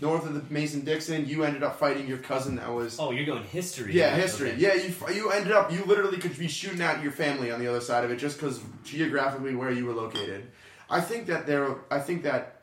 north 0.00 0.26
of 0.26 0.34
the 0.34 0.42
Mason 0.52 0.84
Dixon. 0.84 1.26
You 1.28 1.44
ended 1.44 1.62
up 1.62 1.78
fighting 1.78 2.06
your 2.08 2.18
cousin 2.18 2.56
that 2.56 2.72
was 2.72 2.98
Oh, 2.98 3.10
you're 3.10 3.24
going 3.26 3.44
history. 3.44 3.92
yeah, 3.94 4.14
history. 4.14 4.50
Okay. 4.50 4.60
Yeah, 4.60 4.74
you 4.74 4.92
you 5.14 5.30
ended 5.30 5.52
up 5.52 5.72
you 5.72 5.84
literally 5.84 6.18
could 6.18 6.36
be 6.38 6.48
shooting 6.48 6.80
at 6.80 7.02
your 7.02 7.12
family 7.12 7.50
on 7.50 7.60
the 7.60 7.68
other 7.68 7.80
side 7.80 8.04
of 8.04 8.10
it 8.10 8.16
just 8.16 8.38
because 8.38 8.60
geographically 8.84 9.54
where 9.54 9.70
you 9.70 9.86
were 9.86 9.92
located. 9.94 10.46
I 10.90 11.00
think 11.00 11.26
that 11.26 11.46
there. 11.46 11.76
I 11.90 12.00
think 12.00 12.24
that 12.24 12.53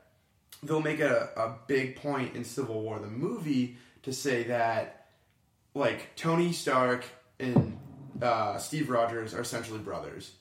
they'll 0.64 0.82
make 0.82 1.00
a, 1.00 1.30
a 1.36 1.56
big 1.68 1.96
point 1.96 2.36
in 2.36 2.44
Civil 2.44 2.82
War 2.82 3.00
the 3.00 3.08
movie 3.08 3.78
to 4.04 4.14
say 4.14 4.44
that 4.44 5.08
like 5.74 6.16
Tony 6.16 6.52
Stark 6.54 7.06
and 7.40 7.78
uh, 8.22 8.58
Steve 8.58 8.90
Rogers 8.90 9.34
are 9.34 9.42
essentially 9.42 9.80
brothers. 9.80 10.32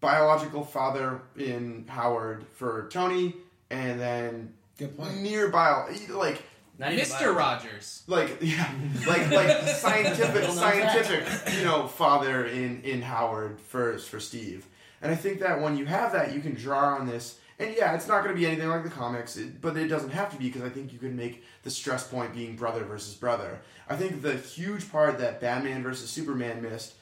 Biological 0.00 0.64
father 0.64 1.22
in 1.36 1.86
Howard 1.88 2.44
for 2.52 2.88
Tony, 2.92 3.34
and 3.70 3.98
then 3.98 4.52
Good 4.78 4.96
point. 4.98 5.22
near 5.22 5.48
bio 5.48 5.86
like 6.10 6.42
Not 6.78 6.92
Mr. 6.92 7.20
bio- 7.20 7.32
Rogers. 7.32 8.02
like 8.06 8.36
yeah, 8.42 8.70
like 9.06 9.30
like 9.30 9.66
scientific 9.68 10.44
scientific 10.50 11.24
you 11.56 11.64
know 11.64 11.86
father 11.86 12.44
in 12.44 12.82
in 12.82 13.00
Howard 13.00 13.58
first 13.62 14.10
for 14.10 14.20
Steve, 14.20 14.66
and 15.00 15.10
I 15.10 15.14
think 15.14 15.40
that 15.40 15.62
when 15.62 15.78
you 15.78 15.86
have 15.86 16.12
that, 16.12 16.34
you 16.34 16.40
can 16.40 16.54
draw 16.54 16.96
on 16.96 17.06
this. 17.06 17.38
And 17.58 17.74
yeah, 17.76 17.94
it's 17.94 18.08
not 18.08 18.24
going 18.24 18.34
to 18.34 18.40
be 18.40 18.46
anything 18.46 18.68
like 18.68 18.82
the 18.82 18.90
comics, 18.90 19.38
but 19.60 19.76
it 19.76 19.88
doesn't 19.88 20.10
have 20.10 20.30
to 20.32 20.36
be 20.36 20.46
because 20.46 20.62
I 20.62 20.68
think 20.68 20.92
you 20.92 20.98
can 20.98 21.16
make 21.16 21.44
the 21.62 21.70
stress 21.70 22.06
point 22.06 22.34
being 22.34 22.56
brother 22.56 22.84
versus 22.84 23.14
brother. 23.14 23.60
I 23.88 23.96
think 23.96 24.22
the 24.22 24.36
huge 24.36 24.90
part 24.90 25.18
that 25.18 25.40
Batman 25.40 25.82
versus 25.82 26.10
Superman 26.10 26.62
missed 26.62 26.94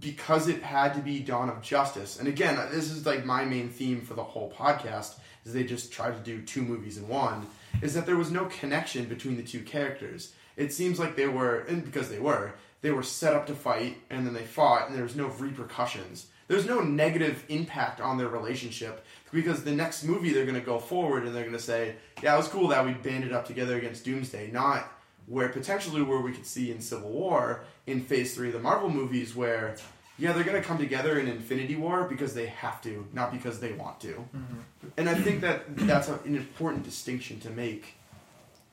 because 0.00 0.48
it 0.48 0.62
had 0.62 0.94
to 0.94 1.00
be 1.00 1.20
Dawn 1.20 1.50
of 1.50 1.62
Justice. 1.62 2.18
And 2.18 2.28
again, 2.28 2.56
uh, 2.56 2.68
this 2.70 2.90
is 2.90 3.04
like 3.04 3.24
my 3.24 3.44
main 3.44 3.68
theme 3.68 4.00
for 4.00 4.14
the 4.14 4.22
whole 4.22 4.50
podcast 4.50 5.16
is 5.44 5.52
they 5.52 5.64
just 5.64 5.92
tried 5.92 6.12
to 6.12 6.20
do 6.20 6.42
two 6.42 6.62
movies 6.62 6.96
in 6.96 7.08
one. 7.08 7.46
Is 7.80 7.94
that 7.94 8.06
there 8.06 8.16
was 8.16 8.30
no 8.30 8.46
connection 8.46 9.06
between 9.06 9.36
the 9.36 9.42
two 9.42 9.60
characters. 9.60 10.32
It 10.56 10.72
seems 10.72 10.98
like 10.98 11.16
they 11.16 11.26
were, 11.26 11.60
and 11.60 11.84
because 11.84 12.10
they 12.10 12.18
were, 12.18 12.54
they 12.82 12.90
were 12.90 13.02
set 13.02 13.34
up 13.34 13.46
to 13.46 13.54
fight, 13.54 13.98
and 14.10 14.26
then 14.26 14.34
they 14.34 14.44
fought, 14.44 14.88
and 14.88 14.96
there 14.96 15.04
was 15.04 15.16
no 15.16 15.28
repercussions. 15.28 16.26
There's 16.48 16.66
no 16.66 16.80
negative 16.80 17.44
impact 17.48 18.00
on 18.00 18.18
their 18.18 18.28
relationship 18.28 19.04
because 19.32 19.64
the 19.64 19.72
next 19.72 20.04
movie 20.04 20.32
they're 20.32 20.44
going 20.44 20.58
to 20.58 20.60
go 20.60 20.78
forward 20.78 21.24
and 21.24 21.34
they're 21.34 21.44
going 21.44 21.56
to 21.56 21.62
say, 21.62 21.96
"Yeah, 22.22 22.34
it 22.34 22.36
was 22.36 22.48
cool 22.48 22.68
that 22.68 22.84
we 22.84 22.92
banded 22.92 23.32
up 23.32 23.46
together 23.46 23.76
against 23.76 24.04
Doomsday." 24.04 24.50
Not 24.50 24.92
where 25.26 25.48
potentially 25.48 26.02
where 26.02 26.20
we 26.20 26.32
could 26.32 26.46
see 26.46 26.70
in 26.70 26.80
Civil 26.80 27.10
War 27.10 27.64
in 27.86 28.02
Phase 28.02 28.34
Three 28.34 28.48
of 28.48 28.54
the 28.54 28.60
Marvel 28.60 28.90
movies, 28.90 29.34
where 29.34 29.76
yeah, 30.18 30.32
they're 30.32 30.44
going 30.44 30.60
to 30.60 30.66
come 30.66 30.78
together 30.78 31.18
in 31.18 31.26
Infinity 31.26 31.76
War 31.76 32.04
because 32.04 32.34
they 32.34 32.46
have 32.46 32.82
to, 32.82 33.06
not 33.12 33.32
because 33.32 33.60
they 33.60 33.72
want 33.72 33.98
to. 34.00 34.12
Mm-hmm. 34.12 34.88
And 34.96 35.08
I 35.08 35.14
think 35.14 35.40
that 35.40 35.76
that's 35.78 36.08
a, 36.08 36.18
an 36.24 36.36
important 36.36 36.84
distinction 36.84 37.40
to 37.40 37.50
make 37.50 37.94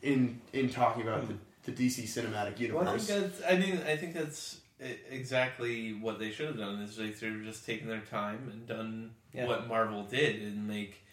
in 0.01 0.39
in 0.53 0.69
talking 0.69 1.03
about 1.03 1.27
the, 1.27 1.71
the 1.71 1.71
DC 1.71 2.03
cinematic 2.03 2.59
universe. 2.59 2.85
Well, 2.85 2.93
I 2.93 2.97
think 2.97 3.37
that's. 3.37 3.41
I 3.51 3.57
mean, 3.57 3.81
I 3.87 3.95
think 3.95 4.13
that's 4.13 4.59
exactly 5.09 5.93
what 5.93 6.19
they 6.19 6.31
should 6.31 6.47
have 6.47 6.57
done. 6.57 6.81
Is 6.81 6.97
they 6.97 7.13
should 7.13 7.33
have 7.33 7.43
just 7.43 7.65
taken 7.65 7.87
their 7.87 8.01
time 8.01 8.49
and 8.51 8.67
done 8.67 9.11
Yeah. 9.33 9.47
what 9.47 9.67
Marvel 9.67 10.03
did, 10.03 10.41
and 10.41 10.67
make. 10.67 11.05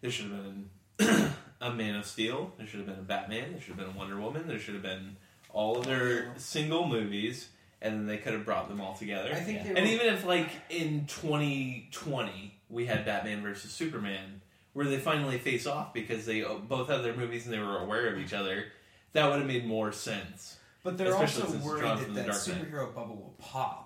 There 0.00 0.10
should 0.10 0.30
have 0.30 0.42
been 0.42 1.32
a 1.60 1.72
Man 1.72 1.94
of 1.94 2.06
Steel. 2.06 2.52
There 2.58 2.66
should 2.66 2.80
have 2.80 2.88
been 2.88 2.98
a 2.98 3.02
Batman. 3.02 3.52
There 3.52 3.60
should 3.60 3.76
have 3.76 3.78
been 3.78 3.94
a 3.94 3.98
Wonder 3.98 4.20
Woman. 4.20 4.46
There 4.48 4.58
should 4.58 4.74
have 4.74 4.82
been 4.82 5.16
all 5.52 5.78
of 5.78 5.86
their 5.86 6.32
single 6.36 6.86
movies, 6.86 7.48
and 7.80 7.94
then 7.94 8.06
they 8.06 8.18
could 8.18 8.32
have 8.32 8.44
brought 8.44 8.68
them 8.68 8.80
all 8.80 8.94
together. 8.94 9.30
I 9.32 9.40
think 9.40 9.62
they 9.64 9.70
And 9.70 9.88
even 9.88 10.06
if, 10.06 10.24
like, 10.24 10.48
in 10.70 11.06
2020, 11.06 12.54
we 12.68 12.86
had 12.86 13.04
Batman 13.04 13.42
versus 13.42 13.70
Superman, 13.70 14.40
where 14.72 14.86
they 14.86 14.98
finally 14.98 15.38
face 15.38 15.66
off 15.66 15.92
because 15.92 16.26
they 16.26 16.42
uh, 16.42 16.54
both 16.54 16.88
had 16.88 17.02
their 17.04 17.14
movies 17.14 17.44
and 17.44 17.54
they 17.54 17.58
were 17.58 17.78
aware 17.78 18.12
of 18.12 18.18
each 18.18 18.32
other, 18.32 18.66
that 19.12 19.28
would 19.28 19.38
have 19.38 19.46
made 19.46 19.66
more 19.66 19.92
sense. 19.92 20.56
But 20.82 20.98
they're 20.98 21.12
Especially 21.12 21.58
also 21.58 21.58
worried 21.58 21.84
that 21.84 22.14
the 22.14 22.22
that 22.22 22.28
superhero 22.30 22.92
bubble 22.92 23.14
will 23.14 23.34
pop, 23.38 23.81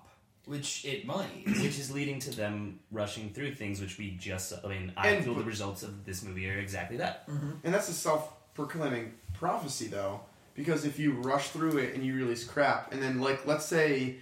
which 0.47 0.85
it 0.85 1.05
might. 1.07 1.45
which 1.47 1.79
is 1.79 1.91
leading 1.93 2.19
to 2.21 2.31
them 2.31 2.81
rushing 2.91 3.31
through 3.31 3.55
things, 3.55 3.81
which 3.81 3.99
we 3.99 4.13
just. 4.13 4.53
I 4.65 4.69
mean, 4.69 4.93
I 4.97 5.09
And- 5.09 5.25
feel 5.25 5.35
the 5.35 5.45
results 5.45 5.83
of 5.83 6.05
this 6.07 6.23
movie 6.23 6.49
are 6.51 6.59
exactly 6.59 6.97
that. 6.97 7.29
Mm-hmm. 7.29 7.51
And 7.65 7.75
that's 7.75 7.89
a 7.89 7.93
self-proclaiming 7.93 9.13
prophecy, 9.35 9.87
though, 9.89 10.21
because 10.55 10.85
if 10.85 10.99
you 10.99 11.13
rush 11.13 11.49
through 11.51 11.79
it 11.79 11.95
and 11.95 12.03
you 12.05 12.15
release 12.15 12.45
crap, 12.45 12.93
and 12.93 13.03
then 13.03 13.21
like 13.21 13.47
let's 13.47 13.67
say, 13.67 14.17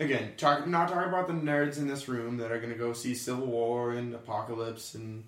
again, 0.00 0.32
talk 0.36 0.66
not 0.66 0.88
talking 0.88 1.08
about 1.08 1.26
the 1.28 1.34
nerds 1.34 1.78
in 1.78 1.86
this 1.86 2.08
room 2.08 2.38
that 2.38 2.50
are 2.50 2.58
going 2.58 2.72
to 2.72 2.78
go 2.78 2.92
see 2.92 3.14
Civil 3.14 3.46
War 3.46 3.92
and 3.92 4.14
Apocalypse 4.14 4.94
and 4.94 5.24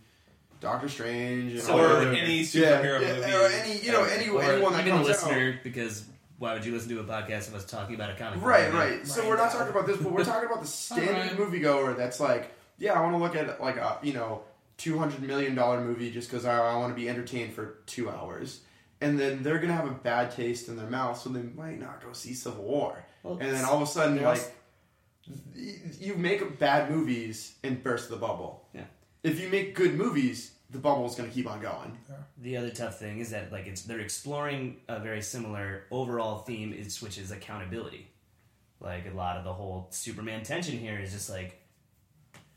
Doctor 0.61 0.89
Strange 0.89 1.53
and 1.55 1.63
So, 1.63 1.73
all 1.73 1.81
or 1.81 2.13
any 2.13 2.43
superhero 2.43 3.01
yeah, 3.01 3.15
movie. 3.15 3.33
or 3.35 3.47
any 3.47 3.79
you 3.81 3.93
know 3.93 4.05
any 4.05 4.29
Or 4.29 4.43
anyone 4.43 4.73
that 4.73 4.81
even 4.87 4.93
a 4.93 4.97
comes 5.05 5.09
out. 5.09 5.25
listener, 5.25 5.61
because 5.63 6.05
why 6.41 6.55
would 6.55 6.65
you 6.65 6.73
listen 6.73 6.89
to 6.89 7.01
a 7.01 7.05
podcast 7.05 7.49
of 7.49 7.55
us 7.55 7.65
talking 7.67 7.95
about 7.95 8.11
a 8.11 8.15
comic? 8.15 8.41
book 8.41 8.49
Right, 8.49 8.73
movie? 8.73 8.77
right. 8.97 9.07
So 9.07 9.29
we're 9.29 9.37
not 9.37 9.53
talking 9.53 9.69
about 9.69 9.87
this, 9.87 9.99
but 9.99 10.11
we're 10.11 10.25
talking 10.25 10.49
about 10.49 10.63
the 10.63 10.67
standard 10.87 11.15
Alright. 11.17 11.37
moviegoer 11.37 11.97
that's 11.97 12.19
like, 12.19 12.53
yeah, 12.79 12.95
I 12.95 13.01
want 13.03 13.13
to 13.15 13.19
look 13.19 13.37
at 13.37 13.61
like 13.61 13.77
a 13.77 13.99
you 14.03 14.15
know 14.15 14.43
two 14.79 14.99
hundred 14.99 15.23
million 15.23 15.55
dollar 15.55 15.81
movie 15.83 16.11
just 16.11 16.31
because 16.31 16.47
I, 16.47 16.57
I 16.59 16.77
want 16.77 16.91
to 16.97 17.01
be 17.01 17.09
entertained 17.11 17.53
for 17.53 17.81
two 17.87 18.09
hours, 18.09 18.61
and 19.03 19.21
then 19.21 19.43
they're 19.43 19.59
gonna 19.59 19.75
have 19.75 19.87
a 19.87 19.91
bad 19.93 20.31
taste 20.31 20.69
in 20.69 20.77
their 20.77 20.89
mouth, 20.89 21.21
so 21.21 21.29
they 21.29 21.43
might 21.43 21.79
not 21.79 22.03
go 22.03 22.13
see 22.15 22.33
Civil 22.33 22.65
War, 22.65 23.05
Well, 23.23 23.37
and 23.39 23.53
then 23.55 23.65
all 23.67 23.77
of 23.77 23.83
a 23.83 23.87
sudden 23.87 24.17
they're 24.17 24.25
like 24.25 24.39
also- 24.39 24.51
you 26.01 26.15
make 26.17 26.59
bad 26.59 26.91
movies 26.91 27.55
and 27.63 27.83
burst 27.83 28.09
the 28.09 28.17
bubble. 28.17 28.67
Yeah. 28.75 28.85
If 29.23 29.39
you 29.39 29.49
make 29.49 29.75
good 29.75 29.95
movies, 29.95 30.53
the 30.73 30.79
bubble 30.79 31.07
is 31.07 31.15
gonna 31.15 31.29
keep 31.31 31.49
on 31.51 31.61
going. 31.61 31.97
The 32.39 32.57
other 32.57 32.71
tough 32.71 32.99
thing 32.99 33.19
is 33.19 33.31
that 33.31 33.51
like 33.53 33.67
it's 33.67 33.83
they're 33.83 34.01
exploring 34.01 34.77
a 34.89 34.99
very 35.01 35.23
similar 35.23 35.85
overall 35.91 36.39
theme, 36.39 36.73
is 36.73 37.01
which 37.03 37.19
is 37.19 37.31
accountability. 37.31 38.09
Like 38.81 39.07
a 39.13 39.17
lot 39.17 39.37
of 39.37 39.45
the 39.45 39.53
whole 39.53 39.89
Superman 39.91 40.43
tension 40.43 40.79
here 40.79 40.99
is 40.99 41.13
just 41.13 41.29
like, 41.29 41.61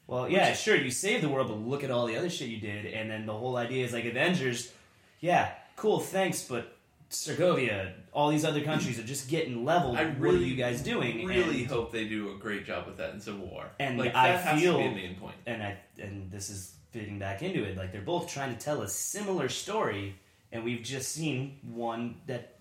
well, 0.07 0.30
yeah, 0.30 0.53
sure, 0.53 0.76
you 0.76 0.91
saved 0.91 1.23
the 1.23 1.30
world, 1.30 1.48
but 1.48 1.57
look 1.60 1.84
at 1.84 1.91
all 1.91 2.06
the 2.07 2.15
other 2.18 2.30
shit 2.30 2.49
you 2.49 2.60
did, 2.60 2.85
and 2.85 3.10
then 3.10 3.26
the 3.26 3.34
whole 3.34 3.57
idea 3.57 3.85
is 3.85 3.94
like 3.94 4.06
Avengers, 4.06 4.72
yeah, 5.19 5.52
cool, 5.76 5.99
thanks, 5.99 6.44
but 6.44 6.77
Sokovia, 7.10 7.94
all 8.11 8.30
these 8.30 8.44
other 8.45 8.61
countries 8.61 8.99
are 8.99 9.03
just 9.03 9.30
getting 9.30 9.64
leveled. 9.65 9.98
I 9.98 10.06
what 10.06 10.34
are 10.34 10.38
you 10.38 10.56
guys 10.56 10.81
doing? 10.81 11.22
I 11.22 11.26
really 11.26 11.61
And- 11.64 11.68
hope 11.72 11.91
they 11.91 12.06
do 12.06 12.34
a 12.34 12.38
great 12.38 12.65
job 12.65 12.85
with 12.88 12.98
that 12.98 13.14
in 13.14 13.19
Civil 13.19 13.45
War. 13.48 13.65
And 13.80 13.98
like 13.98 14.15
I 14.15 14.30
has 14.30 14.61
feel- 14.61 14.73
to 14.73 14.80
be 14.80 14.85
a 14.85 14.91
main 14.91 15.15
point. 15.15 15.35
and 15.45 15.61
I 15.64 15.77
and 15.99 16.31
this 16.31 16.49
is 16.49 16.73
fitting 16.94 17.20
back 17.20 17.41
into 17.41 17.64
it. 17.64 17.76
Like 17.76 17.91
they're 17.91 18.02
both 18.02 18.30
trying 18.30 18.56
to 18.56 18.60
tell 18.60 18.84
a 18.84 18.88
similar 18.88 19.49
story, 19.49 20.15
and 20.52 20.64
we've 20.64 20.84
just 20.84 21.11
seen 21.11 21.57
one 21.64 22.22
that 22.28 22.60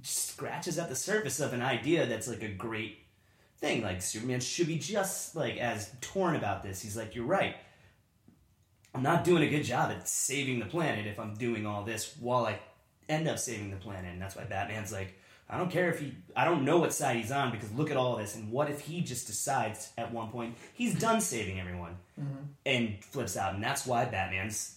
scratches 0.00 0.78
at 0.78 0.88
the 0.88 0.96
surface 0.96 1.40
of 1.40 1.52
an 1.52 1.60
idea 1.60 2.06
that's 2.06 2.28
like 2.28 2.42
a 2.42 2.48
great 2.48 2.98
thing. 3.58 3.82
Like 3.82 4.00
Superman 4.00 4.40
should 4.40 4.68
be 4.68 4.78
just 4.78 5.36
like 5.36 5.58
as 5.58 5.90
torn 6.00 6.36
about 6.36 6.62
this. 6.62 6.80
He's 6.80 6.96
like, 6.96 7.14
you're 7.14 7.26
right. 7.26 7.56
I'm 8.94 9.02
not 9.02 9.24
doing 9.24 9.42
a 9.42 9.48
good 9.48 9.64
job 9.64 9.90
at 9.90 10.08
saving 10.08 10.58
the 10.58 10.66
planet 10.66 11.06
if 11.06 11.18
I'm 11.18 11.34
doing 11.34 11.66
all 11.66 11.82
this 11.82 12.14
while 12.20 12.46
I 12.46 12.58
end 13.08 13.26
up 13.26 13.38
saving 13.38 13.70
the 13.70 13.76
planet. 13.76 14.12
And 14.12 14.20
that's 14.20 14.36
why 14.36 14.44
Batman's 14.44 14.92
like, 14.92 15.18
I 15.50 15.58
don't 15.58 15.70
care 15.70 15.90
if 15.90 16.00
he, 16.00 16.14
I 16.34 16.44
don't 16.46 16.64
know 16.64 16.78
what 16.78 16.94
side 16.94 17.16
he's 17.16 17.30
on 17.30 17.50
because 17.50 17.70
look 17.72 17.90
at 17.90 17.96
all 17.96 18.16
this. 18.16 18.34
And 18.36 18.50
what 18.50 18.70
if 18.70 18.80
he 18.80 19.02
just 19.02 19.26
decides 19.26 19.90
at 19.98 20.10
one 20.12 20.28
point 20.30 20.56
he's 20.72 20.98
done 20.98 21.20
saving 21.20 21.60
everyone 21.60 21.96
and 22.64 23.04
flips 23.04 23.36
out? 23.36 23.54
And 23.54 23.62
that's 23.62 23.84
why 23.86 24.04
Batman's 24.06 24.76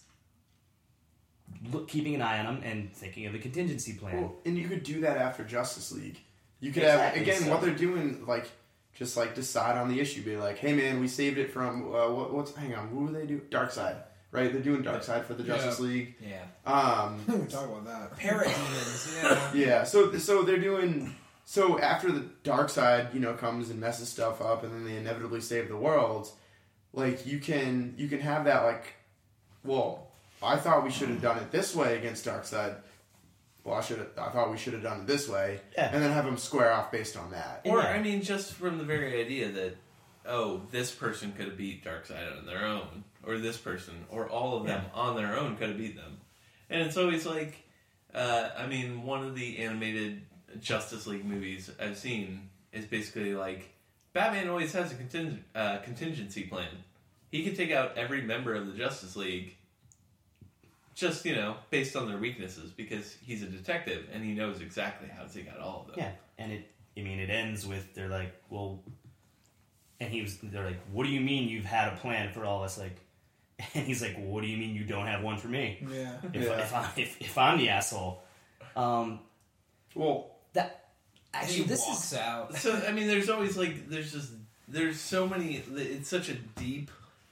look, 1.72 1.88
keeping 1.88 2.16
an 2.16 2.22
eye 2.22 2.40
on 2.40 2.58
him 2.58 2.64
and 2.64 2.94
thinking 2.94 3.26
of 3.26 3.36
a 3.36 3.40
contingency 3.40 3.94
plan. 3.94 4.22
Well, 4.22 4.36
and 4.46 4.58
you 4.58 4.68
could 4.68 4.84
do 4.84 5.02
that 5.02 5.18
after 5.18 5.44
Justice 5.44 5.92
League. 5.92 6.20
You 6.60 6.72
could 6.72 6.84
Exactly, 6.84 7.20
have 7.20 7.28
again 7.28 7.42
so- 7.44 7.52
what 7.52 7.62
they're 7.62 7.76
doing, 7.76 8.26
like 8.26 8.50
just 8.96 9.18
like 9.18 9.36
decide 9.36 9.78
on 9.78 9.90
the 9.90 10.00
issue. 10.00 10.24
Be 10.24 10.38
like, 10.38 10.58
hey 10.58 10.74
man, 10.74 11.00
we 11.00 11.08
saved 11.08 11.38
it 11.38 11.52
from 11.52 11.84
uh, 11.94 12.10
what, 12.12 12.34
what's 12.34 12.56
hang 12.56 12.74
on, 12.76 12.88
who 12.90 13.08
do 13.08 13.14
they 13.14 13.26
do? 13.26 13.40
Darkseid, 13.50 13.96
right? 14.36 14.52
They're 14.52 14.62
doing 14.62 14.84
Darkseid 14.84 15.26
for 15.26 15.34
the 15.34 15.44
Justice 15.44 15.80
League. 15.80 16.16
Yeah. 16.22 16.44
Um, 16.72 17.24
we 17.28 17.48
talk 17.48 17.66
about 17.66 17.86
that. 17.86 18.20
Parademons, 18.20 19.24
yeah. 19.24 19.54
yeah, 19.54 19.84
so 19.84 20.16
so 20.18 20.44
they're 20.44 20.58
doing 20.60 21.16
so 21.46 21.80
after 21.80 22.12
the 22.12 22.26
Darkseid, 22.44 23.14
you 23.14 23.20
know, 23.20 23.34
comes 23.34 23.70
and 23.70 23.80
messes 23.80 24.10
stuff 24.10 24.42
up, 24.42 24.64
and 24.64 24.74
then 24.74 24.84
they 24.86 24.98
inevitably 24.98 25.42
save 25.42 25.70
the 25.70 25.78
world. 25.78 26.30
Like 26.94 27.26
you 27.26 27.40
can 27.40 27.94
you 27.98 28.08
can 28.08 28.20
have 28.20 28.46
that 28.46 28.64
like, 28.64 28.94
well, 29.64 30.08
I 30.44 30.58
thought 30.58 30.84
we 30.84 30.92
should 30.92 31.10
have 31.10 31.22
done 31.22 31.38
it 31.38 31.52
this 31.52 31.76
way 31.76 31.98
against 31.98 32.26
Darkseid. 32.26 32.76
Well, 33.64 33.76
I 33.76 33.82
should 33.82 33.98
have. 33.98 34.10
I 34.18 34.30
thought 34.30 34.52
we 34.52 34.58
should 34.58 34.74
have 34.74 34.84
done 34.84 35.02
it 35.02 35.08
this 35.08 35.28
way, 35.28 35.60
Yeah. 35.76 35.90
and 35.92 36.04
then 36.04 36.12
have 36.12 36.26
them 36.26 36.38
square 36.38 36.72
off 36.72 36.92
based 36.92 37.18
on 37.18 37.32
that. 37.32 37.62
Or 37.66 37.80
Yeah. 37.80 37.88
I 37.88 38.02
mean, 38.02 38.22
just 38.22 38.54
from 38.54 38.78
the 38.78 38.84
very 38.84 39.20
idea 39.20 39.50
that 39.52 39.78
oh, 40.28 40.62
this 40.72 40.92
person 40.92 41.32
could 41.34 41.46
have 41.46 41.58
beat 41.58 41.84
Darkseid 41.86 42.38
on 42.38 42.46
their 42.46 42.66
own, 42.66 43.04
or 43.26 43.38
this 43.38 43.58
person, 43.58 44.06
or 44.10 44.28
all 44.30 44.58
of 44.58 44.66
them 44.66 44.84
on 44.94 45.16
their 45.16 45.38
own 45.38 45.56
could 45.56 45.70
have 45.70 45.78
beat 45.78 45.96
them, 45.96 46.18
and 46.70 46.82
it's 46.82 46.98
always 46.98 47.26
like, 47.26 47.64
uh, 48.14 48.50
I 48.58 48.68
mean, 48.68 49.04
one 49.04 49.24
of 49.26 49.36
the 49.36 49.60
animated 49.60 50.22
Justice 50.60 51.08
League 51.08 51.26
movies 51.26 51.70
I've 51.80 51.98
seen 51.98 52.50
is 52.72 52.86
basically 52.86 53.34
like 53.34 53.70
Batman 54.14 54.50
always 54.50 54.74
has 54.74 54.92
a 54.92 54.96
conting- 54.96 55.44
uh, 55.54 55.80
contingency 55.80 56.44
plan. 56.44 56.70
He 57.32 57.44
could 57.44 57.56
take 57.56 57.72
out 57.72 57.98
every 57.98 58.22
member 58.22 58.56
of 58.56 58.68
the 58.68 58.74
Justice 58.74 59.16
League 59.16 59.58
just 60.96 61.26
you 61.26 61.36
know 61.36 61.58
based 61.70 61.96
on 61.96 62.08
their 62.08 62.18
weaknesses 62.18 62.72
because 62.72 63.18
he's 63.22 63.44
a 63.44 63.48
detective 63.48 64.08
and 64.14 64.24
he 64.24 64.34
knows 64.34 64.62
exactly 64.62 65.10
how 65.10 65.24
to 65.24 65.34
take 65.34 65.50
out 65.50 65.60
all 65.60 65.82
of 65.82 65.88
them. 65.88 65.96
Yeah, 65.98 66.12
and 66.38 66.52
it. 66.52 66.72
I 66.98 67.02
mean, 67.02 67.20
it 67.20 67.30
ends 67.30 67.68
with 67.68 67.94
they're 67.94 68.08
like, 68.08 68.34
well, 68.50 68.82
and 70.00 70.12
he 70.12 70.22
was. 70.22 70.38
They're 70.42 70.64
like, 70.64 70.80
what 70.94 71.06
do 71.06 71.12
you 71.12 71.20
mean 71.20 71.50
you've 71.50 71.66
had 71.66 71.92
a 71.92 71.98
plan 71.98 72.32
for 72.32 72.46
all 72.46 72.64
us? 72.64 72.78
Like, 72.78 72.98
and 73.74 73.86
he's 73.86 74.02
like, 74.02 74.16
well, 74.18 74.28
what 74.28 74.42
do 74.42 74.48
you 74.48 74.58
mean 74.58 74.76
you 74.76 74.84
don't 74.84 75.08
have 75.08 75.24
one 75.24 75.38
for 75.38 75.48
me? 75.48 75.86
Yeah. 75.92 76.18
If, 76.34 76.44
Yeah. 76.44 76.60
if, 76.60 76.74
I, 76.74 76.92
if, 76.98 77.22
if 77.22 77.38
I'm 77.38 77.58
the 77.58 77.70
asshole, 77.70 78.22
um, 78.76 79.20
Well, 79.94 80.32
that 80.54 80.90
he 81.34 81.40
actually 81.40 81.64
this 81.64 81.82
walks 81.88 82.12
is 82.12 82.18
out. 82.18 82.56
So 82.58 82.74
I 82.88 82.92
mean, 82.92 83.08
there's 83.08 83.30
always 83.30 83.56
like 83.58 83.88
there's 83.90 84.12
just 84.12 84.32
there's 84.68 85.00
so 85.00 85.28
many. 85.28 85.64
It's 85.76 86.10
such 86.10 86.30
a 86.30 86.34
deep. 86.34 86.92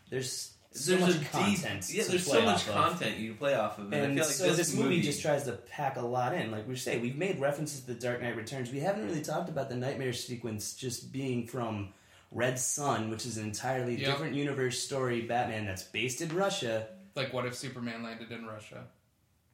there's 0.10 0.52
so 0.76 0.96
There's 0.96 1.02
much 1.02 1.16
a 1.16 1.20
deep. 1.20 1.32
content. 1.32 1.90
Yeah, 1.90 2.04
to 2.04 2.10
there's 2.10 2.28
play 2.28 2.40
so 2.40 2.46
much 2.46 2.56
off 2.56 2.70
of. 2.70 2.74
content 2.74 3.18
you 3.18 3.30
can 3.30 3.38
play 3.38 3.54
off 3.56 3.78
of, 3.78 3.86
and, 3.86 3.94
And 3.94 4.04
I 4.04 4.16
feel 4.16 4.26
like 4.26 4.34
so 4.34 4.48
this, 4.48 4.58
this, 4.58 4.76
movie, 4.76 5.02
just 5.02 5.22
tries 5.22 5.44
to 5.44 5.52
pack 5.52 5.98
a 5.98 6.02
lot 6.02 6.34
in. 6.34 6.50
Like 6.52 6.68
we 6.68 6.76
say, 6.76 6.98
we've 7.00 7.16
made 7.18 7.40
references 7.40 7.82
to 7.82 7.88
the 7.88 7.94
Dark 7.94 8.22
Knight 8.24 8.36
Returns. 8.36 8.72
We 8.72 8.80
haven't 8.80 9.06
really 9.08 9.22
talked 9.22 9.50
about 9.50 9.70
the 9.70 9.76
nightmare 9.76 10.14
sequence 10.14 10.74
just 10.74 11.12
being 11.12 11.46
from 11.46 11.90
Red 12.34 12.60
Son, 12.60 13.10
which 13.10 13.26
is 13.26 13.38
an 13.38 13.46
entirely 13.46 13.96
Yep. 13.96 14.06
different 14.12 14.36
universe 14.36 14.80
story 14.80 15.22
Batman 15.22 15.66
that's 15.66 15.84
based 15.84 16.22
in 16.22 16.36
Russia. 16.36 16.88
Like, 17.16 17.32
what 17.34 17.46
if 17.46 17.56
Superman 17.56 18.02
landed 18.04 18.32
in 18.32 18.46
Russia 18.46 18.86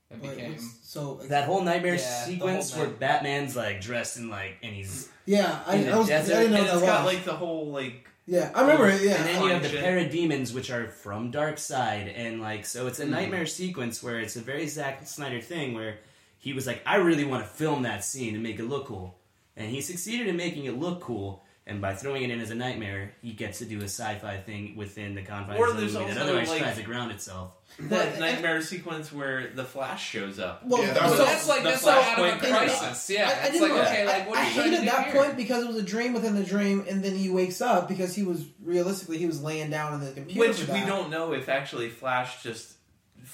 and 0.10 0.22
Wait, 0.22 0.36
became? 0.38 0.52
what's- 0.54 0.78
so 0.84 1.16
That 1.28 1.46
whole 1.46 1.62
nightmare 1.62 1.96
Yeah, 1.96 2.26
sequence 2.26 2.72
whole 2.72 2.86
where 2.86 2.94
Batman's 2.96 3.56
like 3.56 3.82
dressed 3.82 4.18
in 4.18 4.30
like 4.30 4.58
and 4.64 4.74
he's 4.74 5.10
yeah, 5.26 5.60
I, 5.68 5.76
in 5.76 5.86
the 5.86 5.92
I, 5.92 5.98
was, 5.98 6.08
I 6.10 6.14
desert, 6.20 6.34
didn't 6.36 6.52
know 6.52 6.58
and 6.58 6.66
what 6.68 6.74
it's 6.76 6.82
that 6.82 6.88
got 6.88 7.06
like 7.06 7.26
the 7.26 7.34
whole 7.36 7.68
like 7.72 8.06
yeah, 8.26 8.52
I 8.54 8.62
remember 8.62 8.88
it. 8.88 9.02
Yeah, 9.02 9.16
and 9.16 9.26
then 9.26 9.44
you 9.44 9.50
have 9.50 9.64
the 9.64 9.70
Shit. 9.70 9.84
parademons, 9.84 10.54
which 10.54 10.70
are 10.70 10.88
from 10.90 11.32
Darkseid, 11.32 12.14
and 12.16 12.40
like 12.40 12.64
so, 12.64 12.86
it's 12.86 13.00
a 13.00 13.06
Hmm. 13.06 13.12
nightmare 13.12 13.48
sequence 13.48 14.04
where 14.04 14.20
it's 14.20 14.36
a 14.36 14.42
very 14.42 14.68
Zack 14.68 15.06
Snyder 15.08 15.42
thing 15.42 15.74
where 15.74 15.98
he 16.38 16.54
was 16.54 16.68
like, 16.68 16.82
I 16.86 16.98
really 16.98 17.24
want 17.26 17.44
to 17.44 17.50
film 17.50 17.82
that 17.84 18.06
scene 18.06 18.36
and 18.36 18.44
make 18.44 18.60
it 18.60 18.66
look 18.66 18.86
cool, 18.86 19.18
and 19.58 19.70
he 19.72 19.82
succeeded 19.82 20.28
in 20.28 20.38
making 20.38 20.66
it 20.66 20.78
look 20.80 21.02
cool. 21.02 21.44
And 21.70 21.82
by 21.82 21.94
throwing 21.94 22.24
it 22.24 22.32
in 22.32 22.40
as 22.42 22.50
a 22.50 22.56
nightmare, 22.56 23.14
he 23.22 23.32
gets 23.34 23.60
to 23.60 23.66
do 23.66 23.80
a 23.82 23.84
sci-fi 23.86 24.38
thing 24.38 24.76
within 24.76 25.14
the 25.14 25.22
confines 25.22 25.60
Or 25.60 25.68
of 25.70 25.76
the 25.76 25.84
movie 25.84 25.94
that 25.94 26.02
also, 26.08 26.20
otherwise 26.22 26.50
like- 26.50 26.62
tries 26.64 26.78
to 26.78 26.84
ground 26.84 27.12
itself. 27.12 27.52
that 27.82 28.14
But- 28.14 28.20
nightmare 28.20 28.62
sequence 28.62 29.14
where 29.14 29.52
the 29.54 29.64
Flash 29.64 30.10
shows 30.10 30.40
up. 30.40 30.66
Well, 30.66 30.82
Yeah, 30.82 30.94
that 30.94 31.10
so- 31.12 31.18
that's 31.18 31.48
like 31.48 31.62
the 31.64 31.70
that's 31.70 31.84
like 31.86 32.06
out 32.18 32.20
of 32.20 32.26
a 32.26 32.38
paradox. 32.40 32.80
crisis. 32.80 33.10
Yeah, 33.12 33.30
I, 33.30 33.48
I 33.48 33.52
didn't 33.52 33.62
like 33.62 33.72
know- 33.72 33.82
okay, 33.84 34.06
like 34.08 34.28
what 34.30 34.38
I, 34.40 34.42
I 34.42 34.48
you 34.48 34.54
trying 34.56 34.72
to 34.72 34.78
hated 34.78 34.88
that 34.90 35.06
here? 35.06 35.14
point 35.24 35.38
because 35.38 35.64
it 35.64 35.68
was 35.68 35.78
a 35.78 35.84
dream 35.84 36.14
within 36.14 36.36
the 36.36 36.44
dream, 36.44 36.86
and 36.90 37.04
then 37.04 37.16
he 37.16 37.30
wakes 37.30 37.62
up 37.62 37.88
because 37.88 38.16
he 38.16 38.24
was 38.24 38.44
realistically 38.64 39.20
he 39.20 39.28
was 39.28 39.42
laying 39.44 39.70
down 39.70 39.94
in 39.94 40.00
the 40.02 40.12
computer. 40.12 40.40
Which 40.50 40.68
we 40.68 40.82
don't 40.82 41.10
know 41.12 41.34
if 41.34 41.48
actually 41.48 41.90
Flash 41.90 42.42
just 42.42 42.74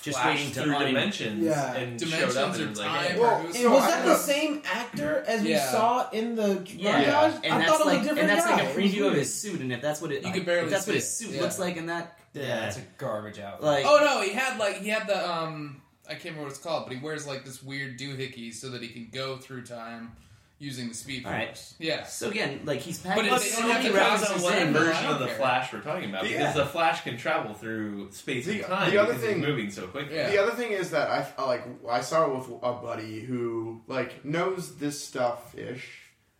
Just 0.05 0.19
flashed 0.21 0.37
waiting 0.37 0.53
to 0.53 0.61
through 0.63 0.75
un- 0.75 0.85
dimensions 0.85 1.43
Yeah. 1.45 1.73
and 1.73 1.97
Dimensions 1.99 2.33
showed 2.35 2.41
up 2.43 2.55
or 2.55 2.61
and 2.61 2.69
was 2.69 2.79
like, 2.79 2.87
time. 2.87 3.05
hey. 3.05 3.19
Well, 3.19 3.39
who's- 3.41 3.55
And 3.63 3.71
was 3.73 3.87
that 3.87 4.05
the 4.05 4.15
same 4.17 4.61
actor 4.65 5.23
as 5.27 5.41
we 5.41 5.49
Yeah. 5.49 5.71
saw 5.71 6.09
in 6.11 6.35
the 6.35 6.61
Yeah, 6.67 7.03
montage? 7.31 7.39
and 7.43 7.53
I 7.53 7.65
thought 7.65 7.79
it 7.81 7.85
was 7.85 7.85
like 7.87 7.99
a 7.99 8.03
different 8.03 8.19
and 8.19 8.29
that's 8.29 8.45
guy. 8.45 8.55
like 8.55 8.63
a 8.65 8.79
preview 8.79 9.07
of 9.07 9.13
his 9.15 9.33
suit, 9.33 9.61
and 9.61 9.73
if 9.73 9.81
that's 9.81 9.99
what 10.01 10.11
it 10.11 10.23
You 10.23 10.31
could 10.31 10.45
barely 10.45 10.65
if 10.65 10.69
that's 10.69 10.85
what 10.85 10.95
his 10.95 11.11
suit 11.11 11.31
yeah. 11.31 11.41
looks 11.41 11.57
like 11.57 11.75
in 11.77 11.87
that 11.87 12.19
Yeah, 12.33 12.67
it's 12.67 12.77
a 12.77 12.81
garbage 12.99 13.39
outfit. 13.39 13.65
like 13.65 13.85
Oh 13.87 13.97
no, 13.97 14.21
he 14.21 14.31
had 14.31 14.59
like 14.59 14.77
he 14.77 14.89
had 14.89 15.07
the 15.07 15.27
um 15.29 15.81
I 16.07 16.11
can't 16.11 16.25
remember 16.25 16.43
what 16.43 16.51
it's 16.51 16.59
called, 16.61 16.85
but 16.85 16.95
he 16.95 17.01
wears 17.03 17.25
like 17.25 17.43
this 17.43 17.63
weird 17.63 17.97
doohickey 17.97 18.53
so 18.53 18.69
that 18.69 18.83
he 18.83 18.89
can 18.89 19.09
go 19.11 19.37
through 19.37 19.63
time 19.63 20.11
using 20.57 20.87
the 20.87 20.93
speed 20.93 21.23
force. 21.23 21.33
All 21.33 21.39
right. 21.39 21.73
Yeah. 21.79 22.03
So 22.05 22.29
again, 22.29 22.61
like 22.63 22.79
he's 22.79 22.99
But 22.99 23.09
packing 23.09 23.29
But 23.29 23.41
they 23.41 23.47
so 23.47 23.61
don't 23.61 23.71
have 23.71 23.83
many 23.83 23.93
to 23.93 23.99
depends 23.99 24.23
on 24.31 24.41
what 24.41 24.53
version 24.69 25.05
of 25.07 25.19
the 25.19 25.25
care. 25.27 25.35
Flash 25.35 25.73
we're 25.73 25.81
talking 25.81 26.09
about 26.09 26.29
Yeah. 26.29 26.37
because 26.37 26.55
the 26.55 26.65
Flash 26.65 27.03
can 27.03 27.17
travel 27.17 27.53
through 27.53 28.11
space 28.11 28.45
The- 28.45 28.59
and 28.59 28.65
time 28.67 28.91
the 28.91 28.97
other 28.97 29.15
thing- 29.15 29.41
moving 29.41 29.69
so 29.69 29.87
quickly. 29.87 30.15
Yeah. 30.15 30.29
The 30.29 30.37
other 30.41 30.51
thing 30.53 30.71
is 30.71 30.91
that 30.91 31.09
I 31.09 31.27
I, 31.37 31.45
like 31.45 31.63
I 31.89 32.01
saw 32.01 32.25
it 32.31 32.37
with 32.37 32.47
a 32.63 32.73
buddy 32.73 33.19
who 33.21 33.81
like 33.87 34.23
knows 34.23 34.77
this 34.77 35.03
stuff 35.03 35.53
ish. 35.57 35.87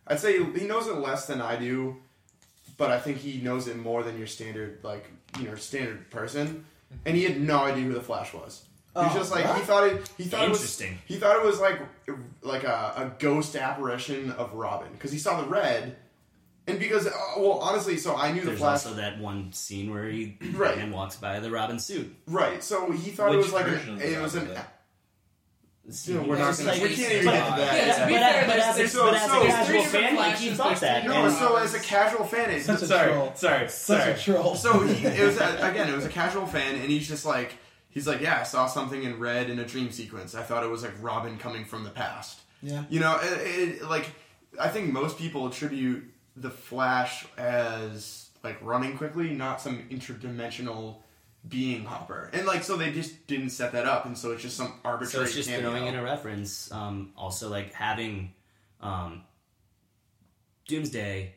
I'd 0.06 0.20
say 0.20 0.42
he 0.42 0.66
knows 0.66 0.86
it 0.86 0.94
less 0.96 1.26
than 1.26 1.40
I 1.42 1.56
do, 1.56 1.96
but 2.78 2.90
I 2.90 2.98
think 2.98 3.18
he 3.18 3.40
knows 3.42 3.66
it 3.68 3.76
more 3.76 4.02
than 4.02 4.16
your 4.18 4.26
standard 4.28 4.78
like 4.82 5.04
you 5.38 5.48
know 5.48 5.56
standard 5.56 6.10
person. 6.10 6.64
And 7.04 7.16
he 7.16 7.24
had 7.24 7.40
no 7.40 7.64
idea 7.64 7.84
who 7.84 7.92
the 7.92 8.00
Flash 8.00 8.32
was. 8.32 8.62
He 8.96 9.02
was 9.02 9.12
Oh, 9.12 9.18
just 9.18 9.30
like 9.30 9.44
he 9.56 9.62
thought 9.62 9.86
it. 9.86 10.10
He 10.16 10.24
thought 10.24 10.44
it 10.44 10.48
was 10.48 10.58
Interesting. 10.60 10.98
He 11.06 11.16
thought 11.16 11.36
it 11.36 11.44
was 11.44 11.60
like 11.60 11.80
like 12.42 12.64
a, 12.64 12.92
a 12.96 13.12
ghost 13.18 13.54
apparition 13.56 14.32
of 14.32 14.54
Robin 14.54 14.88
because 14.92 15.12
he 15.12 15.18
saw 15.18 15.40
the 15.40 15.46
red, 15.48 15.96
and 16.66 16.78
because 16.78 17.06
uh, 17.06 17.10
well 17.36 17.58
honestly, 17.60 17.98
so 17.98 18.16
I 18.16 18.32
knew 18.32 18.40
the 18.40 18.46
There's 18.48 18.58
Flash 18.58 18.86
also 18.86 18.94
that 18.94 19.18
one 19.20 19.52
scene 19.52 19.90
where 19.92 20.08
he 20.08 20.38
Right. 20.54 20.78
and 20.78 20.92
walks 20.92 21.16
by 21.16 21.40
the 21.40 21.50
Robin 21.50 21.78
suit. 21.78 22.14
right. 22.26 22.62
So 22.64 22.90
he 22.90 23.10
thought 23.10 23.34
it 23.34 23.38
was 23.38 23.52
like 23.52 23.66
version 23.66 24.00
a, 24.00 24.04
it 24.04 24.22
was 24.22 24.34
an 24.34 24.48
You 26.06 26.14
know, 26.14 26.22
we're 26.22 26.36
not 26.38 26.56
gonna- 26.56 26.70
like- 26.70 26.82
we 26.82 26.96
can't 26.96 27.12
even 27.12 27.24
get 27.26 27.50
to 27.50 27.60
that. 27.60 27.86
Yeah, 27.86 27.98
to 28.00 28.06
be 28.06 28.12
but, 28.14 28.20
fair, 28.20 28.46
but 28.46 28.58
as, 28.58 28.76
there's- 28.76 28.94
a, 28.94 28.98
but 28.98 29.14
as 29.14 29.30
so- 29.30 29.42
a 29.42 29.46
casual 29.46 29.82
fan, 29.84 30.16
like 30.16 30.36
he 30.36 30.50
thought 30.50 30.80
that. 30.80 31.04
No, 31.04 31.12
and- 31.26 31.34
so 31.34 31.56
as 31.56 31.74
a 31.74 31.78
casual 31.80 32.24
fan, 32.24 32.50
it's 32.50 32.66
Such 32.66 32.82
a 32.82 32.86
sorry, 32.86 33.12
troll. 33.12 33.32
sorry, 33.36 33.68
Such 33.68 33.98
sorry. 34.00 34.12
a 34.12 34.18
troll. 34.18 34.54
so 34.56 34.80
he 34.80 35.06
it 35.06 35.24
was 35.24 35.38
a, 35.38 35.68
again 35.70 35.88
it 35.88 35.94
was 35.94 36.04
a 36.04 36.08
casual 36.08 36.46
fan, 36.46 36.74
and 36.74 36.90
he's 36.90 37.06
just 37.06 37.24
like 37.24 37.52
he's 37.96 38.06
like 38.06 38.20
yeah 38.20 38.40
I 38.40 38.42
saw 38.44 38.66
something 38.66 39.02
in 39.02 39.18
red 39.18 39.48
in 39.48 39.58
a 39.58 39.64
dream 39.64 39.90
sequence. 39.90 40.34
I 40.34 40.42
thought 40.42 40.62
it 40.62 40.68
was 40.70 40.82
like 40.82 40.92
Robin 41.00 41.38
coming 41.38 41.64
from 41.64 41.82
the 41.82 41.90
past. 41.90 42.40
yeah. 42.62 42.84
You 42.90 43.00
know, 43.00 43.18
it, 43.22 43.80
it, 43.80 43.88
like 43.88 44.06
I 44.60 44.68
think 44.68 44.92
most 44.92 45.16
people 45.18 45.46
attribute 45.46 46.04
the 46.36 46.50
Flash 46.50 47.24
as 47.38 48.28
like 48.44 48.58
running 48.60 48.96
quickly, 48.98 49.30
not 49.30 49.60
some 49.62 49.88
interdimensional 49.90 50.96
being 51.48 51.84
hopper, 51.84 52.28
and 52.34 52.44
like 52.46 52.62
so 52.64 52.76
they 52.76 52.92
just 52.92 53.26
didn't 53.26 53.50
set 53.50 53.72
that 53.72 53.86
up, 53.86 54.04
and 54.04 54.16
so 54.18 54.32
it's 54.32 54.42
just 54.42 54.56
some 54.56 54.72
arbitrary 54.84 55.08
So 55.08 55.20
it's 55.22 55.34
just 55.34 55.48
cameo. 55.48 55.70
throwing 55.70 55.86
in 55.86 55.94
a 55.94 56.02
reference. 56.02 56.70
Um, 56.72 57.12
also, 57.16 57.48
like 57.48 57.72
having 57.72 58.34
um, 58.80 59.22
Doomsday, 60.68 61.34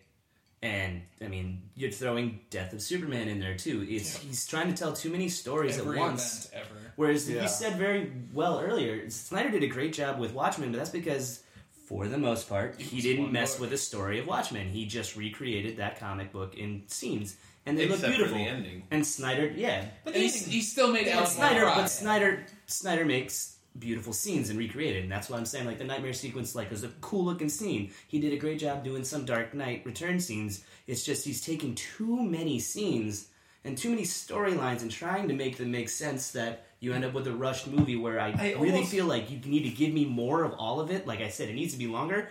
and 0.61 1.01
I 1.21 1.27
mean, 1.27 1.61
you're 1.75 1.91
throwing 1.91 2.41
Death 2.49 2.73
of 2.73 2.81
Superman 2.81 3.27
in 3.29 3.39
there 3.39 3.55
too. 3.57 3.85
It's 3.89 4.17
he's 4.17 4.45
trying 4.47 4.67
to 4.67 4.77
tell 4.77 4.93
too 4.93 5.09
many 5.09 5.29
stories 5.29 5.77
Every 5.77 5.97
at 5.97 6.05
once. 6.05 6.45
event 6.47 6.65
ever. 6.65 6.79
Whereas 6.95 7.29
Yeah. 7.29 7.41
he 7.43 7.47
said 7.47 7.77
very 7.77 8.11
well 8.33 8.59
earlier, 8.59 9.09
Snyder 9.09 9.49
did 9.49 9.63
a 9.63 9.67
great 9.67 9.93
job 9.93 10.19
with 10.19 10.33
Watchmen, 10.33 10.71
but 10.71 10.77
that's 10.79 10.89
because, 10.89 11.43
for 11.87 12.07
the 12.07 12.17
most 12.17 12.49
part, 12.49 12.79
he 12.79 12.97
was 12.97 13.03
didn't 13.05 13.31
mess 13.31 13.53
book. 13.53 13.61
with 13.61 13.69
the 13.69 13.77
story 13.77 14.19
of 14.19 14.27
Watchmen. 14.27 14.67
He 14.69 14.85
just 14.85 15.15
recreated 15.15 15.77
that 15.77 15.97
comic 15.99 16.33
book 16.33 16.55
in 16.55 16.83
scenes, 16.87 17.37
and 17.65 17.77
they 17.77 17.83
Except 17.83 18.01
look 18.01 18.11
for 18.11 18.17
beautiful. 18.17 18.37
the 18.37 18.49
ending. 18.49 18.83
And 18.91 19.07
Snyder, 19.07 19.47
yeah, 19.55 19.85
But 20.03 20.15
he, 20.15 20.27
he 20.27 20.61
still 20.61 20.91
made 20.91 21.05
but 21.13 21.25
Snyder, 21.27 21.63
but 21.65 21.87
Snyder, 21.87 22.45
Snyder 22.67 23.05
makes 23.05 23.55
beautiful 23.77 24.13
scenes 24.13 24.49
and 24.49 24.57
recreated. 24.57 25.03
and 25.03 25.11
that's 25.11 25.29
what 25.29 25.37
I'm 25.39 25.45
saying. 25.45 25.65
Like 25.65 25.77
the 25.77 25.83
nightmare 25.83 26.13
sequence, 26.13 26.55
like 26.55 26.69
was 26.71 26.83
a 26.83 26.89
cool 27.01 27.23
looking 27.25 27.49
scene. 27.49 27.91
He 28.07 28.19
did 28.19 28.33
a 28.33 28.37
great 28.37 28.59
job 28.59 28.83
doing 28.83 29.03
some 29.03 29.25
Dark 29.25 29.53
Knight 29.53 29.83
Return 29.85 30.19
scenes. 30.19 30.63
It's 30.87 31.03
just 31.03 31.25
he's 31.25 31.41
taking 31.45 31.75
too 31.75 32.21
many 32.23 32.59
scenes 32.59 33.27
and 33.63 33.77
too 33.77 33.89
many 33.89 34.03
storylines 34.03 34.81
and 34.81 34.89
trying 34.91 35.27
to 35.27 35.33
make 35.33 35.57
them 35.57 35.71
make 35.71 35.89
sense 35.89 36.31
that 36.31 36.65
you 36.79 36.93
end 36.93 37.03
up 37.03 37.13
with 37.13 37.27
a 37.27 37.33
rushed 37.33 37.67
movie 37.67 37.97
where 37.97 38.19
I, 38.19 38.29
I 38.29 38.53
really 38.53 38.71
almost- 38.71 38.91
feel 38.91 39.05
like 39.05 39.29
you 39.29 39.37
need 39.45 39.63
to 39.63 39.69
give 39.69 39.93
me 39.93 40.05
more 40.05 40.43
of 40.43 40.53
all 40.53 40.79
of 40.79 40.91
it. 40.91 41.05
Like 41.05 41.19
I 41.19 41.27
said, 41.29 41.49
it 41.49 41.55
needs 41.55 41.73
to 41.73 41.79
be 41.79 41.87
longer. 41.87 42.29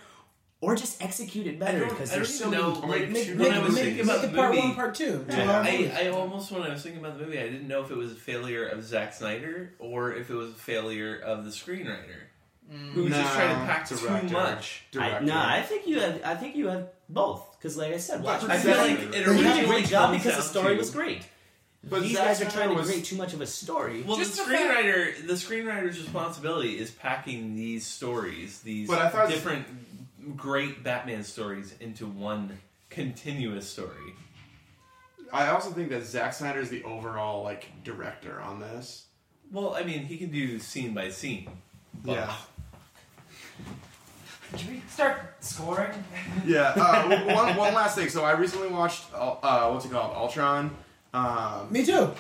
Or 0.60 0.74
just 0.74 1.01
execute 1.01 1.47
it 1.47 1.60
better 1.60 1.85
because 1.85 2.10
there's 2.10 2.36
so 2.36 2.48
even 2.48 2.59
many. 2.59 2.62
know, 2.72 2.80
like, 2.80 2.90
like, 3.02 3.09
Make, 3.10 3.28
when 3.28 3.39
make, 3.39 3.52
I 3.52 3.59
was 3.60 3.74
make, 3.74 3.85
thinking 3.85 4.06
make 4.06 4.16
about 4.16 4.22
the 4.30 4.36
part 4.36 4.51
movie- 4.55 4.66
one, 4.66 4.74
part 4.74 4.94
two. 4.97 5.24
Two 5.30 5.36
Yeah. 5.36 5.60
I, 5.64 5.93
I 6.02 6.09
almost, 6.09 6.51
when 6.51 6.62
I 6.62 6.70
was 6.70 6.82
thinking 6.82 7.01
about 7.01 7.16
the 7.16 7.24
movie, 7.24 7.39
I 7.39 7.44
didn't 7.44 7.68
know 7.68 7.85
if 7.85 7.93
it 7.93 7.97
was 7.97 8.10
a 8.10 8.16
failure 8.16 8.66
of 8.66 8.82
Zack 8.85 9.14
Snyder 9.14 9.74
or 9.78 10.14
if 10.14 10.30
it 10.30 10.35
was 10.35 10.51
a 10.51 10.55
failure 10.55 11.16
of 11.16 11.44
the 11.44 11.52
screenwriter, 11.52 12.26
who 12.93 13.05
was 13.05 13.12
just 13.12 13.35
trying 13.35 13.51
to 13.55 13.72
pack 13.72 13.89
too 13.89 13.97
director. 13.98 14.32
much. 14.32 14.82
I, 14.94 14.97
Director. 15.10 15.26
no, 15.26 15.39
I 15.39 15.62
think 15.62 15.86
you 15.86 16.01
have. 16.01 16.20
I 16.24 16.35
think 16.35 16.56
you 16.56 16.66
have 16.66 16.89
both. 17.09 17.56
Because, 17.56 17.76
like 17.76 17.93
I 17.94 17.98
said, 17.98 18.22
Watchmen. 18.24 18.51
I 18.51 18.56
feel 18.59 18.76
like 18.76 18.98
it 18.98 19.12
They 19.12 19.18
did 19.24 19.64
a 19.64 19.66
great 19.66 19.86
job 19.86 20.12
because 20.12 20.35
the 20.36 20.43
story 20.43 20.74
to- 20.74 20.78
was 20.80 20.90
great. 20.90 21.22
But 21.89 22.02
These 22.02 22.16
Zack 22.16 22.24
guys 22.26 22.43
are 22.43 22.51
Snyder 22.51 22.66
trying 22.66 22.76
to 22.76 22.82
create 22.85 23.05
too 23.05 23.16
much 23.16 23.32
of 23.35 23.40
a 23.40 23.47
story. 23.47 24.02
Well, 24.02 24.16
Just 24.16 24.36
the 24.36 24.43
the 24.43 24.51
fact- 24.51 24.74
screenwriter, 24.85 25.26
the 25.28 25.32
screenwriter's 25.35 25.98
responsibility 26.01 26.76
is 26.76 26.90
packing 26.90 27.55
these 27.55 27.86
stories, 27.86 28.60
these 28.62 28.89
But 28.89 28.98
I 29.01 29.09
thought- 29.10 29.28
different 29.30 29.64
great 30.36 30.82
Batman 30.84 31.22
stories 31.24 31.74
into 31.80 32.06
one 32.06 32.59
continuous 32.90 33.68
story. 33.68 34.14
I 35.32 35.48
also 35.48 35.70
think 35.70 35.90
that 35.90 36.05
Zack 36.06 36.32
Snyder 36.32 36.60
is 36.60 36.70
the 36.70 36.82
overall 36.84 37.42
like 37.42 37.68
director 37.84 38.40
on 38.40 38.60
this. 38.60 39.06
Well, 39.52 39.74
I 39.74 39.82
mean, 39.82 40.00
he 40.05 40.16
can 40.18 40.30
do 40.30 40.59
scene 40.59 40.94
by 40.94 41.10
scene. 41.10 41.50
but- 42.05 42.12
Yeah. 42.12 42.34
Should 44.56 44.70
we 44.70 44.82
start 44.88 45.34
scoring? 45.40 45.90
Yeah. 46.46 46.72
Uh, 46.74 47.24
one, 47.34 47.56
one 47.56 47.74
last 47.74 47.94
thing. 47.96 48.09
So 48.09 48.24
I 48.24 48.32
recently 48.32 48.68
watched 48.68 49.05
uh, 49.14 49.68
what's 49.70 49.84
it 49.84 49.90
called, 49.90 50.16
Ultron. 50.16 50.74
Um, 51.12 51.66
Me 51.70 51.84
too. 51.84 52.12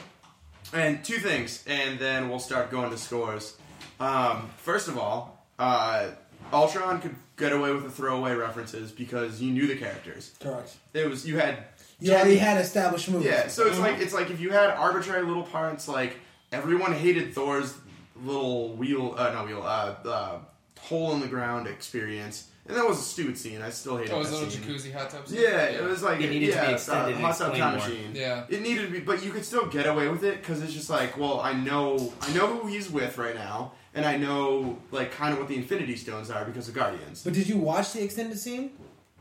and 0.74 1.02
two 1.04 1.18
things, 1.18 1.64
and 1.66 1.98
then 1.98 2.28
we'll 2.28 2.38
start 2.38 2.70
going 2.70 2.90
to 2.90 2.98
scores. 2.98 3.56
Um, 4.00 4.50
first 4.58 4.88
of 4.88 4.98
all, 4.98 5.46
uh, 5.58 6.08
Ultron 6.52 7.00
could 7.00 7.14
get 7.36 7.52
away 7.52 7.72
with 7.72 7.84
the 7.84 7.90
throwaway 7.90 8.34
references 8.34 8.90
because 8.90 9.40
you 9.40 9.52
knew 9.52 9.66
the 9.66 9.76
characters. 9.76 10.34
Correct. 10.40 10.76
It 10.94 11.08
was 11.08 11.26
you 11.26 11.38
had 11.38 11.58
You 12.00 12.12
already 12.14 12.36
had 12.36 12.58
established 12.60 13.08
movies. 13.10 13.26
yeah. 13.26 13.48
So 13.48 13.66
it's 13.66 13.78
like 13.78 13.98
it's 14.00 14.14
like 14.14 14.30
if 14.30 14.40
you 14.40 14.50
had 14.50 14.70
arbitrary 14.70 15.24
little 15.26 15.42
parts 15.44 15.88
like 15.88 16.16
everyone 16.52 16.92
hated 16.92 17.34
Thor's 17.34 17.74
little 18.22 18.74
wheel, 18.74 19.14
uh, 19.16 19.32
not 19.32 19.46
wheel, 19.46 19.62
uh, 19.62 19.94
uh, 20.08 20.38
hole 20.80 21.12
in 21.14 21.20
the 21.20 21.26
ground 21.28 21.66
experience, 21.68 22.48
and 22.66 22.76
that 22.76 22.86
was 22.86 22.98
a 22.98 23.02
stupid 23.02 23.38
scene. 23.38 23.62
I 23.62 23.70
still 23.70 23.96
hated 23.96 24.12
Oh, 24.12 24.16
it 24.16 24.18
was 24.20 24.30
that 24.30 24.36
a 24.36 24.44
little 24.46 24.60
jacuzzi 24.74 24.92
hot 24.92 25.10
tub. 25.10 25.28
scene? 25.28 25.40
Yeah, 25.40 25.64
it 25.64 25.82
was 25.84 26.02
like 26.02 26.20
It 26.20 26.30
needed 26.30 26.54
to 26.54 26.60
be 26.66 26.72
extended 26.72 27.16
uh, 27.16 27.18
hot 27.20 27.36
tub 27.38 27.56
time 27.56 27.76
more. 27.76 27.86
machine. 27.88 28.10
Yeah. 28.14 28.44
It 28.48 28.62
needed 28.62 28.86
to 28.86 28.92
be, 28.92 29.00
but 29.00 29.24
you 29.24 29.30
could 29.30 29.44
still 29.44 29.66
get 29.66 29.86
away 29.86 30.08
with 30.08 30.24
it 30.24 30.40
because 30.40 30.62
it's 30.62 30.72
just 30.72 30.90
like, 30.90 31.16
well, 31.16 31.40
I 31.40 31.52
know, 31.52 32.12
I 32.20 32.32
know 32.34 32.46
who 32.48 32.66
he's 32.68 32.90
with 32.90 33.18
right 33.18 33.34
now, 33.34 33.72
and 33.94 34.04
I 34.04 34.16
know 34.16 34.78
like 34.90 35.12
kind 35.12 35.32
of 35.32 35.38
what 35.38 35.48
the 35.48 35.56
Infinity 35.56 35.96
Stones 35.96 36.30
are 36.30 36.44
because 36.44 36.68
of 36.68 36.74
Guardians. 36.74 37.22
But 37.22 37.32
did 37.32 37.48
you 37.48 37.58
watch 37.58 37.92
the 37.92 38.02
extended 38.02 38.38
scene? 38.38 38.70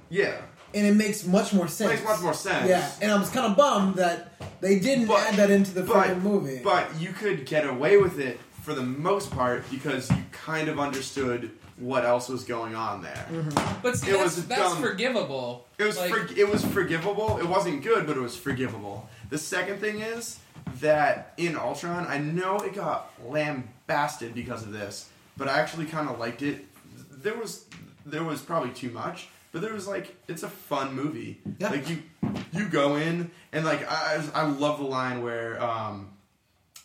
Yeah, 0.10 0.38
And 0.73 0.85
it 0.88 0.95
makes 0.95 1.26
much 1.26 1.53
more 1.53 1.68
sense. 1.68 1.91
makes 1.91 2.03
much 2.03 2.22
more 2.22 2.34
sense. 2.34 2.69
Yeah, 2.69 2.89
and 3.02 3.11
I 3.11 3.18
was 3.19 3.30
kind 3.30 3.45
of 3.45 3.57
bummed 3.57 3.95
that 3.95 4.34
they 4.61 4.80
didn't 4.80 5.07
But- 5.07 5.19
add 5.27 5.35
that 5.35 5.49
into 5.52 5.72
the 5.73 5.84
but- 5.84 6.07
fucking 6.07 6.22
movie. 6.23 6.61
But 6.64 6.88
you 6.99 7.11
could 7.11 7.45
get 7.45 7.65
away 7.68 7.98
with 7.98 8.18
it 8.19 8.39
for 8.64 8.73
the 8.73 8.84
most 8.84 9.31
part 9.31 9.69
because 9.69 10.10
you 10.10 10.23
kind 10.31 10.68
of 10.69 10.80
understood 10.80 11.52
what 11.77 12.06
else 12.06 12.27
was 12.30 12.44
going 12.44 12.73
on 12.73 13.02
there. 13.02 13.26
Mm-hmm. 13.31 13.81
But 13.84 13.98
see, 13.98 14.10
It 14.10 14.14
that's, 14.14 14.35
was 14.38 14.48
that's 14.48 14.73
dumb. 14.73 14.81
forgivable. 14.81 15.68
It 15.77 15.84
was 15.84 15.98
Like, 15.98 16.11
for, 16.11 16.34
it 16.39 16.49
was 16.49 16.64
forgivable. 16.65 17.38
It 17.38 17.45
wasn't 17.48 17.84
good, 17.84 18.07
but 18.07 18.15
it 18.18 18.22
was 18.22 18.35
forgivable. 18.35 19.07
The 19.30 19.38
second 19.38 19.80
thing 19.80 19.99
is 20.02 20.39
that 20.80 21.34
in 21.38 21.56
Ultron, 21.57 22.07
I 22.07 22.18
know 22.18 22.57
it 22.60 22.73
got 22.73 23.11
lambasted 23.88 24.34
because 24.34 24.64
of 24.64 24.72
this, 24.72 25.09
but 25.35 25.47
I 25.47 25.59
actually 25.59 25.85
kind 25.85 26.09
of 26.09 26.19
liked 26.19 26.41
it. 26.41 26.65
There 27.11 27.35
was 27.35 27.65
there 28.05 28.23
was 28.23 28.41
probably 28.41 28.72
too 28.72 28.89
much, 28.89 29.27
but 29.51 29.61
there 29.61 29.73
was 29.73 29.88
like 29.88 30.15
it's 30.27 30.43
a 30.43 30.49
fun 30.49 30.95
movie. 30.95 31.39
Yeah. 31.59 31.69
Like 31.69 31.89
you 31.89 32.03
you 32.53 32.68
go 32.68 32.95
in 32.95 33.31
and 33.51 33.65
like 33.65 33.89
I 33.89 34.23
I 34.34 34.45
love 34.47 34.80
the 34.80 34.85
line 34.85 35.22
where 35.22 35.61
um 35.61 36.09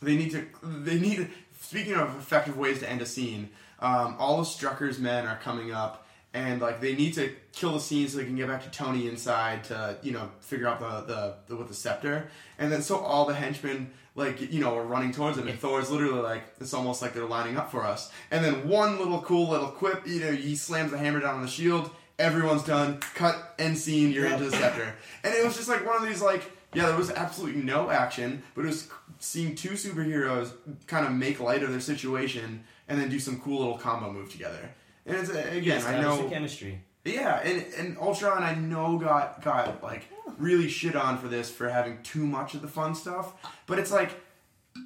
they 0.01 0.16
need 0.16 0.31
to 0.33 0.47
they 0.62 0.99
need 0.99 1.31
speaking 1.61 1.95
of 1.95 2.16
effective 2.19 2.57
ways 2.57 2.81
to 2.81 2.91
end 2.91 3.03
a 3.03 3.07
scene 3.07 3.51
um, 3.79 4.16
all 4.19 4.41
of 4.41 4.47
strucker's 4.47 4.99
men 4.99 5.27
are 5.27 5.37
coming 5.37 5.73
up 5.73 6.07
and 6.35 6.61
like 6.61 6.81
they 6.81 6.95
need 6.95 7.15
to 7.15 7.33
kill 7.53 7.73
the 7.73 7.81
scene 7.81 8.09
so 8.09 8.19
they 8.19 8.24
can 8.24 8.35
get 8.35 8.49
back 8.49 8.65
to 8.65 8.70
tony 8.70 9.07
inside 9.07 9.62
to 9.62 9.97
you 10.03 10.11
know 10.11 10.29
figure 10.41 10.66
out 10.66 10.81
the, 10.81 11.01
the, 11.12 11.35
the 11.47 11.57
with 11.57 11.69
the 11.69 11.74
scepter 11.74 12.29
and 12.59 12.73
then 12.73 12.83
so 12.83 12.99
all 12.99 13.27
the 13.27 13.35
henchmen 13.35 13.91
like 14.15 14.53
you 14.53 14.61
know 14.61 14.75
we're 14.75 14.85
running 14.85 15.13
towards 15.13 15.37
them 15.37 15.49
and 15.49 15.59
thor's 15.59 15.91
literally 15.91 16.21
like 16.21 16.43
it's 16.61 16.75
almost 16.75 17.01
like 17.01 17.15
they're 17.15 17.25
lining 17.27 17.57
up 17.57 17.71
for 17.71 17.85
us 17.85 18.13
and 18.31 18.45
then 18.45 18.69
one 18.69 18.99
little 18.99 19.23
cool 19.23 19.49
little 19.49 19.69
quip 19.69 20.07
you 20.07 20.21
know 20.21 20.33
he 20.33 20.55
slams 20.55 20.91
the 20.91 20.99
hammer 20.99 21.21
down 21.21 21.37
on 21.37 21.43
the 21.43 21.49
shield 21.49 21.91
everyone's 22.19 22.63
done 22.63 22.99
cut 23.15 23.55
end 23.59 23.77
scene 23.77 24.13
you're 24.13 24.27
into 24.27 24.45
the 24.45 24.51
scepter 24.51 24.95
and 25.25 25.35
it 25.35 25.45
was 25.45 25.57
just 25.57 25.69
like 25.69 25.85
one 25.87 25.97
of 25.97 26.07
these 26.07 26.21
like 26.21 26.43
yeah, 26.75 26.87
there 26.87 26.97
was 26.97 27.11
absolutely 27.11 27.63
no 27.63 27.91
action, 27.91 28.43
but 28.55 28.65
it 28.65 28.69
was 28.69 28.89
seeing 29.19 29.55
two 29.55 29.71
superheroes 29.71 30.53
kind 30.87 31.07
of 31.07 31.13
make 31.13 31.39
light 31.39 31.63
of 31.63 31.71
their 31.71 31.81
situation 31.81 32.65
and 32.89 33.01
then 33.01 33.11
do 33.11 33.21
some 33.21 33.41
cool 33.41 33.59
little 33.59 33.79
combo 33.79 34.11
move 34.13 34.31
together. 34.33 34.71
And 35.05 35.17
it's 35.17 35.31
uh, 35.31 35.51
again, 35.53 35.85
I 35.85 36.01
know, 36.01 36.29
chemistry. 36.29 36.81
Yeah, 37.05 37.41
and 37.41 37.66
and 37.79 37.99
Ultron, 37.99 38.43
I 38.43 38.55
know 38.55 38.99
got 38.99 39.43
got 39.43 39.83
like 39.83 40.05
really 40.39 40.69
shit 40.69 40.95
on 40.97 41.19
for 41.19 41.29
this 41.29 41.51
for 41.51 41.69
having 41.69 42.03
too 42.03 42.27
much 42.27 42.55
of 42.55 42.62
the 42.62 42.69
fun 42.69 42.95
stuff, 42.95 43.33
but 43.66 43.79
it's 43.79 43.91
like 43.91 44.20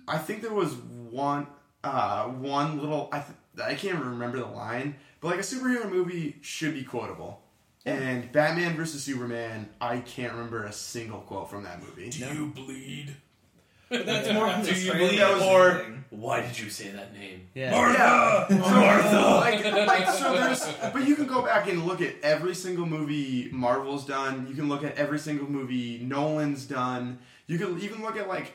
I 0.08 0.18
think 0.18 0.42
there 0.42 0.52
was 0.52 0.74
one 0.74 1.46
uh 1.84 2.24
one 2.24 2.78
little 2.80 3.08
I 3.12 3.20
th- 3.20 3.66
I 3.66 3.74
can't 3.74 3.96
even 3.96 4.10
remember 4.10 4.38
the 4.38 4.46
line, 4.46 4.96
but 5.20 5.28
like 5.28 5.38
a 5.40 5.42
superhero 5.42 5.90
movie 5.90 6.36
should 6.42 6.74
be 6.74 6.84
quotable. 6.84 7.42
And 7.84 8.32
Batman 8.32 8.76
versus 8.76 9.04
Superman, 9.04 9.68
I 9.80 9.98
can't 9.98 10.32
remember 10.32 10.64
a 10.64 10.72
single 10.72 11.20
quote 11.20 11.48
from 11.48 11.62
that 11.62 11.80
movie. 11.80 12.10
Do 12.10 12.18
you 12.18 12.46
bleed? 12.46 13.14
That's 13.88 14.32
more 14.32 14.46
Do 14.62 14.74
you 14.74 14.90
trailer 14.90 14.98
believe 15.06 15.18
that 15.20 15.34
was- 15.34 15.42
or 15.42 15.86
why 16.10 16.40
did 16.40 16.58
you 16.58 16.70
say 16.70 16.88
that 16.90 17.12
name? 17.14 17.48
Yeah. 17.54 18.46
Yeah, 18.48 18.56
Martha. 18.58 19.18
Like, 19.36 19.64
like, 19.86 20.08
so 20.08 20.34
there's, 20.34 20.64
but 20.92 21.06
you 21.06 21.14
can 21.16 21.26
go 21.26 21.42
back 21.42 21.68
and 21.68 21.84
look 21.86 22.00
at 22.00 22.14
every 22.22 22.54
single 22.54 22.86
movie 22.86 23.48
Marvel's 23.52 24.04
done. 24.06 24.46
You 24.48 24.54
can 24.54 24.68
look 24.68 24.82
at 24.84 24.96
every 24.96 25.18
single 25.18 25.48
movie 25.50 25.98
Nolan's 26.02 26.64
done. 26.64 27.18
You 27.46 27.58
can 27.58 27.80
even 27.80 28.02
look 28.02 28.16
at 28.16 28.28
like 28.28 28.52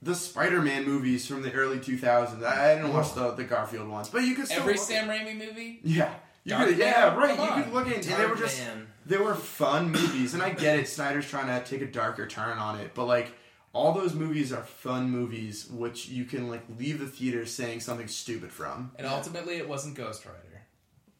the 0.00 0.14
Spider-Man 0.14 0.84
movies 0.84 1.26
from 1.26 1.42
the 1.42 1.52
early 1.52 1.78
2000s. 1.78 2.42
I, 2.44 2.72
I 2.72 2.74
didn't 2.76 2.92
watch 2.92 3.14
the, 3.14 3.30
the 3.32 3.44
Garfield 3.44 3.88
ones, 3.88 4.08
but 4.08 4.22
you 4.24 4.34
can 4.34 4.46
still 4.46 4.60
Every 4.60 4.74
look 4.74 4.82
Sam 4.82 5.08
Raimi 5.08 5.36
movie? 5.38 5.80
Yeah. 5.84 6.12
You 6.44 6.50
Dark 6.50 6.68
could, 6.70 6.78
yeah, 6.78 7.14
right. 7.16 7.36
Come 7.36 7.46
You 7.46 7.52
on. 7.52 7.62
could 7.64 7.72
look 7.72 7.86
at, 7.88 7.94
and 8.06 8.20
they 8.20 8.26
were 8.26 8.34
just 8.36 8.60
Man. 8.60 8.86
they 9.06 9.16
were 9.16 9.34
fun 9.34 9.92
movies, 9.92 10.34
and 10.34 10.42
I 10.42 10.50
get 10.50 10.76
it. 10.78 10.88
Snyder's 10.88 11.28
trying 11.28 11.46
to 11.46 11.64
take 11.68 11.82
a 11.82 11.86
darker 11.86 12.26
turn 12.26 12.58
on 12.58 12.80
it, 12.80 12.94
but 12.94 13.04
like 13.06 13.32
all 13.72 13.92
those 13.92 14.14
movies 14.14 14.52
are 14.52 14.62
fun 14.62 15.10
movies, 15.10 15.68
which 15.70 16.08
you 16.08 16.24
can 16.24 16.48
like 16.48 16.62
leave 16.78 16.98
the 16.98 17.06
theater 17.06 17.46
saying 17.46 17.80
something 17.80 18.08
stupid 18.08 18.50
from. 18.52 18.92
And 18.96 19.06
ultimately, 19.06 19.56
it 19.56 19.68
wasn't 19.68 19.94
Ghost 19.96 20.24
Rider. 20.26 20.38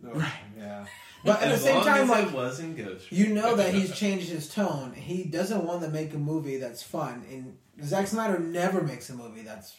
Right. 0.05 0.33
Yeah. 0.59 0.85
but 1.25 1.41
at 1.43 1.53
the 1.53 1.59
same 1.59 1.77
long 1.77 1.85
time, 1.85 2.03
as 2.03 2.09
like 2.11 2.27
it 2.27 2.33
wasn't 2.33 2.77
Ghost. 2.77 3.13
you 3.13 3.29
know 3.29 3.55
that 3.55 3.73
he's 3.75 3.97
changed 3.97 4.29
his 4.29 4.49
tone. 4.53 4.93
He 4.95 5.23
doesn't 5.25 5.65
want 5.65 5.83
to 5.83 5.89
make 5.89 6.13
a 6.13 6.19
movie 6.19 6.57
that's 6.57 6.83
fun. 6.83 7.25
And 7.31 7.57
Zack 7.87 8.09
Snyder 8.09 8.39
never 8.41 8.83
makes 8.83 9.09
a 9.11 9.15
movie 9.15 9.43
that's 9.43 9.77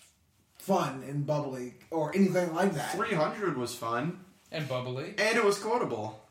fun 0.57 1.03
and 1.07 1.25
bubbly 1.27 1.73
or 1.91 2.15
anything 2.15 2.53
like 2.55 2.73
that. 2.73 2.95
300 2.95 3.57
was 3.57 3.75
fun, 3.75 4.21
And 4.49 4.65
Bubbly. 4.69 5.13
and 5.17 5.37
it 5.37 5.43
was 5.43 5.59
quotable. 5.59 6.22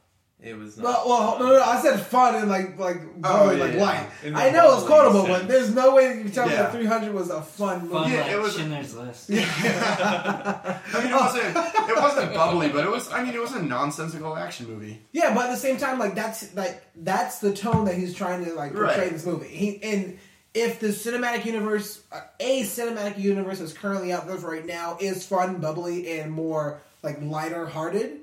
It 0.45 0.59
was 0.59 0.77
not. 0.77 1.07
Well, 1.07 1.09
well, 1.09 1.39
no, 1.39 1.47
no, 1.47 1.53
no, 1.59 1.63
I 1.63 1.81
said 1.81 2.01
fun 2.01 2.35
and 2.35 2.49
like 2.49 2.77
like 2.77 3.21
bubbly, 3.21 3.59
yeah, 3.59 3.65
like 3.65 3.75
yeah. 3.75 3.81
light. 3.83 4.07
I 4.35 4.51
know 4.51 4.73
it's 4.75 4.83
bubbly 4.83 4.87
quotable, 4.89 5.27
sense. 5.27 5.39
but 5.39 5.49
there's 5.49 5.73
no 5.73 5.95
way 5.95 6.17
you 6.17 6.23
can 6.25 6.33
tell 6.33 6.47
me 6.47 6.53
Yeah. 6.53 6.63
that 6.65 6.73
300 6.73 7.15
was 7.15 7.31
a 7.31 7.41
fun 7.43 7.83
movie. 7.83 7.93
Fun 7.95 8.11
Yeah, 8.11 8.23
like 8.23 8.31
it 8.33 8.41
was- 8.41 8.57
Schindler's 8.57 8.95
List. 8.97 9.31
I 9.31 10.81
mean, 10.95 11.13
it 11.13 11.15
wasn't 11.15 11.57
it 11.91 11.97
wasn't 11.97 12.35
bubbly, 12.35 12.69
but 12.71 12.85
it 12.85 12.91
was. 12.91 13.11
I 13.13 13.23
mean, 13.25 13.35
it 13.35 13.41
was 13.41 13.53
a 13.53 13.63
nonsensical 13.63 14.37
action 14.37 14.67
movie. 14.67 15.01
Yeah, 15.13 15.35
but 15.35 15.47
at 15.47 15.51
the 15.53 15.57
same 15.57 15.77
time, 15.77 15.99
like 15.99 16.15
that's 16.15 16.55
like 16.55 16.83
that's 16.97 17.39
the 17.39 17.53
tone 17.55 17.85
that 17.85 17.95
he's 17.95 18.15
trying 18.15 18.45
to 18.45 18.53
like 18.55 18.73
portray 18.73 18.97
Right. 18.99 19.07
in 19.09 19.13
this 19.13 19.27
movie. 19.27 19.47
He 19.49 19.83
and 19.83 20.19
if 20.55 20.81
the 20.81 20.89
cinematic 20.89 21.45
universe, 21.47 22.03
uh, 22.13 22.21
a 22.41 22.63
cinematic 22.65 23.19
universe 23.19 23.59
that's 23.61 23.73
currently 23.73 24.13
out 24.13 24.27
there 24.27 24.37
right 24.37 24.67
now 24.67 24.99
is 25.01 25.25
fun, 25.27 25.59
bubbly, 25.61 26.19
and 26.19 26.31
more 26.33 26.81
like 27.03 27.21
lighter 27.23 27.67
hearted, 27.67 28.19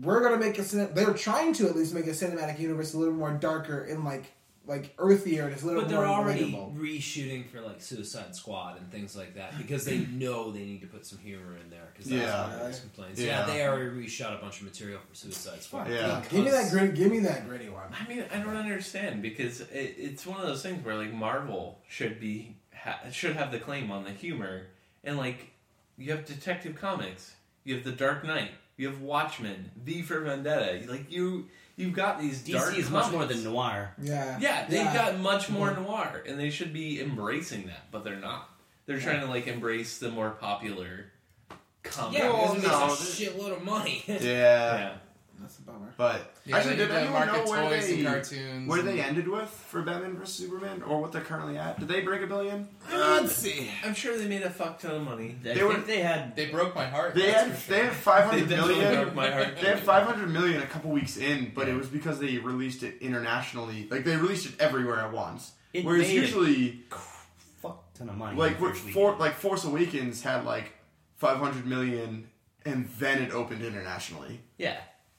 we're 0.00 0.22
gonna 0.22 0.36
make 0.38 0.58
a. 0.58 0.62
cine- 0.62 0.94
They're 0.94 1.12
trying 1.14 1.52
to 1.54 1.68
at 1.68 1.76
least 1.76 1.94
make 1.94 2.06
a 2.06 2.10
cinematic 2.10 2.58
universe 2.58 2.94
a 2.94 2.98
little 2.98 3.14
more 3.14 3.32
darker 3.32 3.82
and 3.84 4.04
like 4.04 4.32
like 4.66 4.94
earthier 4.98 5.44
and 5.44 5.52
it's 5.54 5.62
a 5.62 5.66
little 5.66 5.80
But 5.80 5.90
more 5.90 6.02
they're 6.02 6.10
already 6.10 6.52
relatable. 6.52 6.76
reshooting 6.76 7.48
for 7.50 7.62
like 7.62 7.80
Suicide 7.80 8.36
Squad 8.36 8.76
and 8.78 8.90
things 8.92 9.16
like 9.16 9.34
that 9.36 9.56
because 9.56 9.86
they 9.86 9.98
know 10.12 10.50
they 10.52 10.58
need 10.66 10.82
to 10.82 10.86
put 10.86 11.06
some 11.06 11.18
humor 11.20 11.56
in 11.56 11.70
there 11.70 11.88
because 11.94 12.10
that's 12.10 12.22
Yeah. 12.22 12.42
one 12.46 12.52
of 12.52 12.60
those 12.66 12.80
complaints. 12.80 13.18
Yeah. 13.18 13.46
Yeah. 13.46 13.46
they 13.54 13.66
already 13.66 13.86
reshot 14.06 14.38
a 14.38 14.42
bunch 14.42 14.58
of 14.58 14.64
material 14.66 15.00
for 15.08 15.14
Suicide 15.14 15.62
Squad. 15.62 15.88
Yeah. 15.90 16.22
Give 16.28 16.44
me 16.44 16.50
that 16.50 16.70
gritty, 16.70 16.92
Give 16.94 17.10
me 17.10 17.20
that 17.20 17.48
gritty 17.48 17.70
one. 17.70 17.86
I 17.98 18.06
mean, 18.06 18.24
I 18.30 18.40
don't 18.40 18.56
understand 18.58 19.22
because 19.22 19.62
it, 19.62 19.94
it's 19.96 20.26
one 20.26 20.38
of 20.38 20.46
those 20.46 20.62
things 20.62 20.84
where 20.84 20.96
like 20.96 21.14
Marvel 21.14 21.78
should 21.88 22.20
be 22.20 22.54
ha, 22.74 22.98
should 23.10 23.36
have 23.36 23.50
the 23.50 23.58
claim 23.58 23.90
on 23.90 24.04
the 24.04 24.10
humor, 24.10 24.66
and 25.02 25.16
like 25.16 25.46
you 25.96 26.10
have 26.12 26.26
Detective 26.26 26.76
Comics, 26.76 27.34
you 27.64 27.74
have 27.74 27.84
The 27.84 27.92
Dark 27.92 28.22
Knight, 28.22 28.50
you 28.78 28.86
have 28.88 29.02
Watchmen, 29.02 29.70
V 29.84 30.00
for 30.02 30.20
Vendetta. 30.20 30.80
Like 30.90 31.12
you, 31.12 31.48
you've 31.76 31.92
got 31.92 32.18
these 32.20 32.40
dark. 32.42 32.72
DC 32.72 32.78
is 32.78 32.90
much 32.90 33.12
more 33.12 33.26
than 33.26 33.44
noir. 33.44 33.92
Yeah, 34.00 34.38
Yeah, 34.40 34.64
they've 34.66 34.78
Yeah. 34.78 34.94
got 34.94 35.18
much 35.18 35.50
more 35.50 35.74
noir, 35.74 36.22
and 36.26 36.40
they 36.40 36.48
should 36.48 36.72
be 36.72 37.00
embracing 37.00 37.66
that, 37.66 37.90
but 37.90 38.04
they're 38.04 38.16
not. 38.16 38.48
They're 38.86 39.00
trying 39.00 39.20
to 39.20 39.26
like 39.26 39.46
embrace 39.46 39.98
the 39.98 40.10
more 40.10 40.30
popular 40.30 41.12
comic. 41.82 42.18
Yeah, 42.18 42.30
Well, 42.30 42.54
because 42.54 42.64
oh, 42.72 42.78
no, 42.78 42.86
makes 42.86 43.20
a 43.20 43.22
shitload 43.24 43.56
of 43.56 43.62
money. 43.64 44.02
Yeah, 44.08 44.18
yeah. 44.22 44.92
That's 45.40 45.58
a 45.58 45.62
bummer. 45.62 45.94
but 45.96 46.34
Yeah, 46.44 46.56
actually, 46.56 46.76
did 46.76 46.88
need 46.88 46.94
to 46.94 47.00
anyone 47.00 47.26
know 47.26 47.32
market 47.32 47.48
where 47.50 47.70
they 47.80 47.94
and 47.94 48.06
cartoons. 48.06 48.68
where 48.68 48.82
they 48.82 49.00
ended 49.00 49.28
with 49.28 49.48
for 49.48 49.82
Batman 49.82 50.16
vs 50.16 50.34
Superman, 50.34 50.82
or 50.82 51.00
what 51.00 51.12
they're 51.12 51.22
currently 51.22 51.56
at? 51.56 51.78
Did 51.78 51.88
they 51.88 52.00
break 52.02 52.22
a 52.22 52.26
billion? 52.26 52.68
Uh, 52.92 53.20
let's 53.22 53.36
see. 53.36 53.70
I'm 53.84 53.94
sure 53.94 54.18
they 54.18 54.26
made 54.28 54.42
a 54.42 54.50
fuck 54.50 54.80
ton 54.80 54.96
of 54.96 55.02
money. 55.02 55.36
I 55.44 55.54
They 55.54 55.62
were- 55.62 55.76
they 55.78 56.00
had. 56.00 56.34
They 56.36 56.46
broke 56.46 56.74
my 56.74 56.86
heart. 56.86 57.14
They 57.14 57.30
that's 57.30 57.46
had 57.48 57.58
sure. 57.58 57.76
they 57.76 57.84
had 57.84 57.94
five 57.94 58.30
They 58.32 58.40
definitely 58.40 58.74
million. 58.76 59.02
broke 59.04 59.14
my 59.14 59.30
heart. 59.30 59.56
They 59.60 59.68
had 59.68 59.80
500 59.80 60.28
million 60.30 60.60
a 60.62 60.66
couple 60.66 60.90
weeks 60.90 61.16
in, 61.16 61.52
but 61.54 61.68
it 61.68 61.74
was 61.74 61.88
because 61.88 62.18
they 62.18 62.38
released 62.38 62.82
it 62.82 62.98
internationally. 63.00 63.86
Like 63.90 64.04
they 64.04 64.16
released 64.16 64.46
it 64.46 64.60
everywhere 64.60 64.98
at 64.98 65.12
once. 65.12 65.52
It 65.72 65.84
Whereas 65.84 66.08
made 66.08 66.18
a 66.18 66.20
usually, 66.20 66.80
fuck 67.62 67.92
ton 67.94 68.08
of 68.08 68.16
money. 68.16 68.36
like 68.36 68.52
in 68.52 68.56
the 68.58 68.62
what 68.64 68.76
first 68.76 68.90
for, 68.90 69.14
like 69.16 69.34
Force 69.34 69.64
Awakens 69.64 70.22
had 70.22 70.44
like 70.44 70.72
500 71.16 71.66
million, 71.66 72.28
and 72.64 72.88
then 72.98 73.22
it 73.22 73.32
opened 73.32 73.62
internationally. 73.62 74.40
yeah. 74.58 74.78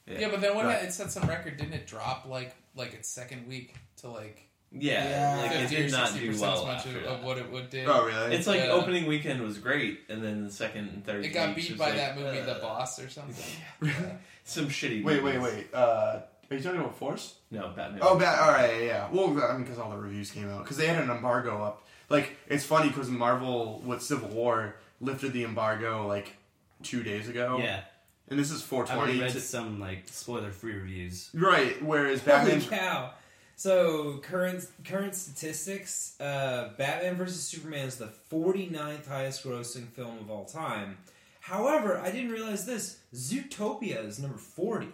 Yeah, 0.10 0.30
but 0.30 0.41
then 0.41 0.56
what? 0.56 0.65
Right. 0.65 0.84
It 0.84 0.94
set 0.94 1.11
some 1.11 1.27
record. 1.27 1.57
Didn't 1.57 1.73
it 1.73 1.86
drop 1.88 2.26
like 2.27 2.56
like 2.76 2.94
its 2.94 3.10
second 3.10 3.48
week 3.48 3.76
to 3.98 4.10
like 4.10 4.41
Yeah, 4.72 5.10
Yeah. 5.10 5.41
like 5.41 5.52
it 5.52 5.60
fifty 5.61 5.76
or 5.76 5.80
did 5.84 5.91
not 5.91 6.07
sixty 6.07 6.26
do 6.26 6.31
percent 6.31 6.52
well 6.52 6.60
as 6.61 6.65
much 6.68 6.77
after 6.88 6.98
of, 6.98 7.03
that. 7.03 7.11
of 7.11 7.23
what 7.23 7.38
it 7.38 7.52
would 7.52 7.69
did? 7.69 7.88
Oh 7.88 8.06
really? 8.06 8.36
It's 8.36 8.48
like 8.48 8.60
Yeah. 8.61 8.68
opening 8.72 9.06
weekend 9.07 9.41
was 9.41 9.57
great, 9.57 10.02
and 10.10 10.23
then 10.23 10.45
the 10.45 10.52
second 10.52 10.90
and 10.90 11.06
third. 11.06 11.26
It 11.26 11.30
got 11.30 11.56
weeks 11.56 11.69
beat 11.69 11.77
by 11.77 11.88
like, 11.88 11.95
that 11.95 12.18
movie, 12.18 12.40
The 12.41 12.56
uh, 12.57 12.61
Boss, 12.61 12.99
or 12.99 13.10
something. 13.10 13.45
Some 14.44 14.68
shitty. 14.68 15.03
wait, 15.03 15.22
wait, 15.23 15.36
movies. 15.38 15.53
wait. 15.56 15.73
Uh, 15.73 16.22
are 16.49 16.56
you 16.56 16.64
talking 16.64 16.80
about 16.80 16.98
Force? 16.98 17.36
No, 17.52 17.72
Batman. 17.76 17.99
Oh, 18.02 18.18
bad. 18.18 18.40
All 18.40 18.52
right, 18.52 18.80
yeah, 18.80 18.86
yeah. 18.86 19.10
Well, 19.11 19.27
I 19.44 19.53
mean, 19.53 19.64
because 19.64 19.77
all 19.77 19.91
the 19.91 19.98
reviews 19.98 20.31
came 20.31 20.49
out, 20.49 20.64
because 20.64 20.77
they 20.77 20.88
had 20.88 21.03
an 21.03 21.11
embargo 21.11 21.61
up. 21.64 21.84
Like, 22.10 22.36
it's 22.48 22.64
funny 22.64 22.88
because 22.90 23.10
Marvel 23.10 23.84
with 23.86 24.02
Civil 24.02 24.30
War 24.30 24.76
lifted 24.99 25.34
the 25.34 25.44
embargo 25.44 26.07
like 26.07 26.36
two 26.81 27.03
days 27.03 27.30
ago. 27.30 27.60
Yeah, 27.61 27.81
and 28.30 28.40
this 28.40 28.52
is 28.52 28.62
420. 28.62 28.92
I 28.92 28.96
already 28.98 29.20
420. 29.20 29.22
read 29.22 29.34
to- 29.34 29.40
some 29.42 29.80
like 29.80 30.04
spoiler-free 30.08 30.74
reviews. 30.74 31.30
right, 31.34 31.82
whereas 31.84 32.22
Batman. 32.22 32.60
Holy 32.62 32.78
cow! 32.78 33.12
So 33.56 34.20
current 34.24 34.66
current 34.86 35.16
statistics: 35.16 36.16
uh, 36.22 36.70
Batman 36.78 37.16
vs 37.18 37.42
Superman 37.44 37.88
is 37.88 37.96
the 37.98 38.10
49th 38.32 39.08
highest 39.08 39.44
grossing 39.44 39.88
film 39.90 40.18
of 40.20 40.30
all 40.32 40.46
time. 40.46 40.98
However, 41.42 41.98
I 41.98 42.12
didn't 42.12 42.32
realize 42.32 42.66
this: 42.66 43.00
Zootopia 43.14 44.06
is 44.06 44.20
number 44.20 44.38
40. 44.38 44.88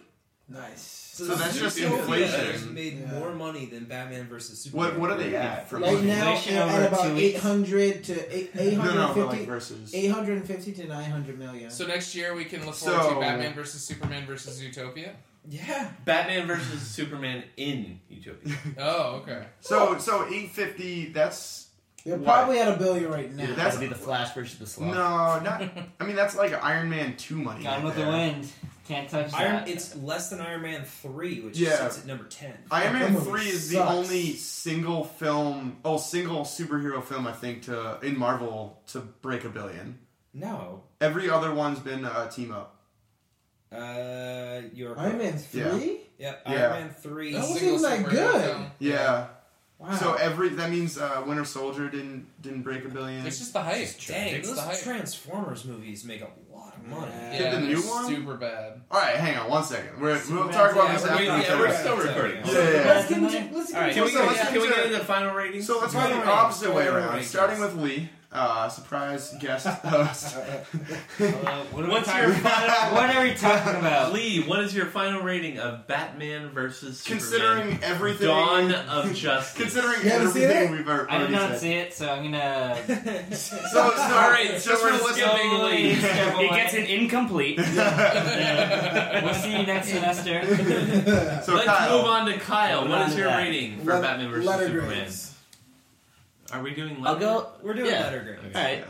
Nice. 0.48 1.10
So 1.16 1.24
that's 1.34 1.58
just 1.58 1.76
Zootopia 1.78 1.98
inflation. 1.98 2.52
has 2.52 2.64
made 2.66 3.00
Yeah. 3.00 3.18
more 3.18 3.34
money 3.34 3.66
than 3.66 3.84
Batman 3.86 4.28
versus 4.28 4.60
Superman. 4.60 4.92
What 4.92 5.00
what 5.00 5.10
are 5.10 5.16
they 5.16 5.34
at 5.34 5.68
for 5.68 5.78
Right 5.78 6.00
now, 6.02 6.28
Inflation 6.34 6.56
at, 6.56 6.68
over 6.68 6.82
at 6.82 6.92
about 6.92 7.16
800 7.18 8.04
to 8.04 8.36
eight- 8.36 8.54
No, 8.54 8.62
no, 8.62 8.70
850, 8.70 9.22
like 9.38 9.46
versus. 9.46 9.94
850 9.94 10.72
to 10.74 10.86
900 10.86 11.38
million. 11.38 11.70
So 11.70 11.86
next 11.86 12.14
year 12.14 12.34
we 12.34 12.44
can 12.44 12.64
look 12.64 12.74
forward 12.76 13.02
So- 13.02 13.14
to 13.14 13.20
Batman 13.20 13.54
versus 13.54 13.82
Superman 13.82 14.24
versus 14.26 14.60
Zootopia. 14.60 15.10
Yeah. 15.48 15.90
Batman 16.04 16.46
versus 16.46 16.80
Superman 16.82 17.42
in 17.56 17.98
Utopia. 18.08 18.54
Oh, 18.78 19.16
okay. 19.22 19.46
So 19.60 19.98
so 19.98 20.26
850. 20.26 21.06
That's 21.12 21.68
They're 22.04 22.16
What? 22.18 22.24
probably 22.24 22.60
at 22.60 22.68
a 22.72 22.76
billion 22.76 23.10
right 23.10 23.32
now. 23.34 23.42
Yeah, 23.42 23.48
that's- 23.54 23.74
That'd 23.74 23.80
be 23.80 23.86
the 23.92 24.00
Flash 24.00 24.32
versus 24.34 24.58
the 24.60 24.66
Sloth. 24.66 24.94
no, 24.94 25.40
not. 25.40 25.62
I 25.98 26.04
mean 26.04 26.14
that's 26.14 26.36
like 26.36 26.52
Iron 26.62 26.88
Man 26.90 27.16
two 27.16 27.34
money. 27.36 27.64
Gone 27.64 27.74
right 27.76 27.84
with 27.84 27.96
the 27.96 28.06
wind. 28.06 28.48
Can't 28.88 29.08
touch 29.08 29.32
Iron, 29.34 29.56
that. 29.56 29.68
it's 29.68 29.96
less 29.96 30.30
than 30.30 30.40
Iron 30.40 30.62
Man 30.62 30.84
3, 30.84 31.40
which 31.40 31.58
Yeah. 31.58 31.76
sits 31.88 31.98
at 32.00 32.06
number 32.06 32.24
10. 32.24 32.52
Iron 32.70 32.92
That 32.92 32.98
Man 33.00 33.12
movie 33.14 33.24
three 33.30 33.48
is 33.48 33.68
the 33.68 33.76
sucks. 33.76 33.90
only 33.90 34.32
single 34.34 35.04
film, 35.04 35.78
oh 35.84 35.96
single 35.98 36.42
superhero 36.42 37.02
film 37.02 37.26
I 37.26 37.32
think 37.32 37.62
to 37.64 37.98
in 38.00 38.16
Marvel 38.18 38.80
to 38.88 39.00
break 39.00 39.44
a 39.44 39.48
billion. 39.48 39.98
No. 40.32 40.82
Every 41.00 41.28
other 41.30 41.52
one's 41.52 41.78
been 41.80 42.04
a 42.04 42.28
team 42.30 42.52
up. 42.52 42.76
Uh, 43.72 44.60
you're 44.72 44.98
Iron 44.98 45.18
Man 45.18 45.40
Yeah. 45.52 45.70
3? 45.70 46.00
Yep, 46.18 46.42
Yeah. 46.46 46.52
Iron 46.52 46.70
Man 46.86 46.94
3. 46.94 47.32
That 47.32 47.40
wasn't 47.40 47.62
even 47.62 47.82
that 47.82 48.04
good. 48.08 48.40
film. 48.42 48.70
Yeah. 48.78 49.26
Wow. 49.78 49.94
So 49.96 50.14
every 50.14 50.48
that 50.50 50.70
means 50.70 50.96
uh, 50.96 51.22
Winter 51.26 51.44
Soldier 51.44 51.90
didn't 51.90 52.26
didn't 52.40 52.62
break 52.62 52.84
a 52.86 52.88
billion. 52.88 53.26
It's 53.26 53.38
just 53.38 53.52
the 53.52 53.60
hype. 53.62 53.88
Dang, 54.06 54.34
it's 54.36 54.48
those 54.48 54.56
the 54.56 54.62
hype. 54.62 54.78
Transformers 54.80 55.66
movies 55.66 56.02
make 56.04 56.22
a 56.22 56.24
lot 56.24 56.32
of 56.38 56.45
money. 56.88 57.12
Yeah. 57.12 57.32
Yeah, 57.40 57.50
the 57.54 57.56
they're 57.60 57.60
new 57.76 57.80
one? 57.82 58.06
super 58.06 58.34
bad. 58.34 58.80
All 58.90 59.00
right, 59.00 59.16
hang 59.16 59.36
on 59.36 59.50
one 59.50 59.64
second. 59.64 60.00
We're, 60.00 60.12
we'll 60.12 60.20
Superman's 60.20 60.54
talk 60.56 60.72
about 60.72 60.84
yeah, 60.88 60.92
this 60.94 61.02
we're- 61.04 61.28
after. 61.28 61.52
yeah, 61.52 61.56
we 61.56 61.66
we're 61.66 61.74
still 61.78 61.96
recording. 61.96 62.36
Yeah, 62.46 62.52
yeah, 62.52 62.70
yeah. 62.70 62.84
let's 62.86 63.08
get 63.08 63.18
into, 63.18 63.56
let's 63.58 63.72
All 63.74 63.80
get 63.80 63.88
into 63.88 63.94
Can 63.94 64.04
we, 64.04 64.12
get, 64.12 64.26
let's 64.26 64.40
can 64.50 64.60
we 64.60 64.68
get 64.68 64.76
get 64.76 64.82
to- 64.86 64.92
into 64.94 65.04
final 65.04 65.34
ratings? 65.34 65.66
So 65.66 65.78
let's 65.80 65.92
go 65.94 66.00
the 66.08 66.26
opposite 66.30 66.74
way 66.74 66.86
around. 66.86 67.22
Starting 67.24 67.60
with 67.60 67.74
Lee, 67.76 68.08
uh, 68.36 68.68
surprise 68.68 69.34
guest 69.40 69.66
host. 69.84 70.36
what, 70.36 71.84
are 71.84 71.88
What's 71.88 72.06
we 72.12 72.20
your 72.20 72.32
talking, 72.34 72.94
what 72.94 73.16
are 73.16 73.22
we 73.24 73.34
talking 73.34 73.76
about? 73.80 74.12
Lee, 74.12 74.42
what 74.44 74.60
is 74.60 74.74
your 74.74 74.86
final 74.86 75.22
rating 75.22 75.58
of 75.58 75.86
Batman 75.86 76.50
versus 76.50 77.00
Superman? 77.00 77.18
Considering 77.20 77.78
everything, 77.82 78.26
Dawn 78.28 78.72
of 78.72 79.14
Justice. 79.14 79.54
considering 79.60 80.02
You 80.04 80.10
haven't 80.10 80.28
seen 80.32 80.42
everything 80.44 80.72
it? 80.74 80.76
we've 80.76 80.88
already 80.88 81.10
I 81.10 81.18
did 81.18 81.30
not 81.30 81.50
said. 81.52 81.60
see 81.60 81.72
it, 81.72 81.94
so 81.94 82.08
I'm 82.10 82.22
gonna. 82.24 82.76
So, 83.36 83.56
so 83.70 83.80
all 83.82 84.30
right, 84.30 84.60
so 84.60 84.70
just 84.70 84.82
for 84.82 84.90
we're 84.90 84.98
the 84.98 85.04
listeners. 85.04 85.30
skipping 85.30 85.62
Lee. 85.64 85.94
step 85.96 86.34
He 86.36 86.44
away. 86.46 86.56
gets 86.56 86.74
an 86.74 86.84
incomplete. 86.84 87.58
We'll 87.58 89.34
see 89.34 89.52
you 89.58 89.66
next 89.66 89.88
semester. 89.88 90.44
So 91.42 91.54
Let's 91.54 91.66
Kyle, 91.66 91.96
move 91.98 92.06
on 92.06 92.26
to 92.26 92.38
Kyle. 92.38 92.78
Moving 92.82 92.90
What 92.92 93.00
on 93.02 93.08
is 93.08 93.14
to 93.14 93.20
your 93.20 93.30
rating 93.30 93.78
for 93.78 93.92
Let- 93.94 94.02
Batman 94.02 94.30
versus 94.30 94.46
letter 94.46 94.66
Superman? 94.66 94.88
grades. 94.88 95.25
Are 96.52 96.62
we 96.62 96.74
doing 96.74 96.96
I'll 96.98 97.14
letter? 97.14 97.20
go. 97.20 97.50
We're 97.62 97.74
doing 97.74 97.90
Yeah. 97.90 98.02
letter 98.02 98.22
grades. 98.40 98.56
All 98.56 98.62
right. 98.62 98.84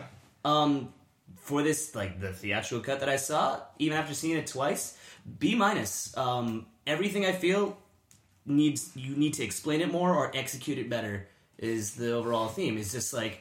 Um, 0.44 0.92
for 1.36 1.62
this, 1.62 1.94
like 1.94 2.20
the 2.20 2.32
theatrical 2.32 2.84
cut 2.84 3.00
that 3.00 3.08
I 3.08 3.16
saw, 3.16 3.60
even 3.78 3.96
after 3.98 4.14
seeing 4.14 4.36
it 4.36 4.46
twice, 4.46 4.96
B 5.38 5.54
minus. 5.54 6.16
Um, 6.16 6.66
everything 6.86 7.24
I 7.26 7.32
feel 7.32 7.76
needs 8.44 8.90
you 8.94 9.16
need 9.16 9.34
to 9.34 9.42
explain 9.44 9.80
it 9.80 9.90
more 9.90 10.14
or 10.14 10.30
execute 10.34 10.78
it 10.78 10.88
better. 10.90 11.28
Is 11.58 11.94
the 11.94 12.12
overall 12.12 12.48
theme? 12.48 12.76
It's 12.78 12.92
just 12.92 13.12
like, 13.14 13.40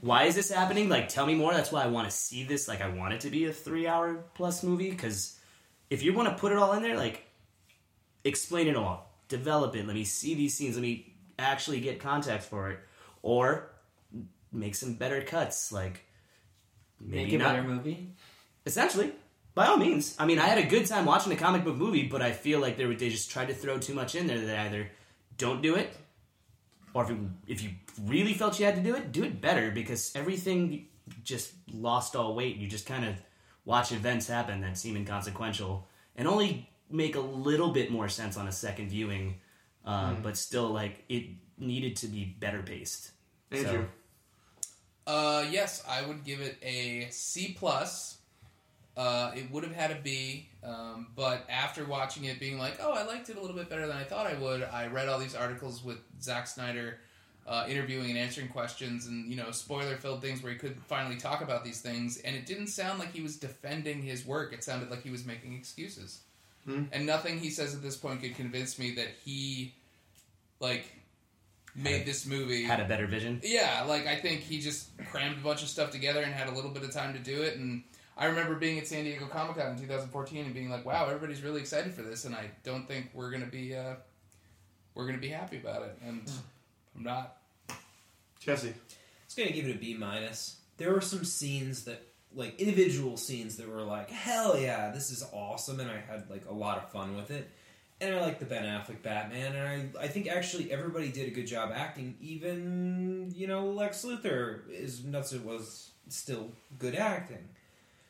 why 0.00 0.24
is 0.24 0.34
this 0.36 0.50
happening? 0.50 0.88
Like, 0.88 1.08
tell 1.08 1.26
me 1.26 1.34
more. 1.34 1.52
That's 1.52 1.72
why 1.72 1.82
I 1.82 1.88
want 1.88 2.08
to 2.08 2.14
see 2.16 2.44
this. 2.44 2.68
Like, 2.68 2.80
I 2.80 2.88
want 2.88 3.14
it 3.14 3.20
to 3.22 3.30
be 3.30 3.46
a 3.46 3.52
three-hour 3.52 4.24
plus 4.34 4.62
movie 4.62 4.90
because 4.90 5.36
if 5.90 6.02
you 6.04 6.14
want 6.14 6.28
to 6.28 6.34
put 6.36 6.52
it 6.52 6.58
all 6.58 6.72
in 6.74 6.82
there, 6.82 6.96
like, 6.96 7.24
explain 8.24 8.68
it 8.68 8.76
all, 8.76 9.10
develop 9.28 9.74
it. 9.76 9.86
Let 9.86 9.94
me 9.96 10.04
see 10.04 10.34
these 10.34 10.54
scenes. 10.54 10.76
Let 10.76 10.82
me 10.82 11.12
actually 11.38 11.80
get 11.80 12.00
context 12.00 12.48
for 12.48 12.70
it, 12.70 12.78
or 13.26 13.68
make 14.52 14.76
some 14.76 14.94
better 14.94 15.20
cuts. 15.20 15.72
Like 15.72 16.04
maybe 17.00 17.24
Make 17.24 17.32
a 17.32 17.38
not. 17.38 17.54
better 17.56 17.66
movie. 17.66 18.10
Essentially, 18.64 19.12
by 19.54 19.66
all 19.66 19.76
means. 19.76 20.14
I 20.18 20.26
mean, 20.26 20.38
I 20.38 20.46
had 20.46 20.58
a 20.58 20.66
good 20.66 20.86
time 20.86 21.04
watching 21.06 21.30
the 21.30 21.36
comic 21.36 21.64
book 21.64 21.76
movie, 21.76 22.06
but 22.06 22.22
I 22.22 22.30
feel 22.30 22.60
like 22.60 22.76
they 22.76 22.86
were, 22.86 22.94
they 22.94 23.08
just 23.08 23.30
tried 23.30 23.48
to 23.48 23.54
throw 23.54 23.78
too 23.78 23.94
much 23.94 24.14
in 24.14 24.26
there. 24.28 24.38
That 24.40 24.58
either 24.66 24.88
don't 25.36 25.60
do 25.60 25.74
it, 25.74 25.94
or 26.94 27.02
if 27.04 27.10
you, 27.10 27.30
if 27.48 27.62
you 27.64 27.70
really 28.04 28.32
felt 28.34 28.58
you 28.60 28.64
had 28.64 28.76
to 28.76 28.82
do 28.82 28.94
it, 28.94 29.10
do 29.10 29.24
it 29.24 29.40
better 29.40 29.70
because 29.72 30.12
everything 30.14 30.86
just 31.24 31.52
lost 31.72 32.14
all 32.14 32.34
weight. 32.34 32.56
You 32.56 32.68
just 32.68 32.86
kind 32.86 33.04
of 33.04 33.14
watch 33.64 33.90
events 33.90 34.28
happen 34.28 34.60
that 34.60 34.78
seem 34.78 34.96
inconsequential 34.96 35.88
and 36.14 36.28
only 36.28 36.70
make 36.90 37.16
a 37.16 37.20
little 37.20 37.72
bit 37.72 37.90
more 37.90 38.08
sense 38.08 38.36
on 38.36 38.46
a 38.46 38.52
second 38.52 38.88
viewing, 38.90 39.40
uh, 39.84 40.14
but 40.22 40.36
still 40.36 40.68
like 40.70 41.02
it 41.08 41.24
needed 41.58 41.96
to 41.96 42.06
be 42.06 42.24
better 42.24 42.62
paced. 42.62 43.10
Andrew. 43.50 43.86
Uh, 45.06 45.46
yes, 45.50 45.84
I 45.88 46.02
would 46.04 46.24
give 46.24 46.40
it 46.40 46.58
a 46.62 47.08
C 47.10 47.54
plus. 47.58 48.18
Uh, 48.96 49.30
it 49.36 49.50
would 49.50 49.62
have 49.62 49.74
had 49.74 49.90
a 49.90 50.00
B, 50.00 50.48
um, 50.64 51.08
but 51.14 51.44
after 51.50 51.84
watching 51.84 52.24
it, 52.24 52.40
being 52.40 52.58
like, 52.58 52.78
"Oh, 52.80 52.92
I 52.92 53.04
liked 53.04 53.28
it 53.28 53.36
a 53.36 53.40
little 53.40 53.54
bit 53.54 53.68
better 53.68 53.86
than 53.86 53.96
I 53.96 54.04
thought 54.04 54.26
I 54.26 54.34
would," 54.34 54.62
I 54.62 54.86
read 54.86 55.08
all 55.08 55.18
these 55.18 55.34
articles 55.34 55.84
with 55.84 55.98
Zack 56.22 56.46
Snyder 56.46 56.98
uh, 57.46 57.66
interviewing 57.68 58.08
and 58.08 58.18
answering 58.18 58.48
questions, 58.48 59.06
and 59.06 59.30
you 59.30 59.36
know, 59.36 59.50
spoiler-filled 59.50 60.22
things 60.22 60.42
where 60.42 60.50
he 60.50 60.58
could 60.58 60.80
finally 60.88 61.16
talk 61.16 61.42
about 61.42 61.62
these 61.62 61.80
things, 61.82 62.16
and 62.22 62.34
it 62.34 62.46
didn't 62.46 62.68
sound 62.68 62.98
like 62.98 63.12
he 63.12 63.20
was 63.20 63.36
defending 63.36 64.02
his 64.02 64.24
work. 64.26 64.52
It 64.54 64.64
sounded 64.64 64.90
like 64.90 65.02
he 65.02 65.10
was 65.10 65.24
making 65.26 65.52
excuses, 65.52 66.20
Hmm. 66.64 66.84
and 66.90 67.04
nothing 67.06 67.38
he 67.38 67.50
says 67.50 67.74
at 67.74 67.82
this 67.82 67.96
point 67.98 68.22
could 68.22 68.34
convince 68.34 68.78
me 68.78 68.92
that 68.92 69.08
he, 69.24 69.74
like, 70.58 70.90
made 71.76 72.06
this 72.06 72.24
movie 72.26 72.64
Had 72.64 72.80
a 72.80 72.84
better 72.88 73.06
vision. 73.06 73.40
yeah, 73.44 73.84
like 73.86 74.06
I 74.06 74.16
think 74.16 74.40
he 74.40 74.60
just 74.60 74.88
crammed 75.10 75.36
a 75.38 75.40
bunch 75.42 75.62
of 75.62 75.68
stuff 75.68 75.90
together 75.90 76.22
and 76.22 76.32
had 76.32 76.48
a 76.48 76.52
little 76.52 76.70
bit 76.70 76.82
of 76.82 76.90
time 76.90 77.12
to 77.12 77.18
do 77.18 77.42
it. 77.42 77.56
And 77.58 77.82
I 78.16 78.26
remember 78.26 78.54
being 78.54 78.78
at 78.78 78.86
San 78.86 79.04
Diego 79.04 79.26
Comic 79.26 79.56
Con 79.56 79.72
in 79.72 79.76
2014 79.78 80.46
and 80.46 80.54
being 80.54 80.70
like, 80.70 80.86
"Wow, 80.86 81.04
everybody's 81.06 81.42
really 81.42 81.60
excited 81.60 81.92
for 81.94 82.00
this," 82.02 82.24
and 82.24 82.34
I 82.34 82.50
don't 82.64 82.88
think 82.88 83.10
we're 83.12 83.30
gonna 83.30 83.44
be 83.46 83.74
uh, 83.76 83.96
we're 84.94 85.06
gonna 85.06 85.18
be 85.18 85.28
happy 85.28 85.58
about 85.58 85.82
it. 85.82 85.98
And 86.06 86.30
I'm 86.96 87.02
not. 87.02 87.36
Jesse. 88.40 88.72
It's 89.24 89.34
gonna 89.34 89.50
give 89.52 89.66
it 89.68 89.76
a 89.76 89.78
B 89.78 89.94
minus. 89.94 90.56
There 90.78 90.92
were 90.92 91.00
some 91.00 91.24
scenes 91.24 91.84
that, 91.84 92.02
like 92.34 92.58
individual 92.60 93.16
scenes 93.16 93.56
that 93.56 93.68
were 93.68 93.82
like, 93.82 94.10
hell 94.10 94.58
yeah, 94.58 94.90
this 94.92 95.10
is 95.10 95.24
awesome, 95.32 95.80
and 95.80 95.90
I 95.90 95.98
had 95.98 96.30
like 96.30 96.46
a 96.48 96.52
lot 96.54 96.78
of 96.78 96.90
fun 96.90 97.16
with 97.16 97.30
it. 97.30 97.50
And 98.00 98.14
I 98.14 98.20
like 98.20 98.38
the 98.38 98.44
Ben 98.44 98.64
Affleck 98.64 99.02
Batman, 99.02 99.56
and 99.56 99.94
I 99.98 100.04
I 100.04 100.08
think 100.08 100.28
actually 100.28 100.70
everybody 100.70 101.10
did 101.10 101.28
a 101.28 101.30
good 101.30 101.46
job 101.46 101.72
acting. 101.74 102.14
Even 102.20 103.32
you 103.34 103.46
know 103.46 103.66
Lex 103.70 104.04
Luthor, 104.04 104.68
is 104.70 105.02
nuts 105.02 105.32
it 105.32 105.42
was, 105.42 105.90
still 106.08 106.50
good 106.78 106.94
acting. 106.94 107.48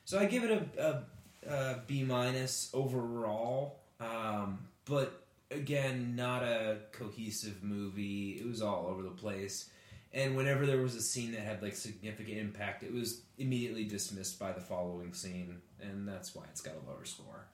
So 0.04 0.18
I 0.18 0.26
give 0.26 0.44
it 0.44 0.50
a, 0.50 1.04
a, 1.48 1.52
a 1.52 1.82
B 1.86 2.02
minus 2.02 2.70
overall. 2.74 3.78
Um, 4.00 4.58
but 4.84 5.24
again, 5.50 6.14
not 6.16 6.42
a 6.42 6.78
cohesive 6.92 7.62
movie. 7.62 8.38
It 8.40 8.46
was 8.46 8.62
all 8.62 8.86
over 8.88 9.02
the 9.02 9.10
place. 9.10 9.68
And 10.12 10.36
whenever 10.36 10.64
there 10.64 10.80
was 10.80 10.94
a 10.94 11.02
scene 11.02 11.32
that 11.32 11.42
had 11.42 11.62
like 11.62 11.76
significant 11.76 12.38
impact, 12.38 12.82
it 12.82 12.92
was 12.92 13.20
immediately 13.38 13.84
dismissed 13.84 14.38
by 14.38 14.52
the 14.52 14.60
following 14.60 15.12
scene, 15.12 15.60
and 15.80 16.08
that's 16.08 16.34
why 16.34 16.44
it's 16.50 16.60
got 16.60 16.74
a 16.74 16.90
lower 16.90 17.04
score. 17.04 17.46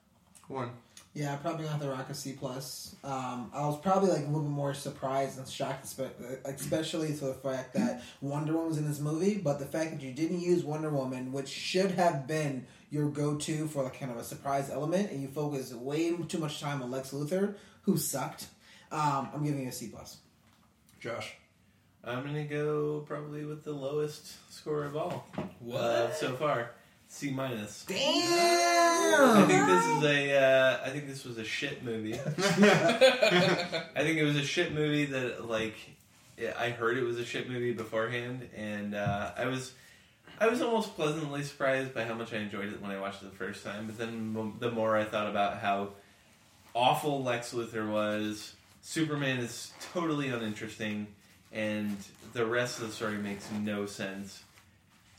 One. 0.47 0.71
Yeah, 1.15 1.33
I'm 1.33 1.39
probably 1.39 1.65
gonna 1.65 1.73
have 1.77 1.81
to 1.83 1.89
rock 1.89 2.09
a 2.09 2.15
C 2.15 2.33
plus. 2.33 2.95
Um, 3.03 3.51
I 3.53 3.65
was 3.67 3.79
probably 3.79 4.09
like 4.09 4.21
a 4.23 4.25
little 4.25 4.41
bit 4.41 4.49
more 4.49 4.73
surprised 4.73 5.37
and 5.37 5.47
shocked, 5.47 5.85
especially 5.85 7.13
to 7.15 7.25
the 7.25 7.33
fact 7.35 7.75
that 7.75 8.01
Wonder 8.21 8.53
Woman 8.53 8.69
was 8.69 8.77
in 8.79 8.87
this 8.87 8.99
movie. 8.99 9.35
But 9.37 9.59
the 9.59 9.65
fact 9.67 9.91
that 9.91 10.01
you 10.01 10.11
didn't 10.11 10.39
use 10.39 10.63
Wonder 10.63 10.89
Woman, 10.89 11.31
which 11.31 11.49
should 11.49 11.91
have 11.91 12.25
been 12.25 12.65
your 12.89 13.09
go-to 13.09 13.67
for 13.67 13.83
like 13.83 13.99
kind 13.99 14.11
of 14.11 14.17
a 14.17 14.23
surprise 14.23 14.71
element, 14.71 15.11
and 15.11 15.21
you 15.21 15.27
focus 15.27 15.71
way 15.71 16.15
too 16.27 16.39
much 16.39 16.59
time 16.59 16.81
on 16.81 16.89
Lex 16.89 17.11
Luthor, 17.11 17.55
who 17.83 17.95
sucked. 17.97 18.47
Um, 18.91 19.29
I'm 19.35 19.43
giving 19.43 19.65
it 19.65 19.69
a 19.69 19.71
C 19.71 19.89
plus. 19.89 20.17
Josh. 20.99 21.35
I'm 22.03 22.23
gonna 22.25 22.43
go 22.45 23.01
probably 23.07 23.45
with 23.45 23.63
the 23.63 23.71
lowest 23.71 24.51
score 24.51 24.83
of 24.83 24.95
all 24.97 25.27
What? 25.59 25.79
uh, 25.81 26.11
so 26.13 26.35
far. 26.35 26.71
C 27.13 27.29
minus. 27.29 27.85
Damn! 27.85 27.99
I 27.99 29.45
think 29.45 29.67
this 29.67 29.85
is 29.85 30.03
a. 30.03 30.35
Uh, 30.35 30.79
I 30.83 30.89
think 30.89 31.07
this 31.07 31.23
was 31.23 31.37
a 31.37 31.43
shit 31.43 31.83
movie. 31.83 32.15
I 32.19 33.87
think 33.97 34.17
it 34.17 34.23
was 34.23 34.35
a 34.35 34.41
shit 34.41 34.73
movie 34.73 35.05
that 35.05 35.47
like 35.47 35.75
I 36.57 36.71
heard 36.71 36.97
it 36.97 37.03
was 37.03 37.19
a 37.19 37.23
shit 37.23 37.47
movie 37.47 37.71
beforehand, 37.71 38.49
and 38.55 38.95
uh, 38.95 39.31
I 39.37 39.45
was 39.45 39.73
I 40.39 40.47
was 40.47 40.63
almost 40.63 40.95
pleasantly 40.95 41.43
surprised 41.43 41.93
by 41.93 42.03
how 42.03 42.15
much 42.15 42.33
I 42.33 42.37
enjoyed 42.37 42.73
it 42.73 42.81
when 42.81 42.89
I 42.89 42.99
watched 42.99 43.21
it 43.21 43.29
the 43.29 43.37
first 43.37 43.63
time. 43.63 43.85
But 43.85 43.99
then 43.99 44.55
the 44.59 44.71
more 44.71 44.97
I 44.97 45.03
thought 45.03 45.29
about 45.29 45.59
how 45.59 45.89
awful 46.73 47.21
Lex 47.21 47.53
Luthor 47.53 47.91
was, 47.91 48.55
Superman 48.81 49.37
is 49.37 49.71
totally 49.93 50.29
uninteresting, 50.29 51.05
and 51.51 51.95
the 52.33 52.47
rest 52.47 52.81
of 52.81 52.87
the 52.87 52.93
story 52.93 53.19
makes 53.19 53.47
no 53.51 53.85
sense. 53.85 54.41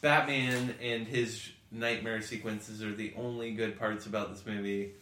Batman 0.01 0.75
and 0.83 1.07
his 1.07 1.51
nightmare 1.75 2.23
sequences 2.23 2.83
are 2.83 2.95
the 2.95 3.13
only 3.17 3.53
good 3.53 3.79
parts 3.79 4.07
about 4.07 4.33
this 4.33 4.47
movie. 4.47 4.93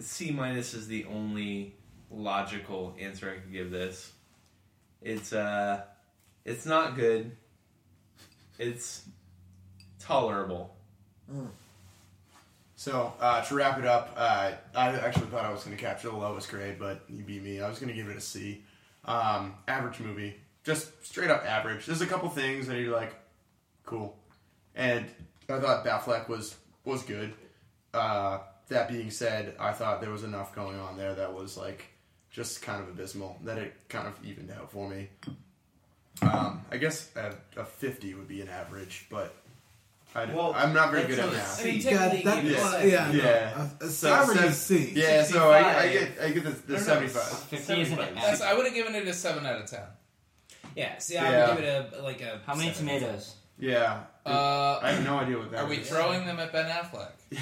C 0.00 0.30
minus 0.30 0.74
is 0.74 0.88
the 0.88 1.04
only 1.06 1.74
logical 2.10 2.94
answer 2.98 3.30
I 3.30 3.40
could 3.40 3.52
give 3.52 3.70
this. 3.70 4.12
It's 5.02 5.32
uh, 5.32 5.82
it's 6.44 6.66
not 6.66 6.96
good. 6.96 7.32
It's 8.58 9.04
tolerable. 9.98 10.74
So 12.76 13.12
uh, 13.20 13.42
to 13.42 13.54
wrap 13.54 13.78
it 13.78 13.86
up, 13.86 14.14
uh, 14.16 14.52
I 14.74 14.88
actually 14.90 15.26
thought 15.26 15.44
I 15.44 15.50
was 15.50 15.64
going 15.64 15.76
to 15.76 15.82
capture 15.82 16.08
the 16.08 16.16
lowest 16.16 16.50
grade, 16.50 16.78
but 16.78 17.04
you 17.08 17.24
beat 17.24 17.42
me. 17.42 17.60
I 17.60 17.68
was 17.68 17.78
going 17.78 17.88
to 17.88 17.94
give 17.94 18.08
it 18.08 18.16
a 18.16 18.20
C. 18.20 18.62
Um, 19.04 19.54
average 19.68 20.00
movie, 20.00 20.36
just 20.64 21.04
straight 21.06 21.30
up 21.30 21.44
average. 21.44 21.86
There's 21.86 22.00
a 22.00 22.06
couple 22.06 22.28
things 22.28 22.66
that 22.66 22.76
you're 22.76 22.94
like, 22.94 23.14
cool, 23.84 24.16
and 24.74 25.06
I 25.48 25.58
thought 25.60 25.84
Batfleck 25.84 26.28
was 26.28 26.56
was 26.84 27.02
good. 27.02 27.32
Uh, 27.94 28.38
that 28.68 28.88
being 28.88 29.10
said, 29.10 29.54
I 29.60 29.72
thought 29.72 30.00
there 30.00 30.10
was 30.10 30.24
enough 30.24 30.54
going 30.54 30.78
on 30.78 30.96
there 30.96 31.14
that 31.14 31.32
was 31.32 31.56
like 31.56 31.86
just 32.30 32.62
kind 32.62 32.82
of 32.82 32.88
abysmal 32.88 33.38
that 33.44 33.58
it 33.58 33.74
kind 33.88 34.06
of 34.08 34.14
evened 34.24 34.50
out 34.50 34.70
for 34.70 34.88
me. 34.88 35.08
Um, 36.22 36.62
I 36.70 36.76
guess 36.78 37.10
a, 37.16 37.34
a 37.60 37.64
50 37.64 38.14
would 38.14 38.26
be 38.28 38.40
an 38.40 38.48
average, 38.48 39.06
but 39.10 39.34
I, 40.14 40.24
Well, 40.26 40.54
I'm 40.56 40.72
not 40.72 40.90
very 40.90 41.06
good 41.06 41.18
at 41.18 41.28
a 41.28 41.32
math. 41.32 41.46
C. 41.60 41.62
I 41.62 41.72
mean, 41.72 41.80
Yeah, 41.82 42.22
that, 42.24 42.44
you 42.44 42.50
Yeah. 42.52 42.56
yeah, 42.58 42.70
say- 42.70 43.12
no. 43.12 43.22
Yeah. 43.22 43.68
A, 43.80 43.84
a 43.84 43.88
So 43.88 44.12
average 44.14 44.40
is 44.44 44.56
C. 44.62 44.92
Yeah, 44.96 45.22
so 45.24 45.50
I, 45.50 45.78
I 45.82 45.88
get 45.92 46.10
I 46.22 46.30
get 46.30 46.44
the, 46.44 46.50
the 46.50 46.72
No, 46.72 46.78
no, 46.78 46.84
75. 46.84 47.22
50 47.22 47.56
is 47.56 47.90
an 47.92 47.96
75. 47.98 48.42
I 48.42 48.54
would 48.54 48.64
have 48.66 48.74
given 48.74 48.94
it 48.94 49.06
a 49.06 49.12
seven 49.14 49.44
out 49.46 49.60
of 49.62 49.70
ten. 49.70 49.80
Yeah, 50.74 50.98
see, 50.98 51.16
I 51.18 51.30
Yeah. 51.30 51.48
would 51.48 51.56
give 51.56 51.64
it 51.64 51.94
a 51.98 52.02
like 52.02 52.20
a. 52.22 52.40
How 52.46 52.54
many 52.54 52.72
seven. 52.72 52.86
tomatoes? 52.88 53.34
Yeah, 53.58 54.00
Uh, 54.24 54.78
I 54.82 54.92
have 54.92 55.04
no 55.04 55.18
idea 55.18 55.38
what 55.38 55.50
that 55.52 55.64
are 55.64 55.66
we 55.68 55.76
is. 55.78 55.88
throwing 55.88 56.26
them 56.26 56.38
at 56.38 56.52
Ben 56.52 56.66
Affleck? 56.70 57.12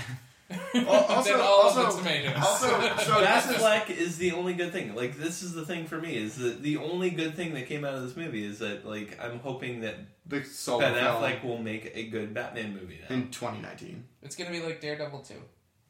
Al- 0.75 0.87
also- 0.89 1.31
then 1.33 1.41
all 1.41 1.63
also- 1.63 1.87
of 1.87 1.93
the 1.93 1.99
tomatoes. 1.99 2.37
Also, 2.37 2.69
so 2.99 3.21
this 3.21 3.51
is 3.51 3.57
Batfleck 3.57 3.91
is 3.91 4.19
the 4.19 4.33
only 4.33 4.53
good 4.53 4.73
thing. 4.73 4.95
Like 4.95 5.17
this 5.17 5.43
is 5.43 5.55
the 5.55 5.65
thing 5.65 5.87
for 5.87 5.99
me 5.99 6.17
is 6.17 6.37
that 6.37 6.63
the 6.63 6.77
only 6.77 7.11
good 7.11 7.35
thing 7.35 7.55
that 7.55 7.67
came 7.67 7.85
out 7.85 7.95
of 7.95 8.03
this 8.03 8.17
movie 8.17 8.45
is 8.45 8.59
that 8.61 8.87
like 8.87 9.19
I'm 9.21 9.39
hoping 9.41 9.81
that 9.81 9.97
the 10.27 10.45
solo 10.45 10.81
Ben 10.81 10.95
film 10.95 11.07
Affleck 11.23 11.43
will 11.45 11.59
make 11.63 11.91
a 11.95 12.05
good 12.09 12.35
Batman 12.35 12.75
movie 12.75 13.01
now. 13.09 13.15
in 13.15 13.31
2019. 13.31 14.05
it's 14.23 14.37
gonna 14.37 14.51
be 14.51 14.61
like 14.61 14.81
Daredevil 14.81 15.21
two. 15.21 15.35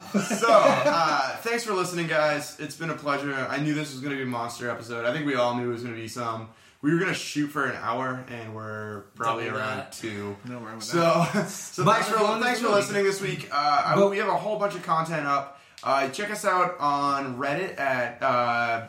So, 0.21 0.49
uh, 0.51 1.37
thanks 1.39 1.65
for 1.65 1.73
listening, 1.73 2.09
guys. 2.09 2.59
It's 2.61 2.77
been 2.77 2.91
a 2.91 2.95
pleasure. 2.97 3.33
I 3.49 3.59
knew 3.59 3.75
this 3.75 3.93
was 3.93 4.01
going 4.03 4.11
to 4.11 4.17
be 4.17 4.23
a 4.25 4.27
monster 4.27 4.69
episode. 4.69 5.07
I 5.07 5.13
think 5.15 5.25
we 5.25 5.35
all 5.35 5.55
knew 5.57 5.71
it 5.71 5.73
was 5.73 5.83
going 5.83 5.95
to 5.95 6.01
be 6.01 6.09
some. 6.09 6.49
We 6.85 6.93
were 6.93 6.99
going 7.01 7.13
to 7.15 7.19
shoot 7.19 7.47
for 7.47 7.65
an 7.65 7.77
hour, 7.81 8.23
and 8.29 8.55
we're 8.55 9.05
probably 9.15 9.47
Double 9.47 9.57
around 9.57 9.79
that. 9.79 9.93
two. 9.93 10.37
No 10.45 10.59
wrong 10.59 10.75
with 10.75 10.85
So, 10.85 11.25
so 11.49 11.83
thanks 11.83 12.09
for 12.09 12.17
if 12.17 12.21
you 12.21 12.27
want 12.27 12.43
thanks 12.43 12.61
for 12.61 12.69
listening 12.69 13.05
this 13.05 13.23
week. 13.23 13.49
Uh, 13.51 13.83
I, 13.87 13.95
But- 13.95 14.11
we 14.11 14.19
have 14.19 14.29
a 14.29 14.37
whole 14.37 14.59
bunch 14.59 14.75
of 14.75 14.83
content 14.83 15.27
up. 15.27 15.63
Uh, 15.83 16.11
check 16.11 16.31
us 16.31 16.45
out 16.45 16.77
on 16.79 17.39
Reddit 17.39 17.81
at 17.81 18.23
uh, 18.23 18.87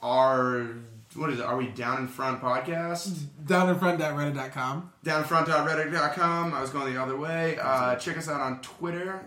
our 0.00 0.68
what 1.16 1.30
is 1.30 1.40
it? 1.40 1.44
Are 1.44 1.56
we 1.56 1.66
down 1.66 1.98
in 1.98 2.06
front 2.06 2.40
podcast? 2.40 3.26
Down 3.44 3.68
in 3.70 3.76
front.reddit.com. 3.76 4.92
Downfront.reddit.com. 5.04 6.54
I 6.54 6.60
was 6.60 6.70
going 6.70 6.94
the 6.94 7.02
other 7.02 7.16
way. 7.16 7.58
Uh, 7.60 7.96
check 7.96 8.16
us 8.18 8.28
out 8.28 8.40
on 8.40 8.60
Twitter. 8.60 9.26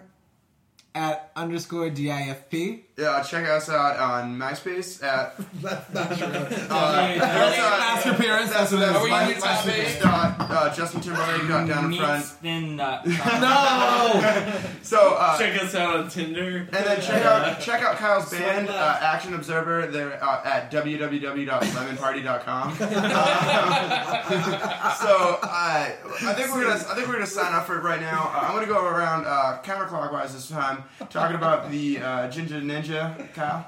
At 0.95 1.31
underscore 1.35 1.89
DIFP. 1.89 2.83
Yeah, 2.97 3.21
check 3.23 3.45
us 3.45 3.67
out 3.67 3.97
on 3.97 4.37
MySpace 4.37 5.03
at 5.03 5.35
That's 5.61 5.93
not 5.93 6.17
true. 6.17 6.27
uh, 6.69 7.15
Master 7.19 8.11
appearance. 8.11 8.51
That's 8.53 8.71
what 8.71 8.79
That's 8.79 8.95
Are 8.97 9.03
we 9.03 9.09
my, 9.09 9.23
in 9.27 9.33
the 9.35 9.41
top 9.41 9.65
my 9.65 9.73
eight? 9.73 9.99
dot, 10.01 10.35
uh, 10.39 10.73
Justin 10.73 11.01
Timberlake 11.01 11.45
dot 11.49 11.67
down 11.67 11.91
in 11.91 11.99
front. 11.99 12.23
Meatsden, 12.41 12.79
uh, 12.79 13.01
No! 13.41 14.21
So 14.81 15.17
uh, 15.19 15.37
Check 15.37 15.61
us 15.61 15.75
out 15.75 15.97
on 15.97 16.07
Tinder. 16.09 16.59
and 16.59 16.69
then 16.71 17.01
check 17.01 17.25
out 17.25 17.59
check 17.59 17.81
out 17.81 17.97
Kyle's 17.97 18.31
band, 18.31 18.69
uh. 18.69 18.97
Action 19.01 19.33
Observer. 19.33 19.87
They're 19.87 20.23
uh, 20.23 20.41
at 20.45 20.71
www.lemonparty.com. 20.71 22.77
Uh, 22.79 22.81
so 24.95 25.39
uh, 25.43 25.47
I 25.47 25.95
think 26.33 26.49
we're 26.53 26.63
gonna 26.63 26.75
I 26.75 26.95
think 26.95 27.07
we're 27.09 27.15
gonna 27.15 27.27
sign 27.27 27.51
up 27.53 27.65
for 27.67 27.75
it 27.77 27.83
right 27.83 27.99
now. 27.99 28.31
Uh, 28.33 28.39
I'm 28.47 28.53
gonna 28.53 28.67
go 28.67 28.85
around 28.85 29.25
uh, 29.25 29.59
counterclockwise 29.65 30.31
this 30.31 30.47
time, 30.47 30.85
talking 31.09 31.35
about 31.35 31.69
the 31.71 31.99
uh, 31.99 32.29
Ginger 32.29 32.61
Ninja. 32.61 32.84
Kyle, 32.89 33.65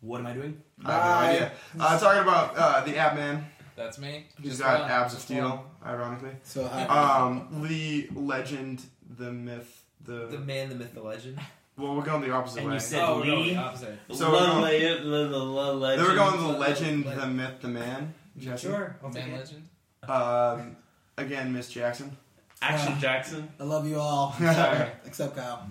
What 0.00 0.20
am 0.20 0.26
I 0.26 0.32
doing? 0.32 0.62
I 0.84 0.92
have 0.92 1.02
no 1.04 1.10
Bye. 1.10 1.28
idea. 1.34 1.52
Uh, 1.80 1.98
talking 1.98 2.22
about 2.22 2.56
uh, 2.56 2.84
the 2.84 2.96
Ab 2.96 3.16
Man. 3.16 3.44
That's 3.76 3.98
me. 3.98 4.26
He's 4.40 4.52
Just 4.52 4.62
got 4.62 4.80
one. 4.80 4.90
abs 4.90 5.12
of 5.12 5.18
Just 5.18 5.28
steel, 5.28 5.64
ironically. 5.84 6.30
So, 6.42 6.64
uh, 6.64 6.86
Um, 6.88 7.62
the 7.68 8.08
legend, 8.14 8.82
the 9.18 9.30
myth, 9.30 9.84
the, 10.04 10.26
The 10.26 10.38
man, 10.38 10.68
the 10.68 10.74
myth, 10.74 10.94
the 10.94 11.02
legend. 11.02 11.38
well, 11.76 11.94
we're 11.94 12.02
going 12.04 12.22
the 12.22 12.30
opposite 12.32 12.60
And 12.60 12.68
way. 12.68 12.74
you 12.74 12.80
said 12.80 13.02
oh, 13.04 13.22
no, 13.22 13.36
Lee. 13.36 13.54
the 13.54 13.60
opposite. 13.60 13.98
So 14.12 14.32
we're 14.32 14.38
going- 14.40 14.62
Le- 14.62 15.00
le- 15.04 15.36
le- 15.36 15.72
le- 15.74 15.96
they 15.96 16.02
were 16.02 16.14
going 16.14 16.40
the 16.40 16.58
legend. 16.58 17.04
legend, 17.06 17.20
the 17.20 17.26
myth, 17.28 17.60
the 17.60 17.68
man. 17.68 18.14
Jesse. 18.36 18.66
Sure. 18.68 18.96
I'll 19.02 19.10
take 19.10 19.26
Man 19.26 19.34
it. 19.34 19.38
legend. 19.38 19.68
Um, 20.08 20.76
again, 21.16 21.52
Miss 21.52 21.68
Jackson. 21.70 22.16
Action 22.60 22.98
Jackson. 22.98 23.48
I 23.60 23.62
love 23.64 23.86
you 23.86 24.00
all. 24.00 24.32
Sorry. 24.38 24.88
Except 25.06 25.36
Kyle. 25.36 25.70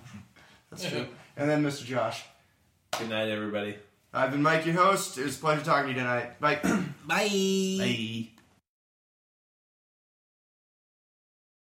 That's 0.69 0.87
true. 0.89 1.07
And 1.37 1.49
then 1.49 1.63
Mr. 1.63 1.85
Josh. 1.85 2.25
Good 2.97 3.09
night, 3.09 3.29
everybody. 3.29 3.75
I've 4.13 4.31
been 4.31 4.41
Mike, 4.41 4.65
your 4.65 4.75
host. 4.75 5.17
It 5.17 5.25
was 5.25 5.37
a 5.37 5.39
pleasure 5.39 5.63
talking 5.63 5.93
to 5.93 5.93
you 5.93 5.99
tonight. 5.99 6.39
Bye. 6.41 6.55
Bye. 7.07 7.77
Bye. 7.77 8.27